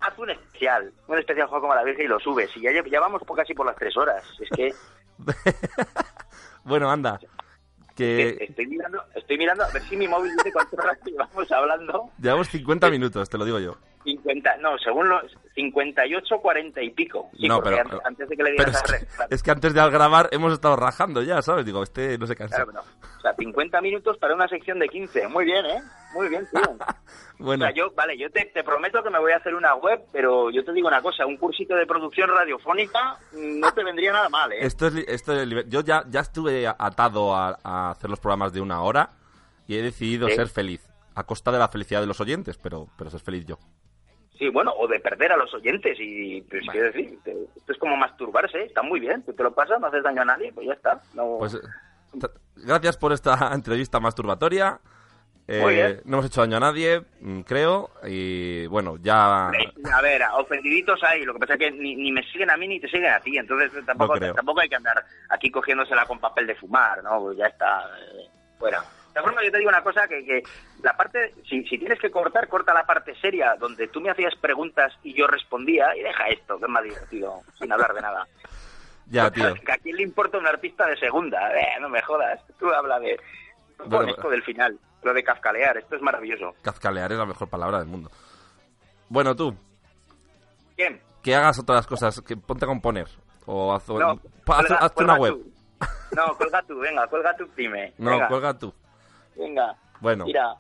Haz 0.01 0.19
un 0.19 0.31
especial, 0.31 0.93
un 1.07 1.19
especial 1.19 1.47
juego 1.49 1.63
como 1.63 1.75
la 1.75 1.85
Virgen 1.85 2.07
y 2.07 2.09
lo 2.09 2.19
subes. 2.21 2.51
Y 2.57 2.61
ya, 2.63 2.71
ya 2.73 3.01
vamos 3.01 3.23
por 3.25 3.37
casi 3.37 3.53
por 3.55 3.67
las 3.67 3.77
tres 3.77 3.97
horas. 3.97 4.25
Es 4.41 4.49
que 4.51 4.75
Bueno, 6.65 6.91
anda. 6.91 7.19
Que 7.95 8.39
estoy 8.41 8.67
mirando, 8.67 9.03
estoy 9.15 9.37
mirando 9.37 9.65
a 9.65 9.71
ver 9.71 9.83
si 9.83 9.97
mi 9.97 10.09
móvil 10.09 10.33
dice 10.39 10.51
cuánto 10.53 10.77
rato 10.79 11.05
llevamos 11.05 11.53
hablando. 11.53 12.11
llevamos 12.19 12.49
50 12.49 12.91
minutos, 12.91 13.29
te 13.29 13.37
lo 13.37 13.45
digo 13.45 13.59
yo. 13.59 13.77
50, 14.05 14.57
no, 14.59 14.77
según 14.79 15.09
los 15.09 15.23
58, 15.55 16.39
40 16.41 16.83
y 16.83 16.91
pico. 16.91 17.31
Sí, 17.39 17.47
No, 17.49 17.63
pero- 17.63 17.79
antes, 17.81 17.99
antes 18.05 18.29
de 18.29 18.37
que 18.37 18.43
le 18.43 18.51
dieras 18.53 18.75
es 18.77 18.83
que, 18.83 18.99
restar. 18.99 19.27
es 19.31 19.43
que 19.43 19.51
antes 19.51 19.75
de 19.75 19.91
grabar 19.91 20.29
hemos 20.33 20.53
estado 20.53 20.77
rajando 20.77 21.23
ya, 21.23 21.41
¿sabes? 21.43 21.65
Digo, 21.65 21.83
este 21.83 22.19
no 22.19 22.27
se 22.27 22.35
cansa. 22.37 22.57
Claro, 22.65 22.71
pero, 22.73 22.83
o 23.19 23.21
sea, 23.21 23.35
50 23.35 23.81
minutos 23.81 24.19
para 24.19 24.35
una 24.35 24.49
sección 24.49 24.79
de 24.79 24.89
15. 24.89 25.29
Muy 25.29 25.45
bien, 25.45 25.65
¿eh? 25.67 25.83
Muy 26.15 26.29
bien, 26.29 26.47
tío. 26.51 26.61
Bueno, 27.39 27.65
O 27.65 27.67
sea, 27.69 27.75
yo, 27.75 27.91
vale, 27.97 28.17
yo 28.17 28.31
te, 28.31 28.45
te 28.55 28.63
prometo 28.63 29.03
que 29.03 29.11
me 29.11 29.19
voy 29.19 29.33
a 29.33 29.37
hacer 29.39 29.55
una 29.57 29.75
web, 29.75 30.01
pero 30.13 30.49
yo 30.51 30.65
te 30.65 30.73
digo 30.73 30.87
una 30.87 31.03
cosa, 31.03 31.27
un 31.27 31.37
cursito 31.37 31.75
de 31.75 31.87
producción 31.87 32.31
radiofónica 32.31 33.17
mm, 33.33 33.59
no 33.59 33.73
te 33.73 33.83
vendría 33.83 34.13
nada 34.13 34.29
mal, 34.29 34.53
¿eh? 34.53 34.59
esto 34.61 34.87
es, 34.87 34.95
esto 35.09 35.33
es 35.41 35.49
yo 35.69 35.81
ya, 35.81 36.05
ya 36.09 36.21
estuve 36.21 36.69
atado 36.69 37.35
a, 37.35 37.59
a 37.65 37.91
hacer 37.91 38.11
los 38.11 38.21
programas 38.21 38.53
de 38.53 38.61
una 38.61 38.83
hora 38.83 39.11
y 39.67 39.77
he 39.77 39.83
decidido 39.83 40.29
Sí. 40.29 40.37
ser 40.37 40.47
feliz. 40.49 40.89
A 41.17 41.25
costa 41.25 41.51
de 41.51 41.59
la 41.59 41.67
felicidad 41.69 42.01
de 42.01 42.07
los 42.07 42.21
oyentes, 42.21 42.57
pero, 42.59 42.87
pero 42.97 43.11
ser 43.11 43.21
feliz 43.21 43.45
yo. 43.45 43.59
Sí, 44.39 44.49
bueno, 44.49 44.73
o 44.77 44.89
de 44.89 44.99
perder 44.99 45.33
a 45.33 45.37
los 45.37 45.53
oyentes 45.55 45.97
y, 46.01 46.41
pues, 46.43 46.63
quiero 46.71 46.87
decir, 46.87 47.19
te- 47.23 47.37
esto 47.57 47.73
es 47.73 47.79
como 47.79 47.97
masturbarse, 47.97 48.65
está 48.65 48.83
muy 48.83 48.99
bien, 48.99 49.23
tú 49.23 49.33
te 49.35 49.43
lo 49.43 49.53
pasas, 49.55 49.79
no 49.81 49.87
haces 49.87 50.03
daño 50.03 50.23
a 50.23 50.25
nadie, 50.25 50.53
pues 50.53 50.67
ya 50.67 50.73
está. 50.73 51.01
No... 51.15 51.37
Pues 51.39 51.55
eh, 51.55 51.59
gracias 52.57 52.97
por 52.97 53.13
esta 53.13 53.51
entrevista 53.55 54.01
masturbatoria. 54.01 54.81
Eh, 55.49 56.01
no 56.05 56.17
hemos 56.19 56.27
hecho 56.27 56.41
daño 56.41 56.57
a 56.57 56.61
nadie, 56.61 57.03
mm, 57.21 57.41
creo. 57.41 57.91
Y 58.07 58.67
bueno, 58.69 58.97
ya. 59.01 59.49
A 59.49 60.01
ver, 60.01 60.23
ofendiditos 60.35 61.03
hay, 61.03 61.25
lo 61.25 61.35
que 61.35 61.41
pasa 61.41 61.55
es 61.55 61.59
que 61.59 61.71
ni, 61.73 61.97
ni 61.97 62.13
me 62.13 62.23
siguen 62.31 62.51
a 62.51 62.57
mí 62.57 62.69
ni 62.69 62.81
te 62.81 62.89
siguen 62.89 63.11
a 63.13 63.21
ti, 63.21 63.37
entonces 63.37 63.71
tampoco, 63.85 64.17
No 64.19 64.35
tampoco 64.35 64.61
hay 64.61 64.69
que 64.69 64.77
andar 64.77 65.05
aquí 65.29 65.51
cogiéndosela 65.51 66.07
con 66.07 66.21
papel 66.21 66.47
de 66.47 66.55
fumar, 66.55 67.03
¿no? 67.03 67.21
Pues 67.21 67.37
ya 67.39 67.47
está, 67.47 67.83
eh, 68.15 68.29
fuera. 68.59 68.83
De 69.15 69.21
formas, 69.21 69.45
yo 69.45 69.51
te 69.53 69.59
digo 69.59 69.69
una 69.69 69.83
cosa, 69.83 70.09
que, 70.09 70.25
que 70.25 70.43
la 70.83 70.97
parte, 70.97 71.35
si, 71.49 71.63
si 71.65 71.77
tienes 71.79 71.99
que 72.01 72.11
cortar, 72.11 72.49
corta 72.49 72.73
la 72.73 72.85
parte 72.87 73.15
seria, 73.21 73.55
donde 73.59 73.89
tú 73.89 74.01
me 74.01 74.11
hacías 74.11 74.35
preguntas 74.37 74.93
y 75.03 75.13
yo 75.15 75.27
respondía, 75.27 75.95
y 75.97 76.01
deja 76.03 76.29
esto, 76.29 76.59
que 76.59 76.65
es 76.65 76.71
más 76.71 76.83
divertido, 76.83 77.41
sin 77.59 77.71
hablar 77.73 77.93
de 77.93 78.01
nada. 78.01 78.27
Ya, 79.11 79.31
tío. 79.31 79.49
¿A 79.49 79.77
quién 79.83 79.97
le 79.97 80.03
importa 80.05 80.39
un 80.39 80.47
artista 80.47 80.87
de 80.87 80.97
segunda? 80.97 81.53
Eh, 81.55 81.79
no 81.81 81.89
me 81.91 82.01
jodas, 82.03 82.41
tú 82.59 82.73
habla 82.73 82.99
de... 83.01 83.17
tú 83.77 83.85
Bueno, 83.85 83.99
pon 83.99 84.09
esto 84.09 84.31
del 84.31 84.43
final, 84.43 84.79
lo 85.03 85.13
de 85.13 85.23
cascalear, 85.23 85.77
esto 85.77 85.97
es 85.97 86.01
maravilloso. 86.03 86.55
Cascalear 86.63 87.13
es 87.13 87.19
la 87.19 87.27
mejor 87.27 87.51
palabra 87.51 87.79
del 87.81 87.89
mundo. 87.89 88.11
Bueno, 89.11 89.37
tú, 89.37 89.55
¿Quién? 90.77 91.01
que 91.23 91.35
hagas 91.35 91.59
otras 91.59 91.87
cosas, 91.87 92.21
que 92.23 92.37
ponte 92.37 92.65
a 92.65 92.69
componer. 92.69 93.07
O 93.45 93.75
haz, 93.75 93.87
No, 93.89 94.13
haz- 94.47 94.93
cuelga- 94.93 94.93
una 95.05 95.15
web. 95.17 95.33
tú. 95.35 95.53
No, 96.17 96.37
cuelga 96.37 96.63
tú, 96.63 96.79
venga, 96.79 97.07
cuelga 97.09 97.37
tú, 97.37 97.49
dime. 97.57 97.93
No, 97.99 98.11
venga, 98.13 98.29
cuelga 98.29 98.55
tú. 98.59 98.73
Venga, 99.37 99.77
Bueno, 100.01 100.25
mira. 100.25 100.55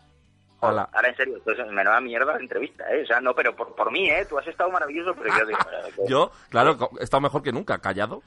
Hala. 0.61 0.89
Ahora, 0.93 1.09
en 1.09 1.17
serio, 1.17 1.37
esto 1.39 1.51
es 1.51 1.59
menuda 1.73 2.01
mierda 2.01 2.35
de 2.35 2.41
entrevista, 2.45 2.85
¿eh? 2.95 3.03
O 3.03 3.07
sea, 3.07 3.21
no, 3.21 3.35
pero 3.35 3.55
por, 3.57 3.75
por 3.75 3.91
mí, 3.91 4.09
¿eh? 4.09 4.25
Tú 4.29 4.39
has 4.39 4.47
estado 4.47 4.71
maravilloso, 4.71 5.13
pero 5.21 5.37
yo 5.37 5.45
digo... 5.47 5.59
eh, 5.73 5.93
que- 5.97 6.07
yo, 6.09 6.31
claro, 6.51 6.77
co- 6.79 6.91
he 7.01 7.03
estado 7.05 7.21
mejor 7.21 7.43
que 7.43 7.51
nunca, 7.51 7.79
callado. 7.79 8.23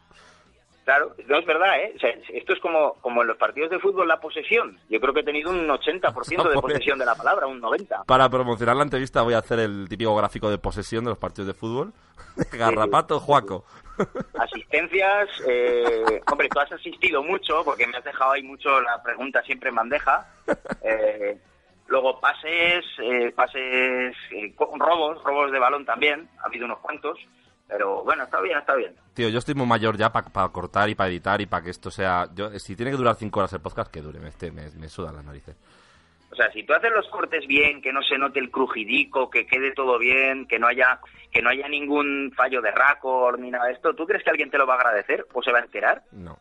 Claro, 0.84 1.15
no 1.27 1.38
es 1.39 1.45
verdad, 1.45 1.80
¿eh? 1.80 1.93
O 1.95 1.99
sea, 1.99 2.09
esto 2.34 2.51
es 2.53 2.59
como, 2.59 2.95
como 3.01 3.22
en 3.22 3.27
los 3.30 3.38
partidos 3.38 3.69
de 3.72 3.80
fútbol 3.80 4.07
la 4.07 4.19
posesión. 4.19 4.77
Yo 4.89 4.99
creo 4.99 5.13
que 5.13 5.22
he 5.22 5.23
tenido 5.23 5.49
un 5.49 5.65
80% 5.67 6.49
de 6.49 6.61
posesión 6.61 6.99
de 6.99 7.05
la 7.05 7.15
palabra, 7.15 7.47
un 7.47 7.61
90%. 7.61 8.05
Para 8.05 8.30
promocionar 8.30 8.76
la 8.76 8.84
entrevista 8.84 9.22
voy 9.22 9.34
a 9.34 9.39
hacer 9.39 9.59
el 9.59 9.88
típico 9.89 10.13
gráfico 10.15 10.49
de 10.49 10.57
posesión 10.57 11.05
de 11.05 11.11
los 11.11 11.17
partidos 11.17 11.47
de 11.47 11.53
fútbol. 11.53 11.93
Garrapato, 12.51 13.19
Juaco. 13.22 13.63
Asistencias, 14.39 15.30
eh, 15.47 16.22
hombre, 16.30 16.49
tú 16.49 16.59
has 16.59 16.72
asistido 16.72 17.23
mucho 17.23 17.63
porque 17.63 17.88
me 17.88 17.97
has 17.97 18.03
dejado 18.03 18.31
ahí 18.31 18.43
mucho 18.43 18.81
la 18.81 19.01
pregunta 19.01 19.41
siempre 19.43 19.69
en 19.69 19.76
bandeja. 19.76 20.27
Eh, 20.81 21.38
luego 21.88 22.19
pases, 22.19 22.85
eh, 23.01 23.31
pases, 23.35 24.15
eh, 24.31 24.55
robos, 24.77 25.23
robos 25.23 25.51
de 25.51 25.59
balón 25.59 25.85
también, 25.85 26.27
ha 26.41 26.47
habido 26.47 26.65
unos 26.65 26.80
cuantos, 26.80 27.17
pero 27.67 28.03
bueno, 28.03 28.23
está 28.23 28.41
bien, 28.41 28.57
está 28.57 28.76
bien. 28.76 28.95
Tío, 29.13 29.30
yo 29.30 29.39
estoy 29.39 29.55
muy 29.55 29.65
mayor 29.65 29.97
ya 29.97 30.11
para 30.11 30.49
cortar 30.49 30.89
y 30.89 30.95
para 30.95 31.09
editar 31.09 31.41
y 31.41 31.45
para 31.45 31.63
que 31.63 31.72
esto 31.72 31.89
sea... 31.89 32.27
Yo, 32.35 32.51
si 32.59 32.76
tiene 32.76 32.91
que 32.91 32.97
durar 32.97 33.15
cinco 33.15 33.39
horas 33.39 33.53
el 33.53 33.61
podcast, 33.61 33.91
que 33.91 34.01
dure, 34.01 34.19
me, 34.19 34.30
este, 34.30 34.51
me, 34.51 34.69
me 34.72 34.89
sudan 34.89 35.15
las 35.15 35.26
narices. 35.26 35.55
O 36.31 36.35
sea, 36.35 36.52
si 36.52 36.64
tú 36.64 36.73
haces 36.73 36.91
los 36.91 37.07
cortes 37.10 37.47
bien, 37.47 37.81
que 37.81 37.93
no 37.93 38.02
se 38.03 38.18
note 38.18 38.39
el 38.39 38.52
crujidico, 38.52 39.30
que 39.30 39.45
quede 39.45 39.72
todo 39.73 39.97
bien, 39.97 40.47
que 40.47 40.60
no 40.60 40.68
haya 40.68 40.99
que 41.31 41.41
no 41.41 41.49
haya 41.49 41.68
ningún 41.68 42.31
fallo 42.35 42.61
de 42.61 42.72
récord 42.72 43.39
ni 43.39 43.52
nada 43.52 43.65
de 43.65 43.73
esto, 43.73 43.93
¿tú 43.93 44.06
crees 44.06 44.23
que 44.23 44.30
alguien 44.30 44.49
te 44.49 44.57
lo 44.57 44.65
va 44.65 44.73
a 44.76 44.77
agradecer 44.77 45.26
o 45.34 45.43
se 45.43 45.52
va 45.52 45.60
a 45.60 45.64
enterar? 45.64 46.03
No. 46.11 46.38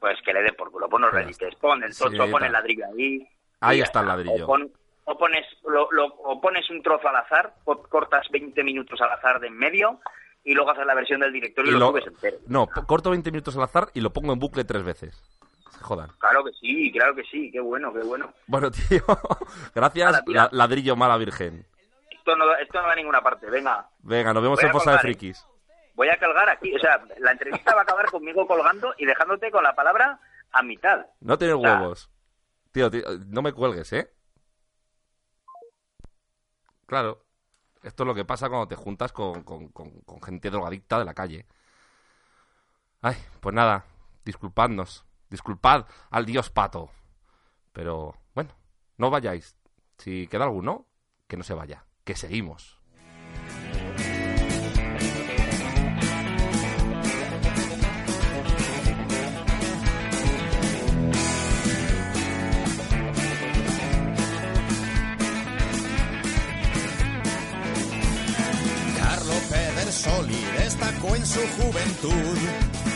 Pues 0.00 0.16
que 0.24 0.32
le 0.32 0.42
dé 0.42 0.52
por 0.52 0.70
culo, 0.70 0.88
pon 0.88 1.02
los 1.02 1.12
reedites, 1.12 1.54
pon 1.56 1.82
el 1.82 1.92
Sí, 1.92 2.04
tocho, 2.04 2.30
pon 2.30 2.40
ta. 2.40 2.46
el 2.46 2.52
ladrillo 2.52 2.84
ahí. 2.94 3.26
Ahí 3.60 3.80
está 3.80 4.00
el 4.00 4.06
ladrillo. 4.08 4.44
O, 4.44 4.46
pon- 4.46 4.72
o 5.04 5.18
pones, 5.18 5.46
lo- 5.66 5.88
lo- 5.90 6.06
o 6.06 6.40
pones 6.40 6.68
un 6.70 6.82
trozo 6.82 7.08
al 7.08 7.16
azar, 7.16 7.54
o 7.64 7.82
cortas 7.82 8.28
20 8.30 8.62
minutos 8.62 9.00
al 9.00 9.10
azar 9.10 9.40
de 9.40 9.46
en 9.48 9.56
medio 9.56 10.00
y 10.44 10.54
luego 10.54 10.70
haces 10.70 10.86
la 10.86 10.94
versión 10.94 11.20
del 11.20 11.32
directorio 11.32 11.72
y, 11.72 11.74
Y 11.74 11.78
lo, 11.78 11.86
lo- 11.86 11.90
subes 11.92 12.06
entero. 12.06 12.36
No, 12.46 12.66
corto 12.68 13.10
20 13.10 13.30
minutos 13.32 13.56
al 13.56 13.62
azar 13.64 13.88
y 13.94 14.00
lo 14.00 14.12
pongo 14.12 14.32
en 14.32 14.38
bucle 14.38 14.64
tres 14.64 14.84
veces. 14.84 15.22
Jodan. 15.88 16.10
Claro 16.18 16.44
que 16.44 16.52
sí, 16.52 16.92
claro 16.92 17.14
que 17.14 17.24
sí, 17.24 17.50
qué 17.50 17.60
bueno, 17.60 17.92
qué 17.92 18.00
bueno. 18.00 18.32
Bueno, 18.46 18.70
tío, 18.88 19.02
gracias, 19.74 20.22
la- 20.26 20.48
ladrillo 20.52 20.96
mala 20.96 21.16
virgen. 21.16 21.66
Esto 22.10 22.36
no, 22.36 22.54
esto 22.56 22.78
no 22.80 22.86
va 22.86 22.92
a 22.92 22.96
ninguna 22.96 23.22
parte, 23.22 23.48
venga. 23.48 23.88
Venga, 24.00 24.34
nos 24.34 24.42
vemos 24.42 24.62
en 24.62 24.68
a 24.68 24.72
Fosa 24.72 24.90
de 24.90 24.96
¿eh? 24.96 25.00
Frikis. 25.00 25.46
Voy 25.94 26.08
a 26.10 26.18
colgar 26.18 26.48
aquí, 26.50 26.74
o 26.74 26.78
sea, 26.78 27.02
la 27.18 27.32
entrevista 27.32 27.74
va 27.74 27.80
a 27.80 27.82
acabar 27.84 28.06
conmigo 28.10 28.46
colgando 28.46 28.94
y 28.98 29.06
dejándote 29.06 29.50
con 29.50 29.64
la 29.64 29.74
palabra 29.74 30.20
a 30.52 30.62
mitad. 30.62 31.06
No 31.20 31.36
tienes 31.38 31.56
O 31.56 31.60
sea, 31.60 31.80
huevos. 31.80 32.10
Tío, 32.70 32.90
tío, 32.90 33.02
no 33.26 33.40
me 33.42 33.52
cuelgues, 33.52 33.92
¿eh? 33.94 34.12
Claro. 36.86 37.24
Esto 37.82 38.02
es 38.02 38.06
lo 38.06 38.14
que 38.14 38.24
pasa 38.24 38.48
cuando 38.48 38.68
te 38.68 38.74
juntas 38.76 39.12
con, 39.12 39.42
con- 39.44 39.68
con- 39.68 40.00
con 40.02 40.20
gente 40.22 40.50
drogadicta 40.50 40.98
de 40.98 41.04
la 41.04 41.14
calle. 41.14 41.46
Ay, 43.00 43.16
pues 43.40 43.54
nada, 43.54 43.84
disculpadnos. 44.24 45.04
Disculpad 45.30 45.86
al 46.10 46.26
dios 46.26 46.50
pato. 46.50 46.90
Pero, 47.72 48.14
bueno, 48.34 48.50
no 48.96 49.10
vayáis. 49.10 49.56
Si 49.98 50.26
queda 50.26 50.44
alguno, 50.44 50.86
que 51.26 51.36
no 51.36 51.44
se 51.44 51.54
vaya. 51.54 51.84
que 52.04 52.16
seguimos. 52.16 52.80
Carlo 68.96 69.34
Pedersoli 69.50 70.44
destacó 70.56 71.14
en 71.14 71.26
su 71.26 71.40
juventud 71.40 72.87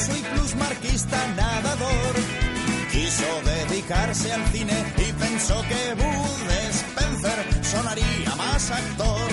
portentoso 0.00 0.16
y 0.16 0.34
plusmarquista 0.34 1.26
nadador. 1.36 2.14
Quiso 2.90 3.24
dedicarse 3.44 4.32
al 4.32 4.44
cine 4.46 4.84
y 4.96 5.12
pensó 5.12 5.62
que 5.62 5.94
Bud 5.94 6.50
Spencer 6.70 7.64
sonaría 7.64 8.34
más 8.36 8.70
actor. 8.70 9.30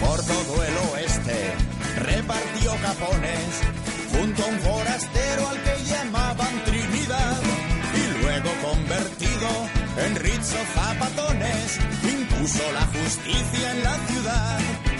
Por 0.00 0.22
todo 0.24 0.64
el 0.64 0.74
oeste 0.92 1.52
repartió 1.96 2.74
capones 2.82 3.48
junto 4.12 4.42
a 4.44 4.46
un 4.46 4.58
forastero 4.60 5.48
al 5.48 5.62
que 5.62 5.84
llamaban 5.84 6.64
Trinidad 6.64 7.40
y 7.94 8.22
luego 8.22 8.50
convertido 8.62 9.48
en 10.06 10.16
Rizzo 10.16 10.58
Zapatones 10.74 11.78
impuso 12.02 12.62
la 12.72 12.86
justicia 12.86 13.72
en 13.72 13.84
la 13.84 13.96
ciudad. 14.06 14.93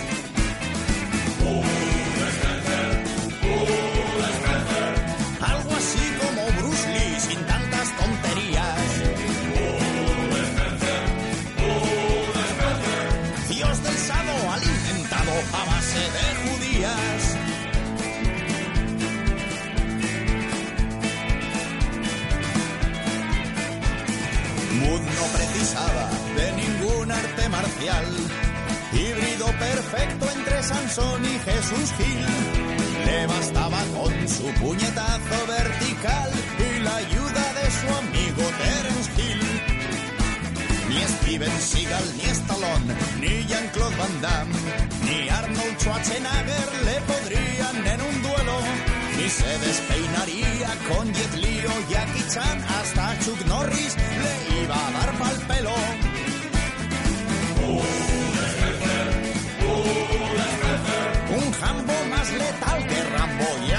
No 25.24 25.38
precisaba 25.38 26.10
de 26.36 26.52
ningún 26.52 27.10
arte 27.10 27.48
marcial. 27.48 28.06
Híbrido 28.92 29.46
perfecto 29.46 30.26
entre 30.36 30.62
Sansón 30.62 31.24
y 31.24 31.38
Jesús 31.38 31.92
Gil. 31.98 32.26
Le 33.06 33.26
bastaba 33.26 33.80
con 33.96 34.28
su 34.28 34.46
puñetazo 34.60 35.38
vertical 35.48 36.30
y 36.58 36.80
la 36.80 36.96
ayuda 36.96 37.44
de 37.58 37.66
su 37.78 37.88
amigo 38.02 38.42
Terence 38.60 39.10
Hill. 39.16 39.42
Ni 40.88 41.02
Steven 41.14 41.60
Seagal, 41.60 42.16
ni 42.16 42.24
Stallone, 42.24 42.94
ni 43.20 43.46
Jean-Claude 43.48 43.96
Van 43.96 44.20
Damme, 44.20 44.54
ni 45.04 45.28
Arnold 45.28 45.78
Schwarzenegger 45.78 46.70
le 46.84 46.96
podrían 47.12 47.86
en 47.86 48.00
un 48.00 48.22
duelo. 48.22 48.93
Ni 49.16 49.28
se 49.28 49.58
despeinaría 49.58 50.68
con 50.88 51.12
Jet 51.12 51.34
Li 51.36 51.64
o 51.66 51.90
Jackie 51.90 52.28
Chan, 52.32 52.64
hasta 52.68 53.18
Chuck 53.24 53.40
Norris 53.46 53.96
le 53.96 54.62
iba 54.62 54.74
a 54.74 54.90
dar 54.90 55.18
pa'l 55.18 55.38
pelo. 55.46 55.74
Un 61.36 61.52
jambo 61.52 61.94
más 62.10 62.32
letal 62.32 62.86
que 62.88 63.02
Rambo 63.16 63.48
y 63.68 63.72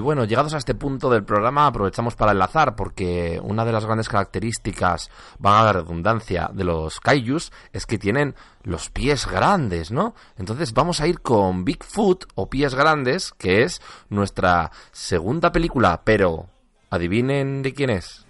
Y 0.00 0.02
bueno, 0.02 0.24
llegados 0.24 0.54
a 0.54 0.56
este 0.56 0.74
punto 0.74 1.10
del 1.10 1.24
programa, 1.24 1.66
aprovechamos 1.66 2.16
para 2.16 2.32
enlazar, 2.32 2.74
porque 2.74 3.38
una 3.44 3.66
de 3.66 3.72
las 3.72 3.84
grandes 3.84 4.08
características, 4.08 5.10
van 5.38 5.60
a 5.60 5.64
la 5.64 5.74
redundancia, 5.74 6.48
de 6.54 6.64
los 6.64 7.00
kaijus 7.00 7.52
es 7.74 7.84
que 7.84 7.98
tienen 7.98 8.34
los 8.62 8.88
pies 8.88 9.26
grandes, 9.26 9.90
¿no? 9.90 10.14
Entonces 10.38 10.72
vamos 10.72 11.02
a 11.02 11.06
ir 11.06 11.20
con 11.20 11.66
Bigfoot 11.66 12.24
o 12.34 12.48
Pies 12.48 12.74
Grandes, 12.74 13.34
que 13.36 13.62
es 13.62 13.82
nuestra 14.08 14.70
segunda 14.90 15.52
película, 15.52 16.00
pero 16.02 16.46
adivinen 16.88 17.60
de 17.60 17.74
quién 17.74 17.90
es. 17.90 18.24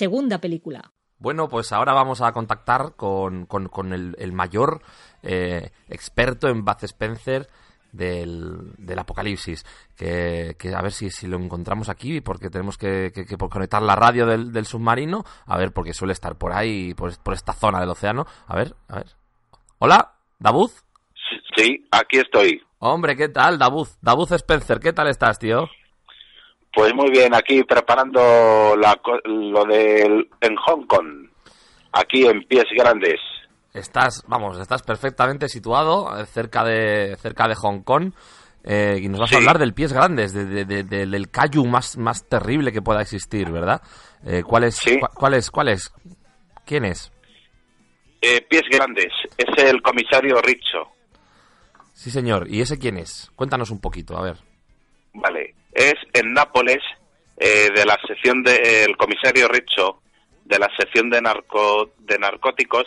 Segunda 0.00 0.38
película. 0.40 0.92
Bueno, 1.18 1.50
pues 1.50 1.72
ahora 1.72 1.92
vamos 1.92 2.22
a 2.22 2.32
contactar 2.32 2.94
con, 2.96 3.44
con- 3.44 3.68
con 3.68 3.92
el, 3.92 4.16
el 4.18 4.32
mayor 4.32 4.80
eh, 5.22 5.72
experto 5.90 6.48
en 6.48 6.64
Bud 6.64 6.82
Spencer 6.84 7.46
del, 7.92 8.72
del 8.78 8.98
apocalipsis. 8.98 9.66
Que, 9.94 10.56
que 10.58 10.74
a 10.74 10.80
ver 10.80 10.92
si, 10.92 11.10
si 11.10 11.26
lo 11.26 11.36
encontramos 11.36 11.90
aquí, 11.90 12.22
porque 12.22 12.48
tenemos 12.48 12.78
que, 12.78 13.12
que- 13.14 13.26
que 13.26 13.36
conectar 13.36 13.82
la 13.82 13.94
radio 13.94 14.24
del, 14.24 14.52
del 14.52 14.64
submarino. 14.64 15.22
A 15.44 15.58
ver, 15.58 15.72
porque 15.74 15.92
suele 15.92 16.14
estar 16.14 16.36
por 16.38 16.54
ahí, 16.54 16.94
por, 16.94 17.14
por 17.22 17.34
esta 17.34 17.52
zona 17.52 17.80
del 17.80 17.90
océano. 17.90 18.24
A 18.46 18.56
ver, 18.56 18.74
a 18.88 18.96
ver. 18.96 19.06
Hola, 19.80 20.14
Davud. 20.38 20.70
Sí, 21.54 21.86
aquí 21.90 22.16
estoy. 22.20 22.62
Hombre, 22.78 23.14
¿qué 23.14 23.28
tal, 23.28 23.58
Davud? 23.58 23.86
Davud 24.00 24.32
Spencer, 24.32 24.80
¿qué 24.80 24.94
tal 24.94 25.08
estás, 25.08 25.38
tío? 25.38 25.68
Pues 26.72 26.94
muy 26.94 27.10
bien, 27.10 27.34
aquí 27.34 27.62
preparando 27.64 28.76
la, 28.76 29.00
lo 29.24 29.64
del 29.64 30.28
en 30.40 30.56
Hong 30.56 30.86
Kong, 30.86 31.28
aquí 31.92 32.26
en 32.26 32.44
pies 32.46 32.66
grandes. 32.76 33.18
Estás, 33.74 34.22
vamos, 34.26 34.58
estás 34.58 34.82
perfectamente 34.82 35.48
situado 35.48 36.16
eh, 36.18 36.26
cerca 36.26 36.64
de 36.64 37.16
cerca 37.20 37.46
de 37.48 37.54
Hong 37.56 37.82
Kong 37.82 38.12
eh, 38.64 38.98
y 39.02 39.08
nos 39.08 39.20
vas 39.20 39.32
a 39.32 39.36
hablar 39.36 39.58
del 39.58 39.74
pies 39.74 39.92
grandes, 39.92 40.32
de, 40.32 40.44
de- 40.44 40.64
de- 40.64 40.84
de- 40.84 41.06
del 41.06 41.30
kaiju 41.30 41.64
más, 41.66 41.96
más 41.96 42.28
terrible 42.28 42.72
que 42.72 42.82
pueda 42.82 43.00
existir, 43.02 43.50
¿verdad? 43.50 43.80
Eh, 44.24 44.42
¿Cuál 44.44 44.64
es? 44.64 44.80
¿Cuál 45.14 45.34
es? 45.34 45.50
¿Cuál 45.50 45.68
es? 45.68 45.92
¿Quién 46.66 46.84
es? 46.84 47.12
Eh, 48.22 48.42
pies 48.48 48.62
grandes, 48.70 49.12
es 49.38 49.64
el 49.64 49.80
comisario 49.82 50.40
Richo. 50.42 50.88
Sí, 51.94 52.10
señor. 52.10 52.48
¿Y 52.48 52.60
ese 52.60 52.78
quién 52.78 52.96
es? 52.98 53.30
Cuéntanos 53.34 53.70
un 53.70 53.80
poquito, 53.80 54.16
a 54.16 54.22
ver. 54.22 54.36
Vale, 55.14 55.54
es 55.72 55.94
en 56.12 56.32
Nápoles, 56.32 56.82
eh, 57.36 57.70
de 57.74 57.86
la 57.86 57.98
sección 58.06 58.42
del 58.42 58.96
comisario 58.96 59.48
Richo, 59.48 60.02
de 60.44 60.58
la 60.58 60.68
sección 60.76 61.08
de, 61.10 61.22
narco, 61.22 61.90
de 61.98 62.18
narcóticos, 62.18 62.86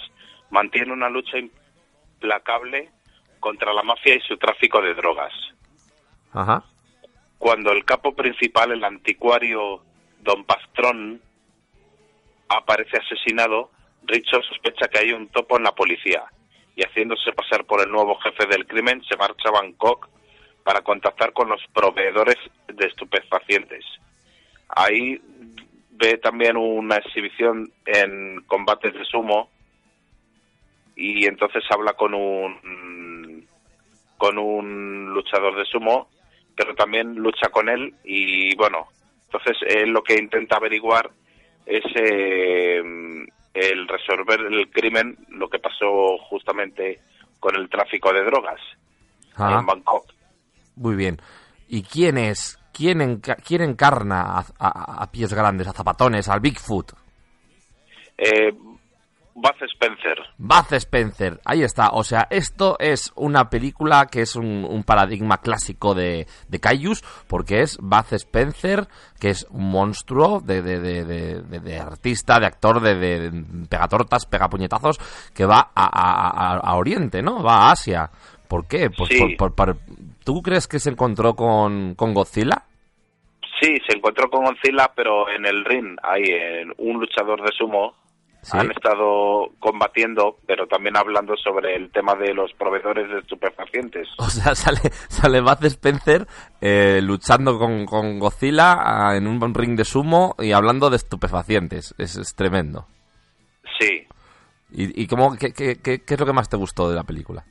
mantiene 0.52 0.94
una 0.94 1.10
lucha 1.10 1.38
implacable 1.38 2.92
contra 3.40 3.74
la 3.74 3.84
mafia 3.84 4.16
y 4.16 4.22
su 4.22 4.38
tráfico 4.38 4.82
de 4.82 4.94
drogas. 4.94 5.34
Ajá. 6.34 6.64
Cuando 7.38 7.72
el 7.72 7.84
capo 7.84 8.14
principal, 8.14 8.72
el 8.72 8.84
anticuario 8.84 9.84
Don 10.22 10.44
Pastrón, 10.46 11.22
aparece 12.48 12.98
asesinado, 12.98 13.72
Richo 14.06 14.42
sospecha 14.42 14.88
que 14.90 15.00
hay 15.00 15.14
un 15.14 15.30
topo 15.30 15.58
en 15.58 15.64
la 15.64 15.72
policía 15.72 16.24
y 16.76 16.84
haciéndose 16.84 17.32
pasar 17.32 17.66
por 17.66 17.82
el 17.82 17.90
nuevo 17.92 18.16
jefe 18.20 18.46
del 18.48 18.68
crimen 18.68 19.02
se 19.08 19.16
marcha 19.16 19.50
a 19.50 19.52
Bangkok 19.52 20.10
para 20.64 20.82
contactar 20.82 21.34
con 21.34 21.50
los 21.50 21.62
proveedores 21.74 22.38
de 22.68 22.86
estupefacientes. 22.86 23.86
Ahí 24.70 25.22
ve 25.92 26.18
también 26.18 26.58
una 26.58 26.98
exhibición 26.98 27.72
en 27.86 28.42
combates 28.48 28.94
de 28.94 29.06
sumo 29.06 29.50
y 30.96 31.26
entonces 31.26 31.64
habla 31.70 31.94
con 31.94 32.14
un 32.14 33.48
con 34.18 34.38
un 34.38 35.10
luchador 35.14 35.58
de 35.58 35.66
sumo, 35.66 36.08
pero 36.56 36.74
también 36.76 37.16
lucha 37.16 37.50
con 37.50 37.68
él 37.68 37.94
y 38.04 38.56
bueno, 38.56 38.88
entonces 39.26 39.58
él 39.68 39.90
lo 39.90 40.02
que 40.02 40.16
intenta 40.16 40.56
averiguar 40.56 41.10
es 41.66 41.84
eh, 41.96 42.82
el 43.54 43.88
resolver 43.88 44.40
el 44.40 44.70
crimen, 44.70 45.18
lo 45.30 45.50
que 45.50 45.60
pasó 45.60 46.18
justamente 46.20 47.02
con 47.40 47.56
el 47.56 47.70
tráfico 47.70 48.14
de 48.14 48.24
drogas 48.24 48.62
Ah, 49.36 49.58
en 49.60 49.66
Bangkok. 49.66 50.06
Muy 50.76 50.96
bien. 50.96 51.22
¿Y 51.68 51.84
quién 51.84 52.18
es? 52.18 52.60
¿Quién, 52.74 53.00
enca- 53.02 53.38
quién 53.46 53.62
encarna 53.62 54.22
a, 54.22 54.46
a- 54.60 55.04
a 55.04 55.12
pies 55.12 55.34
grandes, 55.34 55.68
a 55.68 55.74
zapatones, 55.74 56.28
al 56.30 56.40
Bigfoot? 56.40 56.92
Eh, 58.18 58.52
Bud 59.36 59.50
Spencer. 59.62 60.18
Bud 60.38 60.74
Spencer, 60.74 61.42
ahí 61.44 61.64
está. 61.64 61.90
O 61.90 62.04
sea, 62.04 62.28
esto 62.30 62.78
es 62.80 63.12
una 63.16 63.50
película 63.50 64.06
que 64.06 64.22
es 64.22 64.36
un, 64.36 64.64
un 64.64 64.84
paradigma 64.84 65.40
clásico 65.40 65.96
de, 65.96 66.28
de 66.48 66.60
Kaijus, 66.60 67.04
porque 67.28 67.62
es 67.62 67.78
Bud 67.80 68.12
Spencer, 68.14 68.88
que 69.20 69.30
es 69.32 69.48
un 69.50 69.72
monstruo 69.72 70.40
de, 70.40 70.62
de, 70.62 70.80
de, 70.80 71.42
de- 71.42 71.80
artista, 71.80 72.40
de 72.40 72.46
actor, 72.46 72.80
de, 72.80 73.32
pegatortas, 73.68 74.28
pegapuñetazos, 74.28 75.00
que 75.34 75.46
va 75.46 75.72
a, 75.74 75.84
a- 75.86 76.54
a- 76.54 76.58
a 76.60 76.76
Oriente, 76.76 77.24
¿no? 77.24 77.42
Va 77.42 77.56
a 77.68 77.72
Asia. 77.72 78.12
¿Por 78.54 78.68
qué? 78.68 78.92
Pues 78.96 79.10
Sí. 79.10 79.18
por- 79.36 79.56
por- 79.56 79.56
por- 79.56 79.78
¿Tú 80.24 80.44
crees 80.44 80.68
que 80.68 80.78
se 80.78 80.92
encontró 80.92 81.36
con, 81.36 81.96
con 81.96 82.14
Godzilla? 82.14 82.66
Sí, 83.60 83.76
se 83.90 83.98
encontró 83.98 84.30
con 84.30 84.46
Godzilla, 84.46 84.92
pero 84.96 85.28
en 85.28 85.44
el 85.48 85.66
ring 85.66 85.98
hay 86.04 86.22
un 86.78 87.00
luchador 87.00 87.42
de 87.42 87.50
sumo. 87.58 87.96
Sí. 88.44 88.56
Han 88.56 88.70
estado 88.70 89.50
combatiendo, 89.58 90.38
pero 90.46 90.68
también 90.68 90.96
hablando 90.98 91.36
sobre 91.36 91.76
el 91.76 91.90
tema 91.92 92.14
de 92.14 92.32
los 92.36 92.54
proveedores 92.54 93.10
de 93.10 93.22
estupefacientes. 93.22 94.08
O 94.20 94.30
sea, 94.30 94.54
sale, 94.54 94.82
sale 95.08 95.42
Bud 95.42 95.66
Spencer 95.66 96.28
eh, 96.62 97.00
luchando 97.02 97.58
con, 97.58 97.88
con 97.88 98.20
Godzilla 98.20 98.76
ah, 98.78 99.16
en 99.18 99.26
un 99.26 99.52
ring 99.56 99.76
de 99.76 99.84
sumo 99.86 100.36
y 100.38 100.52
hablando 100.52 100.92
de 100.92 100.98
estupefacientes. 100.98 101.96
Es, 101.98 102.18
es 102.18 102.36
tremendo. 102.36 102.86
Sí. 103.80 104.06
¿Y, 104.72 105.02
y 105.04 105.08
cómo, 105.08 105.36
qué, 105.38 105.54
qué- 105.54 105.80
qué- 105.82 106.04
qué 106.04 106.14
es 106.14 106.20
lo 106.20 106.26
que 106.28 106.34
más 106.34 106.50
te 106.50 106.58
gustó 106.58 106.88
de 106.88 106.96
la 106.96 107.04
película? 107.04 107.46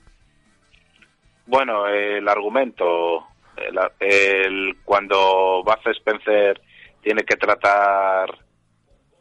Bueno, 1.46 1.86
el 1.88 2.28
argumento, 2.28 3.26
el, 3.56 3.78
el- 4.00 4.76
cuando 4.84 5.62
Bud 5.64 5.90
Spencer 5.92 6.60
tiene 7.02 7.22
que 7.24 7.36
tratar 7.36 8.30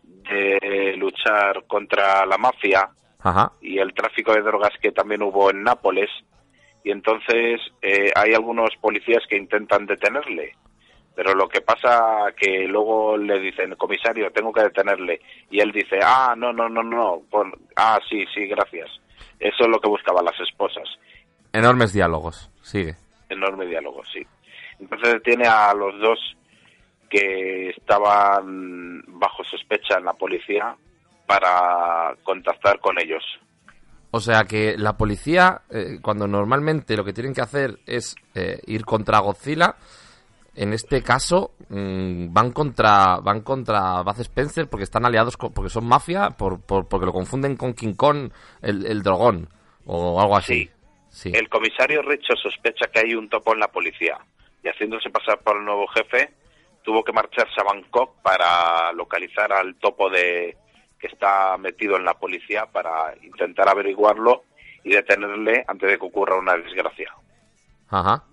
de 0.03 0.93
luchar 0.97 1.63
contra 1.67 2.25
la 2.25 2.37
mafia 2.37 2.89
Ajá. 3.19 3.51
y 3.61 3.79
el 3.79 3.93
tráfico 3.93 4.33
de 4.33 4.41
drogas 4.41 4.71
que 4.81 4.91
también 4.91 5.21
hubo 5.23 5.49
en 5.49 5.63
Nápoles, 5.63 6.09
y 6.83 6.91
entonces 6.91 7.59
eh, 7.81 8.11
hay 8.15 8.33
algunos 8.33 8.69
policías 8.79 9.23
que 9.27 9.37
intentan 9.37 9.85
detenerle. 9.85 10.55
Pero 11.13 11.33
lo 11.35 11.47
que 11.49 11.61
pasa 11.61 12.27
que 12.37 12.65
luego 12.67 13.17
le 13.17 13.37
dicen, 13.39 13.75
comisario, 13.75 14.31
tengo 14.31 14.53
que 14.53 14.63
detenerle. 14.63 15.19
Y 15.51 15.59
él 15.59 15.71
dice, 15.73 15.99
ah, 16.01 16.33
no, 16.37 16.53
no, 16.53 16.69
no, 16.69 16.81
no. 16.81 17.23
ah, 17.75 17.99
sí, 18.09 18.25
sí, 18.33 18.47
gracias. 18.47 18.89
Eso 19.37 19.63
es 19.63 19.67
lo 19.67 19.79
que 19.79 19.89
buscaban 19.89 20.23
las 20.23 20.39
esposas. 20.39 20.87
Enormes 21.53 21.93
diálogos. 21.93 22.49
Sigue. 22.61 22.95
Enorme 23.29 23.65
diálogo, 23.65 24.01
sí. 24.11 24.25
Entonces 24.79 25.21
tiene 25.23 25.47
a 25.47 25.73
los 25.73 25.99
dos 25.99 26.19
que 27.09 27.69
estaban 27.69 29.01
bajo 29.07 29.43
sospecha 29.43 29.97
en 29.97 30.05
la 30.05 30.13
policía 30.13 30.75
para 31.27 32.15
contactar 32.23 32.79
con 32.79 32.99
ellos. 32.99 33.23
O 34.11 34.19
sea 34.19 34.43
que 34.43 34.75
la 34.77 34.97
policía, 34.97 35.61
eh, 35.69 35.99
cuando 36.01 36.27
normalmente 36.27 36.97
lo 36.97 37.03
que 37.05 37.13
tienen 37.13 37.33
que 37.33 37.41
hacer 37.41 37.79
es 37.85 38.15
eh, 38.35 38.59
ir 38.67 38.83
contra 38.83 39.19
Godzilla, 39.19 39.75
en 40.53 40.73
este 40.73 41.01
caso 41.01 41.51
mm, 41.69 42.33
van 42.33 42.51
contra 42.51 43.17
van 43.21 43.39
contra 43.41 44.03
Spencer 44.19 44.67
porque 44.69 44.83
están 44.83 45.05
aliados 45.05 45.37
con- 45.37 45.53
porque 45.53 45.69
son 45.69 45.85
mafia, 45.87 46.31
por, 46.31 46.59
por- 46.59 46.87
porque 46.89 47.05
lo 47.05 47.13
confunden 47.13 47.55
con 47.55 47.73
King 47.73 47.93
Kong, 47.93 48.31
el, 48.61 48.85
el 48.85 49.01
dragón 49.01 49.47
o 49.85 50.19
algo 50.19 50.35
así. 50.35 50.63
Sí. 50.65 50.69
El 51.25 51.49
comisario 51.49 52.01
Richo 52.01 52.35
sospecha 52.35 52.87
que 52.87 52.99
hay 52.99 53.15
un 53.15 53.29
topo 53.29 53.53
en 53.53 53.59
la 53.59 53.67
policía 53.67 54.17
y 54.63 54.69
haciéndose 54.69 55.09
pasar 55.09 55.39
por 55.39 55.57
el 55.57 55.65
nuevo 55.65 55.87
jefe, 55.87 56.31
tuvo 56.83 57.03
que 57.03 57.11
marcharse 57.11 57.59
a 57.59 57.63
Bangkok 57.63 58.21
para 58.21 58.91
localizar 58.93 59.51
al 59.51 59.75
topo 59.75 60.09
de 60.09 60.57
que 60.99 61.07
está 61.07 61.57
metido 61.57 61.97
en 61.97 62.05
la 62.05 62.13
policía 62.13 62.65
para 62.65 63.15
intentar 63.23 63.67
averiguarlo 63.67 64.43
y 64.83 64.91
detenerle 64.91 65.65
antes 65.67 65.89
de 65.89 65.97
que 65.97 66.05
ocurra 66.05 66.37
una 66.37 66.55
desgracia. 66.55 67.13
Ajá. 67.89 68.23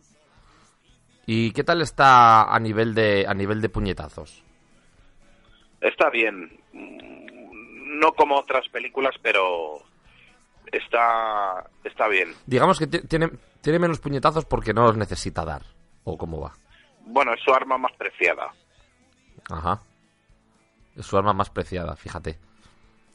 ¿Y 1.27 1.53
qué 1.53 1.65
tal 1.65 1.83
está 1.83 2.55
a 2.55 2.59
nivel 2.61 2.95
de 2.95 3.27
a 3.27 3.35
nivel 3.35 3.61
de 3.61 3.69
puñetazos? 3.69 4.45
Está 5.81 6.11
bien, 6.11 6.59
no 6.73 8.13
como 8.13 8.37
otras 8.37 8.69
películas, 8.69 9.15
pero 9.23 9.83
está 10.73 11.69
está 11.85 12.09
bien. 12.09 12.35
Digamos 12.47 12.78
que 12.78 12.86
ti- 12.86 13.01
tiene 13.07 13.31
tiene 13.61 13.78
menos 13.78 13.99
puñetazos 14.01 14.45
porque 14.45 14.73
no 14.73 14.82
los 14.85 14.97
necesita 14.97 15.45
dar 15.45 15.62
o 16.05 16.16
cómo 16.16 16.40
va. 16.40 16.53
Bueno, 17.07 17.32
es 17.35 17.40
su 17.43 17.53
arma 17.53 17.78
más 17.78 17.93
preciada. 17.97 18.53
Ajá. 19.51 19.82
Es 20.97 21.07
su 21.07 21.16
arma 21.16 21.32
más 21.32 21.51
preciada, 21.51 21.97
fíjate. 21.97 22.39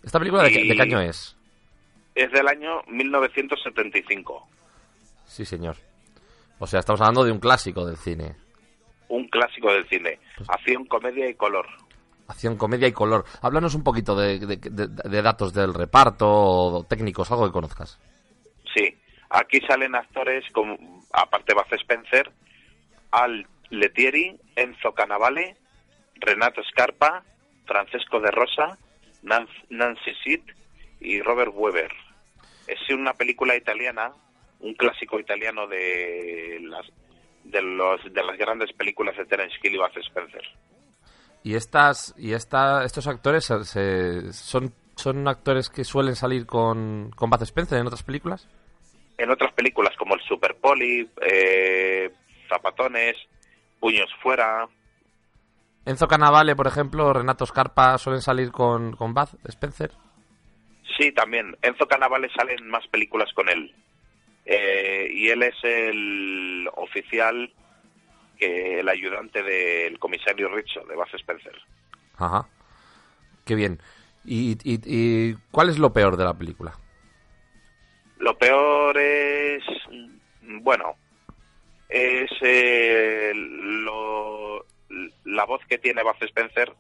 ¿Esta 0.04 0.20
película 0.20 0.44
de, 0.44 0.52
qué, 0.52 0.64
de 0.66 0.76
qué 0.76 0.82
año 0.82 1.00
es? 1.02 1.36
Es 2.16 2.32
del 2.32 2.48
año 2.48 2.82
1975. 2.88 4.48
Sí, 5.26 5.46
señor. 5.46 5.78
O 6.60 6.68
sea, 6.68 6.80
estamos 6.80 7.02
hablando 7.02 7.24
de 7.24 7.32
un 7.32 7.40
clásico 7.40 7.86
del 7.86 7.98
cine. 7.98 8.36
un 9.10 9.28
clásico 9.30 9.72
del 9.72 9.88
cine. 9.90 10.20
Acción, 10.48 10.86
comedia 10.86 11.30
y 11.30 11.36
color. 11.36 11.68
Acción, 12.28 12.58
comedia 12.58 12.88
y 12.88 12.94
color. 12.94 13.26
Háblanos 13.42 13.76
un 13.76 13.84
poquito 13.84 14.16
de, 14.16 14.40
datos 15.22 15.54
del 15.54 15.74
reparto 15.74 16.86
técnicos, 16.90 17.30
algo 17.32 17.46
que 17.46 17.52
conozcas. 17.52 18.00
Sí, 18.74 18.98
aquí 19.30 19.60
salen 19.68 19.96
actores 19.96 20.44
como, 20.54 20.78
aparte 21.12 21.54
Baz 21.54 21.72
Spencer, 21.72 22.32
Al 23.12 23.46
Letieri, 23.70 24.40
Enzo 24.56 24.94
Canavale, 24.94 25.58
Renato 26.16 26.62
Scarpa, 26.64 27.24
Francesco 27.66 28.20
de 28.20 28.32
Rosa, 28.32 28.78
Nan- 29.22 29.48
Nancy 29.70 30.14
Sid 30.24 30.42
y 31.02 31.22
Robert 31.22 31.52
Weber. 31.54 31.92
Es 32.68 32.80
una 32.90 33.14
película 33.14 33.56
italiana, 33.56 34.14
un 34.62 34.74
clásico 34.76 35.20
italiano 35.20 35.68
de 35.68 36.60
las 36.62 36.86
de 37.44 37.62
los 37.62 38.02
de 38.14 38.24
las 38.24 38.38
grandes 38.38 38.72
películas 38.72 39.18
de 39.18 39.26
Terence 39.26 39.58
Hill 39.62 39.76
y 39.76 39.78
Baz 39.78 39.96
Spencer. 39.98 40.44
Y 41.44 41.56
estas 41.56 42.14
y 42.18 42.34
esta, 42.34 42.84
estos 42.86 43.08
actores 43.08 43.46
se- 43.46 44.32
son 44.34 44.74
son 44.96 45.28
actores 45.28 45.70
que 45.70 45.84
suelen 45.84 46.16
salir 46.16 46.46
con 46.46 47.12
con 47.16 47.30
Bud 47.30 47.42
Spencer 47.44 47.80
en 47.80 47.88
otras 47.88 48.04
películas. 48.04 48.48
En 49.18 49.30
otras 49.30 49.52
películas 49.54 49.96
como 49.98 50.16
el 50.16 50.22
Super 50.22 50.56
Poli, 50.56 51.10
eh, 51.22 52.12
Zapatones, 52.50 53.16
Puños 53.80 54.10
Fuera, 54.22 54.68
Enzo 55.86 56.08
Canavale, 56.08 56.56
por 56.56 56.68
ejemplo, 56.68 57.12
Renato 57.12 57.46
Scarpa 57.46 57.98
suelen 57.98 58.22
salir 58.22 58.52
con 58.52 58.96
con 58.96 59.14
Bud 59.14 59.28
Spencer. 59.46 59.92
Sí, 60.98 61.12
también. 61.12 61.58
Enzo 61.62 61.86
Canavale 61.88 62.30
sale 62.36 62.54
en 62.54 62.70
más 62.70 62.88
películas 62.88 63.30
con 63.34 63.50
él. 63.50 63.74
Eh, 64.46 65.08
y 65.12 65.30
él 65.30 65.42
es 65.44 65.56
el 65.64 66.70
oficial, 66.76 67.52
que 68.38 68.80
el 68.80 68.90
ayudante 68.90 69.42
del 69.44 70.00
comisario 70.00 70.50
Richo, 70.54 70.82
de 70.86 70.96
Baz 70.96 71.14
Spencer. 71.14 71.56
Ajá. 72.18 72.48
Qué 73.46 73.56
bien. 73.56 73.80
¿Y, 74.26 74.52
y, 74.64 74.80
y 74.86 75.34
cuál 75.52 75.70
es 75.70 75.78
lo 75.80 75.92
peor 75.94 76.16
de 76.18 76.24
la 76.24 76.34
película? 76.34 76.74
Lo 78.20 78.38
peor 78.38 78.98
es, 78.98 79.64
bueno, 80.62 80.96
es 81.90 82.32
eh, 82.42 83.34
lo- 83.36 84.66
la 85.26 85.46
voz 85.46 85.62
que 85.68 85.78
tiene 85.78 86.04
Baz 86.04 86.22
Spencer, 86.22 86.74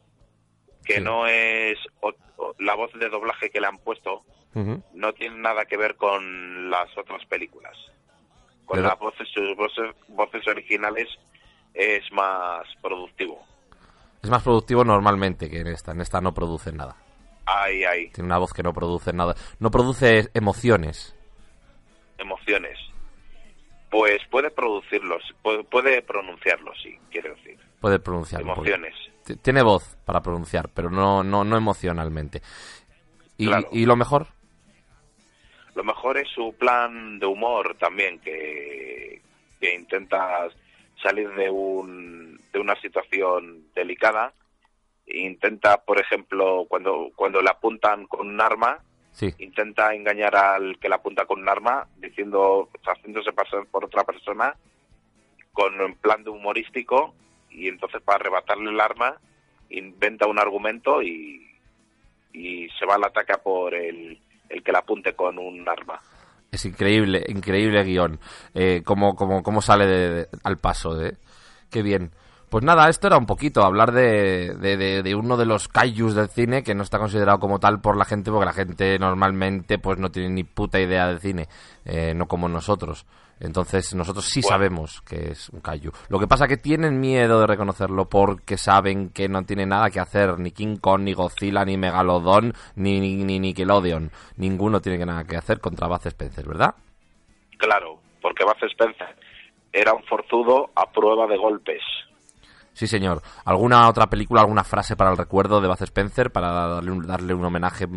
que 0.86 1.02
no 1.02 1.28
es 1.28 1.78
o- 2.02 2.14
o- 2.38 2.56
la 2.60 2.76
voz 2.76 2.94
de 2.94 3.10
doblaje 3.10 3.50
que 3.50 3.60
le 3.60 3.68
han 3.68 3.78
puesto, 3.80 4.24
no 4.94 5.14
tiene 5.14 5.38
nada 5.38 5.66
que 5.66 5.78
ver 5.78 5.96
con 5.96 6.70
las 6.70 6.96
otras 6.98 7.26
películas. 7.26 7.76
Con 8.66 8.78
Pero- 8.78 8.88
las 8.88 9.00
voces, 9.00 9.28
sus 9.30 9.56
voces, 9.58 9.94
voces 10.10 10.48
originales 10.48 11.10
es 11.74 12.12
más 12.12 12.66
productivo. 12.82 13.44
Es 14.22 14.30
más 14.30 14.44
productivo 14.44 14.84
normalmente 14.84 15.50
que 15.50 15.60
en 15.60 15.68
esta. 15.68 15.92
En 15.92 16.02
esta 16.02 16.22
no 16.22 16.34
produce 16.34 16.72
nada. 16.72 16.96
Hay, 17.46 17.84
hay 17.84 18.10
Tiene 18.10 18.28
una 18.28 18.38
voz 18.38 18.54
que 18.54 18.64
no 18.64 18.74
produce 18.74 19.12
nada. 19.12 19.36
No 19.60 19.70
produce 19.70 20.30
emociones. 20.34 21.16
emociones. 22.18 22.80
Pues 23.90 24.22
puede 24.32 24.50
producirlos, 24.50 25.22
puede, 25.44 25.64
puede 25.66 26.02
pronunciarlos, 26.02 26.76
sí, 26.82 26.98
quiero 27.12 27.36
decir. 27.36 27.60
Puede 27.80 28.00
pronunciarlo. 28.00 28.56
porque 28.56 28.74
Emociones. 28.74 28.96
Tiene 29.44 29.62
voz 29.62 29.98
para 30.04 30.22
pronunciar, 30.22 30.70
pero 30.74 30.90
no, 30.90 31.24
no, 31.24 31.44
no 31.44 31.58
emocionalmente. 31.58 32.42
¿Y, 33.38 33.46
Claro. 33.48 33.68
¿Y 33.72 33.86
lo 33.86 33.96
mejor? 33.96 34.28
Lo 35.76 35.84
mejor 35.84 36.18
es 36.18 36.28
su 36.30 36.56
plan 36.58 37.20
de 37.20 37.26
humor 37.26 37.76
también, 37.80 38.20
que, 38.20 39.22
que 39.60 39.76
intenta 39.76 40.48
salir 41.04 41.30
de, 41.36 41.50
un, 41.52 42.40
de 42.52 42.60
una 42.60 42.76
situación 42.82 43.68
delicada. 43.76 44.34
Intenta, 45.06 45.84
por 45.84 46.00
ejemplo, 46.00 46.66
cuando, 46.68 47.12
cuando 47.16 47.42
le 47.42 47.50
apuntan 47.50 48.08
con 48.08 48.28
un 48.28 48.42
arma, 48.42 48.80
Sí. 49.12 49.32
intenta 49.38 49.94
engañar 49.94 50.36
al 50.36 50.80
que 50.80 50.90
la 50.90 50.96
apunta 50.96 51.26
con 51.28 51.40
un 51.40 51.48
arma, 51.48 51.86
diciendo, 51.98 52.70
haciéndose 52.84 53.32
pasar 53.32 53.68
por 53.68 53.86
otra 53.86 54.04
persona, 54.04 54.56
con 55.52 55.80
un 55.80 55.94
plan 55.98 56.24
de 56.24 56.32
humorístico, 56.32 57.14
y 57.52 57.68
entonces 57.68 58.02
para 58.02 58.16
arrebatarle 58.16 58.72
el 58.72 58.82
arma, 58.82 59.20
inventa 59.70 60.26
un 60.26 60.40
argumento 60.40 61.04
y, 61.04 61.48
y 62.34 62.68
se 62.70 62.88
va 62.88 62.96
al 62.96 63.04
ataque 63.04 63.36
por 63.38 63.76
el, 63.76 64.20
el 64.50 64.64
que 64.64 64.72
la 64.72 64.80
apunte 64.80 65.14
con 65.14 65.38
un 65.38 65.70
arma. 65.70 66.02
Es 66.54 66.66
increíble, 66.66 67.24
increíble 67.30 67.84
guion. 67.84 68.20
Eh, 68.54 68.84
cómo, 68.86 69.16
cómo, 69.16 69.42
cómo 69.42 69.60
sale 69.60 69.88
de- 69.88 70.10
de- 70.12 70.30
al 70.44 70.60
paso, 70.60 71.02
¿eh? 71.02 71.18
Qué 71.72 71.82
bien. 71.82 72.12
Pues 72.50 72.64
nada, 72.64 72.88
esto 72.90 73.08
era 73.08 73.18
un 73.18 73.26
poquito 73.26 73.64
hablar 73.64 73.92
de, 73.92 74.54
de, 74.62 74.78
de- 74.78 75.02
de 75.02 75.16
uno 75.16 75.36
de 75.36 75.46
los 75.48 75.68
kaijus 75.68 76.14
del 76.14 76.30
cine 76.30 76.62
que 76.62 76.76
no 76.76 76.84
está 76.84 77.00
considerado 77.00 77.40
como 77.40 77.58
tal 77.60 77.82
por 77.82 77.98
la 77.98 78.06
gente 78.06 78.30
porque 78.30 78.46
la 78.46 78.54
gente 78.54 79.00
normalmente 79.00 79.80
pues 79.80 79.98
no 79.98 80.12
tiene 80.12 80.30
ni 80.30 80.44
puta 80.44 80.80
idea 80.80 81.08
del 81.08 81.20
cine, 81.20 81.48
eh, 81.86 82.14
no 82.16 82.28
como 82.28 82.48
nosotros. 82.48 83.08
Entonces 83.40 83.94
nosotros 83.94 84.26
sí 84.26 84.42
Bueno. 84.42 84.54
sabemos 84.56 85.02
que 85.02 85.32
es 85.32 85.50
un 85.50 85.60
kaiju. 85.60 85.92
Lo 86.10 86.20
que 86.20 86.28
pasa 86.28 86.48
que 86.48 86.58
tienen 86.58 87.00
miedo 87.00 87.40
de 87.42 87.48
reconocerlo 87.48 88.08
porque 88.08 88.58
saben 88.58 89.10
que 89.10 89.28
no 89.28 89.44
tiene 89.44 89.66
nada 89.66 89.90
que 89.90 90.00
hacer 90.00 90.40
ni 90.40 90.52
King 90.52 90.78
Kong, 90.78 91.02
ni 91.02 91.14
Godzilla, 91.14 91.66
ni 91.66 91.78
Megalodon, 91.78 92.54
ni, 92.76 93.00
ni, 93.00 93.16
ni 93.24 93.40
Nickelodeon. 93.40 94.12
Ninguno 94.38 94.80
tiene 94.80 95.06
nada 95.06 95.24
que 95.26 95.36
hacer 95.36 95.60
contra 95.60 95.88
Bud 95.88 96.06
Spencer, 96.08 96.48
¿verdad? 96.48 96.76
Claro, 97.58 98.00
porque 98.22 98.44
Bud 98.46 98.64
Spencer 98.70 99.16
era 99.72 99.94
un 99.94 100.04
forzudo 100.04 100.70
a 100.76 100.90
prueba 100.92 101.28
de 101.28 101.38
golpes. 101.38 101.82
Sí, 102.74 102.88
señor. 102.88 103.22
¿Alguna 103.46 103.88
otra 103.90 104.08
película, 104.08 104.42
alguna 104.42 104.64
frase 104.64 104.96
para 104.96 105.12
el 105.12 105.18
recuerdo 105.18 105.60
de 105.62 105.68
Bud 105.68 105.82
Spencer 105.82 106.32
para 106.32 106.52
darle 106.52 106.92
un, 106.92 107.06
darle 107.06 107.34
un 107.34 107.44
homenaje 107.46 107.88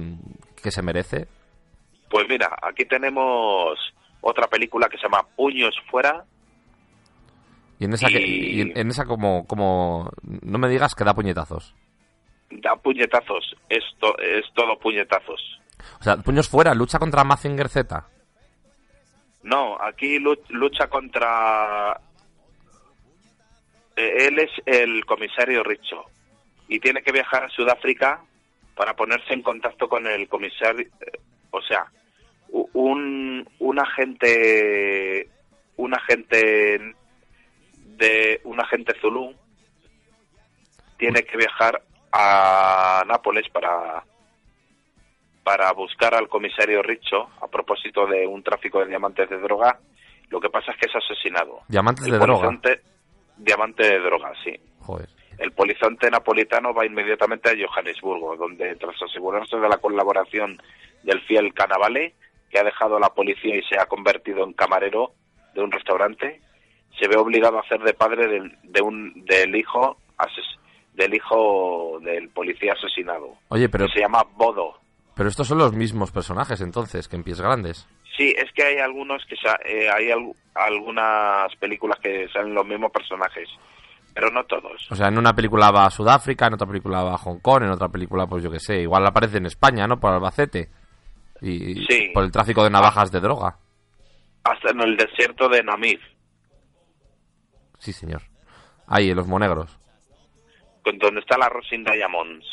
que 0.63 0.71
se 0.71 0.83
merece? 0.83 1.29
Pues 2.11 2.27
mira, 2.29 2.49
aquí 2.63 2.85
tenemos 2.85 3.79
otra 4.28 4.47
película 4.48 4.89
que 4.89 4.97
se 4.97 5.05
llama 5.05 5.23
Puños 5.36 5.74
Fuera. 5.90 6.24
Y 7.78 7.85
en 7.85 7.93
esa, 7.93 8.09
que- 8.09 8.20
Y- 8.27 8.61
en, 8.62 8.77
en 8.78 8.89
esa 8.90 9.05
como, 9.05 9.47
como... 9.47 10.11
No 10.23 10.59
me 10.59 10.69
digas 10.69 10.94
que 10.94 11.05
da 11.05 11.15
puñetazos. 11.15 11.74
Da 12.51 12.74
puñetazos, 12.77 13.55
es, 13.69 13.85
to- 14.01 14.16
es 14.19 14.44
todo 14.55 14.78
puñetazos. 14.78 15.61
O 16.01 16.03
sea, 16.03 16.16
puños 16.16 16.48
fuera, 16.48 16.74
lucha 16.74 16.98
contra 16.98 17.23
Mazinger 17.24 17.69
Z. 17.69 18.07
No, 19.43 19.77
aquí 19.81 20.19
lu- 20.19 20.40
lucha 20.48 20.89
contra... 20.89 22.01
eh, 23.97 24.27
Él 24.28 24.39
es 24.39 24.51
el 24.66 25.05
comisario 25.05 25.62
Richo 25.62 26.05
y 26.69 26.81
tiene 26.81 27.03
que 27.03 27.12
viajar 27.12 27.44
a 27.44 27.51
Sudáfrica 27.51 28.20
para 28.74 28.94
ponerse 28.97 29.32
en 29.35 29.43
contacto 29.43 29.89
con 29.89 30.07
el 30.07 30.28
comisario... 30.28 30.86
eh, 31.01 31.19
O 31.51 31.61
sea, 31.62 31.86
un, 32.51 33.48
un 33.59 33.78
agente... 33.78 35.28
Un 35.78 35.93
agente 35.94 36.94
de 37.98 38.40
un 38.44 38.59
agente 38.59 38.94
Zulu 38.98 39.35
tiene 40.97 41.23
que 41.23 41.36
viajar 41.36 41.82
a 42.10 43.05
Nápoles 43.06 43.47
para 43.51 44.02
para 45.44 45.70
buscar 45.73 46.14
al 46.14 46.28
comisario 46.28 46.82
Richo 46.82 47.28
a 47.43 47.47
propósito 47.47 48.06
de 48.06 48.27
un 48.27 48.43
tráfico 48.43 48.81
de 48.81 48.86
diamantes 48.86 49.28
de 49.28 49.39
droga. 49.39 49.78
Lo 50.31 50.40
que 50.40 50.48
pasa 50.48 50.73
es 50.73 50.78
que 50.78 50.86
es 50.86 50.97
asesinado. 50.97 51.60
Diamantes 51.68 52.06
El 52.06 52.12
de 52.12 52.18
droga. 52.18 52.59
Diamante 53.36 53.86
de 53.86 54.01
droga, 54.01 54.32
sí. 54.43 54.59
Joder. 54.81 55.09
El 55.39 55.52
polizonte 55.52 56.10
napolitano 56.10 56.73
va 56.73 56.86
inmediatamente 56.86 57.51
a 57.51 57.68
Johannesburgo, 57.68 58.35
donde 58.36 58.74
tras 58.77 58.97
asegurarse 59.02 59.59
de 59.59 59.68
la 59.68 59.77
colaboración 59.77 60.60
del 61.02 61.20
fiel 61.27 61.52
Canavale, 61.52 62.14
que 62.51 62.59
ha 62.59 62.64
dejado 62.64 62.97
a 62.97 63.01
la 63.01 63.10
policía 63.14 63.56
y 63.56 63.62
se 63.62 63.78
ha 63.78 63.86
convertido 63.86 64.44
en 64.44 64.52
camarero 64.52 65.12
de 65.55 65.62
un 65.62 65.70
restaurante, 65.73 66.40
se 66.98 67.09
ve 67.09 67.16
obligado 67.16 67.59
a 67.59 67.60
hacer 67.62 67.81
de 67.81 67.94
padre 67.94 68.27
del, 68.28 68.56
de 68.62 68.81
un, 68.82 69.24
del 69.24 69.55
hijo 69.56 69.97
ases- 70.18 70.59
del 70.94 71.14
hijo 71.14 71.98
del 72.02 72.28
policía 72.31 72.73
asesinado. 72.73 73.35
Oye, 73.48 73.68
pero, 73.68 73.86
que 73.86 73.93
se 73.93 74.01
llama 74.01 74.23
Bodo. 74.36 74.78
pero 75.14 75.28
estos 75.28 75.47
son 75.48 75.59
los 75.59 75.73
mismos 75.74 76.10
personajes 76.10 76.60
entonces, 76.60 77.06
que 77.09 77.16
en 77.16 77.23
pies 77.24 77.40
grandes. 77.40 77.86
Sí, 78.16 78.35
es 78.39 78.51
que 78.52 78.62
hay 78.62 78.78
algunos 78.78 79.23
que 79.27 79.35
eh, 79.66 79.90
hay 79.90 80.10
al- 80.10 80.32
algunas 80.55 81.55
películas 81.56 81.98
que 82.01 82.28
salen 82.32 82.55
los 82.55 82.66
mismos 82.66 82.90
personajes, 82.90 83.47
pero 84.14 84.31
no 84.31 84.44
todos. 84.44 84.90
O 84.90 84.94
sea, 84.97 85.09
en 85.09 85.18
una 85.18 85.35
película 85.35 85.70
va 85.70 85.85
a 85.85 85.90
Sudáfrica, 85.90 86.47
en 86.47 86.55
otra 86.55 86.66
película 86.66 87.02
va 87.02 87.14
a 87.14 87.18
Hong 87.18 87.40
Kong, 87.40 87.64
en 87.64 87.70
otra 87.70 87.89
película, 87.89 88.27
pues 88.27 88.43
yo 88.43 88.51
qué 88.51 88.59
sé, 88.60 88.81
igual 88.81 89.06
aparece 89.06 89.36
en 89.36 89.44
España, 89.47 89.86
¿no? 89.86 90.01
Por 90.01 90.12
Albacete. 90.12 90.70
Y 91.43 91.85
Sí. 91.87 92.11
por 92.15 92.25
el 92.25 92.31
tráfico 92.33 92.65
de 92.65 92.71
navajas 92.71 93.11
de 93.13 93.21
droga. 93.21 93.57
Hasta 94.45 94.71
en 94.71 94.81
el 94.81 94.97
desierto 94.97 95.49
de 95.49 95.63
Namib, 95.63 96.01
Sí, 97.79 97.93
señor. 97.93 98.23
Ahí, 98.87 99.11
en 99.11 99.17
los 99.17 99.27
monegros. 99.27 99.77
con 100.83 100.99
donde 100.99 101.21
está 101.21 101.37
la 101.37 101.49
Rosin 101.49 101.83
Diamonds. 101.85 102.47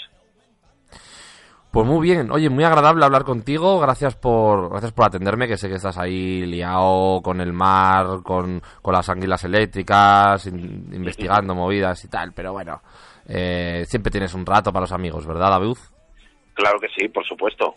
Pues 1.72 1.88
muy 1.88 2.02
bien, 2.08 2.30
oye, 2.32 2.50
muy 2.50 2.64
agradable 2.64 3.04
hablar 3.06 3.24
contigo, 3.24 3.80
gracias 3.80 4.16
por, 4.16 4.70
gracias 4.70 4.92
por 4.92 5.06
atenderme, 5.06 5.48
que 5.48 5.58
sé 5.58 5.70
que 5.70 5.76
estás 5.76 5.98
ahí 5.98 6.46
liado 6.46 7.22
con 7.24 7.42
el 7.42 7.52
mar, 7.54 8.22
con, 8.24 8.62
con 8.82 8.94
las 8.94 9.08
anguilas 9.10 9.44
eléctricas, 9.44 10.46
in- 10.48 10.90
investigando 10.94 11.56
movidas 11.56 12.04
y 12.06 12.10
tal, 12.10 12.32
pero 12.34 12.54
bueno, 12.54 12.82
eh, 13.28 13.86
siempre 13.88 14.12
tienes 14.12 14.34
un 14.36 14.46
rato 14.46 14.72
para 14.72 14.82
los 14.82 14.92
amigos, 14.92 15.26
¿verdad, 15.26 15.50
David? 15.50 15.78
Claro 16.54 16.80
que 16.80 16.90
sí, 16.90 17.08
por 17.10 17.26
supuesto. 17.26 17.76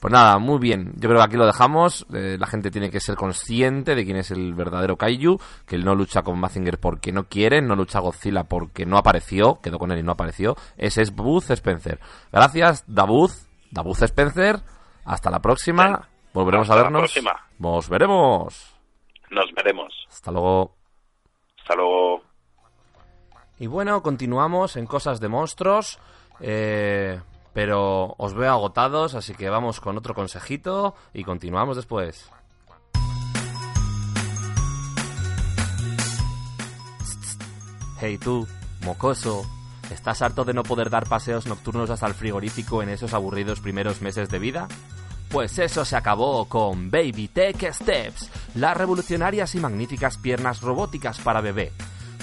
Pues 0.00 0.12
nada, 0.12 0.38
muy 0.38 0.58
bien. 0.58 0.92
Yo 0.96 1.08
creo 1.08 1.16
que 1.20 1.24
aquí 1.24 1.36
lo 1.36 1.46
dejamos. 1.46 2.06
Eh, 2.12 2.36
la 2.38 2.46
gente 2.46 2.70
tiene 2.70 2.90
que 2.90 3.00
ser 3.00 3.16
consciente 3.16 3.94
de 3.94 4.04
quién 4.04 4.18
es 4.18 4.30
el 4.30 4.54
verdadero 4.54 4.96
Kaiju, 4.96 5.38
que 5.66 5.76
él 5.76 5.84
no 5.84 5.94
lucha 5.94 6.22
con 6.22 6.38
Mazinger 6.38 6.78
porque 6.78 7.12
no 7.12 7.24
quiere, 7.24 7.62
no 7.62 7.74
lucha 7.76 8.00
Godzilla 8.00 8.44
porque 8.44 8.84
no 8.86 8.98
apareció, 8.98 9.58
quedó 9.62 9.78
con 9.78 9.90
él 9.92 9.98
y 9.98 10.02
no 10.02 10.12
apareció. 10.12 10.54
Ese 10.76 11.00
es 11.02 11.14
Buzz 11.14 11.50
Spencer. 11.50 11.98
Gracias, 12.30 12.84
Dabuz, 12.86 13.46
Dabuz 13.70 14.02
Spencer. 14.02 14.60
Hasta 15.04 15.30
la 15.30 15.40
próxima. 15.40 16.08
Volveremos 16.34 16.68
Hasta 16.68 16.74
a 16.74 16.76
la 16.76 16.82
vernos. 16.82 17.00
próxima. 17.00 17.32
Nos 17.58 17.88
veremos. 17.88 18.74
Nos 19.30 19.46
veremos. 19.54 20.06
Hasta 20.10 20.30
luego. 20.30 20.74
Hasta 21.58 21.74
luego. 21.74 22.22
Y 23.58 23.66
bueno, 23.66 24.02
continuamos 24.02 24.76
en 24.76 24.86
cosas 24.86 25.20
de 25.20 25.28
monstruos. 25.28 25.98
eh, 26.40 27.18
pero 27.56 28.14
os 28.18 28.34
veo 28.34 28.52
agotados, 28.52 29.14
así 29.14 29.32
que 29.34 29.48
vamos 29.48 29.80
con 29.80 29.96
otro 29.96 30.12
consejito 30.12 30.94
y 31.14 31.24
continuamos 31.24 31.76
después. 31.76 32.30
Hey 37.98 38.18
tú, 38.18 38.46
mocoso, 38.82 39.46
¿estás 39.90 40.20
harto 40.20 40.44
de 40.44 40.52
no 40.52 40.64
poder 40.64 40.90
dar 40.90 41.08
paseos 41.08 41.46
nocturnos 41.46 41.88
hasta 41.88 42.06
el 42.06 42.12
frigorífico 42.12 42.82
en 42.82 42.90
esos 42.90 43.14
aburridos 43.14 43.60
primeros 43.60 44.02
meses 44.02 44.28
de 44.28 44.38
vida? 44.38 44.68
Pues 45.30 45.58
eso 45.58 45.86
se 45.86 45.96
acabó 45.96 46.50
con 46.50 46.90
Baby 46.90 47.28
Tech 47.28 47.72
Steps, 47.72 48.30
las 48.54 48.76
revolucionarias 48.76 49.54
y 49.54 49.60
magníficas 49.60 50.18
piernas 50.18 50.60
robóticas 50.60 51.20
para 51.20 51.40
bebé. 51.40 51.72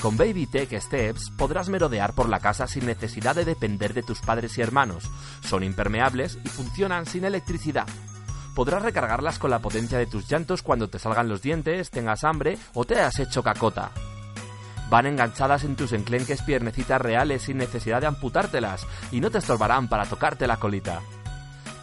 Con 0.04 0.18
Baby 0.18 0.48
Tech 0.48 0.70
Steps 0.82 1.30
podrás 1.30 1.70
merodear 1.70 2.14
por 2.14 2.28
la 2.28 2.42
casa 2.42 2.68
sin 2.68 2.86
necesidad 2.86 3.38
de 3.38 3.46
depender 3.46 3.94
de 3.94 4.04
tus 4.04 4.20
padres 4.20 4.58
y 4.58 4.62
hermanos. 4.62 5.10
Son 5.46 5.64
impermeables 5.64 6.38
y 6.44 6.50
funcionan 6.50 7.06
sin 7.06 7.24
electricidad. 7.24 7.88
Podrás 8.54 8.84
recargarlas 8.84 9.40
con 9.40 9.50
la 9.50 9.60
potencia 9.60 9.98
de 9.98 10.06
tus 10.06 10.28
llantos 10.28 10.62
cuando 10.62 10.90
te 10.90 11.00
salgan 11.00 11.30
los 11.30 11.42
dientes, 11.42 11.90
tengas 11.90 12.26
hambre 12.26 12.58
o 12.74 12.84
te 12.84 13.00
has 13.00 13.18
hecho 13.20 13.44
cacota. 13.44 13.92
Van 14.90 15.06
enganchadas 15.06 15.64
en 15.64 15.78
tus 15.78 15.94
enclenques 15.94 16.42
piernecitas 16.42 17.00
reales 17.00 17.44
sin 17.44 17.56
necesidad 17.56 18.02
de 18.02 18.08
amputártelas 18.08 18.86
y 19.10 19.22
no 19.22 19.32
te 19.32 19.38
estorbarán 19.38 19.88
para 19.88 20.06
tocarte 20.06 20.48
la 20.48 20.58
colita. 20.58 21.00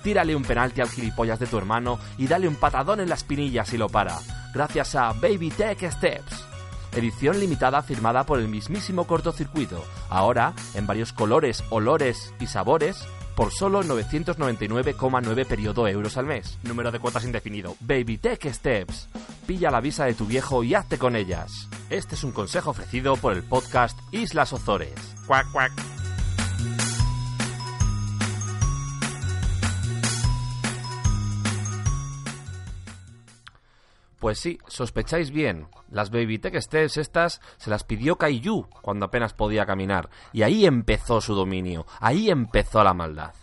Tírale 0.03 0.37
un 0.37 0.43
penalti 0.43 0.83
al 0.83 0.91
gilipollas 0.91 1.39
de 1.39 1.47
tu 1.47 1.57
hermano 1.57 1.99
y 2.19 2.27
dale 2.27 2.49
un 2.49 2.57
patadón 2.57 3.01
en 3.01 3.09
la 3.09 3.15
espinilla 3.15 3.65
si 3.65 3.79
lo 3.79 3.89
para, 3.89 4.19
gracias 4.53 4.95
a 4.95 5.15
Baby 5.15 5.49
Tech 5.49 5.91
Steps. 5.91 6.50
Edición 6.93 7.39
limitada 7.39 7.83
firmada 7.83 8.27
por 8.27 8.41
el 8.41 8.49
mismísimo 8.49 9.07
cortocircuito, 9.07 9.85
ahora 10.09 10.55
en 10.75 10.87
varios 10.89 11.13
colores, 11.13 11.63
olores 11.71 12.35
y 12.41 12.49
sabores, 12.49 13.07
por 13.37 13.53
solo 13.53 13.85
999,9 13.85 15.47
periodo 15.47 15.87
euros 15.87 16.17
al 16.17 16.27
mes. 16.27 16.59
Número 16.65 16.91
de 16.91 16.99
cuotas 16.99 17.25
indefinido. 17.25 17.77
Baby 17.81 18.19
Tech 18.19 18.45
Steps. 18.53 19.09
Pilla 19.47 19.71
la 19.71 19.81
visa 19.81 20.05
de 20.05 20.15
tu 20.15 20.27
viejo 20.27 20.65
y 20.65 20.75
hazte 20.75 20.99
con 20.99 21.15
ellas. 21.15 21.69
Este 21.91 22.17
es 22.17 22.25
un 22.25 22.33
consejo 22.33 22.71
ofrecido 22.71 23.17
por 23.17 23.35
el 23.35 23.45
podcast 23.45 23.99
Islas 24.11 24.53
Ozores. 24.53 24.95
Cuac, 25.27 25.51
cuac. 25.53 25.73
Pues 34.19 34.39
sí, 34.39 34.59
sospecháis 34.67 35.31
bien. 35.31 35.67
Las 35.91 36.11
Baby 36.11 36.39
Tech 36.39 36.59
Steps 36.61 36.97
estas 36.97 37.41
se 37.57 37.71
las 37.71 37.85
pidió 37.85 38.17
Kaiju 38.17 38.69
cuando 38.83 39.07
apenas 39.07 39.35
podía 39.35 39.67
caminar. 39.67 40.09
Y 40.33 40.43
ahí 40.43 40.67
empezó 40.67 41.21
su 41.21 41.35
dominio. 41.35 41.87
Ahí 42.01 42.31
empezó 42.31 42.83
la 42.85 42.95
maldad. 42.95 43.35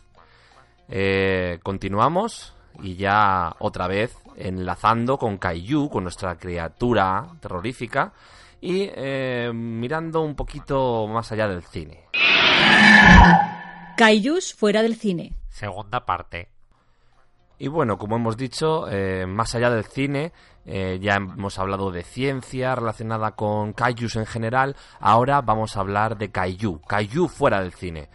Eh, 0.90 1.60
continuamos 1.64 2.54
y 2.82 2.96
ya 2.96 3.56
otra 3.60 3.88
vez 3.88 4.18
enlazando 4.38 5.18
con 5.18 5.38
Kaiju, 5.38 5.90
con 5.90 6.04
nuestra 6.04 6.38
criatura 6.38 7.28
terrorífica, 7.42 8.14
y 8.62 8.90
eh, 8.96 9.52
mirando 9.54 10.22
un 10.22 10.36
poquito 10.36 11.08
más 11.08 11.32
allá 11.32 11.48
del 11.48 11.64
cine. 11.64 12.06
Kaijus 13.98 14.54
fuera 14.54 14.82
del 14.84 14.96
cine. 14.96 15.34
Segunda 15.50 16.06
parte. 16.06 16.57
Y 17.60 17.70
bueno, 17.70 17.98
como 17.98 18.18
hemos 18.18 18.38
dicho, 18.38 18.88
eh, 18.90 19.26
más 19.26 19.56
allá 19.56 19.72
del 19.72 19.86
cine, 19.86 20.32
eh, 20.66 21.00
ya 21.02 21.16
hemos 21.16 21.58
hablado 21.58 21.92
de 21.92 22.04
ciencia 22.04 22.76
relacionada 22.76 23.32
con 23.32 23.74
kaijus 23.74 24.16
en 24.16 24.26
general, 24.26 24.76
ahora 25.00 25.42
vamos 25.42 25.76
a 25.76 25.80
hablar 25.80 26.18
de 26.18 26.30
kaiju, 26.30 26.82
kaiju 26.82 27.28
fuera 27.28 27.62
del 27.62 27.74
cine. 27.74 28.10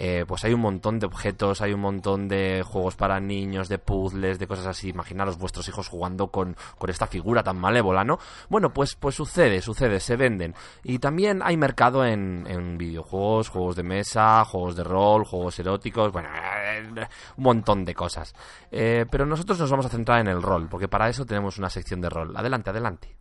Eh, 0.00 0.24
pues 0.28 0.44
hay 0.44 0.54
un 0.54 0.60
montón 0.60 1.00
de 1.00 1.06
objetos, 1.06 1.60
hay 1.60 1.72
un 1.72 1.80
montón 1.80 2.28
de 2.28 2.62
juegos 2.64 2.94
para 2.94 3.18
niños, 3.18 3.68
de 3.68 3.78
puzzles, 3.78 4.38
de 4.38 4.46
cosas 4.46 4.66
así. 4.68 4.90
Imaginaros 4.90 5.38
vuestros 5.38 5.66
hijos 5.68 5.88
jugando 5.88 6.28
con, 6.28 6.56
con 6.78 6.88
esta 6.88 7.08
figura 7.08 7.42
tan 7.42 7.58
malévola, 7.58 8.04
¿no? 8.04 8.20
Bueno, 8.48 8.72
pues, 8.72 8.94
pues 8.94 9.16
sucede, 9.16 9.60
sucede, 9.60 9.98
se 9.98 10.14
venden. 10.14 10.54
Y 10.84 11.00
también 11.00 11.40
hay 11.42 11.56
mercado 11.56 12.04
en, 12.04 12.46
en 12.46 12.78
videojuegos, 12.78 13.48
juegos 13.48 13.74
de 13.74 13.82
mesa, 13.82 14.44
juegos 14.44 14.76
de 14.76 14.84
rol, 14.84 15.24
juegos 15.24 15.58
eróticos, 15.58 16.12
bueno, 16.12 16.28
eh, 16.32 16.84
un 17.36 17.42
montón 17.42 17.84
de 17.84 17.92
cosas. 17.92 18.32
Eh, 18.70 19.04
pero 19.10 19.26
nosotros 19.26 19.58
nos 19.58 19.70
vamos 19.70 19.86
a 19.86 19.90
centrar 19.90 20.20
en 20.20 20.28
el 20.28 20.40
rol, 20.40 20.68
porque 20.68 20.86
para 20.86 21.08
eso 21.08 21.26
tenemos 21.26 21.58
una 21.58 21.70
sección 21.70 22.00
de 22.00 22.08
rol. 22.08 22.36
Adelante, 22.36 22.70
adelante. 22.70 23.16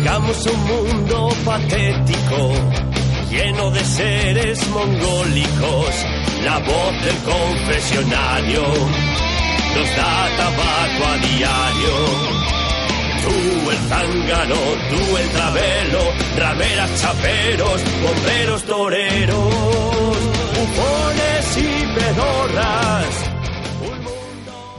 Llegamos 0.00 0.46
un 0.46 0.64
mundo 0.64 1.28
patético, 1.44 2.52
lleno 3.30 3.70
de 3.70 3.84
seres 3.84 4.66
mongólicos. 4.70 6.06
La 6.42 6.58
voz 6.58 7.04
del 7.04 7.16
confesionario 7.18 8.62
nos 8.62 9.96
da 9.96 10.28
tabaco 10.38 11.04
a 11.06 11.16
diario. 11.18 11.94
Tú 13.22 13.70
el 13.70 13.76
zángano, 13.90 14.54
tú 14.88 15.16
el 15.18 15.28
travelo, 15.28 16.00
rameras, 16.38 17.02
chaperos, 17.02 17.82
bomberos, 18.02 18.62
toreros, 18.64 19.54
bufones 20.56 21.56
y 21.58 22.00
pedorras. 22.00 23.30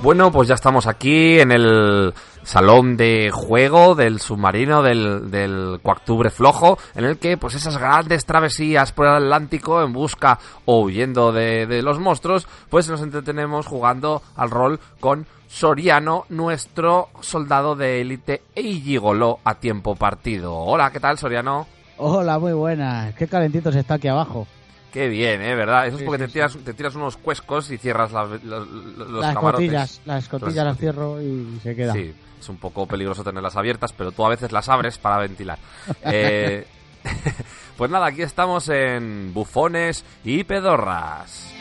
Bueno, 0.01 0.31
pues 0.31 0.47
ya 0.47 0.55
estamos 0.55 0.87
aquí 0.87 1.39
en 1.39 1.51
el 1.51 2.11
salón 2.43 2.97
de 2.97 3.29
juego 3.31 3.95
del 3.95 4.19
submarino 4.19 4.81
del, 4.81 5.29
del 5.31 5.79
Coactubre 5.83 6.29
Flojo, 6.29 6.77
en 6.95 7.05
el 7.05 7.17
que 7.17 7.37
pues 7.37 7.55
esas 7.55 7.77
grandes 7.77 8.25
travesías 8.25 8.91
por 8.91 9.07
el 9.07 9.13
Atlántico 9.15 9.83
en 9.83 9.93
busca 9.93 10.39
o 10.65 10.81
huyendo 10.81 11.31
de, 11.31 11.65
de 11.67 11.81
los 11.81 11.99
monstruos, 11.99 12.47
pues 12.69 12.89
nos 12.89 13.01
entretenemos 13.01 13.67
jugando 13.67 14.21
al 14.35 14.49
rol 14.49 14.79
con 14.99 15.25
Soriano, 15.47 16.25
nuestro 16.29 17.09
soldado 17.19 17.75
de 17.75 18.01
élite 18.01 18.41
y 18.55 18.79
gigoló 18.81 19.39
a 19.43 19.55
tiempo 19.55 19.95
partido. 19.95 20.55
Hola, 20.55 20.91
¿qué 20.91 20.99
tal 20.99 21.17
Soriano? 21.17 21.67
Hola, 21.97 22.39
muy 22.39 22.53
buena. 22.53 23.13
Qué 23.17 23.27
calentito 23.27 23.71
se 23.71 23.79
está 23.81 23.95
aquí 23.95 24.07
abajo. 24.07 24.47
Qué 24.93 25.07
bien, 25.07 25.41
¿eh? 25.41 25.53
¿Verdad? 25.55 25.87
Eso 25.87 25.97
es 25.97 26.03
porque 26.03 26.25
te, 26.25 26.31
tiras, 26.33 26.57
te 26.65 26.73
tiras 26.73 26.95
unos 26.95 27.15
cuescos 27.15 27.69
y 27.71 27.77
cierras 27.77 28.11
la- 28.11 28.25
la- 28.25 28.59
los 28.59 29.09
las 29.11 29.33
camarotes. 29.35 29.67
cotillas, 29.67 30.01
las 30.05 30.27
cotillas 30.27 30.65
las 30.65 30.77
cierro 30.77 31.21
y 31.21 31.59
se 31.63 31.75
queda. 31.75 31.93
Sí, 31.93 32.13
es 32.41 32.49
un 32.49 32.57
poco 32.57 32.85
peligroso 32.87 33.23
tenerlas 33.23 33.55
abiertas, 33.55 33.93
pero 33.93 34.11
tú 34.11 34.25
a 34.25 34.29
veces 34.29 34.51
las 34.51 34.67
abres 34.69 34.97
para 34.97 35.17
ventilar. 35.17 35.57
Eh, 36.03 36.67
pues 37.77 37.89
nada, 37.89 38.07
aquí 38.07 38.21
estamos 38.21 38.69
en 38.69 39.33
bufones 39.33 40.03
y 40.23 40.43
pedorras. 40.43 41.51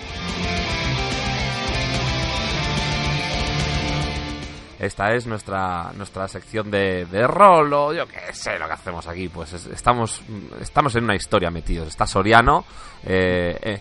Esta 4.78 5.12
es 5.14 5.26
nuestra, 5.26 5.92
nuestra 5.94 6.26
sección 6.26 6.70
de, 6.70 7.04
de 7.04 7.26
rol, 7.26 7.70
o 7.74 7.92
yo 7.92 8.06
qué 8.08 8.32
sé 8.32 8.58
lo 8.58 8.66
que 8.66 8.72
hacemos 8.72 9.06
aquí. 9.06 9.28
Pues 9.28 9.52
es- 9.52 9.66
estamos, 9.66 10.22
estamos 10.60 10.96
en 10.96 11.04
una 11.04 11.14
historia 11.14 11.50
metidos. 11.50 11.88
Está 11.88 12.06
Soriano, 12.06 12.64
eh, 13.04 13.58
eh, 13.60 13.80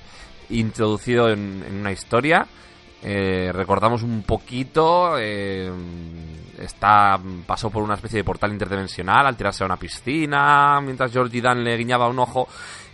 introducido 0.50 1.30
en, 1.30 1.64
en 1.66 1.76
una 1.80 1.94
historia. 1.94 2.46
Recordamos 3.02 4.04
un 4.04 4.24
poquito. 4.24 5.18
Está 6.60 7.20
pasó 7.46 7.70
por 7.70 7.84
una 7.84 7.96
especie 7.96 8.18
de 8.18 8.24
portal 8.24 8.52
interdimensional 8.52 9.26
al 9.26 9.38
tirarse 9.38 9.64
a 9.64 9.66
una 9.66 9.78
piscina 9.78 10.80
mientras 10.82 11.12
Georgie 11.12 11.42
Dan 11.42 11.64
le 11.64 11.78
guiñaba 11.78 12.08
un 12.08 12.20
ojo 12.20 12.48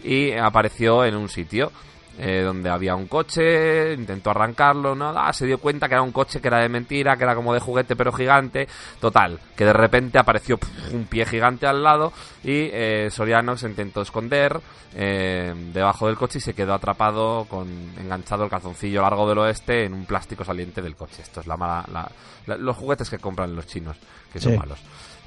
y 0.03 0.32
apareció 0.34 1.03
en 1.03 1.16
un 1.16 1.30
sitio 1.30 1.72
eh, 2.18 2.42
donde 2.44 2.69
había 2.69 2.95
un 2.95 3.08
coche, 3.08 3.94
intentó 3.94 4.30
arrancarlo, 4.30 4.95
nada, 4.95 5.32
se 5.34 5.45
dio 5.45 5.58
cuenta 5.58 5.88
que 5.88 5.95
era 5.95 6.02
un 6.02 6.11
coche 6.11 6.40
que 6.40 6.48
era 6.48 6.60
de 6.60 6.69
mentira, 6.69 7.18
que 7.18 7.24
era 7.24 7.35
como 7.35 7.53
de 7.53 7.60
juguete 7.60 7.95
pero 7.95 8.11
gigante, 8.14 8.68
total, 9.02 9.40
que 9.56 9.66
de 9.66 9.74
repente 9.74 10.18
apareció 10.18 10.58
un 10.94 11.06
pie 11.06 11.26
gigante 11.26 11.68
al 11.68 11.84
lado 11.84 12.14
y 12.44 12.69
eh, 12.72 13.10
Soriano 13.11 13.58
se 13.58 13.68
intentó 13.68 14.02
esconder 14.02 14.60
eh, 14.94 15.53
debajo 15.74 16.08
del 16.08 16.16
coche 16.16 16.38
y 16.38 16.42
se 16.42 16.53
quedó 16.53 16.74
atrapado 16.74 17.45
con 17.50 17.68
enganchado 18.00 18.45
el 18.45 18.50
calzoncillo 18.50 19.02
largo 19.02 19.27
del 19.27 19.40
oeste 19.40 19.84
en 19.84 19.94
un 19.94 20.06
plástico 20.06 20.45
saliente 20.45 20.82
del 20.82 20.95
coche. 20.95 21.22
Esto 21.22 21.42
es 21.42 21.48
la 21.48 21.58
mala, 21.58 21.84
la- 21.92 22.10
la- 22.48 22.58
los 22.58 22.77
juguetes 22.77 23.10
que 23.10 23.18
compran 23.19 23.56
los 23.56 23.68
chinos, 23.68 23.98
que 24.32 24.40
son 24.40 24.53
Sí. 24.53 24.58
malos 24.58 24.80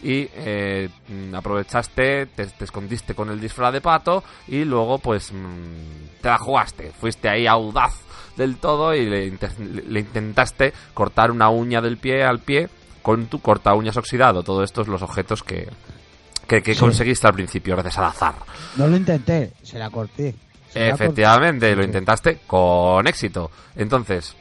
y 0.02 0.28
eh, 0.34 0.88
mm, 1.08 1.34
aprovechaste, 1.34 2.26
te, 2.26 2.46
te 2.46 2.64
escondiste 2.64 3.14
con 3.14 3.30
el 3.30 3.40
disfraz 3.40 3.72
de 3.72 3.80
pato 3.80 4.22
y 4.46 4.64
luego 4.64 4.98
pues 4.98 5.32
mm, 5.32 6.20
te 6.22 6.28
la 6.28 6.38
jugaste, 6.38 6.92
fuiste 7.00 7.28
ahí 7.28 7.46
audaz 7.46 7.94
del 8.36 8.56
todo 8.58 8.94
y 8.94 9.06
le, 9.06 9.26
inte- 9.26 9.50
le 9.58 10.00
intentaste 10.00 10.72
cortar 10.94 11.30
una 11.32 11.48
uña 11.48 11.80
del 11.80 11.96
pie 11.96 12.22
al 12.24 12.38
pie 12.38 12.68
con 13.02 13.26
tu 13.26 13.40
corta 13.40 13.74
uñas 13.74 13.96
oxidado. 13.96 14.42
Todo 14.44 14.62
esto 14.62 14.82
es 14.82 14.88
los 14.88 15.02
objetos 15.02 15.42
que, 15.42 15.68
que, 16.46 16.62
que 16.62 16.74
Sí. 16.74 16.80
conseguiste 16.80 17.26
al 17.26 17.32
principio 17.34 17.74
gracias 17.74 17.98
al 17.98 18.04
azar. 18.04 18.34
No 18.76 18.86
lo 18.86 18.96
intenté, 18.96 19.52
se 19.62 19.78
la 19.78 19.90
corté. 19.90 20.34
Se 20.68 20.80
la 20.80 20.94
Efectivamente, 20.94 21.66
corté. 21.66 21.76
lo 21.76 21.82
intentaste 21.84 22.38
con 22.46 23.06
éxito. 23.08 23.50
Entonces, 23.74 24.36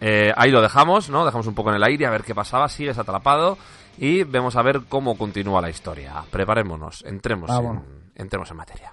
eh, 0.00 0.32
ahí 0.36 0.50
lo 0.50 0.60
dejamos, 0.60 1.08
¿no? 1.08 1.24
Dejamos 1.24 1.46
un 1.46 1.54
poco 1.54 1.70
en 1.70 1.76
el 1.76 1.82
aire 1.82 2.06
a 2.06 2.10
ver 2.10 2.22
qué 2.24 2.34
pasaba, 2.34 2.68
sigues 2.68 2.98
atrapado 2.98 3.56
y 3.98 4.24
vemos 4.24 4.56
a 4.56 4.62
ver 4.62 4.82
cómo 4.88 5.16
continúa 5.16 5.60
la 5.60 5.70
historia. 5.70 6.24
Preparémonos, 6.30 7.04
entremos, 7.04 7.48
Vámonos. 7.48 7.84
en, 7.84 8.12
entremos 8.22 8.50
en 8.50 8.56
materia. 8.56 8.92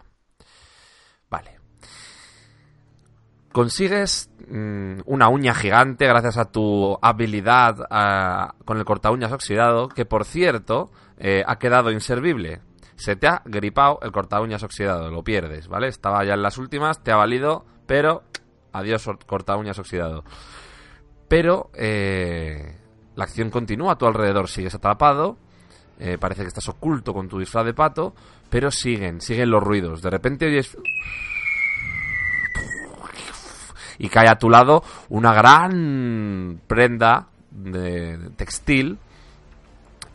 Vale. 1.29 1.59
Consigues 3.51 4.29
mm, 4.47 5.01
una 5.05 5.27
uña 5.29 5.53
gigante 5.53 6.07
gracias 6.07 6.37
a 6.37 6.45
tu 6.45 6.97
habilidad 7.01 7.85
ah, 7.89 8.55
con 8.65 8.77
el 8.77 8.85
corta 8.85 9.11
uñas 9.11 9.31
oxidado, 9.31 9.89
que 9.89 10.05
por 10.05 10.25
cierto 10.25 10.91
eh, 11.17 11.43
ha 11.45 11.57
quedado 11.59 11.91
inservible. 11.91 12.61
Se 12.95 13.15
te 13.15 13.27
ha 13.27 13.41
gripado 13.45 13.99
el 14.03 14.11
corta 14.11 14.39
uñas 14.41 14.63
oxidado, 14.63 15.09
lo 15.09 15.23
pierdes, 15.23 15.67
¿vale? 15.67 15.87
Estaba 15.87 16.23
ya 16.23 16.35
en 16.35 16.43
las 16.43 16.57
últimas, 16.57 17.03
te 17.03 17.11
ha 17.11 17.15
valido, 17.15 17.65
pero 17.87 18.23
adiós 18.71 19.09
corta 19.25 19.57
uñas 19.57 19.79
oxidado. 19.79 20.23
Pero 21.27 21.71
eh, 21.73 22.80
la 23.21 23.25
acción 23.25 23.51
continúa 23.51 23.93
a 23.93 23.97
tu 23.99 24.07
alrededor, 24.07 24.49
sigues 24.49 24.73
atrapado, 24.73 25.37
eh, 25.99 26.17
parece 26.19 26.41
que 26.41 26.47
estás 26.47 26.67
oculto 26.69 27.13
con 27.13 27.29
tu 27.29 27.37
disfraz 27.37 27.65
de 27.65 27.75
pato, 27.75 28.15
pero 28.49 28.71
siguen, 28.71 29.21
siguen 29.21 29.51
los 29.51 29.61
ruidos. 29.63 30.01
De 30.01 30.09
repente 30.09 30.47
oyes 30.47 30.75
y 33.99 34.09
cae 34.09 34.27
a 34.27 34.39
tu 34.39 34.49
lado 34.49 34.83
una 35.09 35.33
gran 35.33 36.59
prenda 36.65 37.27
de 37.51 38.31
textil 38.35 38.97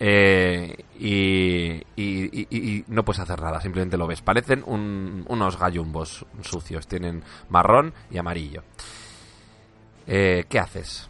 eh, 0.01 0.75
y, 0.99 1.75
y- 1.95 2.47
y- 2.51 2.85
no 2.89 3.05
puedes 3.05 3.21
hacer 3.21 3.41
nada, 3.41 3.61
simplemente 3.61 3.97
lo 3.97 4.09
ves. 4.09 4.21
Parecen 4.23 4.65
un- 4.67 5.25
unos 5.29 5.57
gallumbos 5.59 6.27
sucios, 6.43 6.89
tienen 6.89 7.23
marrón 7.51 7.95
y 8.11 8.19
amarillo. 8.19 8.65
Eh, 10.09 10.45
¿Qué 10.49 10.59
haces? 10.59 11.09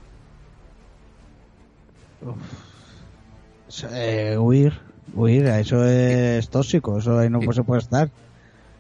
Eh, 3.93 4.37
huir, 4.39 4.81
huir, 5.15 5.47
eso 5.47 5.85
es 5.85 6.49
tóxico, 6.49 6.99
eso 6.99 7.19
ahí 7.19 7.29
no 7.31 7.41
se 7.53 7.63
puede 7.63 7.81
estar. 7.81 8.11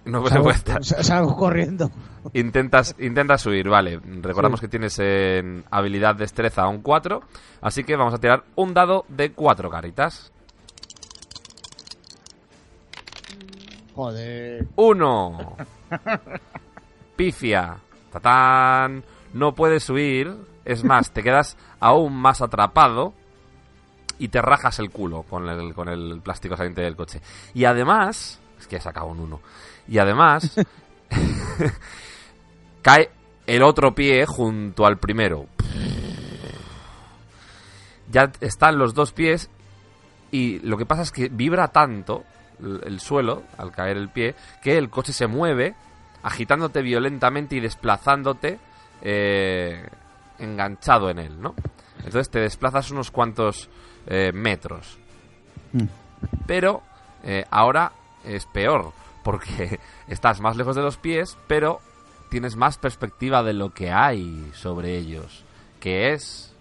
No 0.05 0.25
se 0.27 0.35
Salgo- 0.35 0.43
puede 0.45 0.57
estar. 0.57 0.85
sa- 0.85 1.03
Salgo 1.03 1.37
corriendo. 1.37 1.91
Intentas, 2.33 2.95
intentas 2.99 3.45
huir, 3.47 3.69
vale. 3.69 4.01
Recordamos 4.23 4.61
que 4.61 4.69
tienes 4.69 4.99
en 5.01 5.65
habilidad 5.71 6.15
destreza 6.15 6.69
un 6.69 6.81
4, 6.83 7.21
así 7.61 7.83
que 7.85 7.97
vamos 7.97 8.15
a 8.15 8.19
tirar 8.19 8.45
un 8.55 8.73
dado 8.75 9.05
de 9.09 9.33
4 9.33 9.69
caritas. 9.71 10.33
Joder. 13.95 14.67
Uno. 14.77 15.57
Pifia. 17.17 17.77
Tatán. 18.13 19.03
No 19.33 19.55
puedes 19.55 19.89
huir. 19.91 20.35
Es 20.65 20.85
más, 20.85 21.11
te 21.13 21.23
quedas 21.23 21.57
aún 21.81 22.13
más 22.15 22.43
atrapado 22.43 23.15
y 24.19 24.29
te 24.29 24.41
rajas 24.41 24.79
el 24.79 24.91
culo 24.91 25.23
con 25.23 25.49
el, 25.49 25.75
con 25.75 25.89
el 25.89 26.21
plástico 26.23 26.57
saliente 26.57 26.83
del 26.83 26.97
coche. 26.97 27.21
Y 27.55 27.65
además, 27.65 28.41
es 28.59 28.67
que 28.67 28.77
he 28.77 28.81
sacado 28.81 29.07
un 29.07 29.21
uno. 29.21 29.41
Y 29.89 29.99
además, 29.99 30.57
cae 32.83 33.11
el 33.47 33.63
otro 33.63 33.95
pie 33.95 34.27
junto 34.27 34.87
al 34.87 34.99
primero. 34.99 35.47
Ya 38.11 38.31
están 38.41 38.79
los 38.79 38.95
dos 38.95 39.13
pies 39.13 39.51
y 40.31 40.61
lo 40.61 40.77
que 40.77 40.87
pasa 40.87 41.03
es 41.03 41.13
que 41.13 41.29
vibra 41.29 41.69
tanto 41.69 42.25
el 42.61 42.83
el 42.85 43.01
suelo 43.01 43.43
al 43.59 43.71
caer 43.71 43.97
el 43.97 44.09
pie 44.09 44.35
que 44.63 44.79
el 44.79 44.89
coche 44.89 45.13
se 45.13 45.27
mueve 45.27 45.75
agitándote 46.23 46.83
violentamente 46.83 47.57
y 47.57 47.61
desplazándote 47.61 48.59
eh, 49.03 49.87
enganchado 50.39 51.11
en 51.11 51.19
él, 51.19 51.41
¿no? 51.41 51.55
Entonces 51.99 52.31
te 52.31 52.41
desplazas 52.41 52.91
unos 52.91 53.11
cuantos 53.11 53.69
eh, 54.07 54.33
metros. 54.33 54.99
Mm. 55.73 55.85
Pero 56.47 56.83
eh, 57.25 57.45
ahora 57.51 57.93
es 58.25 58.47
peor, 58.47 58.93
porque 59.23 59.81
estás 60.09 60.41
más 60.41 60.57
lejos 60.57 60.77
de 60.77 60.83
los 60.83 60.97
pies, 60.97 61.37
pero 61.47 61.81
tienes 62.31 62.57
más 62.57 62.79
perspectiva 62.79 63.43
de 63.43 63.53
lo 63.53 63.73
que 63.73 63.91
hay 63.91 64.51
sobre 64.55 64.97
ellos, 64.97 65.45
que 65.81 66.13
es 66.13 66.55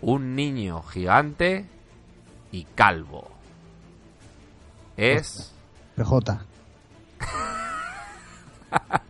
un 0.00 0.34
niño 0.34 0.82
gigante 0.82 1.66
y 2.50 2.64
calvo. 2.64 3.30
Es... 4.96 5.54
PJ. 5.96 6.40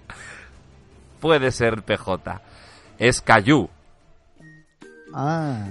Puede 1.21 1.51
ser 1.53 1.83
PJ. 1.83 2.41
Es 2.99 3.21
Cayu. 3.21 3.69
Ah. 5.15 5.69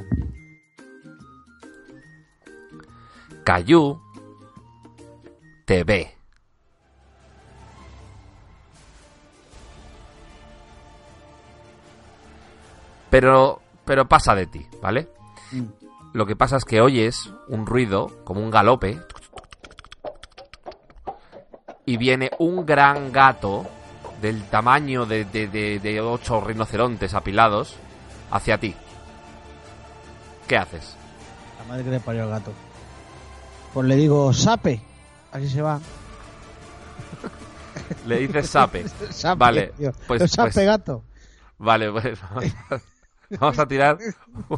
Cayu 3.43 3.99
te 5.65 5.83
ve. 5.83 6.15
Pero, 13.09 13.61
pero 13.85 14.07
pasa 14.07 14.35
de 14.35 14.47
ti, 14.47 14.65
¿vale? 14.81 15.07
Mm. 15.51 15.63
Lo 16.13 16.25
que 16.25 16.35
pasa 16.35 16.57
es 16.57 16.65
que 16.65 16.81
oyes 16.81 17.31
un 17.47 17.65
ruido, 17.65 18.11
como 18.23 18.41
un 18.41 18.51
galope, 18.51 18.99
y 21.85 21.97
viene 21.97 22.31
un 22.39 22.65
gran 22.65 23.11
gato 23.11 23.65
del 24.21 24.43
tamaño 24.43 25.05
de, 25.05 25.25
de, 25.25 25.47
de- 25.47 25.79
de 25.79 26.01
ocho 26.01 26.41
rinocerontes 26.41 27.13
apilados 27.13 27.75
hacia 28.29 28.57
ti. 28.59 28.75
¿Qué 30.51 30.57
haces? 30.57 30.97
La 31.59 31.63
madre 31.63 31.85
que 31.85 31.91
le 31.91 32.01
parió 32.01 32.23
al 32.23 32.29
gato. 32.29 32.51
Pues 33.73 33.87
le 33.87 33.95
digo, 33.95 34.33
sape. 34.33 34.81
Así 35.31 35.47
se 35.47 35.61
va. 35.61 35.79
Le 38.05 38.17
dices 38.17 38.49
sape. 38.49 38.85
Sape, 39.11 39.39
vale, 39.39 39.67
tío. 39.77 39.93
pues, 40.07 40.29
sape, 40.29 40.51
pues- 40.51 40.65
gato. 40.65 41.05
Vale, 41.57 41.89
pues 41.89 42.19
vamos 43.39 43.59
a, 43.59 43.65
tirar 43.65 43.97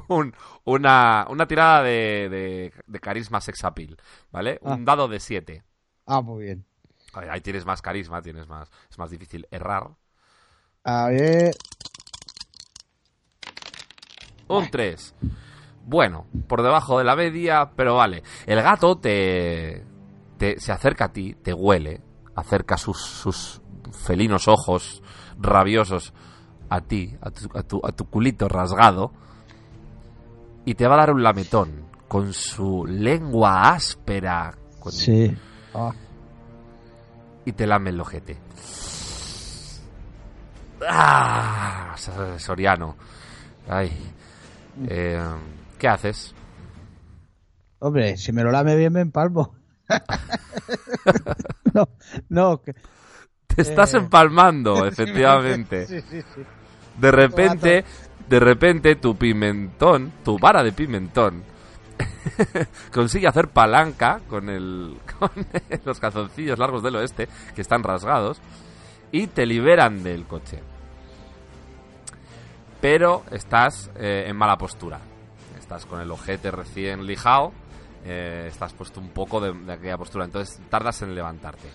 un- 0.08 0.34
una, 0.64 1.28
una 1.30 1.46
tirada 1.48 1.84
de, 1.84 2.28
de, 2.28 2.74
de 2.88 3.00
carisma 3.00 3.40
sex 3.40 3.64
appeal, 3.64 3.96
¿vale? 4.32 4.58
Un 4.64 4.72
Ah. 4.72 4.78
dado 4.82 5.08
de 5.08 5.20
7. 5.20 5.64
Ah, 6.08 6.22
muy 6.22 6.46
bien. 6.46 6.66
Ahí 7.14 7.42
tienes 7.42 7.68
más 7.68 7.84
carisma, 7.84 8.20
tienes 8.24 8.48
más, 8.48 8.68
es 8.90 8.98
más 8.98 9.12
difícil 9.12 9.48
errar. 9.52 9.90
A 10.86 11.10
ver. 11.10 11.56
Un 14.48 14.72
3. 14.72 15.14
Bueno, 15.86 16.28
por 16.48 16.62
debajo 16.64 16.98
de 16.98 17.04
la 17.04 17.16
media, 17.16 17.72
pero 17.76 17.96
vale. 17.96 18.24
El 18.46 18.62
gato 18.62 18.98
te, 18.98 19.84
te 20.38 20.60
se 20.60 20.72
acerca 20.72 21.06
a 21.06 21.12
ti, 21.14 21.36
te 21.36 21.54
huele, 21.54 22.02
acerca 22.36 22.78
sus, 22.78 23.00
sus 23.02 23.62
felinos 24.06 24.48
ojos 24.48 25.02
rabiosos 25.40 26.14
a 26.70 26.82
ti, 26.82 27.16
a 27.22 27.30
tu, 27.32 27.58
a 27.58 27.64
tu, 27.64 27.82
a 27.86 27.92
tu 27.92 28.06
culito 28.10 28.48
rasgado, 28.48 29.12
y 30.66 30.76
te 30.76 30.88
va 30.88 30.96
a 30.96 31.00
dar 31.00 31.12
un 31.12 31.22
lametón 31.22 31.86
con 32.08 32.32
su 32.34 32.86
lengua 32.88 33.72
áspera 33.72 34.56
con- 34.80 34.92
Sí. 34.94 35.36
Ah. 35.74 35.92
y 37.46 37.52
te 37.52 37.68
lame 37.68 37.90
el 37.90 38.00
ojete. 38.00 38.38
¡Ah! 40.88 41.96
Soriano. 42.38 42.96
Ay. 43.68 43.92
Eh, 44.88 45.22
¿Qué 45.84 45.90
haces? 45.90 46.34
Hombre, 47.80 48.16
si 48.16 48.32
me 48.32 48.42
lo 48.42 48.52
lame 48.54 48.78
bien, 48.78 48.94
me 48.94 49.02
empalmo. 49.02 49.54
no, 51.74 51.90
no. 52.30 52.62
que- 52.62 52.74
Te 53.48 53.62
estás 53.64 53.94
Eh, 53.94 53.98
empalmando, 53.98 54.86
efectivamente. 54.88 55.86
Sí, 55.86 56.00
sí, 56.10 56.22
sí. 56.34 56.42
De 56.98 57.12
repente, 57.12 57.84
de 58.30 58.40
repente 58.40 58.96
tu 58.96 59.18
pimentón, 59.18 60.14
tu 60.24 60.40
vara 60.40 60.64
de 60.64 60.72
pimentón, 60.72 61.44
consigue 62.94 63.28
hacer 63.28 63.50
palanca 63.50 64.22
con 64.30 64.48
el 64.48 64.98
con 65.20 65.32
los 65.84 66.00
calzoncillos 66.00 66.58
largos 66.58 66.82
del 66.82 66.96
oeste 66.96 67.28
que 67.54 67.60
están 67.62 67.84
rasgados 67.84 68.40
y 69.12 69.28
te 69.28 69.46
liberan 69.46 70.02
del 70.02 70.24
coche. 70.28 70.62
Pero 72.80 73.24
estás 73.32 73.92
eh, 73.98 74.24
en 74.28 74.38
mala 74.38 74.58
postura. 74.58 75.02
Estás 75.76 75.90
con 75.90 76.02
el 76.02 76.12
ojete 76.12 76.52
recién 76.52 77.08
lijado. 77.08 77.52
eh, 78.06 78.46
estás 78.48 78.74
puesto 78.74 79.00
un 79.00 79.10
poco 79.10 79.40
de, 79.42 79.54
de 79.54 79.74
aquella 79.74 79.98
postura. 79.98 80.26
Entonces 80.26 80.62
tardas 80.70 81.02
en 81.02 81.16
levantarte. 81.16 81.68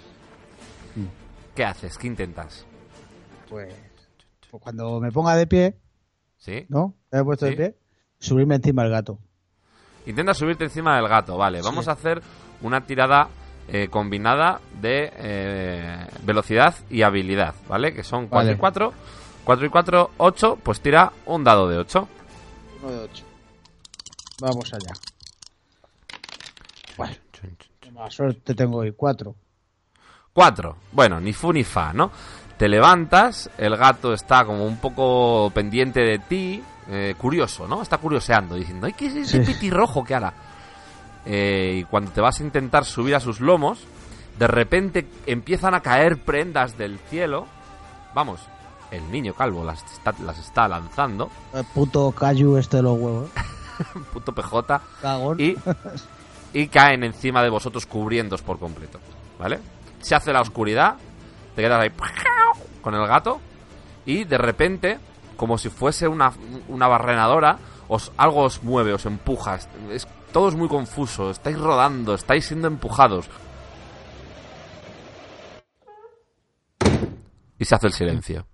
¿Qué 1.54 1.64
haces? 1.64 1.98
¿Qué 1.98 2.06
intentas? 2.06 2.64
Pues, 3.48 3.74
pues 4.50 4.62
cuando 4.62 5.00
me 5.00 5.10
ponga 5.10 5.34
de 5.34 5.46
pie, 5.48 5.76
¿Sí? 6.36 6.64
¿no? 6.68 6.94
Me 7.10 7.18
he 7.20 7.24
puesto 7.24 7.46
Sí. 7.46 7.52
de 7.52 7.56
pie, 7.56 7.78
subirme 8.20 8.54
encima 8.56 8.82
del 8.82 8.92
gato. 8.92 9.18
Intenta 10.06 10.32
subirte 10.34 10.62
encima 10.64 10.94
del 10.96 11.08
gato, 11.08 11.36
vale. 11.36 11.60
Vamos 11.62 11.86
Sí. 11.86 11.90
a 11.90 11.94
hacer 11.94 12.22
una 12.62 12.82
tirada 12.86 13.28
eh, 13.66 13.88
combinada 13.88 14.60
de 14.80 15.10
eh, 15.16 16.06
velocidad 16.22 16.74
y 16.88 17.02
habilidad, 17.02 17.54
¿vale? 17.68 17.92
Que 17.92 18.04
son 18.04 18.28
4 18.28 18.36
Vale. 18.46 18.52
y 18.52 18.56
4. 18.56 18.92
4 19.44 19.66
y 19.66 19.68
4, 19.70 20.10
8. 20.18 20.58
Pues 20.62 20.80
tira 20.80 21.12
un 21.26 21.42
dado 21.42 21.68
de 21.68 21.78
8. 21.78 22.08
Uno 22.82 22.92
de 22.92 22.98
ocho. 23.00 23.24
Vamos 24.40 24.72
allá. 24.72 24.92
Bueno, 26.96 27.14
mala 27.92 28.10
suerte 28.10 28.54
tengo 28.54 28.78
hoy. 28.78 28.92
Cuatro. 28.92 29.34
4. 30.32 30.76
Bueno, 30.92 31.20
ni 31.20 31.32
fu 31.32 31.52
ni 31.52 31.64
fa, 31.64 31.92
¿no? 31.92 32.10
Te 32.56 32.68
levantas, 32.68 33.50
el 33.58 33.76
gato 33.76 34.12
está 34.12 34.44
como 34.44 34.64
un 34.66 34.78
poco 34.78 35.50
pendiente 35.54 36.00
de 36.00 36.18
ti, 36.18 36.62
eh, 36.88 37.14
curioso, 37.18 37.66
¿no? 37.68 37.82
Está 37.82 37.98
curioseando, 37.98 38.54
diciendo, 38.56 38.86
¡ay, 38.86 38.92
qué 38.94 39.06
es 39.06 39.14
ese 39.16 39.44
Sí. 39.44 39.52
petirrojo 39.52 40.04
que 40.04 40.14
hará! 40.14 40.32
Eh, 41.24 41.78
y 41.80 41.84
cuando 41.84 42.10
te 42.12 42.20
vas 42.20 42.40
a 42.40 42.44
intentar 42.44 42.84
subir 42.84 43.14
a 43.14 43.20
sus 43.20 43.40
lomos, 43.40 43.80
de 44.38 44.46
repente 44.46 45.08
empiezan 45.26 45.74
a 45.74 45.80
caer 45.82 46.22
prendas 46.22 46.78
del 46.78 46.98
cielo. 47.10 47.46
Vamos, 48.14 48.40
el 48.90 49.10
niño 49.10 49.34
calvo 49.34 49.64
las 49.64 49.82
está, 49.92 50.14
las 50.24 50.38
está 50.38 50.66
lanzando, 50.68 51.30
El 51.52 51.64
puto 51.64 52.10
Cayu 52.12 52.56
este 52.56 52.78
de 52.78 52.82
los 52.84 52.98
huevos. 52.98 53.30
puto 54.12 54.32
PJ, 54.34 54.80
Cagón. 55.02 55.40
y, 55.40 55.56
y 56.52 56.68
caen 56.68 57.04
encima 57.04 57.42
de 57.42 57.50
vosotros 57.50 57.86
cubriéndos 57.86 58.42
por 58.42 58.58
completo, 58.58 58.98
¿vale? 59.38 59.60
Se 60.00 60.14
hace 60.14 60.32
la 60.32 60.40
oscuridad, 60.40 60.96
te 61.54 61.62
quedas 61.62 61.82
ahí 61.82 61.90
con 62.82 62.94
el 62.94 63.06
gato 63.06 63.40
y 64.06 64.24
de 64.24 64.38
repente, 64.38 64.98
como 65.36 65.58
si 65.58 65.68
fuese 65.70 66.08
una, 66.08 66.32
una 66.68 66.86
barrenadora, 66.88 67.58
os, 67.88 68.12
algo 68.16 68.42
os 68.44 68.62
mueve, 68.62 68.92
os 68.92 69.06
empuja, 69.06 69.56
es, 69.56 69.68
es- 69.90 70.08
todo 70.32 70.48
es 70.50 70.54
muy 70.54 70.68
confuso, 70.68 71.30
estáis 71.30 71.58
rodando, 71.58 72.14
estáis 72.14 72.46
siendo 72.46 72.68
empujados. 72.68 73.28
Y 77.58 77.64
se 77.64 77.74
hace 77.74 77.86
el 77.88 77.92
silencio. 77.92 78.46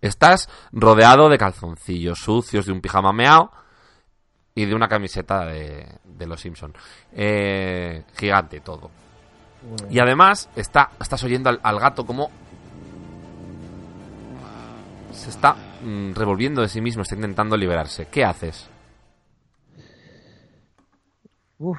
Estás 0.00 0.48
rodeado 0.72 1.28
de 1.28 1.38
calzoncillos 1.38 2.18
sucios, 2.20 2.66
de 2.66 2.72
un 2.72 2.80
pijama 2.80 3.12
meao 3.12 3.52
y 4.60 4.66
de 4.66 4.74
una 4.74 4.88
camiseta 4.88 5.46
de, 5.46 5.86
de 6.04 6.26
los 6.26 6.40
Simpson. 6.40 6.74
Eh, 7.12 8.04
gigante 8.14 8.60
todo. 8.60 8.90
Y 9.90 9.98
además 9.98 10.50
está, 10.54 10.90
estás 11.00 11.22
oyendo 11.24 11.48
al, 11.50 11.60
al 11.62 11.78
gato 11.80 12.04
como 12.04 12.30
se 15.12 15.30
está 15.30 15.54
mm, 15.82 16.12
revolviendo 16.12 16.62
de 16.62 16.68
sí 16.68 16.80
mismo, 16.80 17.02
está 17.02 17.14
intentando 17.14 17.56
liberarse. 17.56 18.06
¿Qué 18.06 18.24
haces? 18.24 18.68
Uf. 21.58 21.78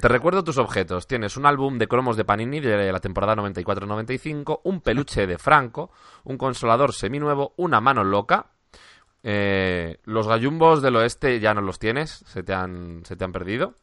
Te 0.00 0.08
recuerdo 0.08 0.42
tus 0.42 0.58
objetos. 0.58 1.06
Tienes 1.06 1.36
un 1.36 1.46
álbum 1.46 1.78
de 1.78 1.86
cromos 1.86 2.16
de 2.16 2.24
Panini 2.24 2.58
de 2.60 2.90
la 2.90 3.00
temporada 3.00 3.36
94-95, 3.36 4.60
un 4.64 4.80
peluche 4.80 5.26
de 5.26 5.38
Franco, 5.38 5.90
un 6.24 6.38
consolador 6.38 6.92
seminuevo, 6.92 7.54
una 7.56 7.80
mano 7.80 8.02
loca, 8.02 8.46
Eh, 9.22 9.98
los 10.04 10.26
gallumbos 10.26 10.80
del 10.82 10.96
oeste 10.96 11.40
ya 11.40 11.52
no 11.54 11.60
los 11.60 11.78
tienes, 11.78 12.22
se 12.26 12.42
te 12.42 12.54
han, 12.54 13.02
se 13.04 13.16
te 13.16 13.24
han 13.24 13.32
perdido. 13.32 13.74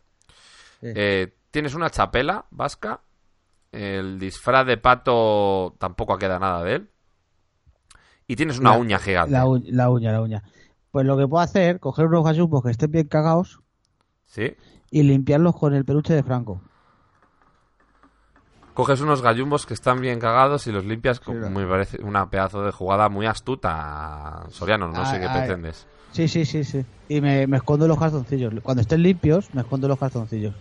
Sí. 0.82 0.88
Eh, 0.95 1.35
tienes 1.51 1.74
una 1.75 1.90
chapela 1.90 2.45
vasca. 2.51 3.01
El 3.72 4.17
disfraz 4.19 4.66
de 4.66 4.77
pato 4.77 5.75
tampoco 5.77 6.17
queda 6.17 6.40
nada 6.40 6.64
de 6.64 6.75
él. 6.75 6.90
Y 8.27 8.35
tienes 8.35 8.59
una 8.59 8.72
La- 8.72 8.77
uña 8.77 8.99
gigante. 8.99 9.32
La, 9.32 9.45
u- 9.48 9.61
la 9.66 9.90
uña, 9.90 10.11
la 10.11 10.22
uña. 10.22 10.43
Pues 10.91 11.06
lo 11.06 11.17
que 11.17 11.27
puedo 11.27 11.43
hacer, 11.43 11.80
coger 11.80 12.06
unos 12.07 12.24
gallumbos 12.24 12.64
que 12.64 12.72
estén 12.72 12.91
bien 12.91 13.07
cagados 13.07 13.59
¿Sí? 14.25 14.56
y 14.90 15.03
limpiarlos 15.03 15.56
con 15.56 15.74
el 15.75 15.85
peluche 15.85 16.14
de 16.14 16.24
Franco. 16.24 16.61
Coges 18.78 19.02
unos 19.02 19.24
gallumbos 19.24 19.66
que 19.66 19.74
están 19.74 20.00
bien 20.02 20.20
cagados 20.20 20.68
y 20.68 20.72
los 20.72 20.86
limpias. 20.86 21.20
con- 21.20 21.44
Sí, 21.44 21.50
me 21.50 21.66
parece 21.66 22.00
una 22.04 22.30
pedazo 22.30 22.62
de 22.62 22.72
jugada 22.72 23.10
muy 23.10 23.26
astuta, 23.26 24.44
Soriano. 24.52 24.88
No 24.90 25.04
sé 25.04 25.16
Ay, 25.16 25.22
qué 25.22 25.28
ay. 25.28 25.40
pretendes. 25.40 25.88
Sí, 26.12 26.28
sí, 26.28 26.46
sí, 26.46 26.64
sí. 26.64 26.86
Y 27.10 27.20
me, 27.20 27.48
me 27.48 27.58
escondo 27.58 27.88
los 27.88 27.98
calzoncillos. 27.98 28.54
Cuando 28.62 28.82
estén 28.82 29.02
limpios, 29.02 29.52
me 29.56 29.62
escondo 29.62 29.88
los 29.88 29.98
calzoncillos. 29.98 30.54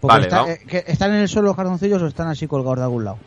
Porque 0.00 0.12
Vale, 0.14 0.26
está- 0.28 0.36
vamos. 0.40 0.50
eh, 0.54 0.60
que 0.66 0.84
¿Están 0.86 1.10
en 1.10 1.16
el 1.20 1.28
suelo 1.28 1.48
los 1.48 1.56
calzoncillos 1.56 2.00
o 2.00 2.06
están 2.06 2.28
así 2.28 2.46
colgados 2.46 2.78
de 2.78 2.84
algún 2.84 3.04
lado? 3.04 3.18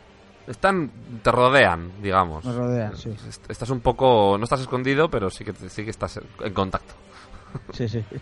Están, 0.48 0.90
te 1.22 1.30
rodean, 1.30 1.92
digamos. 2.02 2.44
Me 2.44 2.52
rodean, 2.52 2.96
sí. 2.96 3.10
Est- 3.28 3.48
Estás 3.48 3.70
un 3.70 3.78
poco, 3.80 4.36
no 4.38 4.42
estás 4.42 4.60
escondido, 4.60 5.08
pero 5.08 5.30
sí 5.30 5.44
que, 5.44 5.52
sí 5.68 5.84
que 5.84 5.90
estás 5.90 6.18
en 6.42 6.52
contacto. 6.52 6.94
Sí, 7.72 7.88
sí. 7.88 8.04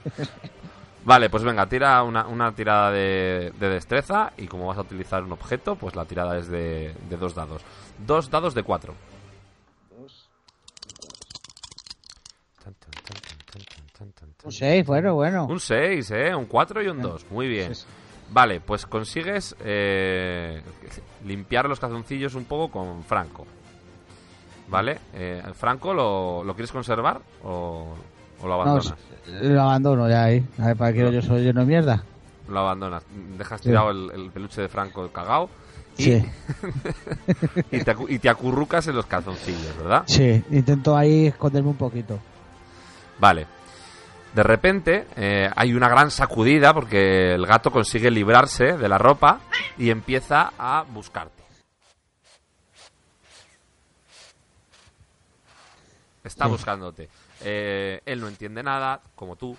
Vale, 1.04 1.30
pues 1.30 1.42
venga, 1.42 1.66
tira 1.66 2.02
una, 2.02 2.26
una 2.26 2.52
tirada 2.52 2.90
de, 2.90 3.52
de 3.58 3.68
destreza 3.68 4.32
y 4.36 4.46
como 4.46 4.66
vas 4.66 4.78
a 4.78 4.82
utilizar 4.82 5.22
un 5.22 5.32
objeto, 5.32 5.76
pues 5.76 5.96
la 5.96 6.04
tirada 6.04 6.36
es 6.38 6.48
de, 6.48 6.94
de 7.08 7.16
dos 7.16 7.34
dados. 7.34 7.62
Dos 7.98 8.30
dados 8.30 8.54
de 8.54 8.62
cuatro. 8.62 8.94
Un 14.44 14.52
6, 14.52 14.86
bueno, 14.86 15.14
bueno. 15.14 15.46
Un 15.46 15.60
6, 15.60 16.10
¿eh? 16.12 16.34
Un 16.34 16.46
4 16.46 16.82
y 16.82 16.88
un 16.88 17.02
2. 17.02 17.26
Muy 17.30 17.48
bien. 17.48 17.72
Vale, 18.30 18.60
pues 18.60 18.86
consigues 18.86 19.56
eh, 19.64 20.62
limpiar 21.24 21.68
los 21.68 21.80
calzoncillos 21.80 22.34
un 22.34 22.44
poco 22.44 22.70
con 22.70 23.02
Franco. 23.04 23.46
¿Vale? 24.68 24.98
Eh, 25.14 25.42
¿Franco 25.54 25.94
lo, 25.94 26.44
lo 26.44 26.54
quieres 26.54 26.70
conservar 26.70 27.20
o, 27.42 27.94
o 28.40 28.46
lo 28.46 28.48
No, 28.48 28.62
abandonas? 28.62 28.94
lo 29.42 29.60
abandono 29.62 30.08
ya 30.08 30.24
ahí. 30.24 30.44
A 30.60 30.66
ver, 30.68 30.76
¿para 30.76 30.92
qué 30.92 31.12
yo 31.12 31.22
soy 31.22 31.42
lleno 31.42 31.60
de 31.60 31.66
mierda? 31.66 32.02
Lo 32.48 32.60
abandonas. 32.60 33.02
Dejas 33.36 33.60
Sí. 33.60 33.68
tirado 33.68 33.90
el, 33.90 34.10
el 34.14 34.30
peluche 34.30 34.62
de 34.62 34.68
Franco 34.68 35.08
cagao. 35.12 35.50
Y, 35.98 36.02
Sí. 36.04 36.12
y, 37.72 37.80
te, 37.82 37.94
acu- 37.96 38.06
y 38.08 38.18
te 38.18 38.28
acurrucas 38.28 38.86
en 38.86 38.94
los 38.96 39.06
calzoncillos, 39.06 39.76
¿verdad? 39.78 40.04
Sí, 40.06 40.42
intento 40.50 40.96
ahí 40.96 41.26
esconderme 41.26 41.70
un 41.70 41.76
poquito. 41.76 42.18
Vale. 43.18 43.46
De 44.34 44.42
repente 44.42 45.06
eh, 45.16 45.50
hay 45.56 45.72
una 45.74 45.88
gran 45.88 46.10
sacudida 46.10 46.72
porque 46.72 47.34
el 47.34 47.44
gato 47.46 47.70
consigue 47.72 48.10
librarse 48.10 48.76
de 48.76 48.88
la 48.88 48.96
ropa 48.98 49.40
y 49.76 49.90
empieza 49.90 50.52
a 50.58 50.84
buscarte. 50.88 51.42
Está 56.24 56.46
buscándote. 56.46 57.08
Eh, 57.42 58.00
él 58.04 58.20
no 58.20 58.28
entiende 58.28 58.62
nada, 58.62 59.00
como 59.14 59.36
tú. 59.36 59.56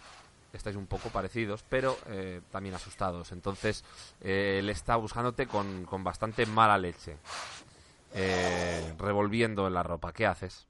Estáis 0.52 0.76
un 0.76 0.88
poco 0.88 1.10
parecidos, 1.10 1.64
pero 1.70 1.96
eh, 2.08 2.42
también 2.52 2.74
asustados. 2.74 3.32
Entonces, 3.32 3.84
eh, 4.22 4.58
él 4.60 4.70
está 4.70 4.96
buscándote 4.96 5.46
con, 5.46 5.86
con 5.86 6.04
bastante 6.04 6.46
mala 6.48 6.78
leche. 6.78 7.18
Eh, 8.16 8.96
revolviendo 8.98 9.68
en 9.68 9.76
la 9.76 9.84
ropa. 9.84 10.12
¿Qué 10.12 10.26
haces? 10.26 10.66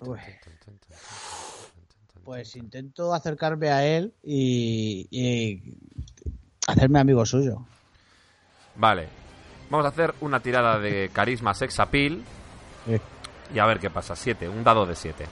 Uy. 0.00 0.18
Pues 2.24 2.56
intento 2.56 3.12
acercarme 3.12 3.70
a 3.70 3.86
él 3.86 4.14
y, 4.22 5.06
y 5.10 5.78
hacerme 6.66 7.00
amigo 7.00 7.24
suyo. 7.26 7.66
Vale. 8.76 9.08
Vamos 9.70 9.84
a 9.84 9.90
hacer 9.90 10.14
una 10.20 10.40
tirada 10.40 10.78
de 10.78 11.10
carisma 11.12 11.52
sex 11.52 11.78
appeal. 11.78 12.22
Sí. 12.88 13.00
Y 13.54 13.58
a 13.58 13.66
ver 13.66 13.78
qué 13.78 13.90
pasa. 13.90 14.16
7, 14.16 14.48
un 14.48 14.64
dado 14.64 14.84
de 14.86 14.94
7. 14.96 15.26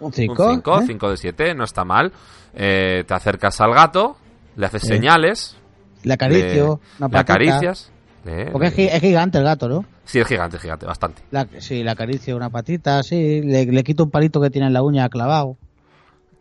Un 0.00 0.12
5. 0.12 0.44
Un 0.46 0.54
5, 0.56 0.82
5 0.86 1.10
de 1.10 1.16
7, 1.16 1.54
no 1.54 1.64
está 1.64 1.84
mal. 1.84 2.12
Eh, 2.54 3.04
te 3.06 3.14
acercas 3.14 3.60
al 3.60 3.74
gato, 3.74 4.16
le 4.56 4.66
haces 4.66 4.82
Sí. 4.82 4.88
señales. 4.88 5.56
Le 6.04 6.14
acaricio, 6.14 6.80
le- 6.98 7.06
una 7.06 7.08
le 7.08 7.18
acaricias. 7.18 7.90
le- 8.24 8.50
Porque 8.52 8.68
es, 8.68 8.74
gi- 8.74 8.88
es 8.92 9.00
gigante 9.00 9.38
el 9.38 9.44
gato, 9.44 9.68
¿no? 9.68 9.84
Sí, 10.04 10.20
es 10.20 10.26
gigante, 10.26 10.56
es 10.56 10.62
gigante, 10.62 10.86
bastante. 10.86 11.22
La, 11.30 11.46
sí, 11.58 11.82
le 11.82 11.90
acaricio 11.90 12.36
una 12.36 12.48
patita, 12.50 13.02
sí. 13.02 13.40
Le, 13.42 13.66
le 13.66 13.84
quito 13.84 14.04
un 14.04 14.10
palito 14.10 14.40
que 14.40 14.50
tiene 14.50 14.68
en 14.68 14.72
la 14.72 14.82
uña 14.82 15.08
clavado. 15.08 15.56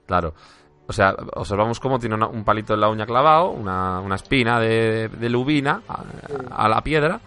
Claro. 0.06 0.34
O 0.88 0.94
sea, 0.94 1.16
observamos 1.36 1.80
cómo 1.80 2.00
tiene 2.00 2.16
una- 2.16 2.28
un 2.28 2.44
palito 2.46 2.74
en 2.76 2.80
la 2.82 2.90
uña 2.90 3.06
clavado, 3.06 3.50
una, 3.52 4.00
una 4.00 4.16
espina 4.16 4.60
de, 4.60 5.10
de 5.10 5.30
lubina 5.30 5.82
a, 5.90 6.04
a 6.66 6.70
la 6.70 6.82
piedra, 6.82 7.20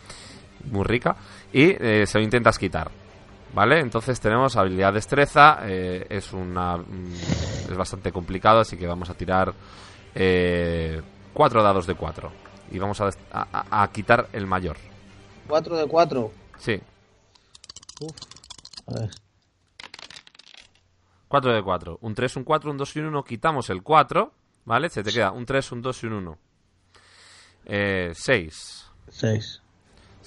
muy 0.64 0.84
rica, 0.84 1.16
y 1.52 1.70
eh, 1.70 2.04
se 2.06 2.18
lo 2.18 2.24
intentas 2.24 2.58
quitar. 2.58 2.90
¿Vale? 3.52 3.80
Entonces 3.80 4.20
tenemos 4.20 4.56
habilidad 4.56 4.92
destreza, 4.92 5.58
eh, 5.64 6.06
es 6.08 6.32
una 6.32 6.76
mm, 6.76 7.14
es 7.70 7.76
bastante 7.76 8.12
complicado, 8.12 8.60
así 8.60 8.76
que 8.76 8.86
vamos 8.86 9.10
a 9.10 9.14
tirar 9.14 9.52
eh, 10.14 11.02
cuatro 11.34 11.60
dados 11.60 11.84
de 11.88 11.94
cuatro 11.96 12.30
y 12.70 12.78
vamos 12.78 13.00
a, 13.00 13.10
a- 13.32 13.88
quitar 13.92 14.28
el 14.32 14.46
mayor. 14.46 14.76
4 15.48 15.76
de 15.76 15.88
4. 15.88 16.30
Sí, 16.58 16.80
A 18.86 19.00
ver. 19.00 19.10
4 21.28 21.52
de 21.54 21.62
4. 21.62 21.98
Un 22.02 22.14
3, 22.14 22.36
un 22.36 22.44
4, 22.44 22.70
un 22.70 22.76
2 22.76 22.96
y 22.96 22.98
un 23.00 23.06
1. 23.06 23.24
Quitamos 23.24 23.68
el 23.70 23.82
4, 23.82 24.32
¿vale? 24.64 24.88
Se 24.90 25.02
te 25.02 25.12
queda 25.12 25.32
un 25.32 25.44
3, 25.44 25.72
un 25.72 25.82
2 25.82 26.02
y 26.02 26.06
un 26.06 26.12
1. 26.12 26.38
Eh, 27.66 28.12
6. 28.14 28.90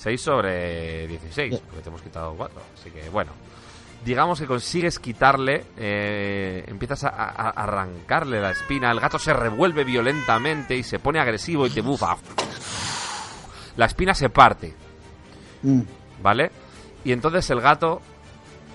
6. 0.03 0.19
6 0.19 0.21
sobre 0.21 1.07
16, 1.07 1.59
porque 1.65 1.81
te 1.81 1.89
hemos 1.89 2.01
quitado 2.01 2.33
4. 2.35 2.61
Así 2.79 2.89
que, 2.91 3.09
bueno. 3.09 3.31
Digamos 4.03 4.37
que 4.37 4.45
consigues 4.47 4.99
quitarle, 4.99 5.63
eh, 5.77 6.65
empiezas 6.67 7.05
a, 7.05 7.09
arrancarle 7.51 8.41
la 8.41 8.51
espina, 8.51 8.91
el 8.91 8.99
gato 8.99 9.17
se 9.17 9.31
revuelve 9.31 9.85
violentamente 9.85 10.75
y 10.75 10.83
se 10.83 10.99
pone 10.99 11.19
agresivo 11.21 11.65
y 11.65 11.69
te 11.69 11.79
bufa. 11.79 12.17
La 13.77 13.85
espina 13.85 14.13
se 14.13 14.29
parte, 14.29 14.73
Mm. 15.61 15.81
¿vale? 16.21 16.51
Y 17.05 17.13
entonces 17.13 17.49
el 17.49 17.61
gato 17.61 18.01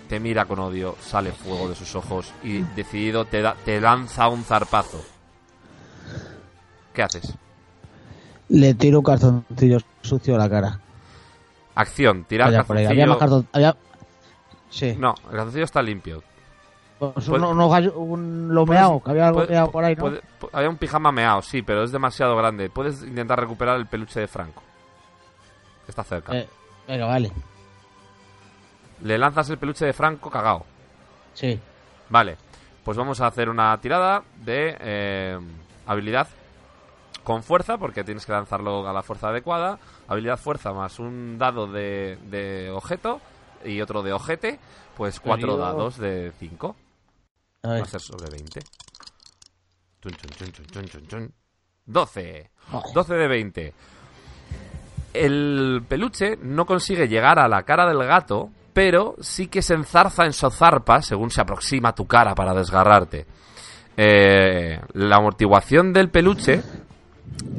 te 0.08 0.18
mira 0.18 0.47
con 0.47 0.60
odio, 0.60 0.97
sale 1.02 1.31
fuego 1.32 1.68
de 1.68 1.74
sus 1.74 1.94
ojos 1.94 2.32
y 2.42 2.60
decidido 2.74 3.26
te, 3.26 3.42
da- 3.42 3.55
te 3.66 3.78
lanza 3.82 4.28
un 4.28 4.42
zarpazo. 4.44 5.05
¿Qué 6.94 7.02
haces? 7.02 7.34
Le 8.48 8.73
tiro 8.73 9.00
un 9.00 9.05
calzoncillo 9.05 9.76
sucio 10.00 10.36
a 10.36 10.39
la 10.39 10.48
cara. 10.48 10.81
Acción, 11.81 12.24
tirar 12.24 12.48
Vaya. 12.48 12.89
Había 12.90 13.07
más 13.07 13.18
cartón- 13.18 13.47
había- 13.52 13.76
Sí. 14.68 14.97
No, 14.98 15.15
el 15.31 15.36
calzoncillo 15.36 15.65
está 15.65 15.81
limpio. 15.81 16.23
Pues 16.98 17.28
unos 17.28 17.70
gallo- 17.70 17.94
un 17.97 18.52
lomeado, 18.52 19.00
que 19.00 19.10
había 19.12 19.28
algo 19.28 19.47
meado 19.47 19.70
por 19.70 19.84
ahí, 19.84 19.94
¿no? 19.94 20.00
puede- 20.00 20.20
pu- 20.40 20.48
había 20.52 20.68
un 20.68 20.76
pijama 20.76 21.12
meado, 21.12 21.40
sí, 21.42 21.62
pero 21.62 21.84
es 21.84 21.92
demasiado 21.92 22.36
grande. 22.36 22.68
Puedes 22.68 23.02
intentar 23.05 23.39
recuperar 23.39 23.76
el 23.76 23.86
peluche 23.86 24.18
de 24.18 24.26
Franco. 24.26 24.60
Está 25.86 26.02
cerca. 26.02 26.36
Eh, 26.36 26.48
venga, 26.89 27.07
vale. 27.07 27.31
Le 29.02 29.16
lanzas 29.16 29.48
el 29.50 29.58
peluche 29.58 29.86
de 29.86 29.92
Franco 29.92 30.28
cagao. 30.28 30.66
Sí. 31.34 31.58
Vale, 32.08 32.36
pues 32.82 32.97
vamos 32.98 33.20
a 33.20 33.28
hacer 33.28 33.48
una 33.48 33.78
tirada 33.81 34.24
de 34.44 34.76
eh, 34.81 35.39
habilidad 35.86 36.26
con 37.28 37.42
fuerza, 37.42 37.76
porque 37.76 38.05
tienes 38.05 38.24
que 38.24 38.32
lanzarlo 38.32 38.89
a 38.89 38.92
la 38.94 39.02
fuerza 39.02 39.28
adecuada. 39.28 39.78
Habilidad 40.08 40.39
fuerza 40.39 40.73
más 40.73 40.98
un 40.98 41.36
dado 41.36 41.66
de, 41.66 42.16
de 42.31 42.70
objeto 42.70 43.20
y 43.66 43.82
otro 43.82 44.02
de 44.02 44.15
ojete, 44.15 44.58
pues 44.97 45.20
cuatro 45.20 45.58
dados 45.58 45.98
de 45.98 46.32
5. 46.39 46.74
A 47.65 47.68
Va 47.68 47.76
a 47.81 47.84
ser 47.84 48.00
sobre 48.00 48.31
20. 48.31 48.60
Chun, 50.00 50.12
chun, 50.12 50.31
chun, 50.39 50.52
chun, 50.52 50.65
chun, 50.65 50.84
chun, 50.86 51.07
chun. 51.07 51.32
12. 51.84 52.50
12 52.94 53.15
de 53.15 53.28
20. 53.28 53.74
El 55.12 55.84
peluche 55.86 56.39
no 56.40 56.65
consigue 56.65 57.08
llegar 57.08 57.39
a 57.39 57.47
la 57.47 57.62
cara 57.65 57.86
del 57.86 58.07
gato, 58.07 58.48
pero 58.73 59.16
sí 59.20 59.48
que 59.48 59.60
se 59.60 59.74
enzarza 59.74 60.24
en 60.24 60.32
su 60.32 60.48
zarpa 60.48 61.02
según 61.02 61.31
se 61.31 61.42
aproxima 61.42 61.90
a 61.90 61.94
tu 61.94 62.07
cara 62.07 62.34
para 62.34 62.55
desgarrarte. 62.55 63.26
Eh, 63.98 64.81
la 64.94 65.16
amortiguación 65.16 65.92
del 65.92 66.08
peluche 66.08 66.62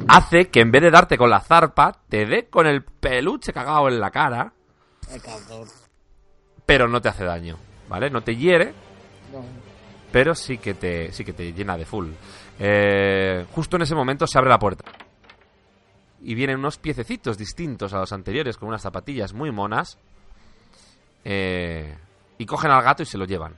hace 0.08 0.48
que 0.48 0.60
en 0.60 0.70
vez 0.70 0.82
de 0.82 0.90
darte 0.90 1.16
con 1.18 1.30
la 1.30 1.40
zarpa, 1.40 1.92
te 2.08 2.26
dé 2.26 2.48
con 2.48 2.66
el 2.66 2.82
peluche 2.84 3.52
cagado 3.52 3.88
en 3.88 4.00
la 4.00 4.10
cara, 4.10 4.52
pero 6.66 6.88
no 6.88 7.00
te 7.00 7.08
hace 7.08 7.24
daño, 7.24 7.56
¿vale? 7.88 8.10
No 8.10 8.22
te 8.22 8.36
hiere, 8.36 8.72
pero 10.12 10.34
sí 10.34 10.58
que 10.58 10.74
te, 10.74 11.12
sí 11.12 11.24
que 11.24 11.32
te 11.32 11.52
llena 11.52 11.76
de 11.76 11.84
full. 11.86 12.10
Eh, 12.58 13.46
justo 13.54 13.76
en 13.76 13.82
ese 13.82 13.94
momento 13.94 14.26
se 14.26 14.38
abre 14.38 14.50
la 14.50 14.58
puerta. 14.58 14.84
y 16.22 16.34
vienen 16.34 16.58
unos 16.58 16.76
piececitos 16.76 17.38
distintos 17.38 17.94
a 17.94 17.98
los 17.98 18.12
anteriores, 18.12 18.56
con 18.58 18.68
unas 18.68 18.82
zapatillas 18.82 19.32
muy 19.32 19.50
monas. 19.50 19.98
eh, 21.24 21.96
y 22.38 22.46
cogen 22.46 22.70
al 22.70 22.82
gato 22.82 23.02
y 23.02 23.06
se 23.06 23.18
lo 23.18 23.24
llevan. 23.26 23.54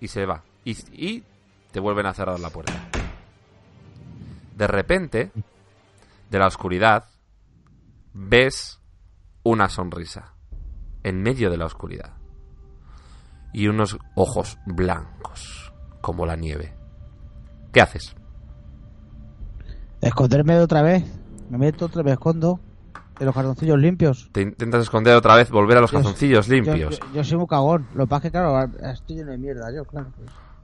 Y 0.00 0.08
se 0.08 0.24
va. 0.26 0.42
Y, 0.64 0.72
y 0.92 1.22
te 1.72 1.80
vuelven 1.80 2.06
a 2.06 2.14
cerrar 2.14 2.38
la 2.40 2.50
puerta. 2.50 2.87
De 4.58 4.66
repente, 4.66 5.30
de 6.30 6.38
la 6.40 6.48
oscuridad, 6.48 7.04
ves 8.12 8.80
una 9.44 9.68
sonrisa. 9.68 10.34
En 11.04 11.22
medio 11.22 11.48
de 11.48 11.56
la 11.56 11.66
oscuridad. 11.66 12.14
Y 13.52 13.68
unos 13.68 13.96
ojos 14.16 14.58
blancos, 14.66 15.72
como 16.00 16.26
la 16.26 16.34
nieve. 16.34 16.74
¿Qué 17.72 17.80
haces? 17.80 18.16
Esconderme 20.00 20.54
de 20.54 20.60
otra 20.60 20.82
vez. 20.82 21.04
Me 21.50 21.58
meto 21.58 21.86
otra 21.86 22.02
vez, 22.02 22.14
escondo. 22.14 22.58
En 23.20 23.26
los 23.26 23.34
cartoncillos 23.34 23.78
limpios. 23.78 24.28
Te 24.32 24.42
intentas 24.42 24.82
esconder 24.82 25.14
otra 25.16 25.34
vez, 25.36 25.50
volver 25.50 25.78
a 25.78 25.80
los 25.80 25.90
Yo- 25.92 25.98
calzoncillos 25.98 26.48
limpios. 26.48 26.98
Yo, 27.00 27.12
yo 27.14 27.24
soy 27.24 27.38
muy 27.38 27.46
cagón. 27.46 27.86
Lo 27.94 28.04
que 28.04 28.08
pasa 28.10 28.16
es 28.18 28.22
que, 28.22 28.38
claro, 28.38 28.60
estoy 28.92 29.16
lleno 29.16 29.30
de 29.32 29.38
mierda 29.38 29.72
yo, 29.72 29.84
claro. 29.84 30.08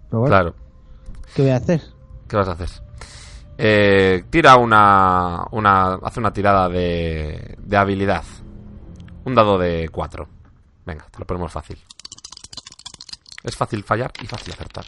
Pero 0.08 0.20
bueno, 0.20 0.26
Claro. 0.26 0.54
¿qué 1.34 1.42
voy 1.42 1.50
a 1.52 1.56
hacer? 1.56 1.80
¿Qué 2.28 2.36
vas 2.36 2.48
a 2.48 2.52
hacer? 2.52 2.68
Eh, 3.56 4.24
tira 4.30 4.56
una, 4.56 5.44
una. 5.52 5.94
Hace 5.94 6.20
una 6.20 6.32
tirada 6.32 6.68
de, 6.68 7.56
de 7.58 7.76
habilidad. 7.76 8.24
Un 9.24 9.34
dado 9.34 9.58
de 9.58 9.88
4. 9.90 10.28
Venga, 10.84 11.06
te 11.10 11.18
lo 11.18 11.26
ponemos 11.26 11.52
fácil. 11.52 11.78
Es 13.42 13.56
fácil 13.56 13.84
fallar 13.84 14.12
y 14.22 14.26
fácil 14.26 14.52
acertar. 14.52 14.84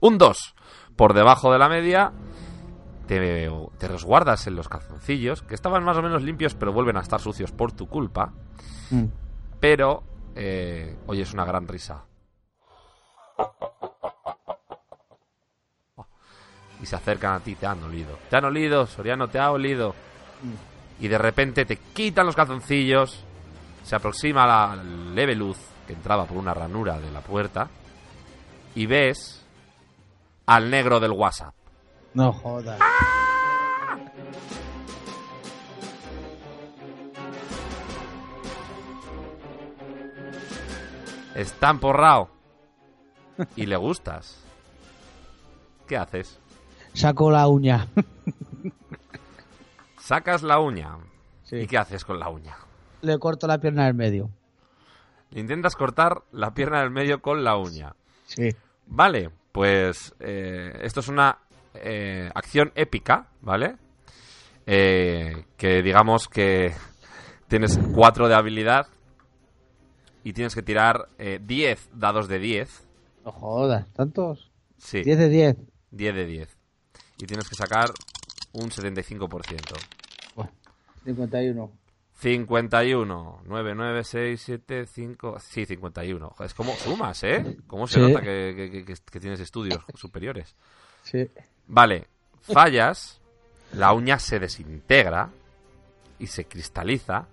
Un 0.00 0.18
2. 0.18 0.54
Por 0.96 1.14
debajo 1.14 1.52
de 1.52 1.58
la 1.58 1.68
media. 1.68 2.12
Te, 3.06 3.48
te 3.78 3.86
resguardas 3.86 4.48
en 4.48 4.56
los 4.56 4.68
calzoncillos, 4.68 5.42
que 5.42 5.54
estaban 5.54 5.84
más 5.84 5.96
o 5.96 6.02
menos 6.02 6.22
limpios, 6.22 6.56
pero 6.56 6.72
vuelven 6.72 6.96
a 6.96 7.02
estar 7.02 7.20
sucios 7.20 7.52
por 7.52 7.70
tu 7.70 7.86
culpa. 7.88 8.32
Mm. 8.90 9.04
Pero, 9.60 10.02
eh, 10.34 10.98
oyes 11.06 11.32
una 11.32 11.44
gran 11.44 11.68
risa. 11.68 12.04
Y 16.82 16.86
se 16.86 16.96
acercan 16.96 17.34
a 17.34 17.40
ti, 17.40 17.54
te 17.54 17.66
han 17.66 17.82
olido. 17.82 18.18
Te 18.28 18.36
han 18.36 18.44
olido, 18.44 18.86
Soriano, 18.86 19.28
te 19.28 19.38
ha 19.38 19.50
olido. 19.50 19.94
Y 21.00 21.08
de 21.08 21.18
repente 21.18 21.64
te 21.64 21.76
quitan 21.76 22.26
los 22.26 22.36
calzoncillos. 22.36 23.24
Se 23.82 23.96
aproxima 23.96 24.46
la 24.46 24.76
leve 24.76 25.34
luz 25.34 25.58
que 25.86 25.92
entraba 25.92 26.26
por 26.26 26.36
una 26.36 26.52
ranura 26.52 26.98
de 26.98 27.10
la 27.10 27.20
puerta. 27.20 27.68
Y 28.74 28.86
ves 28.86 29.42
al 30.46 30.70
negro 30.70 31.00
del 31.00 31.12
WhatsApp. 31.12 31.54
No 32.14 32.32
jodas. 32.32 32.78
Está 41.34 41.70
emporrado. 41.70 42.30
Y 43.56 43.66
le 43.66 43.76
gustas. 43.76 44.42
¿Qué 45.86 45.96
haces? 45.96 46.40
Saco 46.96 47.30
la 47.30 47.46
uña. 47.46 47.88
Sacas 49.98 50.42
la 50.42 50.60
uña. 50.60 50.96
Sí. 51.42 51.56
¿Y 51.56 51.66
qué 51.66 51.76
haces 51.76 52.06
con 52.06 52.18
la 52.18 52.30
uña? 52.30 52.56
Le 53.02 53.18
corto 53.18 53.46
la 53.46 53.58
pierna 53.58 53.84
del 53.84 53.92
medio. 53.92 54.30
Intentas 55.32 55.76
cortar 55.76 56.22
la 56.32 56.54
pierna 56.54 56.80
del 56.80 56.90
medio 56.90 57.20
con 57.20 57.44
la 57.44 57.58
uña. 57.58 57.94
Sí. 58.24 58.48
Vale, 58.86 59.28
pues 59.52 60.14
eh, 60.20 60.72
esto 60.80 61.00
es 61.00 61.08
una 61.08 61.36
eh, 61.74 62.30
acción 62.34 62.72
épica, 62.74 63.28
¿vale? 63.42 63.76
Eh, 64.64 65.44
que 65.58 65.82
digamos 65.82 66.28
que 66.28 66.72
tienes 67.46 67.78
4 67.94 68.28
de 68.28 68.34
habilidad 68.34 68.86
y 70.24 70.32
tienes 70.32 70.54
que 70.54 70.62
tirar 70.62 71.10
eh, 71.18 71.40
10 71.42 71.90
dados 71.92 72.26
de 72.26 72.38
10. 72.38 72.88
No 73.26 73.32
jodas, 73.32 73.86
¿tantos? 73.92 74.50
Sí. 74.78 75.02
10 75.02 75.18
de 75.18 75.28
10. 75.28 75.56
10 75.90 76.14
de 76.14 76.26
10. 76.26 76.55
Y 77.18 77.26
tienes 77.26 77.48
que 77.48 77.54
sacar 77.54 77.90
un 78.52 78.70
75%. 78.70 79.76
51. 81.04 81.70
51, 82.18 83.40
9, 83.44 83.74
9, 83.74 84.04
6, 84.04 84.42
7, 84.44 84.86
5. 84.86 85.36
Sí, 85.40 85.66
51. 85.66 86.34
Es 86.40 86.54
como 86.54 86.74
sumas, 86.76 87.22
¿eh? 87.24 87.56
¿Cómo 87.66 87.86
se 87.86 88.00
Sí. 88.00 88.00
nota 88.12 88.20
que, 88.22 88.54
que- 88.56 88.84
que- 88.84 88.94
que 89.10 89.20
tienes 89.20 89.40
estudios 89.40 89.80
superiores? 89.94 90.54
Sí. 91.02 91.28
Vale, 91.68 92.06
fallas, 92.40 93.20
la 93.72 93.92
uña 93.92 94.18
se 94.18 94.38
desintegra 94.38 95.30
y 96.18 96.26
se 96.26 96.46
cristaliza. 96.46 97.26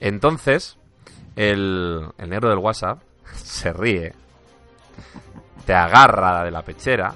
Entonces, 0.00 0.78
el, 1.36 2.08
el 2.18 2.30
negro 2.30 2.48
del 2.48 2.58
WhatsApp 2.58 3.02
se 3.34 3.72
ríe, 3.72 4.14
te 5.66 5.74
agarra 5.74 6.44
de 6.44 6.50
la 6.50 6.62
pechera, 6.62 7.14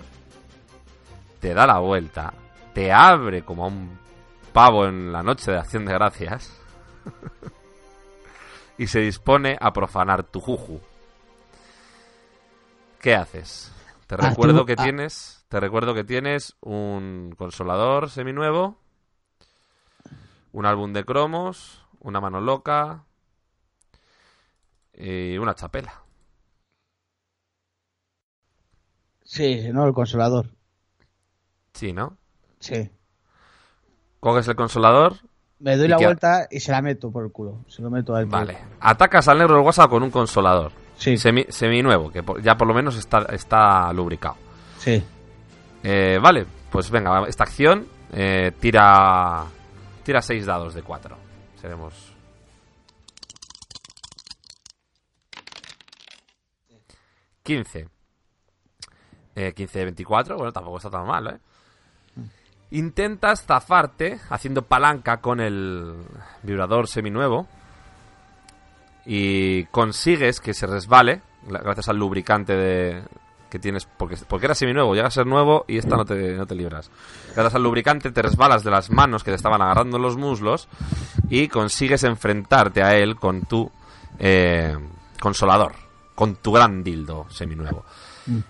te 1.41 1.55
da 1.55 1.67
la 1.67 1.79
vuelta, 1.79 2.33
te 2.75 2.93
abre 2.93 3.43
como 3.45 3.65
a 3.65 3.69
un 3.69 3.99
pavo 4.53 4.87
en 4.87 5.13
la 5.13 5.23
noche 5.23 5.51
de 5.53 5.59
acción 5.59 5.85
de 5.85 5.93
gracias 5.93 6.53
y 8.79 8.87
se 8.87 9.01
dispone 9.01 9.57
a 9.61 9.73
profanar 9.73 10.23
tu 10.25 10.41
juju. 10.41 10.81
¿Qué 13.01 13.15
haces? 13.15 13.73
Te 14.07 14.17
Ah, 14.17 14.31
recuerdo 14.31 14.61
tú- 14.61 14.67
que 14.67 14.75
ah. 14.77 14.85
tienes, 14.85 15.45
te 15.49 15.61
recuerdo 15.61 15.95
que 15.95 16.05
tienes 16.05 16.57
un 16.61 17.35
consolador 17.37 18.11
seminuevo, 18.11 18.79
un 20.53 20.67
álbum 20.67 20.93
de 20.93 21.05
cromos, 21.05 21.85
una 22.01 22.21
mano 22.21 22.41
loca 22.41 23.05
y 24.95 25.37
una 25.39 25.55
chapela. 25.55 26.03
Sí, 29.23 29.69
no, 29.73 29.87
el 29.87 29.93
consolador. 29.93 30.51
Sí, 31.79 31.93
¿no? 31.93 32.17
Sí. 32.59 32.91
Coges 34.19 34.49
el 34.49 34.57
consolador. 34.57 35.15
Me 35.61 35.77
doy 35.77 35.87
¿Y 35.87 35.89
la 35.91 35.97
vuelta 35.99 36.49
y 36.51 36.59
se 36.59 36.73
la 36.73 36.83
meto 36.83 37.13
por 37.13 37.25
el 37.25 37.31
culo. 37.31 37.65
Se 37.69 37.83
lo 37.83 37.89
meto 37.89 38.17
a 38.17 38.21
él. 38.21 38.27
por 38.27 38.41
el 38.41 38.47
Vale. 38.47 38.59
Atacas 38.81 39.29
al 39.29 39.39
negro 39.39 39.55
del 39.55 39.65
WhatsApp 39.65 39.89
con 39.89 40.03
un 40.03 40.11
consolador. 40.11 40.73
Sí. 40.97 41.17
Semi, 41.17 41.45
seminuevo, 41.49 42.11
que 42.11 42.25
ya 42.43 42.57
por 42.57 42.67
lo 42.67 42.75
menos 42.75 42.97
está, 42.97 43.19
está 43.31 43.93
lubricado. 43.93 44.35
Sí. 44.79 45.01
Eh, 45.85 46.19
vale, 46.21 46.47
pues 46.69 46.91
venga, 46.91 47.25
esta 47.29 47.45
acción 47.45 47.87
eh, 48.13 48.51
tira 48.59 49.45
tira 50.03 50.21
6 50.21 50.47
dados 50.47 50.75
de 50.75 50.83
4. 50.83 51.17
Seremos. 51.61 51.95
...15... 57.45 57.89
Eh, 59.37 59.53
15 59.55 59.79
de 59.79 59.85
24, 59.85 60.37
bueno, 60.37 60.53
tampoco 60.53 60.79
está 60.79 60.91
tan 60.91 61.07
mal, 61.07 61.29
¿eh? 61.29 61.39
Intentas 62.71 63.45
zafarte 63.45 64.21
haciendo 64.29 64.63
palanca 64.63 65.19
con 65.19 65.41
el 65.41 65.97
vibrador 66.43 66.87
seminuevo 66.87 67.47
y 69.07 69.65
consigues 69.67 70.41
que 70.41 70.53
se 70.53 70.67
resbale 70.67 71.23
gracias 71.47 71.89
al 71.89 71.97
lubricante 71.97 72.55
de, 72.55 73.03
que 73.49 73.59
tienes 73.59 73.87
porque, 73.87 74.17
porque 74.29 74.47
era 74.47 74.55
seminuevo, 74.55 74.95
llega 74.95 75.09
a 75.09 75.11
ser 75.11 75.27
nuevo 75.27 75.65
y 75.67 75.79
esta 75.79 75.97
no 75.97 76.05
te, 76.05 76.35
no 76.35 76.47
te 76.47 76.55
libras. 76.55 76.91
Gracias 77.35 77.55
al 77.55 77.63
lubricante 77.63 78.11
te 78.11 78.23
resbalas 78.23 78.65
de 78.65 78.71
las 78.71 78.91
manos 78.91 79.25
que 79.25 79.31
te 79.31 79.37
estaban 79.37 79.63
agarrando 79.63 79.99
los 79.99 80.17
muslos 80.17 80.69
y 81.29 81.49
consigues 81.49 82.05
enfrentarte 82.05 82.83
a 82.83 82.97
él 82.97 83.17
con 83.17 83.43
tu 83.43 83.71
eh, 84.19 84.77
consolador, 85.21 85.73
con 86.15 86.37
tu 86.37 86.53
gran 86.53 86.83
dildo 86.83 87.27
seminuevo. 87.31 87.85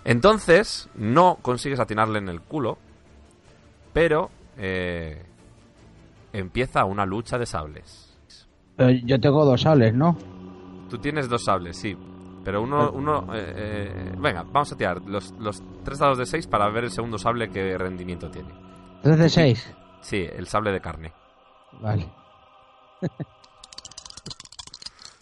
Entonces, 0.03 0.89
no 0.95 1.37
consigues 1.41 1.79
atinarle 1.79 2.19
en 2.19 2.27
el 2.27 2.41
culo, 2.41 2.77
pero 3.93 4.29
eh, 4.57 5.23
empieza 6.33 6.85
una 6.85 7.05
lucha 7.05 7.37
de 7.37 7.45
sables. 7.45 8.17
Pero 8.75 8.91
yo 8.91 9.19
tengo 9.19 9.45
dos 9.45 9.61
sables, 9.61 9.93
¿no? 9.93 10.17
Tú 10.89 10.97
tienes 10.97 11.29
dos 11.29 11.43
sables, 11.43 11.77
sí. 11.77 11.97
Pero 12.43 12.61
uno... 12.61 12.91
uno 12.91 13.35
eh, 13.35 13.53
eh, 13.55 14.15
venga, 14.17 14.43
vamos 14.43 14.71
a 14.71 14.77
tirar 14.77 15.01
los, 15.01 15.33
los 15.39 15.61
tres 15.83 15.99
dados 15.99 16.17
de 16.17 16.25
6 16.25 16.47
para 16.47 16.69
ver 16.69 16.85
el 16.85 16.91
segundo 16.91 17.17
sable 17.17 17.49
qué 17.49 17.77
rendimiento 17.77 18.29
tiene. 18.31 18.49
3 19.03 19.17
de 19.17 19.29
6. 19.29 19.75
Sí, 20.01 20.25
el 20.31 20.47
sable 20.47 20.71
de 20.71 20.81
carne. 20.81 21.13
Vale. 21.81 22.09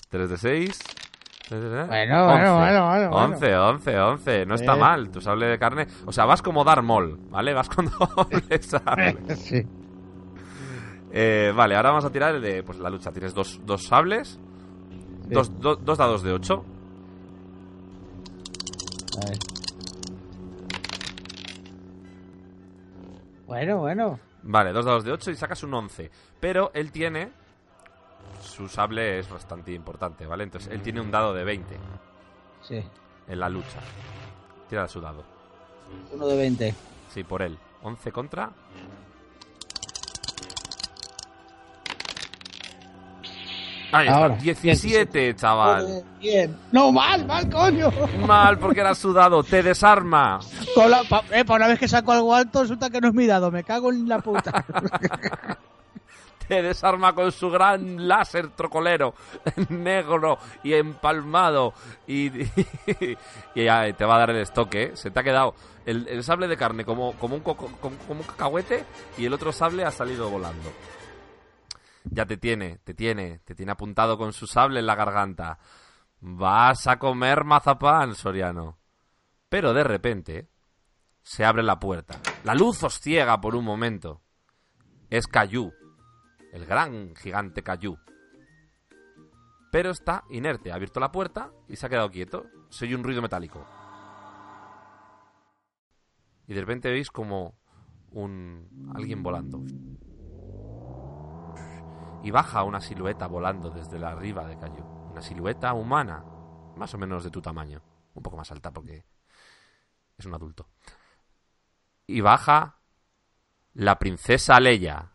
3 0.10 0.30
de 0.30 0.38
6. 0.38 0.80
Bueno, 1.50 1.88
bueno, 1.88 2.26
bueno, 2.26 2.58
bueno, 2.58 3.10
bueno. 3.10 3.16
11, 3.16 3.56
11, 3.56 4.00
11. 4.00 4.46
No 4.46 4.56
está 4.56 4.76
mal 4.76 5.10
tu 5.10 5.22
sable 5.22 5.48
de 5.48 5.58
carne. 5.60 5.88
O 6.06 6.12
sea, 6.12 6.26
vas 6.26 6.42
como 6.42 6.64
Darth 6.64 6.84
Maul, 6.84 7.18
¿vale? 7.30 7.54
Vas 7.54 7.70
con 7.70 7.86
doble 8.00 8.62
sable. 8.62 9.18
Sí. 9.36 9.64
Eh, 11.12 11.54
vale, 11.56 11.76
ahora 11.76 11.90
vamos 11.92 12.06
a 12.06 12.12
tirar 12.12 12.36
el 12.36 12.42
de 12.42 12.64
pues, 12.64 12.80
la 12.80 12.90
lucha. 12.90 13.12
Tienes 13.12 13.34
dos, 13.34 13.62
dos 13.66 13.86
sables, 13.88 14.40
dos, 15.30 15.58
do- 15.60 15.78
dos 15.78 15.98
dados 15.98 16.22
de 16.22 16.34
8. 16.34 16.66
A 19.24 19.30
ver. 19.30 19.38
Bueno, 23.48 23.78
bueno. 23.80 24.20
Vale, 24.44 24.72
dos 24.74 24.86
dados 24.86 25.04
de 25.04 25.12
8 25.12 25.32
y 25.32 25.36
sacas 25.36 25.64
un 25.64 25.74
11. 25.74 26.12
Pero 26.40 26.72
él 26.74 26.92
tiene... 26.92 27.32
Su 28.42 28.68
sable 28.68 29.20
es 29.20 29.30
bastante 29.30 29.72
importante, 29.74 30.26
¿vale? 30.26 30.44
Entonces, 30.44 30.72
él 30.74 30.82
tiene 30.82 31.02
un 31.02 31.12
dado 31.12 31.34
de 31.34 31.44
20 31.44 31.78
Sí. 32.62 32.84
en 33.28 33.40
la 33.40 33.50
lucha. 33.50 33.80
Tira 34.70 34.88
su 34.88 35.00
dado. 35.02 35.24
Uno 36.12 36.28
de 36.28 36.36
20. 36.38 36.76
Sí, 37.14 37.24
por 37.24 37.42
él. 37.42 37.58
11 37.84 38.12
contra. 38.12 38.50
Ahí 43.90 44.06
está, 44.08 44.18
Ahora. 44.20 44.36
17, 44.36 45.36
chaval. 45.36 46.04
Bien. 46.20 46.58
No, 46.74 46.92
mal, 46.92 47.26
mal, 47.26 47.50
coño. 47.50 47.90
Mal, 48.28 48.60
porque 48.60 48.82
era 48.82 48.94
sudado. 48.94 49.42
Te 49.44 49.64
desarma. 49.64 50.40
Con 50.76 50.92
la- 50.92 51.04
pa- 51.04 51.24
eh, 51.32 51.46
para 51.46 51.64
una 51.66 51.68
vez 51.70 51.80
que 51.80 51.88
saco 51.88 52.12
algo 52.12 52.36
alto, 52.36 52.64
resulta 52.64 52.90
que 52.90 53.00
no 53.00 53.08
es 53.08 53.14
mi 53.14 53.26
dado. 53.26 53.50
Me 53.50 53.64
cago 53.64 53.90
en 53.92 54.08
la 54.10 54.20
puta. 54.20 54.66
Te 56.48 56.62
desarma 56.62 57.14
con 57.14 57.32
su 57.32 57.50
gran 57.50 58.08
láser 58.08 58.50
trocolero 58.50 59.14
negro 59.70 60.38
y 60.64 60.74
empalmado. 60.74 61.74
Y, 62.08 62.32
ya 63.56 63.92
te 63.94 64.06
va 64.06 64.16
a 64.16 64.20
dar 64.20 64.30
el 64.30 64.38
estoque. 64.38 64.84
¿eh? 64.84 64.92
Se 64.96 65.12
te 65.12 65.20
ha 65.20 65.24
quedado 65.24 65.56
el, 65.86 66.24
sable 66.24 66.48
de 66.48 66.58
carne 66.58 66.86
como, 66.86 67.14
como, 67.14 67.36
un 67.36 67.42
coco- 67.42 67.72
como, 67.82 67.98
como 68.00 68.22
un 68.22 68.26
cacahuete 68.28 68.86
y 69.18 69.26
el 69.26 69.34
otro 69.34 69.52
sable 69.52 69.84
ha 69.84 69.92
salido 69.92 70.30
volando. 70.30 70.72
Ya 72.06 72.26
te 72.26 72.38
tiene, 72.38 72.78
te 72.84 72.94
tiene, 72.94 73.40
te 73.40 73.54
tiene 73.54 73.74
apuntado 73.74 74.18
con 74.18 74.32
su 74.32 74.48
sable 74.48 74.80
en 74.80 74.86
la 74.86 74.96
garganta. 74.96 75.60
Vas 76.22 76.88
a 76.88 76.98
comer 76.98 77.44
mazapán, 77.44 78.16
Soriano. 78.16 78.78
Pero 79.50 79.74
de 79.74 79.84
repente 79.84 80.48
se 81.22 81.44
abre 81.44 81.64
la 81.64 81.80
puerta. 81.80 82.20
La 82.46 82.56
luz 82.56 82.82
os 82.84 83.00
ciega 83.02 83.40
por 83.42 83.56
un 83.56 83.66
momento. 83.66 84.22
Es 85.10 85.28
Cayu, 85.28 85.74
el 86.52 86.66
gran 86.66 87.16
gigante 87.16 87.64
Cayu. 87.64 87.98
Pero 89.72 89.92
está 89.92 90.24
inerte, 90.30 90.72
ha 90.72 90.76
abierto 90.76 91.00
la 91.00 91.12
puerta 91.12 91.52
y 91.68 91.76
se 91.76 91.86
ha 91.86 91.90
quedado 91.90 92.10
quieto. 92.10 92.46
Se 92.70 92.86
oye 92.86 92.96
un 92.96 93.04
ruido 93.04 93.22
metálico. 93.22 93.66
Y 96.48 96.54
de 96.54 96.62
repente 96.62 96.90
veis 96.90 97.12
como 97.12 97.56
un 98.12 98.92
alguien 98.96 99.22
volando. 99.22 99.62
Y 102.24 102.32
baja 102.32 102.64
una 102.64 102.80
silueta 102.80 103.28
volando 103.28 103.70
desde 103.70 104.00
la 104.00 104.10
arriba 104.10 104.48
de 104.48 104.58
Cayu. 104.58 104.84
Una 105.12 105.22
silueta 105.22 105.74
humana, 105.74 106.24
más 106.76 106.94
o 106.94 106.98
menos 106.98 107.24
de 107.24 107.30
tu 107.30 107.42
tamaño. 107.42 107.82
Un 108.14 108.24
poco 108.24 108.38
más 108.38 108.52
alta 108.52 108.72
porque 108.72 109.06
es 110.18 110.26
un 110.26 110.34
adulto. 110.34 110.70
Y 112.08 112.22
baja 112.22 112.80
la 113.74 114.00
princesa 114.00 114.60
Leia. 114.60 115.14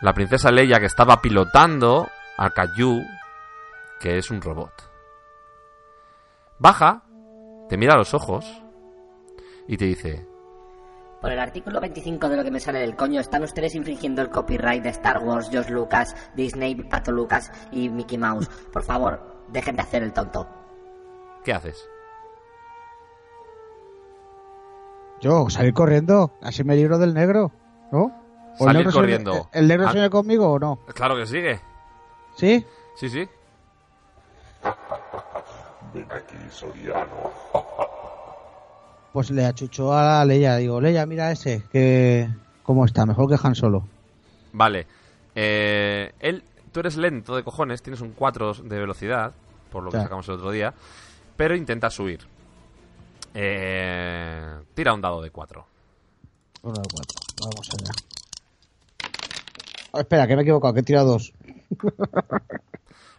La 0.00 0.14
princesa 0.14 0.50
Leia 0.50 0.80
que 0.80 0.86
estaba 0.86 1.20
pilotando 1.20 2.08
a 2.38 2.50
Caillou, 2.50 3.02
que 4.00 4.16
es 4.16 4.30
un 4.30 4.40
robot. 4.40 4.72
Baja, 6.58 7.02
te 7.68 7.76
mira 7.76 7.94
a 7.94 7.98
los 7.98 8.14
ojos 8.14 8.46
y 9.68 9.76
te 9.76 9.84
dice, 9.84 10.26
Por 11.20 11.32
el 11.32 11.38
artículo 11.38 11.80
25 11.80 12.28
de 12.28 12.36
lo 12.36 12.44
que 12.44 12.50
me 12.50 12.60
sale 12.60 12.80
del 12.80 12.96
coño, 12.96 13.20
están 13.20 13.42
ustedes 13.42 13.74
infringiendo 13.74 14.22
el 14.22 14.30
copyright 14.30 14.82
de 14.82 14.88
Star 14.90 15.18
Wars, 15.18 15.50
George 15.50 15.72
Lucas, 15.72 16.16
Disney, 16.34 16.74
Pato 16.76 17.12
Lucas 17.12 17.52
y 17.70 17.90
Mickey 17.90 18.16
Mouse. 18.16 18.48
Por 18.72 18.82
favor, 18.82 19.44
dejen 19.48 19.76
de 19.76 19.82
hacer 19.82 20.02
el 20.02 20.12
tonto. 20.12 20.48
¿qué 21.44 21.52
haces? 21.52 21.88
Yo, 25.20 25.50
salir 25.50 25.74
corriendo. 25.74 26.32
Así 26.40 26.64
me 26.64 26.76
libro 26.76 26.98
del 26.98 27.14
negro. 27.14 27.52
¿No? 27.92 28.19
¿O 28.58 28.64
el 28.64 28.66
Salir 28.66 28.76
negro 28.86 28.92
corriendo. 28.92 29.48
¿El 29.52 29.68
negro 29.68 29.86
Ah. 29.86 29.90
se 29.90 29.94
viene 29.94 30.10
conmigo 30.10 30.52
o 30.52 30.58
no? 30.58 30.78
Claro 30.94 31.16
que 31.16 31.26
sigue. 31.26 31.60
¿Sí? 32.36 32.64
Sí, 32.96 33.08
sí. 33.08 33.28
Ven 35.94 36.06
aquí, 36.10 36.36
Soriano. 36.50 37.30
Pues 39.12 39.28
le 39.32 39.44
achucho 39.44 39.92
a 39.92 40.24
Leia. 40.24 40.54
Digo, 40.56 40.80
Leia, 40.80 41.04
mira 41.04 41.32
ese. 41.32 41.64
que 41.72 42.28
¿Cómo 42.62 42.84
está? 42.84 43.04
Mejor 43.06 43.28
que 43.28 43.36
Han 43.44 43.56
Solo. 43.56 43.84
Vale. 44.52 44.86
Eh, 45.34 46.12
él, 46.20 46.44
tú 46.70 46.78
eres 46.78 46.96
lento 46.96 47.34
de 47.34 47.42
cojones, 47.42 47.82
tienes 47.82 48.00
un 48.02 48.12
4 48.12 48.54
de 48.54 48.78
velocidad, 48.78 49.32
por 49.72 49.82
lo 49.82 49.90
que 49.90 49.96
Ya. 49.96 50.04
sacamos 50.04 50.28
el 50.28 50.34
otro 50.36 50.52
día, 50.52 50.72
pero 51.36 51.56
intenta 51.56 51.90
subir. 51.90 52.20
Eh, 53.34 54.54
tira 54.74 54.94
un 54.94 55.00
dado 55.00 55.20
de 55.22 55.30
4. 55.32 55.66
Uno 56.62 56.74
de 56.74 56.88
cuatro. 56.94 57.18
Vamos 57.42 57.68
allá. 57.70 57.90
Oh, 59.92 59.98
espera, 60.00 60.26
que 60.26 60.34
me 60.36 60.42
he 60.42 60.44
equivocado, 60.44 60.74
que 60.74 60.80
he 60.80 60.84
tirado 60.84 61.12
dos. 61.12 61.32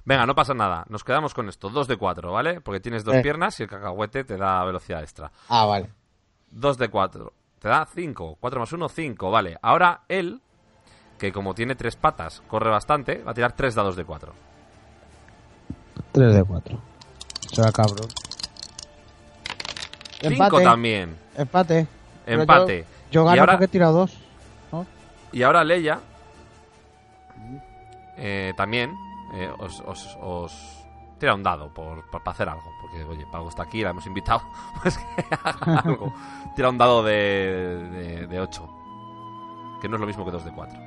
Venga, 0.06 0.26
no 0.26 0.34
pasa 0.36 0.54
nada. 0.54 0.86
Nos 0.90 1.04
quedamos 1.04 1.34
con 1.34 1.48
esto. 1.48 1.70
2 1.70 1.88
de 1.88 1.98
4, 1.98 2.32
¿vale? 2.32 2.60
Porque 2.62 2.80
tienes 2.80 3.04
dos 3.04 3.16
Eh. 3.16 3.22
piernas 3.22 3.60
y 3.60 3.64
el 3.64 3.70
cacahuete 3.70 4.24
te 4.24 4.36
da 4.38 4.64
velocidad 4.66 5.02
extra. 5.02 5.32
Ah, 5.48 5.66
vale. 5.66 5.90
2 6.52 6.78
de 6.78 6.90
4. 6.90 7.32
Te 7.60 7.68
da 7.70 7.86
5. 7.86 8.38
4 8.40 8.60
más 8.60 8.74
1, 8.74 8.90
5. 8.90 9.30
Vale. 9.30 9.58
Ahora 9.62 10.02
él, 10.08 10.42
que 11.20 11.32
como 11.32 11.54
tiene 11.54 11.76
tres 11.76 11.96
patas, 11.96 12.42
corre 12.48 12.70
bastante, 12.72 13.22
va 13.24 13.32
a 13.32 13.34
tirar 13.36 13.52
3 13.54 13.76
dados 13.76 13.96
de 13.96 14.04
4. 14.06 14.34
Tres 16.12 16.34
de 16.36 16.44
cuatro. 16.44 16.78
Será 17.54 17.72
cabrón. 17.72 18.08
5 20.22 20.62
también. 20.62 21.16
Empate. 21.38 21.88
Pero 22.26 22.42
Empate. 22.42 22.86
Yo, 23.12 23.22
yo 23.22 23.22
Y 23.22 23.26
gano 23.26 23.42
ahora- 23.42 23.54
porque 23.54 23.66
he 23.66 23.68
tirado 23.70 23.94
dos. 23.94 24.18
¿no? 24.72 24.86
Y 25.32 25.44
ahora 25.44 25.64
Leia 25.64 26.00
eh, 28.22 28.54
también 28.56 28.96
eh, 29.34 29.52
os, 29.60 29.82
os, 29.82 30.18
os 30.22 30.78
tira 31.20 31.34
un 31.36 31.44
dado 31.44 31.74
por, 31.74 32.10
por- 32.10 32.22
para 32.24 32.32
hacer 32.32 32.48
algo. 32.50 32.72
Porque, 32.82 33.04
oye, 33.04 33.26
Pago 33.32 33.50
está 33.50 33.64
aquí, 33.64 33.82
la 33.82 33.90
hemos 33.92 34.06
invitado. 34.06 34.42
Pues 34.82 34.98
que 34.98 35.06
haga 35.36 35.80
algo. 35.82 36.14
Tira 36.56 36.70
un 36.70 36.78
dado 36.78 37.04
de, 37.04 38.28
de, 38.28 38.40
8. 38.40 38.70
Que 39.82 39.88
no 39.90 39.96
es 39.96 40.02
lo 40.02 40.08
mismo 40.08 40.24
que 40.26 40.32
2 40.32 40.46
de 40.46 40.52
4. 40.52 40.80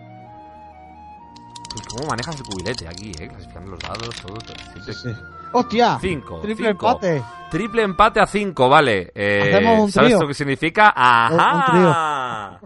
¿Cómo 1.88 2.08
manejas 2.08 2.36
el 2.36 2.42
cubilete 2.44 2.86
aquí, 2.86 3.10
eh? 3.18 3.28
Clasificando 3.28 3.70
los 3.72 3.80
dados, 3.80 4.10
todo. 4.20 4.34
todo 4.34 4.54
siempre... 4.92 5.22
¡Hostia! 5.52 5.98
5. 6.00 6.40
Triple 6.40 6.68
empate. 6.70 7.22
Triple 7.50 7.82
empate 7.82 8.20
a 8.20 8.26
5, 8.26 8.68
vale. 8.68 9.10
Eh, 9.14 9.76
un 9.80 9.90
¿Sabes 9.90 10.12
lo 10.18 10.26
que 10.28 10.34
significa? 10.34 10.92
Un- 11.30 11.34
un 11.34 11.40
¡Ajá! 11.40 12.60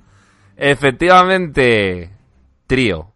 Efectivamente. 0.57 2.11
Trío. 2.67 3.13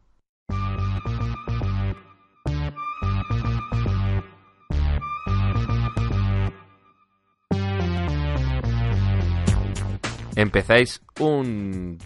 Empezáis 10.42 11.00
un 11.20 11.98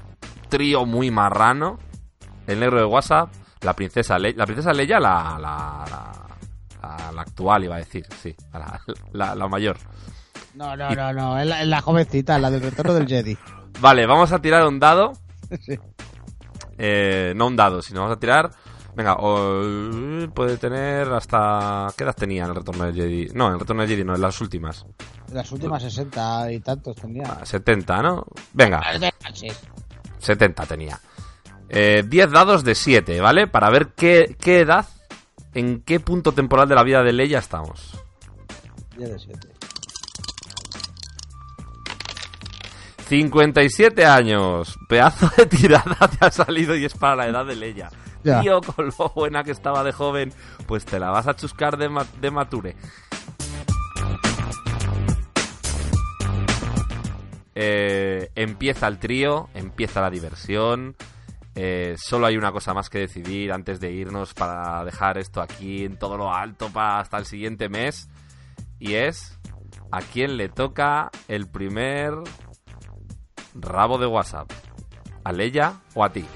trío 0.51 0.85
muy 0.85 1.11
marrano. 1.11 1.79
El 2.47 2.61
negro 2.61 2.79
de 2.79 2.85
WhatsApp, 2.85 3.33
la 3.63 3.75
princesa 3.75 4.19
Leia. 4.19 4.37
La 4.37 4.45
princesa 4.45 4.73
Leia, 4.73 5.01
la, 5.01 5.39
la, 5.41 5.85
la, 5.91 6.13
la- 7.15 7.21
actual, 7.23 7.65
iba 7.65 7.77
a 7.77 7.79
decir, 7.79 8.05
sí. 8.23 8.35
La, 9.13 9.35
la- 9.35 9.49
mayor. 9.49 9.79
No, 10.55 10.77
no, 10.77 10.91
no, 10.91 11.13
no. 11.13 11.39
Es 11.39 11.47
la, 11.47 11.63
es 11.63 11.69
la 11.69 11.81
jovencita, 11.81 12.39
la 12.39 12.51
del 12.51 12.61
retorno 12.63 12.93
del 12.95 13.07
Jedi. 13.09 13.37
Vale, 13.81 14.07
vamos 14.07 14.31
a 14.33 14.39
tirar 14.41 14.67
un 14.67 14.79
dado. 14.79 15.13
Sí. 15.61 15.79
Eh, 16.79 17.33
no 17.37 17.47
un 17.47 17.57
dado, 17.57 17.81
sino 17.81 18.01
vamos 18.01 18.17
a 18.17 18.21
tirar. 18.21 18.51
Venga, 18.97 19.15
o- 19.21 20.27
puede 20.35 20.57
tener 20.57 21.13
hasta. 21.13 21.87
¿Qué 21.97 22.03
edad 22.05 22.15
tenía 22.17 22.45
en 22.45 22.49
el 22.51 22.57
retorno 22.57 22.85
del 22.87 22.95
Jedi? 22.95 23.29
No, 23.35 23.49
en 23.49 23.53
el 23.55 23.61
retorno 23.61 23.83
del 23.83 23.91
Jedi 23.91 24.05
no, 24.05 24.15
en 24.15 24.23
las 24.23 24.41
últimas. 24.41 24.87
Las 25.33 25.53
últimas 25.53 25.83
60 25.83 26.51
y 26.53 26.61
tantos 26.61 26.97
tenía. 26.97 27.45
70, 27.45 28.03
¿no? 28.03 28.25
Venga, 28.55 28.81
Sí. 29.35 29.49
70 30.19 30.65
tenía. 30.67 30.99
Eh, 31.69 32.05
10 32.09 32.31
dados 32.31 32.65
de 32.65 32.75
7, 32.75 33.21
¿vale? 33.21 33.47
Para 33.49 33.69
ver 33.71 33.89
qué, 33.95 34.35
qué 34.41 34.61
edad, 34.61 34.87
en 35.53 35.83
qué 35.83 36.01
punto 36.01 36.33
temporal 36.33 36.67
de 36.69 36.75
la 36.77 36.83
vida 36.83 37.03
de 37.03 37.13
Leia 37.13 37.41
estamos. 37.41 38.01
Ya 38.97 39.09
de 39.09 39.19
siete. 39.19 39.49
57 43.09 44.05
años. 44.07 44.77
Pedazo 44.89 45.31
de 45.37 45.47
tirada 45.47 45.97
te 46.19 46.25
ha 46.27 46.31
salido 46.31 46.75
y 46.77 46.85
es 46.85 46.95
para 46.95 47.17
la 47.17 47.27
edad 47.29 47.45
de 47.47 47.57
Leia. 47.57 47.91
Tío, 48.41 48.61
con 48.61 48.87
lo 48.87 49.13
buena 49.15 49.45
que 49.45 49.53
estaba 49.53 49.85
de 49.85 49.93
joven, 49.93 50.33
pues 50.67 50.85
te 50.85 50.99
la 50.99 51.11
vas 51.11 51.27
a 51.27 51.37
chuscar 51.37 51.77
de, 51.77 51.89
de 52.21 52.31
mature. 52.31 52.77
Eh, 57.55 58.31
empieza 58.35 58.87
el 58.87 58.99
trío, 58.99 59.49
empieza 59.55 60.03
la 60.03 60.11
diversión. 60.11 60.95
Eh, 61.55 61.95
solo 61.97 62.27
hay 62.27 62.37
una 62.37 62.53
cosa 62.53 62.75
más 62.75 62.91
que 62.91 62.99
decidir 62.99 63.51
antes 63.51 63.81
de 63.81 63.91
irnos 63.91 64.35
para 64.35 64.85
dejar 64.85 65.17
esto 65.17 65.41
aquí 65.41 65.87
en 65.87 65.99
todo 65.99 66.19
lo 66.19 66.35
alto 66.35 66.69
para 66.69 67.01
hasta 67.01 67.17
el 67.17 67.25
siguiente 67.25 67.71
mes. 67.71 68.11
Y 68.79 68.95
es 68.95 69.39
a 69.91 70.01
quién 70.01 70.37
le 70.37 70.51
toca 70.51 71.11
el 71.29 71.49
primer 71.49 72.13
rabo 73.55 73.97
de 73.97 74.07
WhatsApp. 74.07 74.51
¿A 75.25 75.33
Leia 75.33 75.81
o 75.95 76.05
a 76.05 76.11
ti? 76.13 76.27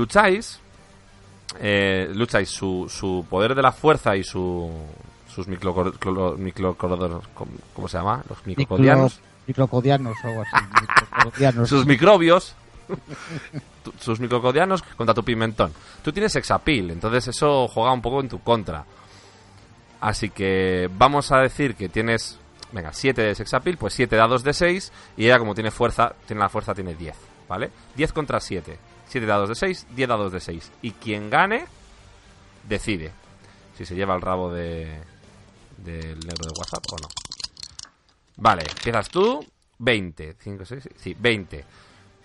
Lucháis, 0.00 0.58
eh, 1.58 2.08
lucháis 2.14 2.48
su, 2.48 2.86
su 2.88 3.26
poder 3.28 3.54
de 3.54 3.60
la 3.60 3.70
fuerza 3.70 4.16
y 4.16 4.24
su, 4.24 4.72
sus 5.28 5.46
micro, 5.46 5.74
¿cómo 5.74 5.92
se 7.86 7.98
llama? 7.98 8.24
Los 8.26 8.46
microcodianos. 8.46 9.20
Microcodianos 9.46 10.16
o 10.24 10.26
algo 10.26 10.40
así. 10.40 10.56
microcodianos. 10.80 11.68
sus 11.68 11.84
microbios. 11.84 12.56
sus 14.00 14.20
microcodianos 14.20 14.82
contra 14.96 15.14
tu 15.14 15.22
pimentón. 15.22 15.70
Tú 16.02 16.12
tienes 16.12 16.32
sexapil, 16.32 16.92
entonces 16.92 17.28
eso 17.28 17.68
juega 17.68 17.92
un 17.92 18.00
poco 18.00 18.22
en 18.22 18.30
tu 18.30 18.40
contra. 18.40 18.86
Así 20.00 20.30
que 20.30 20.88
vamos 20.96 21.30
a 21.30 21.40
decir 21.40 21.74
que 21.74 21.90
tienes, 21.90 22.38
venga, 22.72 22.94
7 22.94 23.20
de 23.20 23.34
sexapil, 23.34 23.76
pues 23.76 23.92
7 23.92 24.16
dados 24.16 24.44
de 24.44 24.54
6 24.54 24.92
y 25.18 25.26
ella 25.26 25.38
como 25.38 25.54
tiene 25.54 25.70
fuerza, 25.70 26.14
tiene 26.26 26.40
la 26.40 26.48
fuerza 26.48 26.74
tiene 26.74 26.94
10, 26.94 27.14
¿vale? 27.46 27.70
10 27.96 28.14
contra 28.14 28.40
7. 28.40 28.78
7 29.10 29.26
dados 29.26 29.48
de 29.48 29.54
6, 29.56 29.88
10 29.90 30.08
dados 30.08 30.32
de 30.32 30.40
6. 30.40 30.72
Y 30.82 30.92
quien 30.92 31.28
gane 31.28 31.64
decide 32.66 33.12
si 33.76 33.84
se 33.84 33.94
lleva 33.94 34.14
el 34.14 34.22
rabo 34.22 34.52
de 34.52 35.02
del 35.78 36.20
negro 36.20 36.46
de 36.46 36.58
WhatsApp 36.58 36.84
o 36.92 36.96
no. 36.96 37.08
Vale, 38.36 38.62
empiezas 38.62 39.08
tú, 39.08 39.44
20, 39.78 40.36
5, 40.38 40.64
6, 40.64 40.88
sí, 40.96 41.16
20. 41.18 41.64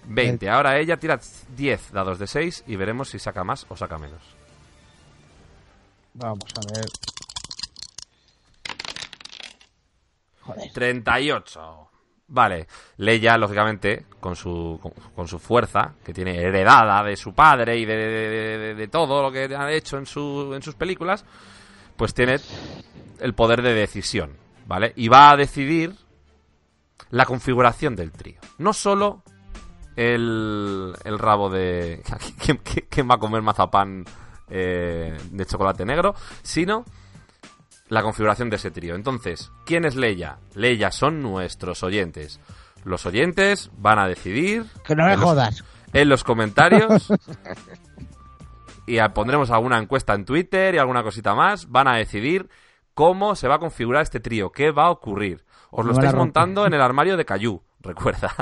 20. 0.08 0.50
Ahora 0.50 0.78
ella 0.78 0.98
tira 0.98 1.20
10 1.56 1.92
dados 1.92 2.20
de 2.20 2.28
6 2.28 2.66
y 2.68 2.76
veremos 2.76 3.10
si 3.10 3.18
saca 3.18 3.44
más 3.44 3.66
o 3.70 3.76
saca 3.76 3.98
menos. 3.98 4.22
Vamos 6.14 6.46
a 6.56 6.62
ver. 6.74 6.86
38. 10.74 11.85
Vale, 12.28 12.68
Leia, 12.98 13.38
lógicamente, 13.38 14.06
con 14.20 14.36
su, 14.36 14.80
con, 15.16 15.28
su 15.28 15.38
fuerza, 15.38 15.94
que 16.04 16.12
tiene 16.14 16.42
heredada 16.42 17.04
de 17.04 17.16
su 17.18 17.34
padre 17.36 17.78
y 17.78 17.86
de, 17.86 18.74
de- 18.76 18.88
todo 18.88 19.22
lo 19.22 19.32
que 19.32 19.44
ha 19.56 19.72
hecho 19.72 19.98
en, 20.00 20.08
su, 20.08 20.52
en 20.56 20.62
sus 20.64 20.74
películas, 20.74 21.24
pues 21.96 22.14
tiene 22.16 22.40
el 23.20 23.34
poder 23.36 23.62
de 23.62 23.74
decisión, 23.76 24.32
¿vale? 24.66 24.92
Y 24.96 25.08
va 25.08 25.30
a 25.32 25.38
decidir 25.38 25.94
la 27.12 27.26
configuración 27.26 27.96
del 27.96 28.12
trío. 28.12 28.40
No 28.58 28.74
solo 28.74 29.22
el, 29.96 30.94
el 31.04 31.20
rabo 31.20 31.50
de... 31.52 32.02
¿Quién, 32.44 32.58
quién- 32.58 32.88
quién 32.90 33.10
va 33.10 33.16
a 33.16 33.20
comer 33.20 33.44
mazapán 33.44 34.04
eh, 34.50 35.16
de 35.32 35.46
chocolate 35.46 35.86
negro? 35.86 36.16
Sino 36.42 36.86
la 37.88 38.02
configuración 38.02 38.50
de 38.50 38.56
ese 38.58 38.72
trío. 38.72 38.96
Entonces, 38.96 39.52
¿quién 39.66 39.86
es 39.86 39.96
Leia? 39.96 40.40
Leia 40.56 40.92
son 40.92 41.22
nuestros 41.22 41.84
oyentes. 41.84 42.40
Los 42.84 43.06
oyentes 43.06 43.72
van 43.78 44.00
a 44.00 44.08
decidir... 44.08 44.66
Que 44.86 44.96
no 44.96 45.06
me 45.06 45.14
en 45.14 45.20
los- 45.20 45.30
jodas. 45.30 45.64
En 45.94 46.10
los 46.10 46.24
comentarios... 46.24 47.12
y 48.88 48.98
a- 49.00 49.14
pondremos 49.14 49.50
alguna 49.52 49.78
encuesta 49.80 50.14
en 50.14 50.26
Twitter 50.26 50.76
y 50.76 50.78
alguna 50.78 51.04
cosita 51.04 51.34
más. 51.36 51.70
Van 51.70 51.88
a 51.88 51.96
decidir 51.98 52.50
cómo 52.94 53.36
se 53.36 53.48
va 53.48 53.56
a 53.56 53.60
configurar 53.60 54.04
este 54.04 54.20
trío, 54.20 54.52
qué 54.52 54.72
va 54.72 54.86
a 54.86 54.92
ocurrir. 54.92 55.44
Os 55.72 55.86
lo 55.86 55.92
estáis 55.92 56.14
montando 56.14 56.66
en 56.66 56.74
el 56.74 56.82
armario 56.82 57.18
de 57.18 57.26
Cayu, 57.26 57.62
recuerda. 57.82 58.34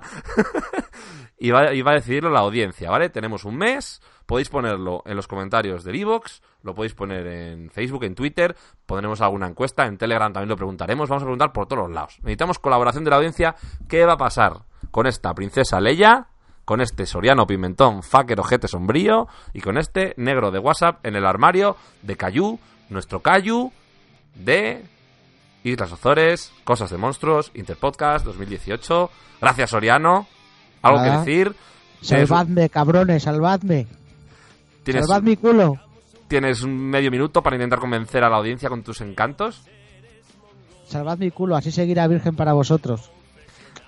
y, 1.38 1.49
va, 1.51 1.73
y 1.73 1.81
va 1.81 1.91
a 1.91 1.95
decidirlo 1.95 2.30
la 2.30 2.39
audiencia, 2.41 2.89
¿vale? 2.91 3.09
Tenemos 3.09 3.43
un 3.45 3.57
mes, 3.57 4.01
podéis 4.26 4.50
ponerlo 4.50 5.03
en 5.06 5.16
los 5.16 5.27
comentarios 5.27 5.84
del 5.84 5.95
iVoox, 5.98 6.42
lo 6.64 6.74
podéis 6.74 6.93
poner 6.93 7.27
en 7.27 7.69
Facebook, 7.69 8.03
en 8.03 8.16
Twitter, 8.16 8.56
pondremos 8.85 9.22
alguna 9.22 9.48
encuesta, 9.48 9.85
en 9.85 9.98
Telegram 9.98 10.32
también 10.32 10.50
lo 10.50 10.56
preguntaremos, 10.56 11.10
vamos 11.10 11.24
a 11.24 11.26
preguntar 11.26 11.52
por 11.52 11.68
todos 11.68 11.84
los 11.84 11.92
lados. 11.92 12.18
Necesitamos 12.22 12.60
colaboración 12.60 13.03
de 13.03 13.10
la 13.10 13.18
audiencia, 13.18 13.56
¿qué 13.88 14.06
va 14.06 14.14
a 14.14 14.18
pasar 14.18 14.61
con 14.92 15.08
esta 15.08 15.34
princesa 15.34 15.80
Leia? 15.80 16.27
Con 16.66 16.80
este 16.80 17.06
Soriano 17.06 17.45
Pimentón, 17.45 18.03
fucker 18.03 18.40
ojete 18.40 18.69
sombrío, 18.69 19.27
y 19.53 19.60
con 19.60 19.77
este 19.77 20.14
negro 20.16 20.50
de 20.50 20.60
WhatsApp 20.60 21.06
en 21.06 21.18
el 21.18 21.26
armario 21.26 21.76
de 22.02 22.16
Cayu, 22.16 22.58
nuestro 22.90 23.22
Cayu 23.22 23.74
de 24.35 24.85
Islas 25.64 25.92
Azores, 25.92 26.53
Cosas 26.64 26.90
de 26.90 26.98
Monstruos, 26.98 27.52
Interpodcast 27.53 28.26
2018. 28.26 29.10
Gracias, 29.42 29.69
Soriano. 29.72 30.27
¿Algo 30.82 31.03
que 31.03 31.10
decir? 31.10 31.56
Salvadme, 32.02 32.69
cabrones, 32.69 33.24
salvadme. 33.24 33.88
Tienes, 34.84 35.08
Salvad 35.08 35.24
mi 35.24 35.38
culo. 35.38 35.76
tienes 36.28 36.62
un 36.64 36.76
medio 36.78 37.10
minuto 37.12 37.42
para 37.42 37.56
intentar 37.56 37.80
convencer 37.80 38.24
a 38.24 38.30
la 38.30 38.38
audiencia 38.38 38.70
con 38.70 38.84
tus 38.84 39.02
encantos. 39.02 39.64
Salvad 40.86 41.18
mi 41.18 41.32
culo, 41.32 41.56
así 41.56 41.72
seguirá 41.72 42.08
virgen 42.08 42.36
para 42.36 42.53
vosotros. 42.53 43.10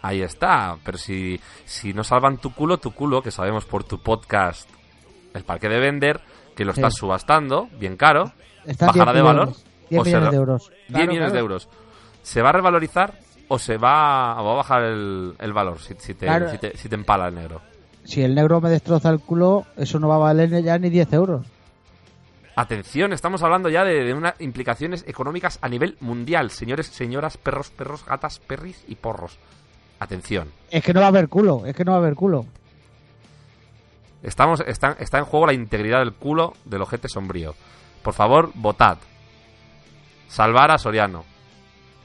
Ahí 0.01 0.21
está. 0.21 0.77
Pero 0.83 0.97
si, 0.97 1.39
si 1.65 1.93
no 1.93 2.03
salvan 2.03 2.37
tu 2.37 2.53
culo, 2.53 2.77
tu 2.77 2.91
culo, 2.91 3.21
que 3.21 3.31
sabemos 3.31 3.65
por 3.65 3.83
tu 3.83 4.01
podcast, 4.01 4.69
El 5.33 5.43
Parque 5.43 5.67
de 5.67 5.79
Vender, 5.79 6.21
que 6.55 6.63
lo 6.65 6.73
Sí. 6.73 6.79
estás 6.79 6.95
subastando, 6.95 7.67
bien 7.79 7.97
caro, 7.97 8.31
Están 8.65 8.87
bajará 8.87 9.11
10 9.11 9.15
de 9.15 9.21
valor. 9.21 9.47
millones, 9.47 9.65
10 9.89 10.01
o 10.01 10.03
se 10.03 10.09
millones 10.09 10.31
de 10.31 10.37
euros. 10.37 10.69
10 10.69 10.87
Claro, 10.87 11.07
millones 11.07 11.33
de 11.33 11.39
euros. 11.39 11.69
¿Se 12.23 12.41
va 12.41 12.49
a 12.49 12.53
revalorizar 12.53 13.19
o 13.49 13.59
se 13.59 13.77
va, 13.77 14.41
o 14.41 14.45
va 14.45 14.51
a 14.53 14.55
bajar 14.55 14.83
el, 14.83 15.35
el 15.39 15.53
valor 15.53 15.79
si, 15.79 15.93
si 15.99 16.13
te, 16.13 16.25
Claro. 16.25 16.49
si, 16.49 16.57
te, 16.57 16.77
si 16.77 16.87
te 16.89 16.95
empala 16.95 17.27
el 17.27 17.35
negro? 17.35 17.61
Si 18.05 18.21
el 18.21 18.33
negro 18.35 18.61
me 18.61 18.69
destroza 18.69 19.09
el 19.09 19.19
culo, 19.19 19.65
eso 19.77 19.99
no 19.99 20.07
va 20.07 20.15
a 20.15 20.19
valer 20.19 20.63
ya 20.63 20.77
ni 20.77 20.89
10 20.89 21.11
euros. 21.13 21.45
Atención, 22.55 23.11
estamos 23.11 23.43
hablando 23.43 23.67
ya 23.67 23.83
de, 23.83 24.03
de 24.05 24.13
unas 24.13 24.39
implicaciones 24.39 25.03
económicas 25.07 25.59
a 25.61 25.67
nivel 25.67 25.97
mundial. 25.99 26.51
Señores, 26.51 26.87
señoras, 26.87 27.35
perros, 27.37 27.69
perros, 27.71 28.05
gatas, 28.05 28.39
perris 28.39 28.81
y 28.87 28.95
porros. 28.95 29.37
Atención. 29.99 30.49
Es 30.71 30.83
que 30.83 30.93
no 30.93 31.01
va 31.01 31.07
a 31.07 31.09
haber 31.09 31.27
culo, 31.27 31.65
es 31.65 31.75
que 31.75 31.83
no 31.83 31.91
va 31.91 31.97
a 31.97 31.99
haber 32.01 32.15
culo. 32.15 32.45
Estamos, 34.23 34.61
está, 34.65 34.95
está 34.99 35.19
en 35.19 35.25
juego 35.25 35.47
la 35.47 35.53
integridad 35.53 35.99
del 35.99 36.13
culo 36.13 36.53
del 36.65 36.81
ojete 36.81 37.09
sombrío. 37.09 37.55
Por 38.01 38.13
favor, 38.13 38.51
votad. 38.55 38.97
Salvar 40.27 40.71
a 40.71 40.77
Soriano. 40.77 41.23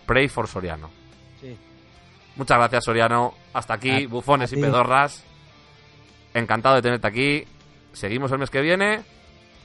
Pray 0.06 0.28
for 0.28 0.46
Soriano. 0.48 0.90
Sí. 1.40 1.56
Muchas 2.36 2.58
gracias, 2.58 2.84
Soriano. 2.84 3.34
Hasta 3.52 3.74
aquí, 3.74 4.04
A- 4.04 4.08
bufones 4.08 4.52
a 4.52 4.58
y 4.58 4.60
pedorras. 4.60 5.24
Encantado 6.34 6.76
de 6.76 6.82
tenerte 6.82 7.06
aquí. 7.06 7.44
Seguimos 7.92 8.30
el 8.32 8.38
mes 8.38 8.50
que 8.50 8.60
viene. 8.60 9.02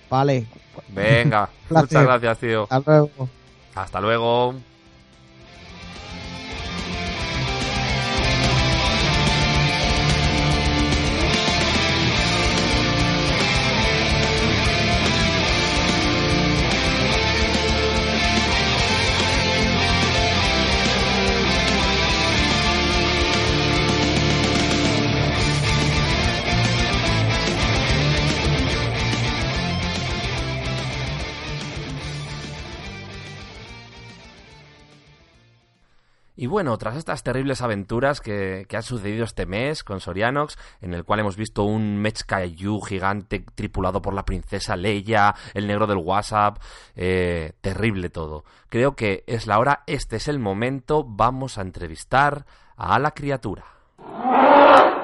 Vale. 0.10 0.46
Venga, 0.90 1.50
muchas 1.70 2.04
gracias, 2.04 2.40
tío. 2.40 2.68
Hasta 2.70 2.92
luego. 2.92 3.30
Hasta 3.76 4.02
luego. 4.02 4.56
Y 36.46 36.48
bueno, 36.48 36.78
tras 36.78 36.96
estas 36.96 37.24
terribles 37.24 37.64
aventuras 37.64 38.22
que, 38.22 38.68
que 38.70 38.78
han 38.78 38.84
sucedido 38.84 39.24
este 39.24 39.48
mes 39.48 39.84
con 39.84 40.00
Sorianox, 40.00 40.60
en 40.80 40.94
el 40.94 41.04
cual 41.04 41.22
hemos 41.22 41.38
visto 41.38 41.64
un 41.64 41.98
Mech 41.98 42.24
gigante 42.88 43.44
tripulado 43.56 44.00
por 44.00 44.14
la 44.14 44.26
princesa 44.26 44.76
Leia, 44.76 45.34
el 45.56 45.66
negro 45.66 45.88
del 45.88 45.98
WhatsApp, 45.98 46.62
eh, 46.96 47.54
terrible 47.62 48.12
todo. 48.12 48.46
Creo 48.70 48.96
que 48.96 49.24
es 49.26 49.48
la 49.48 49.58
hora, 49.58 49.82
este 49.88 50.18
es 50.18 50.28
el 50.28 50.38
momento, 50.38 51.04
vamos 51.04 51.58
a 51.58 51.64
entrevistar 51.64 52.46
a 52.78 53.00
la 53.00 53.10
criatura. 53.10 53.66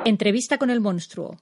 Entrevista 0.05 0.59
con 0.59 0.69
el 0.69 0.79
monstruo. 0.79 1.37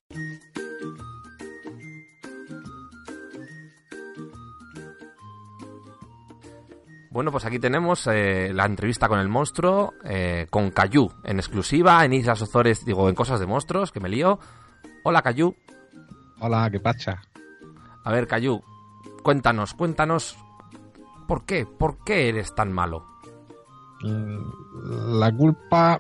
Bueno, 7.20 7.34
pues 7.34 7.44
aquí 7.44 7.60
tenemos 7.60 8.08
eh, 8.08 8.54
la 8.54 8.64
entrevista 8.64 9.10
con 9.10 9.20
el 9.20 9.28
monstruo, 9.28 9.94
eh, 10.06 10.48
con 10.50 10.72
Cayu, 10.72 11.12
en 11.26 11.38
exclusiva, 11.38 12.06
en 12.06 12.14
Islas 12.14 12.42
Azores, 12.42 12.86
digo, 12.86 13.10
en 13.10 13.16
Cosas 13.16 13.42
de 13.42 13.46
Monstruos, 13.46 13.92
que 13.92 14.00
me 14.00 14.08
lío. 14.08 14.40
Hola, 15.04 15.22
Cayu. 15.22 15.54
Hola, 16.40 16.70
¿qué 16.72 16.80
pacha? 16.80 17.22
A 18.06 18.12
ver, 18.14 18.26
Cayu, 18.26 18.62
cuéntanos, 19.22 19.74
cuéntanos, 19.74 20.38
¿por 21.28 21.44
qué? 21.44 21.66
¿Por 21.66 22.06
qué 22.06 22.30
eres 22.30 22.56
tan 22.56 22.72
malo? 22.72 23.06
La 24.02 25.30
culpa... 25.36 26.00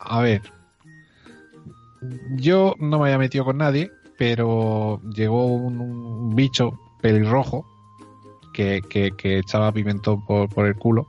A 0.00 0.20
ver. 0.20 0.42
Yo 2.30 2.74
no 2.80 2.98
me 2.98 3.04
había 3.04 3.18
metido 3.18 3.44
con 3.44 3.58
nadie, 3.58 3.92
pero 4.18 5.00
llegó 5.14 5.46
un, 5.46 5.80
un 5.80 6.34
bicho 6.34 6.72
pelirrojo 7.00 7.77
que, 8.58 8.82
que, 8.88 9.12
que 9.16 9.38
echaba 9.38 9.70
pimentón 9.70 10.24
por, 10.26 10.48
por 10.48 10.66
el 10.66 10.74
culo 10.74 11.06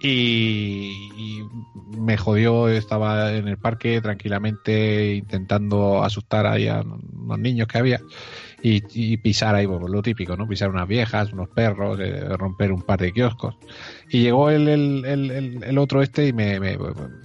y, 0.00 1.10
y 1.16 1.48
me 1.96 2.16
jodió. 2.18 2.68
Estaba 2.68 3.32
en 3.32 3.48
el 3.48 3.56
parque 3.56 4.00
tranquilamente 4.02 5.14
intentando 5.14 6.02
asustar 6.04 6.46
ahí 6.46 6.68
a 6.68 6.82
unos 6.82 7.38
niños 7.38 7.66
que 7.68 7.78
había 7.78 8.00
y, 8.62 8.82
y 8.92 9.16
pisar 9.16 9.54
ahí, 9.54 9.66
pues, 9.66 9.80
lo 9.88 10.02
típico, 10.02 10.36
¿no? 10.36 10.46
Pisar 10.46 10.68
unas 10.70 10.86
viejas, 10.86 11.32
unos 11.32 11.48
perros, 11.48 11.98
eh, 12.00 12.20
romper 12.36 12.70
un 12.72 12.82
par 12.82 13.00
de 13.00 13.12
kioscos. 13.12 13.54
Y 14.10 14.20
llegó 14.22 14.50
el, 14.50 14.68
el, 14.68 15.04
el- 15.06 15.64
el 15.64 15.78
otro 15.78 16.02
este 16.02 16.26
y 16.28 16.32
me, 16.34 16.60
me, 16.60 16.76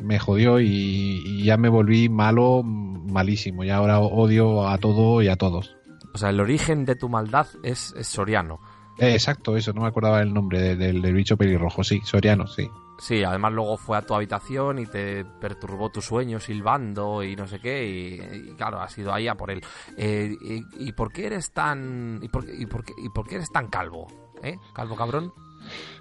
me 0.01 0.19
jodió 0.19 0.59
y, 0.61 1.21
y 1.25 1.43
ya 1.43 1.57
me 1.57 1.69
volví 1.69 2.07
malo, 2.07 2.63
malísimo. 2.63 3.63
Y 3.65 3.69
ahora 3.71 3.99
odio 3.99 4.67
a 4.67 4.77
todo 4.77 5.21
y 5.21 5.27
a 5.27 5.35
todos. 5.35 5.75
O 6.13 6.17
sea, 6.17 6.29
el 6.29 6.39
origen 6.39 6.85
de 6.85 6.95
tu 6.95 7.09
maldad 7.09 7.47
es, 7.63 7.93
es 7.97 8.07
Soriano. 8.07 8.59
Eh, 8.97 9.13
exacto, 9.13 9.57
eso, 9.57 9.73
no 9.73 9.81
me 9.81 9.87
acordaba 9.87 10.21
el 10.21 10.33
nombre 10.33 10.61
de- 10.61 10.75
del, 10.75 11.01
del 11.01 11.13
bicho 11.13 11.35
pelirrojo, 11.37 11.83
sí, 11.83 12.01
Soriano, 12.03 12.45
sí. 12.47 12.69
Sí, 12.99 13.23
además 13.23 13.51
luego 13.53 13.75
fue 13.75 13.97
a 13.97 14.01
tu 14.03 14.13
habitación 14.13 14.77
y 14.79 14.85
te 14.85 15.25
perturbó 15.25 15.89
tu 15.89 16.01
sueño 16.01 16.39
silbando 16.39 17.23
y 17.23 17.35
no 17.35 17.47
sé 17.47 17.59
qué, 17.59 17.85
y, 17.85 18.49
y 18.51 18.53
claro, 18.55 18.79
has 18.79 18.95
ido 18.97 19.11
ahí 19.11 19.27
a 19.27 19.35
por 19.35 19.49
él. 19.51 19.61
Eh, 19.97 20.35
y, 20.41 20.63
y 20.89 20.91
por 20.93 21.11
qué 21.11 21.25
eres 21.25 21.51
tan... 21.51 22.19
Y 22.21 22.27
por, 22.29 22.45
qué- 22.45 22.55
y, 22.55 22.65
por 22.67 22.85
qué, 22.85 22.93
¿Y 22.97 23.09
por 23.09 23.27
qué 23.27 23.35
eres 23.35 23.51
tan 23.51 23.67
calvo? 23.67 24.07
¿Eh? 24.43 24.57
¿Calvo 24.73 24.95
cabrón? 24.95 25.33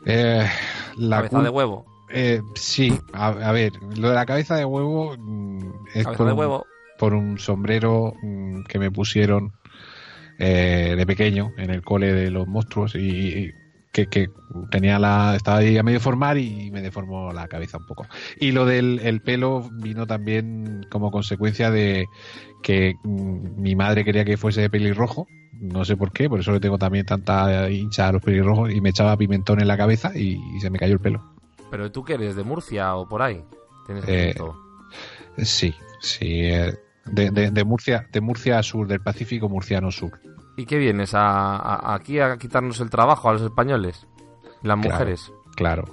Eh, 0.04 0.46
la 0.96 1.16
¿Cabeza 1.16 1.42
de 1.42 1.48
huevo? 1.48 1.86
Eh, 2.10 2.42
sí, 2.54 2.92
a, 3.14 3.28
a 3.28 3.52
ver, 3.52 3.72
lo 3.96 4.10
de 4.10 4.14
la 4.14 4.26
cabeza 4.26 4.54
de 4.56 4.64
huevo 4.66 5.16
mm, 5.18 5.58
es 5.94 6.04
Cabeza 6.04 6.18
por, 6.18 6.26
de 6.26 6.32
un- 6.34 6.38
huevo. 6.38 6.66
por 6.98 7.14
un 7.14 7.38
sombrero 7.38 8.12
mm, 8.22 8.64
que 8.64 8.78
me 8.78 8.90
pusieron 8.90 9.52
eh, 10.42 10.94
de 10.96 11.06
pequeño 11.06 11.52
en 11.56 11.70
el 11.70 11.82
cole 11.82 12.12
de 12.12 12.30
los 12.30 12.46
monstruos 12.48 12.94
y, 12.96 12.98
y 12.98 13.50
que, 13.92 14.06
que 14.08 14.28
tenía 14.70 14.98
la 14.98 15.36
estaba 15.36 15.58
ahí 15.58 15.78
a 15.78 15.82
medio 15.82 16.00
formar 16.00 16.36
y 16.38 16.70
me 16.72 16.82
deformó 16.82 17.32
la 17.32 17.46
cabeza 17.46 17.78
un 17.78 17.86
poco. 17.86 18.06
Y 18.40 18.50
lo 18.52 18.64
del 18.66 19.00
el 19.04 19.20
pelo 19.20 19.68
vino 19.82 20.06
también 20.06 20.86
como 20.90 21.10
consecuencia 21.10 21.70
de 21.70 22.06
que 22.62 22.94
mm, 23.04 23.60
mi 23.60 23.76
madre 23.76 24.04
quería 24.04 24.24
que 24.24 24.36
fuese 24.36 24.68
pelirrojo, 24.68 25.26
no 25.60 25.84
sé 25.84 25.96
por 25.96 26.10
qué, 26.10 26.28
por 26.28 26.40
eso 26.40 26.50
le 26.52 26.58
tengo 26.60 26.78
también 26.78 27.06
tanta 27.06 27.70
hincha 27.70 28.08
a 28.08 28.12
los 28.12 28.22
pelirrojos 28.22 28.72
y 28.72 28.80
me 28.80 28.88
echaba 28.88 29.16
pimentón 29.16 29.60
en 29.60 29.68
la 29.68 29.76
cabeza 29.76 30.10
y, 30.14 30.40
y 30.56 30.60
se 30.60 30.70
me 30.70 30.78
cayó 30.78 30.94
el 30.94 31.00
pelo. 31.00 31.22
¿Pero 31.70 31.92
tú 31.92 32.02
qué 32.04 32.14
eres? 32.14 32.34
¿De 32.34 32.42
Murcia 32.42 32.96
o 32.96 33.08
por 33.08 33.22
ahí? 33.22 33.42
¿Tienes 33.86 34.04
Eh? 34.08 34.34
Sí, 35.38 35.74
sí. 36.00 36.26
eh, 36.46 36.74
De, 37.06 37.30
de- 37.30 37.50
de 37.50 37.64
Murcia, 37.64 38.06
de 38.12 38.20
Murcia 38.20 38.58
a 38.58 38.62
sur, 38.62 38.86
del 38.86 39.00
Pacífico 39.00 39.48
murciano 39.48 39.90
sur. 39.90 40.18
¿Y 40.56 40.66
qué 40.66 40.78
vienes? 40.78 41.14
A, 41.14 41.56
a- 41.56 41.94
aquí 41.94 42.18
a 42.20 42.36
quitarnos 42.36 42.80
el 42.80 42.90
trabajo 42.90 43.28
a 43.28 43.32
los 43.32 43.42
españoles? 43.42 44.06
Las 44.62 44.78
Claro, 44.78 44.90
mujeres. 44.92 45.32
Claro. 45.56 45.84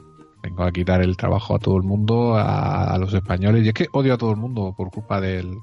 Vengo 0.42 0.64
a 0.64 0.72
quitar 0.72 1.02
el 1.02 1.18
trabajo 1.18 1.56
a 1.56 1.60
todo 1.60 1.76
el 1.78 1.84
mundo, 1.84 2.36
a, 2.36 2.94
a 2.94 2.98
los 2.98 3.14
españoles. 3.14 3.66
Y 3.66 3.70
es 3.70 3.74
que 3.74 3.88
odio 3.92 4.14
a 4.14 4.18
todo 4.18 4.32
el 4.32 4.38
mundo 4.38 4.74
por 4.78 4.90
culpa 4.92 5.20
del, 5.20 5.58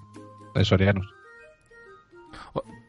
de 0.55 0.65
Sorianos. 0.65 1.07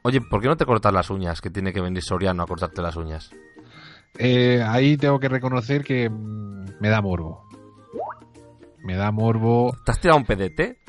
Oye, 0.03 0.21
¿por 0.21 0.41
qué 0.41 0.47
no 0.47 0.55
te 0.57 0.65
cortas 0.65 0.93
las 0.93 1.09
uñas? 1.09 1.41
Que 1.41 1.49
tiene 1.49 1.73
que 1.73 1.81
venir 1.81 2.01
Soriano 2.01 2.43
a 2.43 2.47
cortarte 2.47 2.81
las 2.81 2.95
uñas. 2.95 3.29
Eh, 4.17 4.63
ahí 4.65 4.97
tengo 4.97 5.19
que 5.19 5.27
reconocer 5.29 5.83
que 5.83 6.09
mm, 6.09 6.79
me 6.79 6.89
da 6.89 7.01
morbo. 7.01 7.45
Me 8.83 8.95
da 8.95 9.11
morbo. 9.11 9.75
¿Te 9.85 9.91
has 9.91 9.99
tirado 9.99 10.17
un 10.17 10.25
pedete? 10.25 10.79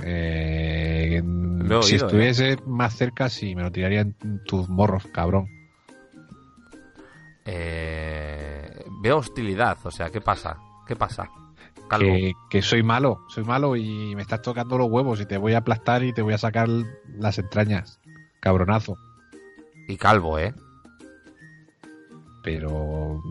Eh, 0.00 1.22
Lo 1.24 1.80
he 1.80 1.82
si 1.82 1.96
estuviese 1.96 2.58
más 2.66 2.94
cerca, 2.96 3.28
sí, 3.28 3.54
me 3.54 3.62
lo 3.62 3.72
tiraría 3.72 4.00
en 4.00 4.42
tus 4.44 4.68
morros, 4.68 5.06
cabrón. 5.12 5.48
Eh, 7.44 8.84
veo 9.02 9.18
hostilidad, 9.18 9.78
o 9.84 9.90
sea, 9.90 10.10
¿qué 10.10 10.20
pasa? 10.20 10.58
¿Qué 10.86 10.96
pasa? 10.96 11.30
Que, 11.98 12.32
que 12.50 12.62
soy 12.62 12.82
malo, 12.82 13.20
soy 13.28 13.44
malo 13.44 13.76
y 13.76 14.14
me 14.16 14.22
estás 14.22 14.42
tocando 14.42 14.76
los 14.76 14.90
huevos 14.90 15.20
y 15.20 15.26
te 15.26 15.38
voy 15.38 15.54
a 15.54 15.58
aplastar 15.58 16.02
y 16.02 16.12
te 16.12 16.22
voy 16.22 16.34
a 16.34 16.38
sacar 16.38 16.68
las 16.68 17.38
entrañas. 17.38 18.00
Cabronazo. 18.40 18.96
Y 19.86 19.96
calvo, 19.96 20.38
¿eh? 20.38 20.52
Pero... 22.42 23.22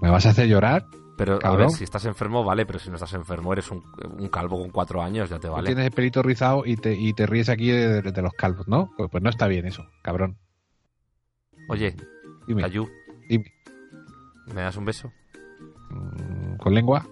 ¿Me 0.00 0.10
vas 0.10 0.26
a 0.26 0.30
hacer 0.30 0.48
llorar? 0.48 0.84
Pero 1.16 1.38
a 1.42 1.54
ver, 1.56 1.70
si 1.70 1.84
estás 1.84 2.04
enfermo, 2.06 2.42
vale, 2.42 2.66
pero 2.66 2.78
si 2.80 2.88
no 2.90 2.96
estás 2.96 3.12
enfermo, 3.14 3.52
eres 3.52 3.70
un, 3.70 3.82
un 4.18 4.28
calvo 4.28 4.58
con 4.58 4.70
cuatro 4.70 5.00
años, 5.00 5.30
ya 5.30 5.38
te 5.38 5.48
vale. 5.48 5.66
Tienes 5.66 5.86
el 5.86 5.92
pelito 5.92 6.22
rizado 6.22 6.64
y 6.66 6.76
te, 6.76 6.92
y 6.94 7.12
te 7.12 7.24
ríes 7.26 7.48
aquí 7.48 7.70
de, 7.70 8.02
de- 8.02 8.10
de 8.12 8.22
los 8.22 8.32
calvos, 8.32 8.66
¿no? 8.66 8.90
Pues, 8.96 9.08
pues 9.10 9.22
no 9.22 9.30
está 9.30 9.46
bien 9.46 9.64
eso, 9.66 9.86
cabrón. 10.02 10.36
Oye, 11.68 11.94
Dime. 12.48 12.62
Cayu, 12.62 12.88
Dime. 13.28 13.44
¿me 14.52 14.62
das 14.62 14.76
un 14.76 14.84
beso? 14.84 15.12
Mm, 15.90 16.56
¿Con 16.56 16.74
lengua? 16.74 17.06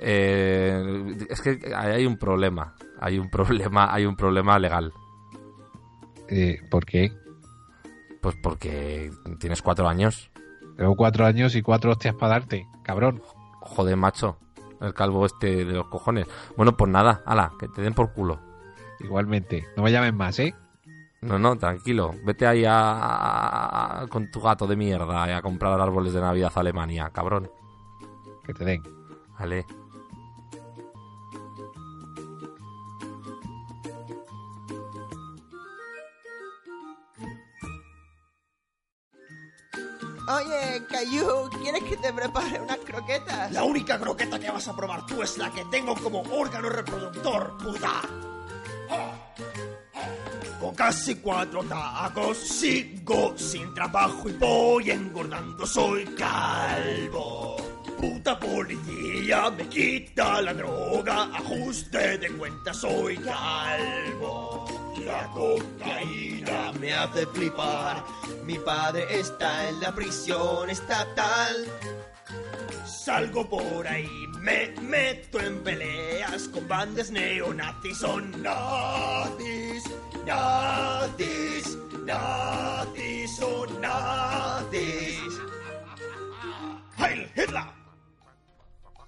Eh, 0.00 1.14
es 1.28 1.40
que 1.40 1.72
hay 1.76 2.06
un 2.06 2.16
problema, 2.16 2.74
hay 3.00 3.18
un 3.18 3.30
problema, 3.30 3.92
hay 3.94 4.04
un 4.06 4.16
problema 4.16 4.58
legal. 4.58 4.92
Eh, 6.28 6.58
¿Por 6.70 6.84
qué? 6.86 7.12
Pues 8.20 8.34
porque 8.42 9.10
tienes 9.38 9.62
cuatro 9.62 9.86
años. 9.88 10.30
Tengo 10.76 10.96
cuatro 10.96 11.26
años 11.26 11.54
y 11.54 11.62
cuatro 11.62 11.92
hostias 11.92 12.14
para 12.14 12.32
darte, 12.34 12.66
cabrón. 12.82 13.22
Joder, 13.60 13.96
macho. 13.96 14.38
El 14.80 14.94
calvo 14.94 15.24
este 15.26 15.64
de 15.64 15.72
los 15.74 15.86
cojones. 15.88 16.26
Bueno, 16.56 16.76
pues 16.76 16.90
nada, 16.90 17.22
ala, 17.24 17.52
que 17.58 17.68
te 17.68 17.82
den 17.82 17.94
por 17.94 18.12
culo. 18.12 18.40
Igualmente. 19.00 19.66
No 19.76 19.82
me 19.84 19.92
llamen 19.92 20.16
más, 20.16 20.38
¿eh? 20.40 20.54
No, 21.20 21.38
no, 21.38 21.56
tranquilo. 21.56 22.12
Vete 22.24 22.46
ahí 22.48 22.64
a, 22.64 22.74
a- 22.80 24.02
a- 24.02 24.06
con 24.08 24.28
tu 24.32 24.40
gato 24.40 24.66
de 24.66 24.74
mierda 24.74 25.36
a 25.36 25.42
comprar 25.42 25.80
árboles 25.80 26.12
de 26.12 26.20
Navidad 26.20 26.50
a 26.54 26.60
Alemania, 26.60 27.10
cabrón. 27.10 27.48
Que 28.44 28.54
te 28.54 28.64
den. 28.64 28.82
Vale. 29.38 29.64
Oye, 40.28 40.86
Cayu, 40.88 41.50
¿quieres 41.60 41.82
que 41.82 41.96
te 41.96 42.12
prepare 42.12 42.60
unas 42.60 42.78
croquetas? 42.78 43.50
La 43.50 43.64
única 43.64 43.98
croqueta 43.98 44.38
que 44.38 44.50
vas 44.50 44.68
a 44.68 44.76
probar 44.76 45.04
tú 45.04 45.22
es 45.22 45.36
la 45.36 45.50
que 45.50 45.64
tengo 45.64 45.94
como 45.96 46.22
órgano 46.22 46.68
reproductor, 46.68 47.56
puta. 47.58 48.02
Casi 50.76 51.16
cuatro 51.16 51.62
tacos 51.64 52.38
sigo 52.38 53.34
sin 53.36 53.72
trabajo 53.74 54.28
y 54.28 54.32
voy 54.32 54.90
engordando, 54.90 55.66
soy 55.66 56.04
calvo. 56.16 57.56
Puta 58.00 58.38
policía 58.38 59.50
me 59.50 59.68
quita 59.68 60.42
la 60.42 60.54
droga, 60.54 61.24
ajuste 61.34 62.18
de 62.18 62.28
cuenta, 62.30 62.74
soy 62.74 63.16
calvo. 63.18 64.66
La 65.04 65.28
cocaína 65.28 66.72
Me 66.80 66.92
hace 66.92 67.26
flipar. 67.26 68.04
Mi 68.44 68.58
padre 68.58 69.06
está 69.10 69.68
en 69.68 69.80
la 69.80 69.94
prisión 69.94 70.68
estatal. 70.68 71.66
Salgo 72.86 73.48
por 73.48 73.86
ahí, 73.86 74.26
me 74.38 74.68
meto 74.80 75.40
en 75.40 75.62
peleas 75.62 76.48
con 76.48 76.66
bandas 76.68 77.10
neonazis. 77.10 77.98
Son 77.98 78.42
nazis, 78.42 79.84
nazis, 80.26 81.78
nazis, 82.04 83.36
son 83.36 83.80
nazis. 83.80 85.40
¡Heil 86.98 87.30
Hitler! 87.36 87.64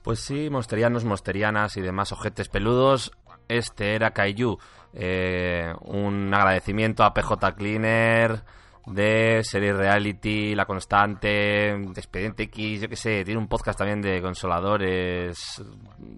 Pues 0.03 0.21
sí, 0.21 0.51
mosterianos, 0.51 1.05
mosterianas 1.05 1.77
y 1.77 1.81
demás 1.81 2.13
ojetes 2.13 2.49
peludos. 2.49 3.13
Este 3.49 3.95
era 3.95 4.11
Kaiju. 4.13 4.59
Eh, 4.93 5.73
un 5.83 6.33
agradecimiento 6.33 7.05
a 7.05 7.15
PJ 7.15 7.55
Cleaner 7.55 8.43
de 8.87 9.41
Serie 9.43 9.73
Reality, 9.73 10.55
La 10.55 10.67
Constante, 10.67 11.71
Expediente 11.71 12.45
X, 12.45 12.83
yo 12.83 12.89
qué 12.89 12.97
sé. 12.97 13.25
Tiene 13.25 13.41
un 13.41 13.49
podcast 13.49 13.79
también 13.79 14.03
de 14.03 14.21
consoladores 14.21 15.63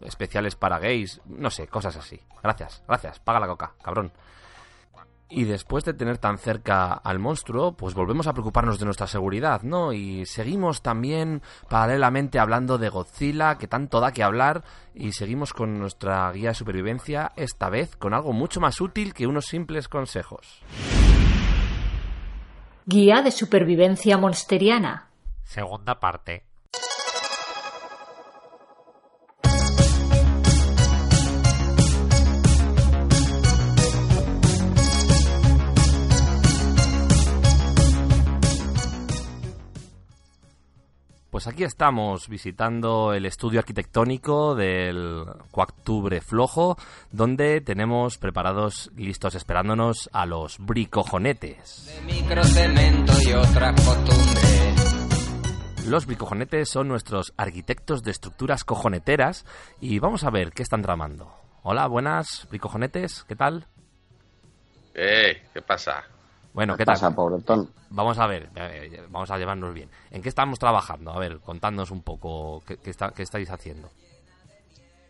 especiales 0.03 0.57
para 0.57 0.79
gays. 0.79 1.21
No 1.27 1.51
sé, 1.51 1.69
cosas 1.69 1.97
así. 1.97 2.21
Gracias, 2.43 2.83
gracias. 2.89 3.21
Paga 3.21 3.41
la 3.41 3.47
coca, 3.47 3.73
cabrón. 3.83 4.13
Y 5.29 5.45
después 5.45 5.85
de 5.85 5.93
tener 5.93 6.19
tan 6.19 6.39
cerca 6.39 6.93
al 6.93 7.19
monstruo, 7.19 7.73
pues 7.77 7.95
volvemos 7.95 8.29
a 8.29 8.33
preocuparnos 8.33 8.79
de 8.79 8.85
nuestra 8.85 9.09
seguridad, 9.09 9.63
¿no? 9.63 9.93
Y 9.93 10.25
seguimos 10.25 10.83
también 10.83 11.43
paralelamente 11.69 12.39
hablando 12.39 12.79
de 12.79 12.89
Godzilla, 12.89 13.59
que 13.59 13.67
tanto 13.67 13.99
da 13.99 14.13
que 14.13 14.23
hablar, 14.23 14.63
y 14.95 15.13
seguimos 15.13 15.53
con 15.53 15.81
nuestra 15.81 16.31
guía 16.31 16.51
de 16.51 16.55
supervivencia, 16.55 17.33
esta 17.35 17.69
vez 17.71 17.97
con 17.97 18.15
algo 18.15 18.33
mucho 18.33 18.61
más 18.61 18.81
útil 18.81 19.15
que 19.15 19.27
unos 19.27 19.47
simples 19.47 19.89
consejos. 19.89 20.63
Guía 22.87 23.21
de 23.21 23.33
supervivencia 23.33 24.17
monsteriana. 24.17 25.09
Segunda 25.43 25.99
parte. 25.99 26.45
Pues 41.37 41.49
aquí 41.49 41.65
estamos 41.65 42.31
visitando 42.31 43.13
el 43.13 43.27
estudio 43.27 43.61
arquitectónico 43.61 44.55
del 44.55 45.27
Cuactubre 45.51 46.23
Flojo, 46.23 46.79
donde 47.11 47.61
tenemos 47.61 48.17
preparados, 48.17 48.91
listos, 48.97 49.35
esperándonos 49.35 50.09
a 50.15 50.25
los 50.25 50.57
bricojonetes. 50.59 52.01
Microcemento 52.07 53.13
y 53.21 53.35
otras 53.35 53.79
costumbres. 53.83 55.87
Los 55.87 56.07
bricojonetes 56.07 56.71
son 56.71 56.89
nuestros 56.89 57.35
arquitectos 57.37 58.03
de 58.03 58.13
estructuras 58.13 58.65
cojoneteras 58.65 59.45
y 59.79 59.99
vamos 59.99 60.25
a 60.25 60.31
ver 60.31 60.53
qué 60.53 60.63
están 60.63 60.81
tramando. 60.81 61.35
Hola, 61.65 61.87
buenas, 61.87 62.47
bricojonetes, 62.49 63.25
¿qué 63.25 63.37
tal? 63.37 63.67
Eh, 64.95 65.43
¿qué 65.53 65.61
pasa? 65.61 66.03
Bueno, 66.57 66.73
¿Qué 66.75 66.79
¿qué 66.79 66.85
tal? 66.87 66.95
pasa, 66.95 67.15
pobretón? 67.15 67.69
Vamos 67.91 68.19
a 68.19 68.27
ver, 68.27 68.49
eh, 68.57 69.03
vamos 69.11 69.31
a 69.31 69.37
llevarnos 69.37 69.75
bien. 69.75 69.91
¿En 70.11 70.23
qué 70.23 70.31
estamos 70.31 70.59
trabajando? 70.59 71.11
A 71.13 71.19
ver, 71.19 71.39
contadnos 71.41 71.91
un 71.91 72.01
poco 72.03 72.63
qué, 72.67 72.79
qué 72.79 72.89
está- 72.89 73.11
qué 73.11 73.23
estáis 73.25 73.51
haciendo. 73.51 73.91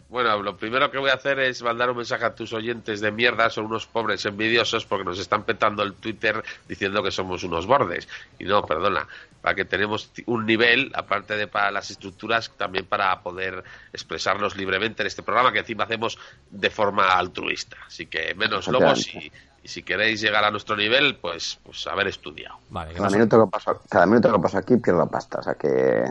Bueno, 0.09 0.41
lo 0.43 0.57
primero 0.57 0.91
que 0.91 0.99
voy 0.99 1.11
a 1.11 1.15
hacer 1.15 1.39
es 1.39 1.63
mandar 1.63 1.89
un 1.91 1.99
mensaje 1.99 2.25
a 2.25 2.35
tus 2.35 2.53
oyentes 2.53 3.01
de 3.01 3.13
mierda, 3.13 3.49
son 3.49 3.67
unos 3.67 3.87
pobres 3.87 4.25
envidiosos 4.27 4.87
porque 4.87 5.05
nos 5.05 5.19
están 5.21 5.45
petando 5.45 5.85
el 5.85 5.95
Twitter 5.95 6.43
diciendo 6.69 7.01
que 7.03 7.13
somos 7.13 7.45
unos 7.45 7.67
bordes. 7.67 8.09
Y 8.41 8.45
no, 8.45 8.63
perdona, 8.67 9.07
para 9.41 9.55
que 9.55 9.65
tenemos 9.65 10.11
un 10.27 10.47
nivel, 10.47 10.91
aparte 10.95 11.37
de 11.37 11.47
para 11.47 11.71
las 11.71 11.91
estructuras, 11.93 12.51
también 12.57 12.87
para 12.87 13.21
poder 13.21 13.63
expresarnos 13.93 14.57
libremente 14.57 15.03
en 15.03 15.07
este 15.09 15.23
programa 15.23 15.53
que 15.53 15.61
encima 15.61 15.85
hacemos 15.85 16.19
de 16.51 16.71
forma 16.71 17.07
altruista. 17.17 17.77
Así 17.87 18.07
que 18.07 18.35
menos 18.35 18.67
lobos 18.69 19.13
y, 19.15 19.31
y 19.67 19.69
si 19.69 19.83
queréis 19.83 20.21
llegar 20.21 20.45
a 20.45 20.51
nuestro 20.53 20.77
nivel, 20.77 21.17
pues, 21.17 21.59
pues 21.65 21.85
haber 21.89 22.07
estudiado. 22.07 22.57
Vale, 22.71 22.95
Cada 22.95 23.11
minuto, 23.11 23.45
que 23.45 23.51
paso, 23.51 23.81
cada 23.91 24.07
minuto 24.07 24.33
que 24.33 24.39
paso 24.39 24.59
aquí 24.59 24.77
pierdo 24.77 25.05
pasta, 25.09 25.41
o 25.41 25.43
sea 25.43 25.55
que 25.55 26.05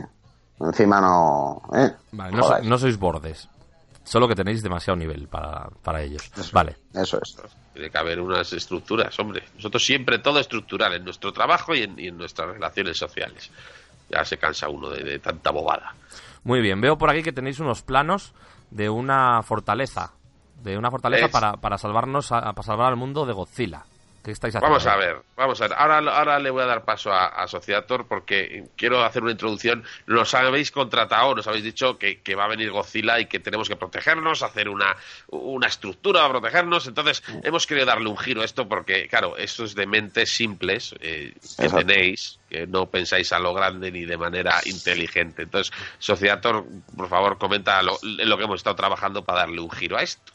encima 0.60 1.00
no... 1.00 1.62
¿eh? 1.74 1.90
Vale, 2.12 2.32
no, 2.36 2.42
so- 2.42 2.48
Jodáis. 2.48 2.68
no 2.68 2.78
sois 2.78 2.98
bordes. 2.98 3.48
Solo 4.04 4.28
que 4.28 4.34
tenéis 4.36 4.62
demasiado 4.62 4.96
nivel 4.96 5.26
para, 5.26 5.68
para 5.82 6.02
ellos. 6.02 6.22
Vale. 6.52 6.76
Eso 6.94 7.18
es. 7.20 7.36
Tiene 7.72 7.90
que 7.90 7.98
haber 7.98 8.20
unas 8.20 8.52
estructuras, 8.52 9.18
hombre. 9.18 9.42
Nosotros 9.56 9.84
siempre 9.84 10.18
todo 10.20 10.38
estructural 10.38 10.92
en 10.94 11.04
nuestro 11.04 11.32
trabajo 11.32 11.74
y 11.74 11.82
en, 11.82 11.98
y 11.98 12.08
en 12.08 12.16
nuestras 12.18 12.48
relaciones 12.50 12.96
sociales. 12.98 13.50
Ya 14.08 14.24
se 14.24 14.36
cansa 14.38 14.68
uno 14.68 14.90
de, 14.90 15.02
de 15.02 15.18
tanta 15.18 15.50
bobada. 15.50 15.94
Muy 16.44 16.60
bien, 16.60 16.80
veo 16.80 16.96
por 16.96 17.10
aquí 17.10 17.22
que 17.24 17.32
tenéis 17.32 17.58
unos 17.58 17.82
planos 17.82 18.32
de 18.70 18.88
una 18.88 19.42
fortaleza. 19.42 20.12
De 20.66 20.76
una 20.76 20.90
fortaleza 20.90 21.26
Es- 21.26 21.32
para, 21.32 21.52
para 21.54 21.78
salvarnos, 21.78 22.32
a- 22.32 22.52
para 22.52 22.62
salvar 22.62 22.88
al 22.88 22.96
mundo 22.96 23.24
de 23.24 23.32
Godzilla. 23.32 23.84
¿Qué 24.24 24.32
estáis 24.32 24.56
haciendo? 24.56 24.72
Vamos 24.74 24.86
a 24.88 24.96
ver, 24.96 25.22
vamos 25.36 25.60
a 25.60 25.68
ver. 25.68 25.78
Ahora, 25.78 25.98
ahora 25.98 26.40
le 26.40 26.50
voy 26.50 26.60
a 26.60 26.66
dar 26.66 26.84
paso 26.84 27.12
a, 27.12 27.26
a 27.26 27.46
Sociator 27.46 28.08
porque 28.08 28.64
quiero 28.74 29.04
hacer 29.04 29.22
una 29.22 29.30
introducción. 29.30 29.84
Nos 30.08 30.34
habéis 30.34 30.72
contratado, 30.72 31.32
nos 31.36 31.46
habéis 31.46 31.62
dicho 31.62 31.96
que, 31.96 32.20
que 32.22 32.34
va 32.34 32.46
a 32.46 32.48
venir 32.48 32.72
Godzilla 32.72 33.20
y 33.20 33.26
que 33.26 33.38
tenemos 33.38 33.68
que 33.68 33.76
protegernos, 33.76 34.42
hacer 34.42 34.68
una, 34.68 34.96
una 35.28 35.68
estructura 35.68 36.22
para 36.22 36.40
protegernos. 36.40 36.88
Entonces, 36.88 37.22
hemos 37.44 37.68
querido 37.68 37.86
darle 37.86 38.08
un 38.08 38.18
giro 38.18 38.42
a 38.42 38.44
esto 38.44 38.66
porque, 38.66 39.06
claro, 39.06 39.36
esto 39.36 39.62
es 39.62 39.76
de 39.76 39.86
mentes 39.86 40.34
simples 40.34 40.92
eh, 40.98 41.32
que 41.56 41.68
tenéis, 41.68 42.40
que 42.50 42.66
no 42.66 42.86
pensáis 42.86 43.32
a 43.32 43.38
lo 43.38 43.54
grande 43.54 43.92
ni 43.92 44.04
de 44.06 44.16
manera 44.16 44.60
inteligente. 44.64 45.42
Entonces, 45.42 45.72
Sociator, 46.00 46.64
por 46.96 47.08
favor, 47.08 47.38
comenta 47.38 47.80
lo, 47.80 47.96
lo 48.02 48.36
que 48.36 48.42
hemos 48.42 48.56
estado 48.58 48.74
trabajando 48.74 49.24
para 49.24 49.42
darle 49.42 49.60
un 49.60 49.70
giro 49.70 49.96
a 49.96 50.02
esto. 50.02 50.32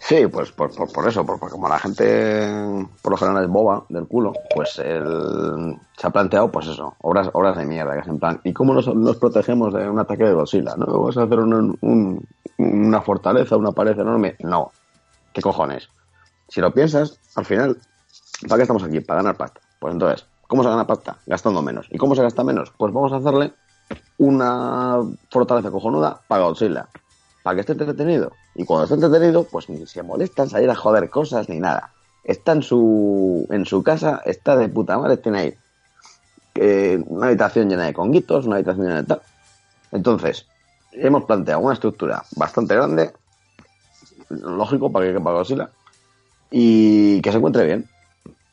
Sí, 0.00 0.26
pues 0.26 0.50
por, 0.52 0.70
por, 0.92 1.08
eso, 1.08 1.24
por- 1.24 1.38
porque 1.38 1.52
como 1.52 1.68
la 1.68 1.78
gente 1.78 2.58
por 3.02 3.12
lo 3.12 3.16
general 3.16 3.44
es 3.44 3.48
boba 3.50 3.84
del 3.88 4.06
culo, 4.06 4.32
pues 4.54 4.78
él 4.80 5.76
se 5.96 6.06
ha 6.06 6.10
planteado, 6.10 6.50
pues 6.50 6.66
eso, 6.66 6.96
obras, 7.02 7.30
obras 7.32 7.56
de 7.56 7.64
mierda, 7.64 7.94
que 7.94 8.00
es 8.00 8.08
en 8.08 8.18
plan, 8.18 8.40
¿y 8.44 8.52
cómo 8.52 8.74
nos, 8.74 8.92
nos 8.94 9.16
protegemos 9.16 9.72
de 9.72 9.88
un 9.88 9.98
ataque 10.00 10.24
de 10.24 10.34
Godzilla? 10.34 10.74
¿No? 10.76 10.86
¿Vamos 10.86 11.16
a 11.16 11.22
hacer 11.22 11.38
un- 11.38 11.78
un- 11.80 12.26
una 12.58 13.00
fortaleza, 13.00 13.56
una 13.56 13.72
pared 13.72 13.98
enorme? 13.98 14.36
No. 14.40 14.72
¿Qué 15.32 15.40
cojones? 15.40 15.88
Si 16.48 16.60
lo 16.60 16.74
piensas, 16.74 17.18
al 17.36 17.44
final, 17.44 17.78
¿para 18.48 18.56
qué 18.56 18.62
estamos 18.62 18.82
aquí? 18.82 19.00
Para 19.00 19.22
ganar 19.22 19.36
pasta. 19.36 19.60
Pues 19.78 19.92
entonces, 19.94 20.26
¿cómo 20.48 20.62
se 20.62 20.68
gana 20.68 20.86
pasta? 20.86 21.16
Gastando 21.26 21.62
menos. 21.62 21.86
¿Y 21.90 21.96
cómo 21.96 22.14
se 22.14 22.22
gasta 22.22 22.44
menos? 22.44 22.72
Pues 22.76 22.92
vamos 22.92 23.12
a 23.12 23.16
hacerle 23.16 23.54
una 24.18 24.98
fortaleza 25.30 25.70
cojonuda 25.70 26.20
para 26.26 26.44
Godzilla. 26.44 26.88
Para 27.42 27.54
que 27.56 27.60
esté 27.60 27.72
entretenido. 27.72 28.32
Y 28.54 28.64
cuando 28.64 28.84
esté 28.84 28.94
entretenido, 28.94 29.44
pues 29.44 29.68
ni 29.68 29.86
se 29.86 30.02
molesta 30.02 30.44
en 30.44 30.50
salir 30.50 30.70
a 30.70 30.74
joder 30.74 31.10
cosas 31.10 31.48
ni 31.48 31.58
nada. 31.58 31.92
Está 32.24 32.52
en 32.52 32.62
su, 32.62 33.46
en 33.50 33.66
su 33.66 33.82
casa, 33.82 34.22
está 34.24 34.56
de 34.56 34.68
puta 34.68 34.96
madre, 34.98 35.16
tiene 35.16 35.38
ahí 35.38 35.54
eh, 36.54 37.02
una 37.06 37.26
habitación 37.26 37.68
llena 37.68 37.84
de 37.84 37.94
conguitos, 37.94 38.46
una 38.46 38.56
habitación 38.56 38.86
llena 38.86 39.02
de 39.02 39.08
tal. 39.08 39.22
Entonces, 39.90 40.46
hemos 40.92 41.24
planteado 41.24 41.60
una 41.60 41.74
estructura 41.74 42.22
bastante 42.36 42.74
grande, 42.74 43.12
lógico 44.28 44.92
para 44.92 45.06
que 45.06 45.14
quepa 45.14 45.32
Godzilla, 45.32 45.70
y 46.50 47.20
que 47.22 47.32
se 47.32 47.38
encuentre 47.38 47.64
bien. 47.64 47.88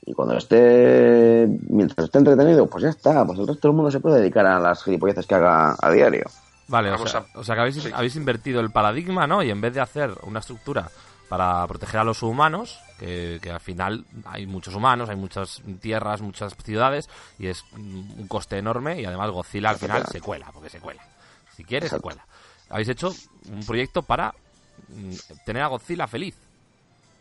Y 0.06 0.14
cuando 0.14 0.36
esté, 0.36 1.48
mientras 1.70 2.06
esté 2.06 2.18
entretenido, 2.18 2.66
pues 2.68 2.84
ya 2.84 2.90
está, 2.90 3.26
pues 3.26 3.38
el 3.38 3.48
resto 3.48 3.68
del 3.68 3.76
mundo 3.76 3.92
se 3.92 4.00
puede 4.00 4.20
dedicar 4.20 4.46
a 4.46 4.60
las 4.60 4.84
gilipolleces 4.84 5.28
que 5.28 5.36
haga 5.36 5.76
a 5.80 5.92
diario. 5.92 6.26
Vale, 6.70 6.92
o 6.92 7.08
sea, 7.08 7.26
o 7.34 7.44
sea 7.44 7.56
que 7.56 7.62
habéis, 7.62 7.94
habéis 7.94 8.16
invertido 8.16 8.62
el 8.62 8.70
paradigma, 8.70 9.26
¿no? 9.26 9.42
Y 9.44 9.50
en 9.50 9.60
vez 9.60 9.74
de 9.74 9.82
hacer 9.82 10.12
una 10.22 10.40
estructura 10.40 10.90
para 11.28 11.66
proteger 11.68 12.00
a 12.00 12.04
los 12.04 12.22
humanos, 12.24 12.80
que, 13.00 13.40
que 13.42 13.52
al 13.52 13.60
final 13.60 14.06
hay 14.26 14.46
muchos 14.46 14.76
humanos, 14.76 15.10
hay 15.10 15.16
muchas 15.16 15.62
tierras, 15.82 16.22
muchas 16.22 16.56
ciudades, 16.64 17.10
y 17.38 17.48
es 17.48 17.66
un 17.74 18.28
coste 18.28 18.58
enorme, 18.58 19.02
y 19.02 19.06
además 19.06 19.32
Godzilla 19.32 19.72
al 19.72 19.78
final 19.78 20.06
se 20.06 20.22
cuela, 20.22 20.52
porque 20.52 20.70
se 20.70 20.80
cuela. 20.80 21.04
Si 21.56 21.64
quiere, 21.64 21.90
se 21.90 22.00
cuela. 22.00 22.26
Habéis 22.70 22.90
hecho 22.90 23.14
un 23.52 23.66
proyecto 23.66 24.04
para 24.04 24.34
mm, 24.90 25.14
tener 25.46 25.64
a 25.64 25.68
Godzilla 25.68 26.08
feliz. 26.08 26.36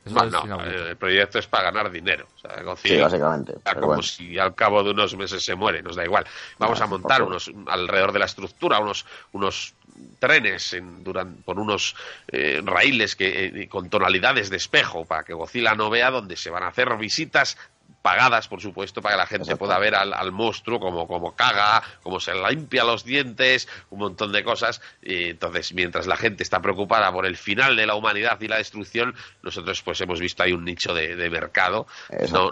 Eso 0.09 0.15
No, 0.17 0.25
es 0.25 0.33
no, 0.33 0.45
inaudito. 0.45 0.87
el 0.89 0.97
proyecto 0.97 1.39
es 1.39 1.47
para 1.47 1.71
ganar 1.71 1.91
dinero. 1.91 2.27
O 2.37 2.39
sea, 2.41 2.63
Godzilla 2.63 2.95
Sí, 2.97 3.01
básicamente, 3.01 3.55
como 3.75 3.87
bueno. 3.87 4.03
si 4.03 4.39
al 4.39 4.55
cabo 4.55 4.83
de 4.83 4.91
unos 4.91 5.17
meses 5.17 5.45
se 5.45 5.55
muere, 5.55 5.83
nos 5.83 5.97
da 5.97 6.05
igual. 6.05 6.27
Vamos 6.59 6.79
No, 6.81 6.85
a 6.85 6.89
montar 6.89 7.23
unos 7.23 7.51
alrededor 7.67 8.13
de 8.13 8.19
la 8.19 8.25
estructura 8.27 8.79
unos 8.79 9.05
unos 9.33 9.75
trenes 10.19 10.73
en, 10.75 11.03
duran- 11.05 11.43
por 11.45 11.59
unos 11.59 11.97
eh, 12.29 12.61
raíles 12.65 13.17
que 13.17 13.47
eh, 13.47 13.69
con 13.69 13.89
tonalidades 13.91 14.49
de 14.51 14.57
espejo 14.57 15.05
para 15.05 15.25
que 15.25 15.35
Godzilla 15.35 15.75
no 15.75 15.91
vea 15.91 16.11
donde 16.11 16.37
se 16.37 16.51
van 16.51 16.63
a 16.63 16.69
hacer 16.69 16.97
visitas 16.97 17.57
pagadas, 18.03 18.49
por 18.49 18.61
supuesto, 18.61 19.03
para 19.03 19.15
que 19.15 19.19
la 19.19 19.27
gente 19.27 19.57
pueda 19.57 19.79
ver 19.79 19.95
al, 19.95 20.13
al 20.13 20.33
monstruo 20.33 20.81
como, 20.81 21.07
como 21.07 21.35
caga, 21.35 21.83
como 22.03 22.21
se 22.21 22.33
limpia 22.35 22.85
los 22.85 23.05
dientes, 23.05 23.69
un 23.91 23.99
montón 24.01 24.33
de 24.33 24.45
cosas. 24.45 24.81
Y 25.03 25.31
entonces, 25.31 25.73
mientras 25.75 26.07
la 26.07 26.17
gente 26.17 26.43
está 26.43 26.61
preocupada 26.61 27.13
por 27.13 27.27
el 27.27 27.37
final 27.37 27.77
de 27.77 27.87
la 27.87 27.95
humanidad 27.95 28.41
y 28.41 28.49
la 28.49 28.57
destrucción, 28.57 29.15
nosotros 29.43 29.83
pues 29.83 30.01
hemos 30.01 30.21
visto 30.21 30.43
ahí 30.43 30.53
un 30.53 30.65
nicho 30.65 30.95
de, 30.95 31.17
de 31.17 31.31
mercado. 31.31 31.87
No, 32.31 32.51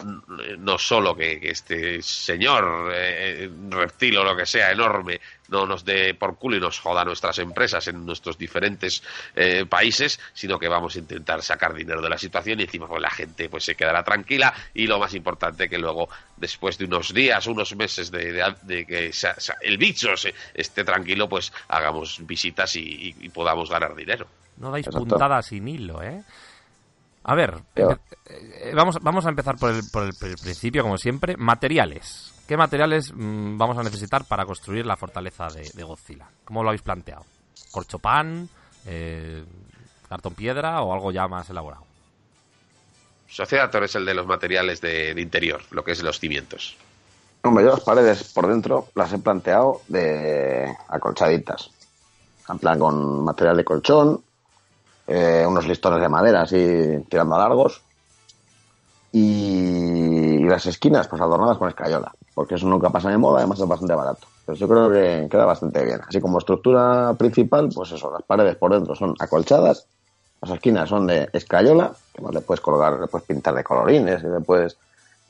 no 0.58 0.78
solo 0.78 1.16
que, 1.16 1.41
que 1.41 1.50
este 1.50 2.02
señor 2.02 2.91
eh, 2.94 3.50
reptil 3.70 4.18
o 4.18 4.25
lo 4.25 4.36
que 4.36 4.47
sea 4.47 4.70
enorme 4.70 5.20
no 5.49 5.66
nos 5.66 5.84
dé 5.84 6.15
por 6.15 6.36
culo 6.39 6.57
y 6.57 6.60
nos 6.60 6.78
joda 6.81 7.05
nuestras 7.05 7.39
empresas 7.39 7.86
en 7.89 8.05
nuestros 8.05 8.36
diferentes 8.39 9.02
eh, 9.34 9.65
países, 9.68 10.18
sino 10.33 10.58
que 10.58 10.68
vamos 10.68 10.97
a 10.97 10.99
intentar 10.99 11.42
sacar 11.42 11.75
dinero 11.75 12.00
de 12.02 12.08
la 12.08 12.18
situación 12.18 12.60
y 12.60 12.65
encima 12.65 12.89
pues, 12.89 13.00
la 13.02 13.10
gente 13.10 13.49
pues 13.49 13.65
se 13.65 13.75
quedará 13.75 14.02
tranquila 14.02 14.52
y 14.75 14.86
lo 14.86 14.99
más 14.99 15.15
importante 15.15 15.68
que 15.68 15.78
luego 15.78 16.08
después 16.36 16.78
de 16.78 16.84
unos 16.86 17.12
días, 17.15 17.47
unos 17.47 17.75
meses 17.76 18.10
de, 18.10 18.33
de- 18.33 18.55
de 18.62 18.86
que 18.86 19.10
el 19.62 19.78
bicho 19.78 20.16
se- 20.16 20.34
esté 20.55 20.84
tranquilo, 20.84 21.28
pues 21.28 21.52
hagamos 21.68 22.26
visitas 22.26 22.75
y, 22.76 22.81
y- 22.81 23.15
y 23.20 23.28
podamos 23.28 23.70
ganar 23.70 23.94
dinero. 23.94 24.26
No 24.58 24.70
dais 24.70 24.86
Exacto. 24.86 25.07
puntadas 25.07 25.47
sin 25.47 25.68
hilo, 25.68 26.02
¿eh? 26.02 26.23
A 27.25 27.34
ver, 27.34 27.55
empe- 27.75 27.99
eh, 28.31 28.73
vamos, 28.75 28.99
vamos 29.02 29.26
a 29.26 29.31
empezar 29.31 29.57
por 29.58 29.70
el, 29.70 29.83
por 29.92 30.05
el 30.05 30.12
pr- 30.12 30.41
principio, 30.41 30.83
como 30.83 30.97
siempre. 30.97 31.36
Materiales. 31.36 32.33
¿Qué 32.47 32.57
materiales 32.57 33.12
mm, 33.15 33.58
vamos 33.58 33.76
a 33.78 33.83
necesitar 33.83 34.25
para 34.25 34.47
construir 34.47 34.86
la 34.86 34.97
fortaleza 34.97 35.49
de, 35.49 35.70
de 35.75 35.83
Godzilla? 35.83 36.28
¿Cómo 36.44 36.62
lo 36.62 36.68
habéis 36.68 36.83
planteado? 36.83 37.25
¿Corchopán? 37.73 38.49
Eh, 38.86 39.44
¿Cartón 40.08 40.34
piedra 40.34 40.81
o 40.83 40.92
algo 40.92 41.10
ya 41.10 41.26
más 41.26 41.50
elaborado? 41.50 41.84
Sociedator 43.28 43.84
es 43.84 43.97
el 43.97 44.05
de 44.05 44.15
los 44.15 44.26
materiales 44.26 44.81
de, 44.81 45.15
de 45.15 45.20
interior, 45.20 45.60
lo 45.70 45.83
que 45.83 45.92
es 45.92 46.02
los 46.02 46.20
cimientos. 46.20 46.76
Hombre, 47.42 47.65
yo 47.65 47.70
las 47.70 47.81
paredes 47.81 48.25
por 48.33 48.47
dentro 48.47 48.89
las 48.94 49.12
he 49.12 49.18
planteado 49.18 49.83
de 49.89 50.73
acolchaditas. 50.89 51.70
En 52.49 52.58
plan 52.58 52.78
con 52.78 53.25
material 53.25 53.57
de 53.57 53.65
colchón, 53.65 54.23
eh, 55.07 55.44
unos 55.47 55.66
listones 55.66 56.00
de 56.00 56.08
madera 56.08 56.42
así 56.42 57.05
tirando 57.08 57.34
a 57.34 57.39
largos. 57.39 57.83
Y, 59.19 60.45
las 60.45 60.67
esquinas 60.67 61.09
pues 61.09 61.23
adornadas 61.23 61.59
con 61.59 61.69
escayola. 61.69 62.12
Porque 62.35 62.57
eso 62.57 62.67
nunca 62.67 62.91
pasa 62.91 63.09
de 63.09 63.17
moda, 63.17 63.39
además 63.39 63.59
es 63.61 63.67
bastante 63.67 63.95
barato. 63.95 64.27
Pero 64.45 64.59
yo 64.59 64.69
creo 64.69 64.91
que 64.91 65.28
queda 65.31 65.47
bastante 65.47 65.85
bien. 65.85 66.01
Así 66.07 66.20
como 66.20 66.39
estructura 66.39 67.15
principal, 67.15 67.70
pues 67.75 67.93
eso, 67.93 68.12
las 68.12 68.23
paredes 68.23 68.57
por 68.57 68.73
dentro 68.73 68.95
son 68.95 69.15
acolchadas, 69.19 69.86
las 70.43 70.51
esquinas 70.51 70.89
son 70.89 71.07
de 71.07 71.31
escayola, 71.33 71.93
que 72.15 72.23
más 72.23 72.35
le 72.35 72.43
puedes 72.43 72.61
colgar, 72.61 73.01
le 73.01 73.07
puedes 73.07 73.27
pintar 73.27 73.55
de 73.55 73.65
colorines, 73.65 74.23
y 74.23 74.27
le 74.27 74.41
puedes 74.41 74.77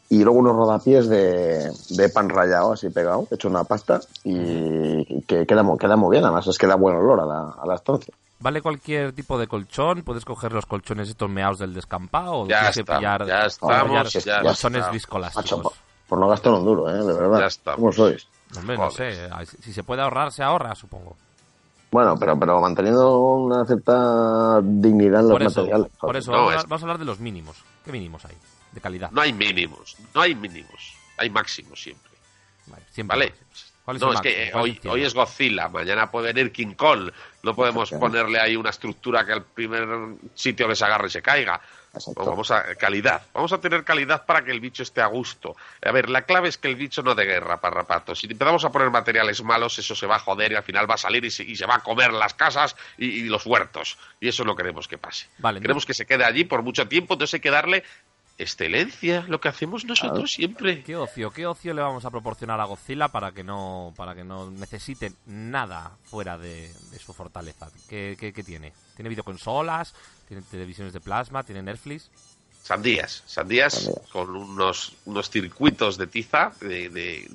y 0.09 0.23
luego 0.23 0.39
unos 0.39 0.55
rodapiés 0.55 1.09
de, 1.09 1.71
de 1.91 2.09
pan 2.11 2.29
rallado 2.29 2.73
así 2.73 2.91
pegado, 2.91 3.27
hecho 3.31 3.49
una 3.49 3.65
pasta 3.65 4.01
y 4.23 5.23
que 5.23 5.47
queda, 5.47 5.65
queda 5.79 5.97
muy 5.97 6.13
bien, 6.13 6.25
además 6.25 6.47
es 6.47 6.59
que 6.59 6.67
da 6.69 6.77
buen 6.77 6.95
olor 6.95 7.21
a 7.21 7.27
la, 7.27 7.55
a 7.61 7.67
la 7.67 7.75
estancia. 7.75 8.15
¿Vale 8.39 8.61
cualquier 8.61 9.13
tipo 9.13 9.39
de 9.39 9.47
colchón? 9.47 10.03
¿Puedes 10.03 10.25
coger 10.25 10.53
los 10.53 10.67
colchones 10.67 11.09
estos 11.09 11.31
meados 11.31 11.59
del 11.59 11.73
descampado? 11.73 12.41
¿O 12.41 12.47
Ya 12.47 12.59
tienes 12.71 12.77
que 12.77 12.85
pillar, 12.85 13.27
ya 13.27 13.47
estamos, 13.47 14.13
ya 14.13 14.43
colchones 14.43 14.57
estamos. 14.81 14.93
viscolásticos? 14.93 15.53
Macho, 15.65 15.73
por, 16.07 16.19
no 16.19 16.29
gastar 16.29 16.53
un 16.53 16.65
duro, 16.65 16.91
¿eh? 16.91 16.99
De 17.05 17.13
verdad. 17.15 17.41
Ya 17.41 17.47
estamos. 17.47 17.81
¿Cómo 17.81 17.93
sois? 17.93 18.29
Hombre, 18.57 18.77
no 18.77 18.91
sé. 18.91 19.29
Si 19.61 19.73
se 19.73 19.83
puede 19.83 20.03
ahorrar, 20.03 20.31
se 20.33 20.43
ahorra, 20.43 20.75
supongo. 20.75 21.17
Bueno, 21.91 22.17
pero, 22.19 22.39
pero 22.39 22.61
manteniendo 22.61 23.19
una 23.19 23.65
cierta 23.65 24.61
dignidad 24.63 25.21
en 25.21 25.29
los 25.29 25.33
Por 25.33 25.43
eso, 25.43 25.61
materiales. 25.61 25.93
por 25.99 26.17
eso 26.17 26.33
vamos, 26.33 26.49
a 26.49 26.53
hablar, 26.53 26.69
vamos 26.69 26.83
a 26.83 26.85
hablar 26.85 26.99
de 26.99 27.05
los 27.07 27.21
mínimos. 27.21 27.57
¿Qué 27.85 27.93
mínimos 27.93 28.25
hay? 28.25 28.37
De 28.73 28.81
calidad. 28.81 29.11
No 29.13 29.23
hay 29.23 29.33
mínimos, 29.33 29.97
no 30.15 30.21
hay 30.21 30.35
mínimos, 30.35 30.95
hay 31.17 31.31
máximos 31.31 31.81
siempre. 31.81 32.11
siempre 32.91 33.17
¿Vale? 33.17 33.35
¿Cuál 33.87 33.99
es 33.99 34.03
No, 34.03 34.11
el 34.11 34.15
es 34.17 34.21
que 34.21 34.43
eh, 34.43 34.51
¿Cuál 34.51 34.65
hoy, 34.65 34.81
hoy 34.89 35.05
es 35.05 35.15
Godzilla, 35.15 35.69
mañana 35.69 36.11
puede 36.11 36.33
venir 36.33 36.51
King 36.51 36.75
Kong. 36.75 37.09
No 37.45 37.55
podemos 37.55 37.89
ponerle 37.93 38.41
ahí 38.41 38.57
una 38.57 38.71
estructura 38.71 39.25
que 39.25 39.33
al 39.33 39.45
primer 39.45 39.87
sitio 40.35 40.67
que 40.67 40.75
se 40.75 40.85
agarre 40.85 41.09
se 41.09 41.23
caiga. 41.23 41.61
No, 42.17 42.25
vamos 42.25 42.51
a 42.51 42.75
calidad. 42.75 43.23
Vamos 43.33 43.53
a 43.53 43.61
tener 43.61 43.85
calidad 43.85 44.27
para 44.27 44.45
que 44.45 44.51
el 44.51 44.59
bicho 44.59 44.83
esté 44.83 45.03
a 45.03 45.07
gusto. 45.07 45.55
A 45.85 45.93
ver, 45.93 46.11
la 46.11 46.23
clave 46.23 46.49
es 46.49 46.59
que 46.59 46.67
el 46.67 46.75
bicho 46.75 47.05
no 47.05 47.15
de 47.15 47.27
guerra, 47.27 47.61
parrapato. 47.61 48.17
Si 48.17 48.27
empezamos 48.27 48.65
a 48.65 48.73
poner 48.73 48.91
materiales 48.91 49.41
malos, 49.45 49.79
eso 49.79 49.95
se 49.95 50.07
va 50.07 50.17
a 50.17 50.19
joder 50.19 50.51
y 50.51 50.57
al 50.57 50.65
final 50.65 50.91
va 50.91 50.95
a 50.95 50.99
salir 50.99 51.25
y 51.25 51.31
se, 51.31 51.45
y 51.45 51.55
se 51.55 51.65
va 51.65 51.77
a 51.77 51.81
comer 51.81 52.13
las 52.13 52.35
casas 52.35 52.75
y, 52.99 53.07
y 53.07 53.23
los 53.29 53.47
huertos. 53.47 53.97
Y 54.21 54.27
eso 54.27 54.43
no 54.43 54.57
queremos 54.57 54.89
que 54.89 54.99
pase. 54.99 55.29
Vale, 55.39 55.61
queremos 55.61 55.87
que 55.87 55.95
se 55.95 56.07
quede 56.07 56.25
allí 56.25 56.43
por 56.43 56.63
mucho 56.63 56.89
tiempo, 56.89 57.15
entonces 57.15 57.35
hay 57.35 57.41
que 57.41 57.51
darle 57.51 57.85
excelencia, 58.39 59.25
lo 59.29 59.41
que 59.41 59.49
hacemos 59.49 59.85
nosotros 59.85 60.33
siempre. 60.33 60.83
¿Qué 60.83 60.97
ocio, 60.97 61.31
qué 61.31 61.47
ocio 61.47 61.73
le 61.75 61.83
vamos 61.83 62.05
a 62.05 62.11
proporcionar 62.11 62.61
a 62.61 62.65
Godzilla 62.65 63.09
para 63.09 63.33
que 63.33 63.43
no, 63.45 63.93
para 63.97 64.15
que 64.15 64.25
no 64.25 64.51
necesite 64.51 65.13
nada 65.27 65.97
fuera 66.05 66.37
de, 66.39 66.73
de 66.91 66.99
su 66.99 67.13
fortaleza? 67.13 67.71
¿Qué, 67.89 68.17
qué, 68.19 68.33
qué 68.33 68.43
tiene? 68.45 68.73
¿Tiene 68.95 69.09
videoconsolas? 69.09 69.95
¿Tiene 70.29 70.43
televisiones 70.43 70.93
de 70.93 71.01
plasma? 71.01 71.43
¿Tiene 71.45 71.63
Netflix? 71.63 72.11
Sandías, 72.63 73.23
sandías 73.27 73.91
con 74.13 74.35
unos, 74.35 74.95
unos 75.05 75.31
circuitos 75.31 75.97
de 75.99 76.09
tiza, 76.09 76.53
de, 76.61 76.89
de- 76.89 77.31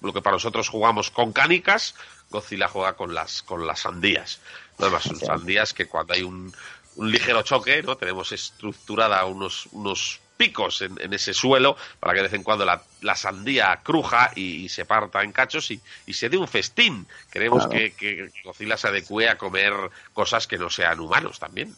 lo 0.00 0.12
que 0.12 0.20
para 0.20 0.34
nosotros 0.34 0.68
jugamos 0.68 1.10
con 1.12 1.32
cánicas, 1.32 1.94
Godzilla 2.30 2.66
juega 2.66 2.94
con 2.94 3.14
las, 3.14 3.42
con 3.44 3.64
las 3.64 3.80
sandías. 3.80 4.40
Además, 4.78 5.04
son 5.04 5.16
sandías 5.20 5.72
que 5.72 5.86
cuando 5.86 6.14
hay 6.14 6.22
un, 6.22 6.52
un 6.96 7.10
ligero 7.12 7.42
choque, 7.42 7.80
¿no? 7.84 7.96
Tenemos 7.96 8.32
estructurada 8.32 9.24
unos, 9.26 9.66
unos 9.70 10.18
picos 10.42 10.82
en, 10.82 11.00
en 11.00 11.12
ese 11.12 11.32
suelo 11.32 11.76
para 12.00 12.12
que 12.14 12.18
de 12.18 12.22
vez 12.24 12.32
en 12.32 12.42
cuando 12.42 12.64
la, 12.64 12.82
la 13.02 13.14
sandía 13.14 13.78
cruja 13.82 14.32
y, 14.34 14.64
y 14.64 14.68
se 14.68 14.84
parta 14.84 15.22
en 15.22 15.30
cachos 15.30 15.70
y, 15.70 15.80
y 16.06 16.12
se 16.14 16.28
dé 16.28 16.36
un 16.36 16.48
festín. 16.48 17.06
Queremos 17.30 17.66
Claro. 17.66 17.70
que, 17.70 17.92
que 17.94 18.30
Godzilla 18.44 18.76
se 18.76 18.88
adecue 18.88 19.28
a 19.28 19.38
comer 19.38 19.72
cosas 20.12 20.46
que 20.48 20.58
no 20.58 20.68
sean 20.68 20.98
humanos 20.98 21.38
también. 21.38 21.72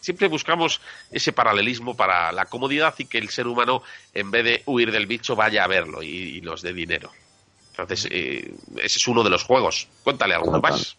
Siempre 0.00 0.28
buscamos 0.28 0.80
ese 1.10 1.32
paralelismo 1.32 1.96
para 1.96 2.30
la 2.30 2.44
comodidad 2.44 2.94
y 2.98 3.06
que 3.06 3.18
el 3.18 3.30
ser 3.30 3.46
humano, 3.48 3.82
en 4.14 4.30
vez 4.30 4.44
de 4.44 4.62
huir 4.66 4.92
del 4.92 5.06
bicho, 5.06 5.34
vaya 5.34 5.64
a 5.64 5.66
verlo 5.66 6.02
y, 6.02 6.38
y 6.38 6.40
nos 6.40 6.62
dé 6.62 6.72
dinero. 6.72 7.10
Entonces, 7.70 8.06
eh, 8.10 8.54
ese 8.76 8.98
es 8.98 9.08
uno 9.08 9.24
de 9.24 9.30
los 9.30 9.42
juegos. 9.44 9.88
Cuéntale 10.04 10.34
alguno 10.34 10.60
más. 10.60 10.96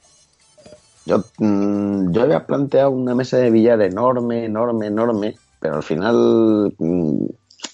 Yo, 1.05 1.23
mm, 1.37 2.11
yo 2.11 2.21
había 2.23 2.45
planteado 2.45 2.91
una 2.91 3.15
mesa 3.15 3.37
de 3.37 3.49
billar 3.49 3.81
enorme, 3.81 4.45
enorme, 4.45 4.87
enorme, 4.87 5.35
pero 5.59 5.75
al 5.75 5.83
final, 5.83 6.73
mm, 6.77 7.25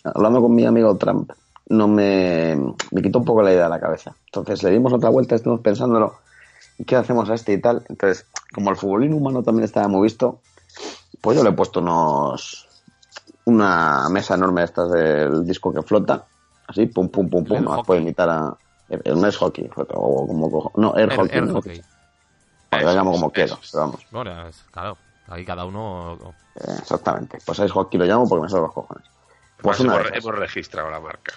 hablando 0.05 0.41
con 0.41 0.55
mi 0.55 0.65
amigo 0.65 0.97
Trump, 0.97 1.31
no 1.67 1.87
me, 1.87 2.55
me 2.91 3.01
quitó 3.01 3.19
un 3.19 3.25
poco 3.25 3.41
la 3.41 3.51
idea 3.51 3.63
de 3.63 3.69
la 3.69 3.79
cabeza. 3.79 4.15
Entonces 4.27 4.61
le 4.63 4.71
dimos 4.71 4.93
otra 4.93 5.09
vuelta, 5.09 5.35
estuvimos 5.35 5.61
pensándolo, 5.61 6.15
¿y 6.77 6.83
qué 6.85 6.95
hacemos 6.95 7.29
a 7.29 7.33
este 7.35 7.53
y 7.53 7.61
tal? 7.61 7.83
Entonces, 7.89 8.27
como 8.53 8.69
el 8.69 8.75
futbolín 8.75 9.13
humano 9.13 9.43
también 9.43 9.65
estaba 9.65 9.87
muy 9.87 10.03
visto, 10.03 10.41
pues 11.21 11.37
yo 11.37 11.43
le 11.43 11.49
he 11.51 11.53
puesto 11.53 11.79
unos 11.79 12.67
una 13.45 14.09
mesa 14.09 14.35
enorme 14.35 14.63
estas 14.63 14.91
del 14.91 15.45
disco 15.45 15.71
que 15.71 15.81
flota, 15.83 16.25
así, 16.67 16.87
pum, 16.87 17.09
pum, 17.09 17.29
pum, 17.29 17.43
pum, 17.45 17.63
más 17.63 17.83
puede 17.85 18.01
imitar 18.01 18.29
a... 18.29 18.57
No 18.87 19.27
es 19.27 19.37
hockey, 19.37 19.69
o 19.75 20.27
como 20.27 20.49
cojo- 20.51 20.71
no, 20.75 20.95
air, 20.95 21.09
Air- 21.11 21.19
hockey. 21.19 21.37
air 21.37 21.43
¿no? 21.47 21.53
hockey. 21.53 21.81
Llamo 22.71 23.11
como 23.11 23.31
quiero, 23.31 23.57
pero 23.71 23.83
vamos. 23.85 24.05
Bueno, 24.11 24.47
es- 24.47 24.63
claro, 24.71 24.97
ahí 25.27 25.45
cada 25.45 25.65
uno... 25.65 26.17
Exactamente. 26.79 27.39
Pues 27.45 27.59
air 27.59 27.69
hockey 27.69 27.99
lo 27.99 28.05
llamo 28.05 28.27
porque 28.27 28.43
me 28.43 28.49
salen 28.49 28.63
los 28.63 28.73
cojones. 28.73 29.05
Pues 29.61 29.79
una 29.79 30.01
hemos, 30.13 30.35
registrado 30.35 30.89
la 30.89 30.99
marca. 30.99 31.33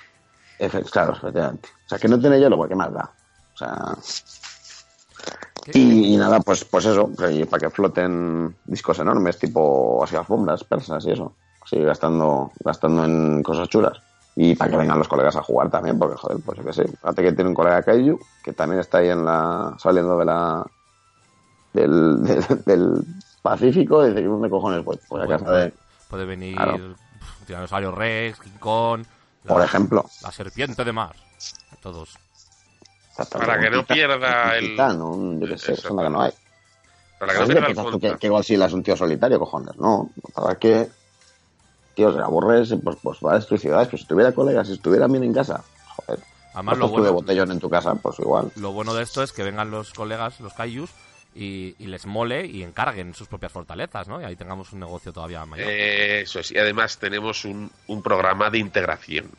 Efe- 0.59 0.89
claro, 0.91 1.13
efectivamente. 1.13 1.69
O 1.87 1.89
sea, 1.89 1.99
que 1.99 2.09
no 2.09 2.19
tiene 2.19 2.39
hielo, 2.39 2.57
porque 2.57 2.75
más 2.75 2.93
da. 2.93 3.11
O 3.55 3.57
sea... 3.57 3.97
Y, 5.75 6.15
y 6.15 6.17
nada, 6.17 6.41
pues, 6.41 6.65
pues 6.65 6.87
eso, 6.87 7.11
y 7.31 7.45
para 7.45 7.61
que 7.61 7.71
floten 7.71 8.57
discos 8.65 8.99
enormes, 9.01 9.39
tipo 9.39 10.03
así 10.03 10.17
alfombras 10.17 10.65
persas 10.65 11.05
y 11.05 11.11
eso. 11.11 11.35
Así 11.63 11.79
gastando, 11.83 12.53
gastando 12.65 13.05
en 13.05 13.43
cosas 13.43 13.69
chulas. 13.69 14.01
Y 14.35 14.55
para 14.55 14.71
que 14.71 14.77
vengan 14.79 14.99
los 14.99 15.09
colegas 15.09 15.37
a 15.37 15.43
jugar 15.43 15.69
también, 15.69 15.99
porque 15.99 16.17
joder, 16.17 16.39
pues 16.45 16.59
yo 16.59 16.65
qué 16.65 16.73
sé. 16.73 16.87
Fíjate 16.87 17.23
que 17.23 17.33
tiene 17.33 17.51
un 17.51 17.55
colega 17.55 17.83
Kaiju, 17.83 18.19
que 18.43 18.53
también 18.53 18.81
está 18.81 18.99
ahí 18.99 19.09
en 19.09 19.25
la. 19.25 19.75
saliendo 19.79 20.17
de 20.17 20.25
la. 20.25 20.65
del, 21.73 22.23
del, 22.23 22.65
del 22.65 23.05
Pacífico, 23.51 24.05
y 24.07 24.11
dice, 24.11 24.23
¿dónde 24.25 24.51
cojones 24.51 24.85
voy? 24.85 24.99
Pues 25.09 25.31
a 25.31 25.39
Puede, 25.39 25.73
puede 26.09 26.25
venir 26.25 26.57
Claro. 26.57 26.95
Tiranosaurio 27.47 27.93
Rex, 27.93 28.39
King 28.41 28.59
Kong... 28.61 29.05
Por 29.47 29.63
ejemplo. 29.63 30.05
La 30.23 30.31
serpiente 30.33 30.85
de 30.85 30.93
mar. 30.93 31.15
Todos. 31.81 32.19
Para 33.33 33.59
que 33.59 33.71
no 33.71 33.85
pierda 33.85 34.57
el- 34.59 34.79
un- 35.01 35.41
yo 35.41 35.47
qué 35.47 35.57
sé, 35.59 35.75
que 35.75 35.89
no 35.95 36.21
hay. 36.23 36.33
Para 37.19 37.33
que 37.33 37.39
no 37.41 37.47
¿Sabes 37.47 37.57
qué 37.57 37.73
pierda 37.73 37.89
el 37.91 38.01
que, 38.01 38.19
que 38.19 38.29
Godzilla 38.29 38.67
es 38.67 38.73
un 38.75 38.83
tío 38.83 38.97
solitario, 38.97 39.39
cojones. 39.39 39.77
No, 39.77 40.11
para 40.35 40.55
que, 40.57 40.89
tío, 41.95 42.13
se 42.13 42.21
aburres, 42.21 42.75
pues, 42.85 42.97
pues 43.03 43.19
va 43.25 43.33
a 43.33 43.35
destruir 43.37 43.61
ciudades. 43.61 43.89
Pues 43.89 44.03
si 44.03 44.09
tuviera 44.09 44.33
colegas, 44.33 44.67
si 44.69 44.75
estuvieran 44.75 45.11
bien 45.11 45.25
en 45.25 45.33
casa, 45.33 45.65
joder. 45.97 46.21
Además, 46.55 46.75
Estás 46.75 46.79
lo 46.79 46.87
de 46.97 47.01
bueno- 47.01 47.13
botellón 47.15 47.51
en 47.53 47.59
tu 47.61 47.71
casa, 47.71 47.95
pues 47.95 48.19
igual. 48.19 48.53
Lo 48.57 48.73
bueno 48.73 48.93
de 48.95 49.03
esto 49.03 49.23
es 49.23 49.33
que 49.33 49.43
vengan 49.45 49.71
los 49.71 49.93
colegas, 49.95 50.39
los 50.41 50.53
kaijus, 50.53 50.91
y, 51.39 51.77
y 51.79 51.87
les 51.87 52.05
mole 52.07 52.45
y 52.47 52.63
encarguen 52.63 53.15
sus 53.15 53.29
propias 53.29 53.53
fortalezas, 53.53 54.09
¿no? 54.09 54.21
Y 54.21 54.25
ahí 54.25 54.37
tengamos 54.37 54.73
un 54.73 54.81
negocio 54.81 55.13
todavía 55.13 55.45
mayor. 55.47 55.69
Eh, 55.71 56.23
Eso 56.23 56.41
es. 56.41 56.51
Y 56.51 56.59
además 56.59 56.99
tenemos 56.99 57.45
un, 57.45 57.71
un 57.87 58.03
programa 58.03 58.51
de 58.51 58.59
integración. 58.59 59.31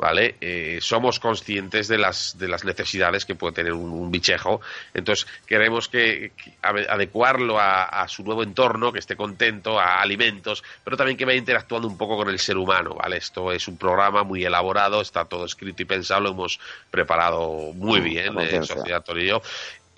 ¿Vale? 0.00 0.36
Eh, 0.40 0.78
somos 0.80 1.18
conscientes 1.18 1.88
de 1.88 1.98
las, 1.98 2.38
de 2.38 2.46
las 2.46 2.64
necesidades 2.64 3.24
que 3.24 3.34
puede 3.34 3.52
tener 3.52 3.72
un, 3.72 3.90
un 3.90 4.12
bichejo. 4.12 4.60
Entonces, 4.94 5.26
queremos 5.44 5.88
que, 5.88 6.30
que 6.40 6.52
ade- 6.62 6.86
adecuarlo 6.88 7.58
a, 7.58 7.82
a 7.82 8.06
su 8.06 8.22
nuevo 8.22 8.44
entorno, 8.44 8.92
que 8.92 9.00
esté 9.00 9.16
contento, 9.16 9.76
a 9.80 10.00
alimentos, 10.00 10.62
pero 10.84 10.96
también 10.96 11.16
que 11.18 11.24
vaya 11.24 11.36
interactuando 11.40 11.88
un 11.88 11.98
poco 11.98 12.16
con 12.16 12.28
el 12.28 12.38
ser 12.38 12.58
humano, 12.58 12.94
¿vale? 12.94 13.16
Esto 13.16 13.50
es 13.50 13.66
un 13.66 13.76
programa 13.76 14.22
muy 14.22 14.44
elaborado, 14.44 15.00
está 15.00 15.24
todo 15.24 15.44
escrito 15.46 15.82
y 15.82 15.86
pensado, 15.86 16.20
lo 16.20 16.30
hemos 16.30 16.60
preparado 16.92 17.72
muy 17.74 18.00
Mm, 18.00 18.04
bien, 18.04 18.38
eh. 18.38 18.62
Sociedad 18.62 19.02
Torillo. 19.02 19.42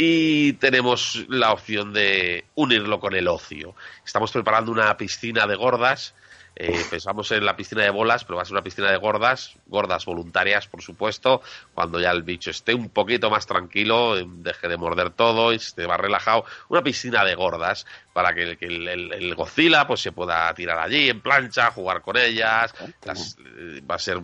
Y 0.02 0.54
tenemos 0.54 1.26
la 1.28 1.52
opción 1.52 1.92
de 1.92 2.46
unirlo 2.54 3.00
con 3.00 3.14
el 3.14 3.28
ocio. 3.28 3.74
Estamos 4.02 4.32
preparando 4.32 4.72
una 4.72 4.96
piscina 4.96 5.46
de 5.46 5.56
gordas. 5.56 6.14
Eh, 6.62 6.84
pensamos 6.90 7.30
en 7.32 7.44
la 7.46 7.56
piscina 7.56 7.82
de 7.82 7.88
bolas, 7.90 8.24
pero 8.24 8.36
va 8.36 8.42
a 8.42 8.44
ser 8.44 8.52
una 8.52 8.62
piscina 8.62 8.90
de 8.90 8.98
gordas, 8.98 9.52
gordas 9.66 10.04
voluntarias, 10.04 10.66
por 10.66 10.82
supuesto, 10.82 11.40
cuando 11.72 11.98
ya 11.98 12.10
el 12.10 12.22
bicho 12.22 12.50
esté 12.50 12.74
un 12.74 12.90
poquito 12.90 13.30
más 13.30 13.46
tranquilo, 13.46 14.18
eh, 14.18 14.24
deje 14.26 14.68
de 14.68 14.76
morder 14.76 15.10
todo 15.10 15.52
y 15.52 15.56
esté 15.56 15.88
más 15.88 15.98
relajado. 15.98 16.44
Una 16.68 16.82
piscina 16.82 17.24
de 17.24 17.34
gordas 17.34 17.86
para 18.12 18.34
que, 18.34 18.42
el- 18.42 18.58
el, 18.60 18.88
el- 18.88 19.12
el 19.14 19.34
Godzilla 19.34 19.86
pues 19.86 20.00
se 20.02 20.12
pueda 20.12 20.52
tirar 20.52 20.78
allí 20.78 21.08
en 21.08 21.22
plancha, 21.22 21.70
jugar 21.70 22.02
con 22.02 22.18
ellas. 22.18 22.74
Las- 23.04 23.36
eh, 23.38 23.80
va 23.90 23.94
a 23.94 23.98
ser 23.98 24.20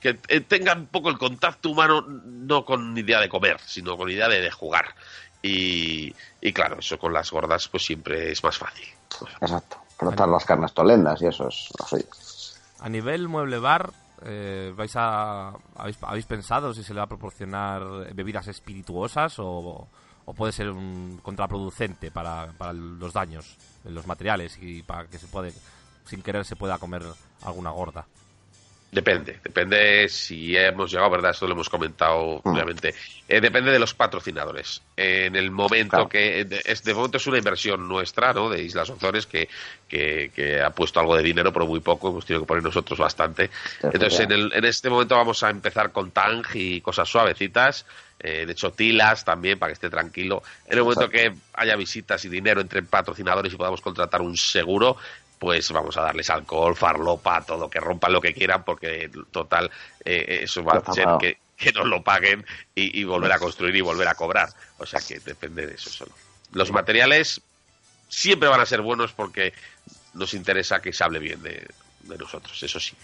que 0.00 0.18
eh, 0.28 0.40
tengan 0.42 0.80
un 0.80 0.86
poco 0.88 1.08
el 1.08 1.16
contacto 1.16 1.70
humano, 1.70 2.04
no 2.06 2.64
con 2.66 2.98
idea 2.98 3.18
de 3.20 3.30
comer, 3.30 3.58
sino 3.64 3.96
con 3.96 4.10
idea 4.10 4.28
de, 4.28 4.42
de 4.42 4.50
jugar. 4.50 4.94
Y, 5.40 6.14
y 6.40 6.52
claro, 6.52 6.80
eso 6.80 6.98
con 6.98 7.12
las 7.12 7.30
gordas 7.30 7.68
pues 7.68 7.84
siempre 7.84 8.30
es 8.30 8.42
más 8.44 8.58
fácil. 8.58 8.86
Exacto. 9.40 9.78
Las 10.00 10.44
carnes 10.44 10.72
tolendas 10.72 11.20
y 11.22 11.26
eso 11.26 11.48
es 11.48 11.70
lo 11.78 11.86
suyo. 11.86 12.06
A 12.80 12.88
nivel 12.88 13.28
mueble 13.28 13.58
bar, 13.58 13.92
eh, 14.22 14.72
vais 14.76 14.94
a, 14.94 15.52
habéis, 15.76 15.98
habéis 16.02 16.26
pensado 16.26 16.72
si 16.72 16.84
se 16.84 16.94
le 16.94 16.98
va 16.98 17.04
a 17.04 17.08
proporcionar 17.08 18.14
bebidas 18.14 18.46
espirituosas 18.46 19.38
o, 19.38 19.88
o 20.28 20.34
puede 20.34 20.52
ser 20.52 20.70
un 20.70 21.20
contraproducente 21.22 22.10
para, 22.10 22.52
para 22.58 22.74
los 22.74 23.14
daños 23.14 23.56
en 23.84 23.94
los 23.94 24.06
materiales 24.06 24.58
y 24.60 24.82
para 24.82 25.06
que 25.06 25.18
se 25.18 25.26
puede, 25.26 25.54
sin 26.04 26.20
querer 26.20 26.44
se 26.44 26.54
pueda 26.54 26.78
comer 26.78 27.02
alguna 27.42 27.70
gorda? 27.70 28.06
Depende, 28.90 29.38
depende 29.44 30.08
si 30.08 30.56
hemos 30.56 30.90
llegado, 30.90 31.10
¿verdad? 31.10 31.32
Esto 31.32 31.46
lo 31.46 31.52
hemos 31.52 31.68
comentado, 31.68 32.40
Mm. 32.42 32.48
obviamente. 32.48 32.94
Eh, 33.28 33.38
depende 33.38 33.70
de 33.70 33.78
los 33.78 33.92
patrocinadores. 33.92 34.80
En 34.96 35.36
el 35.36 35.50
momento 35.50 36.08
que. 36.08 36.44
de- 36.46 36.62
Es, 36.64 36.82
de 36.84 36.94
momento 36.94 37.18
es 37.18 37.26
una 37.26 37.36
inversión 37.36 37.86
nuestra, 37.86 38.32
¿no? 38.32 38.48
De 38.48 38.62
Islas 38.62 38.88
Ozores, 38.88 39.26
que, 39.26 39.46
que, 39.86 40.30
que 40.34 40.62
ha 40.62 40.70
puesto 40.70 41.00
algo 41.00 41.14
de 41.16 41.22
dinero, 41.22 41.52
pero 41.52 41.66
muy 41.66 41.80
poco. 41.80 42.08
Hemos 42.08 42.24
tenido 42.24 42.42
que 42.44 42.48
poner 42.48 42.62
nosotros 42.64 42.98
bastante. 42.98 43.50
Entonces, 43.82 44.20
en, 44.20 44.32
el, 44.32 44.52
en 44.54 44.64
este 44.64 44.88
momento 44.88 45.16
vamos 45.16 45.42
a 45.42 45.50
empezar 45.50 45.92
con 45.92 46.10
Tang 46.10 46.44
y 46.54 46.80
cosas 46.80 47.06
suavecitas. 47.10 47.84
eh, 48.20 48.46
de 48.46 48.52
hecho, 48.52 48.72
Tilas 48.72 49.24
también, 49.24 49.58
para 49.60 49.68
que 49.70 49.74
esté 49.74 49.90
tranquilo. 49.90 50.42
En 50.66 50.78
el 50.78 50.82
momento 50.82 51.08
que 51.10 51.32
haya 51.52 51.76
visitas 51.76 52.24
y 52.24 52.28
dinero 52.30 52.60
entre 52.60 52.82
patrocinadores 52.82 53.52
y 53.52 53.56
podamos 53.56 53.80
contratar 53.80 54.22
un 54.22 54.36
seguro, 54.36 54.96
pues 55.38 55.70
vamos 55.70 55.96
a 55.96 56.02
darles 56.02 56.30
alcohol, 56.30 56.76
farlopa, 56.76 57.42
todo, 57.42 57.70
que 57.70 57.80
rompan 57.80 58.12
lo 58.12 58.20
que 58.20 58.34
quieran, 58.34 58.64
porque 58.64 59.10
total, 59.30 59.70
eh, 60.04 60.40
eso 60.42 60.64
va 60.64 60.82
a 60.84 60.92
ser 60.92 61.06
que, 61.20 61.38
que 61.56 61.72
nos 61.72 61.86
lo 61.86 62.02
paguen 62.02 62.44
y, 62.74 63.00
y 63.00 63.04
volver 63.04 63.32
a 63.32 63.38
construir 63.38 63.74
y 63.76 63.80
volver 63.80 64.08
a 64.08 64.14
cobrar. 64.14 64.48
O 64.78 64.86
sea 64.86 65.00
que 65.00 65.20
depende 65.20 65.66
de 65.66 65.74
eso 65.74 65.90
solo. 65.90 66.12
Los 66.52 66.72
materiales 66.72 67.40
siempre 68.08 68.48
van 68.48 68.60
a 68.60 68.66
ser 68.66 68.80
buenos 68.80 69.12
porque 69.12 69.52
nos 70.14 70.34
interesa 70.34 70.80
que 70.80 70.92
se 70.92 71.04
hable 71.04 71.18
bien 71.18 71.42
de, 71.42 71.66
de 72.00 72.18
nosotros, 72.18 72.62
eso 72.62 72.80
sí. 72.80 72.96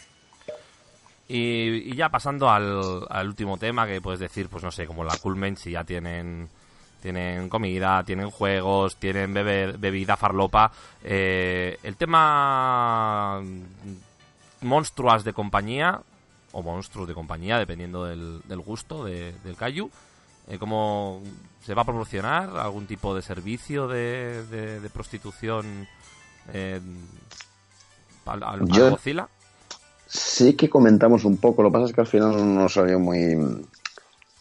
Y, 1.29 1.93
y 1.93 1.97
ya 1.97 2.11
pasando 2.11 2.51
al, 2.51 3.07
al 3.09 3.29
último 3.29 3.57
tema, 3.57 3.87
que 3.87 4.01
puedes 4.01 4.21
decir, 4.21 4.49
pues 4.49 4.63
no 4.63 4.71
sé, 4.71 4.87
como 4.87 5.05
la 5.05 5.17
Coolmen, 5.17 5.57
si 5.57 5.71
ya 5.71 5.85
tienen 5.85 6.51
tienen 7.09 7.51
comida, 7.51 8.03
tienen 8.03 8.31
juegos, 8.31 8.97
tienen 8.97 9.35
bebe- 9.35 9.77
bebida 9.77 10.17
farlopa. 10.17 10.73
Eh, 11.05 11.79
el 11.83 11.97
tema 11.97 13.43
monstruas 14.63 15.23
de 15.23 15.35
compañía, 15.35 16.01
o 16.53 16.63
monstruos 16.63 17.07
de 17.07 17.13
compañía, 17.13 17.59
dependiendo 17.59 18.07
del, 18.07 18.41
del 18.49 18.61
gusto 18.61 19.05
de- 19.05 19.35
del 19.45 19.55
Kaiju, 19.55 19.91
eh, 20.49 20.57
¿cómo 20.59 21.21
se 21.63 21.75
va 21.75 21.83
a 21.83 21.85
proporcionar 21.85 22.57
algún 22.57 22.87
tipo 22.87 23.15
de 23.15 23.21
servicio 23.21 23.87
de, 23.87 24.47
de- 24.47 24.81
de 24.81 24.89
prostitución 24.89 25.87
eh, 26.55 26.81
al, 28.25 28.43
al- 28.45 28.67
Yo-? 28.79 28.89
Sí 30.07 30.55
que 30.55 30.71
comentamos 30.71 31.27
un 31.27 31.37
poco, 31.37 31.63
lo 31.63 31.69
que 31.69 31.73
pasa 31.75 31.85
es 31.87 31.93
que 31.93 32.01
al 32.01 32.07
final 32.07 32.55
no 32.55 32.67
salió 32.71 32.99
muy... 32.99 33.37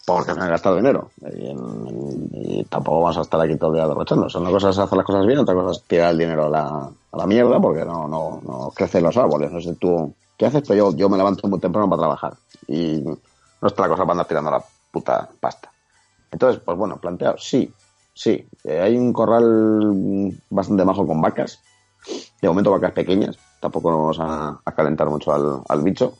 Porque 0.06 0.34
se 0.34 0.40
han 0.40 0.50
gastado 0.50 0.76
dinero. 0.76 1.10
Y, 1.32 2.64
tampoco 2.64 3.00
vamos 3.00 3.18
a 3.18 3.22
estar 3.22 3.40
aquí 3.40 3.56
todo 3.56 3.70
el 3.70 3.76
día 3.76 3.88
derrochando. 3.88 4.26
Una 4.38 4.50
cosa 4.50 4.70
es 4.70 4.78
hacer 4.78 4.96
las 4.96 5.06
cosas 5.06 5.26
bien, 5.26 5.38
otra 5.38 5.54
cosa 5.54 5.72
es 5.72 5.82
tirar 5.84 6.10
el 6.10 6.18
dinero 6.18 6.46
a 6.46 6.92
la, 7.12 7.26
mierda 7.26 7.60
porque 7.60 7.84
no, 7.84 8.06
no, 8.06 8.40
no 8.44 8.72
crecen 8.74 9.02
los 9.02 9.16
árboles. 9.16 9.50
No 9.50 9.60
sé 9.60 9.74
tú 9.76 10.12
qué 10.36 10.46
haces, 10.46 10.62
pero 10.66 10.90
yo, 10.90 10.96
yo 10.96 11.08
me 11.08 11.16
levanto 11.16 11.48
muy 11.48 11.58
temprano 11.58 11.88
para 11.88 12.00
trabajar. 12.00 12.34
Y 12.66 13.02
no 13.02 13.68
está 13.68 13.82
la 13.82 13.88
cosa 13.88 14.02
para 14.02 14.12
andar 14.12 14.26
tirando 14.26 14.50
la 14.50 14.64
puta 14.90 15.28
pasta. 15.40 15.70
Entonces, 16.30 16.60
pues 16.64 16.76
bueno, 16.76 16.98
planteado, 16.98 17.38
sí, 17.38 17.72
sí. 18.12 18.46
Eh, 18.64 18.80
hay 18.80 18.96
un 18.96 19.12
corral 19.12 20.32
bastante 20.50 20.84
majo 20.84 21.06
con 21.06 21.20
vacas. 21.20 21.60
De 22.42 22.48
momento 22.48 22.70
vacas 22.70 22.92
pequeñas. 22.92 23.38
Tampoco 23.60 23.90
nos 23.90 24.18
vamos 24.18 24.60
a, 24.66 24.72
calentar 24.72 25.08
mucho 25.08 25.32
al 25.66 25.82
bicho. 25.82 26.14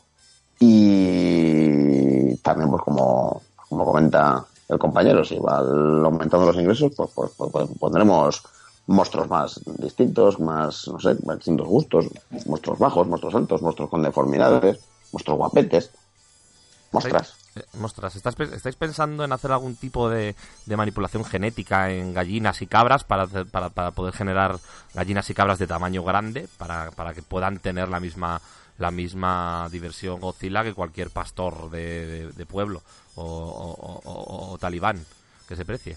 Y 0.58 2.36
también, 2.36 2.70
pues 2.70 2.82
como, 2.82 3.42
como 3.68 3.84
comenta 3.84 4.44
el 4.68 4.78
compañero, 4.78 5.24
si 5.24 5.38
va 5.38 5.58
aumentando 5.58 6.46
los 6.46 6.56
ingresos, 6.56 6.92
pues, 6.96 7.10
pues, 7.14 7.30
pues, 7.36 7.50
pues 7.52 7.68
pondremos 7.78 8.42
monstruos 8.86 9.28
más 9.28 9.60
distintos, 9.78 10.40
más, 10.40 10.88
no 10.88 10.98
sé, 11.00 11.16
más 11.24 11.38
distintos 11.38 11.66
gustos, 11.66 12.06
monstruos 12.46 12.78
bajos, 12.78 13.06
monstruos 13.06 13.34
altos, 13.34 13.62
monstruos 13.62 13.90
con 13.90 14.02
deformidades, 14.02 14.78
monstruos 15.12 15.38
guapetes, 15.38 15.90
mostras. 16.92 17.34
Eh, 17.56 17.62
Mostras, 17.78 18.16
¿estás 18.16 18.34
pe- 18.34 18.52
¿estáis 18.52 18.74
pensando 18.74 19.24
en 19.24 19.32
hacer 19.32 19.52
algún 19.52 19.76
tipo 19.76 20.10
de, 20.10 20.34
manipulación 20.66 21.24
genética 21.24 21.90
en 21.90 22.12
gallinas 22.12 22.62
y 22.62 22.66
cabras 22.66 23.04
para, 23.04 23.26
para, 23.28 23.68
para 23.70 23.92
poder 23.92 24.12
generar 24.12 24.58
gallinas 24.92 25.30
y 25.30 25.34
cabras 25.34 25.60
de 25.60 25.68
tamaño 25.68 26.02
grande 26.02 26.48
para, 26.58 26.90
para 26.90 27.14
que 27.14 27.22
puedan 27.22 27.58
tener 27.60 27.88
la 27.88 28.00
misma 28.00 28.40
la 28.78 28.90
misma 28.90 29.68
diversión 29.70 30.20
Godzilla 30.20 30.62
que 30.64 30.74
cualquier 30.74 31.10
pastor 31.10 31.70
de, 31.70 32.06
de- 32.06 32.32
de 32.32 32.46
pueblo 32.46 32.82
o, 33.14 33.22
o- 33.24 33.72
o- 33.72 34.00
o- 34.04 34.52
o 34.52 34.58
talibán 34.58 35.04
que 35.48 35.54
se 35.56 35.64
precie? 35.64 35.96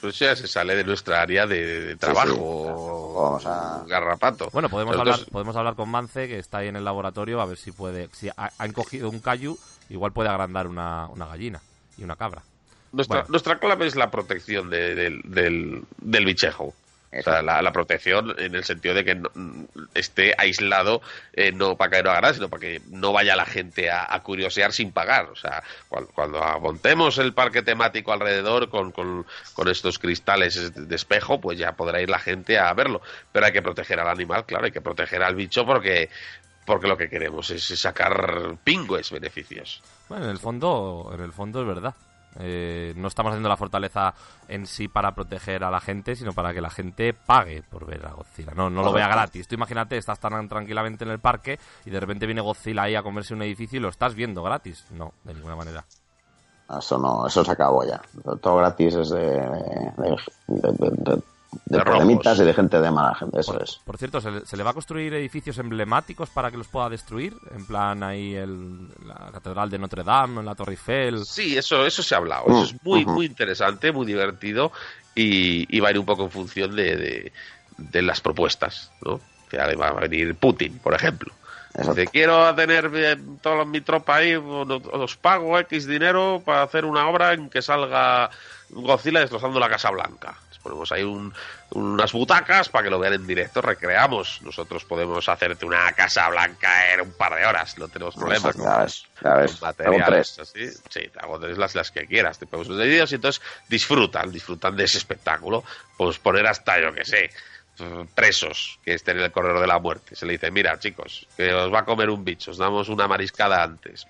Pues 0.00 0.18
ya 0.18 0.34
se 0.34 0.48
sale 0.48 0.74
de 0.74 0.82
nuestra 0.84 1.22
área 1.22 1.46
de, 1.46 1.80
de 1.86 1.96
trabajo. 1.96 3.14
Vamos 3.22 3.46
a... 3.46 3.84
Garrapato. 3.86 4.50
Bueno, 4.52 4.68
podemos 4.68 4.96
hablar, 4.96 5.20
podemos 5.30 5.54
hablar 5.54 5.76
con 5.76 5.88
Mance, 5.88 6.26
que 6.26 6.38
está 6.40 6.58
ahí 6.58 6.68
en 6.68 6.74
el 6.76 6.84
laboratorio, 6.84 7.40
a 7.40 7.46
ver 7.46 7.56
si 7.56 7.70
puede. 7.70 8.08
Si 8.12 8.28
ha- 8.28 8.50
han 8.58 8.72
cogido 8.72 9.08
un 9.08 9.20
Kaiju, 9.20 9.56
igual 9.90 10.12
puede 10.12 10.28
agrandar 10.28 10.66
una, 10.66 11.06
una 11.06 11.26
gallina 11.26 11.60
y 11.96 12.02
una 12.02 12.16
cabra. 12.16 12.42
Nuestra, 12.90 13.18
Bueno. 13.20 13.28
nuestra 13.30 13.58
clave 13.60 13.86
es 13.86 13.94
la 13.94 14.10
protección 14.10 14.70
de- 14.70 14.94
del, 14.96 15.22
del, 15.24 15.84
del 15.98 16.24
bichejo. 16.24 16.74
O 17.18 17.22
sea, 17.22 17.42
la, 17.42 17.60
la 17.60 17.72
protección 17.72 18.34
en 18.38 18.54
el 18.54 18.64
sentido 18.64 18.94
de 18.94 19.04
que 19.04 19.14
no- 19.14 19.30
esté 19.94 20.34
aislado, 20.38 21.02
eh, 21.34 21.52
no 21.52 21.76
para 21.76 21.90
que 21.98 22.02
no 22.02 22.10
haga 22.10 22.20
nada, 22.22 22.34
sino 22.34 22.48
para 22.48 22.60
que 22.60 22.80
no 22.88 23.12
vaya 23.12 23.36
la 23.36 23.44
gente 23.44 23.90
a, 23.90 24.06
a 24.08 24.22
curiosear 24.22 24.72
sin 24.72 24.92
pagar. 24.92 25.26
O 25.26 25.36
sea, 25.36 25.62
cuando, 25.88 26.10
cuando 26.12 26.40
montemos 26.60 27.18
el 27.18 27.34
parque 27.34 27.62
temático 27.62 28.12
alrededor 28.12 28.70
con, 28.70 28.92
con, 28.92 29.26
con 29.52 29.68
estos 29.68 29.98
cristales 29.98 30.72
de 30.74 30.96
espejo, 30.96 31.40
pues 31.40 31.58
ya 31.58 31.72
podrá 31.72 32.00
ir 32.00 32.08
la 32.08 32.18
gente 32.18 32.58
a 32.58 32.72
verlo. 32.72 33.02
Pero 33.30 33.44
hay 33.46 33.52
que 33.52 33.62
proteger 33.62 34.00
al 34.00 34.08
animal, 34.08 34.46
claro, 34.46 34.64
hay 34.64 34.72
que 34.72 34.80
proteger 34.80 35.22
al 35.22 35.34
bicho 35.34 35.66
porque, 35.66 36.08
porque 36.64 36.88
lo 36.88 36.96
que 36.96 37.10
queremos 37.10 37.50
es 37.50 37.64
sacar 37.78 38.56
pingües 38.64 39.10
beneficios. 39.10 39.82
Bueno, 40.08 40.24
en 40.24 40.30
el 40.30 40.38
fondo, 40.38 41.10
en 41.14 41.20
el 41.20 41.32
fondo 41.32 41.60
es 41.60 41.66
verdad. 41.66 41.94
Eh, 42.38 42.94
no 42.96 43.08
estamos 43.08 43.30
haciendo 43.30 43.48
la 43.48 43.56
fortaleza 43.56 44.14
en 44.48 44.66
sí 44.66 44.88
para 44.88 45.14
proteger 45.14 45.64
a 45.64 45.70
la 45.70 45.80
gente, 45.80 46.16
sino 46.16 46.32
para 46.32 46.54
que 46.54 46.60
la 46.60 46.70
gente 46.70 47.12
pague 47.14 47.62
por 47.62 47.84
ver 47.86 48.06
a 48.06 48.12
Godzilla. 48.12 48.52
No, 48.54 48.70
no 48.70 48.82
lo 48.82 48.92
vea 48.92 49.06
gratis. 49.08 49.46
Tú 49.48 49.54
imagínate, 49.54 49.96
estás 49.98 50.18
tan 50.18 50.48
tranquilamente 50.48 51.04
en 51.04 51.10
el 51.10 51.18
parque 51.18 51.58
y 51.84 51.90
de 51.90 52.00
repente 52.00 52.26
viene 52.26 52.40
Godzilla 52.40 52.82
ahí 52.84 52.94
a 52.94 53.02
comerse 53.02 53.34
un 53.34 53.42
edificio 53.42 53.78
y 53.78 53.82
lo 53.82 53.88
estás 53.90 54.14
viendo 54.14 54.42
gratis. 54.42 54.86
No, 54.92 55.12
de 55.24 55.34
ninguna 55.34 55.56
manera. 55.56 55.84
Eso 56.78 56.96
no, 56.96 57.26
eso 57.26 57.44
se 57.44 57.52
acabó 57.52 57.84
ya. 57.84 58.00
Todo 58.40 58.56
gratis 58.56 58.94
es 58.94 59.10
de, 59.10 59.26
de, 59.26 60.16
de, 60.48 60.72
de- 60.90 61.22
de- 61.66 61.78
de 61.78 61.84
problemitas 61.84 62.38
y 62.40 62.44
de 62.44 62.54
gente 62.54 62.80
de 62.80 62.90
mala 62.90 63.14
gente, 63.14 63.40
eso 63.40 63.60
es. 63.60 63.80
Por 63.84 63.96
cierto, 63.98 64.20
¿se 64.20 64.30
le, 64.30 64.46
se 64.46 64.56
le 64.56 64.62
va 64.62 64.70
a 64.70 64.74
construir 64.74 65.12
edificios 65.14 65.58
emblemáticos 65.58 66.30
para 66.30 66.50
que 66.50 66.56
los 66.56 66.68
pueda 66.68 66.88
destruir? 66.88 67.34
En 67.54 67.66
plan, 67.66 68.02
ahí 68.02 68.34
el, 68.34 68.88
la 69.06 69.30
Catedral 69.32 69.68
de 69.70 69.78
Notre 69.78 70.02
Dame, 70.02 70.42
la 70.42 70.54
Torre 70.54 70.72
Eiffel. 70.72 71.24
Sí, 71.26 71.56
eso, 71.56 71.84
eso 71.86 72.02
se 72.02 72.14
ha 72.14 72.18
hablado. 72.18 72.44
Mm, 72.46 72.52
Eso 72.52 72.64
es 72.74 72.82
muy, 72.84 73.04
muy 73.04 73.26
interesante, 73.26 73.92
muy 73.92 74.06
divertido 74.06 74.72
y, 75.14 75.66
y 75.76 75.80
va 75.80 75.88
a 75.88 75.90
ir 75.90 75.98
un 75.98 76.06
poco 76.06 76.24
en 76.24 76.30
función 76.30 76.74
de, 76.74 76.96
de, 76.96 77.32
de 77.76 78.02
las 78.02 78.20
propuestas, 78.20 78.90
¿no? 79.04 79.20
Que 79.50 79.58
va 79.58 79.88
a 79.88 79.92
venir 80.00 80.34
Putin, 80.36 80.78
por 80.78 80.94
ejemplo. 80.94 81.32
Dice, 81.74 82.06
quiero 82.06 82.54
tener 82.54 82.90
toda 83.40 83.64
mi 83.64 83.80
tropa 83.80 84.16
ahí, 84.16 84.34
os 84.34 85.16
pago 85.16 85.58
X 85.60 85.86
dinero 85.86 86.42
para 86.44 86.62
hacer 86.62 86.84
una 86.84 87.08
obra 87.08 87.32
en 87.32 87.48
que 87.48 87.62
salga 87.62 88.28
Godzilla 88.68 89.20
destrozando 89.20 89.58
la 89.58 89.70
Casa 89.70 89.90
Blanca. 89.90 90.34
Ponemos 90.62 90.92
ahí 90.92 91.02
un- 91.02 91.34
unas 91.70 92.12
butacas 92.12 92.68
para 92.68 92.84
que 92.84 92.90
lo 92.90 92.98
vean 92.98 93.14
en 93.14 93.26
directo, 93.26 93.60
recreamos. 93.60 94.40
Nosotros 94.42 94.84
podemos 94.84 95.28
hacerte 95.28 95.66
una 95.66 95.90
Casa 95.92 96.28
Blanca 96.28 96.92
en 96.92 97.00
un 97.00 97.12
par 97.12 97.34
de 97.34 97.44
horas, 97.46 97.76
no 97.78 97.88
tenemos 97.88 98.14
problema. 98.14 98.50
Eso, 98.50 98.62
ya 98.64 98.78
ves, 98.78 99.06
ya 99.22 99.34
ves. 99.34 99.62
materiales 99.62 100.38
así. 100.38 100.68
Sí, 100.88 101.08
te 101.08 101.18
hago 101.20 101.38
tres 101.40 101.58
las, 101.58 101.74
las 101.74 101.90
que 101.90 102.06
quieras, 102.06 102.38
te 102.38 102.46
ponemos 102.46 102.68
unos 102.68 102.82
vídeos 102.82 103.10
y 103.12 103.16
entonces 103.16 103.42
disfrutan, 103.68 104.30
disfrutan 104.30 104.76
de 104.76 104.84
ese 104.84 104.98
espectáculo. 104.98 105.64
Pues 105.96 106.18
poner 106.18 106.46
hasta, 106.46 106.80
yo 106.80 106.92
que 106.92 107.04
sé, 107.04 107.30
presos 108.14 108.78
que 108.84 108.94
estén 108.94 109.18
en 109.18 109.24
el 109.24 109.32
corredor 109.32 109.60
de 109.60 109.66
la 109.66 109.78
muerte. 109.78 110.14
Se 110.14 110.26
le 110.26 110.32
dice, 110.32 110.50
mira 110.50 110.78
chicos, 110.78 111.26
que 111.36 111.52
os 111.52 111.72
va 111.72 111.80
a 111.80 111.84
comer 111.84 112.10
un 112.10 112.24
bicho, 112.24 112.50
os 112.50 112.58
damos 112.58 112.88
una 112.88 113.08
mariscada 113.08 113.62
antes. 113.62 114.06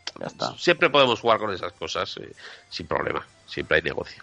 Siempre 0.59 0.91
podemos 0.91 1.21
jugar 1.21 1.39
con 1.39 1.53
esas 1.53 1.73
cosas 1.73 2.17
eh, 2.19 2.33
sin 2.69 2.87
problema, 2.87 3.27
siempre 3.47 3.77
hay 3.77 3.83
negocio. 3.83 4.23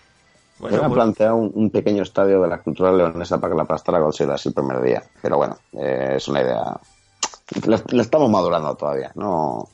Yo 0.60 0.82
me 0.82 0.88
he 0.88 0.90
planteado 0.90 1.36
un, 1.36 1.52
un 1.54 1.70
pequeño 1.70 2.04
estadio 2.04 2.42
de 2.42 2.48
la 2.50 2.60
cultura 2.60 2.92
leonesa 2.92 3.40
para 3.40 3.52
que 3.52 3.58
la 3.58 3.64
aplastara 3.64 4.00
Godzilla 4.00 4.34
así 4.34 4.50
el 4.50 4.56
primer 4.56 4.82
día. 4.82 5.04
Pero 5.22 5.38
bueno, 5.38 5.58
eh, 5.74 6.14
es 6.18 6.28
una 6.28 6.42
idea. 6.42 6.80
La, 7.66 7.82
la 7.88 8.02
estamos 8.02 8.30
madurando 8.30 8.76
todavía. 8.76 9.12
No, 9.16 9.68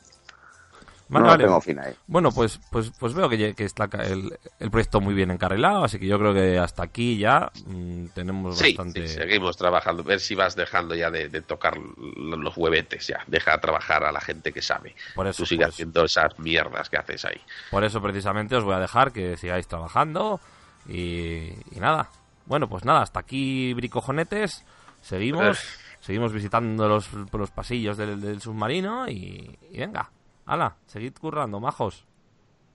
Vale, 1.07 1.23
no 1.25 1.31
vale. 1.31 1.43
tengo 1.43 1.61
fin 1.61 1.77
ahí. 1.79 1.93
Bueno, 2.07 2.31
pues, 2.31 2.59
pues, 2.71 2.91
pues 2.99 3.13
veo 3.13 3.29
que, 3.29 3.53
que 3.53 3.63
está 3.63 3.87
el, 4.03 4.39
el 4.59 4.71
proyecto 4.71 4.99
muy 5.01 5.13
bien 5.13 5.29
encarrilado, 5.29 5.83
así 5.83 5.99
que 5.99 6.07
yo 6.07 6.17
creo 6.17 6.33
que 6.33 6.57
hasta 6.57 6.81
aquí 6.83 7.17
ya 7.19 7.51
mm, 7.67 8.05
tenemos 8.15 8.57
Sí, 8.57 8.73
bastante... 8.75 9.07
sí, 9.07 9.13
seguimos 9.13 9.55
trabajando. 9.55 10.03
Ver 10.03 10.19
si 10.19 10.33
vas 10.33 10.55
dejando 10.55 10.95
ya 10.95 11.11
de, 11.11 11.29
de 11.29 11.41
tocar 11.41 11.77
los 11.77 12.57
huevetes, 12.57 13.05
ya. 13.07 13.19
Deja 13.27 13.59
trabajar 13.61 14.03
a 14.03 14.11
la 14.11 14.19
gente 14.19 14.51
que 14.51 14.63
sabe. 14.63 14.95
Por 15.13 15.27
eso, 15.27 15.43
Tú 15.43 15.45
sigas 15.45 15.67
pues. 15.67 15.75
haciendo 15.75 16.05
esas 16.05 16.39
mierdas 16.39 16.89
que 16.89 16.97
haces 16.97 17.23
ahí. 17.25 17.39
Por 17.69 17.83
eso 17.83 18.01
precisamente 18.01 18.55
os 18.55 18.63
voy 18.63 18.73
a 18.73 18.79
dejar 18.79 19.11
que 19.11 19.37
sigáis 19.37 19.67
trabajando 19.67 20.39
y, 20.87 21.49
y 21.71 21.79
nada. 21.79 22.09
Bueno, 22.45 22.67
pues 22.69 22.85
nada, 22.85 23.01
hasta 23.01 23.19
aquí 23.19 23.73
bricojonetes. 23.73 24.63
Seguimos, 25.01 25.59
seguimos 25.99 26.31
visitando 26.33 26.87
los, 26.87 27.09
los 27.31 27.51
pasillos 27.51 27.97
del, 27.97 28.19
del 28.21 28.41
submarino 28.41 29.07
y, 29.07 29.57
y 29.71 29.77
venga, 29.79 30.09
hala, 30.45 30.75
seguid 30.87 31.13
currando, 31.19 31.59
majos. 31.59 32.05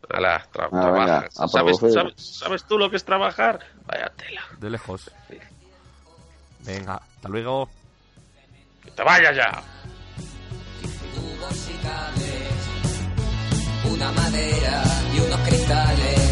Ala, 0.09 0.47
tra- 0.53 0.69
Ah, 0.73 0.81
trabaja. 0.81 1.21
venga, 1.21 1.31
¿Sabes, 1.49 1.79
sabes, 1.79 2.15
sabes 2.17 2.65
tú 2.65 2.79
lo 2.79 2.89
que 2.91 2.97
es 2.97 3.05
trabajar? 3.05 3.61
Vaya 3.87 4.11
tela. 4.17 4.43
De 4.59 4.71
lejos. 4.71 5.11
Venga, 6.65 6.95
hasta 6.97 7.29
luego. 7.29 7.69
Que 8.83 8.91
te 8.93 9.03
vayas 9.03 9.37
ya. 9.37 9.63
Una 13.91 14.13
madera 14.13 14.83
y 15.15 15.21
unos 15.21 15.41
cristales. 15.41 16.30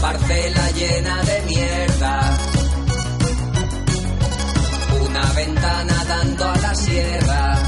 Parcela 0.00 0.70
llena 0.72 1.22
de 1.22 1.42
mierda. 1.42 2.38
Una 5.02 5.32
ventana 5.32 6.04
dando 6.04 6.44
a 6.44 6.56
la 6.56 6.74
sierra. 6.74 7.62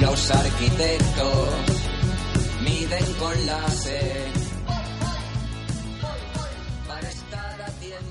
Los 0.00 0.30
arquitectos 0.30 1.48
miden 2.62 3.04
con 3.18 3.46
láser. 3.46 4.38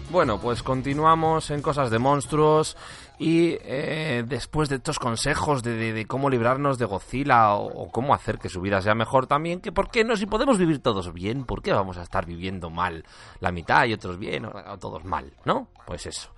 Bueno, 0.10 0.40
pues 0.40 0.64
continuamos 0.64 1.52
en 1.52 1.62
Cosas 1.62 1.92
de 1.92 2.00
Monstruos 2.00 2.78
y 3.20 3.58
eh, 3.62 4.24
después 4.28 4.70
de 4.70 4.76
estos 4.76 5.00
consejos 5.00 5.64
de, 5.64 6.06
cómo 6.08 6.30
librarnos 6.30 6.78
de 6.78 6.86
Godzilla 6.86 7.54
o, 7.54 7.66
o 7.66 7.92
cómo 7.92 8.14
hacer 8.14 8.38
que 8.38 8.50
su 8.50 8.62
vida 8.62 8.82
sea 8.82 8.96
mejor 8.96 9.28
también, 9.28 9.60
que 9.60 9.72
por 9.72 9.90
qué 9.90 10.04
no, 10.04 10.16
si 10.16 10.26
podemos 10.26 10.58
vivir 10.58 10.80
todos 10.80 11.12
bien, 11.14 11.46
¿por 11.46 11.62
qué 11.62 11.74
vamos 11.74 11.98
a 11.98 12.04
estar 12.04 12.26
viviendo 12.26 12.70
mal 12.70 13.04
la 13.40 13.52
mitad 13.52 13.86
y 13.86 13.94
otros 13.94 14.18
bien 14.18 14.46
o, 14.46 14.52
o 14.52 14.78
todos 14.78 15.04
mal, 15.04 15.34
¿no? 15.46 15.70
Pues 15.86 16.06
eso. 16.06 16.32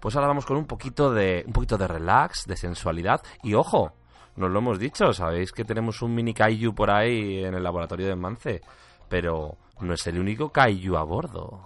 Pues 0.00 0.16
ahora 0.16 0.28
vamos 0.28 0.46
con 0.46 0.56
un 0.56 0.66
poquito 0.66 1.12
de 1.12 1.44
un 1.46 1.52
poquito 1.52 1.78
de 1.78 1.86
relax, 1.86 2.46
de 2.46 2.56
sensualidad 2.56 3.22
y 3.42 3.54
ojo, 3.54 3.92
nos 4.34 4.50
lo 4.50 4.58
hemos 4.58 4.78
dicho, 4.78 5.12
sabéis 5.12 5.52
que 5.52 5.64
tenemos 5.64 6.00
un 6.00 6.14
mini 6.14 6.32
kaiju 6.32 6.74
por 6.74 6.90
ahí 6.90 7.44
en 7.44 7.54
el 7.54 7.62
laboratorio 7.62 8.06
de 8.06 8.16
Mance, 8.16 8.62
pero 9.08 9.58
no 9.80 9.92
es 9.92 10.06
el 10.06 10.18
único 10.18 10.50
kaiju 10.50 10.96
a 10.96 11.02
bordo. 11.02 11.60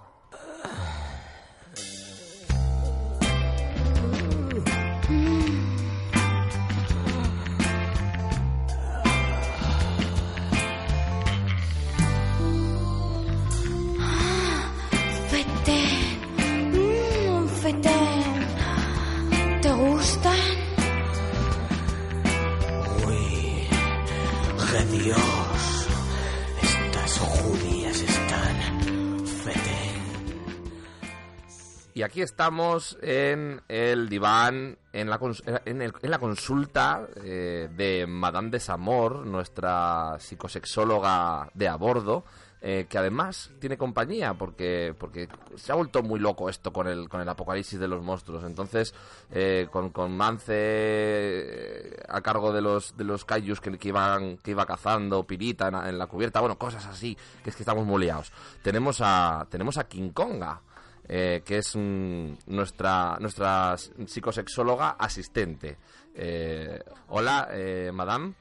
Y 31.97 32.03
aquí 32.03 32.21
estamos 32.21 32.95
en 33.01 33.59
el 33.67 34.07
diván, 34.07 34.77
en 34.93 35.09
la, 35.09 35.19
cons- 35.19 35.41
en 35.65 36.11
la 36.11 36.19
consulta 36.19 37.07
eh, 37.23 37.69
de 37.75 38.05
Madame 38.05 38.51
de 38.51 38.59
Samor, 38.59 39.25
nuestra 39.25 40.17
psicosexóloga 40.19 41.49
de 41.55 41.67
a 41.67 41.75
bordo, 41.75 42.23
eh, 42.61 42.85
que 42.87 42.99
además 42.99 43.49
tiene 43.59 43.79
compañía 43.79 44.35
porque, 44.35 44.93
porque 44.95 45.27
se 45.55 45.71
ha 45.71 45.75
vuelto 45.75 46.03
muy 46.03 46.19
loco 46.19 46.51
esto 46.51 46.71
con 46.71 46.85
el, 46.85 47.09
con 47.09 47.19
el 47.19 47.29
apocalipsis 47.29 47.79
de 47.79 47.87
los 47.87 48.03
monstruos. 48.03 48.43
Entonces, 48.43 48.93
eh, 49.31 49.67
con, 49.71 49.89
con 49.89 50.15
Mance 50.15 50.53
eh, 50.55 52.03
a 52.07 52.21
cargo 52.21 52.53
de 52.53 52.61
los, 52.61 52.95
de 52.95 53.05
los 53.05 53.25
kaijus 53.25 53.59
que, 53.59 53.75
iban, 53.87 54.37
que 54.37 54.51
iba 54.51 54.67
cazando, 54.67 55.23
Pirita 55.23 55.69
en 55.89 55.97
la 55.97 56.05
cubierta, 56.05 56.41
bueno, 56.41 56.59
cosas 56.59 56.85
así, 56.85 57.17
que 57.43 57.49
es 57.49 57.55
que 57.55 57.63
estamos 57.63 57.87
muy 57.87 58.03
liados. 58.03 58.31
Tenemos 58.61 58.99
a, 59.01 59.47
tenemos 59.49 59.79
a 59.79 59.87
King 59.87 60.11
Konga 60.11 60.61
eh, 61.07 61.41
que 61.45 61.57
es 61.59 61.75
mm, 61.75 62.33
nuestra, 62.47 63.17
nuestra 63.19 63.75
psicosexóloga 63.77 64.91
asistente. 64.91 65.77
Eh, 66.13 66.79
hola, 67.09 67.47
eh, 67.51 67.91
madame. 67.93 68.33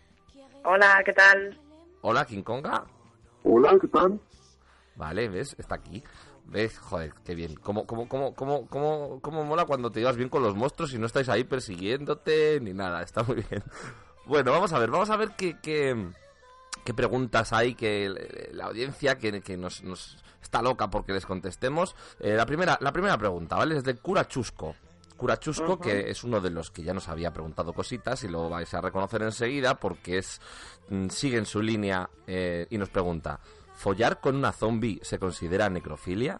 Hola, 0.64 1.02
¿qué 1.04 1.12
tal? 1.12 1.58
Hola, 2.02 2.24
King 2.24 2.42
Konga. 2.42 2.84
Hola, 3.44 3.78
¿qué 3.80 3.88
tal? 3.88 4.20
Vale, 4.96 5.28
¿ves? 5.28 5.54
Está 5.58 5.76
aquí. 5.76 6.02
¿Ves? 6.46 6.78
Joder, 6.78 7.12
qué 7.24 7.34
bien. 7.34 7.54
¿Cómo, 7.56 7.86
cómo, 7.86 8.08
cómo, 8.08 8.34
cómo, 8.34 8.66
cómo, 8.68 9.20
cómo 9.20 9.44
mola 9.44 9.64
cuando 9.64 9.90
te 9.90 10.00
llevas 10.00 10.16
bien 10.16 10.28
con 10.28 10.42
los 10.42 10.54
monstruos 10.54 10.94
y 10.94 10.98
no 10.98 11.06
estáis 11.06 11.28
ahí 11.28 11.44
persiguiéndote 11.44 12.60
ni 12.60 12.72
nada? 12.72 13.02
Está 13.02 13.22
muy 13.22 13.44
bien. 13.48 13.62
Bueno, 14.26 14.50
vamos 14.50 14.72
a 14.72 14.78
ver, 14.78 14.90
vamos 14.90 15.10
a 15.10 15.16
ver 15.16 15.30
qué, 15.36 15.56
qué, 15.62 16.10
qué 16.84 16.94
preguntas 16.94 17.52
hay 17.52 17.74
que 17.74 18.12
la 18.52 18.66
audiencia 18.66 19.18
que, 19.18 19.40
que 19.40 19.56
nos, 19.56 19.82
nos 19.84 20.16
está 20.46 20.62
loca 20.62 20.88
porque 20.88 21.12
les 21.12 21.26
contestemos. 21.26 21.94
Eh, 22.20 22.34
la, 22.34 22.46
primera, 22.46 22.78
la 22.80 22.92
primera 22.92 23.18
pregunta, 23.18 23.56
¿vale? 23.56 23.76
Es 23.76 23.84
de 23.84 23.96
Cura 23.96 24.26
Chusco. 24.26 24.74
Cura 25.16 25.38
Chusco, 25.38 25.74
Ujú. 25.74 25.80
que 25.80 26.10
es 26.10 26.24
uno 26.24 26.40
de 26.40 26.50
los 26.50 26.70
que 26.70 26.82
ya 26.82 26.92
nos 26.92 27.08
había 27.08 27.32
preguntado 27.32 27.72
cositas 27.72 28.22
y 28.24 28.28
lo 28.28 28.48
vais 28.50 28.72
a 28.74 28.80
reconocer 28.80 29.22
enseguida 29.22 29.74
porque 29.74 30.18
es 30.18 30.40
mm, 30.88 31.08
sigue 31.08 31.38
en 31.38 31.46
su 31.46 31.62
línea 31.62 32.08
eh, 32.26 32.66
y 32.70 32.78
nos 32.78 32.90
pregunta, 32.90 33.40
¿follar 33.74 34.20
con 34.20 34.36
una 34.36 34.52
zombie 34.52 35.00
se 35.02 35.18
considera 35.18 35.70
necrofilia? 35.70 36.38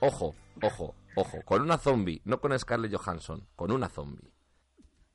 Ojo, 0.00 0.34
ojo, 0.60 0.94
ojo, 1.14 1.38
con 1.44 1.62
una 1.62 1.78
zombie, 1.78 2.20
no 2.24 2.40
con 2.40 2.58
Scarlett 2.58 2.94
Johansson, 2.94 3.46
con 3.54 3.70
una 3.70 3.88
zombie. 3.88 4.30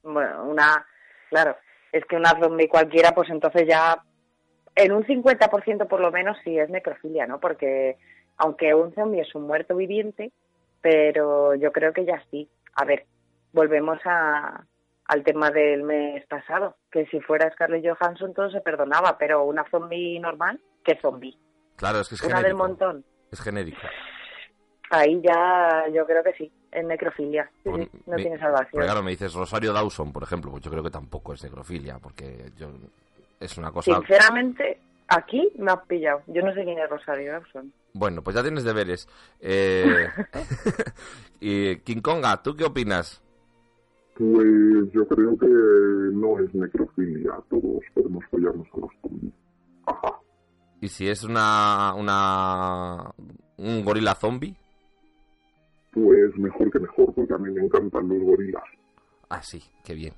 Bueno, 0.04 0.46
una, 0.46 0.86
claro, 1.30 1.58
es 1.92 2.04
que 2.06 2.16
una 2.16 2.32
zombie 2.42 2.70
cualquiera, 2.70 3.12
pues 3.12 3.30
entonces 3.30 3.68
ya, 3.68 4.02
en 4.74 4.94
un 4.94 5.04
50% 5.04 5.88
por 5.88 6.00
lo 6.00 6.12
menos 6.12 6.38
sí 6.46 6.58
es 6.58 6.70
necrofilia, 6.70 7.28
¿no? 7.28 7.42
Porque 7.42 7.98
aunque 8.42 8.74
un 8.74 8.92
zombie 8.96 9.22
es 9.22 9.36
un 9.36 9.44
muerto 9.44 9.76
viviente, 9.76 10.32
pero 10.82 11.54
yo 11.54 11.72
creo 11.72 11.94
que 11.94 12.06
ya 12.06 12.24
sí. 12.32 12.50
A 12.74 12.86
ver, 12.86 13.06
volvemos 13.54 14.00
a, 14.04 14.66
al 15.06 15.24
tema 15.24 15.52
del 15.52 15.84
mes 15.84 16.26
pasado, 16.26 16.76
que 16.92 17.06
si 17.06 17.20
fuera 17.20 17.52
Scarlett 17.52 17.86
Johansson 17.86 18.34
todo 18.34 18.50
se 18.50 18.62
perdonaba, 18.62 19.16
pero 19.20 19.44
una 19.44 19.64
zombie 19.70 20.20
normal, 20.20 20.60
¿qué 20.84 20.98
zombie? 21.00 21.38
Claro, 21.76 22.00
es 22.00 22.10
que 22.10 22.16
es 22.16 22.24
Una 22.24 22.42
del 22.42 22.56
montón. 22.56 23.06
Es 23.32 23.40
genérica. 23.42 23.88
Ahí 24.90 25.22
ya 25.22 25.86
yo 25.94 26.08
creo 26.08 26.24
que 26.24 26.34
sí, 26.34 26.52
es 26.72 26.84
necrofilia. 26.84 27.46
Sí, 27.64 27.70
Pues 27.70 27.90
sí, 27.92 28.00
no 28.08 28.16
tiene 28.16 28.40
salvación. 28.40 28.84
Claro, 28.84 29.04
me 29.04 29.12
dices 29.12 29.36
Rosario 29.36 29.72
Dawson, 29.72 30.12
por 30.12 30.24
ejemplo, 30.24 30.50
pues 30.50 30.64
yo 30.64 30.72
creo 30.72 30.84
que 30.84 30.90
tampoco 30.90 31.34
es 31.34 31.44
necrofilia, 31.44 32.00
porque 32.00 32.52
yo 32.58 32.72
es 33.40 33.56
una 33.60 33.72
cosa... 33.72 33.96
Sinceramente, 33.96 34.80
aquí 35.12 35.52
me 35.58 35.72
has 35.72 35.86
pillado. 35.88 36.22
Yo 36.28 36.42
no 36.42 36.54
sé 36.54 36.64
quién 36.64 36.80
es 36.80 36.90
Rosario 36.90 37.34
Dawson. 37.34 37.72
Bueno, 37.94 38.24
pues 38.24 38.36
ya 38.36 38.42
tienes 38.42 38.64
deberes. 38.64 39.08
Eh... 39.40 40.08
y 41.40 41.76
King 41.78 42.02
Konga, 42.02 42.42
¿tú 42.42 42.56
qué 42.56 42.66
opinas? 42.66 43.22
Pues 44.16 44.92
yo 44.94 45.08
creo 45.08 45.38
que 45.38 45.48
no 45.48 46.40
es 46.40 46.54
necrofilia, 46.54 47.34
todos 47.50 47.82
podemos 47.94 48.24
follarnos 48.30 48.68
a 48.74 48.80
los 48.80 48.92
zombies. 49.02 49.34
¿Y 50.82 50.88
si 50.88 51.08
es 51.08 51.24
una, 51.24 51.94
una 51.96 53.12
un 53.58 53.86
gorila 53.86 54.16
zombie? 54.16 54.56
Pues 55.92 56.36
mejor 56.38 56.72
que 56.72 56.80
mejor, 56.80 57.14
porque 57.14 57.34
a 57.34 57.38
mí 57.38 57.52
me 57.52 57.62
encantan 57.62 58.08
los 58.10 58.22
gorilas. 58.22 58.64
Ah, 59.30 59.42
sí, 59.42 59.64
qué 59.84 59.94
bien. 59.94 60.14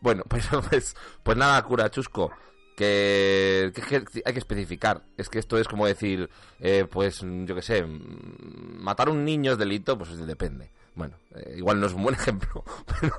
Bueno, 0.00 0.22
pues, 0.28 0.48
pues, 0.70 0.96
pues 1.22 1.36
nada, 1.36 1.62
cura 1.62 1.90
chusco, 1.90 2.30
que, 2.84 3.82
que- 3.88 4.04
que 4.04 4.22
hay 4.24 4.32
que 4.32 4.38
especificar. 4.38 5.02
Es 5.18 5.28
que 5.28 5.38
esto 5.38 5.58
es 5.58 5.68
como 5.68 5.86
decir, 5.86 6.30
eh, 6.60 6.86
pues 6.90 7.20
yo 7.22 7.54
qué 7.54 7.62
sé, 7.62 7.82
mm, 7.84 8.78
matar 8.82 9.08
a 9.08 9.10
un 9.10 9.24
niño 9.24 9.52
es 9.52 9.58
delito, 9.58 9.98
pues 9.98 10.16
depende. 10.26 10.70
Bueno, 10.94 11.14
eh, 11.34 11.54
igual 11.58 11.78
no 11.78 11.86
es 11.86 11.92
un 11.92 12.02
buen 12.02 12.14
ejemplo, 12.20 12.64
pero 13.00 13.14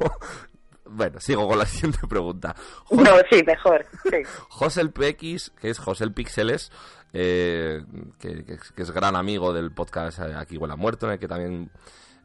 bueno, 0.86 1.20
sigo 1.20 1.48
con 1.48 1.58
la 1.60 1.66
siguiente 1.68 2.00
pregunta. 2.08 2.56
No, 2.90 3.12
sí, 3.30 3.44
mejor. 3.46 3.86
Sí. 4.04 4.18
José 4.50 4.82
el 4.82 4.92
PX, 4.92 5.52
que 5.62 5.70
es 5.70 5.78
José 5.80 6.04
el 6.06 6.14
Píxeles, 6.14 6.72
eh, 7.14 7.84
que, 8.20 8.44
que 8.46 8.82
es- 8.82 8.92
gran 8.92 9.16
amigo 9.16 9.54
del 9.54 9.72
podcast 9.72 10.20
eh, 10.20 10.34
Aquí 10.36 10.58
Huele 10.58 10.74
a 10.74 10.78
Muerto, 10.78 11.06
en 11.06 11.14
el 11.14 11.20
que 11.20 11.28
también 11.28 11.70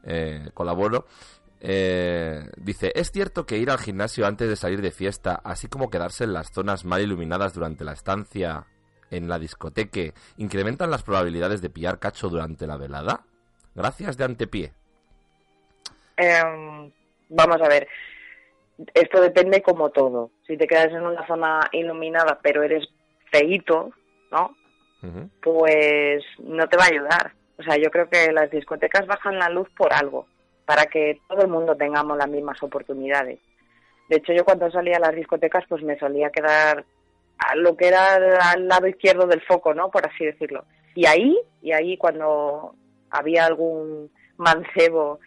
eh, 0.03 0.49
colaboro, 0.53 1.05
eh, 1.59 2.49
dice, 2.57 2.91
¿es 2.95 3.11
cierto 3.11 3.45
que 3.45 3.57
ir 3.57 3.69
al 3.69 3.79
gimnasio 3.79 4.25
antes 4.25 4.47
de 4.47 4.55
salir 4.55 4.81
de 4.81 4.91
fiesta, 4.91 5.41
así 5.43 5.67
como 5.67 5.89
quedarse 5.89 6.23
en 6.23 6.33
las 6.33 6.51
zonas 6.53 6.85
mal 6.85 7.01
iluminadas 7.01 7.53
durante 7.53 7.83
la 7.83 7.93
estancia 7.93 8.65
en 9.09 9.27
la 9.27 9.39
discoteca, 9.39 10.13
incrementan 10.37 10.91
las 10.91 11.03
probabilidades 11.03 11.61
de 11.61 11.69
pillar 11.69 11.99
cacho 11.99 12.29
durante 12.29 12.67
la 12.67 12.77
velada? 12.77 13.21
Gracias 13.73 14.17
de 14.17 14.25
antepié. 14.25 14.73
Em, 16.17 16.91
vamos 17.29 17.61
a 17.61 17.67
ver. 17.67 17.87
Esto 18.93 19.21
depende 19.21 19.61
como 19.61 19.89
todo. 19.89 20.31
Si 20.45 20.57
te 20.57 20.67
quedas 20.67 20.87
en 20.87 21.03
una 21.03 21.25
zona 21.25 21.67
iluminada, 21.71 22.39
pero 22.41 22.63
eres 22.63 22.87
feíto, 23.31 23.91
¿no? 24.31 24.55
Pues 25.41 26.23
no 26.39 26.67
te 26.67 26.75
va 26.75 26.83
a 26.83 26.87
ayudar. 26.87 27.33
O 27.59 27.63
sea, 27.63 27.77
yo 27.77 27.89
creo 27.89 28.09
que 28.09 28.31
las 28.31 28.51
discotecas 28.51 29.07
bajan 29.07 29.39
la 29.39 29.49
luz 29.49 29.69
por 29.75 29.93
algo, 29.93 30.27
para 30.67 30.85
que 30.85 31.21
todo 31.27 31.41
el 31.41 31.47
mundo 31.47 31.75
tengamos 31.75 32.17
las 32.17 32.29
mismas 32.29 32.61
oportunidades. 32.61 33.39
De 34.09 34.17
hecho, 34.17 34.33
yo 34.33 34.43
cuando 34.45 34.69
salía 34.69 34.97
a 34.97 34.99
las 34.99 35.15
discotecas, 35.15 35.63
pues 35.67 35.81
me 35.81 35.97
solía 35.97 36.29
quedar 36.29 36.85
a 37.39 37.55
lo 37.55 37.75
que 37.75 37.87
era 37.87 38.51
al 38.51 38.67
lado 38.67 38.85
izquierdo 38.87 39.25
del 39.27 39.41
foco, 39.41 39.73
¿no? 39.73 39.89
Por 39.89 40.05
así 40.05 40.25
decirlo. 40.25 40.65
Y 40.93 41.05
ahí, 41.05 41.39
y 41.61 41.71
ahí 41.71 41.97
cuando 41.97 42.75
había 43.09 43.45
algún 43.45 44.11
mancebo 44.37 45.19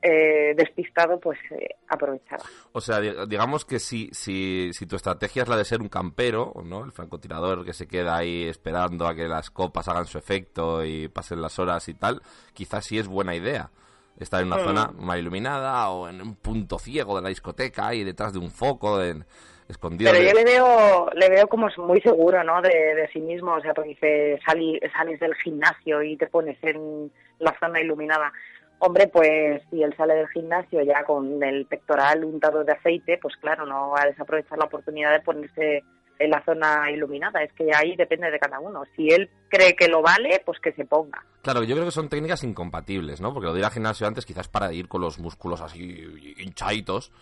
eh, 0.00 0.54
despistado, 0.56 1.20
pues 1.20 1.38
eh, 1.50 1.74
aprovechaba. 1.88 2.44
O 2.72 2.80
sea, 2.80 3.00
di- 3.00 3.12
digamos 3.28 3.64
que 3.66 3.78
si, 3.78 4.08
si, 4.12 4.70
si 4.72 4.86
tu 4.86 4.96
estrategia 4.96 5.42
es 5.42 5.48
la 5.48 5.56
de 5.56 5.64
ser 5.66 5.82
un 5.82 5.88
campero, 5.88 6.54
¿no? 6.64 6.84
El 6.84 6.92
francotirador 6.92 7.64
que 7.66 7.72
se 7.74 7.86
queda 7.86 8.16
ahí 8.16 8.48
esperando 8.48 9.06
a 9.06 9.14
que 9.14 9.28
las 9.28 9.50
copas 9.50 9.88
hagan 9.88 10.06
su 10.06 10.16
efecto 10.16 10.84
y 10.84 11.08
pasen 11.08 11.42
las 11.42 11.58
horas 11.58 11.86
y 11.88 11.94
tal, 11.94 12.22
quizás 12.54 12.84
sí 12.86 12.98
es 12.98 13.08
buena 13.08 13.34
idea 13.34 13.70
estar 14.18 14.40
en 14.40 14.46
una 14.48 14.56
Mm. 14.58 14.64
zona 14.64 14.90
mal 14.98 15.18
iluminada 15.18 15.88
o 15.90 16.08
en 16.08 16.20
un 16.22 16.34
punto 16.36 16.78
ciego 16.78 17.16
de 17.16 17.22
la 17.22 17.28
discoteca 17.28 17.94
y 17.94 18.04
detrás 18.04 18.32
de 18.32 18.38
un 18.38 18.50
foco 18.50 19.02
en- 19.02 19.24
escondido. 19.68 20.12
Pero 20.12 20.22
de- 20.22 20.28
yo 20.30 20.34
le 20.34 20.44
veo, 20.44 21.10
le 21.14 21.28
veo 21.28 21.48
como 21.48 21.68
muy 21.78 22.00
seguro, 22.00 22.44
¿no? 22.44 22.62
De, 22.62 22.68
de 22.68 23.08
sí 23.12 23.18
mismo, 23.20 23.52
o 23.54 23.60
sea, 23.60 23.74
porque 23.74 23.90
dice, 23.90 24.38
sali- 24.46 24.78
sales 24.96 25.18
del 25.18 25.34
gimnasio 25.34 26.02
y 26.02 26.16
te 26.16 26.28
pones 26.28 26.56
en 26.62 27.10
la 27.40 27.52
zona 27.58 27.80
iluminada. 27.80 28.32
Hombre, 28.78 29.08
pues 29.08 29.62
si 29.70 29.82
él 29.82 29.92
sale 29.96 30.14
del 30.14 30.28
gimnasio 30.28 30.82
ya 30.82 31.02
con 31.04 31.42
el 31.42 31.66
pectoral 31.66 32.24
untado 32.24 32.62
de 32.62 32.72
aceite, 32.72 33.18
pues 33.20 33.34
claro, 33.38 33.66
no 33.66 33.90
va 33.90 34.02
a 34.02 34.06
desaprovechar 34.06 34.56
la 34.58 34.66
oportunidad 34.66 35.10
de 35.12 35.20
ponerse 35.20 35.82
en 36.18 36.30
la 36.30 36.42
zona 36.44 36.90
iluminada. 36.90 37.42
Es 37.42 37.52
que 37.52 37.70
ahí 37.74 37.96
depende 37.96 38.30
de 38.30 38.38
cada 38.38 38.60
uno. 38.60 38.84
Si 38.94 39.08
él 39.08 39.30
cree 39.48 39.74
que 39.74 39.88
lo 39.88 40.02
vale, 40.02 40.42
pues 40.44 40.58
que 40.60 40.72
se 40.72 40.84
ponga. 40.84 41.24
Claro, 41.42 41.62
yo 41.62 41.74
creo 41.74 41.86
que 41.86 41.92
son 41.92 42.08
técnicas 42.08 42.44
incompatibles, 42.44 43.20
¿no? 43.20 43.32
Porque 43.32 43.46
lo 43.46 43.52
de 43.52 43.60
ir 43.60 43.64
al 43.64 43.72
gimnasio 43.72 44.06
antes 44.06 44.26
quizás 44.26 44.48
para 44.48 44.72
ir 44.72 44.88
con 44.88 45.00
los 45.00 45.18
músculos 45.18 45.60
así 45.60 46.34
hinchaditos 46.38 47.12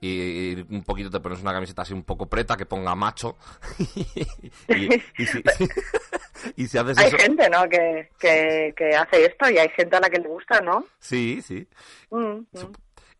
y 0.00 0.54
un 0.70 0.84
poquito 0.84 1.10
te 1.10 1.20
pones 1.20 1.42
una 1.42 1.52
camiseta 1.52 1.82
así 1.82 1.92
un 1.92 2.04
poco 2.04 2.26
preta 2.26 2.56
que 2.56 2.66
ponga 2.66 2.94
macho 2.94 3.36
y, 4.68 4.94
y 5.18 5.26
si, 5.26 5.42
y 6.56 6.66
si 6.68 6.78
haces 6.78 6.98
Hay 6.98 7.08
eso... 7.08 7.18
gente, 7.18 7.50
¿no? 7.50 7.68
Que, 7.68 8.10
que, 8.18 8.72
que 8.76 8.94
hace 8.94 9.26
esto 9.26 9.50
y 9.50 9.58
hay 9.58 9.68
gente 9.70 9.96
a 9.96 10.00
la 10.00 10.08
que 10.08 10.20
le 10.20 10.28
gusta, 10.28 10.60
¿no? 10.60 10.86
Sí, 11.00 11.42
sí. 11.42 11.66
Mm, 12.10 12.46
mm. 12.52 12.72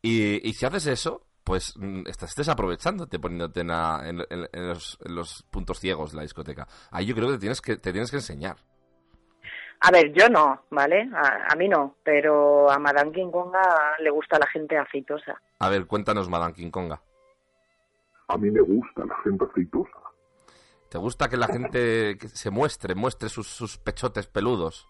Y, 0.03 0.49
y 0.49 0.53
si 0.53 0.67
haces 0.67 0.87
eso, 0.87 1.27
pues 1.49 1.75
mm, 1.78 2.02
estás 2.07 2.35
desaprovechándote 2.36 3.18
poniéndote 3.18 3.60
en, 3.62 3.68
la- 3.68 4.02
en- 4.05 4.20
en- 4.28 4.49
en 4.52 4.68
los, 4.68 4.99
en 5.02 5.15
los 5.15 5.43
puntos 5.51 5.81
ciegos 5.81 6.10
de 6.12 6.17
la 6.17 6.23
discoteca. 6.23 6.68
Ahí 6.91 7.07
yo 7.07 7.15
creo 7.15 7.28
que 7.28 7.35
te 7.35 7.41
tienes 7.41 7.60
que, 7.62 7.77
te 7.78 7.91
tienes 7.91 8.10
que 8.10 8.18
enseñar. 8.18 8.57
A 9.81 9.91
ver, 9.91 10.12
yo 10.12 10.28
no, 10.28 10.65
¿vale? 10.70 11.09
A, 11.15 11.52
a 11.52 11.57
mí 11.57 11.67
no, 11.68 11.97
pero 12.05 12.70
a 12.70 12.78
Madame 12.78 13.12
King 13.12 13.31
Konga 13.31 13.62
le 14.01 14.10
gusta 14.10 14.39
la 14.39 14.47
gente 14.49 14.77
aceitosa. 14.77 15.41
A 15.60 15.68
ver, 15.70 15.86
cuéntanos, 15.86 16.28
Madame 16.28 16.52
King 16.52 16.70
Konga. 16.70 17.01
A 18.28 18.36
mí 18.36 18.51
me 18.51 18.60
gusta 18.60 19.07
la 19.07 19.17
gente 19.25 19.47
aceitosa. 19.51 19.91
¿Te 20.91 20.99
gusta 20.99 21.28
que 21.28 21.36
la 21.39 21.47
gente 21.47 22.18
se 22.28 22.51
muestre, 22.51 22.94
muestre 22.94 23.28
sus, 23.31 23.47
sus 23.47 23.78
pechotes 23.78 24.27
peludos? 24.27 24.86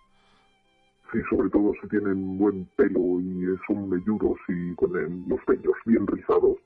Sí, 1.12 1.18
sobre 1.30 1.48
todo 1.50 1.72
si 1.80 1.88
tienen 1.88 2.36
buen 2.38 2.66
pelo 2.76 3.20
y 3.20 3.44
son 3.66 3.88
velludos 3.88 4.38
y 4.48 4.74
con 4.74 4.92
los 5.28 5.40
vellos 5.46 5.74
bien 5.86 6.06
rizados. 6.06 6.56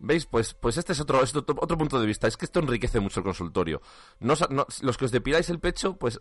¿Veis? 0.00 0.26
Pues, 0.26 0.54
pues 0.54 0.78
este 0.78 0.92
es 0.94 1.00
otro, 1.00 1.22
es 1.22 1.34
otro, 1.36 1.54
otro 1.60 1.76
punto 1.78 2.00
de 2.00 2.06
vista. 2.06 2.26
Es 2.26 2.36
que 2.36 2.46
esto 2.46 2.58
enriquece 2.60 2.98
mucho 3.00 3.20
el 3.20 3.24
consultorio. 3.24 3.80
No, 4.18 4.34
no- 4.48 4.66
los 4.82 4.96
que 4.96 5.04
os 5.04 5.12
depiláis 5.12 5.48
el 5.50 5.60
pecho, 5.60 5.96
pues 5.96 6.20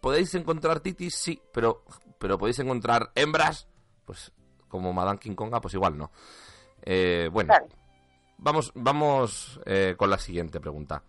podéis 0.00 0.34
encontrar 0.34 0.80
titis, 0.80 1.14
sí, 1.14 1.40
pero, 1.54 1.84
pero 2.18 2.36
podéis 2.36 2.58
encontrar 2.58 3.12
hembras, 3.14 3.68
pues 4.04 4.32
como 4.68 4.92
Madame 4.92 5.20
King 5.20 5.34
Konga, 5.36 5.60
pues 5.60 5.74
igual 5.74 5.96
no. 5.96 6.10
Eh, 6.82 7.28
bueno, 7.32 7.54
vamos, 8.38 8.72
vamos 8.74 9.60
eh, 9.66 9.94
con 9.96 10.10
la 10.10 10.18
siguiente 10.18 10.58
pregunta. 10.60 11.02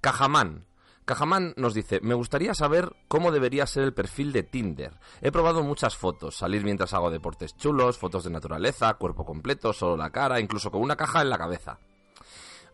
Cajamán. 0.00 0.64
Cajamán 1.04 1.54
nos 1.56 1.74
dice, 1.74 1.98
me 2.02 2.14
gustaría 2.14 2.54
saber 2.54 2.92
cómo 3.08 3.32
debería 3.32 3.66
ser 3.66 3.82
el 3.82 3.92
perfil 3.94 4.32
de 4.32 4.42
Tinder. 4.44 4.92
He 5.20 5.32
probado 5.32 5.62
muchas 5.62 5.96
fotos, 5.96 6.36
salir 6.36 6.62
mientras 6.64 6.94
hago 6.94 7.10
deportes 7.10 7.56
chulos, 7.56 7.98
fotos 7.98 8.22
de 8.24 8.30
naturaleza, 8.30 8.94
cuerpo 8.94 9.24
completo, 9.24 9.72
solo 9.72 9.96
la 9.96 10.10
cara, 10.10 10.38
incluso 10.38 10.70
con 10.70 10.82
una 10.82 10.96
caja 10.96 11.22
en 11.22 11.30
la 11.30 11.38
cabeza. 11.38 11.78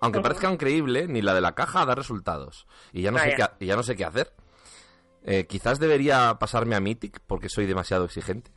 Aunque 0.00 0.20
parezca 0.20 0.50
increíble, 0.52 1.06
ni 1.08 1.22
la 1.22 1.32
de 1.32 1.40
la 1.40 1.55
caja 1.55 1.86
da 1.86 1.94
resultados. 1.94 2.66
Y 2.92 3.00
ya 3.02 3.10
no, 3.10 3.18
sé 3.18 3.24
qué, 3.26 3.30
Vaya. 3.32 3.44
ha- 3.46 3.56
y 3.58 3.66
ya 3.66 3.76
no 3.76 3.82
sé 3.82 3.96
qué 3.96 4.05
hacer. 4.05 4.30
Eh, 5.24 5.46
quizás 5.46 5.80
debería 5.80 6.34
pasarme 6.38 6.76
a 6.76 6.80
Mythic 6.80 7.20
porque 7.26 7.48
soy 7.48 7.64
demasiado 7.64 8.05
exigente. 8.05 8.50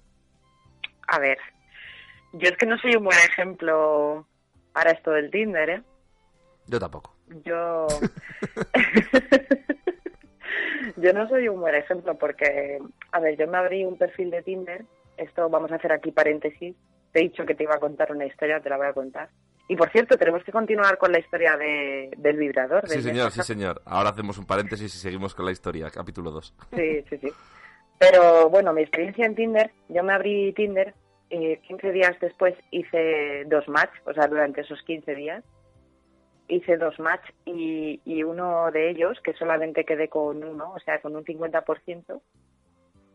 A 1.08 1.18
ver, 1.20 1.38
yo 2.34 2.50
es 2.50 2.58
que 2.58 2.66
no 2.66 2.78
soy 2.80 2.96
un 2.98 3.06
buen 3.06 3.18
ejemplo 3.20 4.28
para 4.74 4.92
esto 4.92 5.12
del 5.12 5.32
Tinder, 5.32 5.70
¿eh? 5.70 5.84
Yo 6.70 6.80
tampoco. 6.80 7.16
Yo... 7.44 7.88
yo 10.98 11.14
no 11.14 11.28
soy 11.28 11.48
un 11.48 11.60
buen 11.60 11.76
ejemplo 11.76 12.16
porque, 12.16 12.80
a 13.12 13.20
ver, 13.20 13.38
yo 13.38 13.48
me 13.48 13.58
abrí 13.58 13.86
un 13.86 13.98
perfil 13.98 14.30
de 14.30 14.44
Tinder, 14.44 14.86
esto 15.18 15.50
vamos 15.50 15.72
a 15.72 15.76
hacer 15.76 15.92
aquí 15.92 16.12
paréntesis, 16.12 16.76
te 17.12 17.20
he 17.20 17.24
dicho 17.24 17.46
que 17.46 17.56
te 17.56 17.64
iba 17.64 17.76
a 17.76 17.80
contar 17.80 18.12
una 18.12 18.26
historia, 18.26 18.60
te 18.60 18.70
la 18.70 18.78
voy 18.78 18.88
a 18.88 18.94
contar. 18.94 19.30
Y 19.68 19.76
por 19.76 19.92
cierto, 19.92 20.18
tenemos 20.18 20.44
que 20.44 20.52
continuar 20.52 20.98
con 20.98 21.12
la 21.12 21.20
historia 21.20 21.58
de, 21.58 22.12
del 22.18 22.38
vibrador. 22.38 22.88
Sí, 22.88 23.02
señor, 23.02 23.32
sí, 23.32 23.42
señor. 23.42 23.82
Ahora 23.86 24.10
hacemos 24.10 24.38
un 24.38 24.46
paréntesis 24.46 24.94
y 24.96 24.98
seguimos 24.98 25.36
con 25.36 25.46
la 25.46 25.52
historia, 25.52 25.90
capítulo 25.92 26.32
2. 26.32 26.56
Sí, 26.76 27.04
sí, 27.10 27.18
sí. 27.18 27.32
Pero 28.00 28.50
bueno, 28.50 28.74
mi 28.74 28.82
experiencia 28.82 29.26
en 29.26 29.36
Tinder, 29.36 29.72
yo 29.88 30.04
me 30.04 30.14
abrí 30.14 30.54
Tinder 30.54 30.96
y 31.30 31.58
15 31.58 31.92
días 31.92 32.16
después 32.20 32.56
hice 32.72 33.44
dos 33.46 33.68
match, 33.68 33.92
o 34.06 34.14
sea, 34.14 34.28
durante 34.28 34.62
esos 34.62 34.82
15 34.84 35.16
días 35.16 35.44
hice 36.50 36.78
dos 36.78 37.00
match 37.00 37.30
y, 37.46 38.02
y 38.04 38.24
uno 38.24 38.70
de 38.72 38.90
ellos, 38.90 39.20
que 39.24 39.34
solamente 39.34 39.86
quedé 39.86 40.10
con 40.10 40.44
uno, 40.44 40.74
o 40.74 40.80
sea, 40.80 41.00
con 41.00 41.16
un 41.16 41.24
50%, 41.24 42.22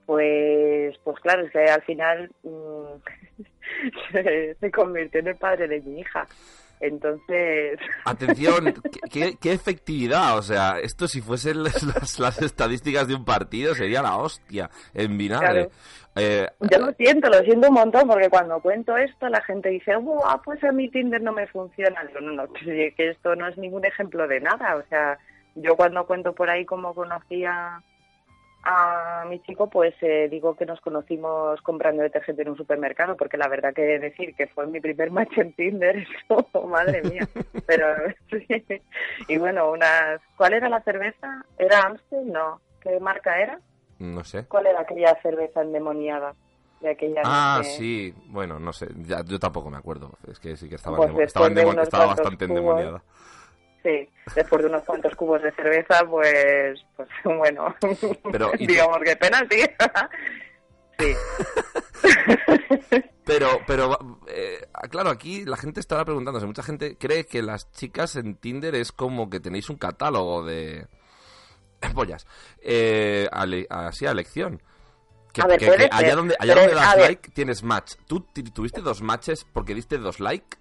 pues, 0.07 0.99
pues 0.99 1.21
claro, 1.21 1.43
es 1.43 1.53
que 1.53 1.65
al 1.65 1.83
final 1.83 2.31
mm, 2.43 3.43
se, 4.13 4.55
se 4.55 4.71
convirtió 4.71 5.21
en 5.21 5.29
el 5.29 5.37
padre 5.37 5.69
de 5.69 5.81
mi 5.81 6.01
hija. 6.01 6.27
Entonces, 6.87 7.79
Atención, 8.05 8.75
¿qué, 9.11 9.37
efectividad. 9.53 10.37
O 10.39 10.43
sea, 10.43 10.79
esto 10.83 11.09
si 11.09 11.21
fuesen 11.21 11.63
las, 11.63 12.19
las- 12.19 12.43
estadísticas 12.43 13.09
de 13.09 13.15
un 13.15 13.25
partido 13.25 13.75
sería 13.75 14.03
la 14.03 14.17
hostia 14.17 14.69
en 14.93 15.17
vinagre. 15.17 15.69
Eh, 16.17 16.47
Yo 16.61 16.79
lo 16.79 16.93
siento, 16.93 17.29
lo 17.29 17.39
siento 17.41 17.69
un 17.69 17.75
montón, 17.75 18.07
porque 18.07 18.29
cuando 18.29 18.61
cuento 18.61 18.97
esto 18.97 19.29
la 19.29 19.41
gente 19.43 19.69
dice, 19.71 19.97
Buah, 19.97 20.41
pues 20.45 20.63
a 20.63 20.71
mi 20.73 20.89
Tinder 20.89 21.21
no 21.23 21.33
me 21.33 21.47
funciona. 21.47 22.05
Digo, 22.05 22.21
no, 22.21 22.33
no, 22.33 22.53
que 22.53 22.93
que 22.97 23.11
esto 23.11 23.35
no 23.35 23.49
es 23.49 23.57
ningún 23.59 23.85
ejemplo 23.85 24.29
de 24.29 24.41
nada. 24.41 24.77
O 24.77 24.83
sea, 24.89 25.19
yo 25.57 25.75
cuando 25.77 26.07
cuento 26.07 26.33
por 26.33 26.51
ahí 26.51 26.65
cómo 26.65 26.95
conocí 26.95 27.45
a, 27.45 27.81
a 28.65 29.25
mi 29.29 29.41
chico, 29.41 29.69
pues 29.69 29.95
eh, 30.01 30.29
digo 30.31 30.57
que 30.57 30.67
nos 30.67 30.81
conocimos 30.81 31.61
comprando 31.63 32.03
detergente 32.03 32.43
en 32.43 32.49
un 32.51 32.57
supermercado, 32.57 33.17
porque 33.17 33.37
la 33.37 33.49
verdad 33.49 33.75
que 33.75 33.83
decir 33.99 34.35
que 34.35 34.47
fue 34.49 34.67
mi 34.67 34.81
primer 34.81 35.11
match 35.11 35.37
en 35.39 35.53
Tinder, 35.53 35.97
eso, 36.31 36.67
madre 36.67 37.03
mía. 37.03 37.29
Pero, 37.67 37.87
sí. 38.31 38.47
Y 39.29 39.39
bueno, 39.39 39.71
unas... 39.71 40.21
¿Cuál 40.37 40.55
era 40.55 40.69
la 40.69 40.83
cerveza? 40.83 41.45
¿Era 41.59 41.81
Amstel? 41.83 42.31
No. 42.33 42.61
¿Qué 42.81 42.99
marca 43.01 43.39
era? 43.41 43.59
no 43.99 44.25
sé. 44.25 44.45
¿Cuál 44.47 44.67
era 44.67 44.81
aquella 44.81 45.19
cerveza 45.23 45.63
endemoniada? 45.63 46.35
De 46.81 46.91
aquella 46.91 47.23
Ah, 47.25 47.57
noche? 47.59 47.71
sí. 47.71 48.15
Bueno, 48.27 48.59
no 48.59 48.73
sé. 48.73 48.89
Ya, 49.07 49.23
yo 49.25 49.39
tampoco 49.39 49.71
me 49.71 49.79
acuerdo. 49.79 50.11
Es 50.31 50.39
que 50.39 50.57
sí 50.57 50.69
que 50.69 50.75
estaba, 50.75 50.97
Pues 50.97 51.11
endemo- 51.11 51.23
estaba, 51.23 51.47
endemo- 51.49 51.75
bastante 52.09 52.47
cubos. 52.47 52.59
endemoniada. 52.59 53.03
Sí, 53.85 54.09
después 54.35 54.63
de 54.63 54.69
unos 54.69 54.83
cuantos 54.83 55.15
cubos 55.15 55.41
de 55.43 55.53
cerveza, 55.53 56.05
pues, 56.09 56.81
pues 56.97 57.09
bueno, 57.25 57.73
Pero, 58.33 58.51
digamos 58.59 58.99
que 59.05 59.15
pena, 59.15 59.47
sí. 59.51 59.61
sí. 60.99 61.15
Pero, 63.27 63.49
pero, 63.67 63.97
eh, 64.29 64.61
claro, 64.91 65.09
aquí 65.09 65.47
la 65.47 65.57
gente 65.57 65.81
estará 65.81 66.05
preguntándose. 66.05 66.45
Mucha 66.47 66.63
gente 66.63 66.99
cree 66.99 67.25
que 67.25 67.41
las 67.43 67.71
chicas 67.73 68.17
en 68.17 68.37
Tinder 68.37 68.75
es 68.75 68.93
como 68.93 69.31
que 69.31 69.41
tenéis 69.41 69.71
un 69.71 69.77
catálogo 69.79 70.45
de 70.45 70.87
pollas. 71.95 72.27
Eh, 72.61 73.27
a 73.33 73.47
le- 73.47 73.67
así 73.71 74.05
a 74.07 74.11
elección. 74.11 74.63
Que, 75.33 75.41
A 75.41 75.47
ver, 75.47 75.59
que- 75.59 75.67
puede 75.67 75.89
que 75.89 75.97
allá 75.97 76.15
donde, 76.17 76.37
allá 76.39 76.53
pero, 76.55 76.67
donde 76.67 76.75
das 76.75 76.97
ver. 76.97 77.05
like 77.07 77.31
tienes 77.31 77.63
match. 77.63 77.95
¿Tú 78.07 78.21
tuviste 78.55 78.83
dos 78.83 79.01
matches 79.01 79.47
porque 79.55 79.75
diste 79.75 79.97
dos 79.97 80.21
like? 80.21 80.59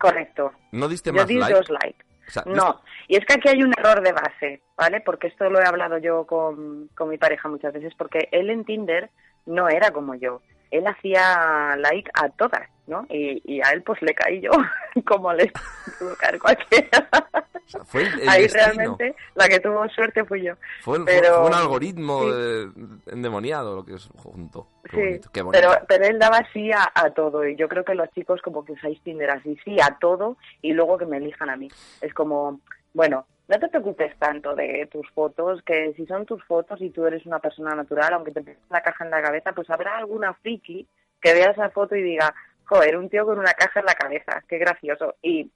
Correcto. 0.00 0.52
¿No 0.72 0.88
diste 0.88 1.10
Yo 1.10 1.16
más 1.16 1.26
di 1.28 1.34
like? 1.34 1.52
dos 1.54 1.68
likes. 1.68 2.04
O 2.26 2.30
sea, 2.30 2.42
No, 2.46 2.82
y 3.08 3.16
es 3.16 3.24
que 3.26 3.34
aquí 3.34 3.48
hay 3.48 3.62
un 3.62 3.72
error 3.76 4.02
de 4.02 4.12
base, 4.12 4.62
¿vale? 4.76 5.00
Porque 5.00 5.28
esto 5.28 5.50
lo 5.50 5.60
he 5.60 5.66
hablado 5.66 5.98
yo 5.98 6.26
con, 6.26 6.88
con 6.94 7.08
mi 7.08 7.18
pareja 7.18 7.48
muchas 7.48 7.72
veces, 7.72 7.94
porque 7.96 8.28
él 8.32 8.50
en 8.50 8.64
Tinder 8.64 9.10
no 9.46 9.68
era 9.68 9.90
como 9.90 10.14
yo. 10.14 10.40
Él 10.76 10.86
hacía 10.86 11.76
like 11.78 12.10
a 12.14 12.28
todas, 12.30 12.68
¿no? 12.86 13.06
Y, 13.08 13.40
y 13.44 13.60
a 13.62 13.70
él 13.72 13.82
pues 13.82 14.00
le 14.02 14.14
caí 14.14 14.40
yo, 14.40 14.50
como 15.06 15.32
le 15.32 15.52
pudo 15.98 16.14
caer 16.16 16.38
cualquiera. 16.38 17.08
O 17.54 17.68
sea, 17.68 17.84
fue 17.84 18.02
el, 18.02 18.28
Ahí 18.28 18.42
destino. 18.42 18.64
realmente 18.66 19.16
la 19.34 19.48
que 19.48 19.58
tuvo 19.60 19.88
suerte 19.88 20.24
fui 20.24 20.42
yo. 20.42 20.54
Fue, 20.82 20.96
fue- 20.98 21.04
pero, 21.06 21.36
fue 21.38 21.46
un 21.46 21.54
algoritmo 21.54 22.20
sí. 22.24 22.74
endemoniado 23.06 23.74
lo 23.76 23.84
que 23.84 23.94
es 23.94 24.08
junto. 24.16 24.68
Qué 24.84 24.90
Sí, 24.90 24.96
bonito, 25.02 25.30
qué 25.32 25.42
bonito. 25.42 25.60
pero, 25.68 25.86
pero 25.88 26.04
él 26.06 26.18
daba 26.18 26.40
sí 26.52 26.70
a, 26.72 26.90
a 26.94 27.10
todo 27.10 27.46
y 27.46 27.56
yo 27.56 27.68
creo 27.68 27.84
que 27.84 27.94
los 27.94 28.10
chicos 28.10 28.42
como 28.42 28.64
que 28.64 28.72
usáis 28.72 29.00
Tinder 29.02 29.30
así, 29.30 29.56
sí 29.64 29.76
a 29.80 29.96
todo 29.98 30.36
y 30.60 30.72
luego 30.72 30.98
que 30.98 31.06
me 31.06 31.16
elijan 31.18 31.50
a 31.50 31.56
mí. 31.56 31.68
Es 32.00 32.12
como, 32.12 32.60
bueno, 32.92 33.26
no 33.48 33.58
te 33.58 33.68
preocupes 33.68 34.16
tanto 34.18 34.54
de 34.54 34.88
tus 34.90 35.08
fotos, 35.10 35.62
que 35.62 35.92
si 35.94 36.06
son 36.06 36.24
tus 36.24 36.42
fotos 36.44 36.80
y 36.80 36.90
tú 36.90 37.06
eres 37.06 37.26
una 37.26 37.40
persona 37.40 37.74
natural, 37.74 38.14
aunque 38.14 38.32
te 38.32 38.40
pongas 38.40 38.58
la 38.70 38.82
caja 38.82 39.04
en 39.04 39.10
la 39.10 39.22
cabeza, 39.22 39.52
pues 39.52 39.68
habrá 39.70 39.98
alguna 39.98 40.32
friki 40.34 40.86
que 41.20 41.34
vea 41.34 41.50
esa 41.50 41.70
foto 41.70 41.94
y 41.94 42.02
diga, 42.02 42.34
joder, 42.64 42.96
un 42.96 43.08
tío 43.08 43.26
con 43.26 43.38
una 43.38 43.52
caja 43.52 43.80
en 43.80 43.86
la 43.86 43.94
cabeza, 43.94 44.42
qué 44.48 44.58
gracioso. 44.58 45.16
Y 45.22 45.50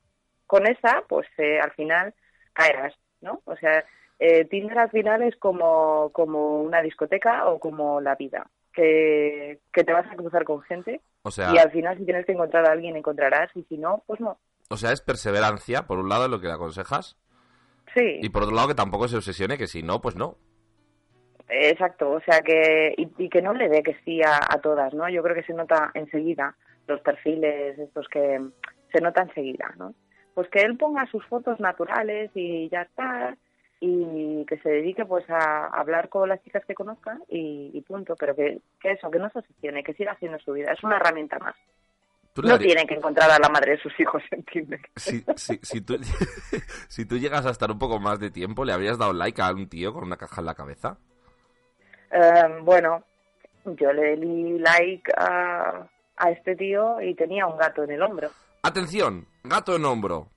con 0.47 0.67
esa, 0.67 1.03
pues 1.09 1.27
eh, 1.39 1.61
al 1.61 1.73
final 1.73 2.15
caerás, 2.53 2.95
¿no? 3.21 3.41
O 3.45 3.57
sea, 3.57 3.85
eh, 4.19 4.45
Tinder 4.47 4.79
al 4.79 4.91
final 4.91 5.23
es 5.23 5.37
como, 5.37 6.11
como 6.13 6.63
una 6.63 6.83
discoteca 6.83 7.47
o 7.49 7.59
como 7.59 8.01
la 8.01 8.17
vida, 8.17 8.47
que, 8.73 9.61
que 9.73 9.85
te 9.85 9.93
vas 9.93 10.07
a 10.11 10.17
cruzar 10.17 10.45
con 10.45 10.61
gente 10.63 11.01
O 11.23 11.31
sea, 11.31 11.53
y 11.55 11.59
al 11.59 11.71
final 11.71 11.97
si 11.97 12.05
tienes 12.05 12.27
que 12.27 12.33
encontrar 12.33 12.67
a 12.67 12.73
alguien 12.73 12.97
encontrarás 12.97 13.51
y 13.55 13.63
si 13.65 13.79
no, 13.79 14.03
pues 14.07 14.21
no. 14.21 14.39
o 14.69 14.77
sea, 14.77 14.93
es 14.93 15.01
perseverancia, 15.01 15.87
por 15.87 15.99
un 15.99 16.09
lado, 16.09 16.29
lo 16.29 16.41
que 16.41 16.49
le 16.49 16.55
aconsejas. 16.55 17.17
Sí, 17.95 18.21
Y 18.21 18.29
por 18.31 18.43
otro 18.43 18.55
lado, 18.55 18.69
que 18.69 18.75
tampoco 18.75 19.09
se 19.09 19.17
obsesione, 19.17 19.59
que 19.59 19.67
si 19.67 19.83
no, 19.83 20.01
pues 20.01 20.17
no. 20.17 20.37
exacto, 21.49 22.11
o 22.13 22.21
sea 22.21 22.41
que 22.43 22.95
y, 22.97 23.09
y 23.19 23.29
que 23.29 23.43
no 23.43 23.55
le 23.55 23.69
dé 23.69 23.83
que 23.83 23.97
sí 24.05 24.21
a, 24.23 24.39
a 24.39 24.61
todas, 24.61 24.93
¿no? 24.95 25.09
Yo 25.09 25.23
creo 25.23 25.35
que 25.35 25.43
se 25.45 25.55
nota 25.55 25.91
enseguida 25.95 26.57
los 26.87 27.01
perfiles 27.01 27.79
estos 27.79 28.09
que 28.09 28.41
se 28.93 29.01
nota 29.01 29.23
enseguida, 29.23 29.75
¿no? 29.79 29.95
Pues 30.35 30.49
que 30.51 30.61
él 30.63 30.77
ponga 30.77 31.07
sus 31.07 31.25
fotos 31.27 31.59
naturales 31.61 32.31
y 32.35 32.69
ya 32.71 32.83
está 32.83 33.37
y 33.81 34.45
que 34.47 34.59
se 34.59 34.69
dedique 34.71 35.05
pues 35.05 35.29
a 35.31 35.67
hablar 35.67 36.09
con 36.09 36.29
las 36.29 36.43
chicas 36.43 36.65
que 36.67 36.75
conozca 36.75 37.19
y, 37.29 37.71
y 37.75 37.81
punto, 37.83 38.17
pero 38.17 38.35
que, 38.35 38.61
que 38.81 38.93
eso, 38.93 39.11
que 39.11 39.19
no 39.19 39.31
se 39.31 39.39
obsesione, 39.41 39.85
que 39.85 39.95
siga 39.95 40.13
haciendo 40.13 40.39
su 40.41 40.53
vida, 40.53 40.73
es 40.73 40.83
una 40.83 40.97
herramienta 40.97 41.39
más. 41.39 41.55
No 42.37 42.49
darías- 42.51 42.59
tiene 42.75 42.87
que 42.87 42.95
encontrar 42.95 43.31
a 43.31 43.39
la 43.39 43.49
madre 43.49 43.73
de 43.73 43.79
sus 43.83 43.93
hijos 43.99 44.23
en 44.31 44.45
Tinder. 44.45 44.81
Si, 44.97 45.25
si, 45.37 45.59
si, 45.63 45.81
tú, 45.81 45.97
si 46.89 47.05
tú 47.05 47.17
llegas 47.19 47.45
a 47.47 47.51
estar 47.51 47.71
un 47.71 47.79
poco 47.79 47.99
más 47.99 48.19
de 48.21 48.31
tiempo, 48.31 48.65
¿le 48.65 48.73
habrías 48.73 48.99
dado 48.99 49.13
like 49.13 49.41
a 49.43 49.51
un 49.53 49.69
tío 49.69 49.93
con 49.93 50.05
una 50.05 50.17
caja 50.17 50.41
en 50.41 50.47
la 50.47 50.55
cabeza? 50.55 50.99
Eh, 52.11 52.59
bueno, 52.63 53.05
yo 53.65 53.93
le 53.93 54.17
di 54.17 54.59
like 54.59 55.11
a, 55.17 55.87
a 56.17 56.31
este 56.31 56.57
tío 56.57 57.01
y 57.01 57.15
tenía 57.15 57.47
un 57.47 57.59
gato 57.59 57.83
en 57.83 57.91
el 57.93 58.03
hombro. 58.03 58.31
Atención, 58.63 59.27
gato 59.45 59.77
en 59.77 59.85
hombro. 59.85 60.29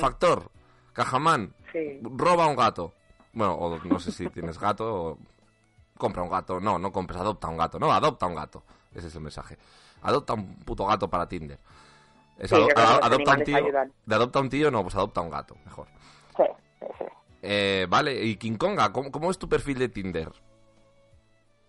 Factor, 0.00 0.50
cajamán, 0.92 1.54
Sí. 1.72 2.00
roba 2.02 2.46
un 2.46 2.56
gato. 2.56 2.92
Bueno, 3.32 3.54
o 3.54 3.78
no 3.84 3.98
sé 3.98 4.12
si 4.12 4.28
tienes 4.28 4.58
gato 4.58 4.94
o 4.94 5.18
compra 5.96 6.22
un 6.22 6.28
gato. 6.30 6.60
No, 6.60 6.78
no 6.78 6.92
compres, 6.92 7.18
adopta 7.20 7.48
un 7.48 7.56
gato. 7.56 7.78
No, 7.78 7.92
adopta 7.92 8.26
un 8.26 8.34
gato. 8.34 8.62
Ese 8.94 9.08
es 9.08 9.14
el 9.14 9.22
mensaje. 9.22 9.56
Adopta 10.02 10.34
un 10.34 10.56
puto 10.64 10.86
gato 10.86 11.08
para 11.08 11.28
Tinder. 11.28 11.58
Es 12.38 12.50
Sí, 12.50 12.56
ado- 12.56 13.02
adopta 13.04 13.32
un 13.36 13.44
tío. 13.44 13.66
De 14.06 14.14
adopta 14.14 14.40
un 14.40 14.48
tío, 14.50 14.70
no, 14.70 14.82
pues 14.82 14.94
adopta 14.94 15.20
un 15.20 15.30
gato, 15.30 15.56
mejor. 15.64 15.86
Sí, 16.36 16.42
sí, 16.80 16.86
sí. 16.98 17.04
Eh, 17.42 17.86
vale, 17.88 18.22
y 18.24 18.36
King 18.36 18.56
Konga, 18.56 18.92
¿cómo, 18.92 19.10
cómo 19.10 19.30
es 19.30 19.38
tu 19.38 19.48
perfil 19.48 19.78
de 19.78 19.88
Tinder? 19.88 20.30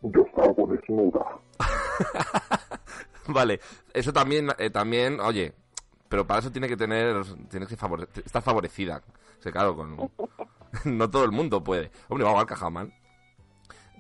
Yo 0.01 0.25
salgo 0.35 0.67
desnuda. 0.67 1.25
Vale, 3.27 3.59
eso 3.93 4.11
también, 4.11 4.49
eh, 4.57 4.69
también, 4.69 5.19
oye, 5.21 5.53
pero 6.09 6.27
para 6.27 6.41
eso 6.41 6.51
tiene 6.51 6.67
que 6.67 6.75
tener, 6.75 7.23
tienes 7.49 7.69
que 7.69 7.77
favore- 7.77 8.07
estar 8.25 8.41
favorecida. 8.41 9.01
O 9.39 9.41
sea, 9.41 9.51
claro, 9.51 9.75
con, 9.77 10.11
no 10.85 11.09
todo 11.09 11.23
el 11.23 11.31
mundo 11.31 11.63
puede. 11.63 11.89
Hombre, 12.09 12.25
vamos 12.25 12.41
al 12.41 12.47
cajamán. 12.47 12.93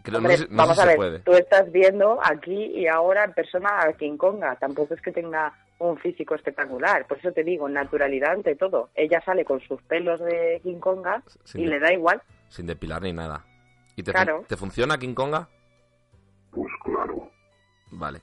Creo, 0.03 0.17
Hombre, 0.17 0.33
no 0.33 0.43
sé, 0.43 0.47
no 0.49 0.57
vamos 0.57 0.75
sé 0.75 0.81
a 0.81 0.83
si 0.83 0.87
ver, 0.89 0.93
se 0.93 0.97
puede. 0.97 1.19
tú 1.19 1.31
estás 1.33 1.71
viendo 1.71 2.19
aquí 2.23 2.65
y 2.75 2.87
ahora 2.87 3.23
en 3.23 3.33
persona 3.33 3.81
a 3.81 3.93
King 3.93 4.17
Konga. 4.17 4.55
Tampoco 4.57 4.93
es 4.93 5.01
que 5.01 5.11
tenga 5.13 5.53
un 5.79 5.97
físico 5.97 6.35
espectacular. 6.35 7.07
Por 7.07 7.17
eso 7.19 7.31
te 7.31 7.43
digo, 7.43 7.67
naturalidad 7.69 8.31
ante 8.31 8.55
todo. 8.55 8.89
Ella 8.95 9.21
sale 9.25 9.45
con 9.45 9.59
sus 9.61 9.81
pelos 9.83 10.19
de 10.19 10.59
King 10.61 10.79
Konga 10.79 11.23
Sin 11.45 11.61
y 11.61 11.63
de- 11.65 11.69
le 11.71 11.79
da 11.79 11.93
igual. 11.93 12.21
Sin 12.49 12.65
depilar 12.67 13.01
ni 13.01 13.13
nada. 13.13 13.45
¿Y 13.95 14.03
te, 14.03 14.11
fun- 14.11 14.21
Claro. 14.23 14.45
te 14.47 14.57
funciona 14.57 14.97
King 14.97 15.13
Konga? 15.13 15.47
Pues 16.51 16.71
claro. 16.83 17.29
Vale. 17.91 18.21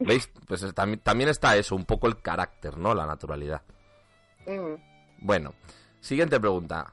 ¿Veis? 0.00 0.28
Pues 0.48 0.62
es- 0.62 0.74
también, 0.74 1.00
también 1.00 1.28
está 1.30 1.56
eso, 1.56 1.76
un 1.76 1.84
poco 1.84 2.06
el 2.08 2.20
carácter, 2.20 2.76
¿no? 2.76 2.94
La 2.94 3.06
naturalidad. 3.06 3.62
Mm. 4.46 4.74
Bueno, 5.20 5.52
siguiente 6.00 6.40
pregunta. 6.40 6.92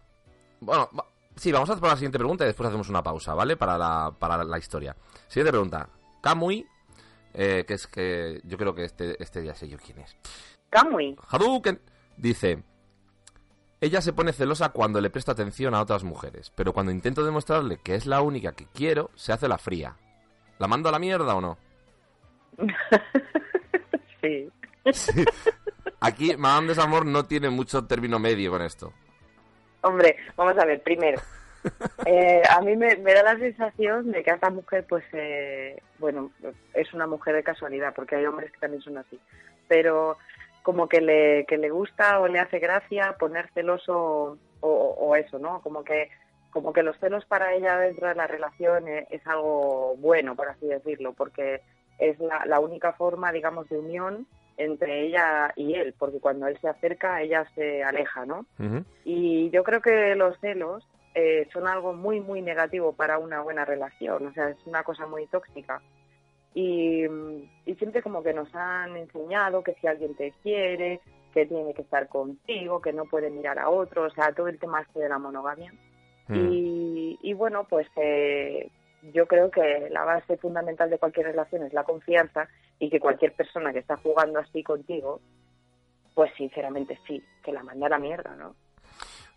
Bueno, 0.59 0.90
sí, 1.35 1.51
vamos 1.51 1.69
a 1.69 1.73
hacer 1.73 1.83
la 1.83 1.95
siguiente 1.95 2.17
pregunta 2.17 2.43
y 2.43 2.47
después 2.47 2.67
hacemos 2.67 2.89
una 2.89 3.03
pausa, 3.03 3.33
¿vale? 3.33 3.57
Para 3.57 3.77
la, 3.77 4.14
para 4.17 4.43
la 4.43 4.57
historia. 4.57 4.95
Siguiente 5.27 5.51
pregunta. 5.51 5.89
Kamui, 6.22 6.65
eh, 7.33 7.65
que 7.67 7.73
es 7.73 7.88
que 7.88 8.41
yo 8.43 8.57
creo 8.57 8.73
que 8.73 8.85
este, 8.85 9.22
este 9.22 9.43
ya 9.43 9.53
sé 9.53 9.67
yo 9.67 9.77
quién 9.77 9.99
es. 9.99 10.15
Kamui. 10.69 11.15
Hadouken 11.30 11.80
dice: 12.17 12.64
Ella 13.80 14.01
se 14.01 14.14
pone 14.14 14.33
celosa 14.33 14.69
cuando 14.69 15.01
le 15.01 15.09
presto 15.09 15.31
atención 15.31 15.75
a 15.75 15.81
otras 15.81 16.03
mujeres, 16.03 16.51
pero 16.55 16.73
cuando 16.73 16.91
intento 16.91 17.23
demostrarle 17.23 17.77
que 17.77 17.95
es 17.95 18.05
la 18.05 18.22
única 18.22 18.53
que 18.53 18.67
quiero, 18.73 19.11
se 19.15 19.33
hace 19.33 19.47
la 19.47 19.57
fría. 19.57 19.95
¿La 20.57 20.67
mando 20.67 20.89
a 20.89 20.91
la 20.91 20.99
mierda 20.99 21.35
o 21.35 21.41
no? 21.41 21.57
Sí. 24.22 24.49
Sí. 24.91 25.23
Aquí 25.99 26.35
Madame 26.35 26.69
Desamor 26.69 27.05
no 27.05 27.25
tiene 27.25 27.49
mucho 27.49 27.85
término 27.85 28.17
medio 28.17 28.51
con 28.51 28.61
esto. 28.61 28.91
Hombre, 29.85 30.17
vamos 30.35 30.57
a 30.57 30.65
ver, 30.65 30.81
primero. 30.81 31.22
eh, 32.07 32.41
a 32.49 32.59
mí 32.61 32.75
me, 32.75 32.95
da 32.95 33.22
la 33.22 33.38
sensación 33.38 34.11
de 34.11 34.23
que 34.23 34.31
esta 34.31 34.49
mujer, 34.49 34.83
pues, 34.89 35.03
eh, 35.14 35.80
bueno, 35.99 36.31
es 36.73 36.91
una 36.95 37.05
mujer 37.05 37.35
de 37.35 37.43
casualidad, 37.43 37.93
porque 37.95 38.15
hay 38.15 38.25
hombres 38.25 38.51
que 38.51 38.57
también 38.57 38.81
son 38.81 38.97
así. 38.97 39.19
Pero 39.67 40.17
como 40.64 40.89
que 40.89 41.01
le, 41.01 41.45
que 41.45 41.59
le 41.59 41.69
gusta 41.69 42.19
o 42.19 42.27
le 42.27 42.39
hace 42.39 42.57
gracia 42.57 43.15
poner 43.19 43.47
celoso 43.53 44.39
o, 44.61 44.69
o 44.69 45.15
eso, 45.15 45.38
¿no? 45.38 45.61
Como 45.61 45.83
que 45.83 46.09
como 46.49 46.72
que 46.72 46.83
los 46.83 46.97
celos 46.99 47.25
para 47.25 47.53
ella 47.53 47.77
dentro 47.77 48.07
de 48.07 48.15
la 48.15 48.27
relación 48.27 48.88
es, 48.88 49.05
es 49.11 49.27
algo 49.27 49.97
bueno, 49.97 50.35
por 50.35 50.47
así 50.47 50.65
decirlo, 50.65 51.11
porque 51.14 51.61
es 51.99 52.17
la, 52.19 52.45
la 52.45 52.59
única 52.59 52.93
forma, 52.93 53.31
digamos, 53.33 53.67
de 53.69 53.77
unión 53.77 54.25
entre 54.58 55.06
ella 55.06 55.53
y 55.56 55.74
él, 55.74 55.93
porque 55.98 56.19
cuando 56.19 56.48
él 56.48 56.58
se 56.59 56.69
acerca, 56.69 57.22
ella 57.22 57.45
se 57.56 57.84
aleja, 57.84 58.25
¿no? 58.25 58.45
Y 59.03 59.50
yo 59.50 59.64
creo 59.64 59.82
que 59.82 60.16
los 60.16 60.40
celos 60.40 60.88
eh, 61.14 61.48
son 61.51 61.67
algo 61.67 61.93
muy, 61.93 62.19
muy 62.19 62.42
negativo 62.42 62.93
para 62.93 63.17
una 63.17 63.42
buena 63.42 63.66
relación, 63.66 64.27
o 64.27 64.34
sea, 64.34 64.50
es 64.50 64.58
una 64.66 64.84
cosa 64.84 65.06
muy 65.08 65.27
tóxica. 65.27 65.82
Y, 66.53 67.08
mm, 67.08 67.50
y 67.66 67.75
siempre 67.75 68.01
como 68.01 68.24
que 68.24 68.34
nos 68.34 68.53
han 68.56 68.95
enseñado 68.95 69.61
que 69.61 69.75
si 69.75 69.88
alguien 69.88 70.16
te 70.16 70.34
quiere, 70.42 71.01
que 71.34 71.45
tiene 71.45 71.74
que 71.74 71.82
estar 71.82 72.08
contigo, 72.08 72.82
que 72.82 72.93
no 72.93 73.06
puede 73.06 73.30
mirar 73.30 73.59
a 73.59 73.69
otro, 73.69 74.03
o 74.03 74.09
sea, 74.09 74.32
todo 74.32 74.48
el 74.48 74.58
tema 74.58 74.82
este 74.82 75.01
de 75.01 75.09
la 75.09 75.19
monogamia. 75.19 75.74
Y, 76.27 77.19
y 77.22 77.34
bueno, 77.34 77.67
pues 77.69 77.88
eh, 77.98 78.72
yo 79.14 79.27
creo 79.27 79.51
que 79.51 79.88
la 79.92 80.03
base 80.03 80.38
fundamental 80.38 80.90
de 80.90 80.98
cualquier 80.98 81.27
relación 81.27 81.64
es 81.64 81.74
la 81.74 81.84
confianza 81.84 82.48
y 82.80 82.90
que 82.90 83.00
cualquier 83.00 83.34
persona 83.34 83.72
que 83.74 83.80
está 83.80 83.98
jugando 83.98 84.40
así 84.40 84.64
contigo, 84.64 85.22
pues 86.14 86.32
sinceramente 86.38 87.00
sí, 87.08 87.24
que 87.43 87.51
la 87.51 87.64
manda 87.64 87.88
a 87.88 87.90
la 87.90 88.00
mierda, 88.00 88.35
¿no? 88.35 88.56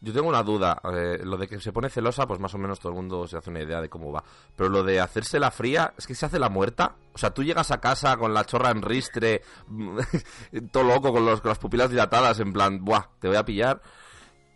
Yo 0.01 0.13
tengo 0.13 0.29
una 0.29 0.45
duda. 0.45 0.81
eh, 0.95 1.19
lo 1.25 1.37
de 1.37 1.49
que 1.49 1.59
se 1.59 1.73
pone 1.73 1.91
celosa, 1.91 2.27
pues 2.27 2.39
más 2.39 2.55
o 2.55 2.59
menos 2.59 2.79
todo 2.79 2.93
el 2.93 2.97
mundo 2.97 3.27
se 3.27 3.37
hace 3.37 3.51
una 3.51 3.63
idea 3.63 3.81
de 3.81 3.89
cómo 3.89 4.13
va. 4.13 4.23
Pero 4.55 4.69
lo 4.69 4.85
de 4.85 5.01
hacerse 5.01 5.41
la 5.41 5.51
fría, 5.51 5.93
es 5.99 6.07
que 6.07 6.15
se 6.15 6.25
hace 6.25 6.39
la 6.39 6.49
muerta. 6.49 6.95
O 7.15 7.19
sea, 7.19 7.35
tú 7.35 7.43
llegas 7.43 7.73
a 7.73 7.81
casa 7.81 8.17
con 8.17 8.33
la 8.33 8.45
chorra 8.45 8.71
en 8.71 8.83
ristre, 8.83 9.43
todo 10.73 10.85
loco, 10.85 11.13
con, 11.13 11.27
los, 11.27 11.41
con 11.41 11.49
las 11.49 11.59
pupilas 11.59 11.91
dilatadas, 11.91 12.39
en 12.39 12.53
plan, 12.53 12.85
buah, 12.85 13.09
te 13.19 13.27
voy 13.27 13.37
a 13.37 13.45
pillar. 13.45 13.83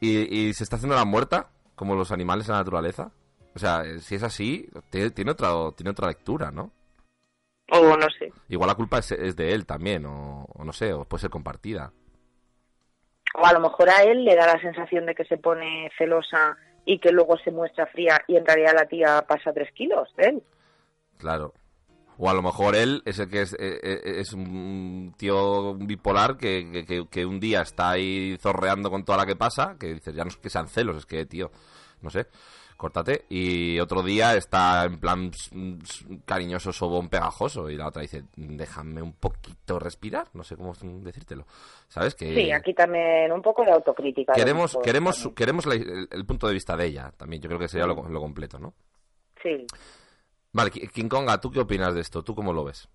Y, 0.00 0.48
y 0.48 0.54
se 0.54 0.62
está 0.62 0.76
haciendo 0.76 0.94
la 0.94 1.04
muerta, 1.04 1.50
como 1.74 1.96
los 1.96 2.12
animales 2.12 2.48
en 2.48 2.52
la 2.52 2.58
naturaleza. 2.58 3.10
O 3.54 3.58
sea, 3.58 3.82
si 4.00 4.14
es 4.14 4.22
así, 4.22 4.68
tiene, 4.90 5.30
otra, 5.30 5.50
tiene 5.76 5.90
otra 5.90 6.08
lectura, 6.08 6.50
¿no? 6.50 6.72
O 7.70 7.96
no 7.96 8.06
sé. 8.18 8.32
Igual 8.48 8.68
la 8.68 8.74
culpa 8.74 8.98
es, 8.98 9.12
es 9.12 9.36
de 9.36 9.52
él 9.52 9.66
también, 9.66 10.04
o, 10.06 10.44
o 10.44 10.64
no 10.64 10.72
sé, 10.72 10.92
o 10.92 11.04
puede 11.04 11.22
ser 11.22 11.30
compartida. 11.30 11.92
O 13.34 13.46
a 13.46 13.52
lo 13.52 13.60
mejor 13.60 13.88
a 13.88 14.02
él 14.02 14.24
le 14.24 14.34
da 14.36 14.46
la 14.46 14.60
sensación 14.60 15.06
de 15.06 15.14
que 15.14 15.24
se 15.24 15.38
pone 15.38 15.90
celosa 15.96 16.56
y 16.84 16.98
que 16.98 17.12
luego 17.12 17.38
se 17.38 17.50
muestra 17.50 17.86
fría 17.86 18.20
y 18.26 18.36
en 18.36 18.44
realidad 18.44 18.74
la 18.74 18.86
tía 18.86 19.24
pasa 19.26 19.52
tres 19.52 19.72
kilos 19.72 20.08
de 20.16 20.24
él. 20.24 20.42
Claro. 21.18 21.54
O 22.18 22.28
a 22.28 22.34
lo 22.34 22.42
mejor 22.42 22.74
él 22.76 23.02
es 23.06 23.18
el 23.20 23.30
que 23.30 23.40
es, 23.42 23.54
eh, 23.54 23.80
eh, 23.82 24.00
es 24.20 24.32
un 24.34 25.14
tío 25.16 25.74
bipolar 25.74 26.36
que, 26.36 26.68
que- 26.70 26.84
que- 26.84 27.08
que 27.08 27.24
un 27.24 27.40
día 27.40 27.62
está 27.62 27.90
ahí 27.90 28.36
zorreando 28.38 28.90
con 28.90 29.04
toda 29.04 29.18
la 29.18 29.26
que 29.26 29.34
pasa, 29.36 29.76
que 29.80 29.94
dices, 29.94 30.14
ya 30.14 30.24
no 30.24 30.28
es 30.28 30.36
que 30.36 30.50
sean 30.50 30.68
celos, 30.68 30.96
es 30.98 31.06
que, 31.06 31.24
tío, 31.24 31.50
no 32.02 32.10
sé. 32.10 32.26
Córtate. 32.82 33.24
Y 33.30 33.78
otro 33.78 34.02
día 34.02 34.34
está 34.34 34.84
en 34.84 34.98
plan 34.98 35.30
cariñoso, 36.24 36.72
sobón, 36.72 37.08
pegajoso. 37.08 37.70
Y 37.70 37.76
la 37.76 37.86
otra 37.86 38.02
dice, 38.02 38.24
déjame 38.36 39.00
un 39.00 39.12
poquito 39.12 39.78
respirar. 39.78 40.26
No 40.34 40.42
sé 40.42 40.56
cómo 40.56 40.72
decírtelo. 41.00 41.46
¿Sabes? 41.88 42.14
Que 42.16 42.34
Sí, 42.34 42.50
aquí 42.50 42.74
también 42.74 43.30
un 43.30 43.40
poco 43.40 43.64
de 43.64 43.70
autocrítica. 43.70 44.32
queremos, 44.32 44.76
queremos, 44.82 45.16
también. 45.16 45.34
queremos 45.36 45.66
la- 45.66 45.74
el, 45.76 46.08
el 46.10 46.26
punto 46.26 46.48
de 46.48 46.54
vista 46.54 46.76
de 46.76 46.86
ella 46.86 47.12
también. 47.16 47.40
Yo 47.40 47.48
creo 47.48 47.60
que 47.60 47.68
sería 47.68 47.86
lo, 47.86 47.94
lo 48.08 48.20
completo, 48.20 48.58
¿no? 48.58 48.74
Sí. 49.42 49.66
Vale, 50.52 50.70
Ki- 50.70 50.88
King 50.88 51.08
Konga, 51.08 51.40
¿tú 51.40 51.50
qué 51.50 51.60
opinas 51.60 51.94
de 51.94 52.00
esto? 52.00 52.22
¿Tú 52.22 52.34
cómo 52.34 52.52
lo 52.52 52.64
ves? 52.64 52.88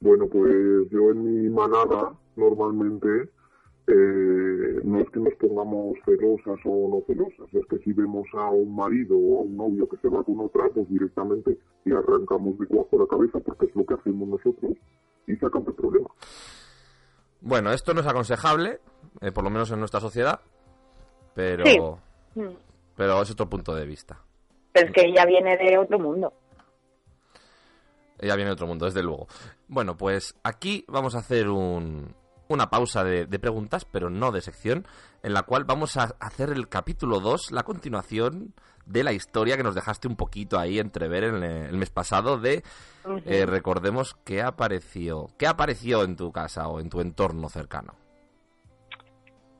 Bueno, 0.00 0.26
pues 0.30 0.52
yo 0.90 1.10
en 1.10 1.24
mi 1.24 1.48
manada 1.50 2.12
normalmente 2.36 3.30
eh, 3.88 4.80
no 4.84 5.00
es 5.00 5.08
que 5.10 5.18
nos 5.20 5.34
pongamos 5.34 5.96
celosas 6.04 6.60
o 6.64 6.88
no 6.88 7.02
celosas, 7.06 7.54
es 7.54 7.66
que 7.66 7.78
si 7.78 7.92
vemos 7.92 8.26
a 8.34 8.50
un 8.50 8.76
marido 8.76 9.16
o 9.16 9.38
a 9.38 9.42
un 9.42 9.56
novio 9.56 9.88
que 9.88 9.96
se 9.96 10.08
va 10.08 10.22
con 10.22 10.38
otra, 10.40 10.68
pues 10.74 10.88
directamente 10.90 11.58
le 11.84 11.96
arrancamos 11.96 12.58
de 12.58 12.66
cuajo 12.66 12.98
la 12.98 13.06
cabeza 13.06 13.38
porque 13.40 13.66
es 13.66 13.74
lo 13.74 13.86
que 13.86 13.94
hacemos 13.94 14.28
nosotros 14.28 14.72
y 15.26 15.36
sacamos 15.36 15.68
el 15.68 15.74
problema. 15.74 16.08
Bueno, 17.40 17.72
esto 17.72 17.94
no 17.94 18.00
es 18.00 18.06
aconsejable, 18.06 18.80
eh, 19.22 19.32
por 19.32 19.44
lo 19.44 19.50
menos 19.50 19.70
en 19.70 19.78
nuestra 19.78 20.00
sociedad, 20.00 20.40
pero, 21.34 21.64
Sí. 21.64 22.40
Mm. 22.40 22.56
pero 22.94 23.22
es 23.22 23.30
otro 23.30 23.48
punto 23.48 23.74
de 23.74 23.86
vista. 23.86 24.20
Pero 24.72 24.86
es 24.88 24.92
que 24.92 25.06
ella 25.06 25.24
viene 25.24 25.56
de 25.56 25.78
otro 25.78 25.98
mundo. 25.98 26.32
Ella 28.18 28.34
viene 28.34 28.50
de 28.50 28.54
otro 28.54 28.66
mundo, 28.66 28.84
desde 28.84 29.02
luego. 29.02 29.28
Bueno, 29.68 29.96
pues 29.96 30.34
aquí 30.42 30.84
vamos 30.88 31.14
a 31.14 31.20
hacer 31.20 31.48
un, 31.48 32.14
una 32.48 32.70
pausa 32.70 33.04
de, 33.04 33.26
de 33.26 33.38
preguntas, 33.38 33.84
pero 33.84 34.10
no 34.10 34.32
de 34.32 34.40
sección, 34.40 34.86
en 35.22 35.34
la 35.34 35.42
cual 35.42 35.64
vamos 35.64 35.96
a 35.96 36.14
hacer 36.20 36.50
el 36.50 36.68
capítulo 36.68 37.20
2, 37.20 37.52
la 37.52 37.62
continuación 37.62 38.54
de 38.86 39.04
la 39.04 39.12
historia 39.12 39.56
que 39.58 39.62
nos 39.62 39.74
dejaste 39.74 40.08
un 40.08 40.16
poquito 40.16 40.58
ahí 40.58 40.78
entrever 40.78 41.24
en 41.24 41.34
el, 41.42 41.66
el 41.66 41.76
mes 41.76 41.90
pasado 41.90 42.38
de, 42.38 42.62
eh, 43.26 43.44
recordemos, 43.46 44.16
qué 44.24 44.40
apareció, 44.42 45.28
qué 45.36 45.46
apareció 45.46 46.04
en 46.04 46.16
tu 46.16 46.32
casa 46.32 46.68
o 46.68 46.80
en 46.80 46.88
tu 46.88 47.00
entorno 47.02 47.50
cercano. 47.50 47.94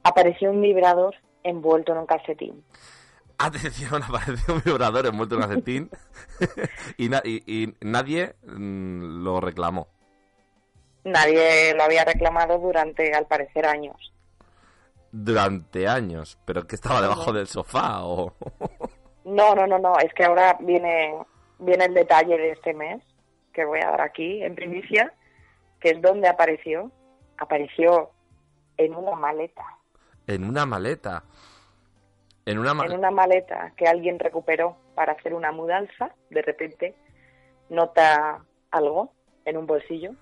Apareció 0.03 0.51
un 0.51 0.63
vibrador 0.63 1.15
envuelto 1.43 1.93
en 1.93 1.99
un 1.99 2.07
calcetín. 2.07 2.65
Atención, 3.37 4.03
apareció 4.09 4.55
un 4.55 4.63
vibrador 4.65 5.07
envuelto 5.07 5.37
en 5.37 5.43
y, 6.97 7.09
na- 7.11 7.23
y- 7.25 7.43
y 7.65 7.75
nadie 7.83 8.35
mm, 8.47 9.23
lo 9.23 9.41
reclamó. 9.41 9.89
Nadie 11.05 11.75
lo 11.75 11.85
había 11.85 12.05
reclamado 12.05 12.59
durante, 12.59 13.13
al 13.15 13.27
parecer, 13.27 13.67
años. 13.67 14.13
Durante 15.11 15.89
años, 15.89 16.39
pero 16.45 16.67
que 16.67 16.75
estaba 16.77 17.01
debajo 17.01 17.33
del 17.33 17.47
sofá 17.47 18.05
o... 18.05 18.35
No, 19.25 19.55
no, 19.55 19.67
no, 19.67 19.79
no. 19.79 19.99
Es 19.99 20.13
que 20.15 20.25
ahora 20.25 20.57
viene, 20.61 21.15
viene 21.59 21.85
el 21.85 21.93
detalle 21.93 22.39
de 22.39 22.51
este 22.53 22.73
mes 22.73 23.03
que 23.53 23.63
voy 23.67 23.79
a 23.81 23.91
dar 23.91 24.01
aquí 24.01 24.43
en 24.43 24.55
primicia, 24.55 25.13
que 25.81 25.91
es 25.91 26.01
donde 26.01 26.29
apareció. 26.29 26.91
Apareció 27.37 28.11
en 28.79 28.95
una 28.95 29.15
maleta. 29.17 29.65
en 30.27 30.45
una 30.45 30.65
maleta. 30.65 31.25
En 32.47 32.59
una 32.59 32.71
En 32.71 32.77
maleta. 32.79 32.99
una 32.99 33.11
maleta 33.11 33.73
que 33.77 33.87
alguien 33.87 34.19
recuperó 34.19 34.77
para 34.95 35.13
hacer 35.13 35.35
una 35.35 35.53
mudanza. 35.53 36.15
De 36.31 36.41
repente 36.41 36.95
nota 37.69 38.43
algo 38.71 39.13
en 39.45 39.59
un 39.59 39.67
bolsillo 39.67 40.13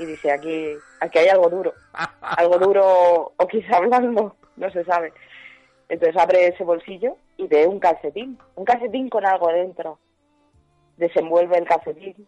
y 0.00 0.06
dice 0.06 0.32
aquí, 0.32 0.74
aquí 0.98 1.18
hay 1.18 1.28
algo 1.28 1.50
duro. 1.50 1.74
Algo 2.22 2.58
duro 2.58 3.32
o 3.36 3.46
quizá 3.46 3.78
blando, 3.80 4.34
no 4.56 4.70
se 4.70 4.82
sabe. 4.84 5.12
Entonces 5.90 6.16
abre 6.16 6.46
ese 6.46 6.64
bolsillo 6.64 7.16
y 7.36 7.46
ve 7.46 7.66
un 7.66 7.78
calcetín, 7.78 8.38
un 8.54 8.64
calcetín 8.64 9.10
con 9.10 9.26
algo 9.26 9.48
dentro. 9.48 9.98
Desenvuelve 10.96 11.58
el 11.58 11.66
calcetín 11.66 12.26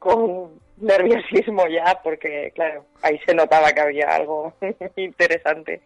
con 0.00 0.60
nerviosismo 0.78 1.68
ya, 1.68 2.00
porque 2.02 2.50
claro, 2.54 2.84
ahí 3.00 3.18
se 3.24 3.34
notaba 3.34 3.72
que 3.72 3.80
había 3.80 4.08
algo 4.08 4.52
interesante. 4.96 5.82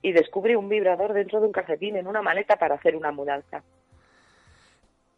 Y 0.00 0.12
descubre 0.12 0.56
un 0.56 0.70
vibrador 0.70 1.12
dentro 1.12 1.40
de 1.40 1.46
un 1.48 1.52
calcetín 1.52 1.96
en 1.96 2.06
una 2.06 2.22
maleta 2.22 2.56
para 2.56 2.76
hacer 2.76 2.96
una 2.96 3.12
mudanza. 3.12 3.62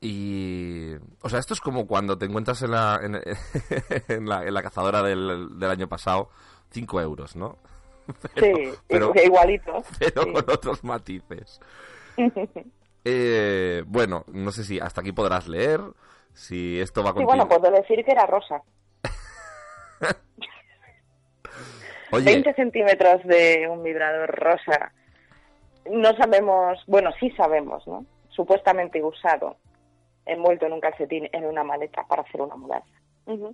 Y... 0.01 0.62
O 1.23 1.29
sea, 1.29 1.39
esto 1.39 1.55
es 1.55 1.61
como 1.61 1.87
cuando 1.87 2.17
te 2.19 2.27
encuentras 2.27 2.63
en 2.63 2.71
la, 2.73 3.01
en, 3.03 3.17
en 4.09 4.29
la, 4.29 4.45
en 4.45 4.55
la 4.55 4.63
cazadora 4.63 5.03
del, 5.03 5.59
del 5.59 5.71
año 5.71 5.89
pasado, 5.89 6.31
5 6.71 7.01
euros, 7.01 7.37
¿no? 7.37 7.59
sí, 8.37 8.73
igualito. 9.25 9.83
Pero 9.99 10.23
sí. 10.23 10.33
con 10.33 10.51
otros 10.51 10.85
matices. 10.85 11.61
Eh, 13.05 13.83
bueno, 13.87 14.25
no 14.29 14.53
sé 14.53 14.65
si 14.65 14.79
hasta 14.79 15.01
aquí 15.01 15.13
podrás 15.13 15.49
leer, 15.49 15.81
si 16.33 16.81
esto 16.81 17.03
va 17.03 17.11
a 17.11 17.15
Sí, 17.15 17.25
bueno, 17.25 17.49
puedo 17.49 17.71
decir 17.71 18.05
que 18.05 18.13
era 18.13 18.27
rosa. 18.27 18.63
Oye, 22.13 22.27
20 22.27 22.55
centímetros 22.55 23.25
de 23.25 23.67
un 23.69 23.83
vibrador 23.83 24.31
rosa. 24.39 24.93
No 25.91 26.15
sabemos, 26.17 26.79
bueno, 26.87 27.11
sí 27.19 27.31
sabemos, 27.31 27.87
¿no? 27.87 28.05
Supuestamente 28.29 29.03
usado, 29.03 29.57
envuelto 30.27 30.67
en 30.67 30.73
un 30.75 30.81
calcetín 30.81 31.29
en 31.33 31.45
una 31.45 31.65
maleta 31.65 32.03
para 32.09 32.23
hacer 32.23 32.41
una 32.41 32.57
mudanza. 32.57 32.89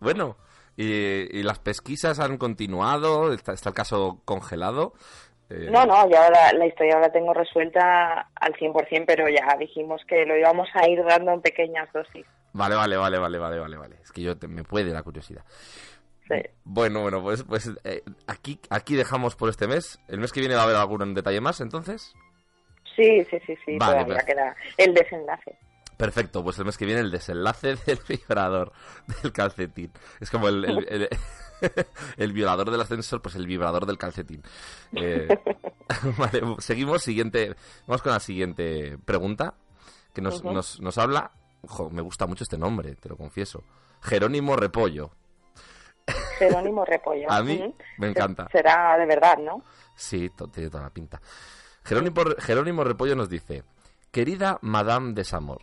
Bueno, 0.00 0.36
y, 0.76 1.38
y 1.38 1.42
las 1.42 1.58
pesquisas 1.58 2.20
han 2.20 2.38
continuado, 2.38 3.32
está, 3.32 3.52
está 3.52 3.68
el 3.70 3.74
caso 3.74 4.20
congelado. 4.24 4.94
Eh, 5.50 5.68
No, 5.70 5.84
no, 5.84 6.08
ya 6.08 6.30
la, 6.30 6.52
la 6.52 6.66
historia 6.66 6.98
la 6.98 7.12
tengo 7.12 7.34
resuelta 7.34 8.28
al 8.34 8.54
100%, 8.54 9.04
pero 9.06 9.28
ya 9.28 9.56
dijimos 9.58 10.00
que 10.08 10.24
lo 10.24 10.36
íbamos 10.38 10.68
a 10.74 10.88
ir 10.88 11.02
dando 11.04 11.32
en 11.32 11.42
pequeñas 11.42 11.92
dosis. 11.92 12.26
Vale, 12.52 12.74
vale, 12.74 12.96
vale, 12.96 13.18
vale, 13.18 13.38
vale, 13.38 13.58
vale, 13.58 13.76
vale. 13.76 13.96
Es 14.02 14.10
que 14.10 14.22
yo 14.22 14.36
te- 14.38 14.48
me 14.48 14.64
puede 14.64 14.90
la 14.92 15.02
curiosidad. 15.02 15.44
Sí. 16.28 16.36
Bueno, 16.64 17.02
bueno, 17.02 17.22
pues, 17.22 17.42
pues 17.44 17.70
eh, 17.84 18.02
aquí, 18.26 18.58
aquí 18.70 18.94
dejamos 18.96 19.36
por 19.36 19.48
este 19.50 19.66
mes. 19.66 20.00
El 20.08 20.20
mes 20.20 20.32
que 20.32 20.40
viene 20.40 20.54
va 20.54 20.62
a 20.62 20.64
haber 20.64 20.76
algún 20.76 21.12
detalle 21.14 21.40
más, 21.40 21.60
entonces. 21.60 22.14
Sí, 22.96 23.24
sí, 23.30 23.38
sí, 23.46 23.56
sí, 23.64 23.78
Vale, 23.78 24.04
todavía 24.04 24.24
queda 24.26 24.56
el 24.76 24.94
desenlace. 24.94 25.58
Perfecto, 25.96 26.42
pues 26.42 26.58
el 26.58 26.64
mes 26.64 26.78
que 26.78 26.86
viene 26.86 27.00
el 27.02 27.10
desenlace 27.10 27.76
del 27.86 27.98
vibrador 28.08 28.72
del 29.22 29.32
calcetín. 29.32 29.92
Es 30.20 30.30
como 30.30 30.48
el, 30.48 30.64
el, 30.64 30.86
el- 30.88 31.08
el 32.16 32.32
violador 32.32 32.70
del 32.70 32.80
ascensor, 32.80 33.20
pues 33.20 33.34
el 33.34 33.46
vibrador 33.46 33.84
del 33.86 33.98
calcetín. 33.98 34.42
Eh, 34.92 35.28
vale, 36.18 36.40
seguimos, 36.58 37.02
siguiente, 37.02 37.54
vamos 37.86 38.00
con 38.02 38.12
la 38.12 38.20
siguiente 38.20 38.96
pregunta 39.04 39.54
que 40.14 40.22
nos, 40.22 40.42
nos, 40.42 40.80
nos 40.80 40.96
habla. 40.98 41.30
Jo, 41.66 41.90
me 41.90 42.00
gusta 42.00 42.26
mucho 42.26 42.44
este 42.44 42.56
nombre, 42.56 42.94
te 42.94 43.08
lo 43.10 43.16
confieso. 43.18 43.62
Jerónimo 44.02 44.56
Repollo. 44.56 45.10
Jerónimo 46.38 46.84
Repollo. 46.84 47.30
A 47.30 47.42
mí 47.42 47.74
me 47.98 48.08
encanta. 48.08 48.48
Será 48.50 48.96
de 48.96 49.04
verdad, 49.06 49.36
¿no? 49.38 49.62
Sí, 49.94 50.30
tiene 50.52 50.70
toda 50.70 50.84
la 50.84 50.90
pinta. 50.90 51.20
Jerónimo, 51.84 52.22
Jerónimo 52.38 52.84
Repollo 52.84 53.16
nos 53.16 53.28
dice, 53.28 53.64
querida 54.10 54.58
Madame 54.62 55.12
Desamor. 55.14 55.60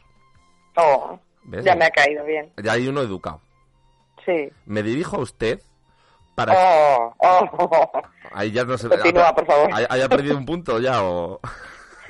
Oh, 0.76 1.20
¿Ves? 1.44 1.64
ya 1.66 1.76
me 1.76 1.86
ha 1.86 1.92
caído 1.92 2.24
bien. 2.26 2.52
Ya 2.62 2.74
hay 2.74 2.88
uno 2.88 3.02
educado. 3.02 3.42
Sí. 4.26 4.50
Me 4.66 4.84
dirijo 4.84 5.16
a 5.18 5.20
usted 5.20 5.62
para... 6.36 6.54
Oh, 6.56 7.16
oh. 7.20 7.92
Ahí 8.34 8.52
ya 8.52 8.64
no 8.66 8.78
se... 8.78 8.90
Continúa, 8.90 9.34
por 9.34 9.46
favor. 9.46 9.70
¿Hay- 9.74 9.86
¿Haya 9.90 10.10
perdido 10.10 10.38
un 10.38 10.46
punto 10.46 10.80
ya 10.80 11.04
o...? 11.04 11.40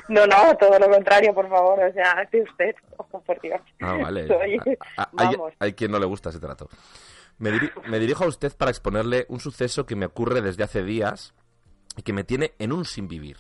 No, 0.09 0.25
no, 0.25 0.55
todo 0.55 0.79
lo 0.79 0.89
contrario, 0.89 1.33
por 1.33 1.49
favor. 1.49 1.83
O 1.83 1.91
sea, 1.91 2.11
hace 2.13 2.41
usted. 2.41 2.73
Oh, 2.95 3.19
por 3.19 3.41
Dios. 3.41 3.59
Ah, 3.81 3.97
vale. 4.01 4.25
Soy- 4.25 4.57
A- 4.95 5.01
a- 5.03 5.09
hay, 5.17 5.35
Vamos. 5.35 5.53
hay 5.59 5.73
quien 5.73 5.91
no 5.91 5.99
le 5.99 6.05
gusta 6.05 6.29
ese 6.29 6.39
trato. 6.39 6.69
Me, 7.39 7.51
diri- 7.51 7.73
me 7.89 7.99
dirijo 7.99 8.23
a 8.23 8.27
usted 8.27 8.55
para 8.55 8.71
exponerle 8.71 9.25
un 9.27 9.41
suceso 9.41 9.85
que 9.85 9.97
me 9.97 10.05
ocurre 10.05 10.39
desde 10.41 10.63
hace 10.63 10.81
días 10.81 11.33
y 11.97 12.03
que 12.03 12.13
me 12.13 12.23
tiene 12.23 12.53
en 12.57 12.71
un 12.71 12.85
sin 12.85 13.09
vivir. 13.09 13.35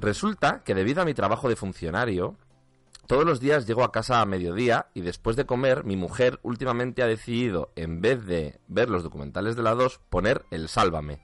Resulta 0.00 0.62
que 0.64 0.74
debido 0.74 1.02
a 1.02 1.04
mi 1.04 1.14
trabajo 1.14 1.48
de 1.48 1.56
funcionario, 1.56 2.36
todos 3.06 3.24
los 3.24 3.40
días 3.40 3.66
llego 3.66 3.82
a 3.82 3.92
casa 3.92 4.20
a 4.20 4.26
mediodía 4.26 4.86
y 4.94 5.00
después 5.00 5.36
de 5.36 5.46
comer, 5.46 5.84
mi 5.84 5.96
mujer 5.96 6.38
últimamente 6.42 7.02
ha 7.02 7.06
decidido, 7.06 7.72
en 7.74 8.00
vez 8.00 8.24
de 8.24 8.60
ver 8.68 8.88
los 8.88 9.02
documentales 9.02 9.56
de 9.56 9.62
la 9.62 9.74
2, 9.74 10.00
poner 10.08 10.44
el 10.50 10.68
Sálvame. 10.68 11.20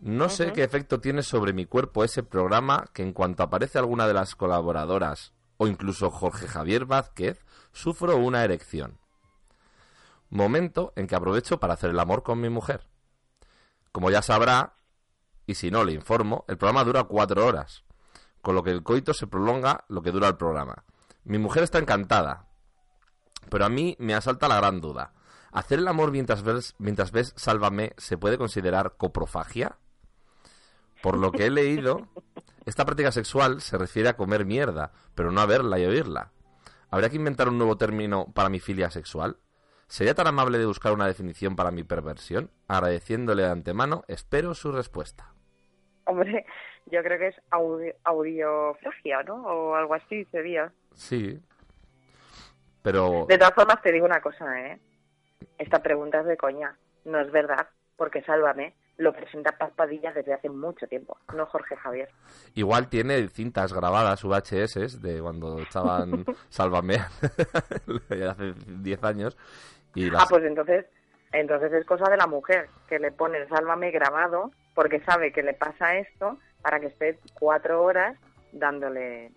No 0.00 0.28
sé 0.28 0.52
qué 0.52 0.62
efecto 0.62 1.00
tiene 1.00 1.22
sobre 1.22 1.52
mi 1.52 1.64
cuerpo 1.64 2.04
ese 2.04 2.22
programa 2.22 2.86
que 2.92 3.02
en 3.02 3.12
cuanto 3.12 3.42
aparece 3.42 3.78
alguna 3.78 4.06
de 4.06 4.14
las 4.14 4.34
colaboradoras 4.34 5.32
o 5.56 5.66
incluso 5.66 6.10
Jorge 6.10 6.46
Javier 6.46 6.84
Vázquez, 6.84 7.44
sufro 7.72 8.16
una 8.16 8.44
erección. 8.44 8.98
Momento 10.28 10.92
en 10.96 11.06
que 11.06 11.14
aprovecho 11.14 11.60
para 11.60 11.74
hacer 11.74 11.90
el 11.90 12.00
amor 12.00 12.22
con 12.22 12.40
mi 12.40 12.48
mujer. 12.48 12.86
Como 13.92 14.10
ya 14.10 14.22
sabrá, 14.22 14.74
y 15.46 15.54
si 15.54 15.70
no 15.70 15.84
le 15.84 15.92
informo, 15.92 16.44
el 16.48 16.58
programa 16.58 16.84
dura 16.84 17.04
cuatro 17.04 17.46
horas, 17.46 17.84
con 18.42 18.54
lo 18.54 18.62
que 18.62 18.70
el 18.70 18.82
coito 18.82 19.14
se 19.14 19.26
prolonga 19.26 19.84
lo 19.88 20.02
que 20.02 20.12
dura 20.12 20.28
el 20.28 20.36
programa. 20.36 20.84
Mi 21.24 21.38
mujer 21.38 21.62
está 21.62 21.78
encantada, 21.78 22.46
pero 23.48 23.64
a 23.64 23.68
mí 23.68 23.96
me 23.98 24.14
asalta 24.14 24.48
la 24.48 24.56
gran 24.56 24.80
duda. 24.80 25.12
¿Hacer 25.52 25.78
el 25.78 25.88
amor 25.88 26.10
mientras 26.10 26.42
ves, 26.42 26.74
mientras 26.78 27.12
ves 27.12 27.32
Sálvame 27.36 27.94
se 27.96 28.18
puede 28.18 28.38
considerar 28.38 28.96
coprofagia? 28.96 29.78
Por 31.02 31.16
lo 31.16 31.32
que 31.32 31.46
he 31.46 31.50
leído, 31.50 32.08
esta 32.64 32.84
práctica 32.84 33.12
sexual 33.12 33.60
se 33.60 33.78
refiere 33.78 34.08
a 34.08 34.16
comer 34.16 34.44
mierda, 34.44 34.92
pero 35.14 35.30
no 35.30 35.40
a 35.40 35.46
verla 35.46 35.78
y 35.78 35.84
oírla. 35.84 36.32
¿Habría 36.90 37.10
que 37.10 37.16
inventar 37.16 37.48
un 37.48 37.58
nuevo 37.58 37.76
término 37.76 38.32
para 38.32 38.48
mi 38.48 38.60
filia 38.60 38.90
sexual? 38.90 39.38
¿Sería 39.88 40.14
tan 40.14 40.26
amable 40.26 40.58
de 40.58 40.66
buscar 40.66 40.92
una 40.92 41.06
definición 41.06 41.54
para 41.54 41.70
mi 41.70 41.84
perversión? 41.84 42.50
Agradeciéndole 42.66 43.44
de 43.44 43.50
antemano, 43.50 44.04
espero 44.08 44.54
su 44.54 44.72
respuesta. 44.72 45.35
Hombre, 46.06 46.46
yo 46.86 47.02
creo 47.02 47.18
que 47.18 47.28
es 47.28 47.36
audio, 47.50 47.92
audiofragia, 48.04 49.22
¿no? 49.24 49.42
O 49.44 49.74
algo 49.74 49.94
así 49.94 50.24
sería. 50.26 50.72
Sí. 50.94 51.38
Pero... 52.82 53.26
De 53.28 53.38
todas 53.38 53.54
formas, 53.54 53.82
te 53.82 53.92
digo 53.92 54.06
una 54.06 54.20
cosa, 54.20 54.60
¿eh? 54.60 54.78
Esta 55.58 55.82
pregunta 55.82 56.20
es 56.20 56.26
de 56.26 56.36
coña. 56.36 56.76
No 57.04 57.20
es 57.20 57.30
verdad, 57.30 57.68
porque 57.96 58.22
Sálvame 58.22 58.74
lo 58.98 59.12
presenta 59.12 59.52
Paz 59.52 59.72
Padilla 59.76 60.12
desde 60.12 60.32
hace 60.32 60.48
mucho 60.48 60.86
tiempo, 60.86 61.18
no 61.34 61.46
Jorge 61.46 61.76
Javier. 61.76 62.08
Igual 62.54 62.88
tiene 62.88 63.28
cintas 63.28 63.72
grabadas, 63.72 64.24
VHS, 64.24 65.02
de 65.02 65.20
cuando 65.20 65.58
estaban 65.60 66.24
Sálvame 66.48 66.96
hace 68.28 68.54
10 68.66 69.04
años. 69.04 69.36
Y 69.94 70.10
las... 70.10 70.22
Ah, 70.22 70.26
pues 70.28 70.44
entonces, 70.44 70.86
entonces 71.32 71.72
es 71.72 71.84
cosa 71.84 72.08
de 72.10 72.16
la 72.16 72.26
mujer, 72.26 72.68
que 72.88 72.98
le 72.98 73.12
pone 73.12 73.46
Sálvame 73.48 73.90
grabado, 73.90 74.50
porque 74.76 75.00
sabe 75.00 75.32
que 75.32 75.42
le 75.42 75.54
pasa 75.54 75.96
esto, 75.96 76.38
para 76.60 76.78
que 76.78 76.88
esté 76.88 77.18
cuatro 77.34 77.82
horas 77.82 78.16
dándole 78.52 79.32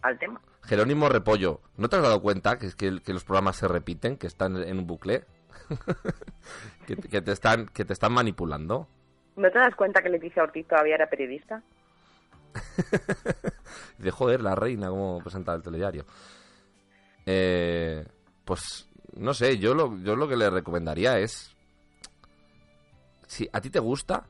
al 0.00 0.18
tema. 0.18 0.40
Jerónimo 0.62 1.08
Repollo, 1.08 1.60
¿no 1.76 1.88
te 1.88 1.96
has 1.96 2.02
dado 2.02 2.22
cuenta 2.22 2.58
que, 2.58 2.68
que, 2.76 3.00
que 3.02 3.12
los 3.12 3.24
programas 3.24 3.56
se 3.56 3.66
repiten, 3.66 4.16
que 4.16 4.28
están 4.28 4.56
en 4.56 4.78
un 4.78 4.86
bucle? 4.86 5.24
que, 6.86 6.96
que, 6.96 7.20
te 7.20 7.32
están, 7.32 7.66
que 7.66 7.84
te 7.84 7.92
están 7.92 8.12
manipulando. 8.12 8.86
¿No 9.34 9.50
te 9.50 9.58
das 9.58 9.74
cuenta 9.74 10.00
que 10.00 10.08
Leticia 10.08 10.44
Ortiz 10.44 10.66
todavía 10.68 10.94
era 10.94 11.10
periodista? 11.10 11.60
de 13.98 14.10
joder, 14.12 14.42
la 14.42 14.54
reina, 14.54 14.90
como 14.90 15.18
presenta 15.18 15.54
el 15.54 15.62
telediario. 15.62 16.06
Eh, 17.26 18.06
pues 18.44 18.88
no 19.16 19.34
sé, 19.34 19.58
yo 19.58 19.74
lo, 19.74 19.98
yo 19.98 20.14
lo 20.14 20.28
que 20.28 20.36
le 20.36 20.50
recomendaría 20.50 21.18
es. 21.18 21.56
Si 23.26 23.48
a 23.52 23.60
ti 23.60 23.68
te 23.70 23.80
gusta 23.80 24.26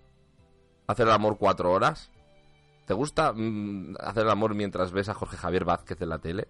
hacer 0.93 1.07
el 1.07 1.13
amor 1.13 1.37
cuatro 1.39 1.73
horas, 1.73 2.11
¿te 2.87 2.95
gusta 2.95 3.33
mm, 3.33 3.97
hacer 4.01 4.25
el 4.25 4.31
amor 4.31 4.55
mientras 4.55 4.93
ves 4.93 5.09
a 5.09 5.15
Jorge 5.15 5.37
Javier 5.37 5.65
Vázquez 5.65 6.01
en 6.01 6.09
la 6.09 6.19
tele? 6.19 6.49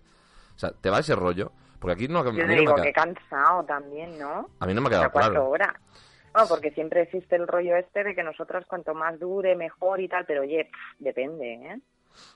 O 0.55 0.59
sea, 0.59 0.71
¿te 0.73 0.91
va 0.91 0.99
ese 1.01 1.15
rollo? 1.17 1.53
Porque 1.81 1.95
aquí 1.95 2.09
no, 2.09 2.23
Yo 2.23 2.31
a 2.31 2.33
mí 2.33 2.39
te 2.39 2.47
no 2.47 2.53
digo, 2.53 2.75
me 2.77 2.83
que 2.83 2.93
queda, 2.93 3.05
cansado 3.05 3.65
también, 3.65 4.19
¿no? 4.19 4.49
a 4.61 4.67
mí 4.67 4.75
no 4.75 4.81
me 4.81 4.87
ha 4.89 4.91
quedado 4.91 5.11
cuatro 5.11 5.33
claro. 5.33 5.51
horas. 5.51 5.75
No, 6.35 6.47
porque 6.47 6.71
siempre 6.71 7.03
existe 7.03 7.37
el 7.37 7.47
rollo 7.47 7.77
este 7.77 8.05
de 8.05 8.15
que 8.15 8.23
nosotros 8.23 8.65
cuanto 8.67 8.95
más 8.95 9.19
dure, 9.19 9.55
mejor 9.55 10.01
y 10.01 10.09
tal, 10.09 10.25
pero 10.25 10.43
oye, 10.43 10.65
pff, 10.65 11.01
depende, 11.01 11.55
¿eh? 11.55 11.81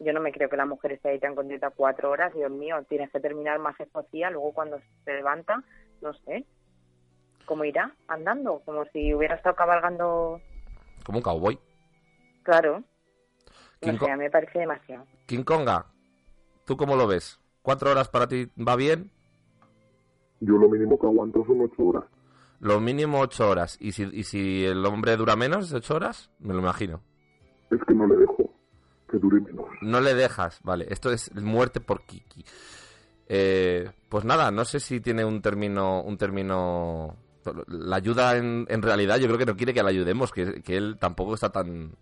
Yo 0.00 0.12
no 0.12 0.20
me 0.20 0.32
creo 0.32 0.48
que 0.48 0.56
la 0.56 0.66
mujer 0.66 0.92
esté 0.92 1.10
ahí 1.10 1.18
tan 1.18 1.34
contenta 1.34 1.70
cuatro 1.70 2.10
horas, 2.10 2.32
Dios 2.34 2.50
mío, 2.50 2.82
tienes 2.88 3.10
que 3.10 3.20
terminar 3.20 3.58
más 3.58 3.78
escocía, 3.78 4.30
luego 4.30 4.52
cuando 4.52 4.80
se 5.04 5.12
levanta, 5.12 5.62
no 6.02 6.12
sé, 6.14 6.44
¿cómo 7.44 7.64
irá? 7.64 7.92
Andando, 8.08 8.60
como 8.64 8.84
si 8.86 9.14
hubiera 9.14 9.36
estado 9.36 9.54
cabalgando, 9.54 10.40
Como 11.04 11.18
un 11.18 11.22
cowboy. 11.22 11.58
Claro. 12.46 12.82
King 13.80 13.92
No 13.92 13.98
Co- 13.98 14.06
sé, 14.06 14.12
a 14.12 14.16
mí 14.16 14.22
me 14.24 14.30
parece 14.30 14.58
demasiado. 14.60 15.04
King 15.26 15.42
Konga, 15.42 15.86
¿tú 16.64 16.76
cómo 16.76 16.96
lo 16.96 17.06
ves? 17.06 17.38
¿Cuatro 17.62 17.90
horas 17.90 18.08
para 18.08 18.28
ti 18.28 18.48
va 18.56 18.76
bien? 18.76 19.10
Yo 20.40 20.56
lo 20.56 20.68
mínimo 20.68 20.98
que 20.98 21.06
aguanto 21.06 21.44
son 21.46 21.60
ocho 21.62 21.82
horas. 21.82 22.04
Lo 22.60 22.80
mínimo 22.80 23.20
ocho 23.20 23.48
horas. 23.50 23.76
¿Y 23.80 23.92
si, 23.92 24.04
y 24.12 24.22
si 24.24 24.64
el 24.64 24.84
hombre 24.86 25.16
dura 25.16 25.34
menos 25.36 25.68
de 25.70 25.78
ocho 25.78 25.96
horas? 25.96 26.30
Me 26.38 26.54
lo 26.54 26.60
imagino. 26.60 27.02
Es 27.70 27.80
que 27.86 27.94
no 27.94 28.06
le 28.06 28.16
dejo 28.16 28.50
que 29.10 29.18
dure 29.18 29.40
menos. 29.40 29.66
No 29.82 30.00
le 30.00 30.14
dejas, 30.14 30.60
vale. 30.62 30.86
Esto 30.88 31.10
es 31.10 31.34
muerte 31.34 31.80
por 31.80 32.02
Kiki. 32.06 32.44
Eh, 33.28 33.90
pues 34.08 34.24
nada, 34.24 34.50
no 34.52 34.64
sé 34.64 34.78
si 34.80 35.00
tiene 35.00 35.24
un 35.24 35.42
término, 35.42 36.02
un 36.02 36.16
término. 36.16 37.16
La 37.68 37.96
ayuda 37.96 38.36
en, 38.36 38.66
en 38.68 38.82
realidad, 38.82 39.18
yo 39.18 39.26
creo 39.26 39.38
que 39.38 39.46
no 39.46 39.56
quiere 39.56 39.74
que 39.74 39.82
la 39.82 39.90
ayudemos, 39.90 40.32
que, 40.32 40.62
que 40.62 40.76
él 40.76 40.96
tampoco 40.98 41.34
está 41.34 41.50
tan, 41.50 41.92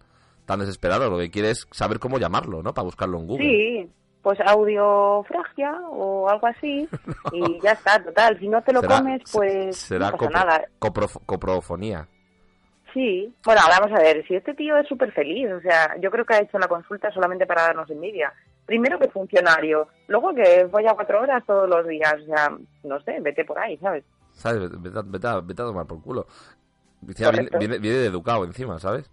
tan 0.46 0.60
desesperado. 0.60 1.10
Lo 1.10 1.18
que 1.18 1.30
quiere 1.30 1.50
es 1.50 1.66
saber 1.70 1.98
cómo 1.98 2.18
llamarlo, 2.18 2.62
¿no? 2.62 2.72
Para 2.74 2.84
buscarlo 2.84 3.18
en 3.18 3.26
Google. 3.26 3.44
Sí, 3.46 3.90
pues 4.22 4.38
audiofragia 4.40 5.72
o 5.90 6.28
algo 6.28 6.46
así, 6.46 6.88
y 7.32 7.60
ya 7.62 7.72
está, 7.72 8.02
total. 8.02 8.38
Si 8.38 8.48
no 8.48 8.62
te 8.62 8.72
lo 8.72 8.82
comes, 8.82 9.22
pues 9.32 9.76
Será 9.76 10.10
no 10.10 10.16
pasa 10.16 10.30
nada. 10.30 10.64
coprof- 10.80 11.20
coprofonía. 11.26 12.08
Sí, 12.92 13.34
bueno, 13.44 13.60
ahora 13.62 13.80
vamos 13.80 13.98
a 13.98 14.02
ver, 14.02 14.24
si 14.26 14.36
este 14.36 14.54
tío 14.54 14.76
es 14.76 14.86
súper 14.86 15.10
feliz, 15.12 15.50
o 15.50 15.60
sea, 15.60 15.96
yo 16.00 16.10
creo 16.12 16.24
que 16.24 16.34
ha 16.34 16.42
hecho 16.42 16.58
la 16.60 16.68
consulta 16.68 17.10
solamente 17.12 17.44
para 17.44 17.62
darnos 17.62 17.90
envidia. 17.90 18.32
Primero 18.66 18.98
que 19.00 19.08
funcionario, 19.10 19.88
luego 20.06 20.32
que 20.32 20.64
voy 20.70 20.86
a 20.86 20.94
cuatro 20.94 21.20
horas 21.20 21.42
todos 21.44 21.68
los 21.68 21.86
días, 21.88 22.14
o 22.22 22.24
sea, 22.26 22.56
no 22.84 23.00
sé, 23.00 23.18
vete 23.20 23.44
por 23.44 23.58
ahí, 23.58 23.76
¿sabes? 23.78 24.04
¿Sabes? 24.32 24.70
Vete, 24.80 24.96
a- 24.98 25.02
vete 25.02 25.26
a, 25.26 25.40
vete 25.40 25.62
a 25.62 25.66
tomar 25.66 25.86
por 25.86 26.00
culo. 26.02 26.26
Viene, 27.00 27.48
viene, 27.58 27.78
viene 27.78 27.98
de 27.98 28.06
educado 28.06 28.44
encima, 28.44 28.78
¿sabes? 28.78 29.10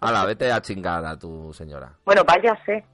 Hala, 0.00 0.24
vete 0.26 0.50
a 0.52 0.60
chingar 0.62 1.04
a 1.04 1.18
tu 1.18 1.52
señora. 1.52 1.92
Bueno, 2.04 2.22
váyase, 2.24 2.84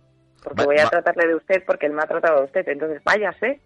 porque 0.42 0.60
Va- 0.62 0.66
voy 0.66 0.78
a 0.78 0.84
va- 0.84 0.90
tratarle 0.90 1.26
de 1.28 1.34
usted 1.36 1.64
porque 1.66 1.86
él 1.86 1.92
me 1.92 2.02
ha 2.02 2.06
tratado 2.06 2.38
de 2.40 2.44
usted, 2.46 2.68
entonces 2.68 3.02
váyase 3.04 3.60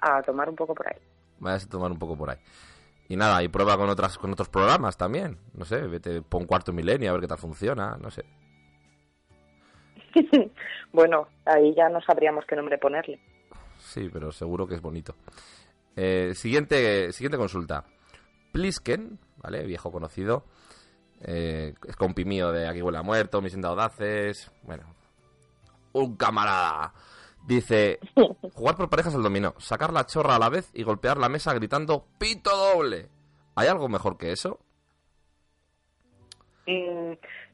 a 0.00 0.22
tomar 0.22 0.48
un 0.48 0.56
poco 0.56 0.74
por 0.74 0.86
ahí. 0.88 0.98
Vayas 1.38 1.64
a 1.66 1.68
tomar 1.68 1.90
un 1.90 1.98
poco 1.98 2.16
por 2.16 2.30
ahí. 2.30 2.38
Y 3.08 3.16
nada, 3.16 3.42
y 3.42 3.48
prueba 3.48 3.76
con 3.76 3.88
otras 3.90 4.16
con 4.18 4.32
otros 4.32 4.48
programas 4.48 4.96
también. 4.96 5.38
No 5.52 5.64
sé, 5.64 5.80
vete, 5.82 6.22
pon 6.22 6.46
cuarto 6.46 6.72
milenio 6.72 7.10
a 7.10 7.12
ver 7.12 7.20
qué 7.22 7.28
tal 7.28 7.38
funciona, 7.38 7.96
no 8.00 8.10
sé. 8.10 8.24
bueno, 10.92 11.28
ahí 11.44 11.74
ya 11.74 11.88
no 11.88 12.00
sabríamos 12.00 12.44
qué 12.46 12.56
nombre 12.56 12.78
ponerle. 12.78 13.20
Sí, 13.78 14.08
pero 14.12 14.32
seguro 14.32 14.66
que 14.66 14.74
es 14.76 14.80
bonito. 14.80 15.14
Eh, 15.96 16.32
siguiente, 16.34 17.12
siguiente 17.12 17.36
consulta. 17.38 17.84
Plisken, 18.52 19.18
¿vale? 19.38 19.64
Viejo 19.64 19.90
conocido. 19.92 20.44
Eh, 21.22 21.74
es 21.86 21.96
compi 21.96 22.24
mío 22.24 22.52
de 22.52 22.68
Aquí 22.68 22.82
huele 22.82 22.98
a 22.98 23.02
muerto, 23.02 23.40
de 23.40 23.66
Audaces. 23.66 24.50
Bueno, 24.62 24.84
un 25.92 26.16
camarada. 26.16 26.92
Dice, 27.46 27.98
jugar 28.54 28.76
por 28.76 28.88
parejas 28.88 29.14
al 29.14 29.22
dominó, 29.22 29.54
sacar 29.58 29.92
la 29.92 30.06
chorra 30.06 30.36
a 30.36 30.38
la 30.38 30.48
vez 30.48 30.70
y 30.72 30.82
golpear 30.82 31.18
la 31.18 31.28
mesa 31.28 31.52
gritando 31.52 32.06
¡Pito 32.18 32.50
doble! 32.56 33.08
¿Hay 33.54 33.68
algo 33.68 33.88
mejor 33.88 34.16
que 34.16 34.32
eso? 34.32 34.58
Mm, 36.66 37.12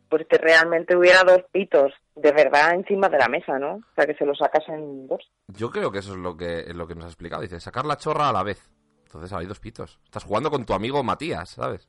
pues 0.08 0.26
que 0.28 0.38
realmente 0.38 0.96
hubiera 0.96 1.24
dos 1.24 1.42
pitos 1.50 1.92
de 2.14 2.32
verdad 2.32 2.74
encima 2.74 3.08
de 3.08 3.18
la 3.18 3.28
mesa, 3.28 3.58
¿no? 3.58 3.74
O 3.76 3.94
sea, 3.96 4.06
que 4.06 4.14
se 4.14 4.24
los 4.24 4.38
sacas 4.38 4.68
en 4.68 5.08
dos. 5.08 5.28
Yo 5.48 5.70
creo 5.70 5.90
que 5.90 5.98
eso 5.98 6.12
es 6.12 6.18
lo 6.18 6.36
que, 6.36 6.60
es 6.60 6.74
lo 6.74 6.86
que 6.86 6.94
nos 6.94 7.04
ha 7.04 7.08
explicado. 7.08 7.42
Dice, 7.42 7.58
sacar 7.58 7.84
la 7.84 7.96
chorra 7.96 8.28
a 8.28 8.32
la 8.32 8.44
vez. 8.44 8.70
Entonces 9.06 9.32
hay 9.32 9.46
dos 9.46 9.58
pitos. 9.58 9.98
Estás 10.04 10.22
jugando 10.24 10.50
con 10.50 10.64
tu 10.64 10.72
amigo 10.72 11.02
Matías, 11.02 11.50
¿sabes? 11.50 11.88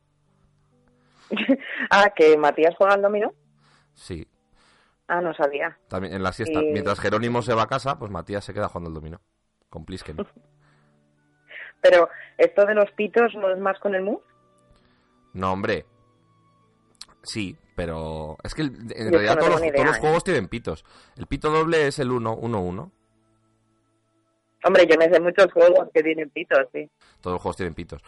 ah, 1.89 2.11
que 2.15 2.37
Matías 2.37 2.75
juega 2.77 2.93
al 2.93 3.01
dominó. 3.01 3.33
Sí. 3.93 4.27
Ah, 5.07 5.21
no 5.21 5.33
sabía. 5.33 5.77
También 5.87 6.13
en 6.13 6.23
la 6.23 6.31
siesta. 6.31 6.61
Mientras 6.61 6.99
Jerónimo 6.99 7.41
se 7.41 7.53
va 7.53 7.63
a 7.63 7.67
casa, 7.67 7.99
pues 7.99 8.11
Matías 8.11 8.45
se 8.45 8.53
queda 8.53 8.69
jugando 8.69 8.89
al 8.89 8.93
dominó. 8.93 9.21
Con 9.69 9.85
Plisken. 9.85 10.17
Pero 11.81 12.09
esto 12.37 12.65
de 12.65 12.75
los 12.75 12.91
pitos 12.91 13.33
no 13.35 13.51
es 13.51 13.59
más 13.59 13.79
con 13.79 13.95
el 13.95 14.03
mu. 14.03 14.19
No, 15.33 15.51
hombre. 15.51 15.85
Sí, 17.23 17.57
pero 17.75 18.37
es 18.43 18.53
que 18.53 18.63
en 18.63 18.87
Yo 18.87 19.09
realidad 19.11 19.35
no 19.35 19.41
todos, 19.41 19.51
los, 19.53 19.61
ni 19.61 19.67
idea, 19.67 19.75
todos 19.75 19.87
los 19.87 19.97
¿eh? 19.97 20.01
juegos 20.01 20.23
tienen 20.23 20.47
pitos. 20.47 20.85
El 21.17 21.27
pito 21.27 21.49
doble 21.49 21.87
es 21.87 21.99
el 21.99 22.09
1-1-1. 22.09 22.91
Hombre, 24.63 24.87
yo 24.87 24.95
me 24.97 25.11
sé 25.11 25.19
muchos 25.19 25.51
juegos 25.51 25.89
que 25.93 26.03
tienen 26.03 26.29
pitos, 26.29 26.59
sí. 26.71 26.89
Todos 27.19 27.35
los 27.35 27.41
juegos 27.41 27.57
tienen 27.57 27.73
pitos. 27.73 28.01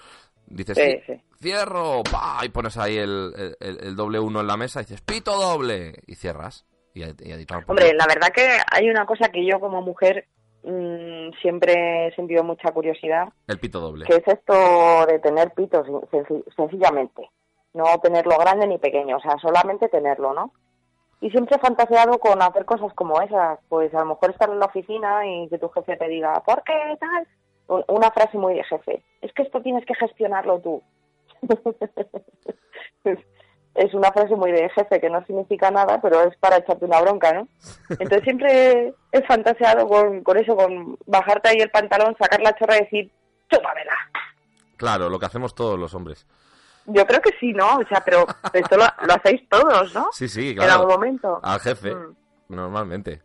Dices, 0.46 0.78
Sí, 0.78 1.02
"Sí, 1.06 1.14
sí. 1.14 1.22
cierro, 1.42 2.04
pa, 2.04 2.40
y 2.44 2.50
pones 2.50 2.78
ahí 2.78 2.98
el, 2.98 3.56
el- 3.60 3.96
doble 3.96 4.20
1 4.20 4.42
en 4.42 4.48
la 4.48 4.58
mesa 4.58 4.82
y 4.82 4.84
dices, 4.84 5.02
pito 5.02 5.36
doble, 5.36 5.94
y 6.08 6.16
cierras. 6.16 6.66
Y, 6.94 7.04
y. 7.04 7.46
Hombre, 7.68 7.94
la 7.94 8.06
verdad 8.08 8.30
que 8.34 8.48
hay 8.72 8.90
una 8.90 9.06
cosa 9.06 9.30
que 9.30 9.44
yo 9.46 9.60
como 9.60 9.82
mujer 9.82 10.28
mm, 10.64 11.32
siempre 11.42 12.08
he 12.08 12.16
sentido 12.16 12.44
mucha 12.44 12.72
curiosidad, 12.72 13.30
El 13.48 13.60
pito 13.60 13.80
doble. 13.80 14.06
que 14.06 14.16
es 14.18 14.28
esto 14.28 15.06
de 15.08 15.20
tener 15.20 15.52
pitos 15.54 15.88
senci- 15.88 16.44
sencillamente. 16.56 17.30
No 17.74 17.86
tenerlo 18.04 18.38
grande 18.38 18.68
ni 18.68 18.78
pequeño, 18.78 19.18
o 19.18 19.20
sea, 19.20 19.36
solamente 19.42 19.90
tenerlo, 19.90 20.34
¿no? 20.34 20.54
Y 21.22 21.32
siempre 21.32 21.56
he 21.56 21.60
fantaseado 21.60 22.20
con 22.20 22.40
hacer 22.42 22.66
cosas 22.66 22.94
como 22.94 23.20
esas, 23.22 23.58
pues 23.70 23.92
a 23.96 24.00
lo 24.00 24.06
mejor 24.08 24.30
estar 24.30 24.50
en 24.50 24.60
la 24.60 24.68
oficina 24.68 25.26
y 25.26 25.48
que 25.50 25.58
tu 25.58 25.70
jefe 25.70 25.96
te 25.98 26.08
diga, 26.08 26.44
¿por 26.46 26.62
qué 26.64 26.74
tal? 27.00 27.28
Un- 27.68 27.84
Una 27.88 28.12
frase 28.12 28.38
muy 28.38 28.56
de 28.56 28.64
jefe, 28.64 29.04
es 29.22 29.32
que 29.34 29.44
esto 29.44 29.62
tienes 29.62 29.86
que 29.86 29.96
gestionarlo 29.96 30.60
tú. 30.60 30.82
es 33.76 33.94
una 33.94 34.12
frase 34.12 34.36
muy 34.36 34.52
de 34.52 34.70
jefe 34.70 35.00
que 35.00 35.10
no 35.10 35.26
significa 35.26 35.72
nada, 35.72 36.00
pero 36.02 36.22
es 36.24 36.36
para 36.38 36.58
echarte 36.58 36.86
una 36.86 37.02
bronca, 37.02 37.34
¿no? 37.34 37.48
Entonces 37.90 38.24
siempre 38.24 38.94
he 39.12 39.22
fantaseado 39.24 39.88
con, 39.88 40.24
con 40.24 40.38
eso, 40.38 40.56
con 40.56 40.98
bajarte 41.08 41.50
ahí 41.50 41.58
el 41.60 41.72
pantalón, 41.72 42.16
sacar 42.20 42.42
la 42.42 42.54
chorra 42.56 42.78
y 42.78 42.82
decir, 42.82 43.12
chúpamela. 43.52 43.94
Claro, 44.78 45.10
lo 45.10 45.18
que 45.20 45.26
hacemos 45.26 45.56
todos 45.56 45.80
los 45.80 45.94
hombres. 45.96 46.28
Yo 46.86 47.06
creo 47.08 47.22
que 47.22 47.32
sí, 47.40 47.54
¿no? 47.54 47.78
O 47.78 47.86
sea, 47.88 48.02
pero 48.04 48.26
esto 48.54 48.76
lo, 48.78 48.84
lo 49.08 49.14
hacéis 49.14 49.48
todos, 49.50 49.94
¿no? 49.96 50.10
Sí, 50.12 50.28
sí, 50.28 50.50
En 50.50 50.56
claro. 50.58 50.74
algún 50.74 50.88
momento. 50.90 51.40
Al 51.42 51.60
jefe, 51.62 51.96
Mm. 51.96 52.16
normalmente. 52.50 53.22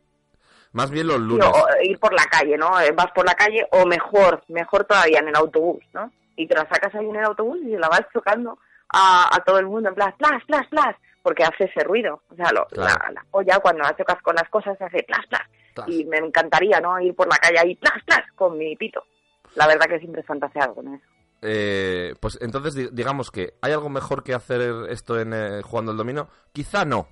Más 0.79 0.91
bien 0.91 1.07
los 1.07 1.21
lunes. 1.21 1.47
o 1.47 1.67
ir 1.83 1.99
por 1.99 2.13
la 2.15 2.25
calle, 2.25 2.57
¿no? 2.57 2.81
Eh, 2.81 2.93
Vas 2.93 3.11
por 3.15 3.27
la 3.27 3.35
calle 3.35 3.67
o 3.73 3.85
mejor, 3.87 4.43
mejor 4.49 4.85
todavía 4.85 5.19
en 5.21 5.29
el 5.29 5.37
autobús, 5.37 5.83
¿no? 5.93 6.11
Y 6.37 6.47
te 6.47 6.55
la 6.55 6.67
sacas 6.69 6.95
ahí 6.95 7.07
en 7.09 7.17
el 7.17 7.25
autobús 7.25 7.59
y 7.63 7.77
la 7.77 7.89
vas 7.89 8.03
chocando 8.13 8.59
a, 8.91 9.29
a 9.35 9.41
todo 9.45 9.59
el 9.59 9.67
mundo 9.67 9.89
en 9.91 9.95
plan, 9.95 10.15
plas, 10.17 10.43
plas, 10.47 10.67
plas, 10.69 10.97
porque 11.23 11.45
hace 11.45 11.65
ese 11.65 11.85
ruido. 11.85 12.23
O 12.31 12.35
sea, 12.37 12.51
lo, 12.53 12.65
Claro. 12.69 12.95
la, 13.07 13.11
la 13.13 13.25
polla 13.31 13.59
cuando 13.59 13.83
la 13.83 13.95
chocas 13.97 14.23
con 14.23 14.35
las 14.37 14.49
cosas 14.49 14.81
hace 14.81 15.03
plas, 15.03 15.27
plas. 15.29 15.43
Y 15.89 16.05
me 16.07 16.17
encantaría, 16.19 16.81
¿no? 16.81 16.99
Ir 17.01 17.15
por 17.15 17.29
la 17.29 17.37
calle 17.37 17.59
ahí, 17.59 17.75
plas, 17.77 18.03
plas, 18.07 18.23
con 18.35 18.57
mi 18.59 18.75
pito. 18.77 19.05
La 19.55 19.67
verdad 19.67 19.87
que 19.87 19.99
siempre 19.99 20.23
he 20.23 20.25
fantaseado 20.25 20.75
con 20.75 20.95
eso. 20.95 21.05
Eh, 21.43 22.15
pues 22.21 22.37
entonces 22.41 22.75
di- 22.75 22.89
digamos 22.91 23.31
que 23.31 23.55
hay 23.63 23.73
algo 23.73 23.89
mejor 23.89 24.25
que 24.25 24.35
hacer 24.35 24.61
esto 24.91 25.21
en 25.21 25.33
eh, 25.33 25.63
jugando 25.63 25.93
el 25.93 25.99
dominó. 25.99 26.29
Quizá 26.53 26.85
no, 26.85 27.09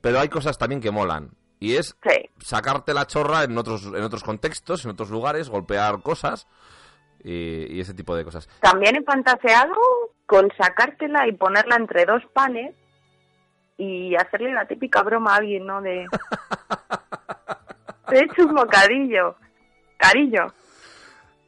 pero 0.00 0.18
hay 0.18 0.28
cosas 0.28 0.58
también 0.58 0.80
que 0.80 0.90
molan. 0.90 1.30
Y 1.60 1.76
es 1.76 1.94
sacarte 2.38 2.94
la 2.94 3.06
chorra 3.06 3.44
en 3.44 3.56
otros, 3.58 3.84
en 3.84 4.02
otros 4.02 4.24
contextos, 4.24 4.84
en 4.84 4.92
otros 4.92 5.10
lugares, 5.10 5.48
golpear 5.50 6.00
cosas 6.02 6.48
y, 7.22 7.76
y 7.76 7.80
ese 7.80 7.92
tipo 7.94 8.16
de 8.16 8.24
cosas. 8.24 8.48
También 8.60 8.96
he 8.96 9.02
fantaseado 9.02 9.74
con 10.26 10.50
sacártela 10.58 11.28
y 11.28 11.32
ponerla 11.32 11.76
entre 11.76 12.06
dos 12.06 12.22
panes 12.32 12.74
y 13.76 14.14
hacerle 14.16 14.52
la 14.54 14.66
típica 14.66 15.02
broma 15.02 15.34
a 15.34 15.36
alguien, 15.36 15.66
¿no? 15.66 15.82
De... 15.82 16.06
Te 18.08 18.18
he 18.18 18.24
hecho 18.24 18.46
un 18.46 18.54
bocadillo, 18.54 19.36
cariño. 19.98 20.46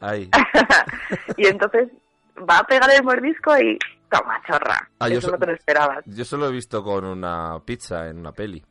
Ahí. 0.00 0.28
Y 1.36 1.47
entonces 1.47 1.89
va 2.49 2.58
a 2.58 2.65
pegar 2.65 2.91
el 2.91 3.02
mordisco 3.02 3.57
y 3.58 3.78
toma 4.10 4.41
chorra. 4.47 4.89
Ah, 4.99 5.08
yo 5.08 5.18
Eso 5.18 5.28
so- 5.28 5.32
no 5.32 5.39
te 5.39 5.47
lo 5.47 5.52
esperabas. 5.55 6.05
Yo 6.07 6.24
solo 6.24 6.49
he 6.49 6.52
visto 6.52 6.82
con 6.82 7.05
una 7.05 7.58
pizza 7.65 8.08
en 8.08 8.18
una 8.18 8.32
peli. 8.32 8.62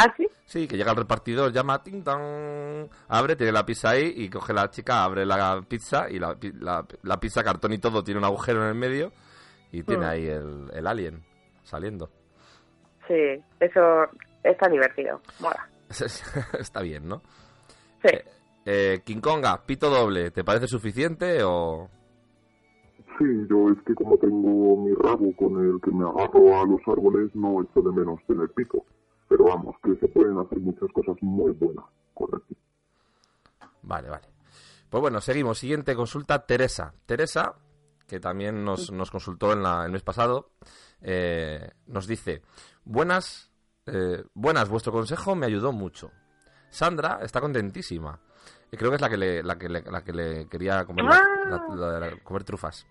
¿Ah, 0.00 0.14
sí? 0.16 0.26
Sí, 0.44 0.68
que 0.68 0.76
llega 0.76 0.92
el 0.92 0.96
repartidor, 0.96 1.52
llama, 1.52 1.82
ting 1.82 2.02
abre, 3.08 3.36
tiene 3.36 3.52
la 3.52 3.66
pizza 3.66 3.90
ahí 3.90 4.12
y 4.16 4.30
coge 4.30 4.52
la 4.52 4.70
chica, 4.70 5.02
abre 5.02 5.26
la 5.26 5.60
pizza 5.66 6.08
y 6.08 6.18
la, 6.18 6.36
la, 6.60 6.86
la 7.02 7.20
pizza, 7.20 7.42
cartón 7.42 7.72
y 7.72 7.78
todo, 7.78 8.04
tiene 8.04 8.18
un 8.18 8.24
agujero 8.24 8.62
en 8.62 8.68
el 8.68 8.74
medio 8.74 9.12
y 9.72 9.82
tiene 9.82 10.06
Mm. 10.06 10.08
ahí 10.08 10.26
el, 10.28 10.70
el 10.72 10.86
alien 10.86 11.22
saliendo. 11.64 12.10
Sí, 13.08 13.42
eso 13.60 13.80
está 14.44 14.68
divertido. 14.68 15.20
Mola. 15.40 15.68
Está 16.58 16.80
bien, 16.82 17.08
¿no? 17.08 17.22
Sí. 18.02 18.16
Eh, 18.66 19.00
King 19.04 19.20
Konga, 19.20 19.64
pito 19.64 19.88
doble, 19.90 20.30
¿te 20.30 20.44
parece 20.44 20.66
suficiente 20.68 21.42
o...? 21.42 21.88
Sí, 23.18 23.24
yo 23.50 23.70
es 23.70 23.78
que 23.86 23.94
como 23.94 24.16
tengo 24.18 24.76
mi 24.76 24.94
rabo 24.94 25.34
con 25.36 25.58
el 25.64 25.80
que 25.82 25.90
me 25.90 26.04
agarro 26.08 26.60
a 26.60 26.64
los 26.66 26.80
árboles, 26.86 27.34
no 27.34 27.62
echo 27.62 27.80
de 27.80 27.90
menos 27.92 28.20
tener 28.26 28.48
pico. 28.50 28.84
Pero 29.28 29.44
vamos, 29.44 29.76
que 29.82 29.94
se 29.96 30.08
pueden 30.08 30.38
hacer 30.38 30.58
muchas 30.58 30.90
cosas 30.92 31.16
muy 31.20 31.52
buenas 31.52 31.84
pico. 32.14 32.60
Vale, 33.82 34.08
vale. 34.08 34.26
Pues 34.90 35.00
bueno, 35.00 35.20
seguimos. 35.20 35.58
Siguiente 35.58 35.94
consulta, 35.94 36.44
Teresa. 36.46 36.94
Teresa, 37.06 37.54
que 38.06 38.20
también 38.20 38.64
nos, 38.64 38.90
nos 38.90 39.10
consultó 39.10 39.52
en 39.52 39.62
la, 39.62 39.84
el 39.84 39.92
mes 39.92 40.02
pasado, 40.02 40.50
eh, 41.02 41.70
nos 41.86 42.06
dice, 42.06 42.42
buenas, 42.84 43.52
eh, 43.86 44.24
buenas, 44.34 44.68
vuestro 44.68 44.92
consejo 44.92 45.34
me 45.34 45.46
ayudó 45.46 45.72
mucho. 45.72 46.10
Sandra 46.70 47.20
está 47.22 47.40
contentísima. 47.40 48.18
Y 48.70 48.76
creo 48.76 48.90
que 48.90 48.96
es 48.96 49.00
la 49.02 49.08
que 49.08 49.16
le, 49.16 49.42
la 49.42 49.56
que 49.56 49.68
le, 49.68 49.82
la 49.82 50.02
que 50.02 50.12
le 50.12 50.46
quería 50.48 50.84
comer, 50.84 51.04
la- 51.04 51.22
la- 51.48 51.74
la- 51.74 52.00
la- 52.00 52.16
comer 52.22 52.44
trufas. 52.44 52.86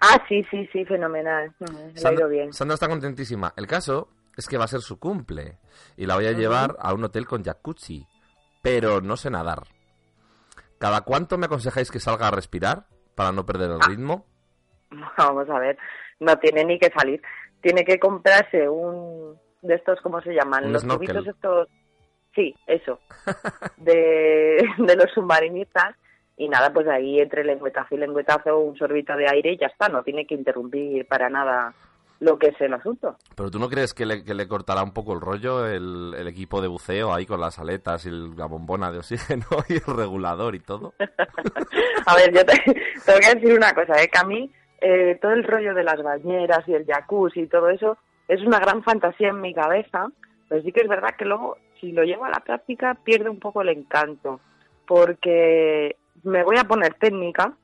Ah, 0.00 0.22
sí, 0.28 0.42
sí, 0.50 0.66
sí, 0.72 0.84
fenomenal. 0.84 1.54
Me 1.60 2.08
ha 2.08 2.12
ido 2.12 2.28
bien. 2.28 2.52
Sandra 2.52 2.74
está 2.74 2.88
contentísima. 2.88 3.52
El 3.56 3.66
caso 3.66 4.08
es 4.36 4.46
que 4.48 4.58
va 4.58 4.64
a 4.64 4.68
ser 4.68 4.80
su 4.80 4.98
cumple 4.98 5.58
y 5.96 6.06
la 6.06 6.14
voy 6.16 6.26
a 6.26 6.32
llevar 6.32 6.76
a 6.80 6.92
un 6.94 7.04
hotel 7.04 7.26
con 7.26 7.42
jacuzzi, 7.44 8.06
pero 8.62 9.00
no 9.00 9.16
sé 9.16 9.30
nadar. 9.30 9.62
¿Cada 10.78 11.02
cuánto 11.02 11.38
me 11.38 11.46
aconsejáis 11.46 11.90
que 11.90 12.00
salga 12.00 12.28
a 12.28 12.32
respirar 12.32 12.86
para 13.14 13.32
no 13.32 13.44
perder 13.46 13.70
el 13.70 13.78
Ah. 13.82 13.86
ritmo? 13.88 14.26
Vamos 15.18 15.48
a 15.48 15.58
ver, 15.58 15.78
no 16.20 16.36
tiene 16.38 16.64
ni 16.64 16.78
que 16.78 16.90
salir. 16.90 17.22
Tiene 17.60 17.84
que 17.84 17.98
comprarse 17.98 18.68
un 18.68 19.38
de 19.62 19.74
estos, 19.76 20.00
¿cómo 20.02 20.20
se 20.22 20.32
llaman? 20.34 20.66
Un 20.66 20.72
los 20.72 20.82
snorkel. 20.82 21.08
tubitos 21.08 21.34
estos. 21.34 21.68
Sí, 22.34 22.54
eso. 22.66 22.98
De, 23.76 24.64
de 24.78 24.96
los 24.96 25.10
submarinistas. 25.12 25.94
Y 26.36 26.48
nada, 26.48 26.72
pues 26.72 26.88
ahí 26.88 27.20
entre 27.20 27.44
lengüetazo 27.44 27.94
y 27.94 27.98
lengüetazo 27.98 28.58
un 28.58 28.76
sorbito 28.76 29.14
de 29.16 29.28
aire 29.30 29.52
y 29.52 29.58
ya 29.58 29.66
está. 29.66 29.88
No 29.88 30.02
tiene 30.02 30.26
que 30.26 30.34
interrumpir 30.34 31.06
para 31.06 31.28
nada 31.28 31.72
lo 32.22 32.38
que 32.38 32.48
es 32.48 32.60
el 32.60 32.72
asunto. 32.72 33.16
¿Pero 33.34 33.50
tú 33.50 33.58
no 33.58 33.68
crees 33.68 33.92
que 33.94 34.06
le, 34.06 34.22
que 34.22 34.32
le 34.34 34.46
cortará 34.46 34.82
un 34.84 34.92
poco 34.92 35.12
el 35.12 35.20
rollo 35.20 35.66
el, 35.66 36.14
el 36.16 36.28
equipo 36.28 36.60
de 36.62 36.68
buceo 36.68 37.12
ahí 37.12 37.26
con 37.26 37.40
las 37.40 37.58
aletas 37.58 38.06
y 38.06 38.10
el- 38.10 38.36
la 38.36 38.46
bombona 38.46 38.92
de 38.92 38.98
oxígeno 38.98 39.44
y 39.68 39.74
el 39.74 39.96
regulador 39.96 40.54
y 40.54 40.60
todo? 40.60 40.94
A 42.06 42.14
ver, 42.14 42.32
yo 42.32 42.44
te, 42.44 42.54
te 42.62 43.12
voy 43.12 43.24
a 43.28 43.34
decir 43.34 43.52
una 43.56 43.72
cosa, 43.74 44.00
¿eh? 44.00 44.08
que 44.08 44.18
a 44.18 44.24
mí 44.24 44.50
eh, 44.80 45.18
todo 45.20 45.32
el 45.32 45.42
rollo 45.44 45.74
de 45.74 45.82
las 45.84 46.00
bañeras 46.02 46.60
y 46.68 46.74
el 46.74 46.86
jacuzzi 46.86 47.40
y 47.40 47.46
todo 47.48 47.68
eso 47.70 47.96
es 48.28 48.40
una 48.42 48.60
gran 48.60 48.82
fantasía 48.84 49.28
en 49.30 49.40
mi 49.40 49.52
cabeza, 49.52 50.08
pero 50.48 50.62
sí 50.62 50.70
que 50.72 50.80
es 50.82 50.88
verdad 50.88 51.14
que 51.18 51.24
luego, 51.24 51.56
si 51.80 51.90
lo 51.92 52.04
llevo 52.04 52.24
a 52.24 52.30
la 52.30 52.40
práctica, 52.40 52.94
pierde 53.04 53.28
un 53.30 53.40
poco 53.40 53.62
el 53.62 53.68
encanto, 53.70 54.40
porque 54.86 55.96
me 56.22 56.44
voy 56.44 56.56
a 56.58 56.64
poner 56.64 56.94
técnica, 56.94 57.54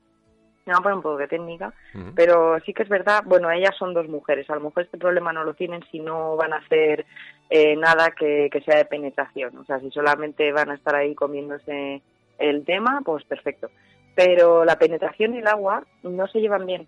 me 0.69 0.75
voy 0.75 0.79
a 0.79 0.83
poner 0.83 0.95
un 0.97 1.01
poco 1.01 1.17
de 1.17 1.27
técnica, 1.27 1.73
pero 2.15 2.59
sí 2.61 2.73
que 2.73 2.83
es 2.83 2.89
verdad, 2.89 3.23
bueno, 3.25 3.51
ellas 3.51 3.75
son 3.77 3.93
dos 3.93 4.07
mujeres, 4.07 4.49
a 4.49 4.55
lo 4.55 4.61
mejor 4.61 4.83
este 4.83 4.97
problema 4.97 5.33
no 5.33 5.43
lo 5.43 5.53
tienen 5.53 5.83
si 5.91 5.99
no 5.99 6.35
van 6.35 6.53
a 6.53 6.57
hacer 6.57 7.05
eh, 7.49 7.75
nada 7.75 8.11
que, 8.11 8.49
que 8.51 8.61
sea 8.61 8.77
de 8.77 8.85
penetración, 8.85 9.57
o 9.57 9.65
sea, 9.65 9.79
si 9.79 9.89
solamente 9.91 10.51
van 10.51 10.69
a 10.71 10.75
estar 10.75 10.95
ahí 10.95 11.15
comiéndose 11.15 12.01
el 12.37 12.65
tema, 12.65 13.01
pues 13.03 13.23
perfecto. 13.25 13.69
Pero 14.15 14.65
la 14.65 14.77
penetración 14.77 15.35
y 15.35 15.39
el 15.39 15.47
agua 15.47 15.83
no 16.03 16.27
se 16.27 16.39
llevan 16.39 16.65
bien, 16.65 16.87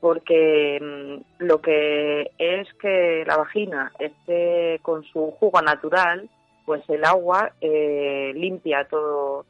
porque 0.00 0.78
mm, 0.80 1.44
lo 1.44 1.60
que 1.60 2.30
es 2.38 2.68
que 2.74 3.24
la 3.26 3.36
vagina 3.36 3.92
esté 3.98 4.80
con 4.82 5.04
su 5.04 5.30
jugo 5.32 5.62
natural, 5.62 6.28
pues 6.64 6.82
el 6.88 7.04
agua 7.04 7.52
eh, 7.60 8.32
limpia 8.34 8.84
todo 8.88 9.44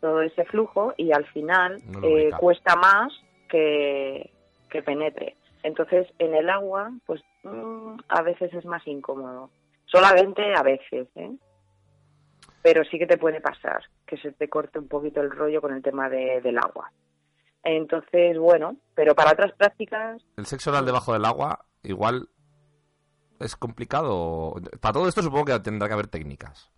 todo 0.00 0.22
ese 0.22 0.44
flujo 0.46 0.94
y 0.96 1.12
al 1.12 1.26
final 1.26 1.80
No 1.86 2.00
eh, 2.06 2.30
cuesta 2.38 2.76
más 2.76 3.12
que, 3.48 4.30
que 4.70 4.82
penetre. 4.82 5.36
Entonces, 5.62 6.06
en 6.18 6.34
el 6.34 6.48
agua, 6.48 6.90
pues 7.06 7.22
mm, 7.42 7.98
a 8.08 8.22
veces 8.22 8.52
es 8.54 8.64
más 8.64 8.86
incómodo. 8.86 9.50
Solamente 9.86 10.54
a 10.54 10.62
veces, 10.62 11.08
¿eh? 11.16 11.32
Pero 12.62 12.84
sí 12.84 12.98
que 12.98 13.06
te 13.06 13.18
puede 13.18 13.40
pasar 13.40 13.82
que 14.06 14.16
se 14.18 14.32
te 14.32 14.48
corte 14.48 14.78
un 14.78 14.88
poquito 14.88 15.20
el 15.20 15.30
rollo 15.30 15.60
con 15.60 15.74
el 15.74 15.82
tema 15.82 16.08
de- 16.08 16.40
del 16.42 16.58
agua. 16.58 16.92
Entonces, 17.62 18.38
bueno, 18.38 18.76
pero 18.94 19.14
para 19.14 19.32
otras 19.32 19.52
prácticas, 19.52 20.22
¿El 20.36 20.46
sexo 20.46 20.70
oral 20.70 20.86
debajo 20.86 21.12
del 21.12 21.24
agua 21.26 21.64
igual 21.82 22.28
es 23.38 23.56
complicado? 23.56 24.54
Para 24.80 24.92
todo 24.94 25.08
esto 25.08 25.22
supongo 25.22 25.46
que 25.46 25.60
tendrá 25.60 25.88
que 25.88 25.94
haber 25.94 26.06
técnicas. 26.08 26.70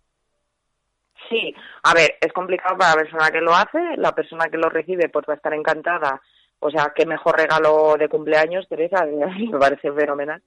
Sí. 1.29 1.53
A 1.83 1.93
ver, 1.93 2.15
es 2.21 2.31
complicado 2.33 2.77
para 2.77 2.91
la 2.95 3.01
persona 3.01 3.31
que 3.31 3.41
lo 3.41 3.53
hace, 3.53 3.79
la 3.97 4.13
persona 4.13 4.45
que 4.49 4.57
lo 4.57 4.69
recibe 4.69 5.09
pues 5.09 5.25
va 5.27 5.33
a 5.33 5.37
estar 5.37 5.53
encantada. 5.53 6.21
O 6.59 6.69
sea, 6.71 6.93
qué 6.95 7.05
mejor 7.05 7.37
regalo 7.37 7.95
de 7.99 8.07
cumpleaños, 8.09 8.67
Teresa, 8.69 9.05
me 9.51 9.59
parece 9.59 9.91
fenomenal. 9.91 10.41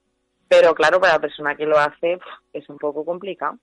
Pero 0.49 0.75
claro, 0.75 1.01
para 1.01 1.15
la 1.15 1.19
persona 1.21 1.55
que 1.57 1.67
lo 1.67 1.79
hace 1.79 2.19
es 2.53 2.69
un 2.69 2.79
poco 2.79 3.05
complicado, 3.05 3.59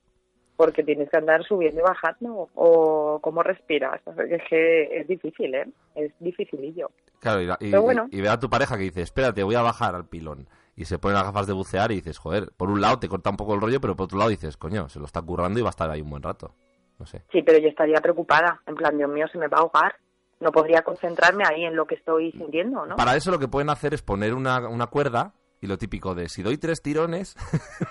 porque 0.57 0.83
tienes 0.83 1.09
que 1.09 1.17
andar 1.17 1.43
subiendo 1.45 1.79
y 1.79 1.83
bajando, 1.83 2.49
o 2.53 3.19
cómo 3.21 3.41
respiras. 3.41 4.01
Es 4.29 4.41
que 4.49 4.99
es 4.99 5.07
difícil, 5.07 5.55
¿eh? 5.55 5.65
Es 5.95 6.11
dificilillo. 6.19 6.91
Claro, 7.19 7.41
y, 7.41 7.45
la- 7.47 7.57
y- 7.59 7.71
Pero 7.71 7.81
bueno. 7.83 8.07
y 8.11 8.19
ve 8.21 8.29
a 8.29 8.37
tu 8.39 8.49
pareja 8.49 8.75
que 8.77 8.83
dice, 8.83 9.01
espérate, 9.01 9.41
voy 9.43 9.55
a 9.55 9.61
bajar 9.61 9.95
al 9.95 10.05
pilón. 10.07 10.47
Y 10.75 10.85
se 10.85 10.99
pone 10.99 11.13
las 11.13 11.23
gafas 11.23 11.47
de 11.47 11.53
bucear 11.53 11.91
y 11.91 11.95
dices, 11.95 12.17
joder, 12.17 12.51
por 12.57 12.69
un 12.69 12.81
lado 12.81 12.99
te 12.99 13.07
corta 13.07 13.29
un 13.29 13.37
poco 13.37 13.53
el 13.55 13.61
rollo, 13.61 13.79
pero 13.79 13.95
por 13.95 14.05
otro 14.05 14.17
lado 14.17 14.29
dices, 14.31 14.57
coño, 14.57 14.89
se 14.89 14.99
lo 14.99 15.05
está 15.05 15.21
currando 15.21 15.59
y 15.59 15.63
va 15.63 15.69
a 15.69 15.71
estar 15.71 15.89
ahí 15.89 16.01
un 16.01 16.09
buen 16.09 16.23
rato. 16.23 16.53
No 16.99 17.05
sé. 17.05 17.23
Sí, 17.31 17.41
pero 17.41 17.59
yo 17.59 17.67
estaría 17.67 17.99
preocupada, 18.01 18.61
en 18.65 18.75
plan, 18.75 18.97
Dios 18.97 19.09
mío, 19.09 19.27
se 19.31 19.37
me 19.37 19.47
va 19.47 19.57
a 19.57 19.61
ahogar. 19.61 19.95
No 20.39 20.51
podría 20.51 20.81
concentrarme 20.81 21.43
ahí 21.45 21.63
en 21.63 21.75
lo 21.75 21.85
que 21.85 21.95
estoy 21.95 22.31
sintiendo, 22.33 22.85
¿no? 22.85 22.97
Para 22.97 23.15
eso 23.15 23.31
lo 23.31 23.39
que 23.39 23.47
pueden 23.47 23.69
hacer 23.69 23.93
es 23.93 24.01
poner 24.01 24.33
una, 24.33 24.67
una 24.67 24.87
cuerda 24.87 25.33
y 25.63 25.67
lo 25.67 25.77
típico 25.77 26.13
de 26.13 26.27
si 26.27 26.43
doy 26.43 26.57
tres 26.57 26.81
tirones, 26.81 27.37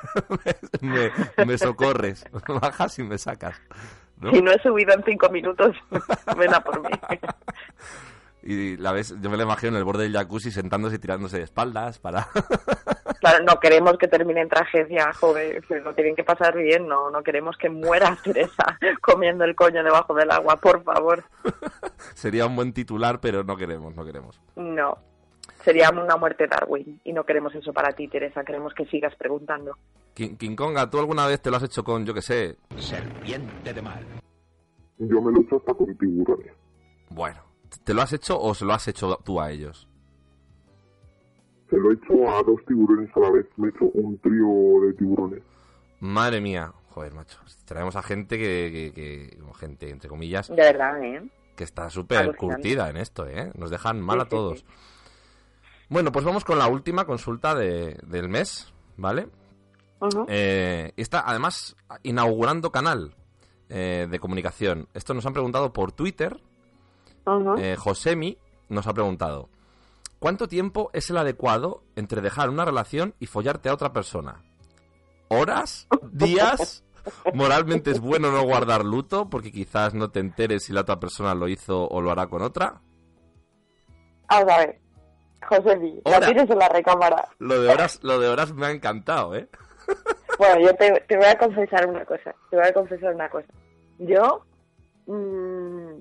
me, 0.83 1.11
me 1.47 1.57
socorres, 1.57 2.27
bajas 2.61 2.99
y 2.99 3.03
me 3.03 3.17
sacas. 3.17 3.59
¿no? 4.19 4.31
Si 4.31 4.43
no 4.43 4.53
he 4.53 4.63
subido 4.63 4.93
en 4.93 5.03
cinco 5.05 5.31
minutos, 5.31 5.75
ven 6.37 6.55
a 6.55 6.61
por 6.61 6.83
mí. 6.83 6.91
Y 8.43 8.77
la 8.77 8.93
ves, 8.93 9.15
yo 9.19 9.31
me 9.31 9.39
lo 9.39 9.45
imagino 9.45 9.73
en 9.73 9.79
el 9.79 9.85
borde 9.85 10.03
del 10.03 10.13
jacuzzi 10.13 10.51
sentándose 10.51 10.97
y 10.97 10.99
tirándose 10.99 11.39
de 11.39 11.45
espaldas 11.45 11.99
para... 11.99 12.29
Claro, 13.23 13.45
no 13.45 13.61
queremos 13.61 13.97
que 13.99 14.09
termine 14.09 14.41
en 14.41 14.49
tragedia, 14.49 15.13
que 15.69 15.79
lo 15.79 15.95
tienen 15.95 16.17
que 16.17 16.25
pasar 16.25 16.57
bien, 16.57 16.89
no, 16.89 17.09
no 17.09 17.23
queremos 17.23 17.57
que 17.57 17.71
muera 17.71 18.19
Teresa 18.25 18.77
comiendo 19.01 19.45
el 19.45 19.55
coño 19.55 19.85
debajo 19.85 20.13
del 20.13 20.29
agua, 20.33 20.57
por 20.57 20.83
favor. 20.83 21.23
Sería 22.15 22.47
un 22.47 22.57
buen 22.57 22.73
titular, 22.73 23.21
pero 23.21 23.45
no 23.45 23.57
queremos, 23.57 23.95
no 23.95 24.05
queremos. 24.05 24.41
No. 24.57 24.99
Sería 25.63 25.91
una 25.91 26.17
muerte 26.17 26.49
Darwin 26.49 27.01
y 27.05 27.13
no 27.13 27.23
queremos 27.23 27.55
eso 27.55 27.73
para 27.73 27.93
ti, 27.93 28.09
Teresa. 28.09 28.43
Queremos 28.43 28.75
que 28.75 28.87
sigas 28.87 29.15
preguntando. 29.15 29.79
King, 30.15 30.35
King 30.37 30.57
Konga, 30.57 30.91
¿tú 30.91 30.99
alguna 30.99 31.25
vez 31.29 31.41
te 31.41 31.49
lo 31.49 31.59
has 31.59 31.63
hecho 31.63 31.85
con, 31.85 32.05
yo 32.05 32.13
que 32.13 32.23
sé, 32.23 32.57
Serpiente 32.77 33.73
de 33.73 33.83
mar. 33.83 34.03
Yo 34.99 35.23
me 35.23 35.31
lo 35.31 35.39
he 35.39 35.45
hecho 35.45 35.59
hasta 35.59 35.75
con 35.75 35.97
tiburones. 35.97 36.55
Bueno, 37.11 37.41
¿te 37.85 37.95
lo 37.95 38.03
has 38.03 38.13
hecho 38.15 38.37
o 38.41 38.53
se 38.53 38.65
lo 38.65 38.73
has 38.73 38.89
hecho 38.89 39.17
tú 39.25 39.41
a 39.41 39.53
ellos? 39.53 39.89
Se 41.73 41.79
lo 41.79 41.91
he 41.91 41.95
hecho 41.95 42.29
a 42.31 42.43
dos 42.43 42.61
tiburones 42.67 43.11
a 43.17 43.21
la 43.21 43.31
vez. 43.31 43.47
Me 43.57 43.69
he 43.69 43.71
hecho 43.71 43.87
un 43.95 44.19
trío 44.19 44.87
de 44.87 44.93
tiburones. 44.93 45.43
Madre 46.01 46.41
mía, 46.43 46.71
joder, 46.91 47.15
macho. 47.15 47.39
Traemos 47.65 47.97
a 47.97 48.03
gente 48.03 48.37
que, 48.37 48.93
que, 48.95 49.29
que- 49.31 49.39
como 49.41 49.55
gente, 49.55 49.89
entre 49.89 50.11
comillas, 50.11 50.49
De 50.49 50.57
verdad, 50.57 51.03
¿eh? 51.03 51.23
que 51.57 51.65
está 51.65 51.89
súper 51.89 52.37
curtida 52.37 52.91
en 52.91 52.99
esto, 52.99 53.27
¿eh? 53.27 53.51
Nos 53.57 53.71
dejan 53.71 54.03
mal 54.03 54.19
Sí, 54.19 54.23
a 54.27 54.29
todos. 54.29 54.59
sí. 54.59 54.67
Bueno, 55.89 56.13
pues 56.13 56.25
vamos 56.27 56.45
con 56.45 56.59
la 56.59 56.69
última 56.69 57.07
consulta 57.07 57.55
de- 57.55 57.99
del 58.07 58.29
mes, 58.29 58.71
¿vale? 58.99 59.29
Eh, 60.29 60.93
está 60.97 61.23
además 61.27 61.75
inaugurando 62.03 62.71
canal 62.73 63.15
eh, 63.71 64.07
de 64.11 64.19
comunicación. 64.19 64.89
Esto 64.93 65.15
nos 65.15 65.25
han 65.25 65.33
preguntado 65.33 65.73
por 65.73 65.93
Twitter. 65.93 66.39
Eh, 67.59 67.77
Josemi 67.79 68.37
nos 68.69 68.87
ha 68.89 68.93
preguntado: 68.93 69.49
¿Cuánto 70.23 70.47
tiempo 70.47 70.89
es 70.93 71.11
el 71.11 71.17
adecuado 71.17 71.83
entre 71.97 72.21
dejar 72.21 72.49
una 72.49 72.65
relación 72.65 73.13
y 73.19 73.27
follarte 73.27 73.69
a 73.69 73.75
otra 73.75 73.93
persona? 73.93 74.45
¿Horas? 75.27 75.89
¿Días? 76.13 76.85
¿Moralmente 77.35 77.91
es 77.91 77.99
bueno 77.99 78.31
no 78.31 78.45
guardar 78.45 78.85
luto 78.85 79.29
porque 79.29 79.51
quizás 79.51 79.95
no 79.95 80.13
te 80.13 80.21
enteres 80.21 80.63
si 80.63 80.73
la 80.73 80.83
otra 80.83 81.01
persona 81.01 81.35
lo 81.35 81.49
hizo 81.49 81.89
o 81.89 82.01
lo 82.01 82.13
hará 82.13 82.29
con 82.29 82.41
otra? 82.41 82.81
Vamos 84.29 84.53
a 84.53 84.59
ver. 84.59 84.79
José 85.49 86.01
la 86.05 86.21
tienes 86.21 86.49
en 86.49 86.59
la 86.59 86.69
recámara. 86.69 87.29
Lo 87.41 87.61
de 87.61 87.69
horas, 87.69 87.99
lo 88.05 88.21
de 88.21 88.29
horas 88.29 88.53
me 88.53 88.67
ha 88.67 88.71
encantado, 88.71 89.35
¿eh? 89.35 89.49
Bueno, 90.39 90.61
yo 90.61 90.73
te, 90.77 91.05
te 91.09 91.17
voy 91.17 91.27
a 91.27 91.37
confesar 91.37 91.89
una 91.89 92.05
cosa. 92.05 92.33
Te 92.49 92.57
voy 92.57 92.67
a 92.67 92.73
confesar 92.73 93.13
una 93.13 93.29
cosa. 93.29 93.49
Yo 93.99 94.45
mm, 95.07 96.01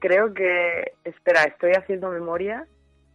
creo 0.00 0.34
que. 0.34 0.92
Espera, 1.04 1.44
estoy 1.44 1.72
haciendo 1.72 2.10
memoria. 2.10 2.68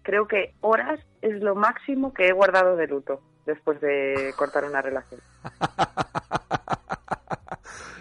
Creo 0.07 0.25
que 0.25 0.53
horas 0.61 1.01
es 1.21 1.41
lo 1.41 1.53
máximo 1.53 2.13
que 2.13 2.29
he 2.29 2.31
guardado 2.31 2.77
de 2.77 2.87
luto 2.87 3.19
después 3.45 3.81
de 3.81 4.33
cortar 4.37 4.63
una 4.63 4.81
relación. 4.81 5.19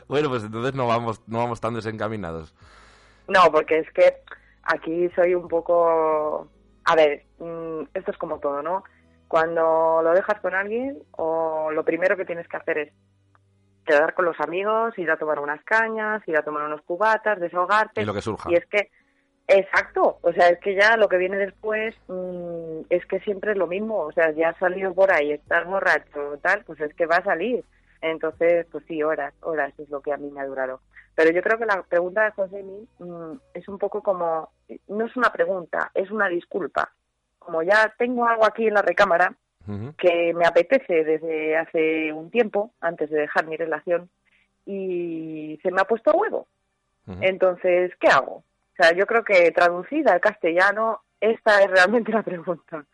Bueno, 0.08 0.28
pues 0.28 0.44
entonces 0.44 0.72
no 0.72 0.86
vamos, 0.86 1.20
no 1.26 1.38
vamos 1.38 1.60
tan 1.60 1.74
desencaminados. 1.74 2.54
No, 3.26 3.50
porque 3.50 3.78
es 3.78 3.90
que 3.90 4.18
aquí 4.62 5.10
soy 5.16 5.34
un 5.34 5.48
poco... 5.48 6.48
A 6.84 6.94
ver, 6.94 7.24
mm, 7.40 7.88
esto 7.92 8.12
es 8.12 8.16
como 8.16 8.38
todo, 8.38 8.62
¿no? 8.62 8.84
Cuando 9.26 10.02
lo 10.04 10.12
dejas 10.12 10.40
con 10.40 10.54
alguien, 10.54 11.02
o 11.10 11.72
lo 11.72 11.84
primero 11.84 12.16
que 12.16 12.24
tienes 12.24 12.46
que 12.46 12.56
hacer 12.56 12.78
es 12.78 12.92
quedar 13.84 14.14
con 14.14 14.26
los 14.26 14.38
amigos, 14.38 14.96
ir 14.96 15.10
a 15.10 15.16
tomar 15.16 15.40
unas 15.40 15.62
cañas, 15.64 16.22
ir 16.28 16.36
a 16.36 16.44
tomar 16.44 16.62
unos 16.62 16.82
cubatas, 16.82 17.40
desahogarte. 17.40 18.02
Y 18.02 18.04
lo 18.04 18.14
que 18.14 18.22
surja. 18.22 18.48
Y 18.48 18.54
es 18.54 18.66
que, 18.66 18.92
exacto, 19.48 20.18
o 20.22 20.32
sea, 20.32 20.48
es 20.48 20.58
que 20.60 20.74
ya 20.74 20.96
lo 20.96 21.08
que 21.08 21.18
viene 21.18 21.36
después 21.36 21.94
mm, 22.08 22.82
es 22.90 23.04
que 23.06 23.20
siempre 23.20 23.52
es 23.52 23.58
lo 23.58 23.66
mismo. 23.66 23.98
O 23.98 24.12
sea, 24.12 24.30
ya 24.32 24.50
has 24.50 24.58
salido 24.58 24.94
por 24.94 25.12
ahí, 25.12 25.32
estás 25.32 25.66
borracho, 25.66 26.38
tal, 26.42 26.64
pues 26.64 26.80
es 26.80 26.94
que 26.94 27.06
va 27.06 27.16
a 27.16 27.24
salir. 27.24 27.64
Entonces, 28.00 28.66
pues 28.70 28.84
sí, 28.86 29.02
horas, 29.02 29.34
horas 29.40 29.72
es 29.78 29.88
lo 29.90 30.00
que 30.00 30.12
a 30.12 30.16
mí 30.16 30.30
me 30.30 30.40
ha 30.40 30.46
durado. 30.46 30.80
Pero 31.14 31.30
yo 31.30 31.42
creo 31.42 31.58
que 31.58 31.66
la 31.66 31.82
pregunta 31.82 32.24
de 32.24 32.30
José 32.32 32.62
mm, 32.98 33.32
es 33.54 33.68
un 33.68 33.78
poco 33.78 34.02
como, 34.02 34.50
no 34.88 35.06
es 35.06 35.16
una 35.16 35.32
pregunta, 35.32 35.90
es 35.94 36.10
una 36.10 36.28
disculpa. 36.28 36.92
Como 37.38 37.62
ya 37.62 37.94
tengo 37.98 38.26
algo 38.26 38.44
aquí 38.44 38.66
en 38.66 38.74
la 38.74 38.82
recámara 38.82 39.34
que 39.98 40.32
me 40.32 40.46
apetece 40.46 41.02
desde 41.02 41.56
hace 41.56 42.12
un 42.12 42.30
tiempo, 42.30 42.70
antes 42.80 43.10
de 43.10 43.22
dejar 43.22 43.46
mi 43.46 43.56
relación, 43.56 44.08
y 44.64 45.58
se 45.60 45.72
me 45.72 45.80
ha 45.80 45.84
puesto 45.84 46.12
huevo. 46.12 46.46
Entonces, 47.20 47.92
¿qué 47.98 48.08
hago? 48.08 48.44
O 48.78 48.82
sea, 48.82 48.94
yo 48.94 49.06
creo 49.06 49.24
que 49.24 49.50
traducida 49.52 50.12
al 50.12 50.20
castellano, 50.20 51.00
esta 51.20 51.62
es 51.62 51.70
realmente 51.70 52.12
la 52.12 52.22
pregunta. 52.22 52.84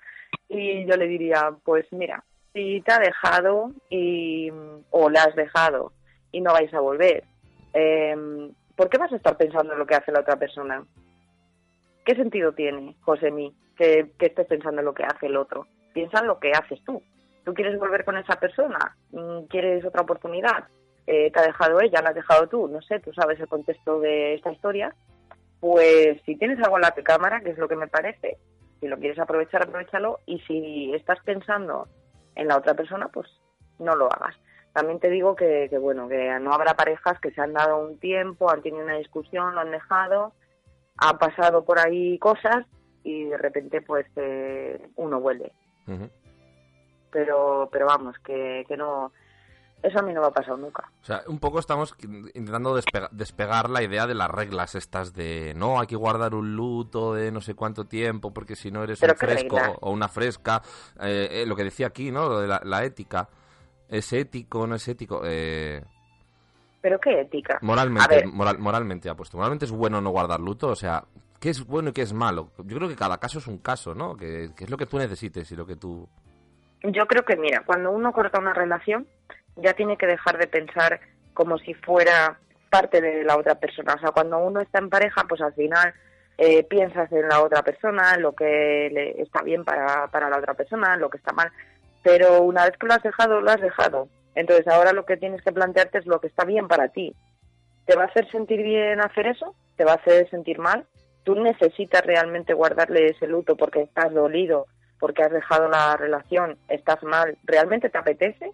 Y 0.49 0.87
yo 0.87 0.97
le 0.97 1.07
diría, 1.07 1.53
pues 1.65 1.87
mira, 1.93 2.23
si 2.53 2.81
te 2.83 2.93
ha 2.93 2.99
dejado 2.99 3.73
y, 3.91 4.51
o 4.91 5.11
la 5.11 5.25
has 5.25 5.35
dejado 5.35 5.93
y 6.31 6.41
no 6.41 6.53
vais 6.53 6.73
a 6.73 6.81
volver, 6.81 7.25
eh, 7.75 8.17
¿por 8.77 8.89
qué 8.89 8.99
vas 8.99 9.13
a 9.13 9.17
estar 9.17 9.37
pensando 9.37 9.73
en 9.73 9.79
lo 9.79 9.87
que 9.87 9.95
hace 9.95 10.13
la 10.13 10.21
otra 10.21 10.37
persona? 10.37 10.85
¿Qué 12.05 12.15
sentido 12.15 12.53
tiene, 12.53 12.95
José 13.01 13.31
mí, 13.31 13.55
que, 13.77 14.13
estés 14.19 14.47
pensando 14.47 14.81
en 14.81 14.85
lo 14.85 14.95
que 14.95 15.05
hace 15.05 15.27
el 15.27 15.37
otro? 15.37 15.67
Piensa 15.93 16.21
en 16.21 16.27
lo 16.27 16.39
que 16.39 16.53
haces 16.53 16.81
tú. 16.85 17.03
¿Tú 17.45 17.55
quieres 17.55 17.79
volver 17.79 18.05
con 18.05 18.17
esa 18.17 18.37
persona? 18.37 18.97
Mm, 19.11 19.47
¿Quieres 19.49 19.85
otra 19.85 20.03
oportunidad? 20.03 20.65
Eh, 21.07 21.31
¿Te 21.33 21.41
ha 21.41 21.43
dejado 21.43 21.81
ella? 21.81 22.03
¿La 22.03 22.11
has 22.11 22.15
dejado 22.15 22.47
tú? 22.47 22.69
No 22.69 22.81
sé, 22.83 23.01
tú 23.01 23.13
sabes 23.13 23.41
el 23.41 23.49
contexto 23.49 23.99
de 24.01 24.35
esta 24.35 24.53
historia. 24.53 24.95
Pues 25.63 26.21
si 26.27 26.35
tienes 26.35 26.59
algo 26.59 26.77
en 26.77 26.83
la 26.83 26.91
cámara, 26.91 27.41
que 27.41 27.51
es 27.51 27.59
lo 27.59 27.69
que 27.69 27.77
me 27.77 27.87
parece, 27.87 28.37
si 28.81 28.89
lo 28.89 28.99
quieres 28.99 29.21
aprovechar, 29.21 29.63
aprovechalo. 29.63 30.19
Y 30.27 30.41
si 30.41 30.93
estás 30.93 31.21
pensando 31.25 31.87
en 32.35 32.49
la 32.49 32.57
otra 32.57 32.75
persona, 32.75 33.07
pues 33.07 33.29
no 33.79 33.95
lo 33.95 34.13
hagas. 34.13 34.35
También 34.73 34.99
te 34.99 35.09
digo 35.09 35.37
que, 35.37 35.69
que, 35.71 35.79
bueno, 35.79 36.09
que 36.09 36.37
no 36.41 36.53
habrá 36.53 36.75
parejas 36.75 37.21
que 37.21 37.31
se 37.31 37.41
han 37.41 37.53
dado 37.53 37.79
un 37.79 37.97
tiempo, 38.01 38.51
han 38.51 38.61
tenido 38.61 38.83
una 38.83 38.97
discusión, 38.97 39.55
lo 39.55 39.61
han 39.61 39.71
dejado, 39.71 40.33
han 40.97 41.17
pasado 41.19 41.65
por 41.65 41.79
ahí 41.79 42.19
cosas 42.19 42.67
y 43.05 43.27
de 43.27 43.39
repente 43.39 43.83
pues 43.83 44.07
eh, 44.17 44.85
uno 44.97 45.21
vuelve. 45.21 45.53
Pero, 47.13 47.69
pero 47.71 47.87
vamos, 47.87 48.19
que, 48.19 48.65
que 48.67 48.77
no, 48.77 49.13
eso 49.83 49.99
a 49.99 50.03
mí 50.03 50.13
no 50.13 50.21
me 50.21 50.27
ha 50.29 50.31
pasado 50.31 50.57
nunca. 50.57 50.91
O 51.03 51.05
sea, 51.05 51.23
un 51.27 51.39
poco 51.39 51.59
estamos 51.59 51.95
intentando 52.35 52.75
despega- 52.77 53.09
despegar 53.11 53.69
la 53.71 53.83
idea 53.83 54.07
de 54.07 54.15
las 54.15 54.31
reglas 54.31 54.75
estas 54.75 55.13
de 55.13 55.55
no, 55.57 55.81
hay 55.81 55.87
que 55.87 55.97
guardar 55.97 56.35
un 56.35 56.55
luto 56.55 57.15
de 57.15 57.33
no 57.33 57.41
sé 57.41 57.55
cuánto 57.55 57.85
tiempo 57.87 58.33
porque 58.33 58.55
si 58.57 58.71
no 58.71 58.83
eres 58.85 59.01
Pero 59.01 59.15
un 59.15 59.19
fresco 59.19 59.59
o 59.81 59.91
una 59.91 60.09
fresca. 60.09 60.63
Eh, 61.01 61.29
eh, 61.43 61.47
lo 61.47 61.57
que 61.57 61.65
decía 61.65 61.89
aquí, 61.89 62.11
¿no? 62.11 62.29
Lo 62.29 62.41
de 62.41 62.49
la, 62.49 62.61
la 62.65 62.85
ética. 62.85 63.29
¿Es 63.89 64.13
ético 64.13 64.67
no 64.67 64.77
es 64.77 64.87
ético? 64.89 65.21
Eh, 65.25 65.83
Pero 66.81 66.99
qué 66.99 67.21
ética. 67.21 67.59
Moralmente, 67.63 68.25
moral- 68.27 68.59
moralmente 68.59 69.11
ha 69.11 69.15
puesto. 69.15 69.37
Moralmente 69.37 69.65
es 69.67 69.71
bueno 69.73 70.01
no 70.01 70.11
guardar 70.11 70.41
luto, 70.41 70.69
o 70.69 70.77
sea, 70.77 71.05
¿qué 71.39 71.51
es 71.51 71.67
bueno 71.67 71.91
y 71.91 71.93
qué 71.93 72.03
es 72.03 72.13
malo? 72.13 72.51
Yo 72.65 72.77
creo 72.79 72.89
que 72.89 72.97
cada 72.97 73.19
caso 73.19 73.39
es 73.39 73.47
un 73.49 73.59
caso, 73.59 73.95
¿no? 73.95 74.17
Que, 74.17 74.51
que 74.57 74.65
es 74.65 74.71
lo 74.71 74.77
que 74.79 74.87
tú 74.87 74.97
necesites 74.99 75.51
y 75.53 75.57
lo 75.57 75.67
que 75.67 75.77
tú... 75.77 76.09
yo 76.83 77.07
creo 77.07 77.25
que 77.25 77.37
mira, 77.37 77.63
cuando 77.67 77.91
uno 77.91 78.13
corta 78.13 78.39
una 78.41 78.55
relación, 78.55 79.07
ya 79.57 79.75
tiene 79.75 79.97
que 79.97 80.07
dejar 80.07 80.39
de 80.39 80.47
pensar 80.47 81.01
como 81.35 81.59
si 81.59 81.75
fuera 81.75 82.39
parte 82.71 83.01
de 83.01 83.25
la 83.25 83.37
otra 83.37 83.57
persona. 83.57 83.95
O 83.95 83.99
sea, 83.99 84.11
cuando 84.11 84.39
uno 84.39 84.61
está 84.61 84.79
en 84.79 84.91
pareja, 84.91 85.25
pues 85.29 85.41
al 85.41 85.53
final 85.55 85.93
eh, 86.39 86.65
piensas 86.65 87.11
en 87.13 87.29
la 87.29 87.43
otra 87.43 87.63
persona, 87.63 88.17
lo 88.17 88.33
que 88.33 88.89
le 88.93 89.23
está 89.23 89.43
bien 89.43 89.65
para, 89.65 90.09
para 90.09 90.31
la 90.31 90.39
otra 90.39 90.55
persona, 90.55 90.97
lo 90.97 91.11
que 91.11 91.19
está 91.19 91.33
mal. 91.33 91.51
Pero 92.03 92.43
una 92.43 92.65
vez 92.65 92.77
que 92.79 92.87
lo 92.87 92.95
has 92.95 93.03
dejado, 93.03 93.41
lo 93.41 93.51
has 93.51 93.61
dejado. 93.61 94.09
Entonces 94.35 94.67
ahora 94.67 94.93
lo 94.93 95.05
que 95.05 95.17
tienes 95.17 95.43
que 95.43 95.53
plantearte 95.53 95.99
es 95.99 96.07
lo 96.07 96.21
que 96.21 96.29
está 96.29 96.45
bien 96.45 96.69
para 96.69 96.89
ti. 96.89 97.15
¿Te 97.87 97.97
va 97.97 98.05
a 98.05 98.07
hacer 98.07 98.31
sentir 98.31 98.63
bien 98.63 99.01
hacer 99.01 99.27
eso? 99.27 99.55
¿Te 99.77 99.85
va 99.85 99.93
a 99.93 99.97
hacer 99.97 100.29
sentir 100.31 100.59
mal? 100.59 100.87
¿Tú 101.25 101.35
necesitas 101.35 102.05
realmente 102.05 102.55
guardarle 102.55 103.07
ese 103.07 103.27
luto 103.27 103.57
porque 103.57 103.83
estás 103.83 104.13
dolido, 104.13 104.67
porque 104.99 105.23
has 105.23 105.31
dejado 105.31 105.69
la 105.69 105.97
relación, 105.97 106.57
estás 106.69 107.03
mal? 107.03 107.37
¿Realmente 107.45 107.91
te 107.91 107.99
apetece? 107.99 108.53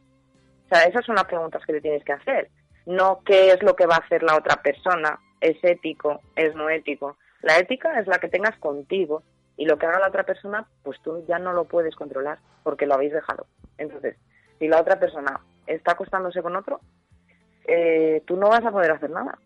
O 0.71 0.75
sea, 0.75 0.85
esas 0.85 1.05
son 1.05 1.15
las 1.15 1.25
preguntas 1.25 1.65
que 1.65 1.73
te 1.73 1.81
tienes 1.81 2.05
que 2.05 2.13
hacer. 2.13 2.51
No 2.85 3.21
qué 3.25 3.53
es 3.53 3.63
lo 3.63 3.75
que 3.75 3.87
va 3.87 3.97
a 3.97 4.05
hacer 4.05 4.23
la 4.23 4.37
otra 4.37 4.63
persona. 4.63 5.19
¿Es 5.41 5.57
ético? 5.63 6.21
¿Es 6.37 6.55
no 6.55 6.69
ético? 6.69 7.17
La 7.43 7.59
ética 7.59 7.99
es 7.99 8.07
la 8.07 8.19
que 8.19 8.29
tengas 8.29 8.59
contigo 8.59 9.23
y 9.57 9.65
lo 9.65 9.79
que 9.79 9.87
haga 9.87 10.01
la 10.01 10.09
otra 10.09 10.25
persona, 10.25 10.67
pues 10.83 11.01
tú 11.03 11.25
ya 11.27 11.39
no 11.39 11.53
lo 11.53 11.65
puedes 11.65 11.95
controlar 11.97 12.39
porque 12.63 12.87
lo 12.87 12.95
habéis 12.95 13.13
dejado. 13.13 13.47
Entonces, 13.79 14.17
si 14.59 14.69
la 14.69 14.81
otra 14.81 14.99
persona 14.99 15.41
está 15.67 15.93
acostándose 15.93 16.43
con 16.43 16.57
otro, 16.57 16.81
eh, 17.67 18.23
tú 18.27 18.37
no 18.37 18.49
vas 18.49 18.65
a 18.65 18.71
poder 18.71 18.91
hacer 18.91 19.11
nada. 19.11 19.39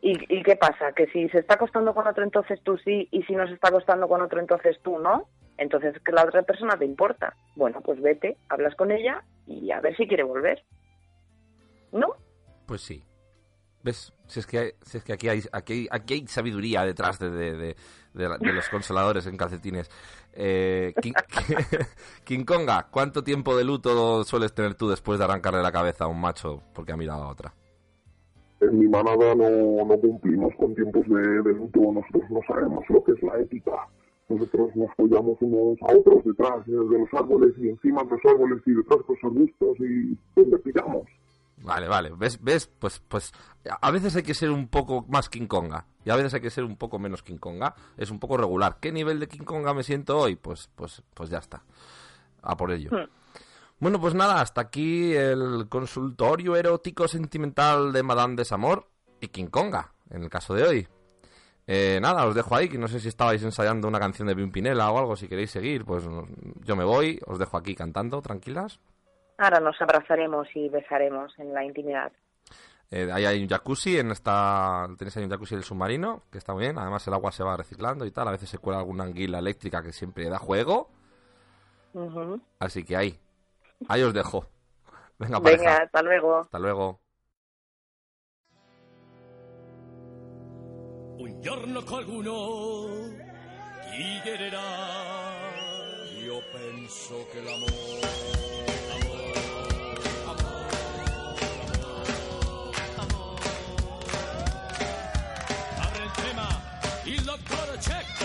¿Y, 0.00 0.12
¿Y 0.32 0.42
qué 0.42 0.56
pasa? 0.56 0.92
Que 0.92 1.06
si 1.08 1.28
se 1.28 1.40
está 1.40 1.54
acostando 1.54 1.94
con 1.94 2.06
otro, 2.06 2.22
entonces 2.22 2.60
tú 2.62 2.78
sí, 2.78 3.08
y 3.10 3.22
si 3.24 3.34
no 3.34 3.46
se 3.46 3.54
está 3.54 3.68
acostando 3.68 4.08
con 4.08 4.22
otro, 4.22 4.40
entonces 4.40 4.78
tú 4.82 4.98
no. 4.98 5.28
Entonces, 5.58 5.94
que 6.04 6.12
la 6.12 6.24
otra 6.24 6.42
persona 6.42 6.76
te 6.78 6.84
importa. 6.84 7.34
Bueno, 7.54 7.80
pues 7.80 8.00
vete, 8.00 8.36
hablas 8.48 8.74
con 8.74 8.90
ella 8.92 9.22
y 9.46 9.70
a 9.70 9.80
ver 9.80 9.96
si 9.96 10.06
quiere 10.06 10.22
volver. 10.22 10.62
¿No? 11.92 12.08
Pues 12.66 12.80
sí. 12.82 13.02
¿Ves? 13.82 14.12
Si 14.26 14.40
es 14.40 14.46
que, 14.46 14.58
hay- 14.58 14.72
si 14.82 14.98
es 14.98 15.04
que 15.04 15.12
aquí, 15.12 15.28
hay, 15.28 15.42
aquí, 15.52 15.86
aquí 15.90 16.14
hay 16.14 16.26
sabiduría 16.26 16.82
detrás 16.84 17.18
de, 17.20 17.30
de, 17.30 17.56
de- 17.56 17.76
de 18.14 18.28
la- 18.28 18.38
de 18.38 18.52
los 18.52 18.68
consoladores 18.68 19.26
en 19.26 19.36
calcetines. 19.36 19.88
Eh, 20.32 20.92
King, 21.02 21.12
King 22.24 22.44
Konga, 22.44 22.88
¿cuánto 22.90 23.22
tiempo 23.22 23.56
de 23.56 23.64
luto 23.64 24.24
sueles 24.24 24.52
tener 24.54 24.74
tú 24.74 24.88
después 24.88 25.18
de 25.18 25.24
arrancarle 25.24 25.62
la 25.62 25.70
cabeza 25.72 26.04
a 26.04 26.08
un 26.08 26.20
macho 26.20 26.62
porque 26.74 26.92
ha 26.92 26.96
mirado 26.96 27.22
a 27.22 27.28
otra? 27.28 27.54
En 28.60 28.78
mi 28.78 28.88
manada 28.88 29.34
no, 29.34 29.84
no 29.84 29.98
cumplimos 30.00 30.52
con 30.56 30.74
tiempos 30.74 31.06
de, 31.08 31.20
de 31.42 31.52
luto, 31.52 31.78
nosotros 31.92 32.30
no 32.30 32.40
sabemos 32.48 32.84
lo 32.88 33.04
que 33.04 33.12
es 33.12 33.22
la 33.22 33.38
ética. 33.38 33.86
Nosotros 34.28 34.74
nos 34.74 34.94
follamos 34.96 35.36
unos 35.40 35.78
a 35.82 35.96
otros 35.96 36.24
detrás 36.24 36.66
de 36.66 36.74
los 36.74 37.08
árboles 37.12 37.54
y 37.58 37.68
encima 37.68 38.02
de 38.04 38.10
los 38.10 38.20
árboles 38.24 38.62
y 38.66 38.72
detrás 38.72 39.00
de 39.06 39.14
los 39.14 39.24
arbustos 39.24 39.76
y 39.80 40.18
donde 40.34 40.58
pillamos. 40.58 41.06
Vale, 41.58 41.88
vale. 41.88 42.12
¿Ves? 42.16 42.42
¿Ves? 42.42 42.66
Pues, 42.66 43.00
pues 43.08 43.32
a 43.80 43.90
veces 43.90 44.14
hay 44.16 44.22
que 44.22 44.34
ser 44.34 44.50
un 44.50 44.68
poco 44.68 45.06
más 45.08 45.28
King 45.28 45.46
Konga 45.46 45.86
y 46.04 46.10
a 46.10 46.16
veces 46.16 46.34
hay 46.34 46.40
que 46.40 46.50
ser 46.50 46.64
un 46.64 46.76
poco 46.76 46.98
menos 46.98 47.22
King 47.22 47.38
Konga. 47.38 47.74
Es 47.96 48.10
un 48.10 48.18
poco 48.18 48.36
regular. 48.36 48.78
¿Qué 48.80 48.92
nivel 48.92 49.20
de 49.20 49.28
King 49.28 49.44
Konga 49.44 49.72
me 49.74 49.82
siento 49.82 50.18
hoy? 50.18 50.36
Pues, 50.36 50.70
pues, 50.74 51.02
pues 51.14 51.30
ya 51.30 51.38
está. 51.38 51.62
A 52.42 52.56
por 52.56 52.70
ello. 52.72 52.90
Hmm. 52.92 53.08
Bueno, 53.78 54.00
pues 54.00 54.14
nada, 54.14 54.40
hasta 54.40 54.62
aquí 54.62 55.12
el 55.14 55.66
consultorio 55.68 56.56
erótico 56.56 57.08
sentimental 57.08 57.92
de 57.92 58.02
Madame 58.02 58.36
Desamor 58.36 58.88
y 59.20 59.28
King 59.28 59.48
Konga, 59.48 59.92
en 60.08 60.22
el 60.22 60.30
caso 60.30 60.54
de 60.54 60.62
hoy. 60.62 60.88
Eh, 61.66 61.98
nada, 62.00 62.26
os 62.26 62.34
dejo 62.34 62.54
ahí, 62.54 62.68
que 62.68 62.78
no 62.78 62.86
sé 62.86 63.00
si 63.00 63.08
estabais 63.08 63.42
ensayando 63.42 63.88
una 63.88 63.98
canción 63.98 64.28
de 64.28 64.36
Pimpinela 64.36 64.90
o 64.90 64.98
algo, 64.98 65.16
si 65.16 65.26
queréis 65.26 65.50
seguir, 65.50 65.84
pues 65.84 66.04
yo 66.62 66.76
me 66.76 66.84
voy, 66.84 67.18
os 67.26 67.38
dejo 67.38 67.56
aquí 67.56 67.74
cantando, 67.74 68.22
tranquilas. 68.22 68.78
Ahora 69.38 69.58
nos 69.60 69.80
abrazaremos 69.82 70.48
y 70.54 70.68
besaremos 70.68 71.36
en 71.38 71.52
la 71.52 71.64
intimidad. 71.64 72.12
Eh, 72.90 73.10
ahí 73.12 73.24
hay 73.24 73.42
un 73.42 73.48
jacuzzi, 73.48 73.98
en 73.98 74.12
esta 74.12 74.86
tenéis 74.96 75.16
ahí 75.16 75.24
un 75.24 75.30
jacuzzi 75.30 75.56
del 75.56 75.64
submarino, 75.64 76.22
que 76.30 76.38
está 76.38 76.52
muy 76.54 76.62
bien, 76.62 76.78
además 76.78 77.04
el 77.08 77.14
agua 77.14 77.32
se 77.32 77.42
va 77.42 77.56
reciclando 77.56 78.06
y 78.06 78.12
tal, 78.12 78.28
a 78.28 78.30
veces 78.30 78.48
se 78.48 78.58
cuela 78.58 78.78
alguna 78.78 79.02
anguila 79.02 79.40
eléctrica 79.40 79.82
que 79.82 79.92
siempre 79.92 80.28
da 80.28 80.38
juego, 80.38 80.88
Ujú. 81.94 82.40
así 82.60 82.84
que 82.84 82.96
ahí, 82.96 83.18
ahí 83.88 84.02
os 84.04 84.14
dejo. 84.14 84.46
Venga. 85.18 85.40
Venga, 85.40 85.78
hasta 85.78 86.02
luego. 86.02 86.40
Hasta 86.42 86.58
luego. 86.60 87.00
Un 91.18 91.40
giorno 91.40 91.82
qualcuno 91.82 93.14
chiederà. 93.90 94.60
Io 96.22 96.42
penso 96.52 97.26
che 97.32 97.42
l'amore. 97.42 98.44
Il 107.04 107.22
dottore 107.22 107.78
Check. 107.78 108.24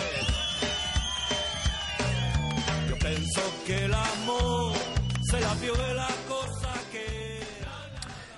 Io 2.88 2.98
penso 2.98 3.42
che 3.64 3.86
l'amore 3.86 4.80
sia 5.22 5.40
la 5.40 5.56
più 5.60 5.76
bella. 5.76 6.21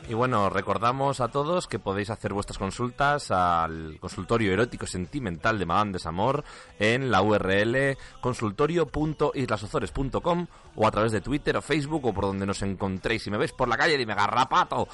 Y 0.09 0.15
bueno, 0.15 0.49
recordamos 0.49 1.21
a 1.21 1.29
todos 1.29 1.67
que 1.67 1.79
podéis 1.79 2.09
hacer 2.09 2.33
vuestras 2.33 2.57
consultas 2.57 3.31
al 3.31 3.97
consultorio 4.01 4.51
erótico 4.51 4.85
sentimental 4.85 5.57
de 5.57 5.65
Madame 5.65 5.93
Desamor 5.93 6.43
en 6.77 7.09
la 7.09 7.21
URL 7.21 7.97
consultorio.islasozores.com 8.19 10.47
o 10.75 10.87
a 10.87 10.91
través 10.91 11.13
de 11.13 11.21
Twitter 11.21 11.55
o 11.55 11.61
Facebook 11.61 12.05
o 12.05 12.13
por 12.13 12.25
donde 12.25 12.45
nos 12.45 12.61
encontréis. 12.63 13.23
Si 13.23 13.31
me 13.31 13.37
veis 13.37 13.53
por 13.53 13.69
la 13.69 13.77
calle, 13.77 13.97
dime 13.97 14.13
garrapato. 14.13 14.89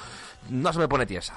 No 0.48 0.72
se 0.72 0.78
me 0.78 0.86
pone 0.86 1.06
tiesa. 1.06 1.34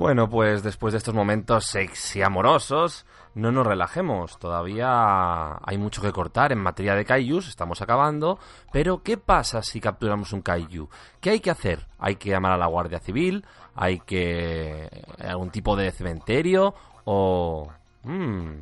Bueno, 0.00 0.30
pues 0.30 0.62
después 0.62 0.92
de 0.92 0.98
estos 0.98 1.12
momentos 1.12 1.66
sexy 1.66 2.22
amorosos, 2.22 3.04
no 3.34 3.52
nos 3.52 3.66
relajemos. 3.66 4.38
Todavía 4.38 5.58
hay 5.62 5.76
mucho 5.76 6.00
que 6.00 6.10
cortar 6.10 6.52
en 6.52 6.58
materia 6.58 6.94
de 6.94 7.04
kaijus, 7.04 7.48
estamos 7.48 7.82
acabando. 7.82 8.38
Pero, 8.72 9.02
¿qué 9.02 9.18
pasa 9.18 9.60
si 9.60 9.78
capturamos 9.78 10.32
un 10.32 10.40
kaiju? 10.40 10.88
¿Qué 11.20 11.28
hay 11.28 11.40
que 11.40 11.50
hacer? 11.50 11.86
¿Hay 11.98 12.16
que 12.16 12.30
llamar 12.30 12.52
a 12.52 12.56
la 12.56 12.66
Guardia 12.66 12.98
Civil? 12.98 13.44
¿Hay 13.74 14.00
que... 14.00 14.88
algún 15.18 15.50
tipo 15.50 15.76
de 15.76 15.92
cementerio? 15.92 16.74
¿O... 17.04 17.70
mm, 18.04 18.52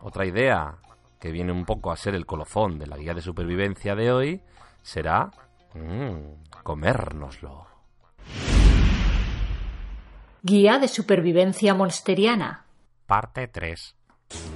otra 0.00 0.26
idea 0.26 0.76
que 1.18 1.32
viene 1.32 1.50
un 1.50 1.64
poco 1.64 1.90
a 1.90 1.96
ser 1.96 2.14
el 2.14 2.24
colofón 2.24 2.78
de 2.78 2.86
la 2.86 2.98
guía 2.98 3.14
de 3.14 3.20
supervivencia 3.20 3.96
de 3.96 4.12
hoy 4.12 4.42
será... 4.80 5.32
mm, 5.74 6.62
comérnoslo. 6.62 7.66
Guía 10.46 10.78
de 10.78 10.88
supervivencia 10.88 11.72
monsteriana. 11.72 12.66
Parte 13.06 13.48
3. 13.48 13.94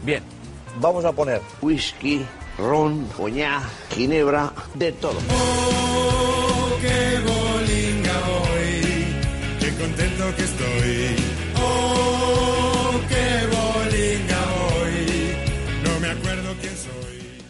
Bien, 0.05 0.23
vamos 0.83 1.07
a 1.07 1.13
poner 1.13 1.41
whisky, 1.63 2.27
ron, 2.59 3.07
coñac, 3.17 3.63
ginebra, 3.95 4.53
de 4.75 4.93
todo. 4.93 5.19
Oh, 5.31 6.69
qué 6.83 7.21
bolinga 7.25 8.13
voy, 8.29 9.07
qué 9.61 9.75
contento 9.81 10.37
que 10.37 10.45
estoy. 10.45 11.17
Oh, 11.57 13.01
qué 13.09 13.47
bolinga 13.47 14.41
voy, 14.59 15.37
no 15.85 16.01
me 16.01 16.11
acuerdo 16.11 16.55
quién 16.61 16.77
soy. 16.77 17.43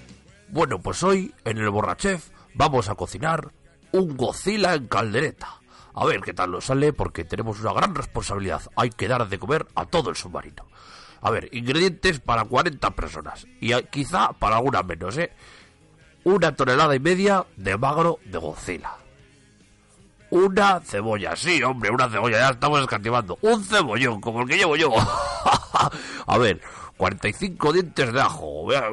Bueno, 0.46 0.78
pues 0.78 1.02
hoy 1.02 1.34
en 1.44 1.58
el 1.58 1.70
Borrachef 1.70 2.28
vamos 2.54 2.88
a 2.88 2.94
cocinar 2.94 3.50
un 3.90 4.16
Godzilla 4.16 4.74
en 4.74 4.86
caldereta. 4.86 5.58
A 6.00 6.04
ver 6.04 6.20
qué 6.20 6.32
tal 6.32 6.52
nos 6.52 6.66
sale 6.66 6.92
porque 6.92 7.24
tenemos 7.24 7.58
una 7.58 7.72
gran 7.72 7.92
responsabilidad. 7.92 8.62
Hay 8.76 8.90
que 8.90 9.08
dar 9.08 9.28
de 9.28 9.36
comer 9.36 9.66
a 9.74 9.84
todo 9.84 10.10
el 10.10 10.16
submarino. 10.16 10.64
A 11.20 11.30
ver, 11.32 11.48
ingredientes 11.50 12.20
para 12.20 12.44
40 12.44 12.88
personas. 12.92 13.48
Y 13.60 13.74
quizá 13.90 14.32
para 14.32 14.58
algunas 14.58 14.86
menos, 14.86 15.18
¿eh? 15.18 15.32
Una 16.22 16.54
tonelada 16.54 16.94
y 16.94 17.00
media 17.00 17.44
de 17.56 17.76
magro 17.76 18.20
de 18.24 18.38
Godzilla. 18.38 18.92
Una 20.30 20.78
cebolla, 20.84 21.34
sí, 21.34 21.60
hombre, 21.64 21.90
una 21.90 22.08
cebolla, 22.08 22.38
ya 22.38 22.50
estamos 22.50 22.80
escatimando. 22.80 23.36
Un 23.40 23.64
cebollón, 23.64 24.20
como 24.20 24.42
el 24.42 24.48
que 24.48 24.56
llevo 24.56 24.76
yo. 24.76 24.94
a 26.26 26.38
ver, 26.38 26.60
45 26.96 27.72
dientes 27.72 28.12
de 28.12 28.20
ajo. 28.20 28.66
vea, 28.66 28.88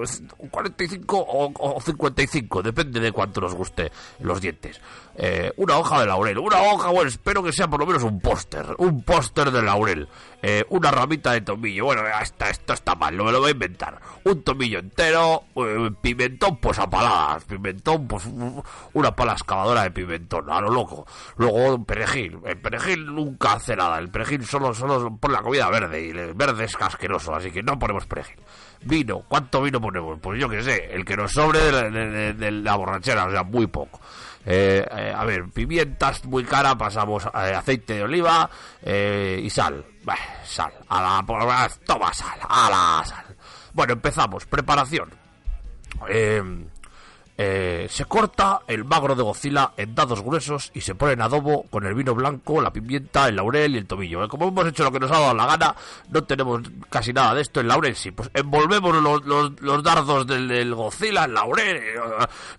45 0.50 1.17
o, 1.17 1.51
o 1.53 1.82
55, 1.82 2.64
depende 2.64 3.00
de 3.00 3.11
cuánto 3.11 3.42
nos 3.42 3.53
guste 3.53 3.92
los 4.22 4.42
dientes. 4.42 4.82
Eh, 5.17 5.53
una 5.57 5.77
hoja 5.77 5.99
de 6.01 6.07
laurel, 6.07 6.37
una 6.39 6.61
hoja, 6.61 6.89
bueno, 6.89 7.07
espero 7.09 7.41
que 7.41 7.53
sea 7.53 7.69
por 7.69 7.79
lo 7.79 7.85
menos 7.85 8.03
un 8.03 8.19
póster, 8.19 8.65
un 8.79 9.01
póster 9.03 9.49
de 9.51 9.61
laurel. 9.61 10.09
Eh, 10.41 10.65
una 10.69 10.91
ramita 10.91 11.31
de 11.31 11.41
tomillo, 11.41 11.85
bueno, 11.85 12.03
ya 12.03 12.19
está, 12.19 12.49
esto 12.49 12.73
está 12.73 12.95
mal, 12.95 13.15
no 13.15 13.23
me 13.23 13.31
lo 13.31 13.39
voy 13.39 13.47
a 13.49 13.51
inventar. 13.53 13.99
Un 14.25 14.43
tomillo 14.43 14.79
entero, 14.79 15.43
eh, 15.55 15.89
pimentón, 16.01 16.57
pues 16.57 16.77
a 16.79 16.89
paladas, 16.89 17.45
pimentón, 17.45 18.07
pues 18.07 18.25
una 18.93 19.15
pala 19.15 19.31
excavadora 19.33 19.83
de 19.83 19.91
pimentón, 19.91 20.49
a 20.51 20.59
lo 20.61 20.69
loco. 20.69 21.07
Luego 21.37 21.83
perejil, 21.85 22.39
el 22.45 22.57
perejil 22.59 23.05
nunca 23.07 23.53
hace 23.53 23.75
nada, 23.75 23.97
el 23.99 24.09
perejil 24.09 24.45
solo, 24.45 24.73
solo 24.73 25.15
pone 25.17 25.33
la 25.35 25.41
comida 25.41 25.69
verde 25.69 26.05
y 26.05 26.09
el 26.09 26.33
verde 26.33 26.65
es 26.65 26.75
casqueroso, 26.75 27.33
así 27.33 27.51
que 27.51 27.63
no 27.63 27.79
ponemos 27.79 28.05
perejil. 28.05 28.37
Vino, 28.81 29.21
¿cuánto 29.27 29.61
vino 29.61 29.79
ponemos? 29.81 30.19
Pues 30.21 30.39
yo 30.39 30.47
qué 30.49 30.61
sé, 30.61 30.93
el 30.93 31.05
que 31.05 31.15
nos 31.17 31.31
sobre 31.31 31.59
de 31.59 31.71
la, 31.71 31.89
de- 31.89 32.09
de- 32.09 32.33
de 32.33 32.51
la 32.51 32.75
borrachera, 32.75 33.25
o 33.25 33.31
sea, 33.31 33.43
muy 33.43 33.65
poco. 33.65 33.99
Eh, 34.45 34.85
eh, 34.90 35.14
a 35.15 35.25
ver, 35.25 35.49
pimientas 35.49 36.24
muy 36.25 36.43
cara, 36.43 36.77
pasamos 36.77 37.25
eh, 37.25 37.56
aceite 37.56 37.95
de 37.95 38.03
oliva 38.03 38.49
eh, 38.82 39.41
y 39.43 39.49
sal. 39.49 39.83
Sal, 40.43 40.72
a 40.88 41.01
la, 41.01 41.67
toma 41.83 42.14
sal, 42.14 42.40
a 42.48 42.69
la 42.69 43.06
sal. 43.06 43.25
Bueno, 43.74 43.93
empezamos, 43.93 44.45
preparación. 44.45 45.09
Eh, 46.09 46.43
eh, 47.38 47.88
se 47.89 48.05
corta 48.05 48.61
el 48.67 48.85
magro 48.85 49.14
de 49.15 49.23
Godzilla 49.23 49.72
en 49.75 49.93
dados 49.93 50.22
gruesos 50.22 50.72
y 50.73 50.81
se 50.81 50.95
pone 50.95 51.14
en 51.14 51.22
adobo 51.22 51.64
con 51.69 51.85
el 51.85 51.93
vino 51.93 52.15
blanco, 52.15 52.61
la 52.61 52.72
pimienta, 52.72 53.27
el 53.27 53.35
laurel 53.35 53.75
y 53.75 53.77
el 53.80 53.88
tomillo. 53.88 54.23
Eh, 54.23 54.27
Como 54.30 54.47
hemos 54.47 54.65
hecho 54.67 54.83
lo 54.85 54.91
que 54.91 54.99
nos 54.99 55.11
ha 55.11 55.19
dado 55.19 55.33
la 55.33 55.45
gana, 55.45 55.75
no 56.09 56.23
tenemos 56.23 56.61
casi 56.89 57.11
nada 57.11 57.33
de 57.33 57.41
esto. 57.41 57.59
El 57.59 57.67
laurel 57.67 57.95
sí, 57.95 58.11
pues 58.11 58.30
envolvemos 58.33 58.95
los, 59.01 59.25
los, 59.25 59.59
los 59.61 59.83
dardos 59.83 60.25
del, 60.27 60.47
del 60.47 60.73
Godzilla, 60.73 61.25
el 61.25 61.33
laurel, 61.33 61.77
eh, 61.77 61.95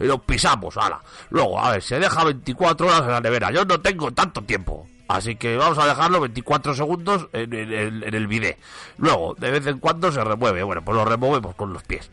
y 0.01 0.05
los 0.05 0.21
pisamos, 0.21 0.77
ala. 0.77 1.01
Luego, 1.31 1.59
a 1.59 1.71
ver, 1.73 1.83
se 1.83 1.99
deja 1.99 2.25
24 2.25 2.87
horas 2.87 3.01
en 3.03 3.11
la 3.13 3.21
nevera. 3.21 3.51
Yo 3.51 3.65
no 3.65 3.81
tengo 3.81 4.11
tanto 4.13 4.43
tiempo. 4.43 4.87
Así 5.09 5.37
que 5.37 5.57
vamos 5.57 5.79
a 5.79 5.87
dejarlo 5.87 6.21
24 6.21 6.75
segundos 6.75 7.29
en, 7.33 7.53
en- 7.55 7.73
en- 7.73 8.03
en 8.03 8.15
el 8.15 8.27
bidet. 8.27 8.59
Luego, 8.99 9.35
de 9.39 9.53
vez 9.53 9.65
en 9.69 9.79
cuando 9.79 10.11
se 10.11 10.23
remueve. 10.25 10.65
Bueno, 10.65 10.83
pues 10.85 10.97
lo 10.97 11.05
removemos 11.05 11.55
con 11.55 11.73
los 11.73 11.85
pies. 11.85 12.11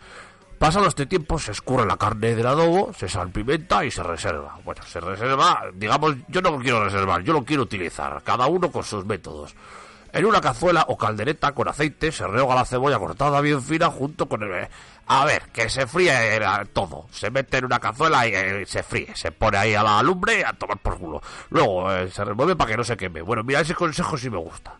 Pasado 0.64 0.88
este 0.88 1.06
tiempo 1.06 1.38
se 1.38 1.52
escurre 1.52 1.86
la 1.86 1.98
carne 1.98 2.36
del 2.36 2.48
adobo, 2.48 2.94
se 2.94 3.10
salpimenta 3.10 3.84
y 3.84 3.92
se 3.92 4.02
reserva. 4.02 4.58
Bueno, 4.64 4.82
se 4.84 5.02
reserva, 5.02 5.66
digamos, 5.74 6.16
yo 6.30 6.42
no 6.42 6.52
lo 6.52 6.60
quiero 6.60 6.86
reservar, 6.86 7.22
yo 7.22 7.34
lo 7.34 7.44
quiero 7.44 7.64
utilizar, 7.64 8.24
cada 8.24 8.48
uno 8.48 8.72
con 8.72 8.82
sus 8.82 9.06
métodos. 9.06 9.54
En 10.14 10.26
una 10.26 10.40
cazuela 10.40 10.86
o 10.88 10.98
caldereta 10.98 11.52
con 11.52 11.68
aceite 11.68 12.14
se 12.14 12.26
rehoga 12.26 12.56
la 12.56 12.64
cebolla 12.64 12.98
cortada 12.98 13.42
bien 13.42 13.62
fina 13.62 13.88
junto 13.88 14.30
con 14.30 14.42
el... 14.42 14.70
A 15.08 15.26
ver, 15.26 15.42
que 15.52 15.70
se 15.70 15.86
fríe 15.86 16.40
todo. 16.72 17.08
Se 17.12 17.30
mete 17.30 17.58
en 17.58 17.66
una 17.66 17.80
cazuela 17.80 18.26
y 18.26 18.34
eh, 18.34 18.66
se 18.66 18.84
fríe. 18.84 19.14
Se 19.18 19.34
pone 19.34 19.58
ahí 19.58 19.76
a 19.76 19.84
la 19.84 20.02
lumbre 20.02 20.46
a 20.46 20.54
tomar 20.54 20.78
por 20.78 20.98
culo. 20.98 21.22
Luego 21.50 21.92
eh, 21.92 22.10
se 22.10 22.24
remueve 22.24 22.56
para 22.56 22.72
que 22.72 22.78
no 22.78 22.86
se 22.86 22.96
queme. 22.96 23.22
Bueno, 23.22 23.44
mira, 23.44 23.60
ese 23.60 23.76
consejo 23.76 24.18
sí 24.18 24.30
me 24.30 24.38
gusta. 24.38 24.78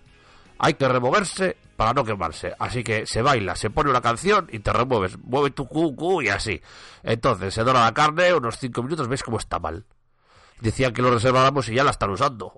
Hay 0.66 0.76
que 0.76 0.88
removerse 0.88 1.58
para 1.76 1.92
no 1.92 2.06
quemarse. 2.06 2.54
Así 2.58 2.86
que 2.86 3.06
se 3.06 3.22
baila, 3.22 3.54
se 3.58 3.70
pone 3.70 3.90
una 3.90 4.00
canción 4.00 4.48
y 4.50 4.60
te 4.60 4.72
remueves. 4.72 5.18
Mueve 5.20 5.52
tu 5.52 5.68
cucu 5.68 6.22
y 6.22 6.30
así. 6.30 6.62
Entonces 7.04 7.54
se 7.54 7.64
dora 7.66 7.82
la 7.84 7.94
carne, 7.94 8.34
unos 8.34 8.58
5 8.60 8.82
minutos, 8.82 9.10
ves 9.10 9.24
cómo 9.24 9.40
está 9.40 9.60
mal. 9.60 9.84
Decían 10.62 10.94
que 10.94 11.02
lo 11.02 11.12
reserváramos 11.12 11.68
y 11.68 11.76
ya 11.76 11.84
la 11.84 11.92
están 11.92 12.12
usando. 12.12 12.54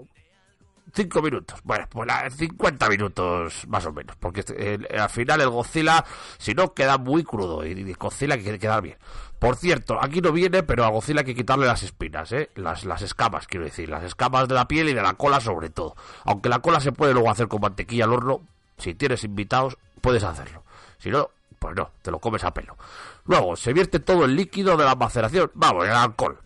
5 0.93 1.19
minutos. 1.23 1.59
Bueno, 1.63 1.87
pues 1.89 2.05
la- 2.07 2.29
50 2.29 2.87
minutos 2.89 3.67
más 3.67 3.83
o 3.87 3.91
menos. 3.91 4.15
Porque 4.17 4.45
el- 4.55 4.87
al 4.99 5.09
final 5.09 5.41
el 5.41 5.49
Godzilla, 5.49 6.05
si 6.37 6.53
no, 6.53 6.75
queda 6.75 6.99
muy 6.99 7.23
crudo. 7.23 7.65
Y, 7.65 7.71
y 7.71 7.93
Godzilla 7.93 8.37
quiere 8.37 8.59
quedar 8.59 8.83
bien. 8.83 8.97
Por 9.39 9.55
cierto, 9.57 9.97
aquí 10.01 10.21
no 10.21 10.31
viene, 10.31 10.63
pero 10.63 10.85
a 10.85 10.89
Godzilla 10.89 11.19
hay 11.19 11.25
que 11.25 11.35
quitarle 11.35 11.67
las 11.67 11.83
espinas, 11.83 12.31
¿eh? 12.31 12.49
Las, 12.55 12.85
las 12.85 13.01
escamas, 13.01 13.47
quiero 13.47 13.65
decir. 13.65 13.89
Las 13.89 14.03
escamas 14.03 14.47
de 14.47 14.55
la 14.55 14.67
piel 14.67 14.89
y 14.89 14.93
de 14.93 15.01
la 15.01 15.13
cola 15.13 15.39
sobre 15.39 15.69
todo. 15.69 15.95
Aunque 16.23 16.49
la 16.49 16.59
cola 16.59 16.79
se 16.79 16.91
puede 16.91 17.13
luego 17.13 17.29
hacer 17.29 17.47
con 17.47 17.61
mantequilla 17.61 18.05
al 18.05 18.13
horno. 18.13 18.41
Si 18.77 18.93
tienes 18.95 19.23
invitados, 19.23 19.77
puedes 20.01 20.23
hacerlo. 20.23 20.63
Si 20.97 21.09
no, 21.09 21.29
pues 21.59 21.75
no, 21.75 21.91
te 22.01 22.11
lo 22.11 22.19
comes 22.19 22.43
a 22.43 22.53
pelo. 22.53 22.77
Luego, 23.25 23.55
se 23.55 23.73
vierte 23.73 23.99
todo 23.99 24.25
el 24.25 24.35
líquido 24.35 24.77
de 24.77 24.85
la 24.85 24.95
maceración. 24.95 25.51
Vamos, 25.53 25.85
el 25.85 25.91
alcohol. 25.91 26.39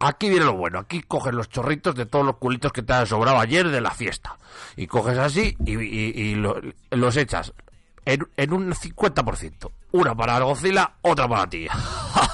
Aquí 0.00 0.28
viene 0.28 0.44
lo 0.44 0.54
bueno, 0.54 0.80
aquí 0.80 1.02
coges 1.02 1.32
los 1.32 1.48
chorritos 1.48 1.94
de 1.94 2.04
todos 2.04 2.26
los 2.26 2.36
culitos 2.36 2.72
que 2.72 2.82
te 2.82 2.92
han 2.92 3.06
sobrado 3.06 3.38
ayer 3.38 3.68
de 3.68 3.80
la 3.80 3.92
fiesta. 3.92 4.38
Y 4.76 4.86
coges 4.86 5.18
así 5.18 5.56
y, 5.64 5.78
y- 5.78 6.12
y 6.16 6.34
lo- 6.34 6.60
los 6.90 7.16
echas 7.16 7.52
en, 8.04 8.28
en 8.36 8.52
un 8.52 8.72
50%. 8.72 9.70
Una 9.92 10.14
para 10.14 10.40
Godzilla, 10.40 10.94
otra 11.02 11.28
para 11.28 11.48
ti. 11.48 11.66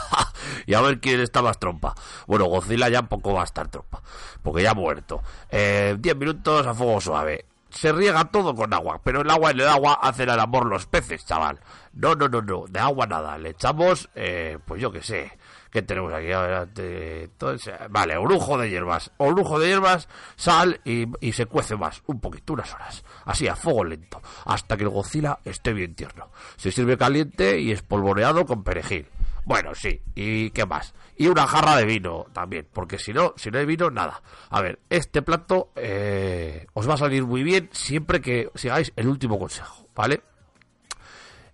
y 0.66 0.74
a 0.74 0.80
ver 0.80 1.00
quién 1.00 1.20
está 1.20 1.42
más 1.42 1.58
trompa. 1.58 1.94
Bueno, 2.26 2.46
Godzilla 2.46 2.88
ya 2.88 3.02
poco 3.02 3.34
va 3.34 3.42
a 3.42 3.44
estar 3.44 3.68
trompa, 3.68 4.02
porque 4.42 4.62
ya 4.62 4.70
ha 4.70 4.74
muerto. 4.74 5.22
Eh, 5.50 5.96
10 5.98 6.16
minutos 6.16 6.66
a 6.66 6.74
fuego 6.74 7.00
suave. 7.00 7.46
Se 7.70 7.92
riega 7.92 8.24
todo 8.24 8.54
con 8.54 8.74
agua, 8.74 9.00
pero 9.04 9.20
el 9.20 9.30
agua 9.30 9.52
en 9.52 9.60
el 9.60 9.68
agua 9.68 10.00
hacen 10.02 10.28
el 10.28 10.40
amor 10.40 10.66
los 10.66 10.86
peces, 10.86 11.24
chaval. 11.24 11.60
No, 11.92 12.16
no, 12.16 12.28
no, 12.28 12.42
no, 12.42 12.64
de 12.68 12.80
agua 12.80 13.06
nada. 13.06 13.38
Le 13.38 13.50
echamos, 13.50 14.08
eh, 14.16 14.58
pues 14.64 14.80
yo 14.80 14.90
qué 14.90 15.02
sé. 15.02 15.38
¿Qué 15.70 15.82
tenemos 15.82 16.12
aquí? 16.12 16.32
A 16.32 16.40
ver, 16.40 16.66
te- 16.74 17.28
todo 17.38 17.52
ese- 17.52 17.72
vale, 17.90 18.16
orujo 18.16 18.58
de 18.58 18.68
hierbas. 18.68 19.12
Orujo 19.18 19.58
de 19.60 19.68
hierbas, 19.68 20.08
sal 20.34 20.80
y, 20.84 21.06
se 21.32 21.46
cuece 21.46 21.76
más. 21.76 22.02
Un 22.06 22.20
poquito, 22.20 22.54
unas 22.54 22.74
horas. 22.74 23.04
Así, 23.24 23.46
a 23.46 23.54
fuego 23.54 23.84
lento. 23.84 24.20
Hasta 24.46 24.76
que 24.76 24.82
el 24.82 24.88
Godzilla 24.88 25.38
esté 25.44 25.72
bien 25.72 25.94
tierno. 25.94 26.30
Se 26.56 26.72
sirve 26.72 26.98
caliente 26.98 27.60
y 27.60 27.70
espolvoreado 27.70 28.44
con 28.46 28.64
perejil. 28.64 29.06
Bueno, 29.44 29.74
sí. 29.74 30.02
¿Y 30.16 30.50
qué 30.50 30.66
más? 30.66 30.92
Y 31.16 31.28
una 31.28 31.46
jarra 31.46 31.76
de 31.76 31.84
vino 31.84 32.26
también. 32.32 32.66
Porque 32.72 32.98
si 32.98 33.12
no, 33.12 33.32
si 33.36 33.50
no 33.52 33.58
hay 33.60 33.66
vino, 33.66 33.90
nada. 33.90 34.20
A 34.50 34.60
ver, 34.60 34.80
este 34.90 35.22
plato 35.22 35.70
eh, 35.76 36.66
os 36.74 36.88
va 36.88 36.94
a 36.94 36.98
salir 36.98 37.24
muy 37.24 37.44
bien 37.44 37.68
siempre 37.72 38.20
que 38.20 38.50
sigáis 38.56 38.92
el 38.96 39.06
último 39.06 39.38
consejo, 39.38 39.86
¿vale? 39.94 40.20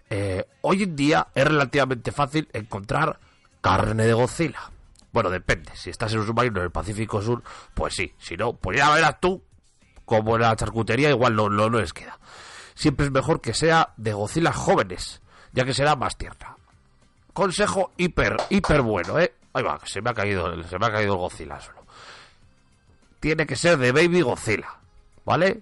Eh, 0.08 0.44
hoy 0.62 0.84
en 0.84 0.96
día 0.96 1.28
es 1.34 1.44
relativamente 1.44 2.12
fácil 2.12 2.48
encontrar 2.52 3.18
carne 3.66 4.04
de 4.06 4.12
Godzilla. 4.12 4.70
Bueno, 5.12 5.30
depende. 5.30 5.72
Si 5.74 5.90
estás 5.90 6.12
en 6.12 6.20
un 6.20 6.26
submarino 6.26 6.58
en 6.58 6.64
el 6.66 6.70
Pacífico 6.70 7.20
Sur, 7.22 7.42
pues 7.74 7.94
sí. 7.94 8.14
Si 8.18 8.36
no, 8.36 8.52
pues 8.54 8.78
ya 8.78 8.90
verás 8.90 9.18
tú 9.20 9.42
como 10.04 10.36
en 10.36 10.42
la 10.42 10.54
charcutería 10.54 11.10
igual 11.10 11.34
no, 11.34 11.48
no, 11.48 11.68
no 11.68 11.80
les 11.80 11.92
queda. 11.92 12.18
Siempre 12.74 13.06
es 13.06 13.12
mejor 13.12 13.40
que 13.40 13.54
sea 13.54 13.92
de 13.96 14.12
Godzilla 14.12 14.52
jóvenes, 14.52 15.20
ya 15.52 15.64
que 15.64 15.74
será 15.74 15.96
más 15.96 16.16
tierna. 16.16 16.56
Consejo 17.32 17.92
hiper, 17.96 18.36
hiper 18.50 18.82
bueno, 18.82 19.18
¿eh? 19.18 19.34
Ahí 19.54 19.62
va, 19.62 19.80
se 19.84 20.02
me 20.02 20.10
ha 20.10 20.14
caído, 20.14 20.52
el- 20.52 20.68
se 20.68 20.78
me 20.78 20.86
ha 20.86 20.92
caído 20.92 21.14
el 21.14 21.18
Godzilla 21.18 21.58
solo. 21.60 21.84
Tiene 23.20 23.46
que 23.46 23.56
ser 23.56 23.78
de 23.78 23.92
Baby 23.92 24.20
Godzilla, 24.20 24.74
¿vale? 25.24 25.60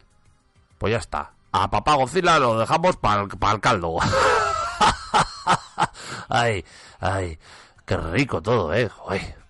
Pues 0.78 0.91
ya 0.91 0.99
está. 0.99 1.31
A 1.52 1.70
papá 1.70 1.94
Godzilla 1.94 2.41
lo 2.41 2.58
dejamos 2.58 2.97
para 2.97 3.23
el 3.23 3.60
caldo. 3.60 3.97
ay, 6.28 6.65
ay, 7.00 7.39
qué 7.85 7.97
rico 7.97 8.43
todo, 8.43 8.73
¿eh? 8.75 8.91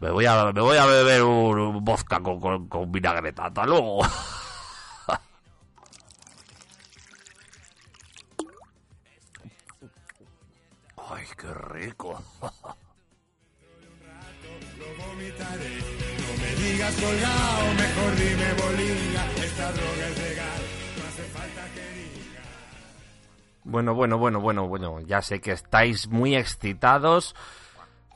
Me 0.00 0.10
voy 0.10 0.26
a, 0.26 0.52
me 0.52 0.60
voy 0.60 0.76
a 0.76 0.86
beber 0.86 1.22
un, 1.22 1.58
un 1.58 1.84
vodka 1.84 2.20
con, 2.20 2.68
con, 2.68 2.92
vinagreta. 2.92 3.46
Hasta 3.46 3.64
luego. 3.64 4.02
ay, 11.10 11.26
qué 11.36 11.54
rico. 11.54 12.22
Bueno, 23.64 23.94
bueno, 23.94 24.18
bueno, 24.18 24.40
bueno, 24.40 24.68
bueno. 24.68 25.00
Ya 25.00 25.22
sé 25.22 25.40
que 25.40 25.52
estáis 25.52 26.08
muy 26.08 26.36
excitados. 26.36 27.34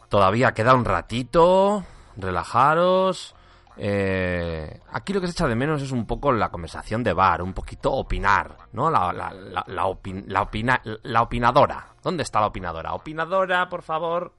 Todavía 0.09 0.53
queda 0.53 0.75
un 0.75 0.85
ratito. 0.85 1.85
Relajaros. 2.17 3.35
Eh, 3.81 4.81
aquí 4.93 5.13
lo 5.13 5.21
que 5.21 5.29
se 5.29 5.33
echa 5.33 5.47
de 5.47 5.55
menos 5.55 5.81
es 5.83 5.93
un 5.93 6.05
poco 6.05 6.33
la 6.33 6.49
conversación 6.51 7.05
de 7.05 7.13
bar, 7.13 7.43
un 7.43 7.55
poquito 7.55 7.93
opinar, 7.93 8.57
¿no? 8.73 8.91
La, 8.91 9.13
la, 9.13 9.31
la, 9.33 9.65
la, 9.69 9.85
opin- 9.87 10.25
la 10.27 10.43
opina- 10.43 10.81
la 11.05 11.23
opinadora. 11.23 11.87
¿Dónde 12.03 12.25
está 12.25 12.41
la 12.41 12.49
opinadora? 12.49 12.95
Opinadora, 12.95 13.69
por 13.69 13.83
favor. 13.83 14.33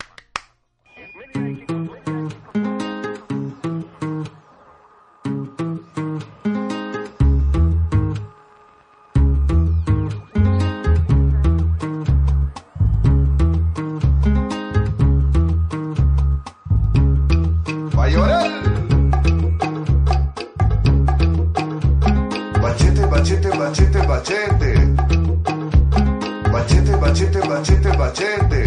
Bachete, 27.60 27.90
bachete, 27.98 28.64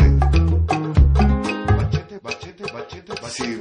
bachete. 1.76 2.18
Bachete, 2.22 2.64
bachete, 2.72 3.12
bachete. 3.22 3.52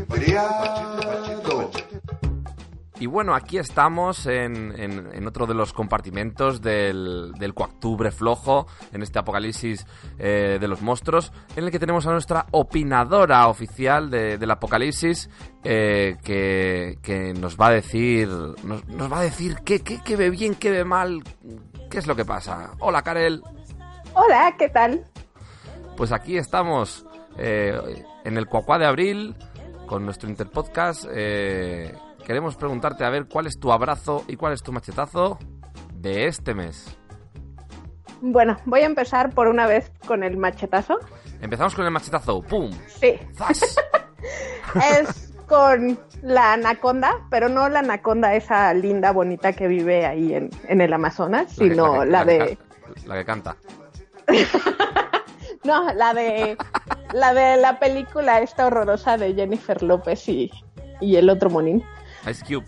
Y 3.00 3.08
bueno, 3.08 3.34
aquí 3.34 3.58
estamos 3.58 4.28
en, 4.28 4.80
en- 4.80 5.10
en 5.12 5.28
otro 5.28 5.48
de 5.48 5.56
los 5.56 5.74
compartimentos 5.74 6.62
del, 6.62 7.32
del 7.40 7.56
Coactubre 7.56 8.12
flojo, 8.12 8.68
en 8.94 9.02
este 9.02 9.18
apocalipsis 9.18 9.88
eh, 10.20 10.60
de 10.62 10.68
los 10.68 10.84
monstruos, 10.84 11.34
en 11.56 11.64
el 11.64 11.72
que 11.72 11.80
tenemos 11.80 12.06
a 12.06 12.12
nuestra 12.12 12.46
opinadora 12.52 13.48
oficial 13.48 14.12
de- 14.12 14.38
del 14.38 14.52
apocalipsis, 14.52 15.30
eh, 15.64 16.18
que, 16.24 17.00
que 17.02 17.34
nos 17.34 17.58
va 17.58 17.68
a 17.68 17.72
decir, 17.72 18.28
nos, 18.28 18.86
nos 18.88 19.12
va 19.12 19.20
a 19.20 19.24
decir 19.24 19.56
qué, 19.66 19.80
qué, 19.80 20.00
qué 20.04 20.16
ve 20.16 20.30
bien, 20.30 20.54
qué 20.54 20.70
ve 20.70 20.84
mal, 20.86 21.24
qué 21.90 21.98
es 21.98 22.06
lo 22.06 22.16
que 22.16 22.26
pasa. 22.26 22.72
Hola, 22.80 23.02
Karel. 23.02 23.42
Hola, 24.14 24.54
¿qué 24.60 24.70
tal? 24.70 25.04
Pues 26.02 26.12
aquí 26.14 26.36
estamos 26.36 27.06
eh, 27.38 28.04
en 28.24 28.36
el 28.36 28.48
Cuacuá 28.48 28.80
de 28.80 28.88
Abril 28.88 29.36
con 29.86 30.04
nuestro 30.04 30.28
Interpodcast. 30.28 31.06
eh, 31.14 31.94
queremos 32.26 32.56
preguntarte 32.56 33.06
a 33.06 33.12
ver 33.12 33.28
cuál 33.32 33.46
es 33.46 33.60
tu 33.60 33.72
abrazo 33.72 34.24
y 34.28 34.36
cuál 34.36 34.54
es 34.54 34.64
tu 34.64 34.72
machetazo 34.72 35.38
de 35.94 36.26
este 36.26 36.56
mes. 36.56 36.98
Bueno, 38.20 38.58
voy 38.66 38.80
a 38.82 38.88
empezar 38.88 39.30
por 39.36 39.48
una 39.48 39.68
vez 39.68 39.92
con 40.08 40.24
el 40.24 40.38
machetazo. 40.38 40.98
Empezamos 41.40 41.76
con 41.76 41.86
el 41.86 41.92
machetazo. 41.92 42.42
¡Pum! 42.42 42.72
Sí. 42.88 43.20
es 45.00 45.32
con 45.48 46.00
la 46.24 46.54
anaconda, 46.54 47.28
pero 47.30 47.48
no 47.48 47.70
la 47.70 47.78
anaconda 47.78 48.34
esa 48.34 48.74
linda, 48.74 49.12
bonita 49.12 49.54
que 49.54 49.68
vive 49.68 50.08
ahí 50.08 50.34
en, 50.34 50.50
en 50.68 50.82
el 50.82 50.92
Amazonas, 50.94 51.52
sino 51.52 52.00
que- 52.00 52.06
la, 52.08 52.26
que 52.26 52.32
de... 52.32 52.58
la 53.06 53.16
que 53.18 53.26
canta. 53.26 53.56
No, 55.64 55.94
la 55.94 56.14
de... 56.14 56.58
La 57.14 57.34
de 57.34 57.58
la 57.58 57.78
película 57.78 58.40
esta 58.40 58.68
horrorosa 58.68 59.18
de 59.18 59.34
Jennifer 59.34 59.84
López 59.84 60.30
y, 60.30 60.50
y 61.02 61.18
el 61.18 61.30
otro 61.30 61.50
monín. 61.50 61.84
Ice 62.30 62.44
Cube. 62.46 62.66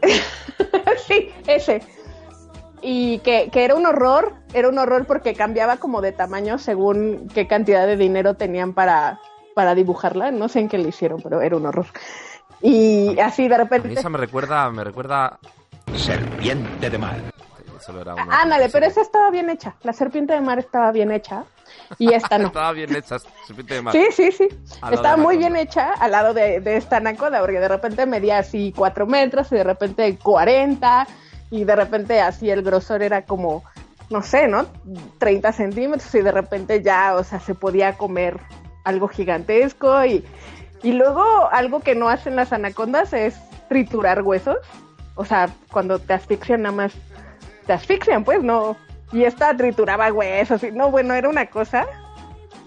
sí, 1.06 1.30
ese. 1.46 1.82
Y 2.80 3.18
que, 3.18 3.50
que 3.50 3.64
era 3.64 3.74
un 3.74 3.84
horror, 3.84 4.34
era 4.54 4.68
un 4.68 4.78
horror 4.78 5.06
porque 5.06 5.34
cambiaba 5.34 5.76
como 5.76 6.00
de 6.00 6.12
tamaño 6.12 6.58
según 6.58 7.28
qué 7.34 7.46
cantidad 7.46 7.86
de 7.86 7.96
dinero 7.96 8.34
tenían 8.34 8.72
para, 8.72 9.20
para 9.54 9.74
dibujarla. 9.74 10.30
No 10.30 10.48
sé 10.48 10.60
en 10.60 10.68
qué 10.68 10.78
le 10.78 10.88
hicieron, 10.88 11.20
pero 11.20 11.42
era 11.42 11.56
un 11.56 11.66
horror. 11.66 11.86
Y 12.62 13.18
así 13.20 13.48
de 13.48 13.54
A 13.54 13.58
mí 13.58 13.64
repente... 13.64 13.92
esa 13.92 14.08
me 14.08 14.18
recuerda, 14.18 14.70
me 14.70 14.82
recuerda... 14.84 15.38
Serpiente 15.94 16.88
de 16.88 16.96
mar. 16.96 17.16
Ándale, 18.30 18.68
pero 18.70 18.86
esa 18.86 19.02
estaba 19.02 19.30
bien 19.30 19.50
hecha. 19.50 19.74
La 19.82 19.92
serpiente 19.92 20.32
de 20.32 20.40
mar 20.40 20.58
estaba 20.58 20.90
bien 20.92 21.10
hecha. 21.10 21.44
Y 21.98 22.12
esta 22.12 22.38
no. 22.38 22.48
Estaba 22.48 22.72
bien 22.72 22.94
hecha, 22.94 23.16
de. 23.46 23.92
Sí, 23.92 24.06
sí, 24.12 24.32
sí. 24.32 24.48
Estaba 24.90 25.16
muy 25.16 25.36
bien 25.36 25.56
hecha 25.56 25.92
al 25.94 26.12
lado 26.12 26.34
de, 26.34 26.60
de 26.60 26.76
esta 26.76 26.98
anaconda, 26.98 27.40
porque 27.40 27.60
de 27.60 27.68
repente 27.68 28.06
medía 28.06 28.38
así 28.38 28.72
4 28.76 29.06
metros 29.06 29.50
y 29.52 29.56
de 29.56 29.64
repente 29.64 30.18
40 30.18 31.06
y 31.50 31.64
de 31.64 31.76
repente 31.76 32.20
así 32.20 32.50
el 32.50 32.62
grosor 32.62 33.02
era 33.02 33.22
como, 33.22 33.62
no 34.10 34.22
sé, 34.22 34.48
¿no? 34.48 34.66
30 35.18 35.52
centímetros 35.52 36.14
y 36.14 36.22
de 36.22 36.32
repente 36.32 36.82
ya, 36.82 37.14
o 37.14 37.24
sea, 37.24 37.40
se 37.40 37.54
podía 37.54 37.96
comer 37.98 38.40
algo 38.84 39.08
gigantesco 39.08 40.04
y, 40.04 40.24
y 40.82 40.92
luego 40.92 41.22
algo 41.50 41.80
que 41.80 41.94
no 41.94 42.08
hacen 42.08 42.36
las 42.36 42.52
anacondas 42.52 43.12
es 43.12 43.34
triturar 43.68 44.22
huesos. 44.22 44.56
O 45.14 45.24
sea, 45.24 45.50
cuando 45.70 45.98
te 45.98 46.14
asfixian 46.14 46.62
nada 46.62 46.74
más, 46.74 46.92
te 47.66 47.72
asfixian, 47.72 48.24
pues, 48.24 48.42
no. 48.42 48.76
Y 49.12 49.24
esta 49.24 49.56
trituraba 49.56 50.12
huesos 50.12 50.62
y 50.64 50.72
no, 50.72 50.90
bueno, 50.90 51.14
era 51.14 51.28
una 51.28 51.46
cosa. 51.46 51.86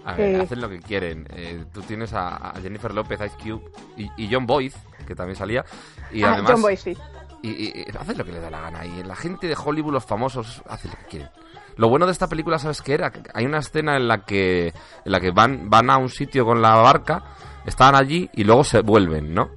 A 0.05 0.13
ver, 0.13 0.35
Eh. 0.35 0.41
hacen 0.41 0.61
lo 0.61 0.69
que 0.69 0.79
quieren. 0.79 1.27
Eh, 1.31 1.65
tú 1.73 1.81
tienes 1.81 2.13
a, 2.13 2.35
a 2.51 2.53
Jennifer 2.61 2.93
López, 2.93 3.19
Ice 3.25 3.35
Cube 3.41 3.63
y, 3.97 4.09
y 4.17 4.31
John 4.31 4.45
Boyd, 4.45 4.71
que 5.07 5.15
también 5.15 5.35
salía. 5.35 5.65
Y 6.11 6.21
Ah, 6.23 6.33
además. 6.33 6.51
John 6.51 6.61
Boyd, 6.61 6.77
sí. 6.77 6.95
Y, 7.41 7.49
y- 7.49 7.85
y 7.87 7.97
hacen 7.97 8.17
lo 8.17 8.23
que 8.25 8.31
les 8.31 8.41
da 8.41 8.49
la 8.51 8.61
gana. 8.61 8.85
Y 8.85 9.03
la 9.03 9.15
gente 9.15 9.47
de 9.47 9.55
Hollywood, 9.55 9.93
los 9.93 10.05
famosos, 10.05 10.61
hacen 10.69 10.91
lo 10.91 10.97
que 10.97 11.05
quieren. 11.05 11.29
Lo 11.77 11.89
bueno 11.89 12.05
de 12.05 12.11
esta 12.11 12.27
película, 12.27 12.57
¿sabes 12.59 12.81
qué 12.81 12.93
era? 12.93 13.11
Que 13.11 13.21
Hay 13.33 13.45
una 13.45 13.57
escena 13.59 13.97
en 13.97 14.07
la 14.07 14.23
que, 14.25 14.67
en 14.67 15.11
la 15.11 15.19
que 15.19 15.31
van, 15.31 15.69
van 15.69 15.89
a 15.89 15.97
un 15.97 16.09
sitio 16.09 16.45
con 16.45 16.61
la 16.61 16.75
barca, 16.75 17.23
están 17.65 17.95
allí 17.95 18.29
y 18.33 18.43
luego 18.43 18.63
se 18.63 18.81
vuelven, 18.81 19.33
¿no? 19.33 19.49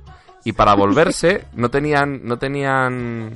Y 0.45 0.53
para 0.53 0.75
volverse 0.77 1.45
no 1.53 1.71
tenían, 1.71 2.21
no 2.25 2.39
tenían, 2.39 3.33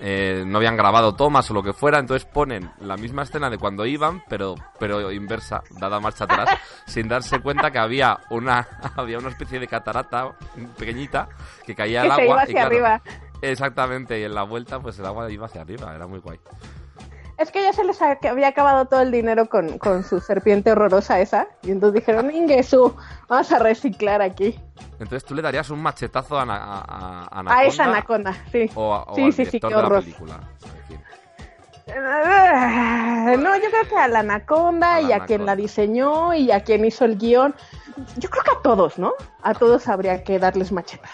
eh, 0.00 0.44
no 0.46 0.58
habían 0.58 0.76
grabado 0.76 1.14
tomas 1.14 1.50
o 1.50 1.54
lo 1.54 1.62
que 1.62 1.72
fuera, 1.72 1.98
entonces 1.98 2.26
ponen 2.26 2.70
la 2.80 2.96
misma 2.96 3.22
escena 3.22 3.50
de 3.50 3.58
cuando 3.58 3.84
iban, 3.86 4.22
pero, 4.28 4.54
pero 4.78 5.12
inversa, 5.12 5.62
dada 5.78 6.00
marcha 6.00 6.24
atrás, 6.24 6.48
sin 6.86 7.06
darse 7.08 7.40
cuenta 7.40 7.70
que 7.70 7.78
había 7.78 8.18
una, 8.30 8.66
había 8.96 9.18
una 9.18 9.28
especie 9.28 9.58
de 9.60 9.68
catarata 9.68 10.32
pequeñita 10.78 11.28
que 11.66 11.74
caía 11.74 12.02
al 12.02 12.08
Que 12.10 12.14
se 12.14 12.22
agua. 12.22 12.34
iba 12.34 12.40
y 12.40 12.44
hacia 12.44 12.54
claro, 12.54 12.66
arriba. 12.68 13.02
Exactamente, 13.42 14.20
y 14.20 14.24
en 14.24 14.34
la 14.34 14.42
vuelta 14.42 14.80
pues 14.80 14.98
el 14.98 15.06
agua 15.06 15.30
iba 15.30 15.46
hacia 15.46 15.62
arriba, 15.62 15.94
era 15.94 16.06
muy 16.06 16.18
guay. 16.20 16.38
Es 17.40 17.50
que 17.50 17.62
ya 17.62 17.72
se 17.72 17.84
les 17.84 18.00
había 18.02 18.48
acabado 18.48 18.84
todo 18.84 19.00
el 19.00 19.10
dinero 19.10 19.46
con, 19.46 19.78
con 19.78 20.04
su 20.04 20.20
serpiente 20.20 20.72
horrorosa 20.72 21.20
esa. 21.20 21.46
Y 21.62 21.70
entonces 21.70 22.00
dijeron, 22.00 22.30
Ingesu, 22.30 22.94
vamos 23.28 23.50
a 23.50 23.58
reciclar 23.58 24.20
aquí. 24.20 24.60
Entonces 24.98 25.24
tú 25.24 25.34
le 25.34 25.40
darías 25.40 25.70
un 25.70 25.80
machetazo 25.82 26.38
a, 26.38 26.42
a, 26.42 26.44
a- 26.44 26.50
a 26.50 27.24
A 27.24 27.40
Anaconda 27.40 27.62
esa 27.64 27.84
anaconda, 27.84 28.36
sí. 28.52 28.70
o, 28.74 28.92
a- 28.94 29.04
o 29.04 29.14
sí, 29.14 29.22
al 29.24 29.32
sí, 29.32 29.46
sí, 29.46 29.58
qué 29.58 29.66
de 29.68 29.72
la 29.72 29.78
horror. 29.78 30.04
Ah, 31.96 33.34
No, 33.38 33.56
yo 33.56 33.70
creo 33.70 33.88
que 33.88 33.96
a 33.96 34.06
la 34.08 34.20
anaconda 34.20 34.96
A 34.96 35.00
la 35.00 35.08
y 35.08 35.12
a 35.12 35.20
quien 35.24 35.46
la 35.46 35.56
diseñó 35.56 36.34
y 36.34 36.50
a 36.52 36.62
quien 36.62 36.84
hizo 36.84 37.04
el 37.06 37.16
guion. 37.18 37.54
Yo 38.16 38.28
creo 38.30 38.44
que 38.44 38.50
a 38.50 38.62
todos, 38.62 38.98
¿no? 38.98 39.12
A 39.42 39.54
todos 39.54 39.88
habría 39.88 40.22
que 40.22 40.38
darles 40.38 40.72
machetas. 40.72 41.10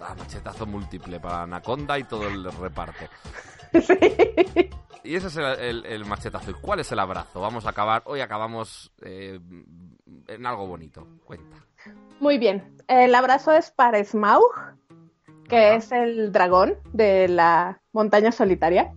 Ah, 0.00 0.14
machetazo 0.18 0.66
múltiple 0.66 1.20
para 1.20 1.42
Anaconda 1.42 1.98
y 1.98 2.04
todo 2.04 2.26
el 2.26 2.50
reparto. 2.50 3.04
Y 5.02 5.14
ese 5.16 5.28
es 5.28 5.36
el, 5.38 5.44
el- 5.44 5.86
el 5.86 6.04
machetazo. 6.04 6.50
¿Y 6.50 6.54
cuál 6.54 6.80
es 6.80 6.92
el 6.92 6.98
abrazo? 6.98 7.40
Vamos 7.40 7.64
a 7.64 7.70
acabar. 7.70 8.02
Hoy 8.04 8.20
acabamos 8.20 8.92
eh, 9.02 9.40
en 10.28 10.46
algo 10.46 10.66
bonito. 10.66 11.06
Cuenta. 11.24 11.56
Muy 12.20 12.36
bien. 12.36 12.76
El 12.86 13.14
abrazo 13.14 13.50
es 13.52 13.70
para 13.70 14.04
Smaug, 14.04 14.52
que 15.48 15.74
es 15.76 15.90
el 15.90 16.30
dragón 16.32 16.74
de 16.92 17.28
la 17.28 17.80
montaña 17.92 18.30
solitaria. 18.30 18.92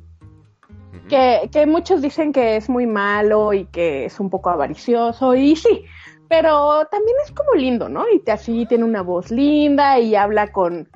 Que, 1.07 1.49
que 1.51 1.65
muchos 1.65 2.01
dicen 2.01 2.33
que 2.33 2.57
es 2.57 2.69
muy 2.69 2.85
malo 2.85 3.53
y 3.53 3.65
que 3.67 4.05
es 4.05 4.19
un 4.19 4.29
poco 4.29 4.49
avaricioso, 4.49 5.35
y 5.35 5.55
sí, 5.55 5.85
pero 6.29 6.85
también 6.91 7.15
es 7.25 7.31
como 7.31 7.53
lindo, 7.55 7.87
¿no? 7.89 8.05
Y 8.13 8.19
te- 8.19 8.31
así 8.31 8.65
tiene 8.65 8.83
una 8.83 9.01
voz 9.01 9.31
linda 9.31 9.99
y 9.99 10.15
habla 10.15 10.51
con, 10.51 10.89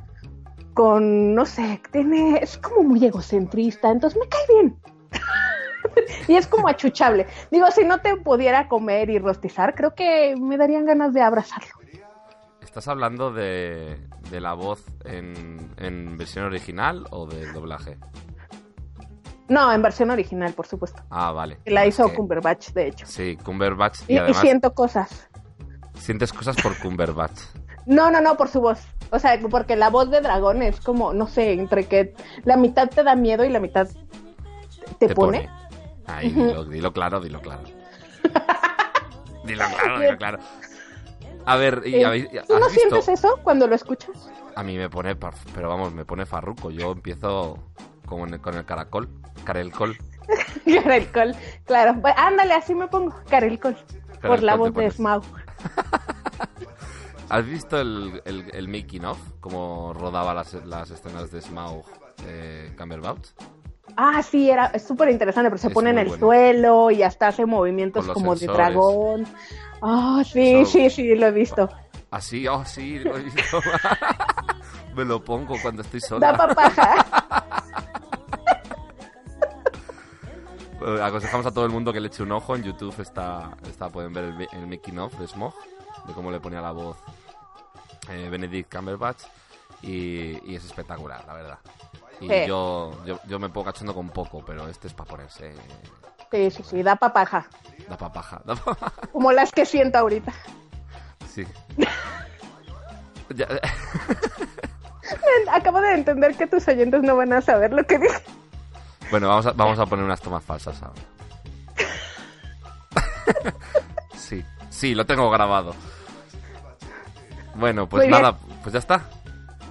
con, 0.77 1.33
no 1.33 1.43
sé, 1.47 1.81
tiene, 1.91 2.37
es 2.39 2.59
como 2.59 2.83
muy 2.83 3.03
egocentrista, 3.03 3.89
entonces 3.89 4.19
me 4.21 4.29
cae 4.29 4.41
bien. 4.47 4.77
y 6.27 6.35
es 6.35 6.45
como 6.45 6.67
achuchable. 6.67 7.25
Digo, 7.49 7.65
si 7.71 7.83
no 7.83 7.97
te 7.99 8.15
pudiera 8.17 8.67
comer 8.67 9.09
y 9.09 9.17
rostizar, 9.17 9.73
creo 9.73 9.95
que 9.95 10.35
me 10.39 10.55
darían 10.55 10.85
ganas 10.85 11.15
de 11.15 11.21
abrazarlo. 11.23 11.69
¿Estás 12.61 12.87
hablando 12.89 13.33
de, 13.33 13.97
de 14.29 14.39
la 14.39 14.53
voz 14.53 14.83
en, 15.03 15.71
en 15.77 16.15
versión 16.15 16.45
original 16.45 17.07
o 17.09 17.25
de 17.25 17.51
doblaje? 17.53 17.97
No, 19.49 19.73
en 19.73 19.81
versión 19.81 20.11
original, 20.11 20.53
por 20.53 20.67
supuesto. 20.67 21.01
Ah, 21.09 21.31
vale. 21.31 21.57
La 21.65 21.87
hizo 21.87 22.05
Es 22.05 22.11
que- 22.11 22.17
Cumberbatch, 22.17 22.69
de 22.73 22.87
hecho. 22.89 23.07
Sí, 23.07 23.35
Cumberbatch. 23.43 24.01
Y, 24.07 24.15
Y, 24.19 24.29
y 24.29 24.33
siento 24.35 24.75
cosas. 24.75 25.27
sientes 25.95 26.31
cosas 26.31 26.55
por 26.61 26.77
Cumberbatch. 26.77 27.39
No, 27.87 28.11
no, 28.11 28.21
no, 28.21 28.35
por 28.37 28.49
su 28.49 28.61
voz. 28.61 28.79
O 29.11 29.17
sea, 29.19 29.39
porque 29.49 29.75
la 29.75 29.89
voz 29.89 30.11
de 30.11 30.21
dragón 30.21 30.61
es 30.61 30.79
como, 30.81 31.13
no 31.13 31.27
sé, 31.27 31.53
entre 31.53 31.85
que 31.87 32.13
la 32.43 32.57
mitad 32.57 32.89
te 32.89 33.01
da 33.03 33.15
miedo 33.15 33.45
y 33.45 33.49
la 33.49 33.59
mitad 33.59 33.87
te, 34.99 35.09
pone. 35.15 35.49
Ujú. 36.07 36.21
dilo, 36.45 36.65
dilo 36.65 36.93
claro, 36.93 37.19
dilo 37.21 37.39
claro. 37.41 37.63
dilo 39.45 39.63
claro, 39.79 39.99
dilo 39.99 40.17
claro. 40.17 40.39
A 41.45 41.55
ver, 41.55 41.81
¿y 41.85 41.95
Eh, 41.95 42.05
habéis- 42.05 42.29
¿Tú 42.47 42.59
no 42.59 42.67
sientes 42.69 43.07
eso 43.07 43.39
cuando 43.41 43.67
lo 43.67 43.75
escuchas? 43.75 44.29
A 44.55 44.63
mí 44.63 44.77
me 44.77 44.89
pone, 44.89 45.15
pero 45.55 45.69
vamos, 45.69 45.93
me 45.93 46.03
pone 46.03 46.25
farruco. 46.25 46.69
Yo 46.71 46.91
empiezo 46.91 47.57
con 48.05 48.33
el, 48.33 48.41
con 48.41 48.55
el 48.55 48.65
caracol, 48.65 49.07
carelcol. 49.45 49.97
Karel 50.83 51.09
Cole, 51.13 51.35
claro. 51.63 51.95
Pues, 52.01 52.13
ándale, 52.17 52.53
así 52.53 52.75
me 52.75 52.87
pongo, 52.87 53.15
Karel 53.29 53.57
Cole. 53.59 53.77
Por 54.21 54.43
la 54.43 54.55
voz 54.55 54.73
de. 54.73 54.91
Smaug. 54.91 55.23
¿Has 57.29 57.45
visto 57.45 57.79
el, 57.79 58.21
el, 58.25 58.49
el 58.53 58.67
making 58.67 59.05
of? 59.05 59.17
Cómo 59.39 59.93
rodaba 59.93 60.33
las, 60.33 60.53
las 60.65 60.89
escenas 60.91 61.29
de 61.31 61.41
Smaug 61.41 61.83
eh, 62.25 62.73
Cumberbatch. 62.77 63.27
Ah, 63.97 64.21
sí, 64.21 64.49
era 64.49 64.77
súper 64.79 65.09
interesante, 65.09 65.49
pero 65.49 65.57
se 65.57 65.67
Es 65.67 65.73
pone 65.73 65.89
en 65.89 65.97
el 65.97 66.07
bueno. 66.07 66.19
suelo 66.19 66.91
y 66.91 67.03
hasta 67.03 67.29
hace 67.29 67.45
movimientos 67.45 68.07
como 68.07 68.35
de 68.35 68.45
dragón. 68.47 69.25
Ah, 69.81 70.21
sí, 70.25 70.55
Eso- 70.55 70.71
sí, 70.71 70.89
sí, 70.89 71.15
lo 71.15 71.27
he 71.27 71.31
visto. 71.31 71.69
Así, 72.11 72.47
oh 72.47 72.63
sí, 72.63 72.99
lo 72.99 73.17
he 73.17 73.23
visto. 73.23 73.59
me 74.95 75.03
lo 75.03 75.21
pongo 75.23 75.55
cuando 75.61 75.81
estoy 75.81 75.99
sola. 75.99 76.31
Da 76.31 76.37
papaja. 76.47 77.05
Aconsejamos 81.03 81.45
a 81.45 81.51
todo 81.51 81.65
el 81.65 81.71
mundo 81.71 81.91
que 81.91 81.99
le 81.99 82.07
eche 82.07 82.23
un 82.23 82.31
ojo. 82.31 82.55
En 82.55 82.63
YouTube 82.63 82.95
está, 83.01 83.51
está 83.67 83.89
pueden 83.89 84.13
ver 84.13 84.25
el, 84.25 84.47
el 84.51 84.67
making 84.67 84.99
of 84.99 85.17
de 85.19 85.27
Smog, 85.27 85.53
de 86.05 86.13
cómo 86.13 86.29
le 86.31 86.39
ponía 86.39 86.61
la 86.61 86.71
voz 86.71 86.97
eh, 88.09 88.29
Benedict 88.29 88.73
Cumberbatch. 88.73 89.23
Y, 89.81 90.39
y 90.51 90.55
es 90.55 90.65
espectacular, 90.65 91.23
la 91.27 91.33
verdad. 91.33 91.57
Y 92.19 92.27
Sí. 92.27 92.47
yo, 92.47 92.97
yo, 93.05 93.19
yo 93.27 93.37
me 93.39 93.49
pongo 93.49 93.65
cachondo 93.65 93.93
con 93.93 94.09
poco, 94.09 94.43
pero 94.43 94.67
este 94.67 94.87
es 94.87 94.93
para 94.93 95.09
ponerse. 95.09 95.53
Sí, 96.31 96.49
sí, 96.51 96.63
sí, 96.63 96.83
da 96.83 96.95
papaja. 96.95 97.47
Da 97.87 97.95
papaja. 97.97 98.41
Da 98.43 98.55
papaja. 98.55 98.91
Como 99.11 99.31
las 99.31 99.51
que 99.51 99.65
siento 99.65 99.99
ahorita. 99.99 100.33
Sí. 101.31 101.45
Acabo 105.51 105.79
de 105.81 105.93
entender 105.93 106.35
que 106.35 106.47
tus 106.47 106.67
oyentes 106.67 107.01
no 107.03 107.15
van 107.15 107.33
a 107.33 107.41
saber 107.41 107.71
lo 107.73 107.83
que 107.85 107.99
dije. 107.99 108.17
bueno, 109.11 109.27
vamos 109.29 109.45
a, 109.45 109.51
vamos 109.51 109.77
a 109.79 109.85
poner 109.85 110.03
unas 110.05 110.21
tomas 110.21 110.43
falsas 110.43 110.81
ahora. 110.81 111.01
sí, 114.15 114.43
sí, 114.69 114.95
lo 114.95 115.05
tengo 115.05 115.29
grabado. 115.29 115.75
Bueno, 117.57 117.87
pues 117.89 118.01
Muy 118.03 118.09
bien. 118.09 118.21
nada, 118.21 118.37
pues 118.63 118.73
ya 118.73 118.79
está. 118.79 119.09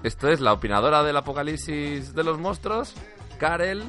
Esto 0.03 0.29
es 0.29 0.41
la 0.41 0.53
opinadora 0.53 1.03
del 1.03 1.17
apocalipsis 1.17 2.15
de 2.15 2.25
los 2.25 2.39
monstruos, 2.39 2.95
Karel, 3.39 3.85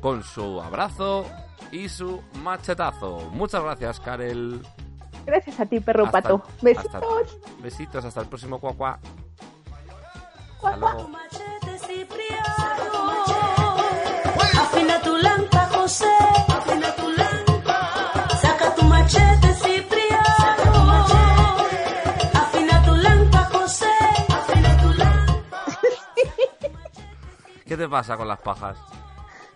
con 0.00 0.22
su 0.22 0.60
abrazo 0.60 1.26
y 1.70 1.88
su 1.88 2.22
machetazo. 2.42 3.28
Muchas 3.32 3.62
gracias, 3.62 4.00
Karel. 4.00 4.60
Gracias 5.26 5.58
a 5.60 5.66
ti, 5.66 5.80
perro 5.80 6.06
Hasta- 6.06 6.22
pato. 6.22 6.42
hasta- 6.44 6.62
Besitos. 6.62 7.38
besitos, 7.62 8.04
hasta 8.04 8.20
el 8.20 8.26
próximo 8.28 8.58
cuacuá. 8.58 8.98
Hasta 10.62 10.94
¿Qué 27.66 27.76
te 27.76 27.88
pasa 27.88 28.16
con 28.16 28.28
las 28.28 28.40
pajas? 28.40 28.76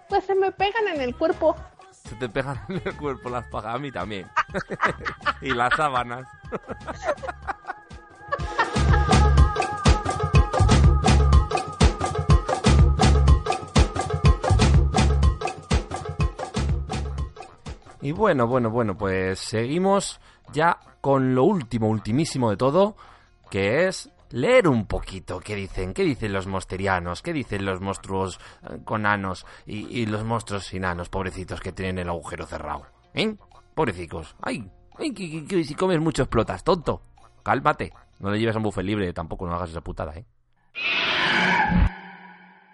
Pues 0.09 0.25
se 0.25 0.35
me 0.35 0.51
pegan 0.53 0.89
en 0.89 1.03
el 1.03 1.15
cuerpo. 1.15 1.55
Se 1.93 2.15
te 2.17 2.29
pegan 2.29 2.59
en 2.69 2.81
el 2.83 2.97
cuerpo 2.97 3.29
las 3.29 3.47
pajas. 3.49 3.75
A 3.75 3.79
mí 3.79 3.93
también. 3.93 4.27
y 5.43 5.53
las 5.53 5.75
sábanas. 5.77 6.27
Y 18.01 18.13
bueno, 18.13 18.47
bueno, 18.47 18.71
bueno, 18.71 18.97
pues 18.97 19.39
seguimos 19.39 20.19
ya 20.53 20.79
con 21.03 21.35
lo 21.35 21.45
último, 21.45 21.89
ultimísimo 21.89 22.49
de 22.49 22.57
todo, 22.57 22.97
que 23.51 23.87
es 23.87 24.09
leer 24.31 24.69
un 24.69 24.87
poquito 24.87 25.41
qué 25.41 25.55
dicen, 25.55 25.95
qué 25.95 26.05
dicen 26.05 26.33
los 26.33 26.47
mosterianos, 26.47 27.23
qué 27.23 27.33
dicen 27.33 27.65
los 27.65 27.81
monstruos 27.81 28.39
eh, 28.63 28.79
con 28.85 29.07
anos 29.07 29.47
y, 29.67 29.87
y 30.01 30.07
los 30.07 30.25
monstruos 30.25 30.65
sin 30.67 30.85
anos, 30.85 31.09
pobrecitos 31.09 31.61
que 31.61 31.73
tienen 31.73 31.99
el 31.99 32.09
agujero 32.09 32.47
cerrado. 32.47 32.87
¿Eh? 33.15 33.35
Pobrecicos. 33.75 34.37
Ay, 34.43 34.71
ay, 34.99 35.13
que, 35.15 35.31
que- 35.31 35.45
que 35.47 35.65
si 35.65 35.75
comes 35.75 36.01
mucho 36.01 36.23
explotas, 36.23 36.63
tonto. 36.65 37.01
Cálmate. 37.43 37.93
No 38.21 38.31
le 38.31 38.39
lleves 38.41 38.57
a 38.57 38.59
un 38.59 38.65
buffet 38.65 38.85
libre, 38.85 39.13
tampoco 39.13 39.47
no 39.47 39.55
hagas 39.55 39.71
esa 39.71 39.81
putada, 39.81 40.15
¿eh? 40.17 40.27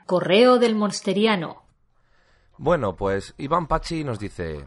Correo 0.07 0.58
del 0.58 0.74
Monsteriano. 0.74 1.62
Bueno, 2.58 2.94
pues 2.94 3.34
Iván 3.39 3.66
Pachi 3.66 4.05
nos 4.05 4.18
dice, 4.18 4.66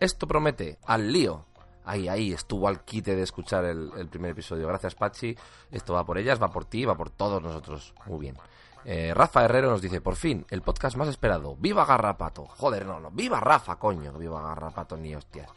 esto 0.00 0.26
promete, 0.28 0.78
al 0.86 1.12
lío. 1.12 1.46
Ahí, 1.84 2.08
ahí, 2.08 2.32
estuvo 2.32 2.68
al 2.68 2.84
quite 2.84 3.14
de 3.14 3.22
escuchar 3.22 3.64
el, 3.64 4.08
primer 4.08 4.30
episodio. 4.30 4.66
Gracias, 4.66 4.94
Pachi. 4.94 5.36
Esto 5.70 5.94
va 5.94 6.04
por 6.04 6.18
ellas, 6.18 6.42
va 6.42 6.50
por 6.50 6.64
ti, 6.64 6.84
va 6.84 6.96
por 6.96 7.10
todos 7.10 7.42
nosotros. 7.42 7.94
Muy 8.06 8.20
bien. 8.20 8.36
Eh, 8.84 9.12
Rafa 9.14 9.44
Herrero 9.44 9.70
nos 9.70 9.82
dice, 9.82 10.00
por 10.00 10.16
fin, 10.16 10.46
el 10.50 10.62
podcast 10.62 10.96
más 10.96 11.08
esperado. 11.08 11.56
¡Viva 11.56 11.84
Garrapato! 11.84 12.46
Joder, 12.46 12.86
no, 12.86 13.00
no. 13.00 13.10
¡Viva 13.10 13.40
Rafa, 13.40 13.76
coño! 13.76 14.12
¡Viva 14.12 14.42
Garrapato, 14.42 14.96
ni 14.96 15.14
hostias! 15.14 15.50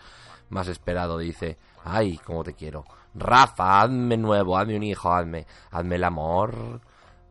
Más 0.49 0.67
esperado, 0.69 1.17
dice, 1.17 1.57
¡ay, 1.83 2.17
cómo 2.23 2.43
te 2.43 2.53
quiero! 2.53 2.85
Rafa, 3.13 3.81
hazme 3.81 4.15
nuevo, 4.17 4.57
hazme 4.57 4.77
un 4.77 4.83
hijo, 4.83 5.11
hazme, 5.11 5.45
hazme 5.71 5.95
el 5.95 6.03
amor. 6.03 6.81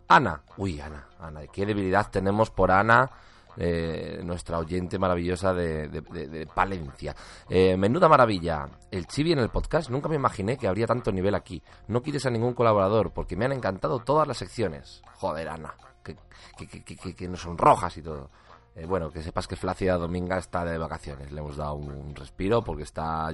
Ana, 0.08 0.42
uy, 0.56 0.80
Ana, 0.80 1.06
Ana, 1.18 1.46
qué 1.46 1.64
debilidad 1.64 2.10
tenemos 2.10 2.50
por 2.50 2.70
Ana, 2.70 3.10
eh, 3.56 4.20
nuestra 4.24 4.58
oyente 4.58 4.98
maravillosa 4.98 5.52
de, 5.54 5.88
de- 5.88 6.28
de- 6.28 6.46
Palencia. 6.46 7.14
Eh, 7.48 7.76
menuda 7.76 8.08
maravilla. 8.08 8.68
El 8.90 9.06
chibi 9.06 9.32
en 9.32 9.38
el 9.38 9.48
podcast, 9.48 9.90
nunca 9.90 10.08
me 10.08 10.16
imaginé 10.16 10.56
que 10.56 10.68
habría 10.68 10.86
tanto 10.86 11.10
nivel 11.12 11.34
aquí. 11.34 11.62
No 11.88 12.02
quieres 12.02 12.26
a 12.26 12.30
ningún 12.30 12.54
colaborador 12.54 13.12
porque 13.12 13.36
me 13.36 13.44
han 13.44 13.52
encantado 13.52 13.98
todas 14.00 14.26
las 14.28 14.36
secciones. 14.38 15.02
Joder, 15.16 15.48
Ana, 15.48 15.74
que, 16.02 16.16
que, 16.56 16.66
que- 16.66 16.84
que- 16.84 16.96
que- 16.96 17.14
que 17.14 17.28
no 17.28 17.36
son 17.36 17.56
rojas 17.58 17.96
y 17.96 18.02
todo. 18.02 18.30
Eh, 18.74 18.84
bueno, 18.84 19.10
que 19.10 19.22
sepas 19.22 19.48
que 19.48 19.56
Flacia 19.56 19.96
Dominga 19.96 20.36
está 20.36 20.62
de 20.64 20.76
vacaciones. 20.76 21.32
Le 21.32 21.40
hemos 21.40 21.56
dado 21.56 21.74
un 21.76 22.14
respiro 22.14 22.62
porque 22.62 22.82
está 22.82 23.30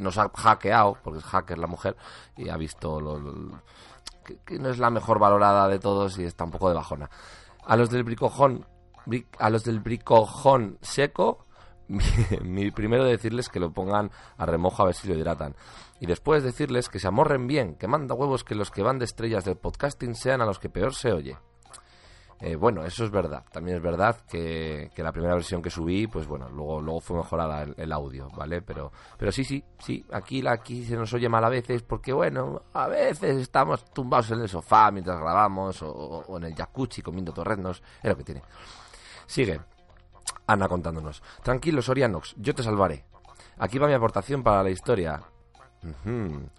nos 0.00 0.18
ha 0.18 0.28
hackeado, 0.28 0.98
porque 1.04 1.20
es 1.20 1.24
hacker 1.24 1.56
la 1.58 1.68
mujer, 1.68 1.96
y 2.36 2.48
ha 2.48 2.56
visto 2.56 3.00
lo- 3.00 3.60
que, 4.24 4.38
que 4.44 4.58
no 4.58 4.70
es 4.70 4.78
la 4.78 4.90
mejor 4.90 5.20
valorada 5.20 5.68
de 5.68 5.78
todos 5.78 6.18
y 6.18 6.24
está 6.24 6.42
un 6.42 6.50
poco 6.50 6.68
de 6.68 6.74
bajona. 6.74 7.08
A 7.64 7.76
los 7.76 7.90
del 7.90 8.02
bricojón, 8.02 8.64
bri- 8.64 8.64
a 9.38 9.50
los 9.50 9.64
del 9.64 9.80
bricojón 9.80 10.78
seco, 10.80 11.46
mi, 11.88 12.70
primero 12.70 13.04
decirles 13.04 13.48
que 13.48 13.60
lo 13.60 13.72
pongan 13.72 14.10
a 14.36 14.46
remojo 14.46 14.82
a 14.82 14.86
ver 14.86 14.94
si 14.94 15.08
lo 15.08 15.14
hidratan. 15.14 15.54
Y 16.00 16.06
después 16.06 16.42
decirles 16.42 16.88
que 16.88 16.98
se 16.98 17.08
amorren 17.08 17.46
bien, 17.46 17.76
que 17.76 17.86
manda 17.86 18.14
huevos 18.14 18.44
que 18.44 18.54
los 18.54 18.70
que 18.70 18.82
van 18.82 18.98
de 18.98 19.04
estrellas 19.04 19.44
del 19.44 19.56
podcasting 19.56 20.14
sean 20.14 20.40
a 20.40 20.46
los 20.46 20.58
que 20.58 20.68
peor 20.68 20.94
se 20.94 21.12
oye. 21.12 21.36
Eh, 22.44 22.56
bueno, 22.56 22.84
eso 22.84 23.04
es 23.04 23.10
verdad. 23.12 23.44
También 23.52 23.76
es 23.76 23.82
verdad 23.82 24.16
que, 24.28 24.90
que 24.92 25.02
la 25.04 25.12
primera 25.12 25.34
versión 25.34 25.62
que 25.62 25.70
subí, 25.70 26.08
pues 26.08 26.26
bueno, 26.26 26.48
luego, 26.48 26.80
luego 26.80 27.00
fue 27.00 27.18
mejorada 27.18 27.62
el, 27.76 27.92
audio, 27.92 28.30
¿vale? 28.36 28.62
Pero, 28.62 28.90
pero 29.16 29.30
sí, 29.30 29.44
sí, 29.44 29.62
sí, 29.78 30.04
aquí, 30.12 30.44
aquí 30.44 30.84
se 30.84 30.96
nos 30.96 31.12
oye 31.14 31.28
mal 31.28 31.44
a 31.44 31.48
veces 31.48 31.84
porque, 31.84 32.12
bueno, 32.12 32.62
a 32.72 32.88
veces 32.88 33.36
estamos 33.36 33.84
tumbados 33.92 34.32
en 34.32 34.40
el 34.40 34.48
sofá 34.48 34.90
mientras 34.90 35.20
grabamos 35.20 35.82
o, 35.82 35.88
o 35.92 36.36
en 36.36 36.44
el 36.44 36.54
jacuzzi 36.56 37.00
comiendo 37.00 37.32
torreznos, 37.32 37.80
es 38.02 38.10
lo 38.10 38.16
que 38.16 38.24
tiene. 38.24 38.42
Sigue. 39.32 39.58
Ana 40.46 40.68
contándonos. 40.68 41.22
Tranquilo, 41.42 41.80
Sorianox, 41.80 42.34
yo 42.36 42.54
te 42.54 42.62
salvaré. 42.62 43.06
Aquí 43.60 43.78
va 43.78 43.86
mi 43.86 43.94
aportación 43.94 44.42
para 44.42 44.62
la 44.62 44.68
historia. 44.68 45.22
Ujú. 45.82 46.50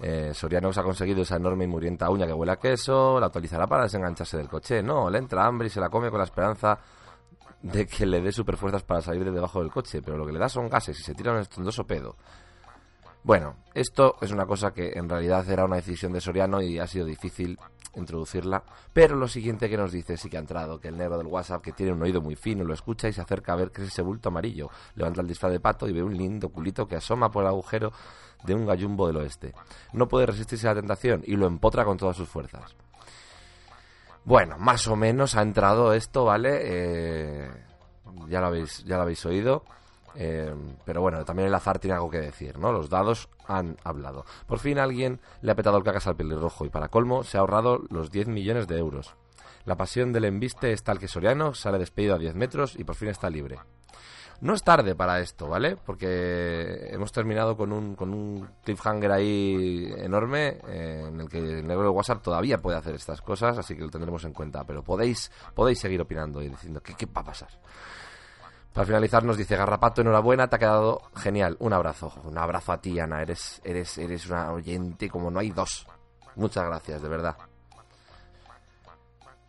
Eh, 0.00 0.30
Sorianox 0.32 0.78
ha 0.78 0.84
conseguido 0.84 1.22
esa 1.22 1.34
enorme 1.34 1.64
y 1.64 1.66
murienta 1.66 2.08
uña 2.10 2.24
que 2.24 2.32
huele 2.32 2.52
a 2.52 2.60
queso, 2.60 3.18
la 3.18 3.26
utilizará 3.26 3.66
para 3.66 3.82
desengancharse 3.82 4.36
del 4.36 4.48
coche. 4.48 4.84
No, 4.84 5.10
le 5.10 5.18
entra 5.18 5.44
hambre 5.44 5.66
y 5.66 5.70
se 5.70 5.80
la 5.80 5.88
come 5.88 6.10
con 6.10 6.18
la 6.18 6.24
esperanza 6.24 6.78
de 7.60 7.88
que 7.88 8.06
le 8.06 8.20
dé 8.20 8.30
superfuerzas 8.30 8.84
para 8.84 9.02
salir 9.02 9.24
de 9.24 9.32
debajo 9.32 9.58
del 9.58 9.72
coche, 9.72 10.00
pero 10.00 10.16
lo 10.16 10.24
que 10.24 10.32
le 10.32 10.38
da 10.38 10.48
son 10.48 10.68
gases 10.68 11.00
y 11.00 11.02
se 11.02 11.16
tira 11.16 11.32
un 11.32 11.40
estondoso 11.40 11.84
pedo. 11.84 12.14
Bueno, 13.24 13.56
esto 13.74 14.14
es 14.20 14.30
una 14.30 14.46
cosa 14.46 14.70
que 14.70 14.92
en 14.94 15.08
realidad 15.08 15.50
era 15.50 15.64
una 15.64 15.76
decisión 15.76 16.12
de 16.12 16.20
Soriano 16.20 16.62
y 16.62 16.78
ha 16.78 16.86
sido 16.86 17.04
difícil 17.04 17.58
introducirla, 17.94 18.62
pero 18.92 19.16
lo 19.16 19.28
siguiente 19.28 19.68
que 19.68 19.76
nos 19.76 19.92
dice 19.92 20.16
sí 20.16 20.30
que 20.30 20.36
ha 20.36 20.40
entrado, 20.40 20.80
que 20.80 20.88
el 20.88 20.96
negro 20.96 21.18
del 21.18 21.26
WhatsApp, 21.26 21.62
que 21.62 21.72
tiene 21.72 21.92
un 21.92 22.02
oído 22.02 22.20
muy 22.20 22.36
fino, 22.36 22.64
lo 22.64 22.74
escucha 22.74 23.08
y 23.08 23.12
se 23.12 23.20
acerca 23.20 23.52
a 23.52 23.56
ver 23.56 23.70
qué 23.70 23.82
es 23.82 23.88
ese 23.88 24.02
bulto 24.02 24.28
amarillo. 24.28 24.70
Levanta 24.94 25.20
el 25.20 25.28
disfraz 25.28 25.52
de 25.52 25.60
pato 25.60 25.88
y 25.88 25.92
ve 25.92 26.02
un 26.02 26.16
lindo 26.16 26.48
culito 26.48 26.86
que 26.86 26.96
asoma 26.96 27.30
por 27.30 27.44
el 27.44 27.48
agujero 27.48 27.92
de 28.44 28.54
un 28.54 28.66
gallumbo 28.66 29.06
del 29.06 29.18
oeste. 29.18 29.54
No 29.92 30.08
puede 30.08 30.26
resistirse 30.26 30.66
a 30.66 30.74
la 30.74 30.80
tentación 30.80 31.22
y 31.24 31.36
lo 31.36 31.46
empotra 31.46 31.84
con 31.84 31.96
todas 31.96 32.16
sus 32.16 32.28
fuerzas. 32.28 32.74
Bueno, 34.24 34.56
más 34.58 34.86
o 34.86 34.96
menos 34.96 35.34
ha 35.34 35.42
entrado 35.42 35.92
esto, 35.94 36.24
¿vale? 36.24 36.60
Eh, 36.62 37.50
ya 38.28 38.40
lo 38.40 38.46
habéis, 38.46 38.84
ya 38.84 38.96
lo 38.96 39.02
habéis 39.02 39.24
oído. 39.26 39.64
Eh, 40.14 40.54
pero 40.84 41.00
bueno, 41.00 41.24
también 41.24 41.48
el 41.48 41.54
azar 41.54 41.78
tiene 41.78 41.94
algo 41.94 42.10
que 42.10 42.20
decir, 42.20 42.58
¿no? 42.58 42.72
Los 42.72 42.88
dados 42.88 43.28
han 43.46 43.76
hablado. 43.84 44.24
Por 44.46 44.58
fin 44.58 44.78
alguien 44.78 45.20
le 45.40 45.52
ha 45.52 45.54
petado 45.54 45.78
el 45.78 45.84
cacas 45.84 46.06
al 46.06 46.16
pelirrojo 46.16 46.64
y 46.64 46.70
para 46.70 46.88
colmo 46.88 47.24
se 47.24 47.36
ha 47.36 47.40
ahorrado 47.40 47.80
los 47.90 48.10
10 48.10 48.28
millones 48.28 48.68
de 48.68 48.78
euros. 48.78 49.14
La 49.64 49.76
pasión 49.76 50.12
del 50.12 50.24
embiste 50.24 50.72
es 50.72 50.82
tal 50.82 50.98
que 50.98 51.08
Soriano 51.08 51.54
sale 51.54 51.78
despedido 51.78 52.14
a 52.14 52.18
10 52.18 52.34
metros 52.34 52.74
y 52.76 52.84
por 52.84 52.96
fin 52.96 53.08
está 53.08 53.30
libre. 53.30 53.58
No 54.42 54.54
es 54.54 54.64
tarde 54.64 54.96
para 54.96 55.20
esto, 55.20 55.46
¿vale? 55.46 55.76
Porque 55.76 56.88
hemos 56.90 57.12
terminado 57.12 57.56
con 57.56 57.72
un, 57.72 57.94
con 57.94 58.12
un 58.12 58.48
cliffhanger 58.64 59.12
ahí 59.12 59.94
enorme 59.98 60.58
eh, 60.66 61.04
en 61.06 61.20
el 61.20 61.28
que 61.28 61.38
el 61.38 61.64
negro 61.64 61.84
de 61.84 61.90
WhatsApp 61.90 62.22
todavía 62.22 62.58
puede 62.58 62.76
hacer 62.76 62.96
estas 62.96 63.22
cosas, 63.22 63.56
así 63.56 63.76
que 63.76 63.82
lo 63.82 63.88
tendremos 63.88 64.24
en 64.24 64.32
cuenta. 64.32 64.64
Pero 64.64 64.82
podéis, 64.82 65.30
podéis 65.54 65.78
seguir 65.78 66.00
opinando 66.00 66.42
y 66.42 66.48
diciendo 66.48 66.80
que 66.80 66.94
qué 66.94 67.06
va 67.06 67.20
a 67.20 67.24
pasar. 67.24 67.50
Para 68.72 68.86
finalizar 68.86 69.22
nos 69.22 69.36
dice 69.36 69.56
Garrapato, 69.56 70.00
enhorabuena, 70.00 70.48
te 70.48 70.56
ha 70.56 70.58
quedado 70.58 71.02
genial. 71.14 71.56
Un 71.60 71.74
abrazo, 71.74 72.12
un 72.24 72.38
abrazo 72.38 72.72
a 72.72 72.80
ti, 72.80 72.98
Ana. 72.98 73.20
Eres, 73.20 73.60
eres, 73.64 73.98
eres 73.98 74.26
una 74.26 74.50
oyente 74.50 75.10
como 75.10 75.30
no 75.30 75.40
hay 75.40 75.50
dos. 75.50 75.86
Muchas 76.36 76.64
gracias, 76.64 77.02
de 77.02 77.08
verdad. 77.08 77.36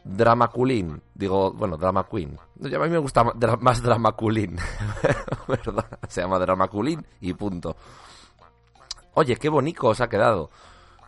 Dramaculín, 0.04 1.02
digo, 1.14 1.54
bueno, 1.54 1.78
Drama 1.78 2.06
Queen. 2.10 2.38
A 2.62 2.80
mí 2.80 2.90
me 2.90 2.98
gusta 2.98 3.24
más 3.24 3.82
Dramaculín. 3.82 4.58
Perdón, 5.48 5.86
se 6.10 6.22
llama 6.22 6.40
Dramaculín 6.40 7.06
y 7.22 7.34
punto. 7.34 7.78
Oye, 9.14 9.38
qué 9.38 9.48
bonito 9.48 9.88
os 9.88 10.02
ha 10.02 10.10
quedado. 10.10 10.50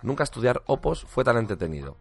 Nunca 0.02 0.24
estudiar 0.24 0.62
opos 0.68 1.04
fue 1.06 1.26
tan 1.26 1.38
entretenido. 1.38 1.98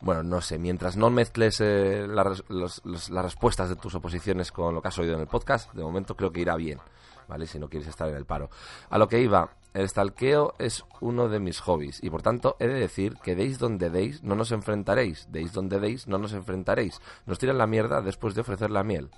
Bueno, 0.00 0.22
no 0.22 0.40
sé, 0.40 0.58
mientras 0.58 0.96
no 0.96 1.08
mezcles 1.10 1.60
eh, 1.60 2.06
los- 2.06 2.44
las 2.84 3.24
respuestas 3.24 3.68
de 3.68 3.76
tus 3.76 3.94
oposiciones 3.94 4.52
con 4.52 4.74
lo 4.74 4.82
que 4.82 4.88
has 4.88 4.98
oído 4.98 5.14
en 5.14 5.20
el 5.20 5.26
podcast, 5.26 5.72
de 5.72 5.82
momento 5.82 6.14
creo 6.16 6.30
que 6.30 6.40
irá 6.42 6.56
bien, 6.56 6.78
¿vale? 7.26 7.46
Si 7.46 7.58
no 7.58 7.68
quieres 7.68 7.88
estar 7.88 8.08
en 8.08 8.16
el 8.16 8.26
paro. 8.26 8.50
A 8.90 8.98
lo 8.98 9.08
que 9.08 9.20
iba, 9.20 9.50
el 9.72 9.88
stalkeo 9.88 10.54
es 10.58 10.84
uno 11.00 11.28
de 11.28 11.40
mis 11.40 11.58
hobbies 11.60 12.02
y 12.02 12.10
por 12.10 12.20
tanto 12.20 12.56
he 12.58 12.66
de 12.68 12.74
decir 12.74 13.16
que 13.22 13.34
deis 13.34 13.58
donde 13.58 13.88
deis 13.88 14.22
no 14.22 14.34
nos 14.34 14.52
enfrentaréis, 14.52 15.26
deis 15.30 15.52
donde 15.52 15.80
deis 15.80 16.06
no 16.06 16.18
nos 16.18 16.32
enfrentaréis. 16.34 17.00
Nos 17.24 17.38
tiran 17.38 17.56
la 17.58 17.66
mierda 17.66 18.02
después 18.02 18.34
de 18.34 18.42
ofrecer 18.42 18.70
la 18.70 18.84
miel. 18.84 19.10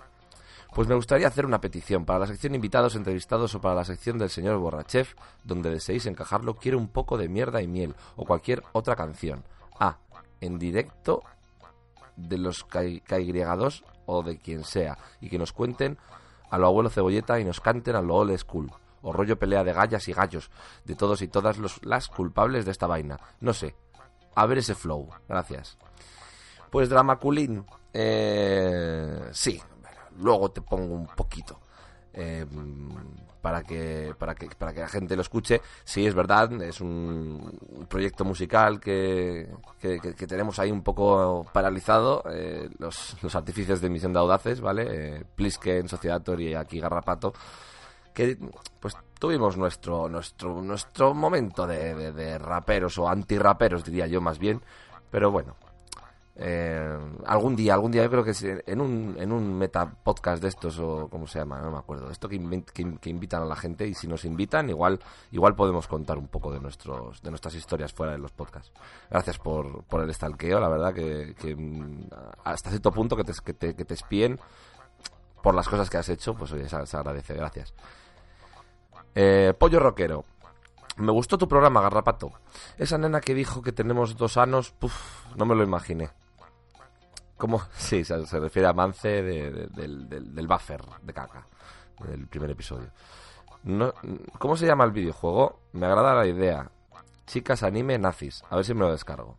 Pues 0.75 0.87
me 0.89 0.95
gustaría 0.95 1.27
hacer 1.27 1.47
una 1.47 1.61
petición 1.61 2.05
para 2.05 2.21
la 2.21 2.27
sección 2.27 2.55
invitados, 2.55 2.95
entrevistados 2.97 3.55
o 3.55 3.61
para 3.61 3.75
la 3.75 3.85
sección 3.85 4.19
del 4.19 4.31
señor 4.31 4.59
Borrachef, 4.59 5.15
donde 5.43 5.71
deseéis 5.71 6.07
encajarlo, 6.07 6.55
quiero 6.55 6.79
un 6.79 6.89
poco 6.89 7.17
de 7.19 7.29
mierda 7.29 7.61
y 7.63 7.67
miel 7.67 7.95
o 8.15 8.25
cualquier 8.25 8.63
otra 8.73 8.95
canción. 8.95 9.43
Ah, 9.79 9.99
en 10.40 10.58
directo 10.58 11.23
de 12.16 12.39
los 12.39 12.66
KY2 12.66 13.84
o 14.06 14.23
de 14.23 14.39
quien 14.39 14.65
sea 14.65 14.97
y 15.20 15.28
que 15.28 15.39
nos 15.39 15.52
cuenten 15.52 15.98
a 16.50 16.58
lo 16.58 16.66
abuelo 16.66 16.89
cebolleta 16.90 17.39
y 17.40 17.44
nos 17.44 17.60
canten 17.60 17.97
a 17.97 18.02
lo 18.02 18.15
old 18.15 18.36
school 18.39 18.70
o 19.02 19.12
rollo 19.12 19.39
pelea 19.39 19.65
de 19.65 19.73
gallas 19.73 20.08
y 20.08 20.12
gallos 20.12 20.50
de 20.84 20.94
todos 20.94 21.23
y 21.23 21.28
todas 21.28 21.58
los, 21.58 21.84
las 21.84 22.08
culpables 22.08 22.65
de 22.65 22.70
esta 22.73 22.86
vaina. 22.86 23.18
No 23.40 23.52
sé. 23.52 23.76
A 24.34 24.47
ver 24.47 24.58
ese 24.58 24.74
flow. 24.74 25.08
Gracias. 25.28 25.78
Pues 26.70 26.89
Dramaculín. 26.89 27.65
Eh, 27.92 29.28
sí. 29.32 29.60
Luego 30.18 30.50
te 30.50 30.60
pongo 30.62 30.94
un 30.94 31.06
poquito. 31.06 31.60
eh, 32.12 32.47
para 33.47 33.62
que 33.62 34.12
para 34.18 34.34
que 34.34 34.49
para 34.58 34.73
que 34.75 34.81
la 34.81 34.89
gente 34.89 35.15
lo 35.15 35.23
escuche. 35.23 35.60
Sí 35.84 36.05
es 36.05 36.16
verdad 36.16 36.50
es 36.62 36.81
un, 36.81 37.86
proyecto 37.89 38.25
musical 38.25 38.81
que, 38.81 39.49
que, 39.81 40.26
tenemos 40.26 40.58
ahí 40.58 40.73
un 40.73 40.83
poco 40.83 41.47
paralizado 41.52 42.25
eh, 42.28 42.68
los, 42.81 43.16
los 43.23 43.36
artífices 43.36 43.81
de 43.81 43.86
emisión 43.86 44.12
de 44.12 44.18
audaces 44.18 44.60
vale 44.60 44.86
eh, 44.89 45.25
Plisken 45.36 45.89
Sociedator 45.89 46.41
y 46.41 46.55
aquí 46.57 46.81
Garrapato 46.81 47.34
que 48.12 48.36
pues 48.81 48.97
tuvimos 49.20 49.57
nuestro 49.57 50.08
nuestro 50.08 50.60
nuestro 50.60 51.15
momento 51.15 51.68
de, 51.68 51.94
de- 51.94 52.12
de 52.12 52.39
raperos 52.39 52.99
o 52.99 53.08
anti-raperos 53.08 53.84
diría 53.84 54.08
yo 54.08 54.20
más 54.20 54.41
bien. 54.41 54.60
Pero 55.08 55.31
bueno 55.31 55.55
Eh, 56.39 56.98
algún 57.24 57.56
día, 57.56 57.73
algún 57.73 57.90
día 57.90 58.02
yo 58.02 58.10
creo 58.10 58.23
que 58.23 58.62
en 58.66 58.81
un, 58.82 59.16
en 59.18 59.32
un 59.32 59.56
meta 59.56 59.90
podcast 59.90 60.42
de 60.42 60.48
estos 60.48 60.78
o 60.78 61.08
cómo 61.08 61.26
se 61.26 61.39
llama, 61.39 61.60
no 61.62 61.70
me 61.70 61.78
acuerdo. 61.78 62.10
Esto 62.10 62.28
que, 62.28 62.39
que, 63.00 63.08
invitan 63.10 63.42
a 63.42 63.47
la 63.47 63.56
gente 63.56 63.86
y 63.86 63.94
si 63.94 64.06
nos 64.06 64.26
invitan 64.26 64.68
igual 64.68 65.00
igual 65.32 65.55
podemos 65.55 65.89
contar 65.89 66.18
un 66.18 66.28
poco 66.28 66.52
de 66.52 66.60
nuestros 66.60 67.23
de 67.23 67.31
nuestras 67.31 67.55
historias 67.55 67.94
fuera 67.94 68.12
de 68.12 68.18
los 68.18 68.32
podcasts. 68.32 68.70
Gracias 69.10 69.39
por, 69.39 69.84
por 69.84 70.02
el 70.02 70.10
estalqueo, 70.10 70.60
la 70.60 70.68
verdad 70.68 70.92
que, 70.92 71.56
mm, 71.56 72.08
hasta 72.44 72.68
cierto 72.68 72.92
punto 72.92 73.16
que 73.16 73.24
te, 73.24 73.32
que 73.42 73.55
te, 73.55 73.74
que 73.74 73.94
espíen 73.94 74.39
por 75.42 75.55
las 75.55 75.68
cosas 75.68 75.89
que 75.89 75.97
has 75.97 76.08
hecho, 76.10 76.34
pues 76.34 76.52
oye, 76.52 76.68
se, 76.68 76.76
agradece, 76.76 77.32
gracias. 77.32 77.73
Eh, 79.15 79.55
Pollo 79.58 79.81
Rockero. 79.81 80.24
Me 80.98 81.12
gustó 81.12 81.39
tu 81.39 81.47
programa, 81.47 81.82
Garrapato. 81.82 82.32
Esa 82.78 82.97
nena 82.98 83.20
que 83.20 83.34
dijo 83.34 83.62
que 83.62 83.73
tenemos 83.73 84.16
dos 84.16 84.39
anos, 84.39 84.73
puf, 84.73 84.94
no 85.36 85.44
me 85.44 85.55
lo 85.55 85.62
imaginé. 85.62 86.10
¿Cómo? 87.36 87.60
Sí, 87.76 88.05
se, 88.05 88.16
refiere 88.40 88.68
a 88.68 88.73
Mance 88.73 89.08
de- 89.23 89.50
de- 89.50 89.66
del, 89.68 90.08
del- 90.08 90.34
del 90.34 90.47
buffer 90.47 90.81
de 91.02 91.12
caca, 91.12 91.47
del 92.06 92.26
primer 92.26 92.50
episodio. 92.50 92.89
¿Cómo 94.39 94.56
se 94.56 94.66
llama 94.66 94.84
el 94.84 94.92
videojuego? 94.92 95.60
Me 95.73 95.86
agrada 95.86 96.15
la 96.15 96.26
idea. 96.26 96.70
Chicas 97.26 97.62
anime 97.65 97.98
nazis. 97.98 98.44
A 98.48 98.56
ver 98.56 98.65
si 98.65 98.74
me 98.74 98.81
lo 98.81 98.92
descargo. 98.92 99.36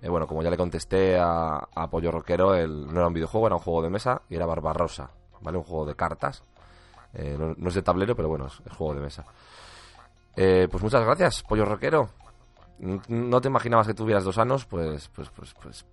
Eh, 0.00 0.08
bueno, 0.08 0.26
como 0.26 0.42
ya 0.42 0.50
le 0.50 0.56
contesté 0.56 1.16
a, 1.20 1.68
Pollo 1.88 2.10
Rockero, 2.10 2.56
el, 2.56 2.86
no 2.86 2.92
era 2.98 3.06
un 3.06 3.14
videojuego, 3.14 3.46
era 3.46 3.54
un 3.56 3.62
juego 3.62 3.82
de 3.82 3.90
mesa 3.90 4.22
y 4.28 4.34
era 4.34 4.46
Barbarosa, 4.46 5.10
¿vale? 5.40 5.58
Un 5.58 5.62
juego 5.64 5.86
de 5.86 5.94
cartas. 5.94 6.42
Eh, 7.14 7.36
no, 7.38 7.54
no 7.56 7.68
es 7.68 7.74
de 7.76 7.82
tablero, 7.82 8.16
pero 8.16 8.28
bueno, 8.28 8.46
es, 8.46 8.60
es 8.66 8.72
juego 8.76 8.94
de 8.94 9.00
mesa. 9.00 9.24
Eh, 10.34 10.66
pues 10.68 10.82
muchas 10.82 11.04
gracias, 11.04 11.44
Pollo 11.44 11.64
Rockero. 11.64 12.08
No 12.78 13.40
te 13.40 13.48
imaginabas 13.48 13.86
que 13.86 13.94
tuvieras 13.94 14.24
dos 14.24 14.38
años, 14.38 14.64
pues, 14.66 15.08
pues, 15.14 15.30
pues, 15.30 15.54
pues 15.54 15.86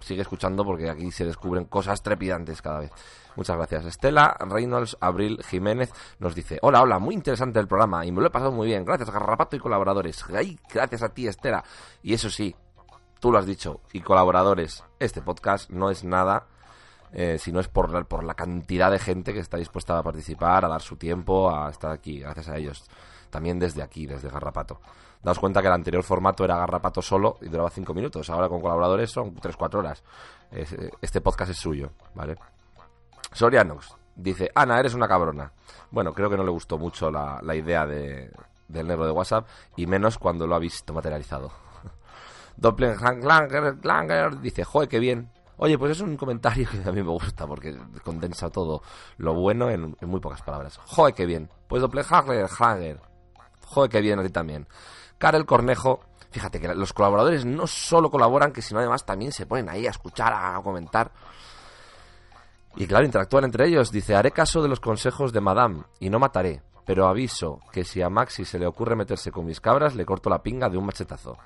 sigue 0.00 0.22
escuchando 0.22 0.64
porque 0.64 0.88
aquí 0.88 1.10
se 1.10 1.26
descubren 1.26 1.66
cosas 1.66 2.02
trepidantes 2.02 2.62
cada 2.62 2.80
vez. 2.80 2.90
Muchas 3.36 3.56
gracias. 3.56 3.84
Estela 3.84 4.36
Reynolds 4.40 4.96
Abril 5.00 5.42
Jiménez 5.44 5.92
nos 6.18 6.34
dice, 6.34 6.58
hola, 6.62 6.80
hola, 6.80 6.98
muy 6.98 7.14
interesante 7.14 7.60
el 7.60 7.68
programa 7.68 8.06
y 8.06 8.12
me 8.12 8.20
lo 8.20 8.28
he 8.28 8.30
pasado 8.30 8.52
muy 8.52 8.68
bien. 8.68 8.84
Gracias, 8.84 9.10
Garrapato 9.10 9.56
y 9.56 9.58
colaboradores. 9.58 10.24
Ay, 10.34 10.58
gracias 10.72 11.02
a 11.02 11.10
ti, 11.10 11.28
Estela. 11.28 11.62
Y 12.02 12.14
eso 12.14 12.30
sí, 12.30 12.56
tú 13.20 13.30
lo 13.30 13.38
has 13.38 13.46
dicho, 13.46 13.80
y 13.92 14.00
colaboradores, 14.00 14.82
este 14.98 15.20
podcast 15.20 15.68
no 15.68 15.90
es 15.90 16.04
nada 16.04 16.46
eh, 17.12 17.38
si 17.38 17.50
no 17.50 17.60
es 17.60 17.68
por 17.68 17.90
la, 17.90 18.04
por 18.04 18.22
la 18.24 18.34
cantidad 18.34 18.90
de 18.90 18.98
gente 18.98 19.32
que 19.32 19.40
está 19.40 19.56
dispuesta 19.56 19.98
a 19.98 20.02
participar, 20.02 20.64
a 20.64 20.68
dar 20.68 20.80
su 20.80 20.96
tiempo, 20.96 21.54
a 21.54 21.70
estar 21.70 21.90
aquí. 21.90 22.20
Gracias 22.20 22.48
a 22.48 22.56
ellos. 22.56 22.84
También 23.30 23.58
desde 23.58 23.82
aquí, 23.82 24.06
desde 24.06 24.28
Garrapato. 24.28 24.80
Daos 25.22 25.38
cuenta 25.38 25.60
que 25.60 25.68
el 25.68 25.74
anterior 25.74 26.02
formato 26.02 26.44
era 26.44 26.56
Garrapato 26.56 27.02
solo 27.02 27.36
y 27.42 27.48
duraba 27.48 27.70
5 27.70 27.92
minutos. 27.92 28.30
Ahora 28.30 28.48
con 28.48 28.60
colaboradores 28.60 29.10
son 29.10 29.34
3-4 29.36 29.74
horas. 29.74 30.02
Eh, 30.50 30.90
este 31.00 31.20
podcast 31.20 31.50
es 31.50 31.58
suyo, 31.58 31.90
¿vale? 32.14 32.36
Sorianox 33.32 33.94
dice, 34.22 34.50
Ana, 34.54 34.78
eres 34.78 34.94
una 34.94 35.08
cabrona. 35.08 35.52
Bueno, 35.90 36.12
creo 36.12 36.30
que 36.30 36.36
no 36.36 36.44
le 36.44 36.50
gustó 36.50 36.78
mucho 36.78 37.10
la, 37.10 37.40
la 37.42 37.54
idea 37.54 37.86
de, 37.86 38.30
del 38.68 38.86
negro 38.86 39.06
de 39.06 39.12
WhatsApp 39.12 39.46
y 39.76 39.86
menos 39.86 40.18
cuando 40.18 40.46
lo 40.46 40.54
ha 40.54 40.58
visto 40.58 40.92
materializado. 40.92 41.50
Doppelganger 42.56 44.40
dice, 44.40 44.64
joder, 44.64 44.88
qué 44.88 44.98
bien. 44.98 45.30
Oye, 45.56 45.76
pues 45.76 45.92
es 45.92 46.00
un 46.00 46.16
comentario 46.16 46.66
que 46.70 46.88
a 46.88 46.92
me 46.92 47.02
gusta 47.02 47.46
porque 47.46 47.76
condensa 48.02 48.48
todo 48.50 48.82
lo 49.18 49.34
bueno 49.34 49.68
en, 49.68 49.96
muy 50.02 50.20
pocas 50.20 50.42
palabras. 50.42 50.78
Joder, 50.86 51.14
qué 51.14 51.26
bien. 51.26 51.50
Pues 51.68 51.82
Doppelganger. 51.82 53.00
Joder, 53.66 53.90
qué 53.90 54.00
bien 54.00 54.18
a 54.18 54.22
ti 54.22 54.30
también. 54.30 54.66
Karel 55.20 55.44
Cornejo, 55.44 56.00
fíjate 56.30 56.58
que 56.58 56.74
los 56.74 56.94
colaboradores 56.94 57.44
no 57.44 57.66
solo 57.66 58.10
colaboran, 58.10 58.52
que 58.52 58.62
sino 58.62 58.80
además 58.80 59.04
también 59.04 59.32
se 59.32 59.44
ponen 59.44 59.68
ahí 59.68 59.86
a 59.86 59.90
escuchar, 59.90 60.32
a 60.32 60.58
comentar. 60.62 61.12
Y 62.74 62.86
claro, 62.86 63.04
interactúan 63.04 63.44
entre 63.44 63.68
ellos. 63.68 63.92
Dice, 63.92 64.16
haré 64.16 64.30
caso 64.30 64.62
de 64.62 64.68
los 64.68 64.80
consejos 64.80 65.34
de 65.34 65.42
Madame 65.42 65.82
y 65.98 66.08
no 66.08 66.18
mataré, 66.18 66.62
pero 66.86 67.06
aviso 67.06 67.60
que 67.70 67.84
si 67.84 68.00
a 68.00 68.08
Maxi 68.08 68.46
se 68.46 68.58
le 68.58 68.66
ocurre 68.66 68.96
meterse 68.96 69.30
con 69.30 69.44
mis 69.44 69.60
cabras, 69.60 69.94
le 69.94 70.06
corto 70.06 70.30
la 70.30 70.42
pinga 70.42 70.70
de 70.70 70.78
un 70.78 70.86
machetazo. 70.86 71.36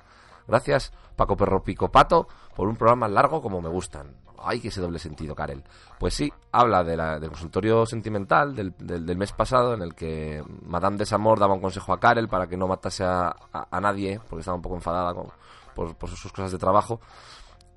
Gracias, 0.47 0.93
Paco 1.17 1.35
Perro 1.35 1.61
Pico 1.61 1.91
Pato, 1.91 2.29
por 2.55 2.69
un 2.69 2.77
programa 2.77 3.09
largo 3.09 3.41
como 3.41 3.61
me 3.61 3.67
gustan. 3.67 4.15
Ay, 4.47 4.59
que 4.59 4.67
ese 4.69 4.81
doble 4.81 4.99
sentido, 4.99 5.35
Karel. 5.35 5.63
Pues 5.99 6.13
sí, 6.13 6.31
habla 6.51 6.83
de 6.83 6.95
la- 6.97 7.19
del 7.19 7.29
consultorio 7.29 7.85
sentimental 7.85 8.55
del, 8.55 9.17
mes 9.17 9.31
pasado, 9.31 9.73
en 9.73 9.81
el 9.81 9.95
que 9.95 10.43
Madame 10.63 10.97
Desamor 10.97 11.39
daba 11.39 11.53
un 11.53 11.61
consejo 11.61 11.93
a 11.93 11.99
Karel 11.99 12.27
para 12.27 12.47
que 12.47 12.57
no 12.57 12.67
matase 12.67 13.03
a, 13.03 13.35
nadie, 13.81 14.19
porque 14.29 14.41
estaba 14.41 14.55
un 14.55 14.61
poco 14.61 14.75
enfadada 14.75 15.13
con- 15.13 15.31
por, 15.75 16.09
sus 16.09 16.31
cosas 16.31 16.51
de 16.51 16.57
trabajo. 16.57 16.99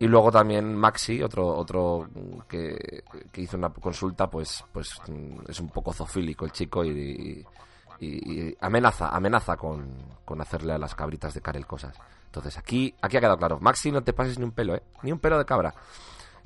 Y 0.00 0.06
luego 0.06 0.30
también 0.30 0.76
Maxi, 0.76 1.22
otro 1.22 1.46
otro 1.56 2.08
que, 2.46 3.02
hizo 3.34 3.56
una 3.56 3.70
consulta, 3.70 4.28
pues 4.30 4.64
pues 4.72 4.92
es 5.48 5.58
un 5.58 5.68
poco 5.70 5.92
zofílico 5.92 6.44
el 6.44 6.52
chico 6.52 6.84
y 6.84 7.44
amenaza 8.60 9.08
amenaza 9.08 9.56
con, 9.56 9.88
con 10.24 10.40
hacerle 10.40 10.74
a 10.74 10.78
las 10.78 10.94
cabritas 10.94 11.34
de 11.34 11.40
Karel 11.40 11.66
cosas. 11.66 11.96
Entonces 12.26 12.56
aquí 12.58 12.94
aquí 13.02 13.16
ha 13.16 13.20
quedado 13.20 13.38
claro. 13.38 13.58
Maxi, 13.60 13.90
no 13.90 14.02
te 14.02 14.12
pases 14.12 14.38
ni 14.38 14.44
un 14.44 14.52
pelo, 14.52 14.76
¿eh? 14.76 14.82
Ni 15.02 15.10
un 15.10 15.18
pelo 15.18 15.38
de 15.38 15.44
cabra. 15.44 15.74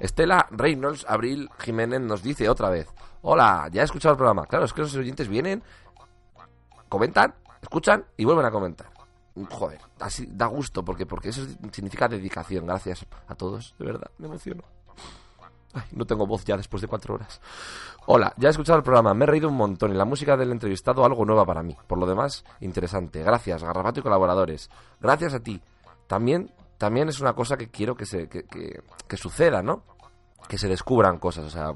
Estela 0.02 0.48
Reynolds 0.50 1.06
Abril 1.08 1.48
Jiménez 1.60 2.00
nos 2.00 2.22
dice 2.22 2.48
otra 2.48 2.68
vez: 2.70 2.88
Hola, 3.22 3.68
ya 3.70 3.82
he 3.82 3.84
escuchado 3.84 4.12
el 4.12 4.16
programa. 4.18 4.46
Claro, 4.46 4.64
es 4.64 4.72
que 4.72 4.82
los 4.82 4.94
oyentes 4.96 5.28
vienen, 5.28 5.62
comentan, 6.88 7.34
escuchan 7.60 8.04
y 8.16 8.24
vuelven 8.24 8.46
a 8.46 8.50
comentar. 8.50 8.90
Joder, 9.50 9.80
así 10.00 10.26
da 10.30 10.46
gusto 10.46 10.84
porque 10.84 11.06
porque 11.06 11.30
eso 11.30 11.42
significa 11.72 12.08
dedicación. 12.08 12.66
Gracias 12.66 13.06
a 13.28 13.34
todos, 13.34 13.74
de 13.78 13.84
verdad, 13.86 14.10
me 14.18 14.26
emociono. 14.26 14.62
Ay, 15.74 15.84
no 15.92 16.04
tengo 16.04 16.26
voz 16.26 16.44
ya 16.44 16.56
después 16.56 16.82
de 16.82 16.88
cuatro 16.88 17.14
horas. 17.14 17.40
Hola, 18.06 18.34
ya 18.36 18.48
he 18.48 18.50
escuchado 18.50 18.76
el 18.78 18.84
programa, 18.84 19.14
me 19.14 19.24
he 19.24 19.28
reído 19.28 19.48
un 19.48 19.56
montón 19.56 19.92
y 19.92 19.94
la 19.94 20.04
música 20.04 20.36
del 20.36 20.50
entrevistado 20.52 21.04
algo 21.04 21.24
nueva 21.24 21.46
para 21.46 21.62
mí. 21.62 21.74
Por 21.86 21.96
lo 21.98 22.06
demás, 22.06 22.44
interesante. 22.60 23.22
Gracias, 23.22 23.62
Garrapato 23.62 24.00
y 24.00 24.02
colaboradores. 24.02 24.68
Gracias 25.00 25.32
a 25.32 25.40
ti. 25.40 25.62
También, 26.08 26.52
también 26.76 27.08
es 27.08 27.20
una 27.20 27.32
cosa 27.32 27.56
que 27.56 27.70
quiero 27.70 27.94
que, 27.96 28.04
se, 28.04 28.28
que, 28.28 28.42
que- 28.44 28.82
que 29.08 29.16
suceda, 29.16 29.62
¿no? 29.62 29.82
Que 30.48 30.58
se 30.58 30.68
descubran 30.68 31.18
cosas, 31.18 31.46
o 31.46 31.50
sea, 31.50 31.72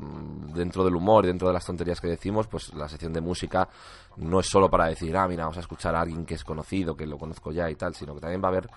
dentro 0.54 0.84
del 0.84 0.96
humor 0.96 1.24
dentro 1.24 1.48
de 1.48 1.54
las 1.54 1.64
tonterías 1.64 2.00
que 2.00 2.08
decimos, 2.08 2.46
pues 2.46 2.74
la 2.74 2.88
sección 2.88 3.12
de 3.12 3.20
música 3.20 3.68
no 4.16 4.40
es 4.40 4.46
solo 4.46 4.68
para 4.68 4.86
decir, 4.86 5.16
ah, 5.16 5.26
mira, 5.26 5.44
vamos 5.44 5.56
a 5.56 5.60
escuchar 5.60 5.94
a 5.94 6.02
alguien 6.02 6.26
que 6.26 6.34
es 6.34 6.44
conocido, 6.44 6.94
que 6.94 7.06
lo 7.06 7.16
conozco 7.16 7.52
ya 7.52 7.70
y 7.70 7.74
tal, 7.74 7.94
sino 7.94 8.14
que 8.14 8.20
también 8.20 8.42
va 8.42 8.48
a 8.48 8.50
haber, 8.50 8.68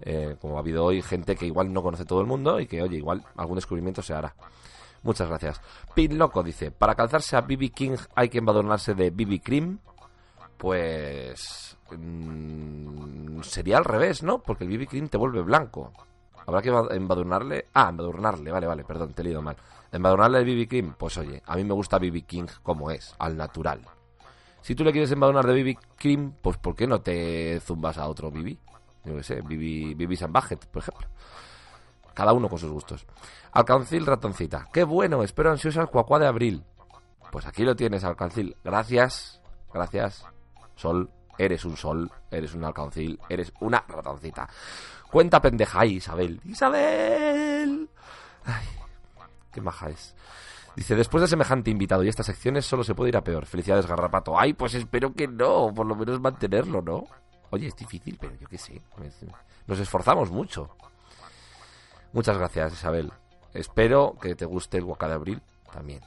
eh, 0.00 0.36
como 0.40 0.56
ha 0.56 0.60
habido 0.60 0.84
hoy, 0.84 1.02
gente 1.02 1.36
que 1.36 1.46
igual 1.46 1.72
no 1.72 1.82
conoce 1.82 2.04
todo 2.04 2.20
el 2.20 2.26
mundo 2.26 2.60
y 2.60 2.66
que, 2.66 2.82
oye, 2.82 2.96
igual 2.96 3.22
algún 3.36 3.56
descubrimiento 3.56 4.00
se 4.00 4.14
hará. 4.14 4.34
Muchas 5.02 5.28
gracias. 5.28 5.60
Pin 5.94 6.16
Loco 6.16 6.42
dice, 6.42 6.70
para 6.70 6.94
calzarse 6.94 7.36
a 7.36 7.40
BB 7.40 7.72
King 7.74 7.96
hay 8.14 8.28
que 8.28 8.38
embadurnarse 8.38 8.94
de 8.94 9.10
BB 9.10 9.42
Cream. 9.42 9.78
Pues... 10.56 11.76
mm, 11.90 13.42
sería 13.42 13.78
al 13.78 13.84
revés, 13.84 14.22
¿no? 14.22 14.38
Porque 14.38 14.64
el 14.64 14.70
BB 14.70 14.88
Cream 14.88 15.08
te 15.08 15.18
vuelve 15.18 15.42
blanco. 15.42 15.92
Habrá 16.46 16.62
que 16.62 16.70
embad- 16.72 16.92
embadurnarle... 16.94 17.66
Ah, 17.74 17.88
embadurnarle, 17.90 18.50
vale, 18.50 18.66
vale, 18.66 18.84
perdón, 18.84 19.12
te 19.14 19.22
he 19.22 19.24
leído 19.24 19.42
mal. 19.42 19.56
Embadurnarle 19.90 20.38
el 20.38 20.44
BB 20.44 20.68
Cream, 20.68 20.94
pues 20.98 21.16
oye, 21.18 21.42
a 21.46 21.56
mí 21.56 21.64
me 21.64 21.74
gusta 21.74 21.98
BB 21.98 22.24
King 22.26 22.46
como 22.62 22.90
es, 22.90 23.14
al 23.18 23.36
natural. 23.36 23.80
Si 24.60 24.74
tú 24.74 24.84
le 24.84 24.92
quieres 24.92 25.10
embadurnar 25.12 25.46
de 25.46 25.62
BB 25.62 25.78
Cream, 25.96 26.32
pues 26.40 26.56
¿por 26.56 26.74
qué 26.74 26.86
no 26.86 27.00
te 27.00 27.60
zumbas 27.60 27.98
a 27.98 28.08
otro 28.08 28.30
BB? 28.30 28.56
Yo 29.04 29.16
qué 29.16 29.22
sé, 29.22 29.40
BB, 29.42 29.96
BB 29.96 30.16
San 30.16 30.32
Bajet, 30.32 30.66
por 30.66 30.82
ejemplo. 30.82 31.08
Cada 32.14 32.32
uno 32.32 32.48
con 32.48 32.58
sus 32.58 32.70
gustos. 32.70 33.06
Alcancil 33.52 34.06
Ratoncita. 34.06 34.68
Qué 34.72 34.84
bueno, 34.84 35.22
espero 35.22 35.50
ansiosa 35.50 35.82
el 35.82 35.88
cuacuá 35.88 36.18
de 36.18 36.26
abril. 36.26 36.62
Pues 37.30 37.46
aquí 37.46 37.64
lo 37.64 37.74
tienes, 37.74 38.04
Alcancil. 38.04 38.56
Gracias, 38.62 39.40
gracias. 39.72 40.24
Sol, 40.76 41.10
eres 41.38 41.64
un 41.64 41.76
sol, 41.76 42.10
eres 42.30 42.54
un 42.54 42.64
alcancil, 42.64 43.18
eres 43.28 43.52
una 43.60 43.82
ratoncita. 43.88 44.48
Cuenta 45.12 45.42
pendeja, 45.42 45.80
Ay, 45.80 45.96
Isabel. 45.96 46.40
Isabel. 46.42 47.86
Ay, 48.46 48.66
qué 49.52 49.60
maja 49.60 49.90
es. 49.90 50.14
Dice, 50.74 50.96
después 50.96 51.20
de 51.20 51.28
semejante 51.28 51.70
invitado 51.70 52.02
y 52.02 52.08
estas 52.08 52.24
secciones 52.24 52.64
solo 52.64 52.82
se 52.82 52.94
puede 52.94 53.10
ir 53.10 53.18
a 53.18 53.22
peor. 53.22 53.44
Felicidades, 53.44 53.86
Garrapato. 53.86 54.40
Ay, 54.40 54.54
pues 54.54 54.72
espero 54.72 55.12
que 55.12 55.28
no, 55.28 55.70
por 55.74 55.86
lo 55.86 55.94
menos 55.94 56.18
mantenerlo, 56.18 56.80
¿no? 56.80 57.04
Oye, 57.50 57.66
es 57.66 57.76
difícil, 57.76 58.16
pero 58.18 58.34
yo 58.40 58.48
qué 58.48 58.56
sé. 58.56 58.80
Nos 59.66 59.78
esforzamos 59.78 60.30
mucho. 60.30 60.74
Muchas 62.14 62.38
gracias, 62.38 62.72
Isabel. 62.72 63.12
Espero 63.52 64.16
que 64.18 64.34
te 64.34 64.46
guste 64.46 64.78
el 64.78 64.84
Waka 64.84 65.08
de 65.08 65.14
Abril 65.14 65.42
también. 65.70 66.00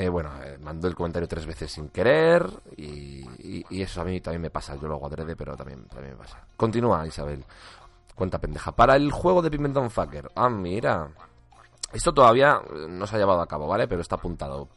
Eh, 0.00 0.08
bueno, 0.08 0.30
eh, 0.42 0.56
mandó 0.62 0.88
el 0.88 0.94
comentario 0.94 1.28
tres 1.28 1.44
veces 1.44 1.72
sin 1.72 1.90
querer 1.90 2.48
y, 2.74 3.22
eso 3.82 4.00
a 4.00 4.04
mí 4.04 4.18
también 4.22 4.40
me 4.40 4.48
pasa. 4.48 4.74
Yo 4.76 4.88
lo 4.88 4.94
hago 4.94 5.08
adrede, 5.08 5.36
pero 5.36 5.54
también, 5.54 5.84
también 5.88 6.14
me 6.14 6.18
pasa. 6.18 6.42
Continúa, 6.56 7.06
Isabel. 7.06 7.44
Cuenta 8.14 8.38
pendeja. 8.38 8.72
Para 8.72 8.96
el 8.96 9.12
juego 9.12 9.42
de 9.42 9.50
Pimentón 9.50 9.90
Fucker. 9.90 10.30
Ah, 10.34 10.48
mira. 10.48 11.10
Esto 11.92 12.14
todavía 12.14 12.62
eh, 12.64 12.86
no 12.88 13.06
se 13.06 13.16
ha 13.16 13.18
llevado 13.18 13.42
a 13.42 13.46
cabo, 13.46 13.66
¿vale? 13.66 13.86
Pero 13.88 14.00
está 14.00 14.14
apuntado. 14.14 14.68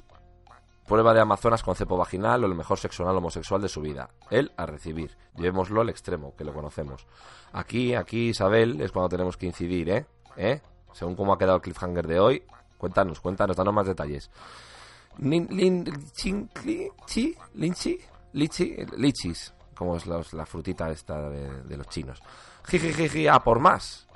Prueba 0.85 1.13
de 1.13 1.21
Amazonas 1.21 1.63
con 1.63 1.73
cepo 1.73 1.95
vaginal 1.95 2.43
o 2.43 2.47
el 2.47 2.55
mejor 2.55 2.77
sexo 2.77 3.03
anal 3.03 3.15
homosexual 3.15 3.61
de 3.61 3.69
su 3.69 3.79
vida. 3.79 4.09
Él 4.29 4.51
a 4.57 4.65
recibir. 4.65 5.15
Llevémoslo 5.37 5.79
al 5.79 5.89
extremo, 5.89 6.35
que 6.35 6.43
lo 6.43 6.53
conocemos. 6.53 7.07
Aquí, 7.53 7.95
aquí, 7.95 8.29
Isabel, 8.29 8.81
es 8.81 8.91
cuando 8.91 9.07
tenemos 9.07 9.37
que 9.37 9.45
incidir, 9.45 9.89
¿eh? 9.89 10.05
¿eh? 10.35 10.61
Según 10.91 11.15
cómo 11.15 11.31
ha 11.31 11.37
quedado 11.37 11.55
el 11.55 11.61
cliffhanger 11.61 12.07
de 12.07 12.19
hoy, 12.19 12.43
cuéntanos, 12.77 13.21
cuéntanos, 13.21 13.55
danos 13.55 13.73
más 13.73 13.87
detalles. 13.87 14.29
Lin, 15.19 15.47
lin, 15.51 16.11
chin, 16.13 16.49
linchi, 17.53 17.99
lichi, 18.33 18.75
lichis, 18.97 19.53
como 19.75 19.95
es 19.95 20.05
la 20.07 20.45
frutita 20.45 20.89
esta 20.89 21.29
de, 21.29 21.77
los 21.77 21.87
chinos. 21.87 22.21
Jijijiji, 22.67 23.27
a 23.27 23.39
por 23.39 23.59
más. 23.59 24.07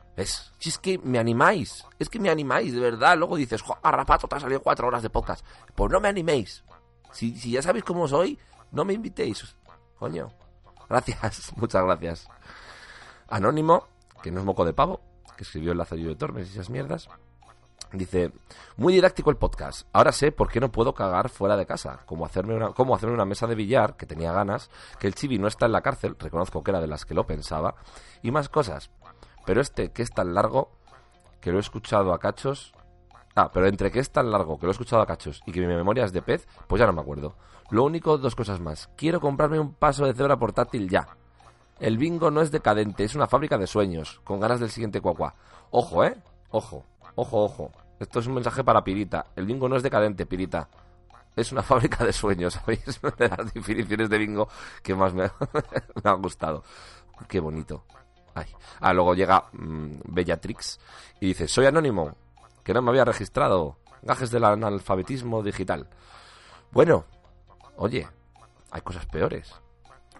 Si 0.58 0.70
es 0.70 0.80
que 0.80 0.98
me 0.98 1.20
animáis, 1.20 1.86
es 2.00 2.10
que 2.10 2.20
me 2.20 2.30
animáis, 2.30 2.74
de 2.74 2.80
verdad. 2.80 3.16
Luego 3.18 3.36
dices, 3.36 3.62
"Jo, 3.62 3.78
Garrapato, 3.84 4.28
te 4.28 4.36
ha 4.36 4.40
salido 4.40 4.62
cuatro 4.62 4.88
horas 4.88 5.04
de 5.04 5.12
podcast. 5.12 5.46
Pues 5.76 5.92
no 5.92 6.00
me 6.00 6.08
animéis. 6.08 6.64
Si, 7.12 7.38
si 7.38 7.52
ya 7.52 7.62
sabéis 7.62 7.86
cómo 7.86 8.08
soy, 8.08 8.40
no 8.72 8.84
me 8.84 8.94
invitéis. 8.94 9.56
Coño. 10.00 10.32
Gracias, 10.90 11.54
muchas 11.58 11.84
gracias. 11.84 12.28
Anónimo, 13.28 13.88
que 14.24 14.32
no 14.32 14.40
es 14.40 14.46
moco 14.46 14.66
de 14.66 14.74
pavo, 14.74 15.02
que 15.36 15.44
escribió 15.44 15.72
el 15.72 15.78
Lazarillo 15.78 16.10
de 16.10 16.16
Tormes 16.16 16.48
y 16.48 16.54
esas 16.54 16.70
mierdas. 16.70 17.10
Dice, 17.94 18.32
muy 18.76 18.94
didáctico 18.94 19.30
el 19.30 19.38
podcast. 19.38 19.88
Ahora 19.94 20.12
sé 20.12 20.32
por 20.32 20.50
qué 20.50 20.60
no 20.60 20.72
puedo 20.72 20.94
cagar 20.94 21.30
fuera 21.30 21.56
de 21.56 21.66
casa. 21.66 22.02
Como 22.06 22.26
hacerme 22.26 22.56
una, 22.56 22.74
cómo 22.74 22.96
hacerme 22.96 23.16
una 23.16 23.26
mesa 23.26 23.48
de 23.48 23.56
billar, 23.56 23.96
que 23.96 24.06
tenía 24.06 24.34
ganas, 24.34 24.70
que 25.00 25.08
el 25.08 25.16
chibi 25.16 25.40
no 25.40 25.48
está 25.48 25.68
en 25.68 25.72
la 25.72 25.82
cárcel, 25.82 26.16
reconozco 26.20 26.64
que 26.64 26.72
era 26.72 26.82
de 26.82 26.88
las 26.88 27.06
que 27.06 27.14
lo 27.14 27.26
pensaba, 27.26 27.76
y 28.22 28.32
más 28.32 28.50
cosas. 28.50 28.92
Pero 29.46 29.62
este, 29.62 29.92
que 29.92 30.04
es 30.04 30.12
tan 30.12 30.34
largo, 30.34 30.72
que 31.40 31.52
lo 31.52 31.58
he 31.58 31.62
escuchado 31.62 32.14
a 32.14 32.20
cachos... 32.20 32.74
Ah, 33.36 33.52
pero 33.54 33.68
entre 33.68 33.92
que 33.92 34.00
es 34.00 34.10
tan 34.10 34.32
largo, 34.32 34.58
que 34.58 34.66
lo 34.66 34.72
he 34.72 34.74
escuchado 34.74 35.02
a 35.02 35.06
cachos, 35.06 35.44
y 35.46 35.52
que 35.52 35.62
mi 35.62 35.68
memoria 35.68 36.04
es 36.04 36.12
de 36.12 36.24
pez, 36.24 36.48
pues 36.68 36.80
ya 36.80 36.88
no 36.88 36.94
me 36.94 37.02
acuerdo. 37.02 37.36
Lo 37.70 37.84
único, 37.84 38.18
dos 38.18 38.36
cosas 38.36 38.60
más. 38.60 38.90
Quiero 38.98 39.22
comprarme 39.22 39.60
un 39.60 39.74
paso 39.74 40.06
de 40.06 40.16
cebra 40.16 40.40
portátil 40.40 40.90
ya. 40.90 41.08
El 41.80 42.00
bingo 42.00 42.32
no 42.32 42.42
es 42.42 42.50
decadente, 42.50 43.04
es 43.04 43.14
una 43.14 43.28
fábrica 43.28 43.60
de 43.60 43.68
sueños, 43.68 44.22
con 44.24 44.40
ganas 44.40 44.60
del 44.60 44.72
siguiente 44.72 45.02
cuacuá. 45.02 45.36
Ojo, 45.70 46.04
¿eh? 46.04 46.18
Ojo, 46.50 46.86
ojo, 47.18 47.44
ojo. 47.44 47.72
Esto 48.00 48.20
es 48.20 48.28
un 48.28 48.36
mensaje 48.36 48.64
para 48.64 48.84
Pirita. 48.84 49.26
El 49.36 49.46
bingo 49.46 49.68
no 49.68 49.76
es 49.76 49.84
decadente, 49.84 50.26
Pirita. 50.26 50.70
Es 51.36 51.52
una 51.52 51.62
fábrica 51.64 52.06
de 52.06 52.14
sueños, 52.14 52.54
¿sabéis? 52.54 53.00
De 53.18 53.28
las 53.28 53.54
definiciones 53.54 54.10
de 54.10 54.18
bingo 54.18 54.48
que 54.82 54.96
más 54.96 55.14
me, 55.14 55.30
han 56.04 56.22
gustado. 56.22 56.64
Qué 57.28 57.40
bonito. 57.40 57.84
Ay. 58.34 58.46
Ah, 58.80 58.94
luego 58.94 59.14
llega 59.16 59.46
mm, 59.52 60.00
Bellatrix 60.06 60.80
y 61.20 61.28
dice, 61.28 61.48
soy 61.48 61.66
anónimo, 61.66 62.16
que 62.64 62.74
no 62.74 62.82
me 62.82 62.92
había 62.92 63.04
registrado. 63.06 63.78
Gajes 64.04 64.30
del 64.32 64.44
analfabetismo 64.46 65.42
digital. 65.42 65.90
Bueno, 66.72 67.06
oye, 67.78 68.08
hay 68.72 68.82
cosas 68.82 69.06
peores 69.08 69.52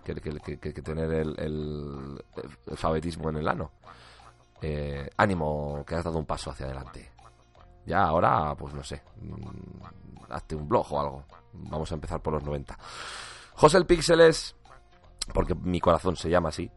que, 0.04 0.16
que- 0.16 0.40
que- 0.58 0.74
que- 0.74 0.82
tener 0.82 1.12
el 1.12 2.24
alfabetismo 2.72 3.30
en 3.30 3.38
el 3.38 3.48
ano. 3.48 3.72
Eh, 4.62 5.10
ánimo, 5.18 5.84
que 5.86 5.96
has 5.96 6.04
dado 6.04 6.18
un 6.18 6.26
paso 6.26 6.52
hacia 6.52 6.66
adelante. 6.66 7.12
Ya 7.86 8.04
ahora, 8.04 8.56
pues 8.56 8.74
no 8.74 8.84
sé, 8.84 9.02
mm, 9.22 9.84
hazte 10.30 10.56
un 10.56 10.68
blog 10.68 10.92
o 10.92 11.00
algo. 11.00 11.24
Vamos 11.54 11.92
a 11.92 11.96
empezar 11.96 12.22
por 12.22 12.34
los 12.34 12.44
90. 12.44 12.78
José 13.54 13.78
el 13.78 13.86
Píxeles, 13.86 14.56
porque 15.34 15.56
mi 15.56 15.80
corazón 15.80 16.16
se 16.16 16.30
llama 16.30 16.50
así. 16.50 16.70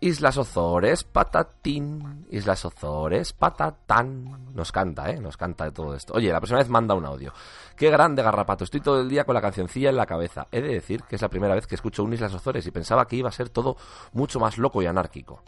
Islas 0.00 0.36
Ozores, 0.36 1.02
patatín. 1.02 2.26
Islas 2.30 2.64
Ozores, 2.64 3.32
patatán. 3.32 4.54
Nos 4.54 4.70
canta, 4.70 5.10
¿eh? 5.10 5.20
Nos 5.20 5.36
canta 5.36 5.64
de 5.64 5.72
todo 5.72 5.94
esto. 5.94 6.14
Oye, 6.14 6.30
la 6.30 6.38
próxima 6.38 6.60
vez 6.60 6.68
manda 6.68 6.94
un 6.94 7.04
audio. 7.04 7.32
Qué 7.74 7.90
grande 7.90 8.22
garrapato. 8.22 8.62
Estoy 8.62 8.80
todo 8.80 9.00
el 9.00 9.08
día 9.08 9.24
con 9.24 9.34
la 9.34 9.40
cancioncilla 9.40 9.90
en 9.90 9.96
la 9.96 10.06
cabeza. 10.06 10.46
He 10.52 10.60
de 10.62 10.68
decir 10.68 11.02
que 11.02 11.16
es 11.16 11.22
la 11.22 11.28
primera 11.28 11.54
vez 11.54 11.66
que 11.66 11.74
escucho 11.74 12.04
un 12.04 12.12
Islas 12.12 12.32
Ozores 12.32 12.64
y 12.66 12.70
pensaba 12.70 13.06
que 13.06 13.16
iba 13.16 13.28
a 13.28 13.32
ser 13.32 13.48
todo 13.48 13.76
mucho 14.12 14.38
más 14.38 14.56
loco 14.56 14.80
y 14.82 14.86
anárquico. 14.86 15.42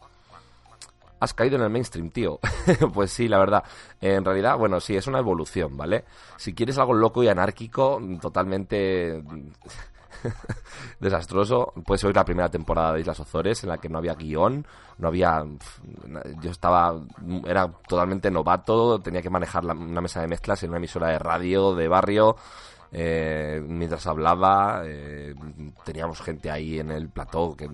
Has 1.21 1.35
caído 1.35 1.57
en 1.57 1.63
el 1.63 1.71
mainstream, 1.71 2.11
tío. 2.11 2.41
pues 2.95 3.13
sí, 3.13 3.29
la 3.29 3.39
verdad. 3.39 3.63
En 4.01 4.25
realidad, 4.25 4.57
bueno, 4.57 4.81
sí, 4.81 4.97
es 4.97 5.07
una 5.07 5.19
evolución, 5.19 5.77
¿vale? 5.77 6.05
Si 6.37 6.55
quieres 6.55 6.79
algo 6.79 6.95
loco 6.95 7.23
y 7.23 7.29
anárquico, 7.29 8.01
totalmente 8.21 9.23
desastroso, 11.01 11.73
puedes 11.85 12.03
oír 12.05 12.17
la 12.17 12.25
primera 12.25 12.49
temporada 12.49 12.95
de 12.95 13.01
Islas 13.01 13.21
Ozores 13.21 13.63
en 13.63 13.69
la 13.69 13.79
que 13.79 13.89
no 13.89 13.99
había 13.99 14.15
guion, 14.15 14.67
no 14.99 15.09
había... 15.09 15.45
Yo 16.41 16.51
estaba... 16.51 16.99
Era 17.47 17.69
totalmente 17.87 18.31
novato, 18.31 18.99
tenía 19.01 19.23
que 19.23 19.31
manejar 19.31 19.65
una 19.65 20.01
mesa 20.01 20.21
de 20.21 20.29
mezclas 20.29 20.63
en 20.63 20.71
una 20.71 20.79
emisora 20.79 21.09
de 21.09 21.19
radio, 21.19 21.75
de 21.75 21.89
barrio, 21.89 22.37
eh, 22.93 23.63
mientras 23.65 24.07
hablaba, 24.07 24.83
eh, 24.85 25.35
teníamos 25.85 26.21
gente 26.21 26.51
ahí 26.51 26.81
en 26.81 26.91
el 26.91 27.09
plató 27.09 27.55
que 27.57 27.69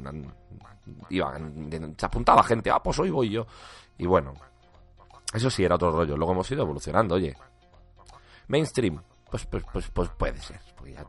mm, 0.86 1.02
iba, 1.10 1.38
se 1.96 2.06
apuntaba 2.06 2.42
gente, 2.42 2.70
ah, 2.70 2.82
pues 2.82 2.98
hoy 2.98 3.10
voy 3.10 3.30
yo. 3.30 3.46
Y 3.98 4.06
bueno, 4.06 4.34
eso 5.32 5.50
sí 5.50 5.64
era 5.64 5.74
otro 5.74 5.90
rollo. 5.90 6.16
Luego 6.16 6.32
hemos 6.32 6.50
ido 6.50 6.62
evolucionando, 6.62 7.16
oye. 7.16 7.36
Mainstream, 8.48 9.02
pues, 9.30 9.44
pues, 9.46 9.64
pues, 9.72 9.90
pues 9.90 10.08
puede 10.10 10.40
ser. 10.40 10.60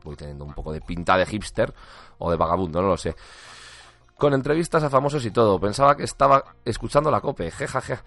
Voy 0.04 0.16
teniendo 0.16 0.44
un 0.44 0.52
poco 0.52 0.72
de 0.72 0.80
pinta 0.80 1.16
de 1.16 1.24
hipster 1.26 1.72
o 2.18 2.30
de 2.30 2.36
vagabundo, 2.36 2.82
no 2.82 2.88
lo 2.88 2.96
sé. 2.96 3.14
Con 4.16 4.34
entrevistas 4.34 4.82
a 4.82 4.90
famosos 4.90 5.24
y 5.24 5.30
todo. 5.30 5.60
Pensaba 5.60 5.96
que 5.96 6.02
estaba 6.02 6.44
escuchando 6.64 7.10
la 7.10 7.20
cope. 7.20 7.50
Jejaje. 7.50 7.98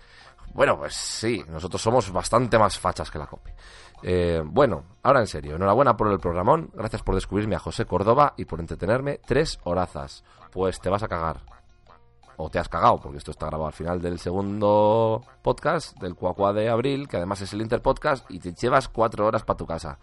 Bueno, 0.53 0.77
pues 0.77 0.93
sí, 0.93 1.41
nosotros 1.47 1.81
somos 1.81 2.11
bastante 2.11 2.59
más 2.59 2.77
fachas 2.77 3.09
que 3.09 3.17
la 3.17 3.27
cope. 3.27 3.55
Eh, 4.03 4.41
bueno, 4.43 4.83
ahora 5.03 5.21
en 5.21 5.27
serio, 5.27 5.55
enhorabuena 5.55 5.95
por 5.95 6.11
el 6.11 6.19
programón. 6.19 6.69
Gracias 6.73 7.01
por 7.03 7.15
descubrirme 7.15 7.55
a 7.55 7.59
José 7.59 7.85
Córdoba 7.85 8.33
y 8.35 8.43
por 8.43 8.59
entretenerme 8.59 9.21
tres 9.25 9.59
horazas. 9.63 10.25
Pues 10.51 10.81
te 10.81 10.89
vas 10.89 11.03
a 11.03 11.07
cagar. 11.07 11.50
O 12.43 12.49
te 12.49 12.57
has 12.57 12.67
cagado, 12.67 12.99
porque 12.99 13.19
esto 13.19 13.29
está 13.29 13.45
grabado 13.45 13.67
al 13.67 13.73
final 13.73 14.01
del 14.01 14.17
segundo 14.17 15.21
podcast, 15.43 15.95
del 15.99 16.15
Cuacua 16.15 16.51
de 16.53 16.69
abril, 16.69 17.07
que 17.07 17.17
además 17.17 17.39
es 17.41 17.53
el 17.53 17.61
Interpodcast, 17.61 18.31
y 18.31 18.39
te 18.39 18.51
llevas 18.51 18.87
cuatro 18.87 19.27
horas 19.27 19.43
para 19.43 19.57
tu 19.57 19.67
casa. 19.67 19.99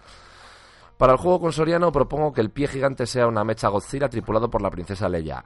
Para 0.96 1.14
el 1.14 1.18
juego 1.18 1.40
con 1.40 1.52
Soriano 1.52 1.90
propongo 1.90 2.32
que 2.32 2.40
el 2.40 2.50
pie 2.50 2.68
gigante 2.68 3.06
sea 3.06 3.26
una 3.26 3.42
mecha 3.42 3.66
Godzilla 3.66 4.08
tripulado 4.08 4.48
por 4.48 4.62
la 4.62 4.70
princesa 4.70 5.08
Leia. 5.08 5.44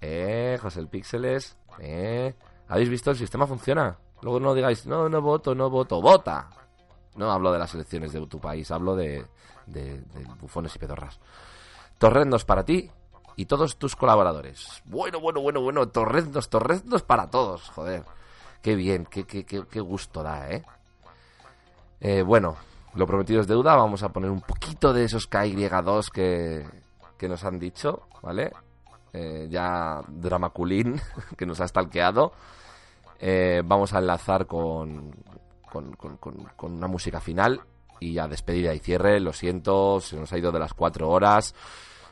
Eh, 0.00 0.58
José 0.62 0.80
el 0.80 0.88
Píxeles. 0.88 1.58
Eh. 1.78 2.34
¿Habéis 2.68 2.88
visto? 2.88 3.10
El 3.10 3.18
sistema 3.18 3.46
funciona. 3.46 3.98
Luego 4.22 4.40
no 4.40 4.54
digáis, 4.54 4.86
no, 4.86 5.10
no 5.10 5.20
voto, 5.20 5.54
no 5.54 5.68
voto. 5.68 6.00
¡Vota! 6.00 6.48
No 7.16 7.30
hablo 7.30 7.52
de 7.52 7.58
las 7.58 7.74
elecciones 7.74 8.14
de 8.14 8.26
tu 8.26 8.40
país, 8.40 8.70
hablo 8.70 8.96
de, 8.96 9.26
de, 9.66 10.00
de 10.00 10.24
bufones 10.40 10.74
y 10.74 10.78
pedorras. 10.78 11.20
Torrendos 11.98 12.46
para 12.46 12.64
ti 12.64 12.90
y 13.36 13.44
todos 13.46 13.76
tus 13.76 13.94
colaboradores. 13.96 14.82
Bueno, 14.86 15.20
bueno, 15.20 15.40
bueno, 15.40 15.60
bueno. 15.60 15.88
Torrendos, 15.88 16.48
torrendos 16.48 17.02
para 17.02 17.28
todos, 17.28 17.68
joder. 17.70 18.04
Qué 18.62 18.74
bien, 18.74 19.06
qué, 19.06 19.24
qué, 19.24 19.44
qué, 19.44 19.64
qué 19.70 19.80
gusto 19.80 20.22
da, 20.22 20.50
¿eh? 20.50 20.64
Eh, 22.00 22.22
Bueno, 22.22 22.56
lo 22.94 23.06
prometido 23.06 23.40
es 23.40 23.46
deuda. 23.46 23.76
Vamos 23.76 24.02
a 24.02 24.08
poner 24.10 24.30
un 24.30 24.40
poquito 24.40 24.92
de 24.92 25.04
esos 25.04 25.28
KY2 25.30 26.10
que, 26.10 26.66
que 27.18 27.28
nos 27.28 27.44
han 27.44 27.58
dicho, 27.58 28.08
¿vale? 28.22 28.52
Eh, 29.12 29.46
ya 29.50 30.00
Dramaculín, 30.08 31.00
que 31.36 31.46
nos 31.46 31.60
ha 31.60 31.68
stalkeado. 31.68 32.32
Eh, 33.18 33.62
vamos 33.64 33.92
a 33.94 33.98
enlazar 33.98 34.46
con, 34.46 35.10
con- 35.70 35.94
con- 35.96 36.16
con 36.16 36.72
una 36.72 36.86
música 36.86 37.20
final 37.20 37.60
y 38.00 38.18
a 38.18 38.26
despedida 38.28 38.74
y 38.74 38.78
cierre. 38.78 39.20
Lo 39.20 39.32
siento, 39.32 40.00
se 40.00 40.16
nos 40.16 40.32
ha 40.32 40.38
ido 40.38 40.52
de 40.52 40.58
las 40.58 40.74
cuatro 40.74 41.08
horas. 41.08 41.54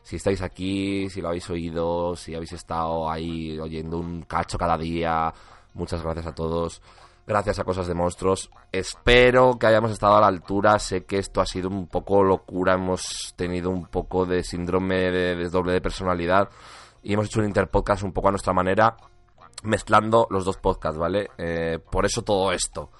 Si 0.04 0.16
estáis 0.16 0.42
aquí, 0.42 1.08
si 1.08 1.22
lo 1.22 1.28
habéis 1.28 1.48
oído, 1.48 2.14
si 2.14 2.34
habéis 2.34 2.52
estado 2.52 3.10
ahí 3.10 3.58
oyendo 3.58 3.98
un 3.98 4.22
cacho 4.22 4.58
cada 4.58 4.76
día, 4.76 5.32
muchas 5.72 6.02
gracias 6.02 6.26
a 6.26 6.34
todos. 6.34 6.82
Gracias 7.26 7.58
a 7.58 7.64
Cosas 7.64 7.86
de 7.86 7.94
Monstruos. 7.94 8.50
Espero 8.70 9.58
que 9.58 9.66
hayamos 9.66 9.92
estado 9.92 10.16
a 10.16 10.20
la 10.20 10.26
altura. 10.26 10.78
Sé 10.78 11.06
que 11.06 11.16
esto 11.16 11.40
ha 11.40 11.46
sido 11.46 11.70
un 11.70 11.86
poco 11.86 12.22
locura. 12.22 12.74
Hemos 12.74 13.32
tenido 13.34 13.70
un 13.70 13.86
poco 13.86 14.26
de 14.26 14.44
síndrome 14.44 15.10
de, 15.10 15.34
de 15.34 15.48
doble 15.48 15.72
de 15.72 15.80
personalidad. 15.80 16.50
Y 17.02 17.14
hemos 17.14 17.26
hecho 17.26 17.40
un 17.40 17.46
interpodcast 17.46 18.02
un 18.02 18.12
poco 18.12 18.28
a 18.28 18.30
nuestra 18.30 18.52
manera, 18.52 18.98
mezclando 19.62 20.26
los 20.28 20.44
dos 20.44 20.58
podcasts, 20.58 20.98
¿vale? 20.98 21.30
Eh, 21.38 21.78
por 21.90 22.04
eso 22.04 22.20
todo 22.20 22.52
esto. 22.52 22.90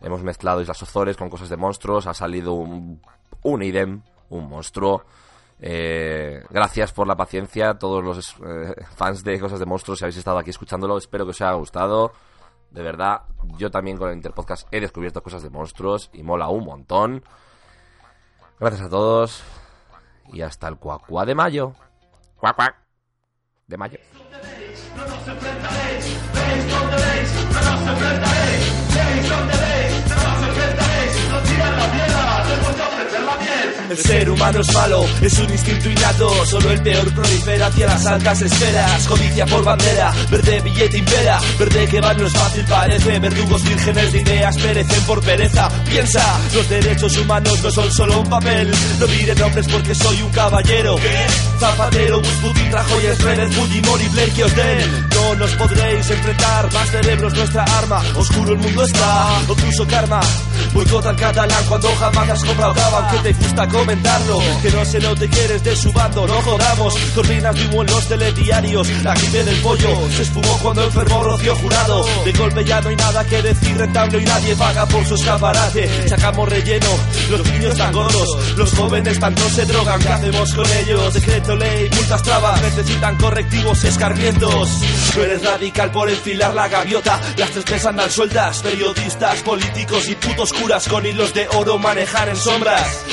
Hemos 0.00 0.22
mezclado 0.22 0.62
Islas 0.62 0.82
Ozores 0.82 1.18
con 1.18 1.28
Cosas 1.28 1.50
de 1.50 1.58
Monstruos. 1.58 2.06
Ha 2.06 2.14
salido 2.14 2.54
un, 2.54 3.02
un 3.42 3.62
idem, 3.62 4.00
un 4.30 4.48
monstruo. 4.48 5.04
Eh, 5.58 6.44
gracias 6.50 6.92
por 6.92 7.06
la 7.06 7.16
paciencia 7.16 7.74
todos 7.78 8.04
los 8.04 8.36
eh, 8.44 8.74
fans 8.94 9.24
de 9.24 9.40
Cosas 9.40 9.58
de 9.58 9.64
Monstruos 9.64 9.98
si 9.98 10.04
habéis 10.04 10.18
estado 10.18 10.38
aquí 10.38 10.50
escuchándolo. 10.50 10.98
Espero 10.98 11.24
que 11.24 11.30
os 11.30 11.40
haya 11.40 11.54
gustado. 11.54 12.12
De 12.70 12.82
verdad, 12.82 13.22
yo 13.56 13.70
también 13.70 13.96
con 13.96 14.10
el 14.10 14.16
Interpodcast 14.16 14.68
he 14.70 14.80
descubierto 14.80 15.22
cosas 15.22 15.42
de 15.42 15.50
monstruos 15.50 16.10
y 16.12 16.22
mola 16.22 16.48
un 16.48 16.64
montón. 16.64 17.24
Gracias 18.58 18.82
a 18.82 18.88
todos 18.88 19.42
y 20.32 20.42
hasta 20.42 20.68
el 20.68 20.76
cuacuá 20.76 21.24
de 21.24 21.34
mayo. 21.34 21.72
Cuac, 22.36 22.56
cuac. 22.56 22.76
De 23.66 23.76
mayo. 23.76 23.98
No 24.96 25.06
nos 25.06 25.28
enfrentaréis, 25.28 26.20
veis 26.34 26.70
donde 26.70 26.96
veis, 26.96 27.34
no 27.34 27.60
nos 27.60 27.88
enfrentaréis, 27.88 28.45
El 33.88 33.98
ser 33.98 34.28
humano 34.28 34.60
es 34.60 34.74
malo, 34.74 35.04
es 35.20 35.38
un 35.38 35.50
instinto 35.50 35.88
innato. 35.88 36.46
Solo 36.46 36.72
el 36.72 36.82
peor 36.82 37.14
prolifera 37.14 37.66
hacia 37.68 37.86
las 37.86 38.04
altas 38.06 38.42
esferas. 38.42 39.06
Codicia 39.06 39.46
por 39.46 39.62
bandera, 39.62 40.12
verde 40.28 40.60
billete 40.60 40.98
impera. 40.98 41.38
Verde 41.58 41.86
que 41.86 42.00
va 42.00 42.12
no 42.14 42.26
es 42.26 42.32
fácil, 42.32 42.64
parece. 42.64 43.18
Verdugos 43.20 43.62
vírgenes 43.62 44.12
de 44.12 44.20
ideas 44.22 44.56
perecen 44.56 45.02
por 45.04 45.20
pereza. 45.22 45.68
Piensa, 45.88 46.40
los 46.52 46.68
derechos 46.68 47.16
humanos 47.16 47.62
no 47.62 47.70
son 47.70 47.92
solo 47.92 48.20
un 48.20 48.28
papel. 48.28 48.74
No 48.98 49.06
diré 49.06 49.34
nombres 49.36 49.68
porque 49.68 49.94
soy 49.94 50.20
un 50.22 50.30
caballero. 50.32 50.96
Zapatero, 51.60 52.18
Bush, 52.20 52.40
Putin, 52.42 52.72
Rajoy, 52.72 53.02
Schroeder, 53.14 53.52
Fujimori, 53.52 54.08
Blair, 54.08 54.32
que 54.32 54.44
os 54.44 54.56
den. 54.56 55.08
No 55.14 55.34
nos 55.36 55.50
podréis 55.52 56.10
enfrentar, 56.10 56.72
más 56.72 56.90
cerebros 56.90 57.34
nuestra 57.34 57.62
arma. 57.62 58.02
Oscuro 58.16 58.52
el 58.52 58.58
mundo 58.58 58.82
está, 58.82 59.40
obtuso 59.48 59.86
karma. 59.86 60.20
Boicot 60.74 61.06
al 61.06 61.16
catalán 61.16 61.64
cuando 61.68 61.88
jamás 61.96 62.28
has 62.30 62.44
comprado 62.44 62.74
cava, 62.74 62.98
aunque 62.98 63.18
te 63.18 63.32
gusta 63.32 63.66
comentarlo. 63.76 64.38
Que 64.62 64.70
no 64.70 64.84
se 64.84 64.98
note 64.98 65.28
que 65.28 65.44
eres 65.44 65.62
de 65.62 65.76
su 65.76 65.92
bando, 65.92 66.26
no 66.26 66.40
jodamos. 66.42 66.94
Corrinas 67.14 67.54
vivo 67.54 67.82
en 67.82 67.88
los 67.88 68.08
telediarios, 68.08 68.88
la 69.02 69.14
gripe 69.14 69.44
del 69.44 69.56
pollo 69.60 70.10
se 70.10 70.22
esfumó 70.22 70.58
cuando 70.62 70.84
enfermó 70.84 71.22
Rocío 71.22 71.54
Jurado. 71.56 72.04
De 72.24 72.32
golpe 72.32 72.64
ya 72.64 72.80
no 72.80 72.88
hay 72.88 72.96
nada 72.96 73.24
que 73.24 73.42
decir 73.42 73.76
rentable 73.76 74.20
y 74.20 74.24
nadie 74.24 74.56
paga 74.56 74.86
por 74.86 75.04
su 75.06 75.14
escaparate. 75.14 76.08
Sacamos 76.08 76.48
relleno, 76.48 76.86
los 77.30 77.44
niños 77.44 77.72
están 77.72 77.92
gordos, 77.92 78.56
los 78.56 78.72
jóvenes 78.72 79.18
tanto 79.18 79.48
se 79.50 79.64
drogan. 79.64 80.00
¿Qué 80.00 80.08
hacemos 80.08 80.54
con 80.54 80.66
ellos? 80.72 81.14
Decreto 81.14 81.56
ley, 81.56 81.88
multas 81.90 82.22
trabas, 82.22 82.62
necesitan 82.62 83.16
correctivos 83.16 83.84
escarmientos. 83.84 84.70
Tú 85.14 85.22
eres 85.22 85.44
radical 85.44 85.90
por 85.90 86.08
enfilar 86.10 86.54
la 86.54 86.68
gaviota, 86.68 87.20
las 87.36 87.50
tres 87.50 87.86
andan 87.86 88.10
sueltas, 88.10 88.62
periodistas, 88.62 89.42
políticos 89.42 90.08
y 90.08 90.14
putos 90.14 90.52
curas 90.52 90.88
con 90.88 91.04
hilos 91.04 91.34
de 91.34 91.48
oro 91.54 91.78
manejar 91.78 92.28
en 92.28 92.36
sombras. 92.36 93.04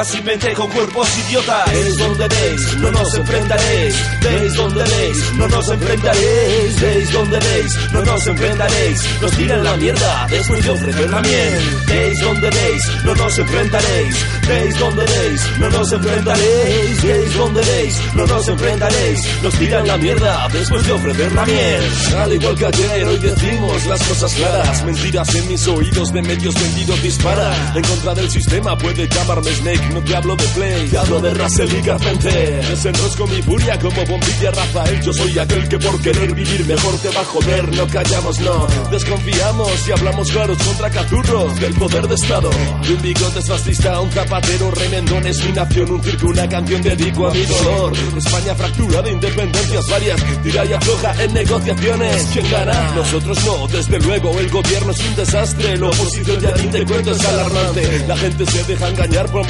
Cabezas 0.00 0.16
sin 0.16 0.24
mente 0.24 0.54
cuerpos 0.54 1.08
idiotas. 1.18 1.72
Veis 1.72 1.96
donde 1.98 2.28
veis, 2.28 2.76
no 2.78 2.90
nos 2.90 3.14
enfrentaréis. 3.14 3.94
Veis 4.22 4.54
donde 4.54 4.84
veis, 4.84 5.32
no 5.34 5.48
nos 5.48 5.68
enfrentaréis. 5.68 6.80
Veis 6.80 7.12
donde 7.12 7.38
veis, 7.38 7.92
no 7.92 8.02
nos 8.02 8.26
enfrentaréis. 8.26 9.20
Nos 9.20 9.32
tiran 9.32 9.64
la 9.64 9.76
mierda 9.76 10.26
después 10.30 10.64
de 10.64 10.70
ofrecer 10.70 11.10
la 11.10 11.20
miel. 11.20 11.82
Veis 11.86 12.18
donde 12.22 12.50
veis, 12.50 13.04
no 13.04 13.14
nos 13.14 13.38
enfrentaréis. 13.38 14.16
Veis 14.48 14.78
donde 14.78 15.04
veis, 15.04 15.58
no 15.58 15.70
nos 15.70 15.92
enfrentaréis. 15.92 17.02
Veis 17.02 17.36
donde 17.36 17.60
veis, 17.60 18.00
no 18.14 18.26
nos 18.26 18.48
enfrentaréis. 18.48 19.42
Nos 19.42 19.54
tiran 19.54 19.86
la 19.86 19.96
mierda 19.98 20.48
después 20.52 20.86
de 20.86 20.92
ofrecer 20.92 21.32
la 21.32 21.44
miel. 21.44 21.82
Al 22.16 22.32
igual 22.32 22.54
que 22.56 22.66
ayer, 22.66 23.04
hoy 23.06 23.18
decimos 23.18 23.86
las 23.86 24.02
cosas 24.04 24.32
claras. 24.34 24.84
Mentiras 24.84 25.34
en 25.34 25.48
mis 25.48 25.66
oídos 25.68 26.12
de 26.12 26.22
medios 26.22 26.54
vendidos 26.54 27.02
dispara. 27.02 27.72
En 27.74 27.82
contra 27.82 28.14
del 28.14 28.30
sistema 28.30 28.76
puede 28.78 29.06
llamarme 29.08 29.50
Snake, 29.52 29.89
no 29.90 30.00
te 30.02 30.16
hablo 30.16 30.36
de 30.36 30.44
Play, 30.44 30.88
te 30.88 30.98
hablo 30.98 31.20
de 31.20 31.34
Russell 31.34 31.78
y 31.78 31.82
Carpenter. 31.82 32.66
Desenrosco 32.68 33.26
mi 33.26 33.42
furia 33.42 33.78
como 33.78 34.04
bombilla 34.06 34.50
Rafael. 34.50 35.00
Yo 35.02 35.12
soy 35.12 35.38
aquel 35.38 35.68
que 35.68 35.78
por 35.78 36.00
querer 36.00 36.34
vivir 36.34 36.66
mejor 36.66 36.98
te 36.98 37.08
va 37.10 37.20
a 37.20 37.24
joder. 37.24 37.76
No 37.76 37.86
callamos, 37.86 38.40
no. 38.40 38.66
Desconfiamos 38.90 39.88
y 39.88 39.92
hablamos 39.92 40.30
claros 40.30 40.58
contra 40.58 40.90
cazurros 40.90 41.60
del 41.60 41.74
poder 41.74 42.08
de 42.08 42.14
Estado. 42.14 42.50
De 42.86 42.94
un 42.94 43.02
bigote 43.02 43.42
fascista, 43.42 44.00
un 44.00 44.10
zapatero, 44.10 44.70
remendón 44.70 45.26
es 45.26 45.44
mi 45.44 45.52
nación. 45.52 45.90
Un 45.90 46.02
circo, 46.02 46.26
una 46.28 46.48
canción 46.48 46.82
dedico 46.82 47.26
a 47.26 47.32
mi 47.32 47.44
dolor. 47.44 47.92
España 48.16 48.54
fractura 48.54 49.02
de 49.02 49.12
independencias 49.12 49.88
varias. 49.88 50.20
Tira 50.42 50.64
y 50.64 50.72
afloja 50.72 51.24
en 51.24 51.34
negociaciones. 51.34 52.28
¿Quién 52.32 52.50
gana? 52.50 52.92
Nosotros 52.94 53.38
no, 53.44 53.66
desde 53.68 53.98
luego. 54.00 54.38
El 54.38 54.50
gobierno 54.50 54.92
es 54.92 55.00
un 55.00 55.16
desastre. 55.16 55.76
La 55.76 55.86
oposición 55.86 56.40
ya 56.40 56.50
ni 56.52 56.68
te 56.68 56.84
cuento 56.84 57.10
es 57.12 57.24
alarmante. 57.24 58.04
La 58.06 58.16
gente 58.16 58.46
se 58.46 58.64
deja 58.64 58.88
engañar 58.88 59.30
por 59.30 59.46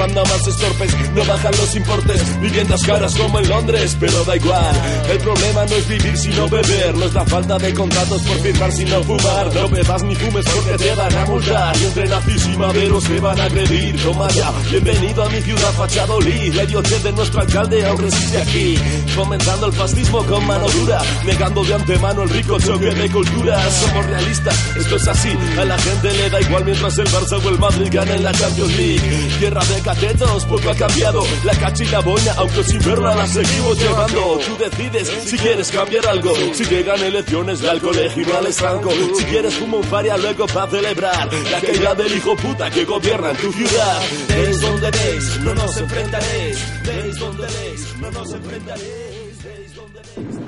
No 1.15 1.25
bajan 1.25 1.53
los 1.53 1.75
importes. 1.75 2.41
Viviendas 2.41 2.83
caras 2.83 3.15
como 3.17 3.41
en 3.41 3.49
Londres, 3.49 3.97
pero 3.99 4.25
da 4.25 4.37
igual. 4.37 4.75
El 5.11 5.19
problema 5.19 5.67
no 5.67 5.75
es 5.75 5.89
vivir 5.89 6.17
sino 6.17 6.49
beber. 6.49 6.97
No 6.97 7.05
es 7.05 7.15
la 7.15 7.27
falta 7.27 7.59
de 7.59 7.75
contratos 7.75 8.23
por 8.23 8.39
firmar 8.39 8.73
sino 8.73 9.03
fumar. 9.03 9.55
No 9.55 9.69
bebas 9.69 10.03
ni 10.05 10.15
fumes 10.15 10.45
porque 10.47 10.85
te 10.85 10.95
van 10.95 11.17
a 11.17 11.27
multar. 11.27 11.77
Y 11.77 11.85
entre 11.85 12.09
nazis 12.09 12.47
y 12.47 12.57
maderos 12.57 13.05
te 13.05 13.21
van 13.21 13.41
a 13.41 13.45
agredir. 13.45 14.03
Toma 14.03 14.29
ya, 14.29 14.53
bienvenido 14.71 15.25
a 15.25 15.29
mi 15.31 15.41
ciudad, 15.43 15.73
Fachadolí. 15.73 16.51
La 16.53 16.65
idiotez 16.65 17.03
de 17.03 17.13
nuestro 17.13 17.41
alcalde 17.41 17.87
aún 17.87 18.01
resiste 18.01 18.39
aquí. 18.39 18.77
Fomentando 19.15 19.67
el 19.67 19.73
fascismo 19.73 20.25
con 20.25 20.47
mano 20.47 20.69
dura. 20.69 21.03
Negando 21.25 21.65
de 21.65 21.75
antemano 21.75 22.23
el 22.23 22.31
rico 22.31 22.59
choque 22.61 22.95
de 22.95 23.11
culturas. 23.11 23.75
Somos 23.75 24.07
realistas, 24.07 24.77
esto 24.77 24.97
es 24.97 25.09
así. 25.09 25.37
A 25.59 25.65
la 25.65 25.77
gente 25.77 26.13
le 26.13 26.31
da 26.31 26.41
igual 26.41 26.65
mientras 26.65 26.97
el 26.99 27.09
Barça 27.09 27.45
o 27.45 27.49
el 27.49 27.59
Madrid 27.59 27.89
ganen 27.91 28.23
la 28.23 28.33
Champions 28.33 28.77
League. 28.77 29.31
Tierra 29.39 29.65
de 29.65 29.83
catetos, 30.21 30.45
poco 30.47 30.71
ha 30.71 30.75
cambiado. 30.75 31.23
La 31.45 31.53
cacha 31.55 31.85
y 31.85 31.87
la 31.89 31.99
aunque 32.37 32.65
sin 32.65 32.79
verla 32.81 33.15
la 33.15 33.27
seguimos 33.27 33.79
llevando. 33.79 34.39
Tú 34.47 34.57
decides 34.59 35.09
si 35.09 35.37
quieres 35.37 35.71
cambiar 35.71 36.07
algo. 36.07 36.35
Si 36.53 36.65
llegan 36.65 37.01
elecciones, 37.01 37.65
al 37.65 37.81
colegio 37.81 38.27
no 38.27 38.39
al 38.39 38.47
estanco. 38.47 38.91
Si 38.91 39.25
quieres 39.25 39.55
fumo 39.55 39.79
un 39.79 39.85
faria 39.85 40.17
luego 40.17 40.47
para 40.47 40.71
celebrar 40.71 41.33
la 41.33 41.61
caída 41.61 41.95
del 41.95 42.17
hijo 42.17 42.37
puta 42.37 42.71
que 42.71 42.85
gobierna 42.85 43.31
en 43.31 43.37
tu 43.37 43.53
ciudad. 43.53 44.03
Veis 44.29 44.61
donde 44.61 44.91
veis, 44.91 45.41
no 45.41 45.55
nos 45.55 45.77
enfrentaréis. 45.77 46.83
Veis 46.85 47.19
donde 47.19 47.47
veis, 47.47 47.97
no 48.01 48.11
nos 48.11 48.33
enfrentaréis. 48.33 49.45
Veis 49.45 49.75
donde 49.75 50.01
veis. 50.01 50.41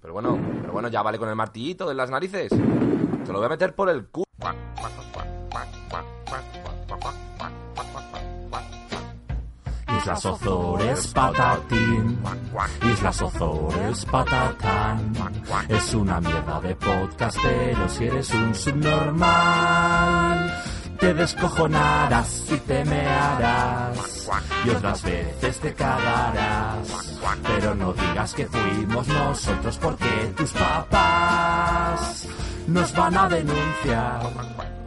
Pero 0.00 0.12
bueno, 0.12 0.38
pero 0.60 0.72
bueno, 0.72 0.88
ya 0.88 1.02
vale 1.02 1.18
con 1.18 1.28
el 1.28 1.36
martillito 1.36 1.88
de 1.88 1.94
las 1.94 2.10
narices. 2.10 2.50
Se 2.50 3.32
lo 3.32 3.38
voy 3.38 3.46
a 3.46 3.50
meter 3.50 3.74
por 3.74 3.88
el 3.88 4.06
culo. 4.06 4.26
Islas 10.02 10.26
Ozores 10.26 11.06
patatín, 11.14 12.18
Islas 12.92 13.22
Ozores 13.22 14.04
patatán. 14.06 15.12
Es 15.68 15.94
una 15.94 16.20
mierda 16.20 16.60
de 16.60 16.74
podcast, 16.74 17.38
pero 17.40 17.88
si 17.88 18.06
eres 18.06 18.34
un 18.34 18.52
subnormal, 18.52 20.60
te 20.98 21.14
descojonarás 21.14 22.50
y 22.50 22.56
te 22.56 22.84
mearás. 22.84 24.28
Y 24.64 24.70
otras 24.70 25.04
veces 25.04 25.60
te 25.60 25.72
cagarás. 25.72 27.20
Pero 27.46 27.76
no 27.76 27.92
digas 27.92 28.34
que 28.34 28.48
fuimos 28.48 29.06
nosotros 29.06 29.78
porque 29.80 30.34
tus 30.36 30.50
papás 30.50 32.26
nos 32.66 32.92
van 32.92 33.16
a 33.16 33.28
denunciar. 33.28 34.81